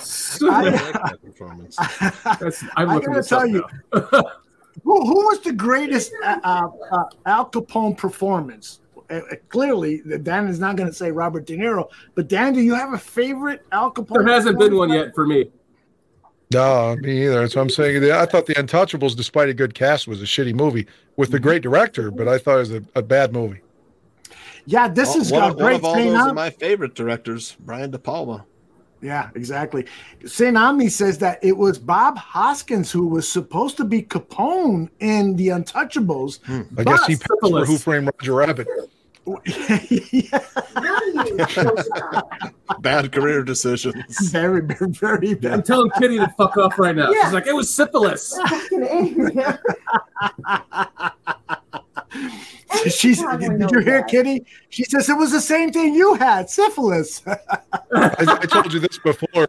I, 0.50 0.62
like 0.62 0.92
that 0.92 1.18
performance. 1.22 1.76
That's, 2.40 2.64
I'm 2.76 2.90
I 2.90 3.00
gotta 3.00 3.22
tell 3.22 3.47
you, 3.47 3.64
now. 3.92 4.22
who, 4.84 5.07
who 5.07 5.15
was 5.26 5.40
the 5.40 5.52
greatest 5.52 6.12
uh, 6.24 6.39
uh, 6.42 6.68
uh, 6.92 7.05
Al 7.26 7.50
Capone 7.50 7.97
performance? 7.97 8.81
Uh, 9.10 9.15
uh, 9.15 9.20
clearly, 9.48 10.02
Dan 10.23 10.47
is 10.48 10.58
not 10.58 10.76
going 10.76 10.89
to 10.89 10.94
say 10.94 11.10
Robert 11.10 11.47
De 11.47 11.57
Niro, 11.57 11.89
but 12.15 12.28
Dan, 12.28 12.52
do 12.52 12.60
you 12.60 12.74
have 12.74 12.92
a 12.92 12.98
favorite 12.98 13.65
Al 13.73 13.90
Capone? 13.92 14.24
There 14.24 14.34
hasn't 14.34 14.58
been 14.58 14.76
one 14.76 14.90
yet 14.90 15.15
for 15.15 15.26
me. 15.26 15.50
No, 16.52 16.97
me 17.00 17.24
either. 17.26 17.40
That's 17.40 17.55
what 17.57 17.62
I'm 17.62 17.68
saying. 17.70 18.10
I 18.10 18.24
thought 18.24 18.47
The 18.47 18.55
Untouchables, 18.55 19.15
despite 19.15 19.50
a 19.50 19.55
good 19.55 19.74
cast, 19.74 20.08
was 20.08 20.23
a 20.23 20.24
shitty 20.24 20.55
movie 20.55 20.86
with 21.16 21.32
a 21.34 21.39
great 21.39 21.62
director, 21.62 22.10
but 22.10 22.26
I 22.26 22.39
thought 22.39 22.57
it 22.57 22.58
was 22.60 22.73
a, 22.73 22.82
a 22.94 23.02
bad 23.02 23.32
movie. 23.34 23.60
Yeah, 24.65 24.89
this 24.89 25.10
One- 25.10 25.20
is 25.20 25.32
one, 25.32 25.40
got 25.40 25.50
of- 25.52 25.57
one 25.60 25.73
of 25.74 25.84
all 25.84 25.94
Saint 25.94 26.10
those 26.10 26.20
Am- 26.23 26.28
of 26.31 26.34
my 26.34 26.50
favorite 26.50 26.94
directors, 26.94 27.57
Brian 27.60 27.90
De 27.90 27.98
Palma. 27.98 28.44
Yeah, 29.01 29.31
exactly. 29.35 29.86
Saint 30.25 30.57
Ami 30.57 30.89
says 30.89 31.18
that 31.18 31.39
it 31.43 31.57
was 31.57 31.78
Bob 31.78 32.18
Hoskins 32.18 32.91
who 32.91 33.07
was 33.07 33.28
supposed 33.28 33.77
to 33.77 33.85
be 33.85 34.02
Capone 34.02 34.89
in 35.01 35.36
The 35.36 35.49
Untouchables. 35.49 36.41
Hmm. 36.44 36.62
I 36.77 36.85
guess 36.85 37.07
he 37.07 37.15
but- 37.15 37.23
passed 37.23 37.52
for 37.52 37.65
Who 37.65 37.78
Framed 37.78 38.10
Roger 38.18 38.35
Rabbit. 38.35 38.67
Bad 42.81 43.12
career 43.12 43.43
decisions. 43.43 44.31
Very, 44.31 44.62
very, 44.62 44.91
very 44.91 45.35
bad. 45.35 45.52
I'm 45.52 45.62
telling 45.62 45.91
Kitty 45.99 46.17
to 46.18 46.28
fuck 46.39 46.57
off 46.57 46.78
right 46.78 46.97
now. 46.97 47.12
She's 47.12 47.33
like, 47.35 47.47
it 47.47 47.55
was 47.55 47.75
syphilis. 47.75 48.39
She's. 52.90 53.22
Did 53.22 53.70
you 53.70 53.80
hear, 53.80 54.02
Kitty? 54.05 54.44
She 54.68 54.84
says 54.84 55.08
it 55.08 55.16
was 55.16 55.32
the 55.32 55.40
same 55.40 55.72
thing 55.72 55.94
you 55.94 56.14
had, 56.14 56.50
syphilis. 56.50 57.22
I, 57.26 58.38
I 58.40 58.47
told 58.47 58.72
you 58.72 58.80
this 58.80 58.98
before, 58.98 59.48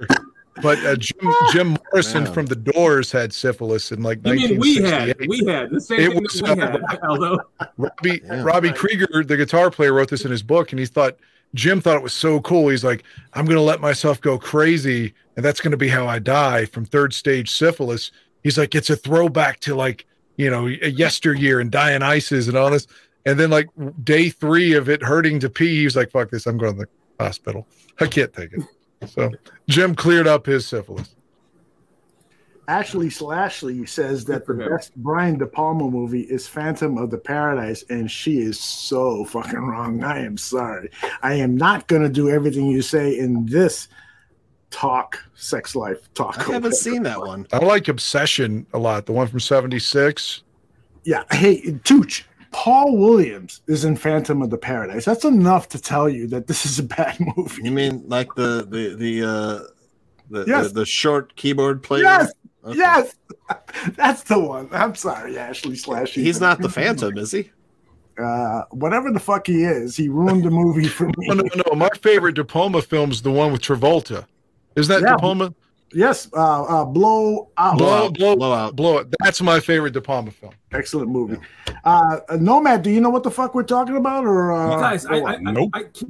but 0.62 0.78
uh, 0.86 0.96
Jim, 0.96 1.32
Jim 1.52 1.78
Morrison 1.92 2.24
Man. 2.24 2.34
from 2.34 2.46
the 2.48 2.56
Doors 2.56 3.12
had 3.12 3.34
syphilis 3.34 3.92
in 3.92 4.04
like 4.04 4.20
You 4.26 4.34
mean 4.36 4.60
we 4.60 4.76
had? 4.78 5.16
We 5.28 5.46
had 5.46 5.70
the 5.70 5.82
same 5.82 6.00
It 6.00 6.12
thing 6.14 6.24
was, 6.24 6.42
that 6.42 6.58
we 6.58 6.62
uh, 6.64 6.88
had, 6.90 7.00
Aldo. 7.08 7.40
Robbie 7.78 8.22
Robbie 8.42 8.74
Krieger, 8.74 9.24
the 9.24 9.38
guitar 9.38 9.70
player, 9.70 9.94
wrote 9.94 10.10
this 10.10 10.26
in 10.26 10.32
his 10.32 10.44
book, 10.44 10.72
and 10.72 10.80
he 10.80 10.86
thought 10.86 11.18
Jim 11.56 11.82
thought 11.82 11.98
it 11.98 12.04
was 12.04 12.14
so 12.14 12.40
cool. 12.42 12.70
He's 12.70 12.84
like, 12.84 13.04
I'm 13.34 13.46
going 13.46 13.58
to 13.58 13.62
let 13.62 13.82
myself 13.82 14.22
go 14.22 14.38
crazy, 14.38 15.14
and 15.36 15.44
that's 15.44 15.62
going 15.62 15.72
to 15.72 15.78
be 15.78 15.90
how 15.90 16.08
I 16.08 16.20
die 16.20 16.66
from 16.66 16.86
third 16.86 17.14
stage 17.14 17.52
syphilis. 17.52 18.12
He's 18.44 18.58
like, 18.58 18.76
it's 18.76 18.90
a 18.90 18.96
throwback 18.96 19.60
to 19.62 19.76
like 19.76 20.06
you 20.40 20.50
know 20.50 20.68
yesteryear 20.68 21.60
and 21.60 21.70
Dionysus 21.70 22.48
and 22.48 22.58
all 22.58 22.72
this. 22.72 22.88
And 23.26 23.38
then 23.38 23.50
like 23.50 23.68
day 24.04 24.30
three 24.30 24.74
of 24.74 24.88
it 24.88 25.04
hurting 25.04 25.42
to 25.42 25.50
pee, 25.50 25.78
he 25.78 25.84
was 25.84 25.98
like, 25.98 26.12
fuck 26.12 26.32
this, 26.32 26.48
I'm 26.48 26.58
going 26.58 26.78
to 26.78 26.86
the 26.86 27.24
hospital. 27.24 27.68
I 28.00 28.08
can't 28.08 28.32
take 28.32 28.54
it. 28.54 28.64
So 29.10 29.32
Jim 29.68 29.96
cleared 29.96 30.28
up 30.28 30.46
his 30.46 30.66
syphilis. 30.66 31.16
Ashley 32.70 33.10
Slashley 33.10 33.86
says 33.86 34.26
that 34.26 34.46
the 34.46 34.54
best 34.54 34.96
Brian 34.96 35.40
De 35.40 35.48
Palma 35.48 35.90
movie 35.90 36.22
is 36.22 36.48
Phantom 36.48 36.98
of 37.00 37.10
the 37.10 37.18
Paradise, 37.18 37.84
and 37.90 38.10
she 38.10 38.40
is 38.40 38.60
so 38.60 39.26
fucking 39.26 39.60
wrong. 39.60 40.04
I 40.04 40.24
am 40.24 40.38
sorry. 40.38 40.92
I 41.22 41.34
am 41.34 41.58
not 41.58 41.88
going 41.88 42.04
to 42.04 42.10
do 42.10 42.30
everything 42.30 42.68
you 42.68 42.84
say 42.84 43.18
in 43.18 43.46
this 43.48 43.88
talk, 44.72 45.24
sex 45.36 45.76
life 45.76 46.12
talk. 46.14 46.48
I 46.50 46.54
haven't 46.54 46.76
seen 46.76 47.04
that 47.04 47.20
one. 47.20 47.48
I 47.52 47.58
like 47.58 47.88
Obsession 47.88 48.66
a 48.74 48.80
lot, 48.80 49.06
the 49.06 49.12
one 49.12 49.28
from 49.28 49.40
76. 49.40 50.44
Yeah. 51.04 51.24
Hey, 51.32 51.78
Tooch, 51.84 52.26
Paul 52.52 52.98
Williams 52.98 53.62
is 53.68 53.86
in 53.86 53.96
Phantom 53.96 54.42
of 54.42 54.50
the 54.50 54.58
Paradise. 54.58 55.06
That's 55.06 55.26
enough 55.26 55.70
to 55.70 55.82
tell 55.82 56.10
you 56.10 56.28
that 56.28 56.48
this 56.48 56.66
is 56.66 56.80
a 56.80 56.84
bad 56.84 57.18
movie. 57.38 57.62
You 57.64 57.72
mean 57.72 58.04
like 58.08 58.34
the 58.36 58.66
the 58.70 58.96
the 58.96 59.24
uh 59.28 59.60
the 60.30 60.46
Yes. 60.48 60.68
the, 60.68 60.82
the 60.82 60.86
short 60.86 61.36
keyboard 61.36 61.82
player? 61.84 62.04
Yes. 62.04 62.32
Okay. 62.66 62.78
Yes. 62.78 63.16
That's 63.96 64.24
the 64.24 64.40
one. 64.40 64.68
I'm 64.72 64.94
sorry, 64.96 65.38
Ashley 65.38 65.76
Slashley. 65.76 66.24
He's 66.24 66.42
not 66.42 66.60
the 66.60 66.70
Phantom, 66.70 67.18
is 67.18 67.32
he? 67.32 67.50
Uh, 68.22 68.64
whatever 68.72 69.12
the 69.12 69.20
fuck 69.20 69.48
he 69.48 69.64
is, 69.64 69.96
he 69.96 70.10
ruined 70.10 70.44
the 70.44 70.52
movie 70.52 70.88
for 70.88 71.06
me. 71.18 71.28
Oh, 71.30 71.36
no, 71.36 71.44
no, 71.68 71.76
my 71.76 71.90
favorite 72.02 72.36
De 72.36 72.44
Palma 72.44 72.82
film 72.82 73.12
is 73.12 73.22
the 73.22 73.32
one 73.32 73.54
with 73.54 73.62
Travolta. 73.62 74.26
Is 74.80 74.88
that 74.88 75.02
Yeah. 75.02 75.12
De 75.14 75.18
Palma? 75.18 75.54
Yes, 75.92 76.30
uh, 76.34 76.64
uh, 76.64 76.86
blow 76.86 77.50
out. 77.58 77.78
Blow, 77.80 78.12
blow, 78.12 78.36
blow 78.36 78.54
out, 78.54 78.76
blow 78.76 79.00
it. 79.00 79.08
That's 79.24 79.42
my 79.42 79.60
favorite 79.60 79.92
De 79.92 80.02
Palma 80.02 80.30
film. 80.30 80.54
Excellent 80.72 81.10
movie. 81.10 81.38
Uh, 81.84 82.20
Nomad, 82.38 82.84
do 82.84 82.92
you 82.92 83.02
know 83.02 83.10
what 83.10 83.24
the 83.24 83.32
fuck 83.32 83.56
we're 83.56 83.64
talking 83.64 83.98
about? 83.98 84.24
Or 84.24 84.52
uh, 84.52 84.76
You 84.76 84.80
guys, 84.82 85.06
I, 85.08 85.20
go 85.20 85.26
I, 85.26 85.36
on? 85.36 85.58
I, 85.58 85.80
I 85.80 85.84
keep, 85.86 86.10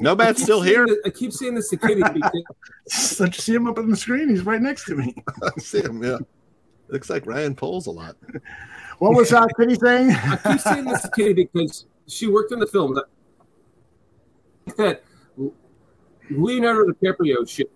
Nomad's 0.00 0.40
I 0.40 0.44
still 0.44 0.60
here. 0.60 0.86
this- 0.86 0.98
I 1.06 1.10
keep 1.10 1.32
saying 1.32 1.54
this 1.54 1.70
to 1.70 1.76
Kitty 1.76 2.00
Don't 2.00 3.36
you 3.36 3.40
see 3.40 3.54
him 3.54 3.68
up 3.68 3.78
on 3.78 3.88
the 3.90 3.96
screen? 3.96 4.28
He's 4.28 4.42
right 4.42 4.60
next 4.60 4.86
to 4.86 4.96
me. 4.96 5.14
I 5.42 5.50
see 5.60 5.82
him. 5.82 6.02
Yeah, 6.02 6.18
looks 6.88 7.08
like 7.08 7.26
Ryan 7.26 7.54
Poles 7.54 7.86
a 7.86 7.92
lot. 7.92 8.16
What 8.98 9.14
was 9.14 9.32
uh, 9.32 9.46
Kitty 9.58 9.76
saying? 9.76 10.10
I 10.10 10.36
keep 10.36 10.60
saying 10.60 10.84
this 10.84 11.02
to 11.02 11.10
Kitty 11.14 11.48
because 11.52 11.86
she 12.08 12.26
worked 12.26 12.50
in 12.50 12.58
the 12.58 12.66
film. 12.66 12.94
That, 12.94 13.04
that 14.78 15.04
Leonardo 16.28 16.90
DiCaprio 16.92 17.48
shit. 17.48 17.70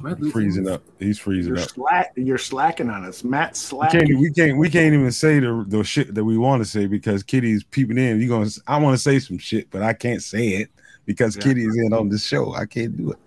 Am 0.00 0.06
I 0.06 0.12
losing 0.14 0.30
freezing 0.32 0.68
up. 0.68 0.82
He's 0.98 1.18
freezing 1.18 1.54
You're, 1.54 1.62
up. 1.62 1.70
slack, 1.70 2.12
you're 2.16 2.38
slacking 2.38 2.88
on 2.90 3.04
us, 3.04 3.22
Matt. 3.22 3.50
We 3.52 3.54
Slacking. 3.56 4.00
can't, 4.06 4.18
we 4.18 4.32
can't 4.32 4.58
we 4.58 4.68
can't 4.70 4.94
even 4.94 5.12
say 5.12 5.38
the 5.40 5.64
the 5.68 5.84
shit 5.84 6.14
that 6.14 6.24
we 6.24 6.36
want 6.38 6.62
to 6.62 6.68
say 6.68 6.86
because 6.86 7.22
Kitty's 7.22 7.62
peeping 7.64 7.98
in. 7.98 8.20
You 8.20 8.28
gonna 8.28 8.48
I 8.66 8.78
want 8.78 8.94
to 8.96 9.02
say 9.02 9.18
some 9.18 9.38
shit, 9.38 9.70
but 9.70 9.82
I 9.82 9.92
can't 9.92 10.22
say 10.22 10.48
it 10.48 10.70
because 11.06 11.36
Yeah. 11.36 11.42
Kitty 11.42 11.64
is 11.66 11.76
in 11.76 11.92
on 11.92 12.08
this 12.08 12.24
show. 12.24 12.54
I 12.54 12.66
can't 12.66 12.96
do 12.96 13.10
it. 13.12 13.18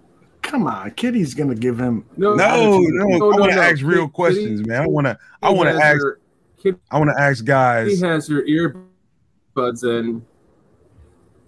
Come 0.42 0.68
on, 0.68 0.92
Kitty's 0.92 1.34
gonna 1.34 1.56
give 1.56 1.80
him. 1.80 2.06
No, 2.18 2.34
No, 2.35 2.43
attitude. 2.43 2.93
no, 2.95 3.06
No, 3.18 3.32
I 3.32 3.40
want 3.40 3.52
to 3.52 3.56
no. 3.58 3.61
ask 3.61 3.82
real 3.82 4.02
Kitty- 4.02 4.11
questions, 4.11 4.68
man. 4.68 4.82
I 4.82 4.88
want 4.88 5.08
to 5.08 5.18
I 5.42 5.50
want 5.52 5.69
to 5.69 5.76
ask 5.76 6.00
her- 6.02 6.19
Kitty 6.61 6.77
I 6.92 6.98
want 6.98 7.11
to 7.16 7.22
ask 7.22 7.45
guys. 7.45 7.92
He 8.00 8.06
has 8.06 8.27
her 8.27 8.42
earbuds 8.43 9.84
in. 9.84 10.26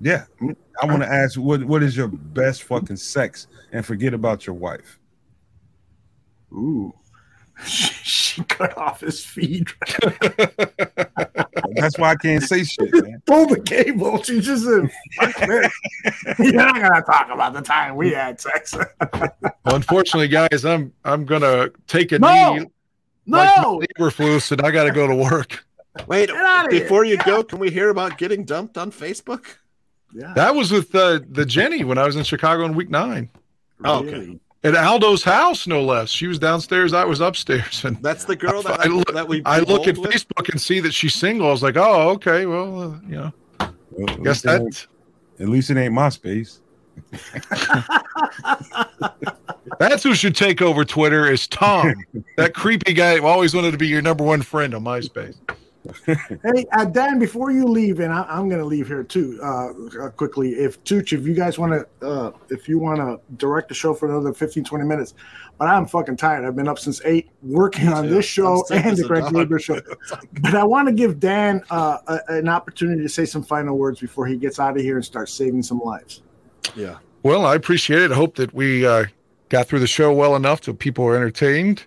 Yeah, 0.01 0.25
I 0.81 0.85
want 0.85 1.01
to 1.03 1.11
ask 1.11 1.39
what 1.39 1.63
what 1.65 1.81
is 1.81 1.95
your 1.97 2.07
best 2.09 2.63
fucking 2.63 2.97
sex 2.97 3.47
and 3.71 3.85
forget 3.85 4.13
about 4.13 4.45
your 4.45 4.55
wife. 4.55 4.99
Ooh, 6.51 6.93
she 7.65 8.43
cut 8.43 8.77
off 8.77 9.01
his 9.01 9.23
feed. 9.23 9.67
That's 11.75 11.97
why 11.97 12.11
I 12.11 12.15
can't 12.15 12.43
say 12.43 12.63
shit, 12.63 12.93
man. 12.93 13.21
Pull 13.25 13.47
the 13.47 13.59
cable. 13.61 14.21
She 14.23 14.39
just 14.39 14.63
said, 14.65 14.89
"Fuck 15.19 15.47
"You're 16.39 16.53
not 16.53 16.75
gonna 16.75 17.01
talk 17.01 17.29
about 17.31 17.53
the 17.53 17.61
time 17.61 17.95
we 17.95 18.11
had 18.11 18.39
sex." 18.39 18.73
Well, 18.75 19.31
unfortunately, 19.65 20.27
guys, 20.27 20.63
I'm 20.65 20.93
I'm 21.03 21.25
gonna 21.25 21.69
take 21.87 22.11
a 22.11 22.19
No! 22.19 22.55
knee. 22.55 22.65
No! 23.25 23.79
like 23.79 23.89
Eberflus, 23.99 24.51
and 24.51 24.61
I 24.61 24.71
got 24.71 24.83
to 24.83 24.91
go 24.91 25.07
to 25.07 25.15
work. 25.15 25.65
Wait, 26.07 26.29
outta 26.29 26.71
here. 26.71 26.81
before 26.83 27.05
you 27.05 27.17
go, 27.25 27.43
can 27.43 27.57
we 27.57 27.71
hear 27.71 27.89
about 27.89 28.17
getting 28.17 28.43
dumped 28.45 28.77
on 28.77 28.91
Facebook? 28.91 29.45
Yeah. 30.13 30.33
That 30.35 30.53
was 30.53 30.71
with 30.71 30.93
uh, 30.93 31.21
the 31.29 31.45
Jenny 31.45 31.83
when 31.83 31.97
I 31.97 32.05
was 32.05 32.15
in 32.15 32.23
Chicago 32.23 32.65
in 32.65 32.75
week 32.75 32.89
nine. 32.89 33.29
Oh, 33.83 33.99
okay. 34.05 34.39
At 34.65 34.73
Aldo's 34.73 35.23
house, 35.23 35.67
no 35.67 35.83
less. 35.83 36.09
She 36.09 36.25
was 36.27 36.39
downstairs, 36.39 36.91
I 36.91 37.05
was 37.05 37.21
upstairs, 37.21 37.85
and 37.85 38.01
That's 38.01 38.25
the 38.25 38.35
girl 38.35 38.63
that 38.63 38.79
I 38.79 38.85
look, 38.87 39.13
that 39.13 39.27
we 39.27 39.43
I 39.45 39.59
look 39.59 39.87
at 39.87 39.97
with? 39.97 40.09
Facebook 40.11 40.49
and 40.49 40.59
see 40.59 40.79
that 40.79 40.91
she's 40.93 41.13
single. 41.13 41.47
I 41.47 41.51
was 41.51 41.61
like, 41.63 41.77
oh, 41.77 42.09
okay, 42.13 42.45
well, 42.47 42.81
uh, 42.81 42.99
you 43.07 43.15
know, 43.15 43.33
Well, 43.59 44.09
at 44.09 44.23
guess 44.23 44.43
least 44.43 44.45
it 44.45 44.61
ain't- 44.61 44.87
that 45.37 45.43
At 45.43 45.49
least 45.49 45.69
it 45.69 45.77
ain't 45.77 45.93
MySpace. 45.93 46.59
that's 49.79 50.03
who 50.03 50.15
should 50.15 50.35
take 50.35 50.61
over 50.61 50.85
Twitter 50.85 51.31
is 51.31 51.47
Tom, 51.47 51.93
that 52.37 52.53
creepy 52.53 52.93
guy 52.93 53.17
who 53.17 53.25
always 53.25 53.53
wanted 53.53 53.71
to 53.71 53.77
be 53.77 53.87
your 53.87 54.01
number 54.01 54.23
one 54.23 54.41
friend 54.41 54.73
on 54.73 54.83
MySpace. 54.83 55.35
Hey, 56.05 56.65
uh, 56.71 56.85
Dan, 56.85 57.19
before 57.19 57.51
you 57.51 57.65
leave, 57.65 57.99
and 57.99 58.11
I, 58.13 58.23
I'm 58.23 58.47
going 58.49 58.59
to 58.59 58.65
leave 58.65 58.87
here 58.87 59.03
too, 59.03 59.39
uh, 59.43 59.69
uh, 60.03 60.09
quickly. 60.09 60.51
If 60.51 60.83
Tooch, 60.83 61.13
if 61.13 61.25
you 61.25 61.33
guys 61.33 61.57
want 61.59 61.73
to, 61.73 62.07
uh, 62.07 62.31
if 62.49 62.67
you 62.67 62.79
want 62.79 62.97
to 62.97 63.19
direct 63.37 63.69
the 63.69 63.73
show 63.73 63.93
for 63.93 64.09
another 64.09 64.33
15, 64.33 64.63
20 64.63 64.85
minutes, 64.85 65.13
but 65.57 65.67
I'm 65.67 65.85
fucking 65.85 66.17
tired. 66.17 66.45
I've 66.45 66.55
been 66.55 66.67
up 66.67 66.79
since 66.79 67.01
eight 67.05 67.29
working 67.41 67.89
on 67.89 68.09
this 68.09 68.25
show 68.25 68.65
and 68.71 68.97
the 68.97 69.07
Greg 69.07 69.23
dog. 69.23 69.33
Weber 69.33 69.59
show. 69.59 69.79
But 70.41 70.55
I 70.55 70.63
want 70.63 70.87
to 70.87 70.93
give 70.93 71.19
Dan 71.19 71.63
uh, 71.69 71.97
a, 72.07 72.19
an 72.27 72.49
opportunity 72.49 73.01
to 73.01 73.09
say 73.09 73.25
some 73.25 73.43
final 73.43 73.77
words 73.77 73.99
before 73.99 74.27
he 74.27 74.37
gets 74.37 74.59
out 74.59 74.75
of 74.75 74.81
here 74.83 74.95
and 74.95 75.05
starts 75.05 75.33
saving 75.33 75.63
some 75.63 75.79
lives. 75.79 76.21
Yeah. 76.75 76.97
Well, 77.23 77.45
I 77.45 77.55
appreciate 77.55 78.01
it. 78.01 78.11
I 78.11 78.15
hope 78.15 78.35
that 78.35 78.53
we 78.53 78.85
uh, 78.85 79.05
got 79.49 79.67
through 79.67 79.79
the 79.79 79.87
show 79.87 80.13
well 80.13 80.35
enough 80.35 80.63
so 80.63 80.73
people 80.73 81.05
were 81.05 81.15
entertained. 81.15 81.85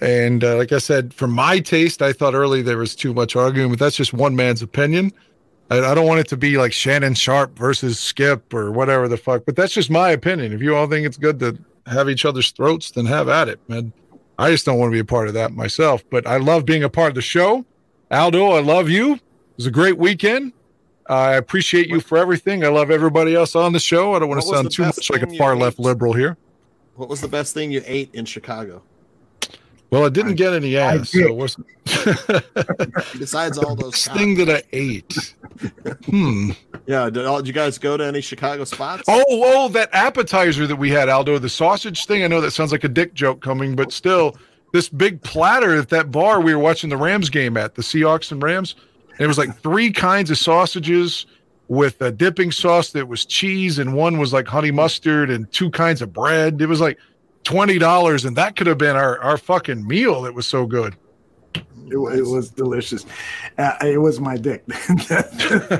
And 0.00 0.44
uh, 0.44 0.56
like 0.56 0.72
I 0.72 0.78
said, 0.78 1.12
for 1.12 1.26
my 1.26 1.58
taste, 1.58 2.02
I 2.02 2.12
thought 2.12 2.34
early 2.34 2.62
there 2.62 2.78
was 2.78 2.94
too 2.94 3.12
much 3.12 3.34
arguing, 3.34 3.70
but 3.70 3.78
that's 3.78 3.96
just 3.96 4.12
one 4.12 4.36
man's 4.36 4.62
opinion. 4.62 5.12
I, 5.70 5.80
I 5.80 5.94
don't 5.94 6.06
want 6.06 6.20
it 6.20 6.28
to 6.28 6.36
be 6.36 6.56
like 6.56 6.72
Shannon 6.72 7.14
Sharpe 7.14 7.58
versus 7.58 7.98
Skip 7.98 8.54
or 8.54 8.70
whatever 8.70 9.08
the 9.08 9.16
fuck, 9.16 9.44
but 9.44 9.56
that's 9.56 9.72
just 9.72 9.90
my 9.90 10.10
opinion. 10.10 10.52
If 10.52 10.62
you 10.62 10.76
all 10.76 10.86
think 10.86 11.06
it's 11.06 11.16
good 11.16 11.40
to 11.40 11.58
have 11.86 12.08
each 12.08 12.24
other's 12.24 12.50
throats, 12.52 12.92
then 12.92 13.06
have 13.06 13.28
at 13.28 13.48
it, 13.48 13.60
man. 13.68 13.92
I 14.38 14.50
just 14.50 14.64
don't 14.64 14.78
want 14.78 14.90
to 14.90 14.92
be 14.92 15.00
a 15.00 15.04
part 15.04 15.26
of 15.26 15.34
that 15.34 15.52
myself, 15.52 16.04
but 16.10 16.26
I 16.26 16.36
love 16.36 16.64
being 16.64 16.84
a 16.84 16.88
part 16.88 17.08
of 17.08 17.14
the 17.16 17.22
show. 17.22 17.64
Aldo, 18.10 18.52
I 18.52 18.60
love 18.60 18.88
you. 18.88 19.14
It 19.14 19.20
was 19.56 19.66
a 19.66 19.70
great 19.70 19.98
weekend. 19.98 20.52
I 21.08 21.34
appreciate 21.34 21.88
you 21.88 22.00
for 22.00 22.18
everything. 22.18 22.64
I 22.64 22.68
love 22.68 22.90
everybody 22.90 23.34
else 23.34 23.56
on 23.56 23.72
the 23.72 23.80
show. 23.80 24.14
I 24.14 24.20
don't 24.20 24.28
want 24.28 24.42
to 24.42 24.46
sound 24.46 24.70
too 24.70 24.84
much 24.84 25.10
like 25.10 25.22
a 25.22 25.36
far 25.36 25.56
left 25.56 25.78
liberal 25.80 26.12
here. 26.12 26.36
What 26.94 27.08
was 27.08 27.20
the 27.20 27.28
best 27.28 27.54
thing 27.54 27.72
you 27.72 27.82
ate 27.84 28.14
in 28.14 28.26
Chicago? 28.26 28.82
Well, 29.90 30.04
I 30.04 30.10
didn't 30.10 30.34
get 30.34 30.52
any 30.52 30.76
ass, 30.76 31.10
so 31.10 31.20
it 31.20 31.34
wasn't 31.34 31.66
Besides 33.18 33.56
all 33.56 33.74
those 33.74 33.92
this 33.92 34.08
thing 34.08 34.34
that 34.36 34.50
I 34.50 34.62
ate. 34.72 35.34
Hmm. 36.06 36.52
Yeah, 36.86 37.10
did, 37.10 37.26
all, 37.26 37.38
did 37.38 37.48
you 37.48 37.52
guys 37.52 37.78
go 37.78 37.96
to 37.96 38.06
any 38.06 38.20
Chicago 38.20 38.62
spots? 38.62 39.02
Oh, 39.08 39.24
oh, 39.28 39.68
that 39.70 39.88
appetizer 39.92 40.68
that 40.68 40.76
we 40.76 40.88
had, 40.88 41.08
Aldo, 41.08 41.40
the 41.40 41.48
sausage 41.48 42.06
thing. 42.06 42.22
I 42.22 42.28
know 42.28 42.40
that 42.40 42.52
sounds 42.52 42.70
like 42.70 42.84
a 42.84 42.88
dick 42.88 43.12
joke 43.12 43.42
coming, 43.42 43.74
but 43.74 43.92
still, 43.92 44.36
this 44.72 44.88
big 44.88 45.20
platter 45.22 45.74
at 45.74 45.88
that 45.88 46.12
bar 46.12 46.40
we 46.40 46.54
were 46.54 46.60
watching 46.60 46.90
the 46.90 46.96
Rams 46.96 47.28
game 47.28 47.56
at, 47.56 47.74
the 47.74 47.82
Seahawks 47.82 48.30
and 48.30 48.40
Rams. 48.40 48.76
And 49.12 49.20
it 49.20 49.26
was 49.26 49.36
like 49.36 49.58
three 49.58 49.90
kinds 49.90 50.30
of 50.30 50.38
sausages 50.38 51.26
with 51.66 52.00
a 52.00 52.12
dipping 52.12 52.52
sauce 52.52 52.92
that 52.92 53.08
was 53.08 53.24
cheese, 53.24 53.80
and 53.80 53.94
one 53.94 54.18
was 54.18 54.32
like 54.32 54.46
honey 54.46 54.70
mustard, 54.70 55.30
and 55.30 55.50
two 55.50 55.70
kinds 55.70 56.00
of 56.00 56.12
bread. 56.12 56.62
It 56.62 56.66
was 56.66 56.80
like 56.80 56.98
twenty 57.44 57.78
dollars, 57.78 58.24
and 58.24 58.36
that 58.36 58.56
could 58.56 58.66
have 58.66 58.78
been 58.78 58.96
our 58.96 59.20
our 59.20 59.38
fucking 59.38 59.86
meal. 59.86 60.24
It 60.24 60.34
was 60.34 60.46
so 60.46 60.66
good. 60.66 60.96
It, 61.90 61.96
it 61.96 62.26
was 62.26 62.50
delicious. 62.50 63.06
Uh, 63.56 63.74
it 63.82 63.98
was 63.98 64.20
my 64.20 64.36
dick. 64.36 64.62
it 64.68 65.78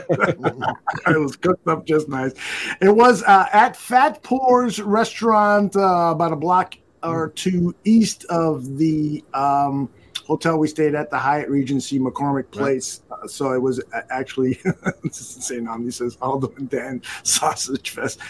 was 1.07 1.37
cooked 1.37 1.69
up 1.69 1.85
just 1.85 2.09
nice. 2.09 2.33
It 2.81 2.95
was 2.95 3.23
uh, 3.25 3.47
at 3.53 3.75
Fatpour's 3.75 4.81
restaurant, 4.81 5.77
uh, 5.77 6.13
about 6.15 6.33
a 6.33 6.37
block 6.37 6.77
or 7.03 7.31
two 7.31 7.75
east 7.85 8.25
of 8.27 8.79
the 8.79 9.23
um, 9.35 9.89
hotel 10.29 10.59
we 10.59 10.69
stayed 10.69 10.95
at, 10.95 11.11
the 11.11 11.19
Hyatt 11.19 11.49
Regency 11.49 11.99
McCormick 11.99 12.51
Place. 12.53 13.01
Uh, 13.11 13.27
so 13.27 13.53
it 13.53 13.61
was 13.61 13.81
a- 13.93 14.13
actually 14.13 14.61
St. 15.11 15.67
Omni 15.67 15.91
says 15.91 16.17
Aldo 16.21 16.53
and 16.59 16.71
Dan 16.71 17.03
Sausage 17.25 17.91
Fest. 17.91 18.21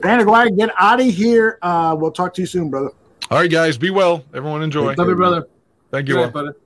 Dan 0.00 0.20
Aguirre, 0.20 0.50
get 0.50 0.70
out 0.78 1.00
of 1.00 1.06
here. 1.06 1.58
Uh, 1.60 1.94
we'll 1.98 2.12
talk 2.12 2.32
to 2.34 2.40
you 2.40 2.46
soon, 2.46 2.70
brother. 2.70 2.90
All 3.30 3.38
right, 3.38 3.50
guys, 3.50 3.76
be 3.76 3.90
well. 3.90 4.24
Everyone 4.32 4.62
enjoy. 4.62 4.94
Love 4.94 5.08
you, 5.08 5.16
brother. 5.16 5.48
Thank 5.90 6.08
you 6.08 6.14
Good 6.14 6.20
all. 6.20 6.24
night, 6.26 6.32
brother. 6.32 6.56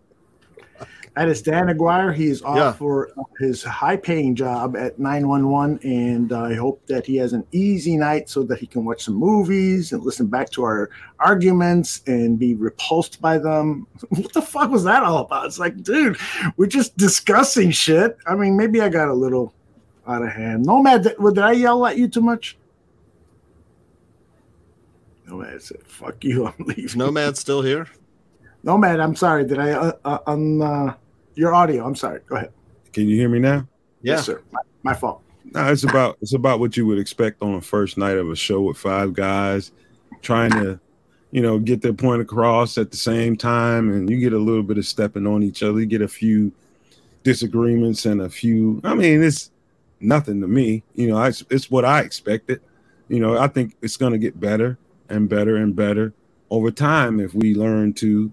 That 1.14 1.28
is 1.28 1.42
Dan 1.42 1.68
Aguirre. 1.68 2.12
He 2.14 2.28
is 2.28 2.40
off 2.42 2.56
Yeah. 2.56 2.72
for 2.72 3.10
his 3.38 3.62
high 3.62 3.98
paying 3.98 4.34
job 4.34 4.76
at 4.76 4.98
911. 4.98 5.78
And 5.82 6.32
I 6.32 6.54
hope 6.54 6.84
that 6.86 7.04
he 7.04 7.16
has 7.16 7.34
an 7.34 7.44
easy 7.52 7.98
night 7.98 8.30
so 8.30 8.42
that 8.44 8.58
he 8.58 8.66
can 8.66 8.86
watch 8.86 9.04
some 9.04 9.16
movies 9.16 9.92
and 9.92 10.02
listen 10.02 10.26
back 10.26 10.48
to 10.52 10.62
our 10.64 10.88
arguments 11.18 12.00
and 12.06 12.38
be 12.38 12.54
repulsed 12.54 13.20
by 13.20 13.36
them. 13.36 13.86
What 14.08 14.32
the 14.32 14.40
fuck 14.40 14.70
was 14.70 14.84
that 14.84 15.02
all 15.02 15.18
about? 15.18 15.44
It's 15.46 15.58
like, 15.58 15.82
dude, 15.82 16.16
we're 16.56 16.66
just 16.66 16.96
discussing 16.96 17.70
shit. 17.72 18.16
I 18.26 18.34
mean, 18.34 18.56
maybe 18.56 18.80
I 18.80 18.88
got 18.88 19.08
a 19.08 19.14
little 19.14 19.52
out 20.06 20.22
of 20.22 20.30
hand. 20.30 20.64
Nomad, 20.64 21.02
did, 21.02 21.16
did 21.18 21.38
I 21.38 21.52
yell 21.52 21.84
at 21.84 21.98
you 21.98 22.08
too 22.08 22.22
much? 22.22 22.56
Nomad 25.26 25.62
said, 25.62 25.82
fuck 25.84 26.24
you, 26.24 26.46
I'm 26.46 26.54
leaving. 26.66 26.98
Nomad's 26.98 27.38
still 27.38 27.60
here? 27.62 27.86
Nomad, 28.64 28.98
I'm 29.00 29.14
sorry. 29.16 29.44
Did 29.44 29.58
I 29.58 29.72
uh, 29.72 29.92
uh, 30.04 30.18
un, 30.26 30.62
uh, 30.62 30.94
your 31.34 31.54
audio? 31.54 31.86
I'm 31.86 31.96
sorry. 31.96 32.20
Go 32.26 32.36
ahead. 32.36 32.52
Can 32.92 33.08
you 33.08 33.16
hear 33.16 33.28
me 33.28 33.38
now? 33.38 33.66
Yes, 34.02 34.26
sir. 34.26 34.42
My, 34.50 34.60
my 34.82 34.94
fault. 34.94 35.22
No, 35.44 35.70
it's 35.70 35.84
about 35.84 36.18
it's 36.20 36.34
about 36.34 36.60
what 36.60 36.76
you 36.76 36.86
would 36.86 36.98
expect 36.98 37.42
on 37.42 37.54
the 37.54 37.60
first 37.60 37.98
night 37.98 38.16
of 38.16 38.30
a 38.30 38.36
show 38.36 38.62
with 38.62 38.76
five 38.76 39.12
guys 39.12 39.72
trying 40.22 40.50
to, 40.52 40.78
you 41.30 41.42
know, 41.42 41.58
get 41.58 41.82
their 41.82 41.92
point 41.92 42.22
across 42.22 42.78
at 42.78 42.90
the 42.90 42.96
same 42.96 43.36
time, 43.36 43.92
and 43.92 44.08
you 44.08 44.18
get 44.18 44.32
a 44.32 44.38
little 44.38 44.62
bit 44.62 44.78
of 44.78 44.86
stepping 44.86 45.26
on 45.26 45.42
each 45.42 45.62
other. 45.62 45.80
You 45.80 45.86
get 45.86 46.02
a 46.02 46.08
few 46.08 46.52
disagreements 47.22 48.06
and 48.06 48.22
a 48.22 48.28
few. 48.28 48.80
I 48.84 48.94
mean, 48.94 49.22
it's 49.22 49.50
nothing 50.00 50.40
to 50.40 50.46
me. 50.46 50.82
You 50.94 51.08
know, 51.08 51.16
I, 51.16 51.28
it's 51.28 51.70
what 51.70 51.84
I 51.84 52.00
expected. 52.00 52.60
You 53.08 53.20
know, 53.20 53.38
I 53.38 53.48
think 53.48 53.76
it's 53.82 53.96
going 53.96 54.12
to 54.12 54.18
get 54.18 54.38
better 54.40 54.78
and 55.08 55.28
better 55.28 55.56
and 55.56 55.74
better 55.76 56.12
over 56.50 56.70
time 56.70 57.20
if 57.20 57.34
we 57.34 57.54
learn 57.54 57.92
to 57.94 58.32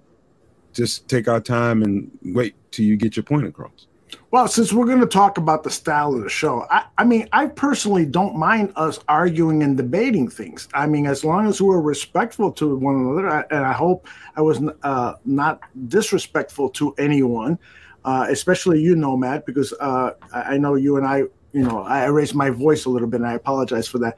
just 0.74 1.08
take 1.08 1.28
our 1.28 1.42
time 1.42 1.84
and 1.84 2.12
wait 2.24 2.56
till 2.72 2.86
you 2.86 2.98
get 2.98 3.16
your 3.16 3.24
point 3.24 3.46
across. 3.48 3.88
Well, 4.32 4.48
since 4.48 4.72
we're 4.72 4.86
going 4.86 5.00
to 5.00 5.08
talk 5.08 5.38
about 5.38 5.64
the 5.64 5.70
style 5.70 6.14
of 6.14 6.24
the 6.24 6.30
show, 6.30 6.66
I, 6.70 6.86
I 6.98 7.04
mean, 7.04 7.28
I 7.32 7.48
personally 7.48 8.06
don't 8.06 8.36
mind 8.36 8.74
us 8.76 9.00
arguing 9.08 9.64
and 9.64 9.76
debating 9.76 10.28
things. 10.30 10.68
I 10.74 10.88
mean, 10.88 11.08
as 11.08 11.24
long 11.24 11.48
as 11.48 11.62
we're 11.62 11.82
respectful 11.82 12.52
to 12.54 12.76
one 12.76 12.96
another, 12.96 13.30
I, 13.30 13.44
and 13.52 13.66
I 13.66 13.74
hope 13.74 14.08
I 14.36 14.42
was 14.42 14.62
uh, 14.84 15.14
not 15.26 15.62
disrespectful 15.88 16.70
to 16.72 16.94
anyone, 16.98 17.58
uh, 18.06 18.28
especially 18.30 18.82
you, 18.82 18.96
Nomad, 18.96 19.46
because 19.46 19.74
uh, 19.80 20.12
I 20.34 20.58
know 20.58 20.76
you 20.76 20.98
and 20.98 21.06
I, 21.06 21.24
you 21.52 21.64
know, 21.64 21.82
I 21.82 22.06
raised 22.06 22.36
my 22.36 22.52
voice 22.52 22.86
a 22.86 22.90
little 22.90 23.08
bit, 23.08 23.22
and 23.22 23.30
I 23.30 23.34
apologize 23.34 23.88
for 23.88 23.98
that. 24.00 24.18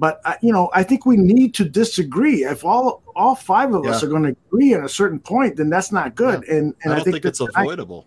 But 0.00 0.22
uh, 0.24 0.34
you 0.40 0.50
know, 0.50 0.70
I 0.72 0.82
think 0.82 1.04
we 1.04 1.18
need 1.18 1.54
to 1.54 1.64
disagree. 1.64 2.44
If 2.44 2.64
all 2.64 3.02
all 3.14 3.34
five 3.36 3.74
of 3.74 3.84
us 3.86 4.02
are 4.02 4.08
going 4.08 4.22
to 4.22 4.36
agree 4.46 4.72
at 4.72 4.82
a 4.82 4.88
certain 4.88 5.20
point, 5.20 5.56
then 5.56 5.68
that's 5.68 5.92
not 5.92 6.14
good. 6.14 6.42
And 6.48 6.74
and 6.82 6.92
I 6.92 6.92
I, 6.92 6.96
don't 6.96 7.04
think, 7.04 7.14
think 7.16 7.24
it's 7.26 7.38
tonight- 7.38 7.62
avoidable. 7.62 8.06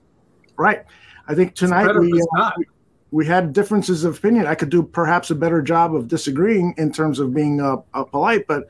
Right. 0.58 0.84
I 1.28 1.36
think 1.36 1.54
tonight 1.54 1.96
we, 1.98 2.22
uh, 2.38 2.52
we 2.58 2.66
we 3.12 3.26
had 3.28 3.54
differences 3.54 4.04
of 4.04 4.18
opinion. 4.18 4.48
I 4.48 4.56
could 4.56 4.72
do 4.72 4.82
perhaps 4.82 5.30
a 5.30 5.36
better 5.36 5.62
job 5.62 5.96
of 5.96 6.08
disagreeing 6.08 6.74
in 6.78 6.92
terms 6.92 7.20
of 7.20 7.32
being 7.32 7.62
uh, 7.62 7.78
uh, 7.94 8.04
polite, 8.04 8.48
but 8.48 8.66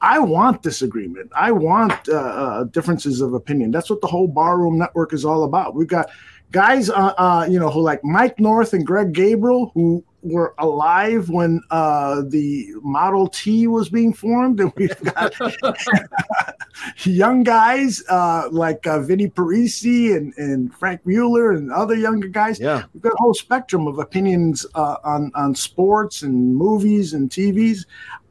I 0.00 0.18
want 0.18 0.62
disagreement. 0.62 1.30
I 1.36 1.52
want 1.52 2.08
uh, 2.08 2.14
uh, 2.14 2.64
differences 2.64 3.20
of 3.20 3.34
opinion. 3.34 3.70
That's 3.70 3.90
what 3.90 4.00
the 4.00 4.06
whole 4.06 4.26
barroom 4.26 4.78
network 4.78 5.12
is 5.12 5.26
all 5.26 5.44
about. 5.44 5.74
We've 5.74 5.86
got 5.86 6.10
guys, 6.50 6.88
uh, 6.88 7.12
uh, 7.18 7.46
you 7.48 7.60
know, 7.60 7.70
who 7.70 7.82
like 7.82 8.02
Mike 8.02 8.40
North 8.40 8.72
and 8.72 8.84
Greg 8.84 9.12
Gabriel, 9.12 9.70
who 9.74 10.02
were 10.22 10.54
alive 10.58 11.28
when 11.28 11.60
uh, 11.70 12.22
the 12.26 12.68
Model 12.82 13.28
T 13.28 13.66
was 13.66 13.88
being 13.88 14.12
formed, 14.12 14.60
and 14.60 14.72
we've 14.76 14.98
got 15.02 15.34
young 17.04 17.42
guys 17.42 18.02
uh, 18.08 18.48
like 18.50 18.86
uh, 18.86 19.00
Vinny 19.00 19.28
Parisi 19.28 20.16
and, 20.16 20.32
and 20.36 20.74
Frank 20.74 21.04
Mueller 21.04 21.52
and 21.52 21.72
other 21.72 21.96
younger 21.96 22.28
guys. 22.28 22.60
Yeah, 22.60 22.84
we've 22.94 23.02
got 23.02 23.12
a 23.12 23.18
whole 23.18 23.34
spectrum 23.34 23.86
of 23.86 23.98
opinions 23.98 24.64
uh, 24.74 24.96
on 25.04 25.32
on 25.34 25.54
sports 25.54 26.22
and 26.22 26.54
movies 26.56 27.12
and 27.12 27.28
TVs. 27.28 27.86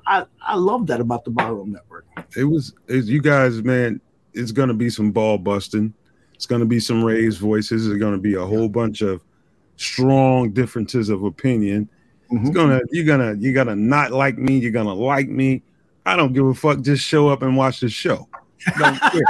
I 0.07 0.25
I 0.41 0.55
love 0.55 0.87
that 0.87 1.01
about 1.01 1.25
the 1.25 1.31
Barroom 1.31 1.73
Network. 1.73 2.05
it 2.35 2.45
was 2.45 2.73
it's, 2.87 3.07
you 3.07 3.21
guys 3.21 3.61
man 3.63 3.99
it's 4.33 4.51
gonna 4.51 4.73
be 4.73 4.89
some 4.89 5.11
ball 5.11 5.37
busting 5.37 5.93
it's 6.33 6.45
gonna 6.45 6.65
be 6.65 6.79
some 6.79 7.03
raised 7.03 7.39
voices 7.39 7.87
it's 7.87 7.99
gonna 7.99 8.17
be 8.17 8.35
a 8.35 8.45
whole 8.45 8.69
bunch 8.69 9.01
of 9.01 9.21
strong 9.81 10.51
differences 10.51 11.09
of 11.09 11.23
opinion. 11.23 11.89
It's 12.29 12.33
mm-hmm. 12.33 12.51
gonna 12.51 12.81
you're 12.91 13.05
gonna 13.05 13.35
you're 13.39 13.53
gonna 13.53 13.75
not 13.75 14.11
like 14.11 14.37
me 14.37 14.57
you're 14.57 14.71
gonna 14.71 14.93
like 14.93 15.27
me. 15.27 15.63
I 16.05 16.15
don't 16.15 16.33
give 16.33 16.45
a 16.45 16.53
fuck 16.53 16.81
just 16.81 17.03
show 17.03 17.29
up 17.29 17.41
and 17.41 17.57
watch 17.57 17.79
the 17.79 17.89
show 17.89 18.27
don't 18.77 18.99
care. 18.99 19.21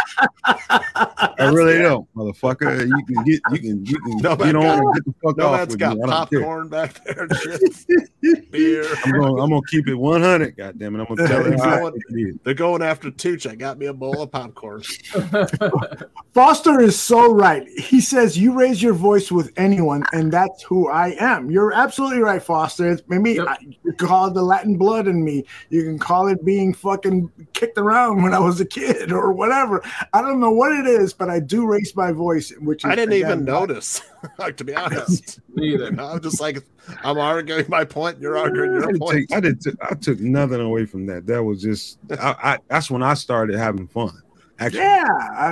I 1.40 1.50
really 1.54 1.78
don't, 1.80 2.08
motherfucker. 2.16 2.88
You 2.88 3.06
can 3.06 3.24
get, 3.24 3.42
you 3.52 3.60
can, 3.60 3.86
you 3.86 4.00
can 4.02 4.18
Nomad 4.18 4.40
get 4.40 4.56
on 4.56 4.62
got- 4.62 4.78
and 4.80 4.94
get 4.96 5.06
the 5.06 5.14
fuck 5.24 5.42
off 5.42 5.68
with 5.68 5.80
got 5.80 5.98
me. 5.98 6.04
I 6.04 6.08
don't 6.08 6.30
care. 6.30 6.40
popcorn 6.42 6.68
back 6.70 7.04
there 7.06 7.28
shit. 7.42 8.12
Beer. 8.52 8.86
I'm 9.06 9.12
gonna, 9.14 9.42
I'm 9.42 9.50
gonna 9.50 9.62
keep 9.70 9.88
it 9.88 9.96
100. 9.96 10.56
God 10.58 10.78
damn 10.78 10.96
it, 10.96 11.00
I'm 11.00 11.06
gonna 11.16 11.28
tell 11.28 11.44
They're 11.44 11.52
you. 11.54 11.58
going, 11.58 12.40
they're 12.44 12.54
going 12.54 12.82
after 12.82 13.10
Tooch. 13.10 13.48
I 13.48 13.56
got 13.56 13.78
me 13.78 13.88
a 13.88 13.94
bowl 13.94 14.22
of 14.22 14.32
popcorn. 14.32 14.84
Foster 16.34 16.80
is 16.82 17.00
so 17.00 17.34
right. 17.34 17.68
He 17.78 18.00
says 18.00 18.38
you 18.38 18.54
raise 18.54 18.82
your 18.82 18.94
voice 18.94 19.32
with 19.32 19.52
anyone, 19.58 20.04
and 20.14 20.32
that's 20.32 20.62
who 20.64 20.90
I 20.90 21.16
am. 21.20 21.50
You're 21.52 21.74
absolutely 21.74 22.20
right, 22.20 22.42
Foster. 22.42 22.92
It's 22.92 23.02
maybe 23.08 23.40
I, 23.40 23.58
you 23.84 23.94
call 23.94 24.28
it 24.28 24.34
the 24.34 24.42
Latin 24.44 24.78
blood 24.78 25.08
in 25.08 25.24
me. 25.24 25.46
You 25.70 25.84
can 25.84 26.00
call 26.00 26.28
it 26.28 26.44
being 26.46 26.74
fucking 26.74 27.30
kicked 27.54 27.78
around 27.78 28.22
when 28.24 28.34
I 28.34 28.40
was 28.40 28.62
a 28.62 28.66
kid 28.66 29.12
or 29.12 29.21
whatever. 29.30 29.82
I 30.14 30.22
don't 30.22 30.40
know 30.40 30.52
what 30.52 30.72
it 30.72 30.88
is, 30.88 31.14
but 31.14 31.30
I 31.30 31.40
do 31.40 31.66
raise 31.68 31.96
my 31.96 32.12
voice, 32.12 32.52
which 32.60 32.86
is, 32.86 32.90
I 32.90 32.96
didn't 32.96 33.14
even 33.14 33.44
notice, 33.46 34.02
like, 34.40 34.56
to 34.58 34.64
be 34.64 34.74
honest. 34.76 35.40
Me 35.56 35.74
either. 35.74 35.88
I'm 36.02 36.22
just 36.22 36.40
like, 36.40 36.64
I'm 37.04 37.18
arguing 37.18 37.66
my 37.70 37.84
point. 37.84 38.20
You're 38.20 38.38
arguing 38.38 38.70
I 38.70 38.74
your 38.74 38.82
didn't 38.88 39.00
point. 39.00 39.30
take, 39.30 39.34
I 39.38 39.40
did. 39.42 39.62
T- 39.62 39.72
I 39.82 39.94
took 39.96 40.20
nothing 40.20 40.62
away 40.62 40.86
from 40.86 41.06
that. 41.08 41.28
That 41.28 41.44
was 41.44 41.62
just. 41.62 42.00
I, 42.12 42.36
I. 42.42 42.58
That's 42.70 42.90
when 42.90 43.04
I 43.04 43.14
started 43.14 43.58
having 43.58 43.88
fun. 43.88 44.20
Actually, 44.60 44.82
Yeah, 44.82 45.06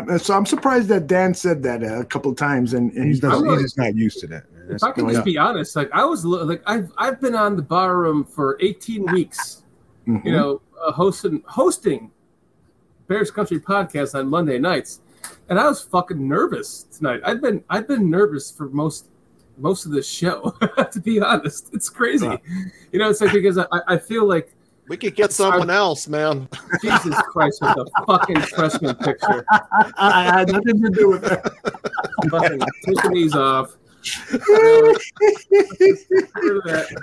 I, 0.08 0.18
so 0.18 0.36
I'm 0.36 0.46
surprised 0.46 0.88
that 0.90 1.08
Dan 1.08 1.34
said 1.34 1.64
that 1.64 1.82
a 1.84 2.06
couple 2.06 2.34
times, 2.36 2.74
and, 2.74 2.92
and 2.94 3.08
he's, 3.08 3.24
not, 3.24 3.44
he's 3.44 3.62
just 3.64 3.78
not 3.78 3.96
used 3.96 4.20
to 4.20 4.28
that. 4.28 4.52
Man. 4.54 4.76
If 4.76 4.84
I 4.84 4.92
can 4.92 5.10
just 5.10 5.26
be 5.26 5.36
honest, 5.36 5.76
like 5.76 5.90
I 5.94 6.06
was 6.06 6.24
like 6.24 6.62
I've 6.68 6.92
I've 6.96 7.20
been 7.20 7.34
on 7.34 7.56
the 7.56 7.64
bar 7.64 7.98
room 7.98 8.24
for 8.24 8.56
18 8.62 9.12
weeks, 9.12 9.64
Mhm. 10.08 10.24
you 10.24 10.32
know, 10.32 10.62
uh, 10.86 10.92
hosting 10.92 11.42
hosting 11.48 12.12
Bears 13.10 13.32
Country 13.32 13.60
podcast 13.60 14.14
on 14.18 14.30
Monday 14.30 14.60
nights, 14.60 15.02
and 15.50 15.60
I 15.60 15.68
was 15.68 15.82
fucking 15.82 16.26
nervous 16.26 16.84
tonight. 16.96 17.22
I've 17.26 17.42
been 17.42 17.64
I've 17.70 17.88
been 17.88 18.08
nervous 18.10 18.52
for 18.52 18.70
most 18.70 19.10
most 19.58 19.86
of 19.88 19.92
this 19.92 20.08
show, 20.08 20.56
to 20.92 21.00
be 21.02 21.20
honest. 21.20 21.70
It's 21.74 21.90
crazy, 21.90 22.38
you 22.94 23.00
know. 23.00 23.10
It's 23.10 23.20
like 23.20 23.34
because 23.34 23.58
I, 23.58 23.66
I 23.88 23.98
feel 23.98 24.26
like 24.26 24.54
we 24.88 24.96
could 24.96 25.16
get 25.16 25.34
someone 25.34 25.72
else, 25.72 26.08
man. 26.08 26.48
Jesus 26.82 27.16
Christ 27.24 27.62
with 27.62 27.76
the 27.76 27.92
fucking 28.08 28.42
freshman 28.42 28.96
picture. 28.96 29.44
I 29.98 30.24
had 30.24 30.52
nothing 30.52 30.82
to 30.82 30.90
do 30.92 31.10
with 31.10 31.24
uh, 31.24 31.30
that. 31.36 32.30
Fucking 32.30 32.62
taking 32.86 33.12
these 33.14 33.36
off. 33.36 33.76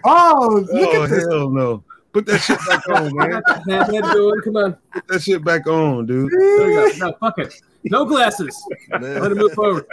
Oh, 0.05 0.65
look 0.73 0.95
Oh 0.95 1.03
at 1.03 1.11
this. 1.11 1.27
hell 1.29 1.51
no! 1.51 1.83
Put 2.25 2.25
that 2.27 2.39
shit 2.41 2.59
back 2.67 2.89
on, 2.89 3.15
man. 3.15 3.43
Head 3.93 4.13
doing. 4.15 4.41
Come 4.43 4.57
on. 4.57 4.77
Put 4.93 5.07
that 5.09 5.23
shit 5.23 5.45
back 5.45 5.67
on, 5.67 6.07
dude. 6.07 6.31
There 6.33 6.67
we 6.67 6.75
go. 6.75 7.07
No, 7.09 7.13
fuck 7.21 7.39
it. 7.39 7.53
No 7.85 8.07
glasses. 8.07 8.57
Let 8.91 9.33
him 9.33 9.37
move 9.37 9.53
forward. 9.53 9.85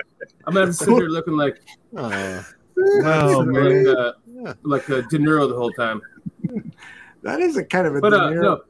I'm 0.45 0.53
gonna 0.53 0.67
have 0.67 0.75
to 0.77 0.85
sit 0.85 0.87
here 0.87 1.09
looking 1.09 1.35
like, 1.35 1.61
Oh, 1.97 2.45
No, 2.77 3.39
like, 3.39 3.47
man. 3.47 3.87
uh, 3.87 4.53
like 4.63 4.89
uh, 4.89 5.01
De 5.01 5.17
Niro 5.19 5.49
the 5.49 5.55
whole 5.55 5.71
time. 5.71 6.01
That 7.23 7.41
is 7.41 7.57
a 7.57 7.63
kind 7.65 7.87
of 7.87 7.95
a 7.97 7.99
But 7.99 8.13
uh, 8.13 8.29
De 8.29 8.35
Niro- 8.37 8.41
no, 8.41 8.61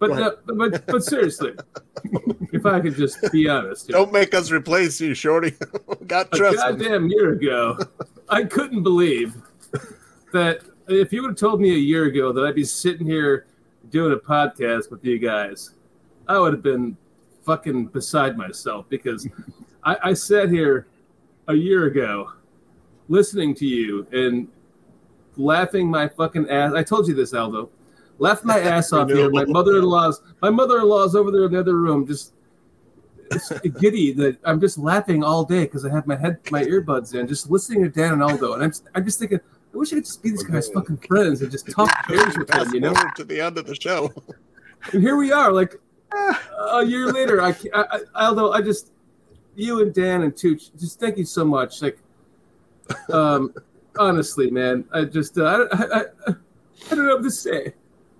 but, 0.00 0.10
no, 0.10 0.36
but 0.56 0.86
but 0.86 1.04
seriously, 1.04 1.52
if 2.52 2.66
I 2.66 2.80
could 2.80 2.96
just 2.96 3.30
be 3.30 3.48
honest. 3.48 3.86
Don't 3.86 4.12
make 4.12 4.34
us 4.34 4.50
replace 4.50 5.00
you, 5.00 5.14
Shorty. 5.14 5.54
Got 6.08 6.28
a 6.32 6.36
trust. 6.36 6.56
goddamn 6.56 7.08
year 7.08 7.34
ago, 7.34 7.78
I 8.28 8.42
couldn't 8.44 8.82
believe 8.82 9.36
that 10.32 10.62
if 10.90 11.12
you 11.12 11.22
would 11.22 11.30
have 11.30 11.38
told 11.38 11.60
me 11.60 11.70
a 11.70 11.78
year 11.78 12.04
ago 12.04 12.32
that 12.32 12.44
I'd 12.44 12.54
be 12.54 12.64
sitting 12.64 13.06
here 13.06 13.46
doing 13.90 14.12
a 14.12 14.16
podcast 14.16 14.90
with 14.90 15.04
you 15.04 15.18
guys, 15.18 15.70
I 16.28 16.38
would 16.38 16.52
have 16.52 16.62
been 16.62 16.96
fucking 17.44 17.86
beside 17.86 18.36
myself 18.36 18.86
because 18.88 19.28
I, 19.84 19.96
I 20.02 20.12
sat 20.14 20.50
here 20.50 20.86
a 21.48 21.54
year 21.54 21.86
ago 21.86 22.32
listening 23.08 23.54
to 23.56 23.66
you 23.66 24.06
and 24.12 24.48
laughing 25.36 25.90
my 25.90 26.08
fucking 26.08 26.48
ass. 26.48 26.72
I 26.74 26.82
told 26.82 27.08
you 27.08 27.14
this, 27.14 27.34
Aldo. 27.34 27.70
Laughed 28.18 28.44
my 28.44 28.58
ass 28.60 28.92
off 28.92 29.08
here. 29.08 29.30
My 29.30 29.44
mother-in-law's 29.44 30.22
my 30.42 30.50
mother-in-law's 30.50 31.14
over 31.14 31.30
there 31.30 31.44
in 31.44 31.52
the 31.52 31.60
other 31.60 31.76
room, 31.76 32.06
just 32.06 32.34
giddy 33.80 34.12
that 34.12 34.38
I'm 34.44 34.60
just 34.60 34.76
laughing 34.76 35.22
all 35.22 35.44
day 35.44 35.64
because 35.64 35.84
I 35.84 35.90
have 35.90 36.06
my 36.06 36.16
head 36.16 36.38
my 36.50 36.64
earbuds 36.64 37.14
in, 37.14 37.26
just 37.28 37.50
listening 37.50 37.82
to 37.84 37.88
Dan 37.88 38.14
and 38.14 38.22
Aldo, 38.22 38.54
and 38.54 38.62
I'm 38.62 38.72
I'm 38.94 39.04
just 39.04 39.18
thinking. 39.18 39.40
I 39.72 39.76
wish 39.76 39.92
I 39.92 39.96
could 39.96 40.04
just 40.04 40.22
be 40.22 40.30
these 40.30 40.42
guys' 40.42 40.68
fucking 40.68 40.98
friends 40.98 41.42
and 41.42 41.50
just 41.50 41.70
talk 41.70 41.90
bears 42.08 42.36
with 42.36 42.48
them, 42.48 42.74
you 42.74 42.80
know. 42.80 42.94
forward 42.94 43.14
to 43.16 43.24
the 43.24 43.40
end 43.40 43.56
of 43.58 43.66
the 43.66 43.74
show. 43.74 44.12
And 44.92 45.02
here 45.02 45.16
we 45.16 45.32
are, 45.32 45.52
like 45.52 45.76
a 46.12 46.84
year 46.84 47.12
later. 47.12 47.40
I, 47.40 47.54
I, 47.74 47.84
I 48.14 48.26
Aldo, 48.26 48.52
I 48.52 48.62
just 48.62 48.92
you 49.54 49.82
and 49.82 49.92
Dan 49.94 50.22
and 50.22 50.36
Tooch, 50.36 50.70
just 50.78 50.98
thank 50.98 51.18
you 51.18 51.24
so 51.24 51.44
much. 51.44 51.82
Like, 51.82 51.98
um, 53.12 53.54
honestly, 53.98 54.50
man, 54.50 54.84
I 54.92 55.04
just 55.04 55.38
uh, 55.38 55.66
I, 55.72 55.76
I, 55.76 56.00
I, 56.00 56.34
I 56.90 56.94
don't 56.94 57.06
know 57.06 57.16
what 57.16 57.24
to 57.24 57.30
say. 57.30 57.74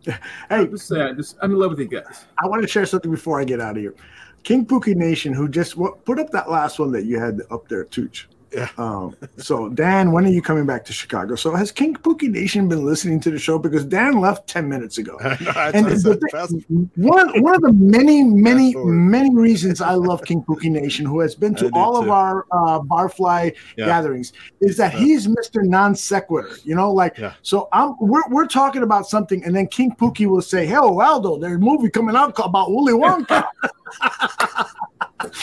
Hey, 0.04 0.16
I'm 0.48 0.70
just 0.70 0.88
saying, 0.88 1.16
just 1.16 1.36
I'm 1.42 1.52
in 1.52 1.58
love 1.58 1.70
with 1.70 1.80
you 1.80 1.88
guys. 1.88 2.26
I 2.42 2.46
want 2.46 2.62
to 2.62 2.68
share 2.68 2.86
something 2.86 3.10
before 3.10 3.40
I 3.40 3.44
get 3.44 3.60
out 3.60 3.76
of 3.76 3.82
here. 3.82 3.94
King 4.42 4.64
Pookie 4.64 4.96
Nation, 4.96 5.34
who 5.34 5.48
just 5.48 5.76
what, 5.76 6.04
put 6.04 6.18
up 6.18 6.30
that 6.30 6.50
last 6.50 6.78
one 6.78 6.90
that 6.92 7.04
you 7.04 7.18
had 7.18 7.42
up 7.50 7.68
there, 7.68 7.84
Tooch. 7.84 8.28
Yeah. 8.52 8.68
Um, 8.78 9.16
so 9.36 9.68
Dan, 9.68 10.10
when 10.10 10.26
are 10.26 10.30
you 10.30 10.42
coming 10.42 10.66
back 10.66 10.84
to 10.86 10.92
Chicago? 10.92 11.36
So 11.36 11.54
has 11.54 11.70
King 11.70 11.94
Pookie 11.94 12.30
Nation 12.30 12.68
been 12.68 12.84
listening 12.84 13.20
to 13.20 13.30
the 13.30 13.38
show? 13.38 13.58
Because 13.58 13.84
Dan 13.84 14.20
left 14.20 14.48
ten 14.48 14.68
minutes 14.68 14.98
ago. 14.98 15.16
and 15.20 15.48
I 15.48 15.70
the 15.70 16.58
thing- 16.68 16.90
one 16.96 17.42
one 17.42 17.54
of 17.54 17.62
the 17.62 17.72
many 17.72 18.24
many 18.24 18.74
many 18.76 19.34
reasons 19.34 19.80
I 19.80 19.94
love 19.94 20.24
King 20.24 20.42
Pookie 20.42 20.70
Nation, 20.70 21.06
who 21.06 21.20
has 21.20 21.34
been 21.34 21.54
to 21.60 21.70
all 21.74 21.96
of 21.96 22.08
our 22.10 22.44
uh, 22.50 22.80
barfly 22.80 23.54
Yeah. 23.76 23.86
gatherings, 23.86 24.32
is 24.60 24.76
that 24.78 24.92
he's 24.94 25.28
Mister 25.28 25.62
Non 25.62 25.94
Sequitur. 25.94 26.56
You 26.64 26.74
know, 26.74 26.92
like 26.92 27.18
so. 27.42 27.68
I'm 27.72 27.94
we're 28.00 28.26
we're 28.30 28.46
talking 28.46 28.82
about 28.82 29.06
something, 29.06 29.44
and 29.44 29.54
then 29.54 29.68
King 29.68 29.94
Pookie 29.94 30.26
will 30.26 30.42
say, 30.42 30.66
"Hey, 30.66 30.74
Aldo, 30.74 31.38
there's 31.38 31.56
a 31.56 31.58
movie 31.58 31.88
coming 31.90 32.16
out 32.16 32.34
called 32.34 32.50
about 32.50 32.70
Willy 32.72 32.94
Wonka." 32.94 33.46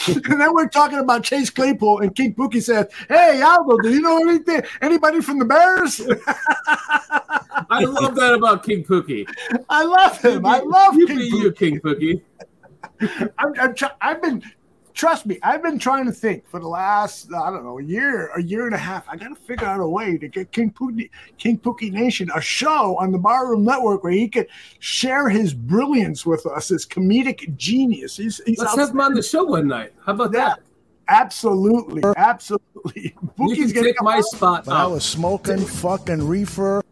and 0.06 0.40
then 0.40 0.52
we're 0.54 0.68
talking 0.68 0.98
about 0.98 1.22
Chase 1.24 1.50
Claypool, 1.50 2.00
and 2.00 2.14
King 2.14 2.34
Pookie 2.34 2.62
says, 2.62 2.86
"Hey, 3.08 3.40
Aldo, 3.42 3.78
do 3.78 3.90
you 3.90 4.00
know 4.00 4.18
anything? 4.18 4.62
Anybody 4.80 5.20
from 5.20 5.38
the 5.38 5.44
Bears?" 5.44 6.00
I 7.70 7.84
love 7.84 8.14
that 8.16 8.34
about 8.34 8.64
King 8.64 8.84
Pookie. 8.84 9.28
I 9.68 9.84
love 9.84 10.20
him. 10.20 10.46
I 10.46 10.60
love 10.60 10.96
you 10.96 11.06
King 11.06 11.18
be 11.18 11.24
you, 11.26 11.52
King 11.52 11.80
Pookie. 11.80 12.22
I'm, 13.38 13.52
I'm 13.60 13.74
try- 13.74 13.92
I've 14.00 14.22
been, 14.22 14.42
trust 14.98 15.26
me, 15.26 15.38
I've 15.44 15.62
been 15.62 15.78
trying 15.78 16.06
to 16.06 16.12
think 16.12 16.46
for 16.46 16.58
the 16.58 16.66
last, 16.66 17.32
I 17.32 17.50
don't 17.50 17.64
know, 17.64 17.78
a 17.78 17.82
year, 17.82 18.30
a 18.36 18.42
year 18.42 18.66
and 18.66 18.74
a 18.74 18.78
half. 18.78 19.08
I 19.08 19.16
got 19.16 19.28
to 19.28 19.36
figure 19.36 19.66
out 19.66 19.80
a 19.80 19.88
way 19.88 20.18
to 20.18 20.28
get 20.28 20.50
King 20.50 20.72
Pookie, 20.72 21.08
King 21.38 21.56
Pookie 21.56 21.92
Nation 21.92 22.28
a 22.34 22.40
show 22.40 22.98
on 22.98 23.12
the 23.12 23.18
Barroom 23.18 23.64
Network 23.64 24.02
where 24.02 24.12
he 24.12 24.28
could 24.28 24.48
share 24.80 25.28
his 25.28 25.54
brilliance 25.54 26.26
with 26.26 26.44
us, 26.46 26.68
his 26.68 26.84
comedic 26.84 27.56
genius. 27.56 28.16
He's, 28.16 28.40
he's 28.44 28.58
Let's 28.58 28.76
have 28.76 28.90
him 28.90 29.00
on 29.00 29.14
the 29.14 29.22
show 29.22 29.44
one 29.44 29.68
night. 29.68 29.92
How 30.04 30.14
about 30.14 30.32
that? 30.32 30.60
Absolutely, 31.06 32.02
absolutely. 32.16 33.14
You 33.14 33.30
Pookie's 33.38 33.72
can 33.72 33.82
gonna 33.82 33.86
take 33.86 34.02
my 34.02 34.16
out. 34.18 34.24
spot. 34.24 34.68
I 34.68 34.86
was 34.86 35.04
smoking 35.04 35.64
fucking 35.64 36.26
reefer. 36.26 36.82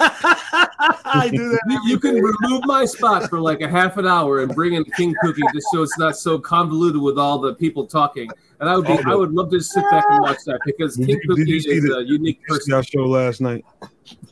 I 0.00 1.28
do 1.32 1.48
that. 1.50 1.60
You, 1.68 1.80
you 1.90 1.98
can 1.98 2.14
remove 2.16 2.64
my 2.64 2.84
spot 2.84 3.28
for 3.28 3.40
like 3.40 3.60
a 3.60 3.68
half 3.68 3.96
an 3.96 4.06
hour 4.06 4.40
and 4.42 4.54
bring 4.54 4.74
in 4.74 4.84
King 4.96 5.14
Cookie 5.22 5.42
just 5.54 5.66
so 5.72 5.82
it's 5.82 5.98
not 5.98 6.16
so 6.16 6.38
convoluted 6.38 7.00
with 7.00 7.18
all 7.18 7.38
the 7.38 7.54
people 7.54 7.86
talking. 7.86 8.28
And 8.60 8.68
I 8.68 8.76
would 8.76 8.86
be, 8.86 8.98
I 9.06 9.14
would 9.14 9.32
love 9.32 9.50
to 9.50 9.58
just 9.58 9.72
sit 9.72 9.84
back 9.90 10.04
and 10.08 10.20
watch 10.22 10.38
that 10.46 10.60
because 10.64 10.96
King 10.96 11.06
did 11.06 11.20
Cookie 11.28 11.44
you 11.50 11.60
see 11.60 11.70
is 11.70 11.84
the- 11.84 11.96
a 11.96 12.02
unique 12.04 12.40
Did 12.40 12.48
you 12.48 12.54
see 12.60 12.70
person. 12.70 12.72
our 12.74 12.82
show 12.82 13.04
last 13.06 13.40
night? 13.40 13.64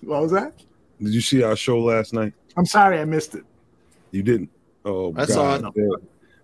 What 0.02 0.22
was 0.22 0.32
that? 0.32 0.54
Did 1.02 1.14
you 1.14 1.20
see 1.20 1.42
our 1.42 1.56
show 1.56 1.80
last 1.80 2.12
night? 2.12 2.32
I'm 2.56 2.66
sorry, 2.66 2.98
I 3.00 3.04
missed 3.04 3.34
it. 3.34 3.44
You 4.10 4.22
didn't. 4.22 4.50
Oh, 4.84 5.14
I 5.16 5.24
saw 5.26 5.58
God. 5.58 5.72
There, 5.74 5.88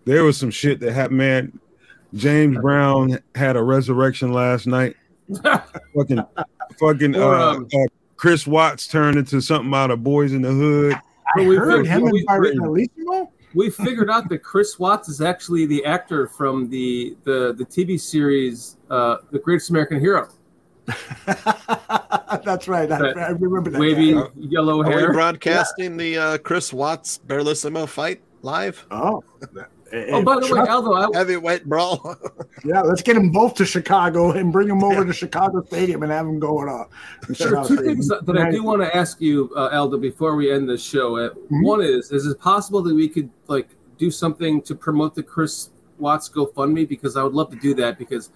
there 0.04 0.24
was 0.24 0.36
some 0.38 0.50
shit 0.50 0.80
that 0.80 0.92
happened, 0.92 1.18
man. 1.18 1.60
James 2.14 2.56
Brown 2.58 3.18
had 3.34 3.56
a 3.56 3.62
resurrection 3.62 4.32
last 4.32 4.66
night. 4.66 4.96
fucking, 5.94 6.20
fucking. 6.78 7.16
Or, 7.16 7.34
uh, 7.34 7.54
um, 7.56 7.66
uh, 7.74 7.78
Chris 8.16 8.46
Watts 8.46 8.86
turned 8.86 9.16
into 9.18 9.40
something 9.40 9.72
out 9.74 9.90
of 9.90 10.02
Boys 10.02 10.32
in 10.32 10.42
the 10.42 10.50
Hood. 10.52 10.94
I 11.36 11.46
we 11.46 11.56
heard 11.56 11.86
figured- 11.86 11.86
him 11.86 12.02
we- 12.10 12.24
and 12.28 12.70
we- 12.70 12.88
We 13.54 13.70
figured 13.70 14.10
out 14.10 14.28
that 14.28 14.42
Chris 14.42 14.78
Watts 14.78 15.08
is 15.08 15.20
actually 15.20 15.64
the 15.66 15.84
actor 15.84 16.26
from 16.28 16.68
the 16.68 17.16
the, 17.24 17.54
the 17.56 17.64
TV 17.64 17.98
series 18.00 18.76
uh, 18.90 19.16
The 19.30 19.38
Greatest 19.38 19.70
American 19.70 19.98
Hero. 20.00 20.28
That's 21.26 22.68
right. 22.68 22.90
I, 22.90 23.10
I 23.10 23.28
remember 23.30 23.70
that. 23.70 23.80
Wavy 23.80 24.12
guy. 24.14 24.28
yellow 24.36 24.82
Are 24.82 24.86
we 24.88 24.92
hair. 24.92 25.12
broadcasting 25.12 25.96
the 25.96 26.18
uh, 26.18 26.38
Chris 26.38 26.72
Watts 26.72 27.18
Barlissimo 27.26 27.88
fight 27.88 28.22
live? 28.42 28.86
Oh. 28.90 29.22
Oh, 29.92 30.22
by 30.22 30.40
the 30.40 30.52
way, 30.52 30.60
Aldo, 30.60 30.92
I, 30.94 31.16
Heavyweight 31.16 31.64
brawl. 31.64 32.16
Yeah, 32.64 32.80
let's 32.80 33.02
get 33.02 33.14
them 33.14 33.30
both 33.30 33.54
to 33.56 33.66
Chicago 33.66 34.32
and 34.32 34.50
bring 34.50 34.66
them 34.66 34.82
over 34.82 35.04
to 35.04 35.12
Chicago 35.12 35.62
Stadium 35.62 36.02
and 36.02 36.10
have 36.10 36.26
them 36.26 36.40
going 36.40 36.68
on. 36.68 36.88
Sure. 37.32 37.64
Two 37.64 37.76
things 37.76 38.08
that 38.08 38.36
I 38.36 38.50
do 38.50 38.64
want 38.64 38.82
to 38.82 38.96
ask 38.96 39.20
you, 39.20 39.52
uh, 39.54 39.68
Aldo, 39.72 39.98
before 39.98 40.34
we 40.34 40.50
end 40.50 40.68
this 40.68 40.82
show. 40.82 41.16
Uh, 41.16 41.30
One 41.50 41.80
is: 41.80 42.10
Is 42.10 42.26
it 42.26 42.40
possible 42.40 42.82
that 42.82 42.94
we 42.94 43.08
could 43.08 43.30
like 43.46 43.68
do 43.98 44.10
something 44.10 44.62
to 44.62 44.74
promote 44.74 45.14
the 45.14 45.22
Chris 45.22 45.70
Watts 45.98 46.28
GoFundMe? 46.28 46.88
Because 46.88 47.16
I 47.16 47.22
would 47.22 47.34
love 47.34 47.50
to 47.50 47.56
do 47.56 47.72
that 47.74 47.98
because 47.98 48.30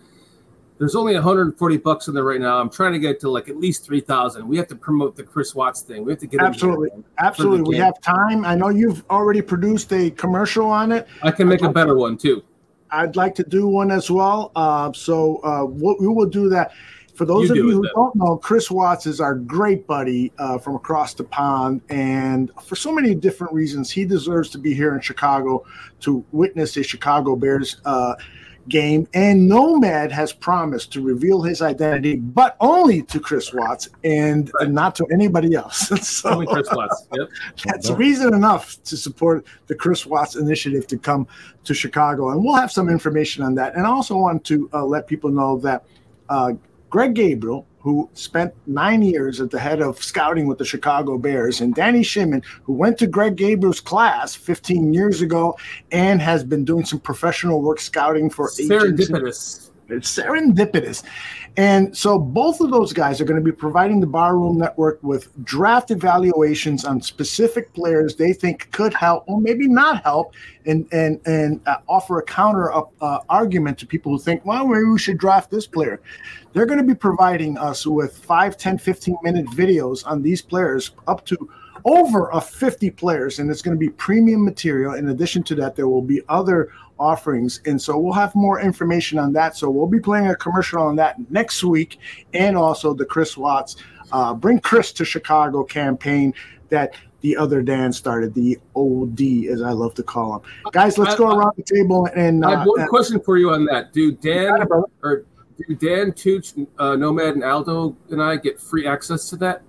there's 0.81 0.97
only 0.97 1.13
140 1.13 1.77
bucks 1.77 2.09
in 2.09 2.15
there 2.15 2.25
right 2.25 2.41
now. 2.41 2.59
I'm 2.59 2.71
trying 2.71 2.95
to 2.95 2.99
get 2.99 3.21
to 3.21 3.31
like 3.31 3.51
at 3.51 3.59
least 3.59 3.85
3,000. 3.85 4.49
We 4.49 4.57
have 4.57 4.67
to 4.69 4.75
promote 4.75 5.15
the 5.15 5.23
Chris 5.23 5.55
Watts 5.55 5.83
thing. 5.83 6.07
We 6.07 6.13
have 6.13 6.21
to 6.21 6.27
get 6.27 6.41
Absolutely. 6.41 6.89
Absolutely. 7.19 7.77
We 7.77 7.77
have 7.77 8.01
time. 8.01 8.47
I 8.47 8.55
know 8.55 8.71
you've 8.71 9.05
already 9.11 9.43
produced 9.43 9.93
a 9.93 10.11
commercial 10.11 10.71
on 10.71 10.91
it. 10.91 11.07
I 11.23 11.33
can 11.33 11.49
make 11.49 11.61
a 11.61 11.69
better 11.69 11.97
one 11.97 12.17
too. 12.17 12.43
I'd 12.91 13.15
like 13.15 13.35
to 13.35 13.45
do 13.45 13.69
one 13.69 13.91
as 13.91 14.11
well. 14.11 14.53
Uh, 14.57 14.91
so 14.95 15.37
uh, 15.45 15.65
what 15.65 16.01
we 16.01 16.09
will 16.09 16.27
do 16.27 16.49
that. 16.49 16.73
For 17.15 17.27
those 17.27 17.51
You 17.51 17.51
of 17.51 17.55
do 17.57 17.67
you 17.67 17.73
who 17.73 17.83
then. 17.83 17.91
don't 17.95 18.17
know, 18.17 18.39
Chris 18.39 18.71
Watts 18.71 19.05
is 19.05 19.21
our 19.21 19.35
great 19.35 19.87
buddy 19.87 20.33
uh, 20.39 20.57
from 20.57 20.75
across 20.75 21.13
the 21.13 21.25
pond, 21.25 21.83
and 21.91 22.51
for 22.63 22.77
so 22.77 22.91
many 22.91 23.15
different 23.15 23.53
reasons, 23.53 23.91
he 23.91 24.07
deserves 24.07 24.49
to 24.51 24.59
be 24.59 24.73
here 24.73 24.95
in 24.95 25.03
Chicago 25.03 25.67
to 26.01 26.25
witness 26.33 26.79
a 26.79 26.83
Chicago 26.83 27.37
Bears 27.37 27.83
uh, 27.85 28.15
game. 28.69 29.09
And 29.15 29.49
Nomad 29.49 30.13
has 30.13 30.33
promised 30.33 30.93
to 30.93 31.03
reveal 31.03 31.43
his 31.43 31.63
identity, 31.63 32.17
but 32.17 32.57
only 32.61 33.03
to 33.03 33.21
Chris 33.21 33.53
Watts 33.53 33.89
and 34.05 34.51
not 34.63 34.95
to 34.97 35.07
anybody 35.13 35.55
else. 35.55 35.89
so, 36.07 36.31
Only 36.31 36.47
Chris 36.47 36.69
Watts. 36.73 37.07
Yep. 37.13 37.29
that's 37.65 37.91
reason 37.91 38.35
enough 38.35 38.83
to 38.85 38.97
support 38.97 39.47
the 39.67 39.75
Chris 39.75 40.07
Watts 40.07 40.37
initiative 40.37 40.87
to 40.89 40.99
come 40.99 41.27
to 41.65 41.75
Chicago. 41.75 42.31
And 42.31 42.45
we'll 42.45 42.55
have 42.55 42.73
some 42.73 42.89
information 42.89 43.43
on 43.43 43.55
that. 43.57 43.75
And 43.75 43.87
I 43.87 43.91
also 43.91 44.17
want 44.17 44.45
to 44.47 44.69
uh, 44.73 44.85
let 44.85 45.07
people 45.07 45.31
know 45.31 45.59
that 45.59 45.85
uh, 46.29 46.53
Greg 46.91 47.15
Gabriel, 47.15 47.67
who 47.81 48.09
spent 48.13 48.53
nine 48.67 49.03
years 49.03 49.41
at 49.41 49.51
the 49.51 49.59
head 49.59 49.81
of 49.81 50.03
scouting 50.03 50.47
with 50.47 50.59
the 50.59 50.65
Chicago 50.65 51.17
Bears, 51.19 51.61
and 51.61 51.75
Danny 51.75 52.03
Shimon, 52.03 52.43
who 52.63 52.75
went 52.75 52.99
to 52.99 53.07
Greg 53.07 53.37
Gabriel's 53.37 53.81
class 53.81 54.35
15 54.35 54.93
years 54.93 55.23
ago 55.23 55.57
and 55.91 56.21
has 56.21 56.45
been 56.45 56.65
doing 56.65 56.85
some 56.85 57.01
professional 57.01 57.63
work 57.63 57.81
scouting 57.81 58.29
for 58.29 58.49
Serendipitous. 58.51 59.71
it's 59.89 60.17
serendipitous. 60.17 61.03
And 61.57 61.97
so 61.97 62.19
both 62.19 62.61
of 62.61 62.71
those 62.71 62.93
guys 62.93 63.21
are 63.21 63.25
going 63.25 63.43
to 63.43 63.45
be 63.45 63.55
providing 63.55 63.99
the 63.99 64.07
Barroom 64.07 64.59
Network 64.59 65.03
with 65.03 65.33
draft 65.45 65.91
evaluations 65.91 66.85
on 66.85 67.01
specific 67.01 67.73
players 67.75 68.15
they 68.15 68.33
think 68.33 68.71
could 68.71 68.95
help 68.95 69.25
or 69.27 69.41
maybe 69.41 69.67
not 69.67 70.03
help 70.05 70.35
and 70.67 70.87
and 70.93 71.21
and 71.27 71.61
uh, 71.67 71.79
offer 71.89 72.19
a 72.19 72.23
counter 72.23 72.73
up, 72.73 72.93
uh, 73.01 73.19
argument 73.29 73.79
to 73.79 73.87
people 73.87 74.13
who 74.13 74.19
think, 74.19 74.45
well, 74.45 74.67
maybe 74.67 74.85
we 74.85 74.99
should 74.99 75.19
draft 75.19 75.51
this 75.51 75.67
player. 75.67 76.01
They're 76.53 76.67
going 76.67 76.81
to 76.81 76.85
be 76.87 76.95
providing 76.95 77.57
us 77.59 77.87
with 77.87 78.17
5, 78.17 78.57
10, 78.57 78.79
15 78.79 79.17
minute 79.23 79.47
videos 79.47 80.07
on 80.07 80.23
these 80.23 80.43
players 80.43 80.91
up 81.07 81.25
to 81.27 81.37
over 81.85 82.29
a 82.31 82.41
50 82.41 82.91
players 82.91 83.39
and 83.39 83.51
it's 83.51 83.63
going 83.63 83.77
to 83.77 83.79
be 83.79 83.89
premium 83.91 84.45
material. 84.45 84.95
In 84.95 85.11
addition 85.11 85.43
to 85.45 85.55
that 85.57 85.77
there 85.77 85.89
will 85.89 86.03
be 86.03 86.21
other 86.29 86.73
offerings 86.99 87.61
and 87.67 87.81
so 87.81 87.99
we'll 87.99 88.13
have 88.13 88.35
more 88.35 88.61
information 88.61 89.19
on 89.19 89.33
that. 89.35 89.57
So 89.57 89.71
we'll 89.71 89.87
be 89.87 90.01
playing 90.01 90.27
a 90.29 90.37
commercial 90.37 90.83
on 90.83 90.97
that 90.97 91.31
next 91.31 91.65
week 91.65 91.99
and 92.35 92.57
also 92.57 92.93
the 92.93 93.07
chris 93.07 93.37
watts 93.37 93.77
uh, 94.13 94.35
bring 94.35 94.59
chris 94.59 94.93
to 94.93 95.05
chicago 95.05 95.63
campaign 95.63 96.35
that 96.69 96.95
the 97.21 97.37
other 97.37 97.63
dan 97.63 97.93
started 97.93 98.35
the 98.35 98.59
od 98.75 99.21
as 99.49 99.63
i 99.63 99.71
love 99.71 99.95
to 99.95 100.03
call 100.03 100.37
him. 100.37 100.41
Guys 100.73 100.99
let's 100.99 101.15
go 101.15 101.31
around 101.31 101.53
the 101.57 101.63
table 101.63 102.07
and 102.15 102.45
I 102.45 102.51
have 102.51 102.61
uh, 102.61 102.65
one 102.65 102.81
and- 102.81 102.89
question 102.91 103.21
for 103.21 103.39
you 103.39 103.51
on 103.51 103.65
that. 103.67 103.93
Do 103.93 104.13
Dan 104.13 104.67
or 105.03 105.25
do 105.69 105.75
Dan 105.75 106.13
Tooch, 106.13 106.55
uh, 106.79 106.97
Nomad, 106.97 107.35
and 107.35 107.45
Aldo 107.45 107.97
and 108.11 108.23
I 108.23 108.37
get 108.37 108.61
free 108.61 108.87
access 108.87 109.29
to 109.31 109.37
that, 109.37 109.63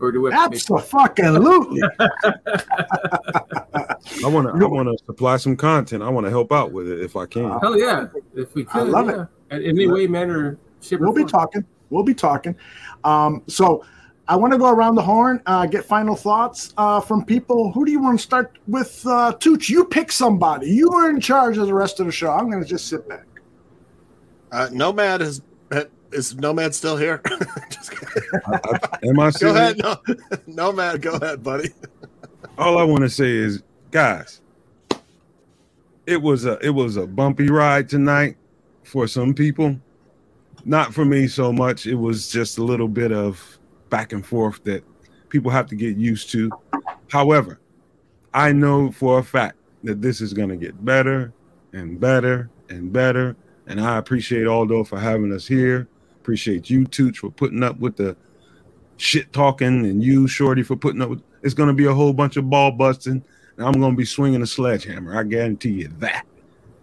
or 0.00 0.12
do 0.12 0.20
we 0.22 0.32
have 0.32 0.50
to 0.50 0.50
pay? 0.50 0.56
Absolutely. 0.56 1.82
I 4.24 4.28
want 4.28 4.46
to. 4.46 4.64
I 4.64 4.68
want 4.68 4.88
to 4.88 5.04
supply 5.06 5.36
some 5.36 5.56
content. 5.56 6.02
I 6.02 6.08
want 6.08 6.26
to 6.26 6.30
help 6.30 6.52
out 6.52 6.72
with 6.72 6.88
it 6.88 7.00
if 7.00 7.16
I 7.16 7.26
can. 7.26 7.58
Hell 7.60 7.78
yeah, 7.78 8.06
if 8.34 8.54
we 8.54 8.62
I 8.62 8.64
could. 8.80 8.88
love 8.88 9.06
yeah. 9.06 9.26
it. 9.56 9.62
In 9.62 9.70
any 9.70 9.86
way, 9.86 10.06
manner, 10.06 10.58
shape, 10.80 11.00
We'll 11.00 11.12
be 11.12 11.20
form. 11.22 11.28
talking. 11.28 11.64
We'll 11.90 12.04
be 12.04 12.14
talking. 12.14 12.56
Um, 13.04 13.42
so 13.46 13.84
I 14.26 14.36
want 14.36 14.52
to 14.52 14.58
go 14.58 14.70
around 14.70 14.94
the 14.94 15.02
horn, 15.02 15.42
uh, 15.46 15.66
get 15.66 15.84
final 15.84 16.16
thoughts 16.16 16.72
uh, 16.76 17.00
from 17.00 17.24
people. 17.24 17.70
Who 17.72 17.84
do 17.84 17.92
you 17.92 18.00
want 18.00 18.18
to 18.18 18.22
start 18.22 18.58
with? 18.66 19.06
Uh, 19.06 19.32
Tooch, 19.38 19.68
you 19.68 19.84
pick 19.84 20.10
somebody. 20.10 20.70
You 20.70 20.90
are 20.92 21.10
in 21.10 21.20
charge 21.20 21.58
of 21.58 21.66
the 21.66 21.74
rest 21.74 22.00
of 22.00 22.06
the 22.06 22.12
show. 22.12 22.30
I'm 22.30 22.50
going 22.50 22.62
to 22.62 22.68
just 22.68 22.88
sit 22.88 23.08
back. 23.08 23.26
Uh, 24.54 24.68
Nomad 24.70 25.20
is 25.20 25.42
is 26.12 26.36
Nomad 26.36 26.76
still 26.76 26.96
here? 26.96 27.20
Am 29.02 29.18
I 29.18 29.24
go 29.24 29.30
still 29.30 29.56
ahead, 29.56 29.78
no, 29.78 29.96
Nomad. 30.46 31.02
Go 31.02 31.14
ahead, 31.14 31.42
buddy. 31.42 31.70
All 32.56 32.78
I 32.78 32.84
want 32.84 33.00
to 33.00 33.10
say 33.10 33.32
is, 33.32 33.64
guys, 33.90 34.40
it 36.06 36.22
was 36.22 36.44
a 36.44 36.56
it 36.64 36.70
was 36.70 36.96
a 36.96 37.04
bumpy 37.04 37.48
ride 37.48 37.88
tonight 37.88 38.36
for 38.84 39.08
some 39.08 39.34
people. 39.34 39.76
Not 40.64 40.94
for 40.94 41.04
me 41.04 41.26
so 41.26 41.52
much. 41.52 41.86
It 41.86 41.96
was 41.96 42.30
just 42.30 42.58
a 42.58 42.62
little 42.62 42.86
bit 42.86 43.10
of 43.10 43.58
back 43.90 44.12
and 44.12 44.24
forth 44.24 44.62
that 44.62 44.84
people 45.30 45.50
have 45.50 45.66
to 45.66 45.74
get 45.74 45.96
used 45.96 46.30
to. 46.30 46.48
However, 47.10 47.58
I 48.32 48.52
know 48.52 48.92
for 48.92 49.18
a 49.18 49.24
fact 49.24 49.56
that 49.82 50.00
this 50.00 50.20
is 50.20 50.32
going 50.32 50.50
to 50.50 50.56
get 50.56 50.84
better 50.84 51.32
and 51.72 51.98
better 51.98 52.50
and 52.68 52.92
better. 52.92 53.34
And 53.66 53.80
I 53.80 53.98
appreciate 53.98 54.46
Aldo 54.46 54.84
for 54.84 54.98
having 54.98 55.32
us 55.32 55.46
here. 55.46 55.88
Appreciate 56.16 56.70
you, 56.70 56.86
Tooch, 56.86 57.18
for 57.18 57.30
putting 57.30 57.62
up 57.62 57.78
with 57.78 57.96
the 57.96 58.16
shit 58.96 59.32
talking, 59.32 59.86
and 59.86 60.02
you, 60.02 60.26
Shorty, 60.26 60.62
for 60.62 60.76
putting 60.76 61.02
up 61.02 61.10
with. 61.10 61.22
It's 61.42 61.54
going 61.54 61.68
to 61.68 61.74
be 61.74 61.86
a 61.86 61.94
whole 61.94 62.12
bunch 62.12 62.36
of 62.36 62.48
ball 62.48 62.70
busting, 62.70 63.22
and 63.56 63.66
I'm 63.66 63.74
going 63.74 63.92
to 63.92 63.96
be 63.96 64.04
swinging 64.04 64.42
a 64.42 64.46
sledgehammer. 64.46 65.18
I 65.18 65.22
guarantee 65.24 65.72
you 65.72 65.88
that. 65.98 66.26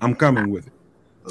I'm 0.01 0.15
coming 0.15 0.49
with 0.49 0.67
it. 0.67 0.73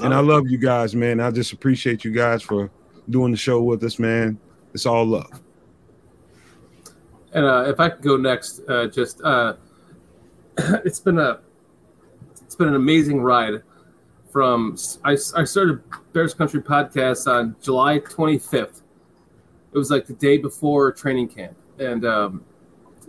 And 0.03 0.15
I 0.15 0.20
love 0.20 0.49
you 0.49 0.59
guys, 0.59 0.95
man. 0.95 1.20
I 1.20 1.31
just 1.31 1.53
appreciate 1.53 2.05
you 2.05 2.12
guys 2.12 2.43
for 2.43 2.70
doing 3.09 3.33
the 3.33 3.37
show 3.37 3.62
with 3.62 3.83
us, 3.83 3.99
man. 3.99 4.39
It's 4.73 4.87
all 4.87 5.05
love. 5.05 5.41
And 7.33 7.45
uh, 7.45 7.65
if 7.67 7.81
I 7.81 7.89
could 7.91 8.03
go 8.03 8.17
next, 8.17 8.61
uh, 8.69 8.87
just 8.87 9.20
uh, 9.23 9.55
it's 10.85 11.01
been 11.01 11.19
a 11.19 11.41
it's 12.43 12.55
been 12.55 12.69
an 12.69 12.75
amazing 12.75 13.20
ride. 13.20 13.62
From 14.31 14.76
I, 15.05 15.12
I 15.12 15.44
started 15.44 15.83
Bears 16.12 16.34
Country 16.34 16.62
podcast 16.62 17.31
on 17.31 17.57
July 17.60 17.99
25th. 17.99 18.83
It 19.73 19.78
was 19.78 19.91
like 19.91 20.07
the 20.07 20.15
day 20.15 20.39
before 20.39 20.92
training 20.92 21.28
camp, 21.28 21.57
and 21.78 22.05
um, 22.05 22.44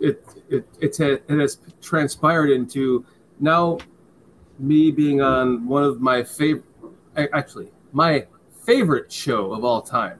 it 0.00 0.24
it 0.48 0.66
it's 0.80 0.98
it 1.00 1.22
has 1.28 1.58
transpired 1.80 2.50
into 2.50 3.04
now 3.40 3.78
me 4.58 4.90
being 4.90 5.20
on 5.20 5.66
one 5.66 5.84
of 5.84 6.00
my 6.00 6.22
favorite, 6.22 6.64
actually 7.16 7.70
my 7.92 8.26
favorite 8.64 9.12
show 9.12 9.52
of 9.52 9.64
all 9.64 9.82
time. 9.82 10.18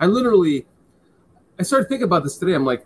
I 0.00 0.06
literally, 0.06 0.66
I 1.58 1.62
started 1.62 1.88
thinking 1.88 2.04
about 2.04 2.24
this 2.24 2.38
today. 2.38 2.54
I'm 2.54 2.64
like, 2.64 2.84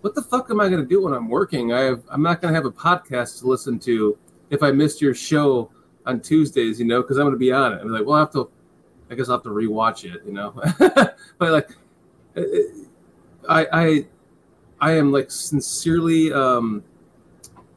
what 0.00 0.14
the 0.14 0.22
fuck 0.22 0.50
am 0.50 0.60
I 0.60 0.68
going 0.68 0.80
to 0.80 0.88
do 0.88 1.02
when 1.02 1.12
I'm 1.12 1.28
working? 1.28 1.72
I 1.72 1.80
have, 1.80 2.02
I'm 2.08 2.22
not 2.22 2.40
going 2.40 2.52
to 2.52 2.56
have 2.56 2.66
a 2.66 2.72
podcast 2.72 3.40
to 3.40 3.46
listen 3.46 3.78
to 3.80 4.18
if 4.50 4.62
I 4.62 4.70
missed 4.70 5.02
your 5.02 5.14
show 5.14 5.70
on 6.06 6.20
Tuesdays, 6.20 6.78
you 6.78 6.84
know, 6.86 7.02
because 7.02 7.16
I'm 7.18 7.24
going 7.24 7.34
to 7.34 7.38
be 7.38 7.52
on 7.52 7.72
it. 7.72 7.80
I'm 7.80 7.88
like, 7.90 8.04
well, 8.04 8.16
I 8.16 8.20
have 8.20 8.32
to, 8.32 8.50
I 9.10 9.14
guess 9.14 9.28
I'll 9.28 9.36
have 9.36 9.42
to 9.44 9.50
rewatch 9.50 10.04
it, 10.04 10.22
you 10.26 10.32
know. 10.32 10.52
but 11.38 11.50
like, 11.52 11.70
it- 12.34 12.88
I, 13.48 13.66
I, 13.72 14.06
I 14.80 14.92
am 14.92 15.12
like 15.12 15.30
sincerely, 15.30 16.32
um, 16.32 16.82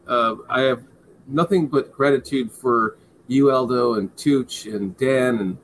uh, 0.07 0.35
I 0.49 0.61
have 0.61 0.83
nothing 1.27 1.67
but 1.67 1.91
gratitude 1.91 2.51
for 2.51 2.97
you, 3.27 3.51
Aldo, 3.51 3.95
and 3.95 4.15
Tooch, 4.15 4.65
and 4.67 4.95
Dan, 4.97 5.39
and 5.39 5.57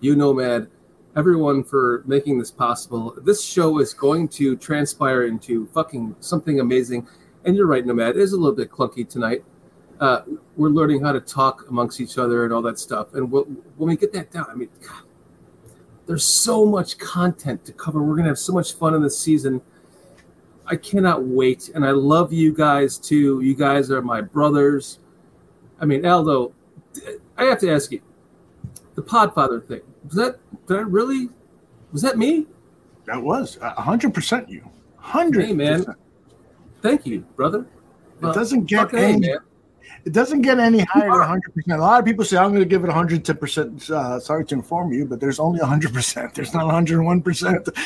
you, 0.00 0.16
Nomad, 0.16 0.68
everyone 1.16 1.62
for 1.62 2.02
making 2.06 2.38
this 2.38 2.50
possible. 2.50 3.14
This 3.22 3.44
show 3.44 3.78
is 3.80 3.92
going 3.92 4.28
to 4.28 4.56
transpire 4.56 5.24
into 5.26 5.66
fucking 5.68 6.16
something 6.20 6.60
amazing. 6.60 7.06
And 7.44 7.54
you're 7.56 7.66
right, 7.66 7.84
Nomad, 7.84 8.10
it 8.10 8.16
is 8.16 8.32
a 8.32 8.36
little 8.36 8.56
bit 8.56 8.70
clunky 8.70 9.06
tonight. 9.06 9.44
Uh, 10.00 10.22
we're 10.56 10.70
learning 10.70 11.04
how 11.04 11.12
to 11.12 11.20
talk 11.20 11.68
amongst 11.68 12.00
each 12.00 12.16
other 12.16 12.44
and 12.44 12.52
all 12.52 12.62
that 12.62 12.78
stuff. 12.78 13.14
And 13.14 13.30
we'll, 13.30 13.44
when 13.76 13.90
we 13.90 13.96
get 13.96 14.12
that 14.14 14.30
down, 14.30 14.46
I 14.50 14.54
mean, 14.54 14.70
God, 14.80 15.02
there's 16.06 16.24
so 16.24 16.64
much 16.64 16.96
content 16.98 17.64
to 17.66 17.72
cover. 17.72 18.02
We're 18.02 18.14
going 18.14 18.24
to 18.24 18.30
have 18.30 18.38
so 18.38 18.54
much 18.54 18.72
fun 18.72 18.94
in 18.94 19.02
this 19.02 19.18
season. 19.18 19.60
I 20.66 20.76
cannot 20.76 21.24
wait. 21.24 21.70
And 21.74 21.84
I 21.84 21.90
love 21.90 22.32
you 22.32 22.54
guys 22.54 22.96
too. 22.96 23.42
You 23.42 23.54
guys 23.54 23.90
are 23.90 24.00
my 24.00 24.22
brothers. 24.22 25.00
I 25.78 25.84
mean, 25.84 26.06
Aldo, 26.06 26.52
I 27.36 27.44
have 27.44 27.60
to 27.60 27.70
ask 27.70 27.92
you 27.92 28.00
the 28.94 29.02
Podfather 29.02 29.64
thing. 29.66 29.82
Was 30.06 30.14
that, 30.14 30.38
did 30.66 30.78
I 30.78 30.80
really, 30.80 31.28
was 31.92 32.00
that 32.02 32.16
me? 32.16 32.46
That 33.04 33.22
was 33.22 33.58
hundred 33.60 34.14
percent 34.14 34.48
you. 34.48 34.68
Hundred 34.96 35.46
Hey, 35.46 35.52
man. 35.52 35.84
Thank 36.80 37.06
you, 37.06 37.20
brother. 37.36 37.66
It 38.22 38.34
doesn't 38.34 38.64
get 38.64 38.94
any. 38.94 39.34
It 40.04 40.12
doesn't 40.12 40.42
get 40.42 40.58
any 40.58 40.80
higher 40.80 41.10
than 41.10 41.20
hundred 41.28 41.54
percent. 41.54 41.78
A 41.78 41.82
lot 41.82 41.98
of 42.00 42.04
people 42.06 42.24
say 42.24 42.36
I'm 42.36 42.50
going 42.50 42.62
to 42.62 42.68
give 42.68 42.84
it 42.84 42.90
hundred 42.90 43.24
ten 43.24 43.36
percent. 43.36 43.90
Uh, 43.90 44.18
sorry 44.18 44.44
to 44.46 44.54
inform 44.54 44.92
you, 44.92 45.04
but 45.04 45.20
there's 45.20 45.38
only 45.38 45.60
hundred 45.60 45.92
percent. 45.92 46.34
There's 46.34 46.54
not 46.54 46.70
hundred 46.70 47.02
one 47.02 47.20
percent. 47.22 47.68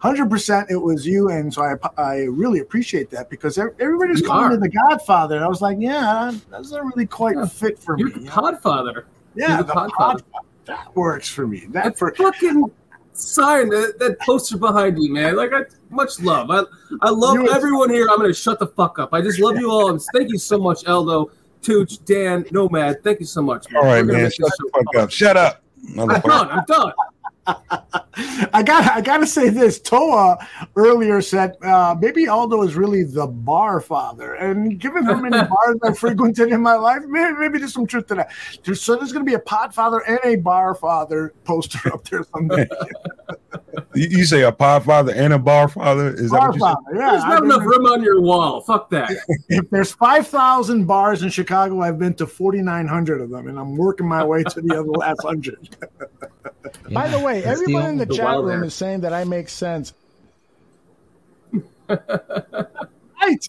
Hundred 0.00 0.30
percent, 0.30 0.70
it 0.70 0.76
was 0.76 1.06
you, 1.06 1.28
and 1.30 1.52
so 1.52 1.62
I 1.62 1.74
I 2.00 2.16
really 2.24 2.60
appreciate 2.60 3.10
that 3.10 3.30
because 3.30 3.56
ev- 3.58 3.74
everybody's 3.80 4.20
You 4.20 4.26
calling 4.26 4.44
are. 4.46 4.50
me 4.50 4.56
the 4.56 4.68
Godfather, 4.68 5.36
and 5.36 5.44
I 5.44 5.48
was 5.48 5.60
like, 5.62 5.78
yeah, 5.80 6.32
that 6.50 6.56
doesn't 6.58 6.84
really 6.86 7.06
quite 7.06 7.36
fit 7.50 7.78
for 7.78 7.98
You're 7.98 8.08
me. 8.08 8.24
the 8.24 8.30
Podfather. 8.30 9.04
Yeah, 9.34 9.48
You're 9.48 9.56
the 9.58 9.64
the 9.64 9.72
Podfather. 9.72 9.90
Podfather. 10.20 10.22
That 10.66 10.94
works 10.96 11.28
for 11.28 11.46
me. 11.46 11.60
That 11.70 11.84
That 11.84 11.98
for 11.98 12.14
fucking 12.14 12.70
sign 13.14 13.68
that, 13.70 13.98
that 13.98 14.18
poster 14.20 14.56
behind 14.56 15.02
you, 15.02 15.12
man. 15.12 15.36
Like 15.36 15.52
I 15.52 15.62
much 15.90 16.20
love. 16.20 16.50
I 16.50 16.62
I 17.02 17.10
love 17.10 17.34
You- 17.34 17.50
everyone 17.50 17.90
here. 17.90 18.08
I'm 18.10 18.18
gonna 18.18 18.32
shut 18.34 18.58
the 18.58 18.66
fuck 18.68 18.98
up. 18.98 19.10
I 19.12 19.20
just 19.20 19.38
love 19.40 19.58
you 19.58 19.70
all 19.70 19.90
and 19.90 20.00
thank 20.14 20.30
you 20.30 20.38
so 20.38 20.58
much, 20.58 20.86
Aldo, 20.86 21.30
Tooch, 21.62 22.04
Dan, 22.04 22.44
Nomad. 22.50 23.02
Thank 23.04 23.20
you 23.20 23.26
so 23.26 23.42
much. 23.42 23.66
All 23.74 23.84
right, 23.84 24.04
man. 24.04 24.30
Shut 24.30 24.50
the 24.58 24.70
fuck 24.72 25.02
up. 25.02 25.10
Shut 25.10 25.36
up. 25.36 25.62
I'm 25.98 26.08
done. 26.08 26.48
I'm 26.50 26.64
done. 26.66 26.92
I 27.46 28.62
got 28.64 28.90
I 28.92 29.00
got 29.00 29.18
to 29.18 29.26
say 29.26 29.48
this. 29.48 29.80
Toa 29.80 30.38
earlier 30.76 31.20
said 31.20 31.56
uh, 31.62 31.96
maybe 32.00 32.28
Aldo 32.28 32.62
is 32.62 32.76
really 32.76 33.02
the 33.02 33.26
bar 33.26 33.80
father, 33.80 34.34
and 34.34 34.78
given 34.78 35.04
how 35.04 35.20
many 35.20 35.36
bars 35.48 35.78
I 35.82 35.92
frequented 35.92 36.50
in 36.50 36.60
my 36.60 36.74
life, 36.74 37.02
maybe, 37.06 37.38
maybe 37.38 37.58
there's 37.58 37.72
some 37.72 37.86
truth 37.86 38.06
to 38.08 38.14
that. 38.16 38.32
So 38.76 38.96
there's 38.96 39.12
going 39.12 39.24
to 39.24 39.30
be 39.30 39.34
a 39.34 39.40
pod 39.40 39.74
father 39.74 40.00
and 40.00 40.20
a 40.24 40.36
bar 40.36 40.74
father 40.74 41.34
poster 41.44 41.92
up 41.92 42.08
there 42.08 42.24
someday. 42.32 42.68
You, 43.94 44.08
you 44.18 44.24
say 44.24 44.42
a 44.42 44.52
pod 44.52 44.84
father 44.84 45.12
and 45.14 45.32
a 45.32 45.38
bar 45.38 45.68
father? 45.68 46.08
Is 46.14 46.30
that 46.30 46.38
bar 46.38 46.48
what 46.48 46.54
you 46.54 46.60
father, 46.60 46.80
yeah. 46.94 47.10
There's 47.12 47.22
I've 47.24 47.28
not 47.30 47.44
enough 47.44 47.62
room 47.62 47.86
on 47.86 48.02
your 48.02 48.20
wall. 48.20 48.60
Fuck 48.60 48.90
that. 48.90 49.10
if 49.48 49.70
there's 49.70 49.92
five 49.92 50.26
thousand 50.26 50.84
bars 50.86 51.22
in 51.22 51.30
Chicago, 51.30 51.80
I've 51.80 51.98
been 51.98 52.14
to 52.14 52.26
forty 52.26 52.60
nine 52.62 52.86
hundred 52.86 53.20
of 53.20 53.30
them, 53.30 53.48
and 53.48 53.58
I'm 53.58 53.76
working 53.76 54.06
my 54.06 54.22
way 54.24 54.42
to 54.42 54.60
the 54.60 54.74
other 54.78 54.90
last 54.90 55.22
hundred. 55.22 55.76
By 56.90 57.08
the 57.08 57.18
way, 57.20 57.40
That's 57.40 57.60
the 57.60 57.64
everyone 57.64 57.86
in 57.90 57.96
the 57.98 58.04
only- 58.04 58.16
chat 58.16 58.36
room 58.36 58.46
there. 58.46 58.64
is 58.64 58.74
saying 58.74 59.00
that 59.02 59.12
I 59.12 59.24
make 59.24 59.48
sense. 59.48 59.94
Right. 61.88 63.48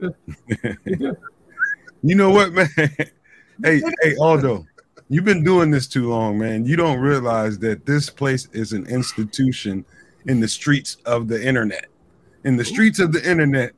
You 2.06 2.14
know 2.16 2.28
what, 2.28 2.52
man? 2.52 2.68
hey, 2.76 3.80
hey, 4.02 4.14
Aldo, 4.20 4.66
you've 5.08 5.24
been 5.24 5.44
doing 5.44 5.70
this 5.70 5.86
too 5.86 6.08
long, 6.08 6.38
man. 6.38 6.64
You 6.64 6.76
don't 6.76 6.98
realize 7.00 7.58
that 7.60 7.86
this 7.86 8.10
place 8.10 8.48
is 8.52 8.72
an 8.72 8.86
institution 8.86 9.84
in 10.26 10.40
the 10.40 10.48
streets 10.48 10.96
of 11.04 11.28
the 11.28 11.44
internet. 11.46 11.86
In 12.44 12.56
the 12.56 12.64
streets 12.64 12.98
of 12.98 13.12
the 13.12 13.28
internet, 13.28 13.72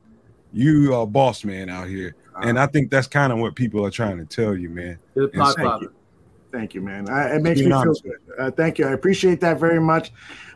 you 0.53 0.93
are 0.93 1.05
boss 1.07 1.43
man 1.43 1.69
out 1.69 1.87
here. 1.87 2.15
And 2.41 2.59
I 2.59 2.67
think 2.67 2.91
that's 2.91 3.07
kind 3.07 3.33
of 3.33 3.39
what 3.39 3.55
people 3.55 3.83
are 3.85 3.89
trying 3.91 4.17
to 4.19 4.25
tell 4.25 4.55
you, 4.55 4.69
man. 4.69 4.99
You're 5.15 5.27
the 5.29 5.39
And 5.41 5.47
so- 5.47 5.53
Thank 5.55 5.81
you. 5.81 5.93
Thank 6.49 6.73
you, 6.73 6.81
man. 6.81 7.09
I, 7.09 7.35
it 7.35 7.41
makes 7.41 7.59
me 7.59 7.65
feel 7.69 7.93
good. 7.93 8.13
Uh, 8.39 8.49
thank 8.51 8.79
you. 8.79 8.87
I 8.87 8.93
appreciate 8.93 9.41
that 9.41 9.59
very 9.59 9.81
much. 9.81 10.11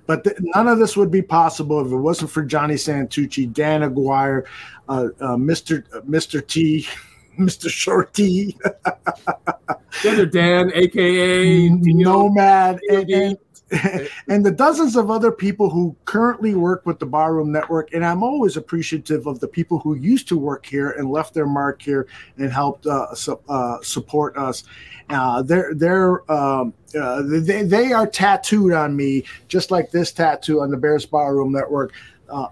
But 0.08 0.24
th- 0.24 0.38
none 0.40 0.68
of 0.70 0.80
this 0.80 0.96
would 0.96 1.12
be 1.12 1.22
possible 1.22 1.86
if 1.86 1.92
it 1.92 1.96
wasn't 1.98 2.32
for 2.32 2.44
Johnny 2.44 2.76
Santucci, 2.76 3.52
Dan 3.52 3.84
Aguirre, 3.84 4.46
uh, 4.88 5.10
uh, 5.20 5.36
Mr. 5.36 5.84
uh, 5.94 6.00
Mr. 6.02 6.46
T, 6.48 6.88
Mr. 7.40 7.70
Shorty. 7.70 8.54
T, 8.54 8.58
The 10.04 10.12
other 10.12 10.26
Dan, 10.26 10.72
aka 10.74 11.70
Nomad, 11.70 12.80
and, 12.90 13.10
and, 13.10 13.38
and 14.28 14.46
the 14.46 14.52
dozens 14.52 14.96
of 14.96 15.12
other 15.12 15.32
people 15.32 15.70
who 15.70 15.96
currently 16.06 16.56
work 16.56 16.86
with 16.86 17.00
the 17.00 17.06
Barroom 17.06 17.52
Network. 17.52 17.94
And 17.94 18.06
I'm 18.06 18.24
always 18.24 18.58
appreciative 18.58 19.28
of 19.28 19.40
the 19.40 19.48
people 19.48 19.80
who 19.80 19.96
used 19.96 20.28
to 20.30 20.38
work 20.38 20.66
here 20.66 20.92
and 20.92 21.12
left 21.12 21.34
their 21.34 21.46
mark 21.46 21.82
here 21.82 22.08
and 22.38 22.52
helped 22.52 22.88
uh, 22.88 23.14
su- 23.14 23.40
uh, 23.48 23.78
support 23.82 24.38
us. 24.38 24.64
Uh, 25.10 25.42
they're 25.42 25.74
they're 25.76 26.32
um, 26.32 26.74
uh, 27.00 27.22
they, 27.22 27.64
they 27.64 27.92
are 27.92 28.08
tattooed 28.08 28.74
on 28.74 28.96
me 28.96 29.24
just 29.48 29.72
like 29.72 29.92
this 29.92 30.12
tattoo 30.12 30.62
on 30.62 30.72
the 30.72 30.78
Bears 30.78 31.06
Barroom 31.06 31.52
Network. 31.52 31.94
Uh, 32.30 32.48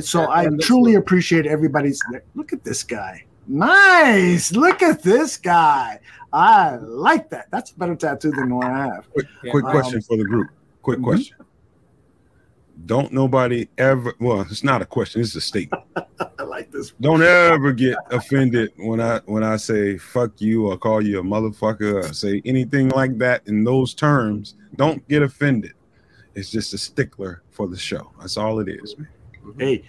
so 0.00 0.30
I 0.30 0.48
truly 0.60 0.94
appreciate 0.94 1.46
everybody's. 1.46 2.00
Look 2.34 2.52
at 2.52 2.62
this 2.62 2.82
guy. 2.82 3.24
Nice. 3.46 4.52
Look 4.52 4.82
at 4.82 5.02
this 5.02 5.36
guy. 5.36 5.98
I 6.32 6.76
like 6.76 7.28
that. 7.30 7.50
That's 7.50 7.72
a 7.72 7.74
better 7.78 7.94
tattoo 7.94 8.30
than 8.30 8.48
the 8.50 8.54
one 8.54 8.70
I 8.70 8.86
have. 8.86 9.10
Quick, 9.12 9.26
quick 9.50 9.64
Um, 9.64 9.70
question 9.70 10.00
for 10.02 10.16
the 10.16 10.24
group. 10.24 10.48
Quick 10.82 10.98
Mhm. 11.00 11.04
question. 11.04 11.36
Don't 12.86 13.12
nobody 13.12 13.68
ever 13.78 14.14
well, 14.18 14.40
it's 14.40 14.64
not 14.64 14.82
a 14.82 14.86
question, 14.86 15.20
it's 15.20 15.36
a 15.36 15.40
statement. 15.40 15.82
I 16.38 16.42
like 16.42 16.72
this. 16.72 16.92
Don't 17.00 17.22
ever 17.22 17.72
get 17.72 17.96
offended 18.10 18.72
when 18.78 19.00
I 19.00 19.20
when 19.26 19.44
I 19.44 19.56
say 19.56 19.98
fuck 19.98 20.40
you 20.40 20.66
or 20.66 20.76
call 20.78 21.00
you 21.02 21.20
a 21.20 21.22
motherfucker 21.22 22.02
or 22.02 22.12
say 22.14 22.40
anything 22.44 22.88
like 22.88 23.18
that 23.18 23.42
in 23.46 23.62
those 23.62 23.94
terms. 23.94 24.56
Don't 24.76 25.06
get 25.06 25.22
offended. 25.22 25.74
It's 26.34 26.50
just 26.50 26.72
a 26.72 26.78
stickler 26.78 27.42
for 27.50 27.68
the 27.68 27.76
show. 27.76 28.10
That's 28.18 28.36
all 28.38 28.58
it 28.58 28.68
is, 28.68 28.96
man. 28.98 29.08
Hey, 29.58 29.84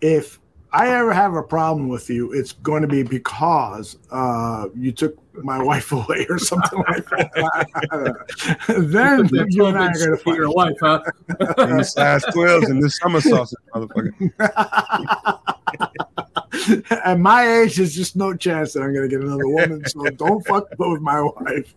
if 0.00 0.40
I 0.74 0.88
ever 0.88 1.12
have 1.12 1.34
a 1.34 1.42
problem 1.42 1.88
with 1.88 2.08
you, 2.08 2.32
it's 2.32 2.52
going 2.52 2.80
to 2.80 2.88
be 2.88 3.02
because 3.02 3.98
uh, 4.10 4.68
you 4.74 4.90
took 4.90 5.16
my 5.44 5.62
wife 5.62 5.92
away 5.92 6.26
or 6.30 6.38
something 6.38 6.78
like 6.88 7.08
that. 7.10 8.56
then 8.88 9.28
you 9.50 9.66
and 9.66 9.78
I 9.78 9.88
are 9.88 9.92
going 9.92 10.10
to 10.10 10.16
for 10.16 10.34
your 10.34 10.50
wife, 10.50 10.76
huh? 10.80 11.02
And 11.58 11.80
the 11.80 11.84
size 11.84 12.24
12s 12.24 12.70
and 12.70 12.82
this 12.82 12.96
summer 12.98 13.20
sausage, 13.20 13.58
motherfucker. 13.74 14.12
At 17.04 17.18
my 17.18 17.60
age, 17.60 17.76
there's 17.76 17.94
just 17.94 18.16
no 18.16 18.34
chance 18.34 18.72
that 18.72 18.80
I'm 18.82 18.94
going 18.94 19.08
to 19.08 19.14
get 19.14 19.24
another 19.24 19.48
woman. 19.48 19.84
So 19.86 20.04
don't 20.04 20.46
fuck 20.46 20.68
with 20.78 21.02
my 21.02 21.20
wife. 21.20 21.74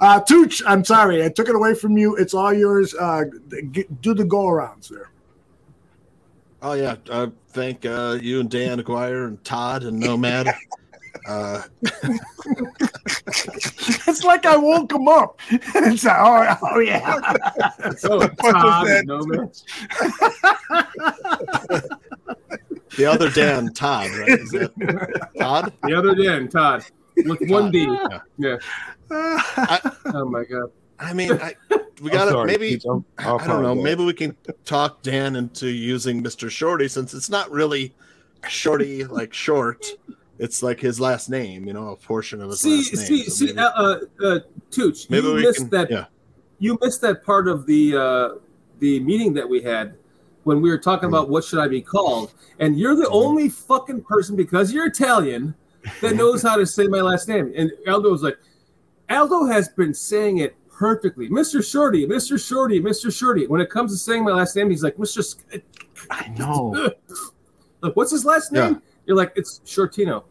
uh, 0.00 0.20
Tooch, 0.20 0.62
I'm 0.66 0.84
sorry. 0.84 1.22
I 1.24 1.28
took 1.28 1.48
it 1.50 1.54
away 1.54 1.74
from 1.74 1.98
you. 1.98 2.16
It's 2.16 2.32
all 2.32 2.52
yours. 2.52 2.94
Uh, 2.94 3.24
g- 3.72 3.86
do 4.00 4.14
the 4.14 4.24
go 4.24 4.44
arounds 4.44 4.88
there. 4.88 5.10
Oh 6.68 6.72
yeah, 6.72 6.96
I 7.12 7.30
thank 7.50 7.86
uh, 7.86 8.18
you 8.20 8.40
and 8.40 8.50
Dan 8.50 8.80
Aguirre 8.80 9.28
and 9.28 9.44
Todd 9.44 9.84
and 9.84 10.00
Nomad. 10.00 10.52
uh, 11.28 11.62
It's 14.08 14.24
like 14.24 14.46
I 14.46 14.56
woke 14.56 14.90
him 14.90 15.06
up. 15.06 15.38
It's 15.50 16.02
like, 16.02 16.16
oh, 16.18 16.56
oh 16.62 16.78
yeah. 16.80 17.20
Oh, 18.02 18.26
Todd, 18.50 19.04
no, 19.04 19.20
man. 19.26 19.52
the 22.96 23.06
other 23.06 23.30
Dan, 23.30 23.72
Todd, 23.72 24.10
right? 24.10 24.28
Is 24.30 24.50
that 24.50 25.30
Todd? 25.38 25.72
The 25.84 25.94
other 25.94 26.16
Dan, 26.16 26.48
Todd, 26.48 26.84
with 27.26 27.48
one 27.48 27.70
D. 27.70 27.84
Yeah. 28.38 28.58
Yeah. 29.12 29.78
oh 30.06 30.24
my 30.28 30.42
god. 30.42 30.72
I 30.98 31.12
mean, 31.12 31.32
I, 31.32 31.54
we 32.02 32.10
got 32.10 32.26
to 32.30 32.44
maybe. 32.44 32.80
I'm- 32.88 33.04
I 33.18 33.24
I'll 33.28 33.38
don't 33.38 33.48
know. 33.48 33.54
apologize. 33.72 33.84
Maybe 33.84 34.04
we 34.04 34.12
can 34.14 34.36
talk 34.64 35.02
Dan 35.02 35.36
into 35.36 35.68
using 35.68 36.22
Mr. 36.22 36.50
Shorty 36.50 36.88
since 36.88 37.14
it's 37.14 37.30
not 37.30 37.50
really 37.50 37.94
Shorty 38.48 39.04
like 39.04 39.32
short. 39.34 39.84
It's 40.38 40.62
like 40.62 40.78
his 40.80 41.00
last 41.00 41.30
name, 41.30 41.66
you 41.66 41.72
know, 41.72 41.88
a 41.90 41.96
portion 41.96 42.42
of 42.42 42.50
his 42.50 42.60
See, 42.60 42.76
last 42.76 42.94
name. 42.94 43.06
see, 43.06 43.22
So 43.24 43.30
see, 43.30 43.46
maybe- 43.46 43.58
uh, 43.58 43.70
uh, 43.70 43.98
uh, 44.22 44.38
Tooch, 44.70 45.08
Maybe 45.08 45.26
you 45.28 45.34
we 45.34 45.42
missed 45.42 45.58
can- 45.60 45.70
that. 45.70 45.90
yeah. 45.90 46.04
You 46.58 46.78
missed 46.82 47.00
that 47.02 47.22
part 47.24 47.48
of 47.48 47.66
the 47.66 47.96
uh, 47.96 48.28
the 48.78 49.00
meeting 49.00 49.32
that 49.34 49.48
we 49.48 49.62
had 49.62 49.94
when 50.44 50.60
we 50.60 50.70
were 50.70 50.78
talking 50.78 51.08
about 51.08 51.28
what 51.28 51.42
should 51.44 51.58
I 51.58 51.68
be 51.68 51.80
called, 51.82 52.32
and 52.60 52.78
you're 52.78 52.94
the 52.96 53.08
only 53.08 53.48
fucking 53.48 54.02
person 54.04 54.36
because 54.36 54.72
you're 54.72 54.86
Italian 54.86 55.54
that 56.00 56.14
knows 56.20 56.42
how 56.42 56.56
to 56.56 56.64
say 56.66 56.86
my 56.86 57.00
last 57.00 57.28
name. 57.28 57.52
And 57.56 57.70
Aldo 57.88 58.10
was 58.10 58.22
like, 58.22 58.36
Aldo 59.10 59.46
has 59.46 59.68
been 59.70 59.92
saying 59.94 60.38
it 60.38 60.54
perfectly, 60.78 61.28
Mr. 61.30 61.64
Shorty, 61.64 62.06
Mr. 62.06 62.38
Shorty, 62.44 62.80
Mr. 62.80 63.12
Shorty. 63.16 63.46
When 63.46 63.60
it 63.60 63.70
comes 63.70 63.92
to 63.92 63.98
saying 63.98 64.24
my 64.24 64.32
last 64.32 64.54
name, 64.56 64.70
he's 64.70 64.82
like, 64.82 64.96
Mr. 64.96 65.22
Sk- 65.24 65.62
I 66.10 66.28
know. 66.38 66.90
Like, 67.82 67.94
what's 67.94 68.10
his 68.10 68.24
last 68.24 68.52
name? 68.52 68.80
You're 69.04 69.16
like, 69.18 69.32
it's 69.36 69.60
Shortino. 69.66 70.24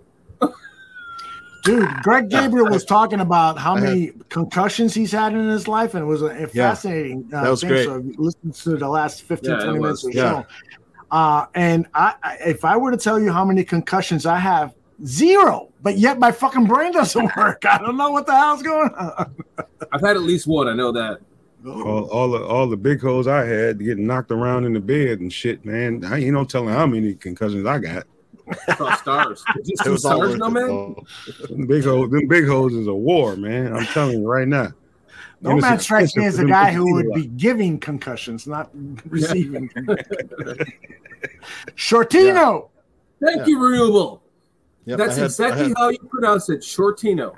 Dude, 1.63 1.87
Greg 2.03 2.29
Gabriel 2.29 2.67
was 2.69 2.83
talking 2.85 3.19
about 3.21 3.57
how 3.57 3.75
many 3.75 4.11
concussions 4.29 4.93
he's 4.93 5.11
had 5.11 5.33
in 5.33 5.47
his 5.47 5.67
life, 5.67 5.93
and 5.95 6.03
it 6.03 6.05
was 6.05 6.21
a 6.21 6.25
a 6.27 6.39
Yeah. 6.53 6.71
fascinating. 6.71 7.29
Uh, 7.33 7.43
That 7.43 7.49
was 7.49 7.61
thing. 7.61 7.69
great. 7.69 7.85
So 7.85 8.03
listen 8.17 8.51
to 8.51 8.77
the 8.77 8.87
last 8.87 9.21
15, 9.23 9.49
Yeah, 9.51 9.57
20 9.63 9.79
minutes 9.79 10.03
was. 10.03 10.05
of 10.05 10.11
the 10.11 10.17
Yeah. 10.17 10.31
show. 10.41 10.45
Uh, 11.11 11.45
and 11.55 11.87
I, 11.93 12.15
I, 12.23 12.35
if 12.45 12.65
I 12.65 12.77
were 12.77 12.91
to 12.91 12.97
tell 12.97 13.19
you 13.19 13.31
how 13.31 13.45
many 13.45 13.63
concussions 13.63 14.25
I 14.25 14.37
have, 14.37 14.73
zero. 15.05 15.69
But 15.85 15.99
yet 15.99 16.17
my 16.17 16.31
fucking 16.31 16.65
brain 16.65 16.93
doesn't 16.93 17.35
work. 17.37 17.63
I 17.63 17.77
don't 17.77 17.95
know 17.95 18.09
what 18.09 18.25
the 18.25 18.33
hell's 18.35 18.63
going 18.63 18.89
on. 18.95 19.35
I've 19.91 20.01
had 20.01 20.15
at 20.15 20.23
least 20.23 20.47
one. 20.47 20.67
I 20.67 20.73
know 20.73 20.91
that. 20.91 21.19
All, 21.63 22.09
all 22.09 22.31
the 22.31 22.43
all 22.43 22.67
the 22.67 22.75
big 22.75 22.99
holes 22.99 23.27
I 23.27 23.45
had 23.45 23.77
getting 23.77 24.07
knocked 24.07 24.31
around 24.31 24.65
in 24.65 24.73
the 24.73 24.79
bed 24.79 25.19
and 25.19 25.31
shit, 25.31 25.63
man. 25.63 26.03
I 26.03 26.17
ain't 26.23 26.33
no 26.33 26.43
telling 26.43 26.73
how 26.73 26.87
many 26.87 27.13
concussions 27.13 27.67
I 27.67 27.77
got. 27.77 28.07
I 28.67 28.75
saw 28.75 28.95
stars. 28.95 29.43
Is 29.59 29.67
this 29.67 29.79
It 29.81 29.83
some 29.83 29.91
was 29.91 30.05
all 30.05 30.17
stars, 30.23 30.37
no 30.37 30.49
man? 30.49 30.95
Them 31.49 31.67
big 31.67 31.83
holes, 31.83 32.09
them 32.09 32.27
big 32.27 32.47
holes 32.47 32.73
is 32.73 32.87
a 32.87 32.93
war, 32.93 33.35
man. 33.35 33.71
I'm 33.75 33.85
telling 33.85 34.21
you 34.21 34.27
right 34.27 34.47
now. 34.47 34.69
No 35.41 35.51
And 35.51 35.59
it's 35.59 35.67
man 35.67 35.79
strikes 35.79 36.15
me 36.15 36.25
as 36.25 36.39
a 36.39 36.45
guy 36.45 36.71
who 36.71 36.95
would 36.95 37.13
be 37.13 37.27
giving 37.27 37.79
concussions, 37.79 38.47
not 38.47 38.71
receiving. 39.07 39.69
Shortino. 41.75 42.69
Thank 43.23 43.41
Yeah. 43.41 43.45
you, 43.45 43.63
Renewable. 43.63 44.23
Yep, 44.85 44.97
That's 44.97 45.15
had- 45.17 45.25
exactly 45.25 45.73
how 45.77 45.89
you 45.89 45.99
pronounce 46.09 46.49
it, 46.49 46.61
Shortino. 46.61 47.33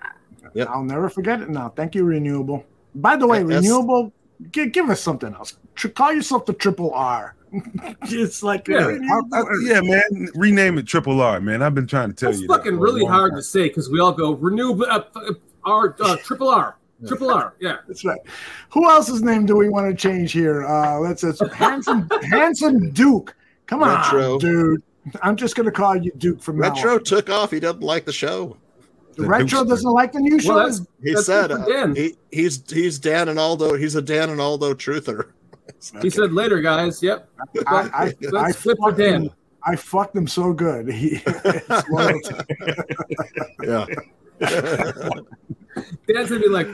Yep. 0.53 0.67
I'll 0.69 0.84
never 0.84 1.09
forget 1.09 1.42
it 1.42 1.50
now. 1.50 1.69
Thank 1.69 1.95
you, 1.95 2.03
Renewable. 2.03 2.66
By 2.95 3.16
the 3.16 3.27
way, 3.27 3.40
Yeah, 3.40 3.58
Renewable, 3.58 4.11
give, 4.51 4.72
give 4.72 4.90
us 4.90 5.01
something 5.01 5.34
else. 5.34 5.58
Tr- 5.76 5.90
call 5.90 6.14
yourself 6.14 6.45
the 6.45 6.53
Triple 6.53 6.92
R. 6.93 7.35
it's 8.03 8.43
like 8.43 8.67
Yeah. 8.67 8.88
I- 8.88 9.40
I- 9.40 9.43
yeah, 9.64 9.82
man. 9.82 10.27
Rename 10.35 10.77
it 10.77 10.88
Triple 10.88 11.22
R, 11.22 11.40
man. 11.40 11.61
I've 11.61 11.76
been 11.76 11.88
trying 11.88 12.09
to 12.09 12.16
tell 12.16 12.30
It's 12.32 12.42
you. 12.42 12.48
that 12.48 12.58
fucking 12.58 12.74
for 12.77 12.84
really 12.84 13.06
hard 13.06 13.32
time. 13.32 13.40
to 13.40 13.43
say 13.43 13.67
because 13.67 13.90
we 13.90 14.00
all 14.00 14.11
go 14.11 14.34
Renewable, 14.34 14.85
uh, 14.90 15.03
uh, 15.16 15.34
R, 15.64 15.95
uh, 16.01 16.16
Triple 16.24 16.50
R, 16.50 16.77
Triple 17.08 17.30
R. 17.30 17.53
Yeah. 17.59 17.77
That's 17.88 18.03
right. 18.03 18.19
Who 18.72 18.90
else's 18.90 19.22
name 19.22 19.45
do 19.45 19.56
we 19.56 19.69
want 19.69 19.90
to 19.90 19.95
change 19.95 20.32
here? 20.32 20.66
Uh, 20.66 21.00
let's 21.00 21.24
it's 21.24 21.42
handsome, 21.53 22.09
handsome 22.24 22.90
Duke. 22.92 23.35
Come 23.67 23.84
on, 23.84 23.90
Retro. 23.98 24.40
dude. 24.40 24.82
I'm 25.22 25.36
just 25.36 25.56
gonna 25.56 25.72
call 25.72 25.95
you 25.95 26.11
Duke 26.18 26.42
from 26.42 26.60
now 26.60 26.69
Retro 26.69 26.94
on. 26.95 27.03
took 27.03 27.30
off. 27.30 27.52
He 27.52 27.60
doesn't 27.60 27.82
like 27.82 28.06
the 28.06 28.14
show. 28.14 28.58
The 29.16 29.26
Retro 29.26 29.64
doesn't 29.64 29.92
like 29.92 30.11
the 30.11 30.19
new 30.19 30.40
show. 30.40 30.56
Well, 30.56 30.66
that's, 30.68 30.86
He 31.03 31.14
that's 31.14 31.26
said 31.26 31.52
uh, 31.52 31.88
he, 31.94 32.16
he's 32.32 32.64
he's 32.69 33.00
Dan 33.00 33.30
and 33.30 33.40
Aldo. 33.40 33.74
He's 33.76 33.95
a 33.95 34.02
Dan 34.02 34.30
and 34.30 34.40
Aldo 34.42 34.74
truther. 34.76 35.32
He 36.02 36.10
said 36.10 36.32
later, 36.34 36.60
guys. 36.61 37.03
Yep. 37.03 37.30
I, 37.68 37.76
I, 37.76 38.03
I, 38.06 38.14
That's 38.32 38.64
good 38.64 38.77
for 38.77 38.90
fucked 38.90 39.00
him, 39.00 39.22
Dan. 39.24 39.30
I 39.64 39.76
fucked 39.76 40.16
him 40.16 40.26
so 40.26 40.52
good. 40.53 40.90
He. 40.90 41.22
Yeah. 43.64 43.86
Dan's 46.08 46.30
gonna 46.30 46.40
be 46.40 46.48
like 46.50 46.68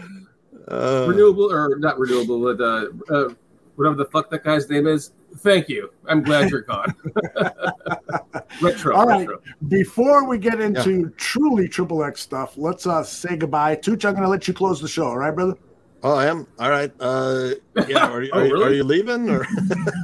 Uh, 0.67 1.05
renewable 1.09 1.51
or 1.51 1.75
not 1.79 1.97
renewable, 1.99 2.41
but 2.41 2.61
uh, 2.63 2.85
uh, 3.13 3.33
whatever 3.75 3.95
the 3.95 4.05
fuck 4.05 4.29
that 4.29 4.43
guy's 4.43 4.69
name 4.69 4.87
is. 4.87 5.11
Thank 5.39 5.67
you. 5.69 5.89
I'm 6.07 6.21
glad 6.23 6.49
you're 6.51 6.61
gone. 6.61 6.93
retro. 8.61 8.95
All 8.95 9.05
right. 9.05 9.19
retro. 9.27 9.41
Before 9.67 10.27
we 10.27 10.37
get 10.37 10.61
into 10.61 11.09
truly 11.17 11.67
triple 11.67 12.03
X 12.03 12.21
stuff, 12.21 12.57
let's 12.57 12.85
uh 12.87 13.03
say 13.03 13.35
goodbye. 13.35 13.75
Tooch, 13.75 14.05
I'm 14.05 14.13
gonna 14.15 14.29
let 14.29 14.47
you 14.47 14.53
close 14.53 14.79
the 14.79 14.87
show. 14.87 15.05
All 15.05 15.17
right, 15.17 15.33
brother? 15.33 15.55
oh, 16.03 16.15
I 16.15 16.25
am. 16.27 16.45
All 16.59 16.69
right. 16.69 16.91
Uh, 16.99 17.51
yeah. 17.87 18.07
Are, 18.09 18.21
you- 18.21 18.31
Oh, 18.33 18.39
are, 18.39 18.43
really? 18.43 18.65
are 18.65 18.73
you 18.73 18.83
leaving 18.83 19.29
or? 19.29 19.45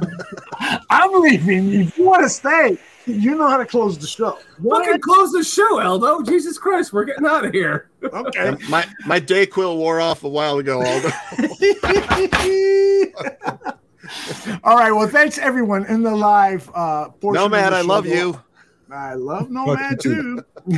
I'm 0.90 1.12
leaving. 1.22 1.72
If 1.74 1.98
you 1.98 2.04
want 2.04 2.22
to 2.22 2.28
stay, 2.28 2.76
you 3.06 3.34
know 3.34 3.48
how 3.48 3.56
to 3.58 3.66
close 3.66 3.98
the 3.98 4.06
show. 4.06 4.38
Fucking 4.66 5.00
close 5.00 5.30
the 5.32 5.44
show, 5.44 5.80
Aldo. 5.80 6.22
Jesus 6.22 6.58
Christ, 6.58 6.92
we're 6.92 7.04
getting 7.04 7.26
out 7.26 7.44
of 7.44 7.52
here. 7.52 7.90
Okay. 8.02 8.56
my 8.68 8.86
my 9.06 9.20
Dayquil 9.20 9.76
wore 9.76 10.00
off 10.00 10.24
a 10.24 10.28
while 10.28 10.58
ago. 10.58 10.82
Aldo. 10.82 11.10
All 14.64 14.76
right. 14.76 14.90
Well, 14.90 15.08
thanks 15.08 15.38
everyone 15.38 15.86
in 15.86 16.02
the 16.02 16.14
live 16.14 16.70
uh 16.74 17.08
portion. 17.10 17.40
No 17.40 17.46
of 17.46 17.52
man, 17.52 17.74
I 17.74 17.80
love 17.82 18.06
you. 18.06 18.40
I 18.92 19.14
love 19.14 19.50
Nomad 19.52 20.00
too. 20.00 20.44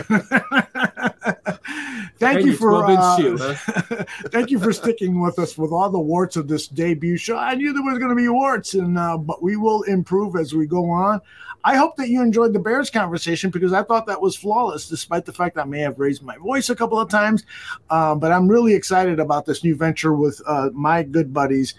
Thank 2.19 2.39
And 2.39 2.47
you 2.47 2.57
for 2.57 2.85
uh, 2.85 3.17
shoe, 3.17 3.37
huh? 3.39 4.05
thank 4.27 4.51
you 4.51 4.59
for 4.61 4.73
sticking 4.73 5.21
with 5.21 5.39
us 5.39 5.59
with 5.59 5.73
all 5.73 5.91
the 5.91 5.99
warts 5.99 6.37
of 6.37 6.47
this 6.47 6.69
debut 6.69 7.17
show. 7.17 7.37
I 7.37 7.55
knew 7.55 7.73
there 7.73 7.83
was 7.83 7.99
going 7.99 8.11
to 8.11 8.17
be 8.17 8.29
warts, 8.29 8.75
and 8.75 8.97
uh, 8.97 9.19
but 9.19 9.43
we 9.43 9.57
will 9.57 9.83
improve 9.83 10.37
as 10.37 10.55
we 10.55 10.67
go 10.67 10.89
on. 10.89 11.21
I 11.65 11.77
hope 11.77 11.97
that 11.97 12.09
you 12.09 12.23
enjoyed 12.23 12.53
the 12.53 12.59
Bears 12.59 12.91
conversation 12.91 13.51
because 13.51 13.73
I 13.73 13.83
thought 13.83 14.07
that 14.07 14.21
was 14.21 14.37
flawless, 14.37 14.89
despite 14.89 15.25
the 15.25 15.33
fact 15.33 15.59
I 15.59 15.65
may 15.65 15.81
have 15.81 15.99
raised 15.99 16.23
my 16.23 16.37
voice 16.37 16.71
a 16.71 16.77
couple 16.77 16.99
of 17.01 17.09
times. 17.09 17.45
Um, 17.91 18.19
but 18.19 18.33
I'm 18.33 18.49
really 18.49 18.75
excited 18.75 19.19
about 19.21 19.47
this 19.47 19.63
new 19.65 19.75
venture 19.75 20.15
with 20.15 20.41
uh, 20.47 20.71
my 20.73 21.03
good 21.03 21.33
buddies, 21.33 21.75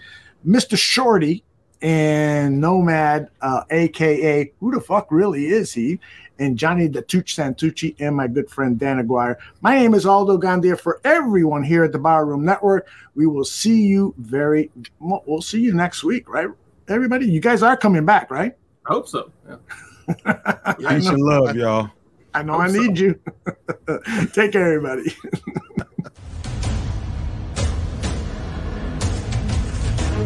Mr. 0.46 0.76
Shorty 0.76 1.42
and 1.82 2.60
Nomad, 2.60 3.28
uh, 3.40 3.62
aka 3.70 4.50
who 4.60 4.72
the 4.72 4.80
fuck 4.80 5.08
really 5.10 5.46
is 5.46 5.72
he? 5.72 5.98
And 6.38 6.56
Johnny 6.58 6.88
the 6.88 7.02
Tooch 7.02 7.36
Santucci 7.36 7.94
and 8.00 8.16
my 8.16 8.26
good 8.26 8.50
friend 8.50 8.78
Dan 8.78 8.98
Aguirre. 8.98 9.38
My 9.60 9.76
name 9.76 9.94
is 9.94 10.04
Aldo 10.04 10.38
Gandia. 10.38 10.78
For 10.78 11.00
everyone 11.04 11.62
here 11.62 11.84
at 11.84 11.92
the 11.92 11.98
Barroom 11.98 12.44
Network, 12.44 12.88
we 13.14 13.26
will 13.26 13.44
see 13.44 13.82
you 13.82 14.14
very. 14.18 14.70
well, 14.98 15.22
We'll 15.26 15.42
see 15.42 15.60
you 15.60 15.74
next 15.74 16.02
week, 16.02 16.28
right? 16.28 16.48
Everybody, 16.88 17.26
you 17.26 17.40
guys 17.40 17.62
are 17.62 17.76
coming 17.76 18.04
back, 18.04 18.30
right? 18.30 18.56
I 18.86 18.92
hope 18.92 19.08
so. 19.08 19.30
Yeah. 19.48 19.56
Yeah, 20.26 20.96
Peace 20.96 21.06
and 21.06 21.22
love, 21.22 21.56
y'all. 21.56 21.90
I 22.34 22.42
know 22.42 22.54
I 22.54 22.68
need 22.68 22.98
you. 22.98 23.18
Take 24.32 24.52
care, 24.52 24.74
everybody. 24.74 25.14
uh, 30.14 30.20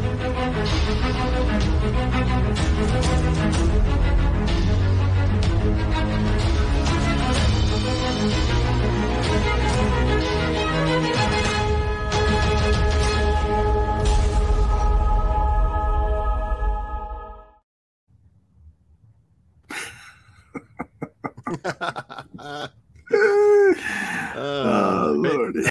oh, 23.11 23.75
oh 24.37 25.15
Lord. 25.17 25.59